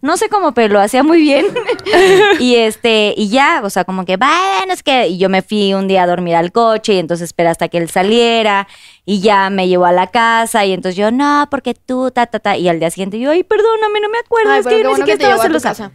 No 0.00 0.16
sé 0.16 0.28
cómo, 0.30 0.52
pero 0.52 0.72
lo 0.74 0.80
hacía 0.80 1.02
muy 1.02 1.20
bien. 1.20 1.46
y 2.40 2.54
este, 2.56 3.12
y 3.16 3.28
ya, 3.28 3.60
o 3.62 3.68
sea, 3.70 3.84
como 3.84 4.04
que, 4.06 4.16
bueno, 4.16 4.72
es 4.72 4.82
que. 4.82 5.08
Y 5.08 5.18
yo 5.18 5.28
me 5.28 5.42
fui 5.42 5.74
un 5.74 5.86
día 5.88 6.04
a 6.04 6.06
dormir 6.06 6.34
al 6.34 6.50
coche, 6.50 6.94
y 6.94 6.98
entonces 6.98 7.26
esperé 7.26 7.50
hasta 7.50 7.68
que 7.68 7.76
él 7.78 7.90
saliera, 7.90 8.68
y 9.04 9.20
ya 9.20 9.50
me 9.50 9.68
llevó 9.68 9.84
a 9.86 9.92
la 9.92 10.06
casa, 10.06 10.64
y 10.64 10.72
entonces 10.72 10.96
yo, 10.96 11.10
no, 11.10 11.46
porque 11.50 11.74
tú, 11.74 12.10
ta, 12.10 12.26
ta, 12.26 12.38
ta. 12.38 12.56
Y 12.56 12.68
al 12.68 12.80
día 12.80 12.90
siguiente 12.90 13.18
yo, 13.18 13.30
ay, 13.32 13.44
perdóname, 13.44 14.00
no 14.00 14.08
me 14.08 14.18
acuerdo, 14.18 14.50
Ay, 14.52 14.60
es 14.60 14.66
que 14.66 14.82
yo 14.82 14.88
ni 14.90 14.94
siquiera 14.96 15.34
estaba 15.34 15.60
casa. 15.60 15.90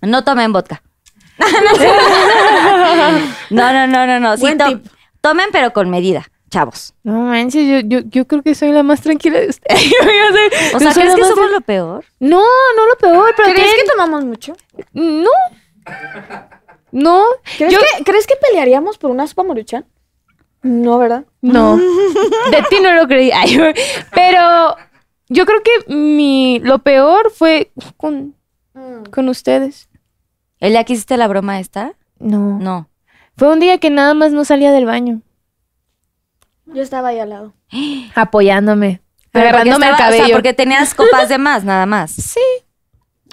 No 0.00 0.24
tomen 0.24 0.52
vodka. 0.52 0.82
no, 3.50 3.72
no, 3.72 3.86
no, 3.86 4.06
no, 4.06 4.20
no. 4.20 4.36
Sí, 4.36 4.42
Buen 4.42 4.58
to- 4.58 4.66
tip. 4.68 4.86
tomen, 5.20 5.48
pero 5.52 5.72
con 5.72 5.90
medida, 5.90 6.26
chavos. 6.50 6.94
No 7.02 7.20
manches, 7.22 7.66
yo, 7.68 7.80
yo, 7.88 8.00
yo 8.08 8.26
creo 8.26 8.42
que 8.42 8.54
soy 8.54 8.72
la 8.72 8.82
más 8.82 9.00
tranquila 9.00 9.40
de 9.40 9.48
ustedes. 9.48 9.82
Yo 9.90 9.96
sé- 10.00 10.76
O 10.76 10.78
sea, 10.78 10.92
¿crees 10.92 11.14
que 11.14 11.24
somos 11.24 11.50
lo 11.50 11.60
peor? 11.60 12.04
No, 12.20 12.42
no 12.76 12.86
lo 12.88 12.96
peor, 12.96 13.32
pero 13.36 13.52
¿Crees 13.54 13.74
que 13.74 13.84
tomamos 13.90 14.24
mucho? 14.24 14.54
No. 14.92 15.30
No. 16.90 17.24
¿Crees, 17.58 17.72
Yo- 17.72 17.78
que, 17.98 18.04
¿Crees 18.04 18.26
que 18.26 18.34
pelearíamos 18.36 18.98
por 18.98 19.10
una 19.10 19.26
sopa 19.26 19.42
Maruchan? 19.42 19.86
No, 20.62 20.98
¿verdad? 20.98 21.24
No. 21.40 21.76
De 21.76 22.62
ti 22.70 22.76
no 22.80 22.92
lo 22.92 23.08
creí. 23.08 23.30
Ay, 23.32 23.58
pero 24.14 24.76
yo 25.28 25.46
creo 25.46 25.60
que 25.62 25.92
mi 25.92 26.60
lo 26.60 26.78
peor 26.80 27.32
fue 27.32 27.72
con, 27.96 28.36
con 29.10 29.28
ustedes. 29.28 29.88
¿El 30.62 30.74
ya 30.74 30.84
que 30.84 30.92
hiciste 30.92 31.16
la 31.16 31.26
broma 31.26 31.58
esta? 31.58 31.94
No. 32.20 32.56
No. 32.60 32.88
Fue 33.36 33.48
un 33.52 33.58
día 33.58 33.78
que 33.78 33.90
nada 33.90 34.14
más 34.14 34.30
no 34.30 34.44
salía 34.44 34.70
del 34.70 34.86
baño. 34.86 35.20
Yo 36.66 36.80
estaba 36.82 37.08
ahí 37.08 37.18
al 37.18 37.30
lado. 37.30 37.52
Apoyándome. 38.14 39.02
Pero 39.32 39.48
agarrándome 39.48 39.88
el 39.88 39.94
O 39.94 39.96
cabello. 39.96 40.26
sea, 40.26 40.34
porque 40.36 40.52
tenías 40.52 40.94
copas 40.94 41.28
de 41.28 41.38
más, 41.38 41.64
nada 41.64 41.84
más. 41.86 42.12
Sí. 42.12 42.40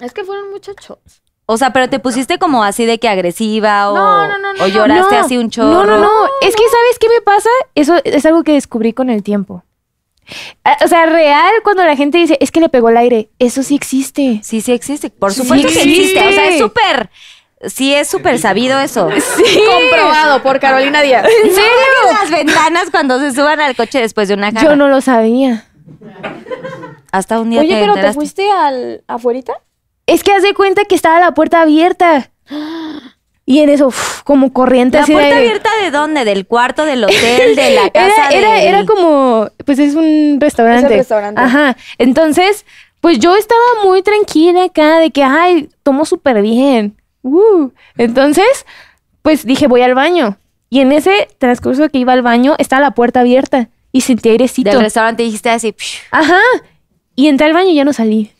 Es 0.00 0.12
que 0.12 0.24
fueron 0.24 0.50
muchos 0.50 0.74
shots. 0.76 1.22
O 1.46 1.56
sea, 1.56 1.72
pero 1.72 1.88
te 1.88 2.00
pusiste 2.00 2.40
como 2.40 2.64
así 2.64 2.84
de 2.84 2.98
que 2.98 3.08
agresiva 3.08 3.90
o, 3.92 3.94
No, 3.94 4.26
no, 4.26 4.36
no, 4.38 4.52
no, 4.52 4.64
o 4.64 4.66
lloraste 4.66 5.14
No, 5.14 5.20
así 5.24 5.38
un 5.38 5.50
chorro. 5.50 5.68
No, 5.70 5.86
no, 5.86 5.98
no. 5.98 6.24
Es 6.42 6.56
que, 6.56 6.62
¿sabes 6.64 6.98
qué 6.98 7.08
me 7.08 7.20
pasa? 7.20 7.48
Eso 7.76 7.94
es 8.02 8.26
algo 8.26 8.42
que 8.42 8.54
descubrí 8.54 8.92
con 8.92 9.08
el 9.08 9.22
tiempo. 9.22 9.62
Ah, 10.64 10.76
O 10.84 10.88
sea, 10.88 11.06
real, 11.06 11.52
cuando 11.64 11.84
la 11.84 11.96
gente 11.96 12.18
dice, 12.18 12.36
es 12.40 12.50
que 12.50 12.60
le 12.60 12.68
pegó 12.68 12.88
el 12.88 12.96
aire, 12.96 13.30
eso 13.38 13.62
sí 13.62 13.74
existe. 13.74 14.40
Sí, 14.42 14.60
sí 14.60 14.72
existe. 14.72 15.10
Por 15.10 15.32
Sí 15.32 15.42
supuesto 15.42 15.68
que 15.68 15.74
existe. 15.74 16.28
O 16.28 16.32
sea, 16.32 16.48
es 16.48 16.58
súper. 16.58 17.10
Sí, 17.66 17.92
es 17.92 18.08
súper 18.08 18.38
sabido 18.38 18.78
eso. 18.80 19.10
Sí. 19.10 19.60
Comprobado 19.66 20.42
por 20.42 20.60
Carolina 20.60 21.02
Díaz. 21.02 21.26
¿En 21.44 21.50
serio? 21.50 21.70
las 22.20 22.30
ventanas 22.30 22.90
cuando 22.90 23.20
se 23.20 23.32
suban 23.32 23.60
al 23.60 23.76
coche 23.76 24.00
después 24.00 24.28
de 24.28 24.34
una 24.34 24.50
jarra. 24.50 24.62
Yo 24.62 24.76
no 24.76 24.88
lo 24.88 25.00
sabía. 25.00 25.66
Hasta 27.12 27.40
un 27.40 27.50
día 27.50 27.60
Oye, 27.60 27.74
te 27.74 27.80
pero 27.80 27.94
¿te 27.94 28.12
fuiste 28.12 28.50
al 28.50 29.02
afuerita? 29.08 29.52
Es 30.06 30.24
que 30.24 30.32
haz 30.32 30.42
de 30.42 30.54
cuenta 30.54 30.84
que 30.84 30.94
estaba 30.94 31.20
la 31.20 31.34
puerta 31.34 31.60
abierta. 31.60 32.30
Y 33.46 33.58
en 33.60 33.68
eso, 33.68 33.88
uf, 33.88 34.22
como 34.22 34.52
corriente 34.52 34.96
¿La 34.98 35.02
así 35.02 35.12
de 35.12 35.16
puerta 35.18 35.34
aire. 35.36 35.48
abierta 35.48 35.70
de 35.82 35.90
dónde? 35.90 36.24
¿Del 36.24 36.46
cuarto, 36.46 36.84
del 36.84 37.02
hotel, 37.04 37.56
de 37.56 37.70
la 37.74 37.90
casa? 37.92 38.28
Era, 38.30 38.60
era, 38.62 38.86
como, 38.86 39.48
pues 39.64 39.78
es 39.80 39.94
un 39.94 40.38
restaurante. 40.40 40.86
Es 40.86 40.92
el 40.92 40.98
restaurante. 40.98 41.40
Ajá. 41.40 41.76
Entonces, 41.98 42.64
pues 43.00 43.18
yo 43.18 43.34
estaba 43.34 43.60
muy 43.84 44.02
tranquila 44.02 44.64
acá 44.64 44.98
de 44.98 45.10
que, 45.10 45.24
ay, 45.24 45.68
tomo 45.82 46.04
súper 46.04 46.42
bien. 46.42 46.96
Uh. 47.22 47.70
Entonces, 47.98 48.66
pues 49.22 49.44
dije, 49.44 49.66
voy 49.66 49.82
al 49.82 49.94
baño. 49.94 50.36
Y 50.68 50.80
en 50.80 50.92
ese 50.92 51.28
transcurso 51.38 51.88
que 51.88 51.98
iba 51.98 52.12
al 52.12 52.22
baño, 52.22 52.54
estaba 52.58 52.80
la 52.82 52.90
puerta 52.92 53.20
abierta 53.20 53.68
y 53.90 54.02
sentí 54.02 54.28
airecito. 54.28 54.70
Del 54.70 54.80
restaurante 54.80 55.24
dijiste 55.24 55.50
así. 55.50 55.72
"Psh". 55.72 56.02
Ajá. 56.12 56.38
Y 57.16 57.26
entré 57.26 57.46
al 57.48 57.52
baño 57.54 57.70
y 57.70 57.74
ya 57.74 57.84
no 57.84 57.92
salí. 57.92 58.30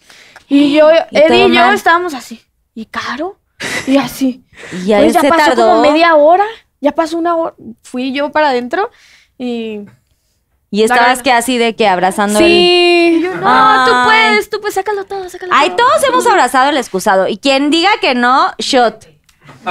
Y 0.48 0.72
yo, 0.74 0.88
Y 1.10 1.18
Eddie 1.18 1.46
y 1.46 1.48
yo 1.48 1.54
mal. 1.54 1.74
estábamos 1.74 2.14
así. 2.14 2.40
¿Y 2.74 2.84
Caro? 2.84 3.39
Y 3.86 3.96
así. 3.98 4.44
Y 4.72 4.86
ya, 4.86 4.98
Pues 4.98 5.14
ya 5.14 5.20
se 5.22 5.28
pasó 5.28 5.44
tardó. 5.50 5.68
como 5.70 5.80
media 5.82 6.14
hora. 6.16 6.44
Ya 6.80 6.92
pasó 6.92 7.16
una 7.18 7.34
hora. 7.36 7.54
Fui 7.82 8.12
yo 8.12 8.30
para 8.30 8.50
adentro 8.50 8.90
y... 9.38 9.80
Y 10.72 10.84
estabas 10.84 11.20
que 11.22 11.32
así 11.32 11.58
de 11.58 11.74
que 11.74 11.88
abrazando 11.88 12.38
el... 12.38 12.44
Sí. 12.44 13.26
No, 13.40 13.86
tú 13.86 13.92
puedes, 14.04 14.50
tú 14.50 14.60
puedes, 14.60 14.74
sácalo 14.76 15.04
todo, 15.04 15.28
sácalo 15.28 15.52
Ay, 15.52 15.70
todo. 15.70 15.78
todos 15.78 16.04
hemos 16.04 16.26
abrazado 16.28 16.70
el 16.70 16.76
excusado. 16.76 17.26
Y 17.26 17.38
quien 17.38 17.70
diga 17.70 17.90
que 18.00 18.14
no, 18.14 18.52
shot. 18.58 19.04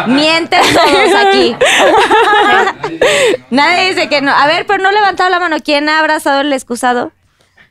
Mienten 0.08 0.62
todos 0.74 1.26
aquí. 1.26 1.56
Nadie 3.50 3.90
dice 3.94 4.10
que 4.10 4.22
no. 4.22 4.32
A 4.32 4.46
ver, 4.48 4.66
pero 4.66 4.84
no 4.84 4.90
he 4.90 4.94
levantado 4.94 5.30
la 5.30 5.40
mano. 5.40 5.58
¿Quién 5.64 5.88
ha 5.90 6.00
abrazado 6.00 6.42
el 6.42 6.52
excusado? 6.52 7.12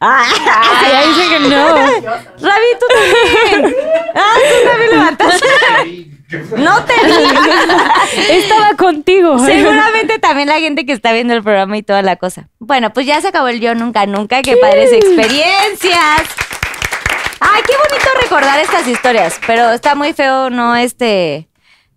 Ay, 0.01 0.31
Ya 0.91 1.07
dice 1.07 1.29
que 1.29 1.41
no. 1.41 1.66
Ravi, 1.77 2.66
tú 2.79 2.87
también. 2.95 3.77
Ah, 4.15 4.35
tú 4.37 4.69
también 4.69 4.91
levantaste. 4.91 5.47
No 6.57 6.85
te 6.85 6.93
vi. 7.07 8.33
Estaba 8.37 8.75
contigo. 8.77 9.39
Seguramente 9.39 10.19
también 10.19 10.49
la 10.49 10.59
gente 10.61 10.85
que 10.87 10.93
está 10.93 11.12
viendo 11.12 11.35
el 11.35 11.43
programa 11.43 11.77
y 11.79 11.83
toda 11.83 12.03
la 12.03 12.16
cosa. 12.16 12.49
Bueno, 12.59 12.93
pues 12.93 13.07
ya 13.07 13.20
se 13.20 13.29
acabó 13.29 13.49
el 13.49 13.61
yo 13.61 13.75
nunca 13.75 14.07
nunca. 14.07 14.43
Qué 14.43 14.57
padres 14.57 14.93
experiencias. 14.93 16.23
Ay, 17.41 17.62
qué 17.66 17.73
bonito 17.77 18.09
recordar 18.20 18.59
estas 18.61 18.87
historias. 18.87 19.39
Pero 19.47 19.70
está 19.70 19.95
muy 19.95 20.12
feo 20.12 20.51
no 20.51 20.75
este. 20.77 21.49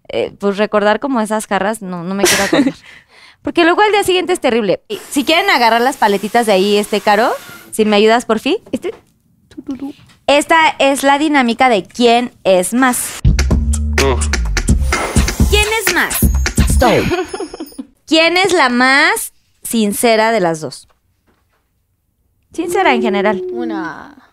eh, 0.10 0.32
pues 0.40 0.58
recordar 0.58 1.00
como 1.00 1.20
esas 1.22 1.48
jarras. 1.48 1.82
No, 1.82 2.04
no 2.04 2.14
me 2.16 2.24
quiero 2.24 2.44
acordar. 2.46 2.74
Porque 3.42 3.64
luego 3.64 3.82
al 3.82 3.92
día 3.92 4.04
siguiente 4.04 4.34
es 4.34 4.40
terrible. 4.40 4.82
Y 4.88 5.00
Si 5.10 5.24
quieren 5.26 5.50
agarrar 5.50 5.82
las 5.82 5.98
paletitas 5.98 6.46
de 6.46 6.52
ahí, 6.54 6.78
este 6.78 7.02
caro, 7.02 7.34
si 7.72 7.86
me 7.86 7.96
ayudas 7.96 8.26
por 8.26 8.40
fin. 8.40 8.58
Este. 8.72 8.94
Esta 10.28 10.70
es 10.80 11.04
la 11.04 11.18
dinámica 11.18 11.70
de 11.70 11.84
quién 11.84 12.32
es 12.44 12.74
más. 12.74 13.20
¿Quién 15.50 15.68
es 15.86 15.94
más? 15.94 16.18
¿Quién 18.08 18.38
es 18.38 18.54
la 18.54 18.70
más 18.70 19.34
sincera 19.64 20.32
de 20.32 20.40
las 20.40 20.62
dos? 20.62 20.88
Sincera 22.54 22.94
en 22.94 23.02
general. 23.02 23.44
Una, 23.52 24.30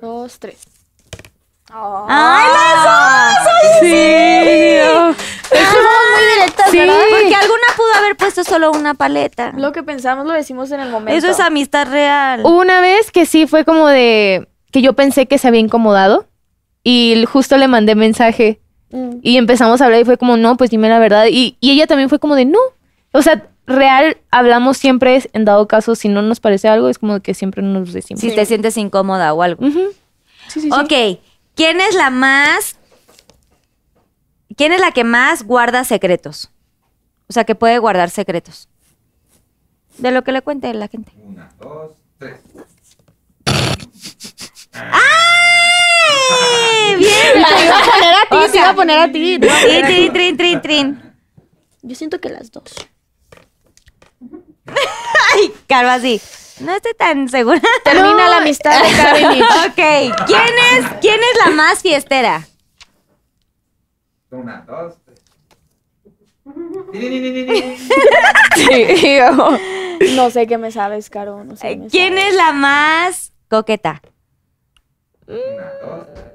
dos, 0.00 0.38
tres. 0.38 0.69
¡Ay, 1.72 2.46
las 2.54 2.84
dos! 2.84 3.80
Sí. 3.80 3.86
Es 5.52 5.66
somos 5.68 5.92
muy 6.14 6.34
directas, 6.34 6.70
Sí. 6.70 6.78
¿verdad? 6.78 6.94
Porque 7.10 7.34
alguna 7.34 7.62
pudo 7.76 7.94
haber 7.98 8.16
puesto 8.16 8.44
solo 8.44 8.70
una 8.72 8.94
paleta. 8.94 9.52
Lo 9.56 9.72
que 9.72 9.82
pensamos 9.82 10.26
lo 10.26 10.32
decimos 10.32 10.70
en 10.72 10.80
el 10.80 10.90
momento. 10.90 11.16
Eso 11.18 11.28
es 11.30 11.40
amistad 11.40 11.88
real. 11.90 12.40
Hubo 12.44 12.58
una 12.60 12.80
vez 12.80 13.10
que 13.10 13.26
sí 13.26 13.46
fue 13.46 13.64
como 13.64 13.88
de 13.88 14.48
que 14.70 14.82
yo 14.82 14.92
pensé 14.94 15.26
que 15.26 15.38
se 15.38 15.48
había 15.48 15.60
incomodado 15.60 16.26
y 16.84 17.24
justo 17.30 17.56
le 17.56 17.68
mandé 17.68 17.94
mensaje 17.94 18.60
Mm. 18.92 19.18
y 19.22 19.36
empezamos 19.36 19.80
a 19.80 19.84
hablar 19.84 20.00
y 20.00 20.04
fue 20.04 20.16
como, 20.18 20.36
no, 20.36 20.56
pues 20.56 20.70
dime 20.70 20.88
la 20.88 20.98
verdad. 20.98 21.26
Y, 21.30 21.56
y 21.60 21.70
ella 21.70 21.86
también 21.86 22.08
fue 22.08 22.18
como 22.18 22.34
de, 22.34 22.44
no. 22.44 22.58
O 23.12 23.22
sea, 23.22 23.46
real, 23.66 24.16
hablamos 24.32 24.78
siempre, 24.78 25.22
en 25.32 25.44
dado 25.44 25.68
caso, 25.68 25.94
si 25.94 26.08
no 26.08 26.22
nos 26.22 26.40
parece 26.40 26.68
algo, 26.68 26.88
es 26.88 26.98
como 26.98 27.20
que 27.20 27.32
siempre 27.34 27.62
nos 27.62 27.92
decimos. 27.92 28.20
Si 28.20 28.34
te 28.34 28.44
sientes 28.46 28.76
incómoda 28.76 29.32
o 29.32 29.42
algo. 29.42 29.64
Sí, 29.64 29.88
sí, 30.48 30.60
sí. 30.62 30.70
Ok. 30.72 31.20
¿Quién 31.54 31.80
es 31.80 31.94
la 31.94 32.10
más. 32.10 32.76
¿Quién 34.56 34.72
es 34.72 34.80
la 34.80 34.90
que 34.92 35.04
más 35.04 35.44
guarda 35.44 35.84
secretos? 35.84 36.50
O 37.28 37.32
sea, 37.32 37.44
que 37.44 37.54
puede 37.54 37.78
guardar 37.78 38.10
secretos. 38.10 38.68
De 39.98 40.10
lo 40.10 40.24
que 40.24 40.32
le 40.32 40.42
cuente 40.42 40.72
la 40.74 40.88
gente. 40.88 41.12
Una, 41.16 41.52
dos, 41.60 41.92
tres. 42.18 42.40
¡Ay! 44.72 46.96
¡Bien! 46.98 47.44
Te 48.50 48.58
iba 48.58 48.70
a 48.70 48.74
poner 48.74 48.98
a 48.98 49.12
ti, 49.12 49.38
te 49.38 49.46
iba 49.46 49.54
a 49.54 49.54
poner 49.54 49.54
a 49.54 49.56
ti. 49.56 49.56
te 49.56 49.56
iba 49.56 49.56
a 49.56 49.60
poner 49.60 49.84
a 49.84 49.86
Trin, 49.86 50.06
ti. 50.06 50.10
trin, 50.12 50.12
trin, 50.12 50.36
trin, 50.36 50.60
trin. 50.62 51.02
Yo 51.82 51.94
siento 51.94 52.20
que 52.20 52.28
las 52.28 52.50
dos. 52.50 52.74
Ay, 55.34 55.52
Caro, 55.66 55.88
así. 55.90 56.20
No 56.60 56.74
estoy 56.74 56.92
tan 56.94 57.28
segura. 57.28 57.60
Termina 57.84 58.28
la 58.28 58.38
amistad 58.38 58.82
de 58.82 58.90
Karen 58.96 59.42
Ok. 59.68 60.26
¿Quién 60.26 60.42
es, 60.76 60.86
¿Quién 61.00 61.18
es 61.20 61.46
la 61.46 61.50
más 61.52 61.80
fiestera? 61.82 62.46
Una, 64.30 64.64
dos, 64.66 64.94
tres. 65.04 65.20
No 70.14 70.30
sé 70.30 70.46
qué 70.46 70.56
me 70.58 70.70
sabes, 70.70 71.10
Caro. 71.10 71.44
No 71.44 71.56
sé 71.56 71.80
¿Quién 71.90 72.14
sabes. 72.14 72.28
es 72.30 72.34
la 72.36 72.52
más 72.52 73.32
coqueta? 73.48 74.00
Una, 75.26 75.72
dos, 75.82 76.06
tres. 76.14 76.26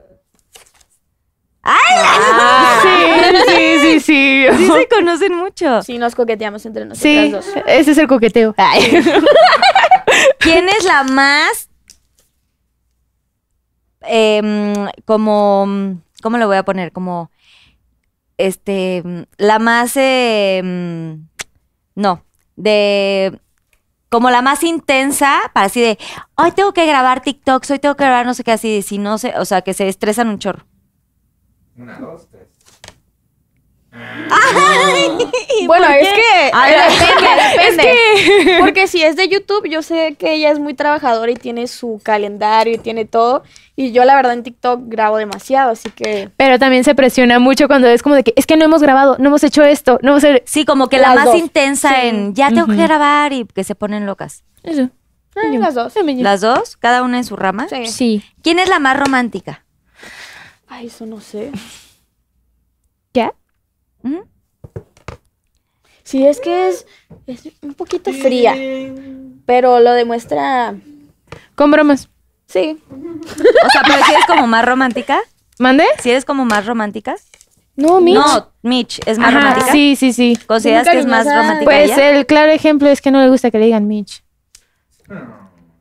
¡Ay! 1.67 2.81
Sí, 2.83 2.91
sí, 3.47 3.79
sí, 3.79 3.99
sí. 3.99 4.47
Sí 4.57 4.67
se 4.71 4.87
conocen 4.87 5.35
mucho. 5.35 5.81
Sí, 5.81 5.97
nos 5.97 6.13
coqueteamos 6.13 6.63
entre 6.67 6.85
nosotras 6.85 7.01
Sí, 7.01 7.31
dos. 7.31 7.47
ese 7.65 7.91
es 7.91 7.97
el 7.97 8.07
coqueteo. 8.07 8.53
Ay. 8.57 9.03
¿Quién 10.39 10.69
es 10.69 10.83
la 10.85 11.03
más 11.03 11.69
em, 14.01 14.73
como 15.05 15.99
cómo 16.21 16.37
lo 16.37 16.47
voy 16.47 16.57
a 16.57 16.65
poner? 16.65 16.91
Como 16.91 17.31
este 18.37 19.03
la 19.37 19.59
más 19.59 19.93
em, 19.95 21.27
no, 21.95 22.23
de 22.55 23.39
como 24.09 24.29
la 24.29 24.41
más 24.41 24.63
intensa, 24.63 25.51
para 25.53 25.65
así 25.65 25.81
de, 25.81 25.97
hoy 26.35 26.51
tengo 26.53 26.73
que 26.73 26.85
grabar 26.85 27.21
TikToks, 27.21 27.71
hoy 27.71 27.79
tengo 27.79 27.95
que 27.95 28.05
grabar 28.05 28.25
no 28.25 28.33
sé 28.33 28.43
qué 28.43 28.53
así, 28.53 28.81
si 28.81 28.97
no 28.97 29.17
sé, 29.17 29.33
o 29.37 29.43
sea, 29.43 29.61
que 29.61 29.73
se 29.73 29.89
estresan 29.89 30.29
un 30.29 30.39
chorro. 30.39 30.65
Una, 31.75 31.99
dos, 31.99 32.29
tres. 32.29 32.54
Bueno, 35.67 35.87
es 35.87 36.07
que 36.09 36.51
depende, 36.53 37.87
depende. 37.87 38.57
Porque 38.59 38.87
si 38.87 39.01
es 39.01 39.15
de 39.15 39.27
YouTube, 39.27 39.67
yo 39.67 39.81
sé 39.81 40.15
que 40.17 40.33
ella 40.33 40.51
es 40.51 40.59
muy 40.59 40.73
trabajadora 40.73 41.31
y 41.31 41.35
tiene 41.35 41.67
su 41.67 41.99
calendario 42.03 42.73
y 42.75 42.77
tiene 42.77 43.05
todo. 43.05 43.43
Y 43.75 43.91
yo, 43.91 44.05
la 44.05 44.15
verdad, 44.15 44.33
en 44.33 44.43
TikTok 44.43 44.81
grabo 44.85 45.17
demasiado, 45.17 45.71
así 45.71 45.89
que. 45.89 46.29
Pero 46.37 46.59
también 46.59 46.83
se 46.83 46.93
presiona 46.95 47.39
mucho 47.39 47.67
cuando 47.67 47.87
es 47.87 48.03
como 48.03 48.15
de 48.15 48.23
que 48.23 48.33
es 48.35 48.45
que 48.45 48.57
no 48.57 48.65
hemos 48.65 48.81
grabado, 48.81 49.17
no 49.19 49.27
hemos 49.29 49.43
hecho 49.43 49.63
esto, 49.63 49.97
no 50.01 50.11
hemos 50.11 50.23
hecho 50.23 50.43
Sí, 50.45 50.65
como 50.65 50.87
que 50.87 50.97
la 50.99 51.15
más 51.15 51.25
dos. 51.25 51.35
intensa 51.35 51.89
Sí. 51.89 52.07
en 52.07 52.35
ya 52.35 52.49
tengo 52.49 52.67
que 52.67 52.75
grabar 52.75 53.33
y 53.33 53.45
que 53.45 53.63
se 53.63 53.75
ponen 53.75 54.05
locas. 54.05 54.43
eso. 54.63 54.81
eh, 54.83 55.57
las 55.59 55.73
dos. 55.73 55.93
Las 56.17 56.41
dos, 56.41 56.77
cada 56.77 57.01
una 57.03 57.17
en 57.17 57.23
su 57.25 57.35
rama. 57.35 57.67
Sí. 57.69 57.85
Sí. 57.87 58.23
¿Quién 58.43 58.59
es 58.59 58.69
la 58.69 58.79
más 58.79 58.97
romántica? 58.99 59.65
Ay, 60.67 60.87
eso 60.87 61.05
no 61.05 61.19
sé. 61.21 61.51
¿Qué? 63.13 63.31
¿Mm? 64.05 64.19
Sí, 66.03 66.25
es 66.25 66.39
que 66.39 66.69
es, 66.69 66.85
es 67.25 67.49
un 67.63 67.73
poquito 67.73 68.13
fría, 68.13 68.55
pero 69.47 69.79
lo 69.79 69.91
demuestra. 69.93 70.75
Con 71.55 71.71
bromas. 71.71 72.07
Sí. 72.45 72.79
O 72.91 73.69
sea, 73.71 73.81
pero 73.87 74.05
si 74.05 74.11
eres 74.13 74.25
como 74.27 74.45
más 74.45 74.63
romántica. 74.63 75.19
¿Mande? 75.57 75.83
Si 75.99 76.11
eres 76.11 76.23
como 76.25 76.45
más 76.45 76.65
romántica. 76.67 77.15
No, 77.75 77.99
Mitch. 78.01 78.15
No, 78.15 78.51
Mitch 78.61 78.99
es 79.07 79.17
más 79.17 79.29
Ajá, 79.29 79.39
romántica. 79.39 79.71
sí, 79.71 79.95
sí, 79.95 80.13
sí. 80.13 80.37
¿Consideras 80.45 80.87
que 80.87 80.99
es 80.99 81.07
más 81.07 81.25
romántica 81.25 81.63
Pues 81.65 81.91
ella? 81.91 82.11
el 82.11 82.25
claro 82.27 82.51
ejemplo 82.51 82.87
es 82.87 83.01
que 83.01 83.09
no 83.11 83.19
le 83.21 83.29
gusta 83.29 83.49
que 83.49 83.57
le 83.57 83.65
digan 83.65 83.87
Mitch. 83.87 84.23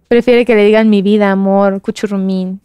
Prefiere 0.08 0.44
que 0.46 0.54
le 0.54 0.64
digan 0.64 0.88
mi 0.88 1.02
vida, 1.02 1.30
amor, 1.30 1.80
cuchurrumín. 1.82 2.60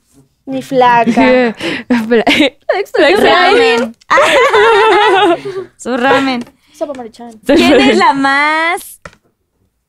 Ni 0.50 0.62
flaca. 0.64 1.56
Su 1.88 2.98
ramen. 3.22 3.96
Su 5.78 5.96
ramen. 5.96 6.44
Sopa 6.74 6.94
Maruchan. 6.94 7.40
¿Quién 7.46 7.80
es 7.80 7.98
la 7.98 8.14
más 8.14 9.00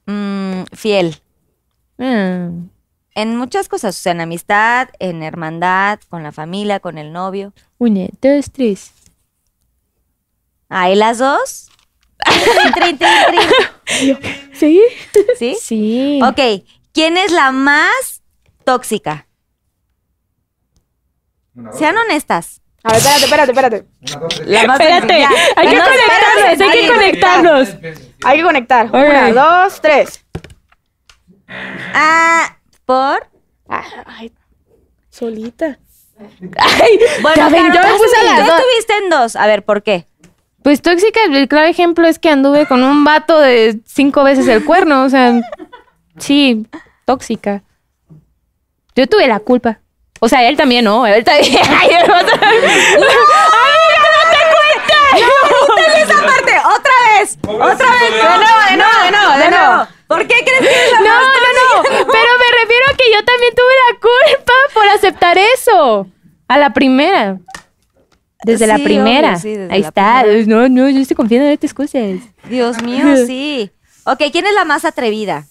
mm, 0.04 0.64
fiel? 0.72 1.16
Ah. 1.98 2.50
En 3.14 3.36
muchas 3.36 3.68
cosas, 3.68 3.96
o 3.96 4.00
sea, 4.00 4.12
en 4.12 4.20
amistad, 4.20 4.88
en 4.98 5.22
hermandad, 5.22 5.98
con 6.10 6.22
la 6.22 6.30
familia, 6.30 6.78
con 6.80 6.98
el 6.98 7.10
novio. 7.12 7.54
Una, 7.78 8.08
dos, 8.20 8.50
tres. 8.52 8.92
¿Ahí 10.68 10.94
las 10.94 11.18
dos? 11.18 11.70
Trin, 12.74 12.98
trin, 12.98 12.98
trin, 12.98 13.48
trin. 13.86 14.18
¿Sí? 14.52 14.82
¿Sí? 15.38 15.56
Sí. 15.58 16.20
Ok. 16.22 16.64
¿Quién 16.92 17.16
es 17.16 17.32
la 17.32 17.50
más 17.50 18.22
tóxica? 18.64 19.26
Sean 21.72 21.96
honestas. 21.96 22.60
A 22.82 22.92
ver, 22.92 22.98
espérate, 22.98 23.24
espérate, 23.24 23.50
espérate. 23.52 23.86
Una, 24.00 24.20
dos, 24.20 24.34
tres. 24.36 24.48
La 24.48 24.66
más 24.66 24.80
Espérate, 24.80 25.06
tóxica. 25.06 25.28
hay 25.56 25.68
que 25.68 25.76
No, 25.76 25.84
conectarnos, 25.84 26.38
espérate, 26.52 26.64
hay 26.64 26.80
que 26.80 26.88
conectarnos. 26.88 27.68
Hay 28.24 28.36
que 28.38 28.42
conectar. 28.44 28.86
Una, 28.86 29.32
dos, 29.32 29.80
tres. 29.80 30.24
Ah, 31.94 32.56
¿por? 32.86 33.28
Ah, 33.68 33.84
Ay, 34.06 34.32
solita. 35.10 35.78
Bueno, 37.22 37.50
ven, 37.50 37.72
Caro, 37.72 37.74
yo 37.74 37.80
me 37.80 37.88
tú 37.88 37.96
puse 37.98 38.24
las 38.24 38.40
tú 38.40 38.46
dos. 38.46 38.60
estuviste 38.60 38.92
en 39.02 39.10
dos. 39.10 39.36
A 39.36 39.46
ver, 39.46 39.64
¿por 39.64 39.82
qué? 39.82 40.06
Pues 40.62 40.82
tóxica, 40.82 41.20
el 41.30 41.48
claro 41.48 41.66
ejemplo 41.68 42.06
es 42.06 42.18
que 42.18 42.28
anduve 42.28 42.66
con 42.66 42.82
un 42.82 43.04
vato 43.04 43.38
de 43.38 43.80
cinco 43.86 44.22
veces 44.24 44.46
el 44.48 44.64
cuerno. 44.64 45.04
O 45.04 45.08
sea, 45.08 45.40
sí, 46.18 46.66
tóxica. 47.06 47.62
Yo 48.94 49.06
tuve 49.06 49.26
la 49.28 49.40
culpa. 49.40 49.80
O 50.20 50.28
sea, 50.28 50.46
él 50.48 50.56
también, 50.56 50.84
¿no? 50.84 51.06
Él 51.06 51.24
también. 51.24 51.56
Ay, 51.80 51.88
el 52.02 52.08
vato- 52.10 52.32
esa 55.96 56.14
parte! 56.26 56.52
¡Otra 56.58 56.92
vez! 57.18 57.38
¡Otra 57.46 57.90
vez! 57.90 58.12
¡De 58.12 58.18
nuevo, 58.22 58.60
de 58.70 58.76
nuevo, 58.76 59.04
de 59.04 59.10
nuevo, 59.10 59.38
de 59.38 59.50
nuevo! 59.50 59.86
¿Por 60.06 60.26
qué 60.26 60.34
crees 60.44 60.60
que 60.60 60.84
es 60.86 60.92
la 60.92 61.00
No, 61.00 61.20
no, 61.20 61.22
no. 61.22 61.82
Pero 61.88 62.30
me 62.38 62.60
refiero 62.62 62.84
a 62.92 62.96
que 62.96 63.12
yo 63.12 63.24
también 63.24 63.54
tuve 63.54 63.74
la 63.88 64.00
culpa 64.00 64.52
por 64.74 64.88
aceptar 64.88 65.38
eso. 65.38 66.06
A 66.48 66.58
la 66.58 66.72
primera. 66.72 67.38
Desde 68.42 68.66
la 68.66 68.76
primera. 68.78 69.28
obvio, 69.30 69.38
sí, 69.40 69.54
desde 69.56 69.72
Ahí 69.74 69.82
la 69.82 69.88
está. 69.88 70.22
primera. 70.22 70.46
No, 70.46 70.68
no, 70.68 70.88
yo 70.88 71.00
estoy 71.00 71.14
confiando 71.16 71.46
en 71.46 71.52
estas 71.52 71.74
cosas. 71.74 72.02
Dios 72.48 72.82
mío, 72.82 73.04
sí. 73.26 73.70
Ok, 74.04 74.22
¿quién 74.32 74.46
es 74.46 74.54
la 74.54 74.64
más 74.64 74.84
atrevida? 74.84 75.44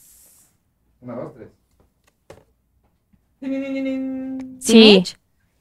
Una, 1.01 1.13
dos, 1.15 1.33
tres. 1.35 1.47
Sí. 4.59 5.03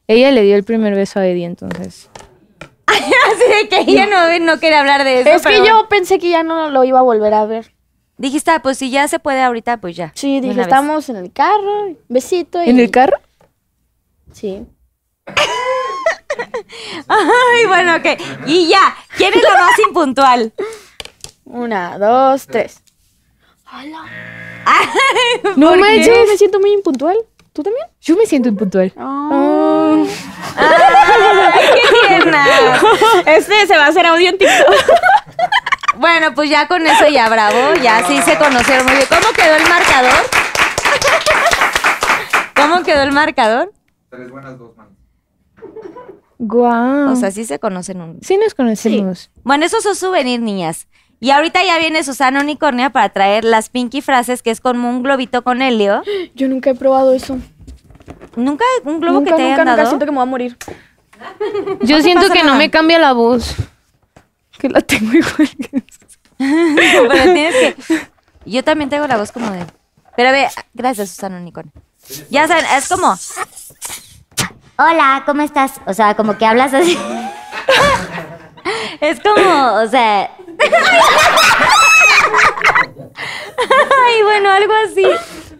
Ella 0.06 0.30
le 0.30 0.42
dio 0.42 0.56
el 0.56 0.64
primer 0.64 0.94
beso 0.94 1.20
a 1.20 1.26
Eddie, 1.26 1.44
entonces. 1.44 2.10
Así 2.86 3.62
de 3.62 3.68
que 3.68 3.80
ella 3.90 4.06
no, 4.06 4.38
no 4.44 4.58
quiere 4.58 4.76
hablar 4.76 5.04
de 5.04 5.20
eso. 5.20 5.30
Es 5.30 5.42
que 5.42 5.50
pero 5.50 5.64
yo 5.64 5.88
pensé 5.88 6.18
que 6.18 6.30
ya 6.30 6.42
no 6.42 6.70
lo 6.70 6.84
iba 6.84 6.98
a 6.98 7.02
volver 7.02 7.34
a 7.34 7.44
ver. 7.46 7.72
Dijiste, 8.16 8.50
ah, 8.50 8.60
pues 8.62 8.78
si 8.78 8.90
ya 8.90 9.06
se 9.06 9.20
puede 9.20 9.42
ahorita, 9.42 9.76
pues 9.76 9.94
ya. 9.94 10.12
Sí, 10.14 10.40
dije, 10.40 10.54
una 10.54 10.64
vez. 10.64 10.66
estamos 10.66 11.08
en 11.08 11.16
el 11.16 11.32
carro, 11.32 11.94
besito. 12.08 12.62
Y... 12.62 12.70
¿En 12.70 12.80
el 12.80 12.90
carro? 12.90 13.16
Sí. 14.32 14.66
Ay, 17.08 17.66
bueno, 17.66 17.96
ok. 17.96 18.06
Y 18.46 18.68
ya, 18.68 18.96
¿quién 19.16 19.34
es 19.34 19.42
la 19.42 19.54
más 19.54 19.78
impuntual? 19.86 20.52
Una, 21.44 21.98
dos, 21.98 22.46
tres. 22.46 22.82
No 25.56 25.74
Yo 25.74 25.80
manches. 25.80 26.28
me 26.28 26.36
siento 26.36 26.58
muy 26.58 26.72
impuntual. 26.72 27.16
¿Tú 27.58 27.64
también? 27.64 27.86
Yo 28.00 28.14
me 28.14 28.24
siento 28.24 28.48
impuntual. 28.48 28.92
Ah. 28.96 30.04
¡Qué 31.74 32.08
tierna! 32.08 32.46
Este 33.26 33.66
se 33.66 33.76
va 33.76 33.86
a 33.86 33.88
hacer 33.88 34.06
audio 34.06 34.28
en 34.28 34.38
TikTok. 34.38 34.68
Bueno, 35.96 36.32
pues 36.36 36.48
ya 36.48 36.68
con 36.68 36.86
eso 36.86 37.08
ya 37.08 37.28
bravo, 37.28 37.74
ya 37.82 38.06
sí 38.06 38.22
se 38.22 38.38
conocieron 38.38 38.86
muy 38.86 38.94
bien. 38.94 39.08
¿Cómo 39.08 39.32
quedó 39.34 39.56
el 39.56 39.68
marcador? 39.68 40.30
¿Cómo 42.54 42.84
quedó 42.84 43.02
el 43.02 43.10
marcador? 43.10 43.72
Tres 44.08 44.30
buenas, 44.30 44.56
dos 44.56 44.76
malas. 44.76 44.92
Guau. 46.38 47.10
O 47.10 47.16
sea, 47.16 47.32
sí 47.32 47.44
se 47.44 47.58
conocen 47.58 48.00
un... 48.00 48.20
sí 48.22 48.36
nos 48.36 48.54
conocemos. 48.54 49.32
Bueno, 49.42 49.66
esos 49.66 49.82
son 49.82 49.96
souvenir, 49.96 50.40
niñas. 50.40 50.86
Y 51.20 51.30
ahorita 51.30 51.64
ya 51.64 51.78
viene 51.78 52.04
Susana 52.04 52.40
Unicornia 52.40 52.90
para 52.90 53.08
traer 53.08 53.44
las 53.44 53.70
pinky 53.70 54.00
frases, 54.02 54.42
que 54.42 54.50
es 54.50 54.60
como 54.60 54.88
un 54.88 55.02
globito 55.02 55.42
con 55.42 55.62
helio. 55.62 56.02
Yo 56.34 56.48
nunca 56.48 56.70
he 56.70 56.74
probado 56.74 57.12
eso. 57.12 57.38
¿Nunca 58.36 58.64
un 58.84 59.00
globo 59.00 59.18
nunca, 59.18 59.32
que 59.32 59.36
te 59.36 59.42
nunca, 59.42 59.54
hayan 59.54 59.66
nunca 59.66 59.76
dado? 59.76 59.88
siento 59.88 60.06
que 60.06 60.12
me 60.12 60.16
voy 60.16 60.22
a 60.22 60.30
morir. 60.30 60.56
Yo 61.80 62.00
siento 62.02 62.30
que 62.30 62.44
no 62.44 62.54
me 62.54 62.70
cambia 62.70 62.98
la 63.00 63.12
voz. 63.12 63.56
Que 64.58 64.68
la 64.68 64.80
tengo 64.80 65.12
igual 65.12 65.48
que 65.48 65.82
Pero 66.38 67.32
tienes 67.32 67.54
que... 67.54 68.06
Yo 68.44 68.62
también 68.62 68.88
tengo 68.88 69.06
la 69.06 69.16
voz 69.16 69.32
como 69.32 69.50
de... 69.50 69.64
Pero 70.16 70.30
ve, 70.30 70.48
gracias 70.72 71.10
Susana 71.10 71.38
Unicornia. 71.38 71.72
Ya 72.30 72.46
saben, 72.46 72.64
es 72.76 72.88
como... 72.88 73.14
Hola, 74.78 75.24
¿cómo 75.26 75.42
estás? 75.42 75.80
O 75.86 75.92
sea, 75.92 76.14
como 76.14 76.38
que 76.38 76.46
hablas 76.46 76.74
así. 76.74 76.96
Es 79.00 79.18
como, 79.20 79.74
o 79.76 79.88
sea... 79.88 80.30
Ay, 84.06 84.22
bueno, 84.22 84.50
algo 84.50 84.72
así. 84.86 85.04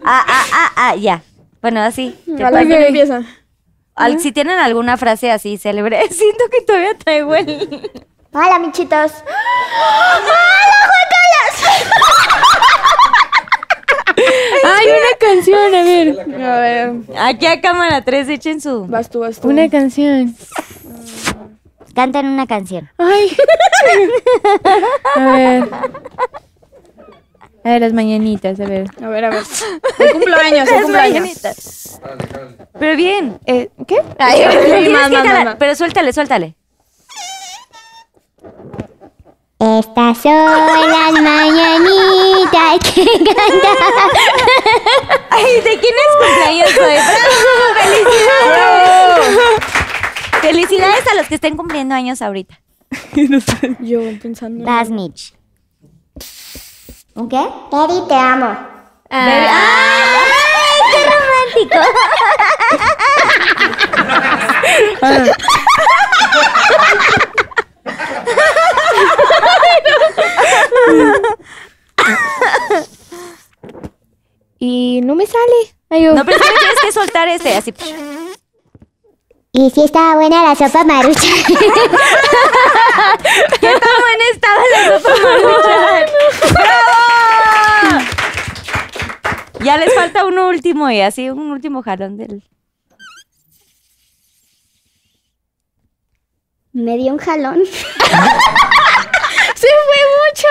Ah, 0.04 0.24
ah, 0.26 0.44
ah, 0.52 0.72
ah, 0.76 0.94
ya. 0.96 1.22
Bueno, 1.60 1.82
así. 1.82 2.16
te 2.36 2.44
A 2.44 2.50
que 2.50 2.86
empieza. 2.86 3.22
Al- 3.94 4.20
si 4.20 4.32
tienen 4.32 4.58
alguna 4.58 4.96
frase 4.96 5.30
así 5.30 5.58
célebre, 5.58 6.08
siento 6.10 6.44
que 6.50 6.62
todavía 6.62 6.96
traigo 6.96 7.34
el... 7.34 7.90
Hola, 8.32 8.58
michitos. 8.58 9.12
Hay 14.64 14.86
una 14.86 15.16
canción, 15.18 15.74
a 15.74 15.82
ver. 15.82 16.42
A 16.42 16.60
ver, 16.60 16.92
Aquí 17.18 17.46
a 17.46 17.60
cámara 17.60 18.02
3 18.02 18.28
echen 18.28 18.60
su... 18.60 18.86
vas 18.86 19.10
tú, 19.10 19.18
vas 19.20 19.40
tú. 19.40 19.48
Una 19.48 19.68
canción. 19.68 20.36
Cantan 21.98 22.26
una 22.26 22.46
canción. 22.46 22.88
Ay. 22.96 23.36
A 25.16 25.32
ver. 25.32 25.68
A 27.64 27.70
ver, 27.70 27.80
las 27.80 27.92
mañanitas, 27.92 28.60
a 28.60 28.66
ver. 28.66 28.86
A 29.02 29.08
ver, 29.08 29.24
a 29.24 29.30
ver. 29.30 29.42
El 29.98 30.12
cumpleaños, 30.12 30.68
el 30.68 30.74
Las 30.74 30.82
cumpleaños. 30.82 31.14
mañanitas. 31.18 32.00
Pero 32.78 32.96
bien. 32.96 33.40
Eh, 33.46 33.70
¿Qué? 33.88 34.00
Ay, 34.20 34.88
más, 34.90 35.10
más, 35.10 35.44
más. 35.44 35.56
Pero 35.58 35.74
suéltale, 35.74 36.12
suéltale. 36.12 36.54
Estas 39.58 40.18
son 40.18 40.46
las 40.46 41.12
mañanitas 41.20 42.78
que 42.94 43.04
cantan. 43.24 43.76
Ay, 45.30 45.60
¿de 45.62 45.80
quién 45.80 45.94
es 45.96 46.10
cumpleaños 46.16 46.70
hoy? 46.78 46.94
¡Bravo! 48.46 49.24
¡Felicidades! 49.24 49.57
Felicidades 50.40 51.06
a 51.10 51.14
los 51.16 51.26
que 51.28 51.34
estén 51.36 51.56
cumpliendo 51.56 51.94
años 51.94 52.22
ahorita. 52.22 52.60
Yo 53.80 54.00
pensando. 54.20 54.64
Vas, 54.64 54.90
Mitch. 54.90 55.34
¿Un 57.14 57.28
qué? 57.28 57.36
Eri, 57.36 58.00
te 58.08 58.14
amo. 58.14 58.56
¡Ay, 59.10 59.46
qué 60.92 61.00
romántico! 61.04 61.78
Y 74.60 75.00
no 75.04 75.14
me 75.14 75.24
sale. 75.26 75.74
Ay, 75.88 76.02
yo. 76.04 76.14
No, 76.14 76.24
pero 76.24 76.38
tienes 76.38 76.80
que 76.82 76.92
soltar 76.92 77.28
ese, 77.28 77.56
así. 77.56 77.72
Y 79.52 79.70
si 79.70 79.84
estaba 79.84 80.16
buena 80.16 80.42
la 80.42 80.54
sopa 80.54 80.84
marucha. 80.84 81.20
¿Qué 83.60 83.72
tan 83.72 84.00
buena 84.00 84.24
estaba 84.32 84.62
la 84.72 85.00
sopa 85.00 85.14
maruchan? 85.22 86.06
¡Bravo! 86.52 86.98
Ya 89.64 89.76
les 89.78 89.94
falta 89.94 90.26
uno 90.26 90.48
último 90.48 90.90
y 90.90 91.00
así 91.00 91.30
un 91.30 91.50
último 91.50 91.82
jalón 91.82 92.16
del... 92.16 92.44
Me 96.72 96.96
dio 96.96 97.12
un 97.12 97.18
jalón. 97.18 97.64
¡Se 99.56 99.68
fue 99.86 99.98
mucho! 100.20 100.48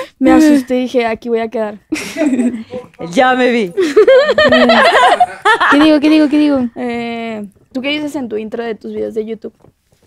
me 0.18 0.32
asusté 0.36 0.76
y 0.76 0.80
dije, 0.82 1.06
aquí 1.06 1.28
voy 1.28 1.40
a 1.40 1.48
quedar. 1.48 1.78
Ya 3.10 3.34
me 3.34 3.50
vi. 3.50 3.72
¿Qué 5.70 5.78
digo? 5.78 6.00
¿Qué 6.00 6.08
digo? 6.08 6.28
¿Qué 6.28 6.38
digo? 6.38 6.68
Eh, 6.76 7.44
¿Tú 7.72 7.82
qué 7.82 7.88
dices 7.88 8.14
en 8.16 8.28
tu 8.28 8.36
intro 8.36 8.62
de 8.64 8.74
tus 8.76 8.94
videos 8.94 9.14
de 9.14 9.26
YouTube? 9.26 9.52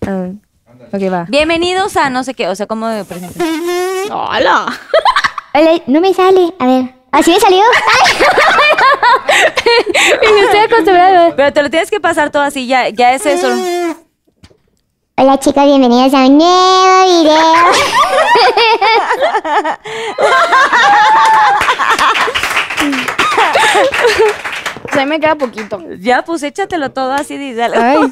Ah, 0.07 0.29
ok, 0.93 1.01
va. 1.11 1.25
Bienvenidos 1.29 1.95
a 1.97 2.09
no 2.09 2.23
sé 2.23 2.33
qué, 2.33 2.47
o 2.47 2.55
sea, 2.55 2.65
¿cómo 2.65 2.87
me 2.87 3.03
presento? 3.05 3.43
¡Hola! 4.09 4.67
Hola, 5.53 5.81
no 5.87 6.01
me 6.01 6.13
sale. 6.13 6.53
A 6.59 6.65
ver. 6.65 6.85
¿Así 7.11 7.31
me 7.31 7.39
salió? 7.39 7.59
Me 10.21 10.39
estoy 10.41 10.59
acostumbrada. 10.59 11.35
Pero 11.35 11.53
te 11.53 11.61
lo 11.63 11.69
tienes 11.69 11.89
que 11.89 11.99
pasar 11.99 12.31
todo 12.31 12.43
así, 12.43 12.67
ya, 12.67 12.89
ya 12.89 13.13
es 13.13 13.25
eso. 13.25 13.47
Hola 15.19 15.39
chicas, 15.39 15.65
bienvenidos 15.65 16.13
a 16.13 16.27
un 16.27 16.37
nuevo 16.37 17.05
video. 17.05 17.33
O 24.87 24.93
sea, 24.93 25.05
me 25.07 25.19
queda 25.19 25.33
poquito. 25.35 25.81
Ya, 25.99 26.23
pues 26.23 26.43
échatelo 26.43 26.91
todo 26.91 27.11
así. 27.13 27.33
Ay. 27.35 27.97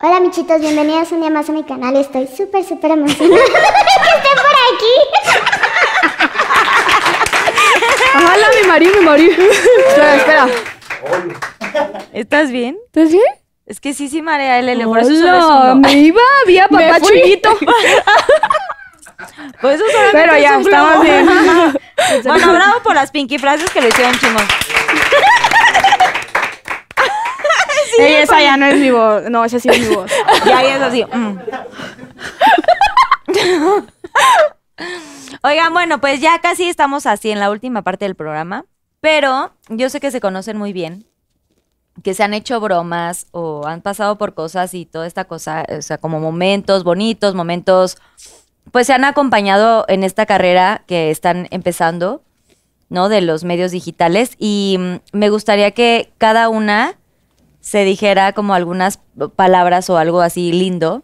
Hola 0.00 0.20
michitos, 0.20 0.60
bienvenidos 0.60 1.12
un 1.12 1.20
día 1.20 1.30
más 1.30 1.48
a 1.48 1.52
mi 1.52 1.62
canal. 1.62 1.94
Estoy 1.96 2.26
súper, 2.26 2.64
súper 2.64 2.90
emocionada 2.90 3.44
que 3.44 3.52
estén 3.52 4.34
por 4.34 4.56
aquí. 4.74 4.94
¡Hola, 8.16 8.48
mi 8.60 8.66
marido, 8.66 8.98
mi 8.98 9.04
marido! 9.04 9.34
espera, 9.88 10.16
espera. 10.16 10.48
¿Estás 12.12 12.50
bien? 12.50 12.76
¿Estás 12.86 13.12
bien? 13.12 13.22
Es 13.68 13.80
que 13.80 13.92
sí, 13.92 14.08
sí 14.08 14.22
marea 14.22 14.58
el 14.58 14.68
L, 14.70 14.82
por 14.86 14.98
eso 14.98 15.14
solo 15.14 15.72
es 15.72 15.76
me 15.76 15.92
iba, 15.92 16.22
había 16.42 16.66
papá 16.70 17.00
chiquito. 17.00 17.50
Por 19.60 19.72
eso 19.72 19.84
solamente 19.90 20.18
Pero 20.18 20.34
es 20.34 20.42
ya, 20.42 20.58
estamos 20.60 21.02
bien. 21.02 21.28
Bueno, 22.24 22.52
bravo 22.54 22.80
por 22.82 22.94
las 22.94 23.10
pinky 23.10 23.38
frases 23.38 23.68
que 23.70 23.80
lo 23.80 23.88
hicieron 23.88 24.16
chingón. 24.18 24.46
Ey, 27.98 28.14
esa 28.14 28.40
ya 28.40 28.56
no 28.56 28.66
es 28.66 28.76
mi 28.76 28.90
voz. 28.92 29.28
No, 29.28 29.44
esa 29.44 29.58
sí 29.58 29.68
es 29.68 29.80
mi 29.80 29.94
voz. 29.94 30.10
Y 30.46 30.50
ahí 30.50 30.68
es 30.68 30.80
así. 30.80 31.04
mm. 31.04 31.38
Oigan, 35.42 35.72
bueno, 35.72 36.00
pues 36.00 36.20
ya 36.20 36.38
casi 36.40 36.68
estamos 36.68 37.04
así 37.04 37.30
en 37.30 37.40
la 37.40 37.50
última 37.50 37.82
parte 37.82 38.04
del 38.04 38.14
programa. 38.14 38.64
Pero 39.00 39.52
yo 39.68 39.90
sé 39.90 40.00
que 40.00 40.12
se 40.12 40.20
conocen 40.20 40.56
muy 40.56 40.72
bien, 40.72 41.04
que 42.02 42.14
se 42.14 42.22
han 42.22 42.34
hecho 42.34 42.60
bromas 42.60 43.26
o 43.32 43.66
han 43.66 43.80
pasado 43.80 44.18
por 44.18 44.34
cosas 44.34 44.74
y 44.74 44.86
toda 44.86 45.06
esta 45.06 45.24
cosa, 45.24 45.64
o 45.76 45.82
sea, 45.82 45.98
como 45.98 46.20
momentos 46.20 46.84
bonitos, 46.84 47.34
momentos, 47.34 47.98
pues 48.70 48.86
se 48.86 48.92
han 48.92 49.04
acompañado 49.04 49.84
en 49.88 50.04
esta 50.04 50.26
carrera 50.26 50.82
que 50.86 51.10
están 51.10 51.48
empezando, 51.50 52.22
¿no? 52.88 53.08
De 53.08 53.20
los 53.20 53.44
medios 53.44 53.70
digitales. 53.70 54.32
Y 54.38 54.76
mm, 54.78 55.16
me 55.16 55.30
gustaría 55.30 55.70
que 55.72 56.12
cada 56.18 56.48
una 56.48 56.96
se 57.60 57.84
dijera 57.84 58.32
como 58.32 58.54
algunas 58.54 58.98
palabras 59.36 59.90
o 59.90 59.98
algo 59.98 60.20
así 60.20 60.52
lindo 60.52 61.02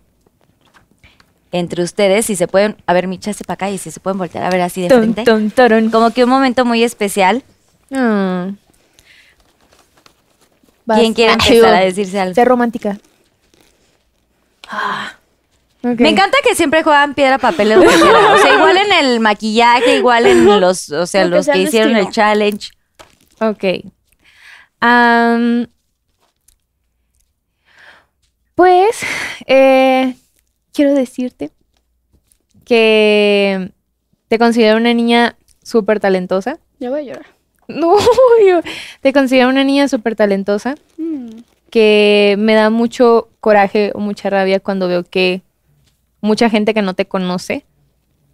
entre 1.54 1.84
ustedes, 1.84 2.26
si 2.26 2.34
se 2.34 2.48
pueden, 2.48 2.76
a 2.84 2.92
ver, 2.92 3.06
Micha, 3.06 3.30
para 3.46 3.54
acá 3.54 3.70
y 3.70 3.78
si 3.78 3.92
se 3.92 4.00
pueden 4.00 4.18
voltear 4.18 4.42
a 4.42 4.50
ver 4.50 4.60
así 4.60 4.82
de 4.82 4.88
frente. 4.88 5.22
Como 5.92 6.10
que 6.10 6.24
un 6.24 6.30
momento 6.30 6.64
muy 6.64 6.82
especial. 6.82 7.44
Ah. 10.88 10.96
¿Quién 10.98 11.14
quiere 11.14 11.32
Ah, 11.32 11.34
empezar 11.40 11.74
a 11.74 11.80
decirse 11.80 12.20
algo? 12.20 12.34
Ser 12.34 12.46
romántica. 12.48 12.98
Ok. 15.82 16.00
Me 16.00 16.08
encanta 16.10 16.38
que 16.42 16.54
siempre 16.54 16.82
juegan 16.82 17.14
piedra, 17.14 17.38
papel 17.38 17.72
o 17.72 17.80
tijera. 17.80 18.34
O 18.34 18.38
sea, 18.38 18.54
igual 18.54 18.76
en 18.78 18.92
el 18.92 19.20
maquillaje, 19.20 19.96
igual 19.96 20.26
en 20.26 20.60
los, 20.60 20.90
o 20.90 21.06
sea, 21.06 21.26
los 21.26 21.46
que 21.46 21.58
hicieron 21.58 21.94
el 21.96 22.08
challenge. 22.10 22.70
Ok. 23.40 23.64
Pues, 28.54 29.00
eh, 29.46 30.14
quiero 30.72 30.94
decirte 30.94 31.50
que 32.64 33.72
te 34.28 34.38
considero 34.38 34.76
una 34.76 34.94
niña 34.94 35.36
súper 35.62 36.00
talentosa. 36.00 36.58
Ya 36.78 36.90
voy 36.90 37.00
a 37.00 37.02
llorar. 37.02 37.26
No, 37.68 37.96
yo 38.46 38.60
te 39.00 39.12
considero 39.12 39.48
una 39.48 39.64
niña 39.64 39.88
súper 39.88 40.16
talentosa 40.16 40.74
que 41.70 42.36
me 42.38 42.54
da 42.54 42.70
mucho 42.70 43.28
coraje 43.40 43.90
o 43.94 43.98
mucha 44.00 44.30
rabia 44.30 44.60
cuando 44.60 44.86
veo 44.88 45.02
que 45.04 45.42
mucha 46.20 46.48
gente 46.50 46.72
que 46.74 46.82
no 46.82 46.94
te 46.94 47.06
conoce, 47.06 47.64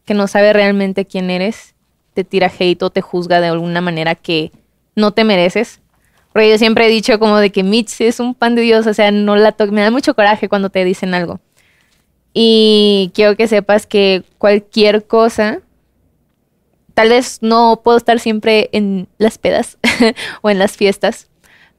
que 0.04 0.14
no 0.14 0.26
sabe 0.26 0.52
realmente 0.52 1.06
quién 1.06 1.30
eres, 1.30 1.74
te 2.14 2.24
tira 2.24 2.50
hate 2.58 2.82
o 2.82 2.90
te 2.90 3.00
juzga 3.00 3.40
de 3.40 3.46
alguna 3.48 3.80
manera 3.80 4.14
que 4.14 4.50
no 4.94 5.12
te 5.12 5.24
mereces. 5.24 5.80
Porque 6.32 6.50
yo 6.50 6.58
siempre 6.58 6.86
he 6.86 6.90
dicho 6.90 7.18
como 7.18 7.38
de 7.38 7.50
que 7.50 7.62
Mitch 7.64 8.00
es 8.02 8.20
un 8.20 8.34
pan 8.34 8.54
de 8.54 8.62
Dios, 8.62 8.86
o 8.86 8.94
sea, 8.94 9.10
no 9.10 9.36
la 9.36 9.52
to- 9.52 9.66
me 9.72 9.80
da 9.80 9.90
mucho 9.90 10.14
coraje 10.14 10.48
cuando 10.48 10.70
te 10.70 10.84
dicen 10.84 11.14
algo. 11.14 11.40
Y 12.32 13.10
quiero 13.14 13.36
que 13.36 13.48
sepas 13.48 13.86
que 13.86 14.22
cualquier 14.38 15.06
cosa, 15.06 15.60
tal 17.00 17.08
vez 17.08 17.38
no 17.40 17.80
puedo 17.82 17.96
estar 17.96 18.20
siempre 18.20 18.68
en 18.72 19.08
las 19.16 19.38
pedas 19.38 19.78
o 20.42 20.50
en 20.50 20.58
las 20.58 20.76
fiestas, 20.76 21.30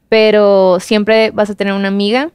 pero 0.09 0.79
siempre 0.79 1.29
vas 1.29 1.51
a 1.51 1.53
tener 1.53 1.75
una 1.75 1.89
amiga 1.89 2.31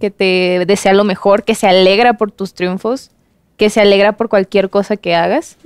que 0.00 0.10
te 0.10 0.64
desea 0.66 0.94
lo 0.94 1.04
mejor, 1.04 1.44
que 1.44 1.54
se 1.54 1.66
alegra 1.66 2.14
por 2.14 2.32
tus 2.32 2.54
triunfos, 2.54 3.10
que 3.58 3.68
se 3.68 3.82
alegra 3.82 4.12
por 4.12 4.30
cualquier 4.30 4.70
cosa 4.70 4.96
que 4.96 5.14
hagas. 5.14 5.58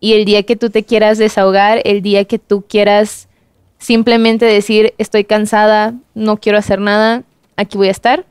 Y 0.00 0.14
el 0.14 0.24
día 0.24 0.42
que 0.42 0.56
tú 0.56 0.68
te 0.68 0.82
quieras 0.82 1.16
desahogar, 1.16 1.80
el 1.84 2.02
día 2.02 2.24
que 2.24 2.40
tú 2.40 2.64
quieras 2.68 3.28
simplemente 3.78 4.46
decir, 4.46 4.94
estoy 4.98 5.22
cansada, 5.22 5.94
no 6.16 6.38
quiero 6.38 6.58
hacer 6.58 6.80
nada, 6.80 7.22
aquí 7.54 7.78
voy 7.78 7.86
a 7.86 7.92
estar 7.92 8.26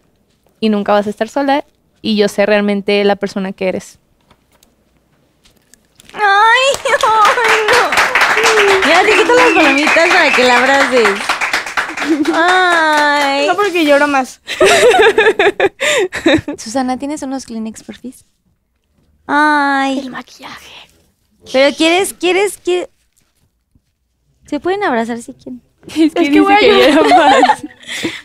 y 0.60 0.68
nunca 0.68 0.92
vas 0.92 1.08
a 1.08 1.12
estar 1.12 1.30
sola 1.30 1.64
y 2.02 2.18
yo 2.18 2.28
sé 2.28 2.46
realmente 2.46 3.02
la 3.06 3.16
persona 3.16 3.54
que 3.54 3.70
eres. 3.70 4.01
Ay, 6.14 6.68
ay, 7.48 7.60
no. 7.72 8.90
Ya 8.90 9.02
te 9.04 9.12
quito 9.14 9.34
las 9.34 9.52
palomitas 9.52 10.10
para 10.10 10.36
que 10.36 10.44
la 10.44 10.58
abraces. 10.58 11.20
Ay. 12.34 13.48
No 13.48 13.56
porque 13.56 13.86
lloro 13.86 14.08
más. 14.08 14.42
Susana, 16.58 16.98
¿tienes 16.98 17.22
unos 17.22 17.46
Kleenex 17.46 17.84
porfis? 17.84 18.26
Ay. 19.28 20.00
El 20.00 20.10
maquillaje. 20.10 20.72
Pero 21.52 21.76
quieres, 21.76 22.14
quieres, 22.14 22.58
quieres. 22.58 22.90
Se 24.48 24.60
pueden 24.60 24.84
abrazar 24.84 25.22
si 25.22 25.34
quieren. 25.34 25.62
Es 25.88 26.14
que 26.14 26.42
voy 26.42 26.54
a 26.54 26.62
llorar. 26.62 27.44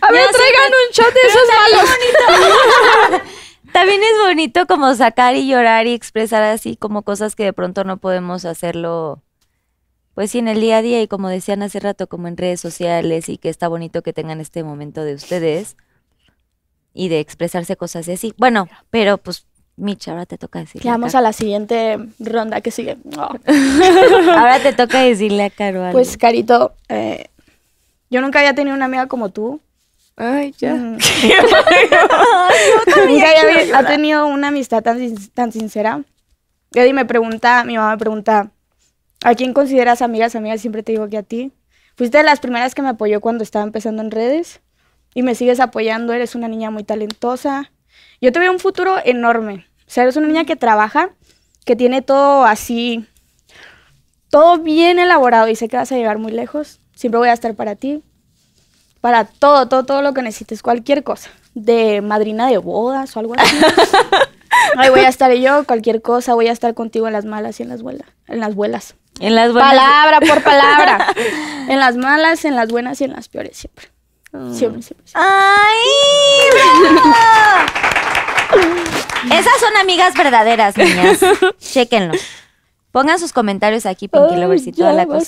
A 0.01 0.13
ver, 0.13 0.31
traigan 0.31 0.73
un 0.73 0.93
shot 0.93 1.15
de 1.15 1.21
esos 1.21 1.49
malos. 1.55 3.23
También 3.77 4.01
es 4.03 4.27
bonito 4.27 4.67
como 4.67 4.95
sacar 4.95 5.37
y 5.37 5.47
llorar 5.47 5.87
y 5.87 5.93
expresar 5.93 6.43
así 6.43 6.77
como 6.77 7.03
cosas 7.03 7.37
que 7.37 7.45
de 7.45 7.53
pronto 7.53 7.85
no 7.85 7.99
podemos 7.99 8.47
hacerlo, 8.47 9.23
pues 10.15 10.31
sí, 10.31 10.39
en 10.39 10.49
el 10.49 10.63
día 10.63 10.79
a 10.79 10.83
día 10.83 11.03
y 11.03 11.09
como 11.09 11.29
decían 11.29 11.63
hace 11.63 11.79
rato, 11.79 12.07
como 12.07 12.27
en 12.27 12.39
redes 12.39 12.59
sociales 12.59 13.29
y 13.29 13.37
que 13.37 13.51
está 13.51 13.69
bonito 13.69 14.01
que 14.01 14.15
tengan 14.15 14.41
este 14.41 14.65
momento 14.65 15.05
de 15.05 15.13
ustedes 15.13 15.77
y 16.95 17.11
de 17.11 17.21
expresarse 17.21 17.77
cosas 17.77 18.09
así. 18.09 18.33
Bueno, 18.39 18.67
pero 18.89 19.19
pues, 19.19 19.47
Mitch, 19.77 20.09
ahora 20.09 20.25
te 20.25 20.39
toca 20.39 20.61
decirle. 20.61 20.91
Vamos 20.91 21.15
a 21.15 21.21
la 21.21 21.35
siguiente 21.35 21.99
ronda 22.19 22.63
que 22.63 22.71
sigue. 22.71 22.97
Oh. 23.19 23.29
Ahora 24.39 24.59
te 24.59 24.73
toca 24.73 25.03
decirle 25.03 25.45
a 25.45 25.51
Caro 25.51 25.83
algo. 25.83 25.93
Pues, 25.93 26.17
Carito, 26.17 26.73
eh, 26.89 27.27
yo 28.09 28.23
nunca 28.23 28.39
había 28.39 28.55
tenido 28.55 28.75
una 28.75 28.87
amiga 28.87 29.07
como 29.07 29.29
tú. 29.29 29.61
Ay, 30.17 30.55
ya. 30.59 30.75
Mm. 30.77 30.99
Nunca 33.09 33.27
había 33.41 33.79
ha 33.79 33.87
tenido 33.87 34.27
una 34.27 34.49
amistad 34.49 34.83
tan, 34.83 34.99
sin- 34.99 35.31
tan 35.31 35.53
sincera. 35.53 36.03
Eddie 36.73 36.93
me 36.93 37.05
pregunta, 37.05 37.65
mi 37.65 37.77
mamá 37.77 37.93
me 37.93 37.99
pregunta, 37.99 38.51
¿a 39.25 39.35
quién 39.35 39.53
consideras 39.53 40.03
amigas? 40.03 40.35
Amigas, 40.35 40.61
siempre 40.61 40.83
te 40.83 40.93
digo 40.93 41.09
que 41.09 41.19
a 41.19 41.23
ti. 41.23 41.53
Fuiste 41.97 42.19
de 42.19 42.25
las 42.25 42.41
primeras 42.41 42.75
que 42.75 42.83
me 42.83 42.89
apoyó 42.89 43.21
cuando 43.21 43.43
estaba 43.45 43.65
empezando 43.65 44.03
en 44.03 44.11
redes 44.11 44.61
y 45.15 45.23
me 45.23 45.35
sigues 45.35 45.61
apoyando. 45.61 46.13
Eres 46.13 46.35
una 46.35 46.49
niña 46.49 46.71
muy 46.71 46.85
talentosa. 46.85 47.71
Yo 48.21 48.33
te 48.33 48.39
veo 48.39 48.53
un 48.53 48.59
futuro 48.59 48.97
enorme. 49.05 49.67
O 49.87 49.91
sea, 49.91 50.03
eres 50.05 50.17
una 50.17 50.27
niña 50.29 50.45
que 50.45 50.57
trabaja, 50.57 51.11
que 51.65 51.77
tiene 51.77 52.03
todo 52.03 52.45
así, 52.45 53.07
todo 54.31 54.59
bien 54.59 54.99
elaborado 54.99 55.49
y 55.49 55.57
sé 55.57 55.69
que 55.69 55.77
vas 55.77 55.93
a 55.93 55.97
llegar 55.97 56.19
muy 56.19 56.33
lejos. 56.33 56.81
Siempre 56.95 57.19
voy 57.19 57.29
a 57.29 57.33
estar 57.35 57.55
para 57.55 57.77
ti 57.77 58.03
para 59.07 59.25
todo, 59.25 59.69
todo, 59.69 59.85
todo 59.85 60.03
lo 60.03 60.13
que 60.15 60.23
necesites, 60.23 60.63
cualquier 60.63 61.05
cosa, 61.05 61.31
de 61.55 62.01
madrina 62.01 62.49
de 62.49 62.59
bodas 62.59 63.17
o 63.17 63.21
algo 63.21 63.35
así. 63.39 63.57
Ahí 64.77 64.91
voy 64.91 64.99
a 64.99 65.09
estar 65.09 65.33
yo, 65.33 65.63
cualquier 65.63 66.03
cosa, 66.03 66.35
voy 66.35 66.49
a 66.49 66.53
estar 66.53 66.75
contigo 66.75 67.07
en 67.07 67.13
las 67.13 67.25
malas 67.25 67.61
y 67.61 67.63
en 67.63 67.69
las 67.69 67.83
buenas, 67.83 68.09
en 68.27 68.41
las 68.41 68.57
buenas. 68.57 68.97
en 69.21 69.37
las 69.37 69.53
buenas. 69.53 69.71
Palabra 69.71 70.21
por 70.23 70.43
palabra. 70.43 71.07
en 71.69 71.79
las 71.79 71.97
malas, 71.97 72.45
en 72.45 72.57
las 72.57 72.69
buenas 72.69 73.01
y 73.01 73.05
en 73.05 73.13
las 73.13 73.29
peores 73.29 73.57
siempre. 73.57 73.87
Siempre, 74.53 74.83
siempre. 74.83 75.07
siempre. 75.07 75.13
¡Ay! 75.15 75.77
bravo! 76.91 77.15
Esas 79.39 79.61
son 79.61 79.77
amigas 79.77 80.15
verdaderas, 80.15 80.77
niñas. 80.77 81.21
Chéquenlo. 81.61 82.15
Pongan 82.97 83.19
sus 83.19 83.35
comentarios 83.35 83.85
aquí, 83.85 84.09
Pinky 84.09 84.37
Lovers 84.41 84.67
y 84.67 84.73
toda 84.73 84.93
la 84.95 85.05
cosa. 85.05 85.19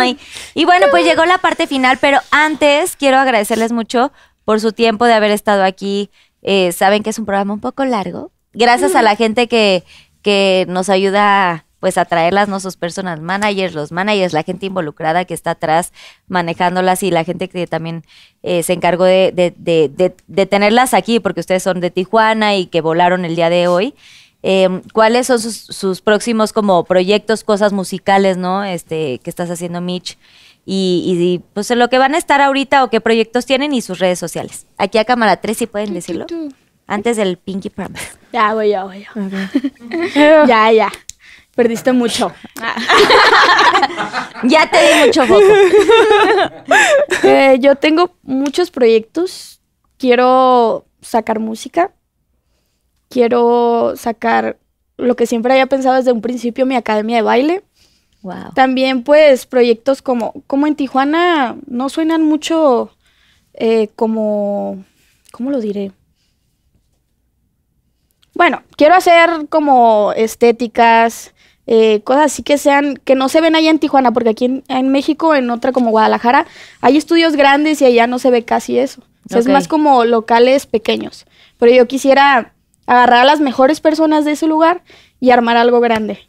Ay. 0.00 0.18
Y 0.54 0.64
bueno, 0.64 0.86
pues 0.90 1.04
llegó 1.04 1.24
la 1.26 1.38
parte 1.38 1.68
final, 1.68 1.98
pero 2.00 2.18
antes 2.32 2.96
quiero 2.96 3.18
agradecerles 3.18 3.70
mucho 3.70 4.10
por 4.44 4.60
su 4.60 4.72
tiempo 4.72 5.04
de 5.04 5.14
haber 5.14 5.30
estado 5.30 5.62
aquí. 5.62 6.10
Eh, 6.42 6.72
saben 6.72 7.04
que 7.04 7.10
es 7.10 7.18
un 7.20 7.24
programa 7.24 7.54
un 7.54 7.60
poco 7.60 7.84
largo. 7.84 8.32
Gracias 8.52 8.96
a 8.96 9.02
la 9.02 9.14
gente 9.14 9.46
que, 9.46 9.84
que 10.22 10.66
nos 10.68 10.88
ayuda 10.88 11.66
pues 11.78 11.98
a 11.98 12.04
traerlas, 12.04 12.48
¿no? 12.48 12.58
Sus 12.58 12.76
personal 12.76 13.20
managers, 13.20 13.74
los 13.74 13.92
managers, 13.92 14.32
la 14.32 14.42
gente 14.42 14.66
involucrada 14.66 15.24
que 15.24 15.34
está 15.34 15.52
atrás 15.52 15.92
manejándolas 16.28 17.02
y 17.04 17.10
la 17.12 17.22
gente 17.24 17.48
que 17.48 17.66
también 17.68 18.04
eh, 18.42 18.62
se 18.64 18.72
encargó 18.72 19.04
de, 19.04 19.30
de- 19.32 19.54
de- 19.56 19.88
de- 19.88 20.16
de 20.26 20.46
tenerlas 20.46 20.94
aquí, 20.94 21.20
porque 21.20 21.40
ustedes 21.40 21.62
son 21.62 21.80
de 21.80 21.90
Tijuana 21.90 22.56
y 22.56 22.66
que 22.66 22.80
volaron 22.80 23.24
el 23.24 23.36
día 23.36 23.50
de 23.50 23.68
hoy. 23.68 23.94
Eh, 24.42 24.82
¿Cuáles 24.92 25.28
son 25.28 25.38
sus, 25.38 25.56
sus 25.56 26.00
próximos 26.00 26.52
como 26.52 26.84
proyectos, 26.84 27.44
cosas 27.44 27.72
musicales, 27.72 28.36
¿no? 28.36 28.64
Este, 28.64 29.20
que 29.20 29.30
estás 29.30 29.50
haciendo, 29.50 29.80
Mitch? 29.80 30.18
Y, 30.64 31.04
y, 31.06 31.38
pues 31.54 31.70
en 31.70 31.78
lo 31.78 31.88
que 31.88 31.98
van 31.98 32.14
a 32.14 32.18
estar 32.18 32.40
ahorita 32.40 32.84
o 32.84 32.90
qué 32.90 33.00
proyectos 33.00 33.46
tienen 33.46 33.72
y 33.72 33.82
sus 33.82 33.98
redes 33.98 34.18
sociales. 34.18 34.66
Aquí 34.78 34.98
a 34.98 35.04
cámara 35.04 35.38
3 35.38 35.56
si 35.56 35.66
pueden 35.66 35.92
decirlo. 35.94 36.26
Antes 36.86 37.16
del 37.16 37.36
Pinky 37.36 37.70
Promise. 37.70 38.12
Ya 38.32 38.54
voy, 38.54 38.70
ya 38.70 38.84
voy. 38.84 39.06
Ya, 40.14 40.46
ya. 40.46 40.72
ya. 40.72 40.92
Perdiste 41.54 41.92
mucho. 41.92 42.32
Ya 44.44 44.68
te 44.68 44.76
di 44.76 45.06
mucho 45.06 45.24
foco. 45.26 45.40
Eh, 47.22 47.58
yo 47.60 47.76
tengo 47.76 48.16
muchos 48.22 48.72
proyectos. 48.72 49.60
Quiero 49.98 50.86
sacar 51.00 51.38
música. 51.38 51.92
Quiero 53.12 53.92
sacar 53.94 54.56
lo 54.96 55.16
que 55.16 55.26
siempre 55.26 55.52
había 55.52 55.66
pensado 55.66 55.96
desde 55.96 56.12
un 56.12 56.22
principio, 56.22 56.64
mi 56.64 56.76
academia 56.76 57.16
de 57.16 57.22
baile. 57.22 57.62
Wow. 58.22 58.54
También, 58.54 59.02
pues, 59.02 59.44
proyectos 59.44 60.00
como, 60.00 60.32
como 60.46 60.66
en 60.66 60.76
Tijuana 60.76 61.56
no 61.66 61.90
suenan 61.90 62.22
mucho 62.22 62.90
eh, 63.52 63.88
como, 63.96 64.82
¿cómo 65.30 65.50
lo 65.50 65.60
diré? 65.60 65.92
Bueno, 68.32 68.62
quiero 68.76 68.94
hacer 68.94 69.28
como 69.50 70.14
estéticas, 70.16 71.34
eh, 71.66 72.00
cosas 72.04 72.32
así 72.32 72.42
que 72.42 72.56
sean, 72.56 72.96
que 72.96 73.14
no 73.14 73.28
se 73.28 73.42
ven 73.42 73.54
allá 73.56 73.68
en 73.68 73.78
Tijuana, 73.78 74.12
porque 74.12 74.30
aquí 74.30 74.46
en, 74.46 74.64
en 74.68 74.88
México, 74.88 75.34
en 75.34 75.50
otra 75.50 75.72
como 75.72 75.90
Guadalajara, 75.90 76.46
hay 76.80 76.96
estudios 76.96 77.36
grandes 77.36 77.82
y 77.82 77.84
allá 77.84 78.06
no 78.06 78.18
se 78.18 78.30
ve 78.30 78.42
casi 78.42 78.78
eso. 78.78 79.02
O 79.26 79.28
sea, 79.28 79.40
Ok. 79.40 79.46
Es 79.46 79.52
más 79.52 79.68
como 79.68 80.06
locales 80.06 80.64
pequeños. 80.64 81.26
Pero 81.58 81.74
yo 81.74 81.86
quisiera 81.86 82.54
agarrar 82.92 83.20
a 83.20 83.24
las 83.24 83.40
mejores 83.40 83.80
personas 83.80 84.24
de 84.24 84.32
ese 84.32 84.46
lugar 84.46 84.82
y 85.20 85.30
armar 85.30 85.56
algo 85.56 85.80
grande. 85.80 86.28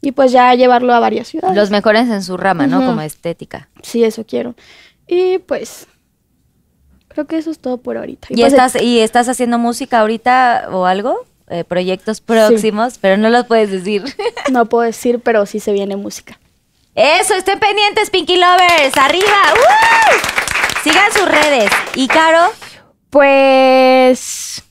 Y 0.00 0.12
pues 0.12 0.32
ya 0.32 0.54
llevarlo 0.54 0.92
a 0.92 1.00
varias 1.00 1.28
ciudades. 1.28 1.56
Los 1.56 1.70
mejores 1.70 2.08
en 2.08 2.22
su 2.22 2.36
rama, 2.36 2.66
¿no? 2.66 2.84
Como 2.84 3.00
estética. 3.00 3.68
Sí, 3.82 4.04
eso 4.04 4.24
quiero. 4.26 4.54
Y 5.06 5.38
pues, 5.38 5.86
Creo 7.14 7.26
que 7.28 7.38
eso 7.38 7.52
es 7.52 7.60
todo 7.60 7.78
por 7.78 7.96
ahorita. 7.96 8.26
¿Y, 8.30 8.40
pues, 8.40 8.52
estás, 8.52 8.82
¿Y 8.82 8.98
estás 8.98 9.28
haciendo 9.28 9.56
música 9.56 10.00
ahorita 10.00 10.68
o 10.72 10.84
algo? 10.84 11.24
Eh, 11.48 11.62
proyectos 11.62 12.20
próximos, 12.20 12.98
pero 13.00 13.16
no 13.16 13.30
los 13.30 13.46
puedes 13.46 13.70
decir. 13.70 14.02
No 14.50 14.66
puedo 14.66 14.84
decir, 14.84 15.20
pero 15.20 15.46
sí 15.46 15.58
se 15.58 15.72
viene 15.72 15.96
música. 15.96 16.38
Eso, 16.94 17.34
estén 17.34 17.58
pendientes, 17.58 18.10
Pinky 18.10 18.36
Lovers. 18.36 18.96
¡Arriba! 19.00 19.54
¡Uh! 19.54 20.82
Sigan 20.82 21.12
sus 21.12 21.26
redes. 21.26 21.70
¿Y 21.94 22.08
Caro? 22.08 22.52
Pues, 23.10 24.62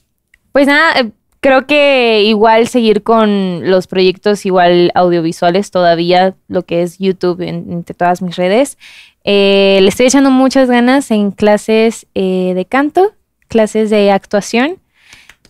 pues 0.52 0.66
nada, 0.66 1.00
eh, 1.00 1.10
creo 1.44 1.66
que 1.66 2.22
igual 2.24 2.68
seguir 2.68 3.02
con 3.02 3.68
los 3.70 3.86
proyectos 3.86 4.46
igual 4.46 4.90
audiovisuales 4.94 5.70
todavía, 5.70 6.34
lo 6.48 6.62
que 6.62 6.80
es 6.80 6.96
YouTube 6.98 7.42
en- 7.42 7.70
entre 7.70 7.94
todas 7.94 8.22
mis 8.22 8.36
redes. 8.36 8.78
Eh, 9.24 9.78
le 9.82 9.88
estoy 9.88 10.06
echando 10.06 10.30
muchas 10.30 10.70
ganas 10.70 11.10
en 11.10 11.32
clases 11.32 12.06
eh, 12.14 12.52
de 12.54 12.64
canto, 12.64 13.12
clases 13.48 13.90
de 13.90 14.10
actuación 14.10 14.78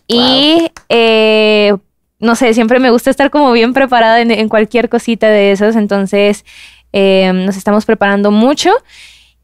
y 0.05 0.69
eh, 0.89 1.73
no 2.19 2.35
sé, 2.35 2.53
siempre 2.53 2.79
me 2.81 2.89
gusta 2.91 3.09
estar 3.09 3.29
como 3.31 3.53
bien 3.53 3.73
preparada 3.73 4.19
en, 4.19 4.31
en 4.31 4.49
cualquier 4.49 4.89
cosita 4.89 5.29
de 5.29 5.53
esos, 5.53 5.77
entonces 5.77 6.43
nos 6.91 7.55
estamos 7.55 7.85
preparando 7.85 8.31
mucho. 8.31 8.71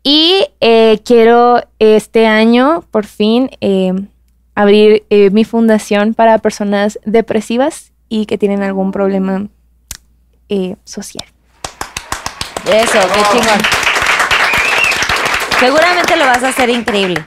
Y 0.04 0.46
eh, 0.60 1.00
quiero 1.06 1.62
este 1.80 2.26
año, 2.28 2.84
por 2.92 3.06
fin, 3.06 3.52
eh, 3.62 3.94
abrir 4.56 5.04
eh, 5.10 5.30
mi 5.30 5.46
fundación 5.46 6.14
para 6.14 6.38
personas 6.40 7.00
depresivas 7.06 7.92
y 8.10 8.26
que 8.26 8.38
tienen 8.38 8.64
algún 8.64 8.92
problema 8.92 9.48
eh, 10.50 10.76
social. 10.84 11.26
Eso, 12.66 13.00
qué 13.14 13.22
chingón. 13.32 13.60
Seguramente 15.60 16.16
lo 16.18 16.26
vas 16.26 16.44
a 16.44 16.50
hacer 16.50 16.70
increíble. 16.70 17.24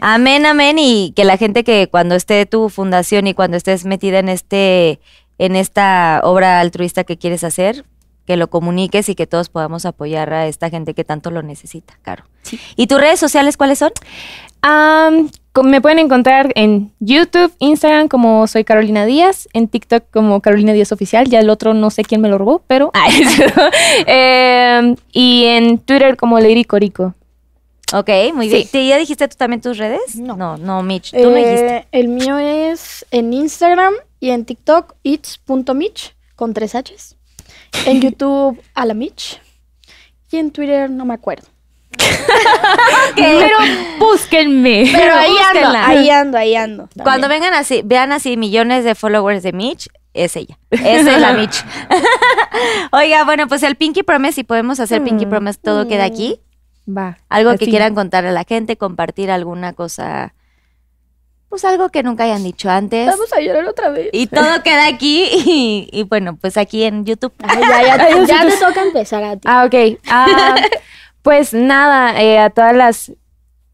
Amén, 0.00 0.46
amén. 0.46 0.76
Y 0.78 1.12
que 1.14 1.24
la 1.24 1.36
gente 1.36 1.64
que 1.64 1.88
cuando 1.88 2.14
esté 2.14 2.46
tu 2.46 2.68
fundación 2.68 3.26
y 3.26 3.34
cuando 3.34 3.56
estés 3.56 3.84
metida 3.84 4.18
en 4.18 4.28
este, 4.28 5.00
en 5.38 5.56
esta 5.56 6.20
obra 6.24 6.60
altruista 6.60 7.04
que 7.04 7.18
quieres 7.18 7.44
hacer, 7.44 7.84
que 8.26 8.36
lo 8.36 8.48
comuniques 8.48 9.08
y 9.08 9.14
que 9.14 9.26
todos 9.26 9.48
podamos 9.48 9.84
apoyar 9.84 10.32
a 10.32 10.46
esta 10.46 10.70
gente 10.70 10.94
que 10.94 11.04
tanto 11.04 11.30
lo 11.30 11.42
necesita, 11.42 11.98
Caro. 12.02 12.24
¿Y 12.76 12.86
tus 12.86 13.00
redes 13.00 13.20
sociales 13.20 13.56
cuáles 13.56 13.78
son? 13.78 13.92
Me 15.62 15.80
pueden 15.80 15.98
encontrar 16.00 16.50
en 16.56 16.90
YouTube, 16.98 17.52
Instagram 17.60 18.08
como 18.08 18.46
soy 18.48 18.64
Carolina 18.64 19.06
Díaz, 19.06 19.46
en 19.52 19.68
TikTok 19.68 20.04
como 20.10 20.40
Carolina 20.40 20.72
Díaz 20.72 20.90
Oficial, 20.90 21.28
ya 21.28 21.38
el 21.40 21.48
otro 21.50 21.74
no 21.74 21.90
sé 21.90 22.02
quién 22.02 22.20
me 22.20 22.28
lo 22.28 22.38
robó, 22.38 22.62
pero... 22.66 22.90
Em, 24.06 24.96
y 25.12 25.44
en 25.44 25.78
Twitter 25.78 26.16
como 26.16 26.40
Lady 26.40 26.64
Corico. 26.64 27.14
Ok, 27.92 28.08
muy 28.34 28.48
Sí. 28.48 28.54
bien. 28.56 28.68
¿Te- 28.72 28.86
¿Ya 28.88 28.96
dijiste 28.96 29.28
tú 29.28 29.36
también 29.36 29.60
tus 29.60 29.78
redes? 29.78 30.16
No. 30.16 30.36
No, 30.36 30.56
no, 30.56 30.82
Mitch, 30.82 31.12
tú 31.12 31.18
no 31.30 31.36
Eh, 31.36 31.44
dijiste. 31.44 31.86
El 31.92 32.08
mío 32.08 32.38
es 32.38 33.06
en 33.12 33.32
Instagram 33.32 33.94
y 34.18 34.30
en 34.30 34.44
TikTok, 34.44 34.94
its.mich, 35.04 36.10
con 36.34 36.52
tres 36.54 36.74
H's. 36.74 37.16
En 37.86 38.00
YouTube, 38.00 38.60
a 38.74 38.86
la 38.86 38.94
Mitch. 38.94 39.40
Y 40.32 40.38
en 40.38 40.50
Twitter, 40.50 40.90
no 40.90 41.04
me 41.04 41.14
acuerdo. 41.14 41.46
Pero 43.16 43.56
búsquenme. 43.98 44.88
Pero 44.92 45.14
ahí 45.14 45.34
ando, 45.54 45.78
ahí 45.78 46.10
ando, 46.10 46.38
ahí 46.38 46.56
ando. 46.56 46.88
Cuando 47.02 47.28
vengan 47.28 47.54
así, 47.54 47.82
vean 47.84 48.12
así 48.12 48.36
millones 48.36 48.84
de 48.84 48.94
followers 48.94 49.42
de 49.42 49.52
Mitch, 49.52 49.88
es 50.12 50.36
ella. 50.36 50.58
Esa 50.70 51.14
es 51.14 51.20
la 51.20 51.32
Mitch. 51.38 51.64
Oiga, 52.92 53.24
bueno, 53.24 53.48
pues 53.48 53.62
el 53.62 53.76
Pinky 53.76 54.02
Promise, 54.02 54.32
si 54.34 54.44
podemos 54.44 54.80
hacer 54.80 55.02
Pinky 55.02 55.26
Promise, 55.26 55.58
todo 55.62 55.88
queda 55.88 56.04
aquí. 56.04 56.40
Va. 56.86 57.18
Algo 57.28 57.50
que 57.52 57.64
así. 57.64 57.70
quieran 57.70 57.94
contar 57.94 58.26
a 58.26 58.32
la 58.32 58.44
gente, 58.44 58.76
compartir 58.76 59.30
alguna 59.30 59.72
cosa, 59.72 60.34
pues 61.48 61.64
algo 61.64 61.88
que 61.88 62.02
nunca 62.02 62.24
hayan 62.24 62.42
dicho 62.42 62.68
antes. 62.68 63.06
Vamos 63.06 63.32
a 63.32 63.40
llorar 63.40 63.64
otra 63.66 63.88
vez. 63.88 64.08
Y 64.12 64.26
todo 64.26 64.62
queda 64.62 64.86
aquí 64.86 65.24
y, 65.46 65.88
y 65.90 66.02
bueno, 66.02 66.36
pues 66.36 66.56
aquí 66.56 66.84
en 66.84 67.04
YouTube. 67.04 67.32
Ay, 67.42 67.62
ya, 67.62 68.26
ya 68.26 68.46
te 68.48 68.56
toca 68.56 68.82
empezar 68.82 69.24
a 69.24 69.36
ti. 69.36 69.42
Ah, 69.44 69.64
ok. 69.64 69.98
Ah, 70.08 70.56
pues 71.24 71.54
nada, 71.54 72.22
eh, 72.22 72.38
a 72.38 72.50
todas 72.50 72.76
las 72.76 73.12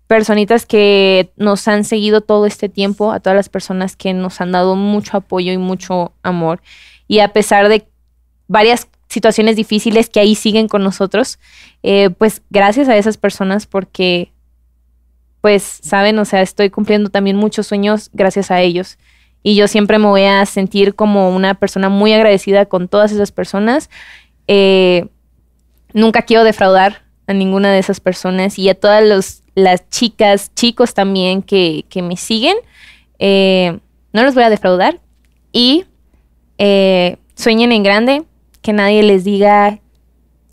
personitas 0.06 0.66
que 0.66 1.32
nos 1.36 1.66
han 1.66 1.82
seguido 1.82 2.20
todo 2.20 2.46
este 2.46 2.68
tiempo, 2.68 3.10
a 3.10 3.18
todas 3.18 3.34
las 3.34 3.48
personas 3.48 3.96
que 3.96 4.14
nos 4.14 4.40
han 4.40 4.52
dado 4.52 4.76
mucho 4.76 5.16
apoyo 5.16 5.52
y 5.52 5.58
mucho 5.58 6.12
amor. 6.22 6.62
Y 7.08 7.18
a 7.18 7.32
pesar 7.32 7.68
de 7.68 7.88
varias 8.46 8.86
situaciones 9.08 9.56
difíciles 9.56 10.08
que 10.08 10.20
ahí 10.20 10.36
siguen 10.36 10.68
con 10.68 10.84
nosotros, 10.84 11.40
eh, 11.82 12.10
pues 12.10 12.40
gracias 12.50 12.88
a 12.88 12.96
esas 12.96 13.16
personas 13.16 13.66
porque, 13.66 14.30
pues, 15.40 15.80
saben, 15.82 16.20
o 16.20 16.24
sea, 16.24 16.42
estoy 16.42 16.70
cumpliendo 16.70 17.10
también 17.10 17.34
muchos 17.34 17.66
sueños 17.66 18.10
gracias 18.12 18.52
a 18.52 18.60
ellos. 18.60 18.96
Y 19.42 19.56
yo 19.56 19.66
siempre 19.66 19.98
me 19.98 20.06
voy 20.06 20.22
a 20.22 20.46
sentir 20.46 20.94
como 20.94 21.34
una 21.34 21.54
persona 21.54 21.88
muy 21.88 22.12
agradecida 22.12 22.66
con 22.66 22.86
todas 22.86 23.10
esas 23.10 23.32
personas. 23.32 23.90
Eh, 24.46 25.08
nunca 25.92 26.22
quiero 26.22 26.44
defraudar 26.44 27.09
a 27.30 27.34
ninguna 27.34 27.72
de 27.72 27.78
esas 27.78 28.00
personas 28.00 28.58
y 28.58 28.68
a 28.68 28.74
todas 28.74 29.42
las 29.54 29.88
chicas, 29.88 30.52
chicos 30.54 30.94
también 30.94 31.42
que, 31.42 31.84
me 32.02 32.16
siguen. 32.16 32.56
eh, 33.18 33.78
no 34.12 34.24
los 34.24 34.34
voy 34.34 34.42
a 34.42 34.50
defraudar 34.50 34.98
y 35.52 35.84
eh, 36.58 37.16
sueñen 37.36 37.70
en 37.70 37.84
grande, 37.84 38.24
que 38.62 38.72
nadie 38.72 39.04
les 39.04 39.22
diga 39.22 39.78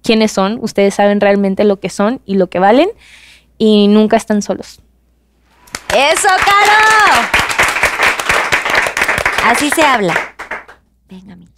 quiénes 0.04 0.32
son. 0.32 0.60
Ustedes 0.62 0.94
saben 0.94 1.20
realmente 1.20 1.64
lo 1.64 1.80
que 1.80 1.90
son 1.90 2.22
y 2.26 2.36
lo 2.36 2.48
que 2.48 2.60
valen 2.60 2.90
y 3.58 3.88
nunca 3.88 4.16
están 4.16 4.44
solos. 4.44 4.80
¡Eso, 5.90 6.28
Caro! 6.28 7.28
Así 9.46 9.72
se 9.72 9.82
habla. 9.82 10.14
Venga, 11.10 11.36
Mitch. 11.36 11.57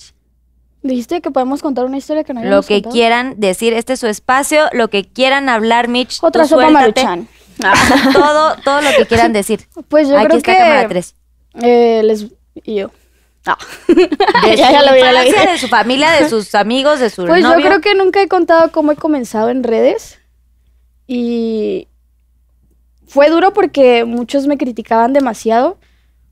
Dijiste 0.81 1.19
que 1.21 1.29
podemos 1.31 1.61
contar 1.61 1.85
una 1.85 1.97
historia 1.97 2.23
que 2.23 2.33
no 2.33 2.41
Lo 2.43 2.61
que 2.63 2.75
contado. 2.75 2.93
quieran 2.93 3.33
decir, 3.37 3.73
este 3.73 3.93
es 3.93 3.99
su 3.99 4.07
espacio, 4.07 4.65
lo 4.71 4.87
que 4.89 5.03
quieran 5.03 5.49
hablar, 5.49 5.87
Mitch. 5.89 6.19
tú 6.19 6.27
Otra 6.27 6.45
sopa 6.47 6.63
suéltate. 6.69 7.03
maruchan. 7.03 7.27
Todo, 8.13 8.55
todo 8.63 8.81
lo 8.81 8.89
que 8.97 9.05
quieran 9.05 9.33
decir. 9.33 9.67
Pues 9.89 10.07
yo 10.07 10.17
Aquí 10.17 10.27
creo 10.27 10.37
está 10.37 10.51
que 10.53 10.57
cámara 10.59 10.87
3. 10.87 11.15
eh, 11.61 12.01
les 12.05 12.27
y 12.63 12.75
yo. 12.75 12.91
Ah. 13.45 13.57
De 13.87 14.55
Ya, 14.55 14.67
su 14.67 14.73
ya 14.73 14.81
lo 14.83 14.93
vi, 14.93 14.99
ya 15.01 15.11
lo 15.11 15.19
vi. 15.21 15.27
infancia, 15.27 15.51
de 15.51 15.57
su 15.57 15.67
familia, 15.67 16.11
de 16.11 16.29
sus 16.29 16.55
amigos, 16.55 16.99
de 17.01 17.09
su 17.09 17.25
Pues 17.25 17.43
novio. 17.43 17.59
yo 17.59 17.65
creo 17.65 17.81
que 17.81 17.95
nunca 17.95 18.21
he 18.21 18.29
contado 18.29 18.71
cómo 18.71 18.93
he 18.93 18.95
comenzado 18.95 19.49
en 19.49 19.63
redes. 19.63 20.19
Y 21.07 21.89
fue 23.07 23.29
duro 23.29 23.51
porque 23.53 24.05
muchos 24.05 24.47
me 24.47 24.57
criticaban 24.57 25.11
demasiado. 25.11 25.77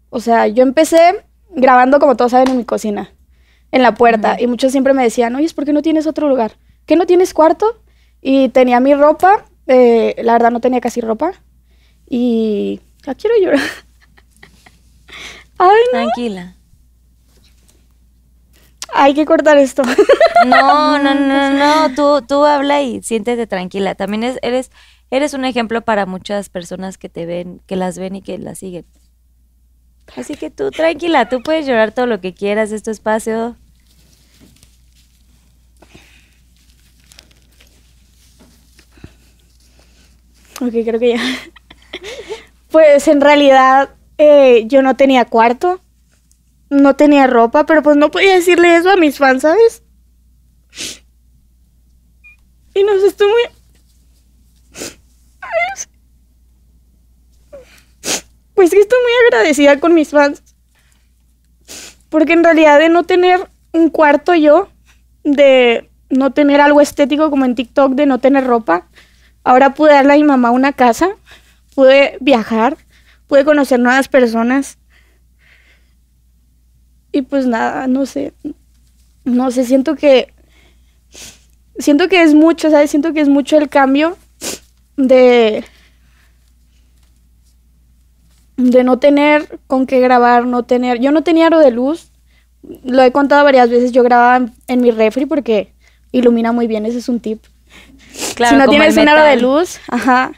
O 0.09 0.21
sea, 0.21 0.47
yo 0.47 0.63
empecé 0.63 1.25
grabando, 1.49 1.99
como 1.99 2.15
todos 2.15 2.31
saben, 2.31 2.49
en 2.51 2.57
mi 2.57 2.63
cocina, 2.65 3.11
en 3.71 3.81
la 3.83 3.93
puerta. 3.95 4.37
Y 4.39 4.47
muchos 4.47 4.71
siempre 4.71 4.93
me 4.93 5.03
decían, 5.03 5.35
oye, 5.35 5.49
¿por 5.53 5.65
qué 5.65 5.73
no 5.73 5.81
tienes 5.81 6.07
otro 6.07 6.27
lugar? 6.29 6.53
¿Qué 6.85 6.95
no 6.95 7.05
tienes 7.05 7.33
cuarto? 7.33 7.81
Y 8.21 8.49
tenía 8.49 8.79
mi 8.79 8.93
ropa. 8.93 9.45
eh, 9.67 10.15
la 10.23 10.33
verdad, 10.33 10.51
no 10.51 10.59
tenía 10.61 10.81
casi 10.81 11.01
ropa. 11.01 11.33
Y... 12.09 12.79
Ya 13.05 13.15
quiero 13.15 13.35
llorar. 13.41 13.59
Ay, 15.57 15.69
no. 15.85 15.91
Tranquila. 15.91 16.55
Hay 18.93 19.13
que 19.13 19.25
cortar 19.25 19.57
esto. 19.57 19.83
No, 20.45 20.97
no, 21.03 21.13
no, 21.13 21.49
no, 21.51 21.93
tú, 21.95 22.25
tú 22.27 22.45
habla 22.45 22.81
y 22.81 23.01
siéntete 23.03 23.47
tranquila. 23.47 23.95
También 23.95 24.23
es- 24.23 24.39
eres, 24.41 24.71
eres 25.11 25.33
un 25.33 25.45
ejemplo 25.45 25.81
para 25.81 26.05
muchas 26.05 26.49
personas 26.49 26.97
que 26.97 27.09
te 27.09 27.25
ven, 27.25 27.61
que 27.67 27.75
las 27.75 27.97
ven 27.97 28.15
y 28.15 28.21
que 28.21 28.37
las 28.37 28.59
siguen. 28.59 28.85
Así 30.15 30.35
que 30.35 30.49
tú 30.49 30.71
tranquila, 30.71 31.29
tú 31.29 31.41
puedes 31.43 31.67
llorar 31.67 31.91
todo 31.91 32.05
lo 32.05 32.21
que 32.21 32.33
quieras, 32.33 32.71
es 32.71 32.83
tu 32.83 32.91
espacio. 32.91 33.55
Ok, 40.59 40.71
creo 40.71 40.99
que 40.99 41.09
ya. 41.09 41.21
Pues 42.69 43.07
en 43.07 43.21
realidad 43.21 43.89
eh, 44.17 44.65
yo 44.67 44.81
no 44.81 44.95
tenía 44.95 45.25
cuarto, 45.25 45.81
no 46.69 46.95
tenía 46.95 47.27
ropa, 47.27 47.65
pero 47.65 47.81
pues 47.81 47.97
no 47.97 48.11
podía 48.11 48.35
decirle 48.35 48.75
eso 48.75 48.89
a 48.89 48.97
mis 48.97 49.17
fans, 49.17 49.43
¿sabes? 49.43 49.83
Y 52.73 52.83
no 52.83 52.99
sé, 52.99 53.07
estoy 53.07 53.27
muy... 53.27 53.41
Ay. 55.41 55.96
Pues 58.57 58.71
que 58.71 58.79
estoy 58.79 58.99
muy 59.01 59.11
agradecida 59.27 59.79
con 59.79 59.93
mis 59.93 60.09
fans. 60.09 60.43
Porque 62.09 62.33
en 62.33 62.43
realidad 62.43 62.77
de 62.79 62.89
no 62.89 63.03
tener 63.03 63.47
un 63.71 63.89
cuarto 63.89 64.35
yo, 64.35 64.67
de 65.23 65.89
no 66.09 66.33
tener 66.33 66.59
algo 66.59 66.81
estético 66.81 67.29
como 67.29 67.45
en 67.45 67.55
TikTok, 67.55 67.93
de 67.93 68.05
no 68.05 68.19
tener 68.19 68.45
ropa, 68.45 68.89
Ahora 69.47 69.73
pude 69.73 69.93
darle 69.93 70.11
a 70.11 70.17
mi 70.17 70.23
mamá 70.23 70.51
una 70.51 70.73
casa, 70.73 71.07
pude 71.73 72.17
viajar, 72.19 72.75
pude 73.27 73.45
conocer 73.45 73.79
nuevas 73.79 74.09
personas. 74.09 74.77
Y 77.13 77.21
pues 77.21 77.45
nada, 77.45 77.87
no 77.87 78.05
sé. 78.05 78.33
No 79.23 79.49
sé, 79.51 79.63
siento 79.63 79.95
que. 79.95 80.33
Siento 81.79 82.09
que 82.09 82.23
es 82.23 82.33
mucho, 82.33 82.69
¿sabes? 82.69 82.89
Siento 82.89 83.13
que 83.13 83.21
es 83.21 83.29
mucho 83.29 83.57
el 83.57 83.69
cambio 83.69 84.17
de. 84.97 85.63
De 88.57 88.83
no 88.83 88.99
tener 88.99 89.59
con 89.67 89.85
qué 89.85 89.99
grabar, 89.99 90.45
no 90.45 90.63
tener... 90.63 90.99
Yo 90.99 91.11
no 91.11 91.23
tenía 91.23 91.47
aro 91.47 91.59
de 91.59 91.71
luz, 91.71 92.11
lo 92.83 93.01
he 93.03 93.11
contado 93.11 93.43
varias 93.43 93.69
veces, 93.69 93.91
yo 93.91 94.03
grababa 94.03 94.37
en, 94.37 94.51
en 94.67 94.81
mi 94.81 94.91
refri 94.91 95.25
porque 95.25 95.73
ilumina 96.11 96.51
muy 96.51 96.67
bien, 96.67 96.85
ese 96.85 96.97
es 96.97 97.07
un 97.07 97.19
tip. 97.19 97.43
Claro, 98.35 98.55
si 98.55 98.59
no 98.59 98.69
tienes 98.69 98.97
un 98.97 99.07
aro 99.07 99.23
de 99.23 99.35
luz, 99.37 99.79
ajá, 99.89 100.31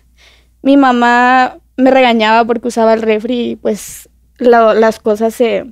mi 0.62 0.76
mamá 0.76 1.58
me 1.78 1.92
regañaba 1.92 2.44
porque 2.46 2.68
usaba 2.68 2.94
el 2.94 3.02
refri 3.02 3.52
y 3.52 3.56
pues 3.56 4.10
la- 4.38 4.74
las 4.74 5.00
cosas 5.00 5.34
se, 5.34 5.66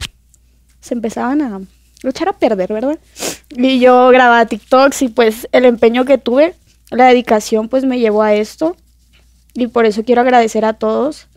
se 0.79 0.93
empezaban 0.93 1.41
a 1.41 1.61
echar 2.03 2.29
a 2.29 2.33
perder, 2.33 2.71
¿verdad? 2.71 2.97
Y 3.49 3.79
yo 3.79 4.07
grababa 4.09 4.45
TikToks 4.45 5.01
y 5.01 5.09
pues 5.09 5.49
el 5.51 5.65
empeño 5.65 6.05
que 6.05 6.17
tuve, 6.17 6.55
la 6.91 7.07
dedicación 7.07 7.67
pues 7.67 7.83
me 7.83 7.99
llevó 7.99 8.21
a 8.23 8.33
esto 8.33 8.77
y 9.53 9.67
por 9.67 9.85
eso 9.85 10.05
quiero 10.05 10.21
agradecer 10.21 10.63
a 10.63 10.73
todos 10.73 11.27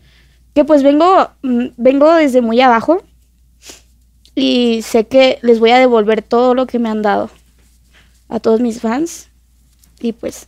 que 0.53 0.65
pues 0.65 0.83
vengo 0.83 1.29
mm, 1.41 1.67
vengo 1.77 2.13
desde 2.13 2.41
muy 2.41 2.61
abajo 2.61 3.03
y 4.35 4.81
sé 4.83 5.07
que 5.07 5.39
les 5.41 5.59
voy 5.59 5.71
a 5.71 5.79
devolver 5.79 6.21
todo 6.21 6.53
lo 6.53 6.67
que 6.67 6.79
me 6.79 6.89
han 6.89 7.01
dado 7.01 7.29
a 8.29 8.39
todos 8.39 8.61
mis 8.61 8.81
fans 8.81 9.29
y 9.99 10.13
pues 10.13 10.47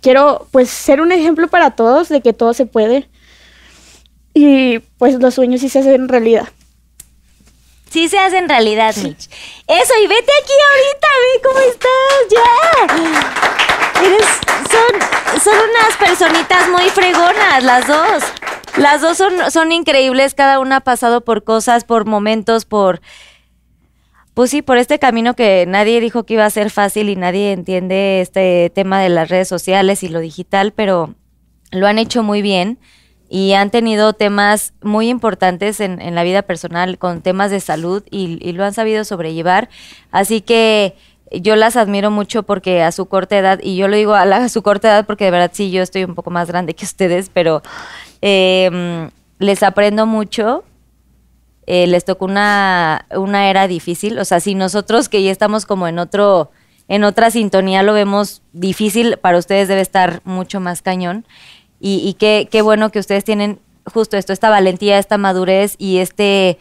quiero 0.00 0.46
pues 0.50 0.70
ser 0.70 1.00
un 1.00 1.12
ejemplo 1.12 1.48
para 1.48 1.72
todos 1.72 2.08
de 2.08 2.20
que 2.20 2.32
todo 2.32 2.54
se 2.54 2.66
puede 2.66 3.08
y 4.34 4.78
pues 4.98 5.14
los 5.14 5.34
sueños 5.34 5.60
sí 5.60 5.68
se 5.68 5.80
hacen 5.80 6.08
realidad. 6.08 6.48
Sí 7.90 8.08
se 8.08 8.18
hace 8.18 8.38
en 8.38 8.48
realidad, 8.48 8.94
Mitch. 8.96 9.28
Eso, 9.66 9.92
y 10.02 10.06
vete 10.06 10.30
aquí 10.40 10.52
ahorita, 10.70 11.08
ve 11.24 11.40
cómo 11.42 11.58
estás, 11.58 12.20
ya. 12.30 12.46
Eres, 14.06 14.26
son, 14.70 15.40
son 15.40 15.54
unas 15.54 15.96
personitas 15.96 16.68
muy 16.68 16.88
fregonas, 16.90 17.62
las 17.62 17.86
dos. 17.86 18.22
Las 18.76 19.00
dos 19.00 19.16
son, 19.16 19.50
son 19.50 19.72
increíbles, 19.72 20.34
cada 20.34 20.60
una 20.60 20.76
ha 20.76 20.80
pasado 20.80 21.22
por 21.22 21.44
cosas, 21.44 21.84
por 21.84 22.06
momentos, 22.06 22.64
por... 22.64 23.00
Pues 24.34 24.50
sí, 24.50 24.62
por 24.62 24.78
este 24.78 24.98
camino 24.98 25.34
que 25.34 25.66
nadie 25.66 26.00
dijo 26.00 26.24
que 26.24 26.34
iba 26.34 26.46
a 26.46 26.50
ser 26.50 26.70
fácil 26.70 27.08
y 27.08 27.16
nadie 27.16 27.52
entiende 27.52 28.20
este 28.20 28.70
tema 28.74 29.00
de 29.00 29.08
las 29.08 29.28
redes 29.28 29.48
sociales 29.48 30.02
y 30.02 30.08
lo 30.08 30.20
digital, 30.20 30.72
pero 30.72 31.14
lo 31.72 31.86
han 31.86 31.98
hecho 31.98 32.22
muy 32.22 32.40
bien 32.40 32.78
y 33.28 33.52
han 33.52 33.70
tenido 33.70 34.12
temas 34.12 34.72
muy 34.82 35.08
importantes 35.08 35.80
en, 35.80 36.14
la 36.14 36.22
vida 36.22 36.42
personal 36.42 36.96
con 36.96 37.22
temas 37.22 37.50
de 37.50 37.60
salud 37.60 38.02
y, 38.10 38.38
y 38.40 38.52
lo 38.52 38.64
han 38.64 38.72
sabido 38.72 39.04
sobrellevar. 39.04 39.68
Así 40.10 40.40
que 40.40 40.96
yo 41.32 41.56
las 41.56 41.76
admiro 41.76 42.10
mucho 42.10 42.42
porque 42.42 42.82
a 42.82 42.92
su 42.92 43.06
corta 43.06 43.38
edad, 43.38 43.60
y 43.62 43.76
yo 43.76 43.88
lo 43.88 43.96
digo 43.96 44.14
a, 44.14 44.24
la- 44.24 44.48
su 44.48 44.62
corta 44.62 44.88
edad 44.88 45.06
porque 45.06 45.24
de 45.26 45.30
verdad 45.30 45.50
sí, 45.54 45.70
yo 45.70 45.82
estoy 45.82 46.04
un 46.04 46.14
poco 46.14 46.30
más 46.30 46.48
grande 46.48 46.74
que 46.74 46.84
ustedes, 46.84 47.30
pero 47.32 47.62
eh, 48.22 49.08
les 49.38 49.62
aprendo 49.62 50.06
mucho. 50.06 50.64
Eh, 51.66 51.86
les 51.86 52.04
tocó 52.04 52.24
una, 52.24 53.06
una 53.14 53.48
era 53.48 53.68
difícil. 53.68 54.18
O 54.18 54.24
sea, 54.24 54.40
si 54.40 54.56
nosotros 54.56 55.08
que 55.08 55.22
ya 55.22 55.30
estamos 55.30 55.66
como 55.66 55.86
en 55.86 56.00
otro, 56.00 56.50
en 56.88 57.04
otra 57.04 57.30
sintonía 57.30 57.84
lo 57.84 57.92
vemos 57.92 58.42
difícil, 58.52 59.18
para 59.18 59.38
ustedes 59.38 59.68
debe 59.68 59.80
estar 59.80 60.20
mucho 60.24 60.58
más 60.58 60.82
cañón. 60.82 61.24
Y, 61.78 61.98
y 61.98 62.14
qué, 62.14 62.48
qué 62.50 62.62
bueno 62.62 62.90
que 62.90 62.98
ustedes 62.98 63.24
tienen 63.24 63.60
justo 63.84 64.16
esto, 64.16 64.32
esta 64.32 64.50
valentía, 64.50 64.98
esta 64.98 65.16
madurez 65.16 65.76
y 65.78 65.98
este 65.98 66.58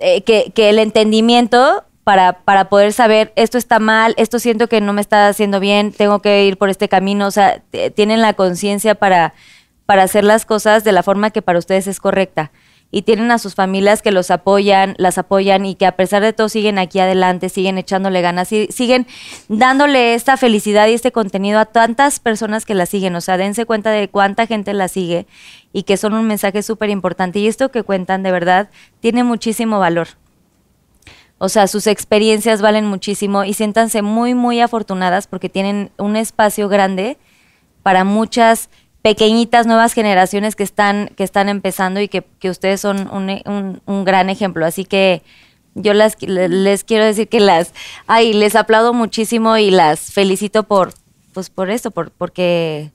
eh, 0.00 0.22
que, 0.22 0.50
que 0.54 0.70
el 0.70 0.78
entendimiento 0.80 1.84
para, 2.10 2.32
para 2.40 2.68
poder 2.68 2.92
saber 2.92 3.32
esto 3.36 3.56
está 3.56 3.78
mal, 3.78 4.14
esto 4.16 4.40
siento 4.40 4.66
que 4.66 4.80
no 4.80 4.92
me 4.92 5.00
está 5.00 5.28
haciendo 5.28 5.60
bien, 5.60 5.92
tengo 5.92 6.18
que 6.18 6.44
ir 6.44 6.58
por 6.58 6.68
este 6.68 6.88
camino, 6.88 7.28
o 7.28 7.30
sea, 7.30 7.62
tienen 7.94 8.20
la 8.20 8.32
conciencia 8.32 8.96
para, 8.96 9.32
para 9.86 10.02
hacer 10.02 10.24
las 10.24 10.44
cosas 10.44 10.82
de 10.82 10.90
la 10.90 11.04
forma 11.04 11.30
que 11.30 11.40
para 11.40 11.60
ustedes 11.60 11.86
es 11.86 12.00
correcta. 12.00 12.50
Y 12.90 13.02
tienen 13.02 13.30
a 13.30 13.38
sus 13.38 13.54
familias 13.54 14.02
que 14.02 14.10
los 14.10 14.32
apoyan, 14.32 14.96
las 14.98 15.18
apoyan 15.18 15.64
y 15.64 15.76
que 15.76 15.86
a 15.86 15.94
pesar 15.94 16.20
de 16.20 16.32
todo 16.32 16.48
siguen 16.48 16.80
aquí 16.80 16.98
adelante, 16.98 17.48
siguen 17.48 17.78
echándole 17.78 18.22
ganas, 18.22 18.50
y 18.50 18.66
siguen 18.72 19.06
dándole 19.46 20.14
esta 20.14 20.36
felicidad 20.36 20.88
y 20.88 20.94
este 20.94 21.12
contenido 21.12 21.60
a 21.60 21.66
tantas 21.66 22.18
personas 22.18 22.64
que 22.64 22.74
la 22.74 22.86
siguen. 22.86 23.14
O 23.14 23.20
sea, 23.20 23.36
dense 23.36 23.66
cuenta 23.66 23.92
de 23.92 24.08
cuánta 24.08 24.48
gente 24.48 24.74
la 24.74 24.88
sigue 24.88 25.28
y 25.72 25.84
que 25.84 25.96
son 25.96 26.14
un 26.14 26.26
mensaje 26.26 26.64
súper 26.64 26.90
importante. 26.90 27.38
Y 27.38 27.46
esto 27.46 27.70
que 27.70 27.84
cuentan 27.84 28.24
de 28.24 28.32
verdad 28.32 28.68
tiene 28.98 29.22
muchísimo 29.22 29.78
valor. 29.78 30.08
O 31.42 31.48
sea, 31.48 31.66
sus 31.68 31.86
experiencias 31.86 32.60
valen 32.60 32.84
muchísimo 32.84 33.44
y 33.44 33.54
siéntanse 33.54 34.02
muy, 34.02 34.34
muy 34.34 34.60
afortunadas 34.60 35.26
porque 35.26 35.48
tienen 35.48 35.90
un 35.96 36.16
espacio 36.16 36.68
grande 36.68 37.16
para 37.82 38.04
muchas 38.04 38.68
pequeñitas 39.00 39.66
nuevas 39.66 39.94
generaciones 39.94 40.54
que 40.54 40.64
están, 40.64 41.08
que 41.16 41.24
están 41.24 41.48
empezando 41.48 41.98
y 42.02 42.08
que, 42.08 42.22
que 42.38 42.50
ustedes 42.50 42.82
son 42.82 43.08
un, 43.10 43.30
un- 43.46 43.80
un 43.86 44.04
gran 44.04 44.28
ejemplo. 44.28 44.66
Así 44.66 44.84
que 44.84 45.22
yo 45.74 45.94
las, 45.94 46.20
le- 46.20 46.50
les 46.50 46.84
quiero 46.84 47.06
decir 47.06 47.26
que 47.26 47.40
las, 47.40 47.72
ay, 48.06 48.34
les 48.34 48.54
aplaudo 48.54 48.92
muchísimo 48.92 49.56
y 49.56 49.70
las 49.70 50.12
felicito 50.12 50.64
por, 50.64 50.92
pues 51.32 51.48
por 51.48 51.70
esto, 51.70 51.90
por, 51.90 52.10
porque 52.10 52.90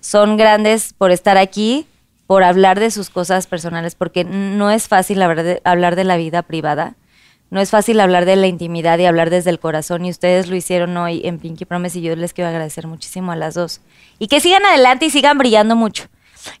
son 0.00 0.36
grandes 0.36 0.92
por 0.92 1.12
estar 1.12 1.36
aquí, 1.38 1.86
por 2.26 2.42
hablar 2.42 2.80
de 2.80 2.90
sus 2.90 3.10
cosas 3.10 3.46
personales, 3.46 3.94
porque 3.94 4.24
no 4.24 4.72
es 4.72 4.88
fácil 4.88 5.22
hablar 5.22 5.44
de, 5.44 5.60
hablar 5.62 5.94
de 5.94 6.02
la 6.02 6.16
vida 6.16 6.42
privada. 6.42 6.96
No 7.48 7.60
es 7.60 7.70
fácil 7.70 8.00
hablar 8.00 8.24
de 8.24 8.34
la 8.34 8.48
intimidad 8.48 8.98
y 8.98 9.06
hablar 9.06 9.30
desde 9.30 9.50
el 9.50 9.60
corazón 9.60 10.04
y 10.04 10.10
ustedes 10.10 10.48
lo 10.48 10.56
hicieron 10.56 10.96
hoy 10.96 11.22
en 11.24 11.38
Pinky 11.38 11.64
Promise 11.64 12.00
y 12.00 12.02
yo 12.02 12.16
les 12.16 12.32
quiero 12.32 12.48
agradecer 12.48 12.88
muchísimo 12.88 13.30
a 13.30 13.36
las 13.36 13.54
dos. 13.54 13.80
Y 14.18 14.26
que 14.26 14.40
sigan 14.40 14.66
adelante 14.66 15.06
y 15.06 15.10
sigan 15.10 15.38
brillando 15.38 15.76
mucho. 15.76 16.08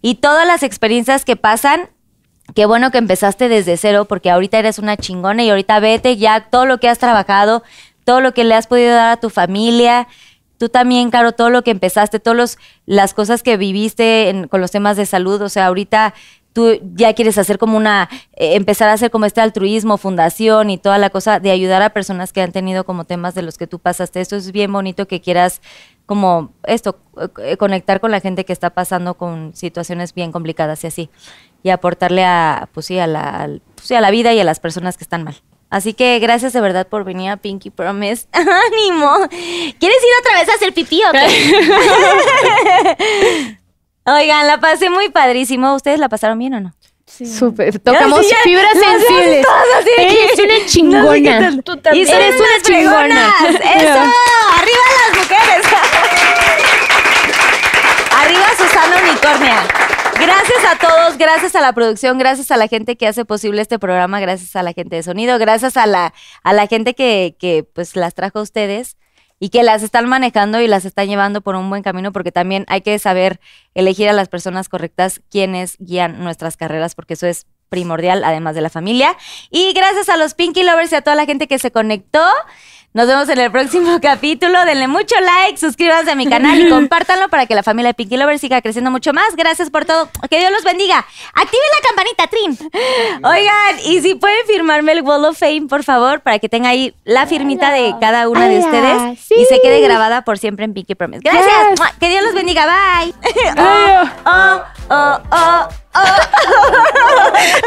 Y 0.00 0.16
todas 0.16 0.46
las 0.46 0.62
experiencias 0.62 1.24
que 1.24 1.34
pasan, 1.34 1.90
qué 2.54 2.66
bueno 2.66 2.92
que 2.92 2.98
empezaste 2.98 3.48
desde 3.48 3.76
cero 3.76 4.04
porque 4.04 4.30
ahorita 4.30 4.58
eres 4.58 4.78
una 4.78 4.96
chingona 4.96 5.42
y 5.42 5.50
ahorita 5.50 5.80
vete 5.80 6.16
ya 6.16 6.48
todo 6.50 6.66
lo 6.66 6.78
que 6.78 6.88
has 6.88 6.98
trabajado, 6.98 7.64
todo 8.04 8.20
lo 8.20 8.32
que 8.32 8.44
le 8.44 8.54
has 8.54 8.68
podido 8.68 8.94
dar 8.94 9.12
a 9.12 9.20
tu 9.20 9.28
familia. 9.28 10.06
Tú 10.56 10.68
también, 10.68 11.10
Caro, 11.10 11.32
todo 11.32 11.50
lo 11.50 11.62
que 11.62 11.72
empezaste, 11.72 12.20
todas 12.20 12.58
las 12.86 13.12
cosas 13.12 13.42
que 13.42 13.56
viviste 13.56 14.46
con 14.50 14.60
los 14.60 14.70
temas 14.70 14.96
de 14.96 15.04
salud, 15.04 15.42
o 15.42 15.48
sea, 15.48 15.66
ahorita 15.66 16.14
tú 16.56 16.80
ya 16.94 17.12
quieres 17.12 17.36
hacer 17.36 17.58
como 17.58 17.76
una, 17.76 18.08
eh, 18.32 18.54
empezar 18.54 18.88
a 18.88 18.94
hacer 18.94 19.10
como 19.10 19.26
este 19.26 19.42
altruismo, 19.42 19.98
fundación 19.98 20.70
y 20.70 20.78
toda 20.78 20.96
la 20.96 21.10
cosa 21.10 21.38
de 21.38 21.50
ayudar 21.50 21.82
a 21.82 21.90
personas 21.90 22.32
que 22.32 22.40
han 22.40 22.50
tenido 22.50 22.84
como 22.84 23.04
temas 23.04 23.34
de 23.34 23.42
los 23.42 23.58
que 23.58 23.66
tú 23.66 23.78
pasaste. 23.78 24.22
Esto 24.22 24.36
es 24.36 24.52
bien 24.52 24.72
bonito 24.72 25.06
que 25.06 25.20
quieras 25.20 25.60
como 26.06 26.54
esto, 26.64 26.98
eh, 27.42 27.58
conectar 27.58 28.00
con 28.00 28.10
la 28.10 28.20
gente 28.20 28.46
que 28.46 28.54
está 28.54 28.70
pasando 28.70 29.18
con 29.18 29.54
situaciones 29.54 30.14
bien 30.14 30.32
complicadas 30.32 30.82
y 30.84 30.86
así, 30.86 31.10
y 31.62 31.68
aportarle 31.68 32.24
a, 32.24 32.70
pues 32.72 32.86
sí, 32.86 32.94
la, 32.94 33.50
pues 33.74 33.90
la 33.90 34.10
vida 34.10 34.32
y 34.32 34.40
a 34.40 34.44
las 34.44 34.58
personas 34.58 34.96
que 34.96 35.04
están 35.04 35.24
mal. 35.24 35.36
Así 35.68 35.92
que 35.92 36.18
gracias 36.20 36.54
de 36.54 36.62
verdad 36.62 36.88
por 36.88 37.04
venir 37.04 37.32
a 37.32 37.36
Pinky 37.36 37.68
Promise. 37.68 38.28
¡Ánimo! 38.32 39.28
¿Quieres 39.28 39.78
ir 39.82 40.14
otra 40.20 40.40
vez 40.40 40.48
a 40.48 40.54
hacer 40.54 40.72
pipí 40.72 41.02
o? 41.02 41.12
Oigan, 44.06 44.46
la 44.46 44.60
pasé 44.60 44.88
muy 44.90 45.08
padrísimo. 45.10 45.74
¿Ustedes 45.74 45.98
la 45.98 46.08
pasaron 46.08 46.38
bien 46.38 46.54
o 46.54 46.60
no? 46.60 46.72
Súper. 47.06 47.78
Tocamos 47.78 48.20
Sí, 48.26 48.32
ya, 48.32 48.38
fibras 48.42 48.72
sensibles. 48.72 49.46
Eres 49.98 50.38
una 50.38 50.46
No 50.46 50.54
sé 50.60 50.66
chingona. 50.66 51.38
tal. 51.38 51.62
Tú 51.64 51.76
también. 51.76 52.04
Y 52.04 52.08
son 52.10 52.20
Eres 52.20 52.40
una 52.40 52.48
unas 52.48 52.62
chingona. 52.62 53.32
fregonas. 53.38 53.82
¡Eso! 53.82 54.02
¡Arriba 54.58 54.84
las 54.98 55.10
mujeres! 55.18 55.66
¡Arriba 58.16 58.46
Susana 58.56 58.96
Unicornia! 59.08 59.62
Gracias 60.18 60.64
a 60.64 60.76
todos, 60.78 61.18
gracias 61.18 61.54
a 61.54 61.60
la 61.60 61.74
producción, 61.74 62.16
gracias 62.18 62.50
a 62.50 62.56
la 62.56 62.68
gente 62.68 62.96
que 62.96 63.06
hace 63.06 63.26
posible 63.26 63.60
este 63.60 63.78
programa, 63.78 64.18
gracias 64.18 64.56
a 64.56 64.62
la 64.62 64.72
gente 64.72 64.96
de 64.96 65.02
sonido, 65.02 65.38
gracias 65.38 65.76
a 65.76 65.84
la, 65.86 66.14
a 66.42 66.52
la 66.54 66.66
gente 66.66 66.94
que, 66.94 67.36
que 67.38 67.64
pues 67.70 67.96
las 67.96 68.14
trajo 68.14 68.38
a 68.38 68.42
ustedes 68.42 68.96
y 69.38 69.50
que 69.50 69.62
las 69.62 69.82
están 69.82 70.08
manejando 70.08 70.60
y 70.60 70.66
las 70.66 70.84
están 70.84 71.08
llevando 71.08 71.40
por 71.40 71.56
un 71.56 71.68
buen 71.68 71.82
camino 71.82 72.12
porque 72.12 72.32
también 72.32 72.64
hay 72.68 72.80
que 72.80 72.98
saber 72.98 73.40
elegir 73.74 74.08
a 74.08 74.12
las 74.12 74.28
personas 74.28 74.68
correctas 74.68 75.20
quienes 75.30 75.76
guían 75.78 76.22
nuestras 76.22 76.56
carreras 76.56 76.94
porque 76.94 77.14
eso 77.14 77.26
es 77.26 77.46
primordial 77.68 78.24
además 78.24 78.54
de 78.54 78.60
la 78.60 78.70
familia. 78.70 79.16
Y 79.50 79.72
gracias 79.72 80.08
a 80.08 80.16
los 80.16 80.34
Pinky 80.34 80.62
Lovers 80.62 80.92
y 80.92 80.96
a 80.96 81.02
toda 81.02 81.16
la 81.16 81.26
gente 81.26 81.48
que 81.48 81.58
se 81.58 81.70
conectó 81.70 82.24
nos 82.96 83.06
vemos 83.06 83.28
en 83.28 83.38
el 83.38 83.52
próximo 83.52 83.98
capítulo. 84.02 84.64
Denle 84.64 84.88
mucho 84.88 85.14
like, 85.20 85.58
suscríbanse 85.58 86.10
a 86.10 86.14
mi 86.14 86.26
canal 86.26 86.58
y 86.58 86.68
compártanlo 86.70 87.28
para 87.28 87.44
que 87.44 87.54
la 87.54 87.62
familia 87.62 87.90
de 87.90 87.94
Pinky 87.94 88.16
Lovers 88.16 88.40
siga 88.40 88.62
creciendo 88.62 88.90
mucho 88.90 89.12
más. 89.12 89.36
Gracias 89.36 89.68
por 89.68 89.84
todo. 89.84 90.08
Que 90.30 90.38
Dios 90.38 90.50
los 90.50 90.64
bendiga. 90.64 91.04
Activen 91.34 91.66
la 91.74 91.88
campanita, 91.88 92.26
Trin. 92.26 92.58
Oigan, 93.22 93.80
y 93.84 94.00
si 94.00 94.14
pueden 94.14 94.46
firmarme 94.46 94.92
el 94.92 95.02
Wall 95.02 95.26
of 95.26 95.38
Fame, 95.38 95.66
por 95.68 95.84
favor, 95.84 96.22
para 96.22 96.38
que 96.38 96.48
tenga 96.48 96.70
ahí 96.70 96.94
la 97.04 97.26
firmita 97.26 97.70
de 97.70 97.94
cada 98.00 98.30
una 98.30 98.48
de 98.48 98.60
ustedes 98.60 99.20
sí. 99.20 99.34
y 99.38 99.44
se 99.44 99.60
quede 99.60 99.82
grabada 99.82 100.22
por 100.22 100.38
siempre 100.38 100.64
en 100.64 100.72
Pinky 100.72 100.94
Promise. 100.94 101.20
Gracias. 101.22 101.46
Yes. 101.78 101.80
Que 102.00 102.08
Dios 102.08 102.22
los 102.24 102.32
bendiga. 102.32 102.64
Bye. 102.64 103.14
Oh, 103.58 104.04
oh, 104.24 104.62
oh, 104.88 105.18
oh, 105.32 105.68
oh. 105.94 106.08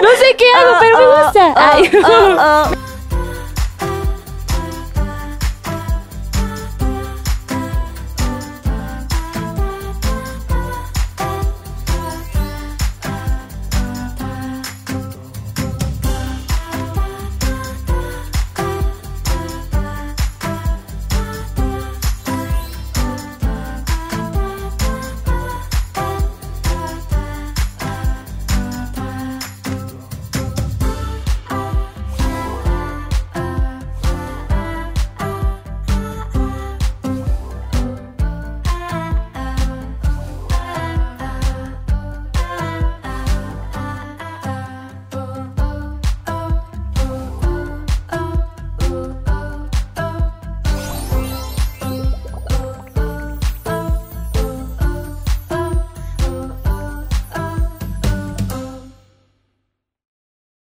No 0.02 0.10
sé 0.10 0.36
qué 0.36 0.46
hago, 0.56 0.78
pero 0.80 0.98
me 0.98 1.24
gusta. 1.24 1.48
Oh, 1.50 1.54
Ay. 1.56 1.92
oh, 2.04 2.72
oh. 2.74 2.89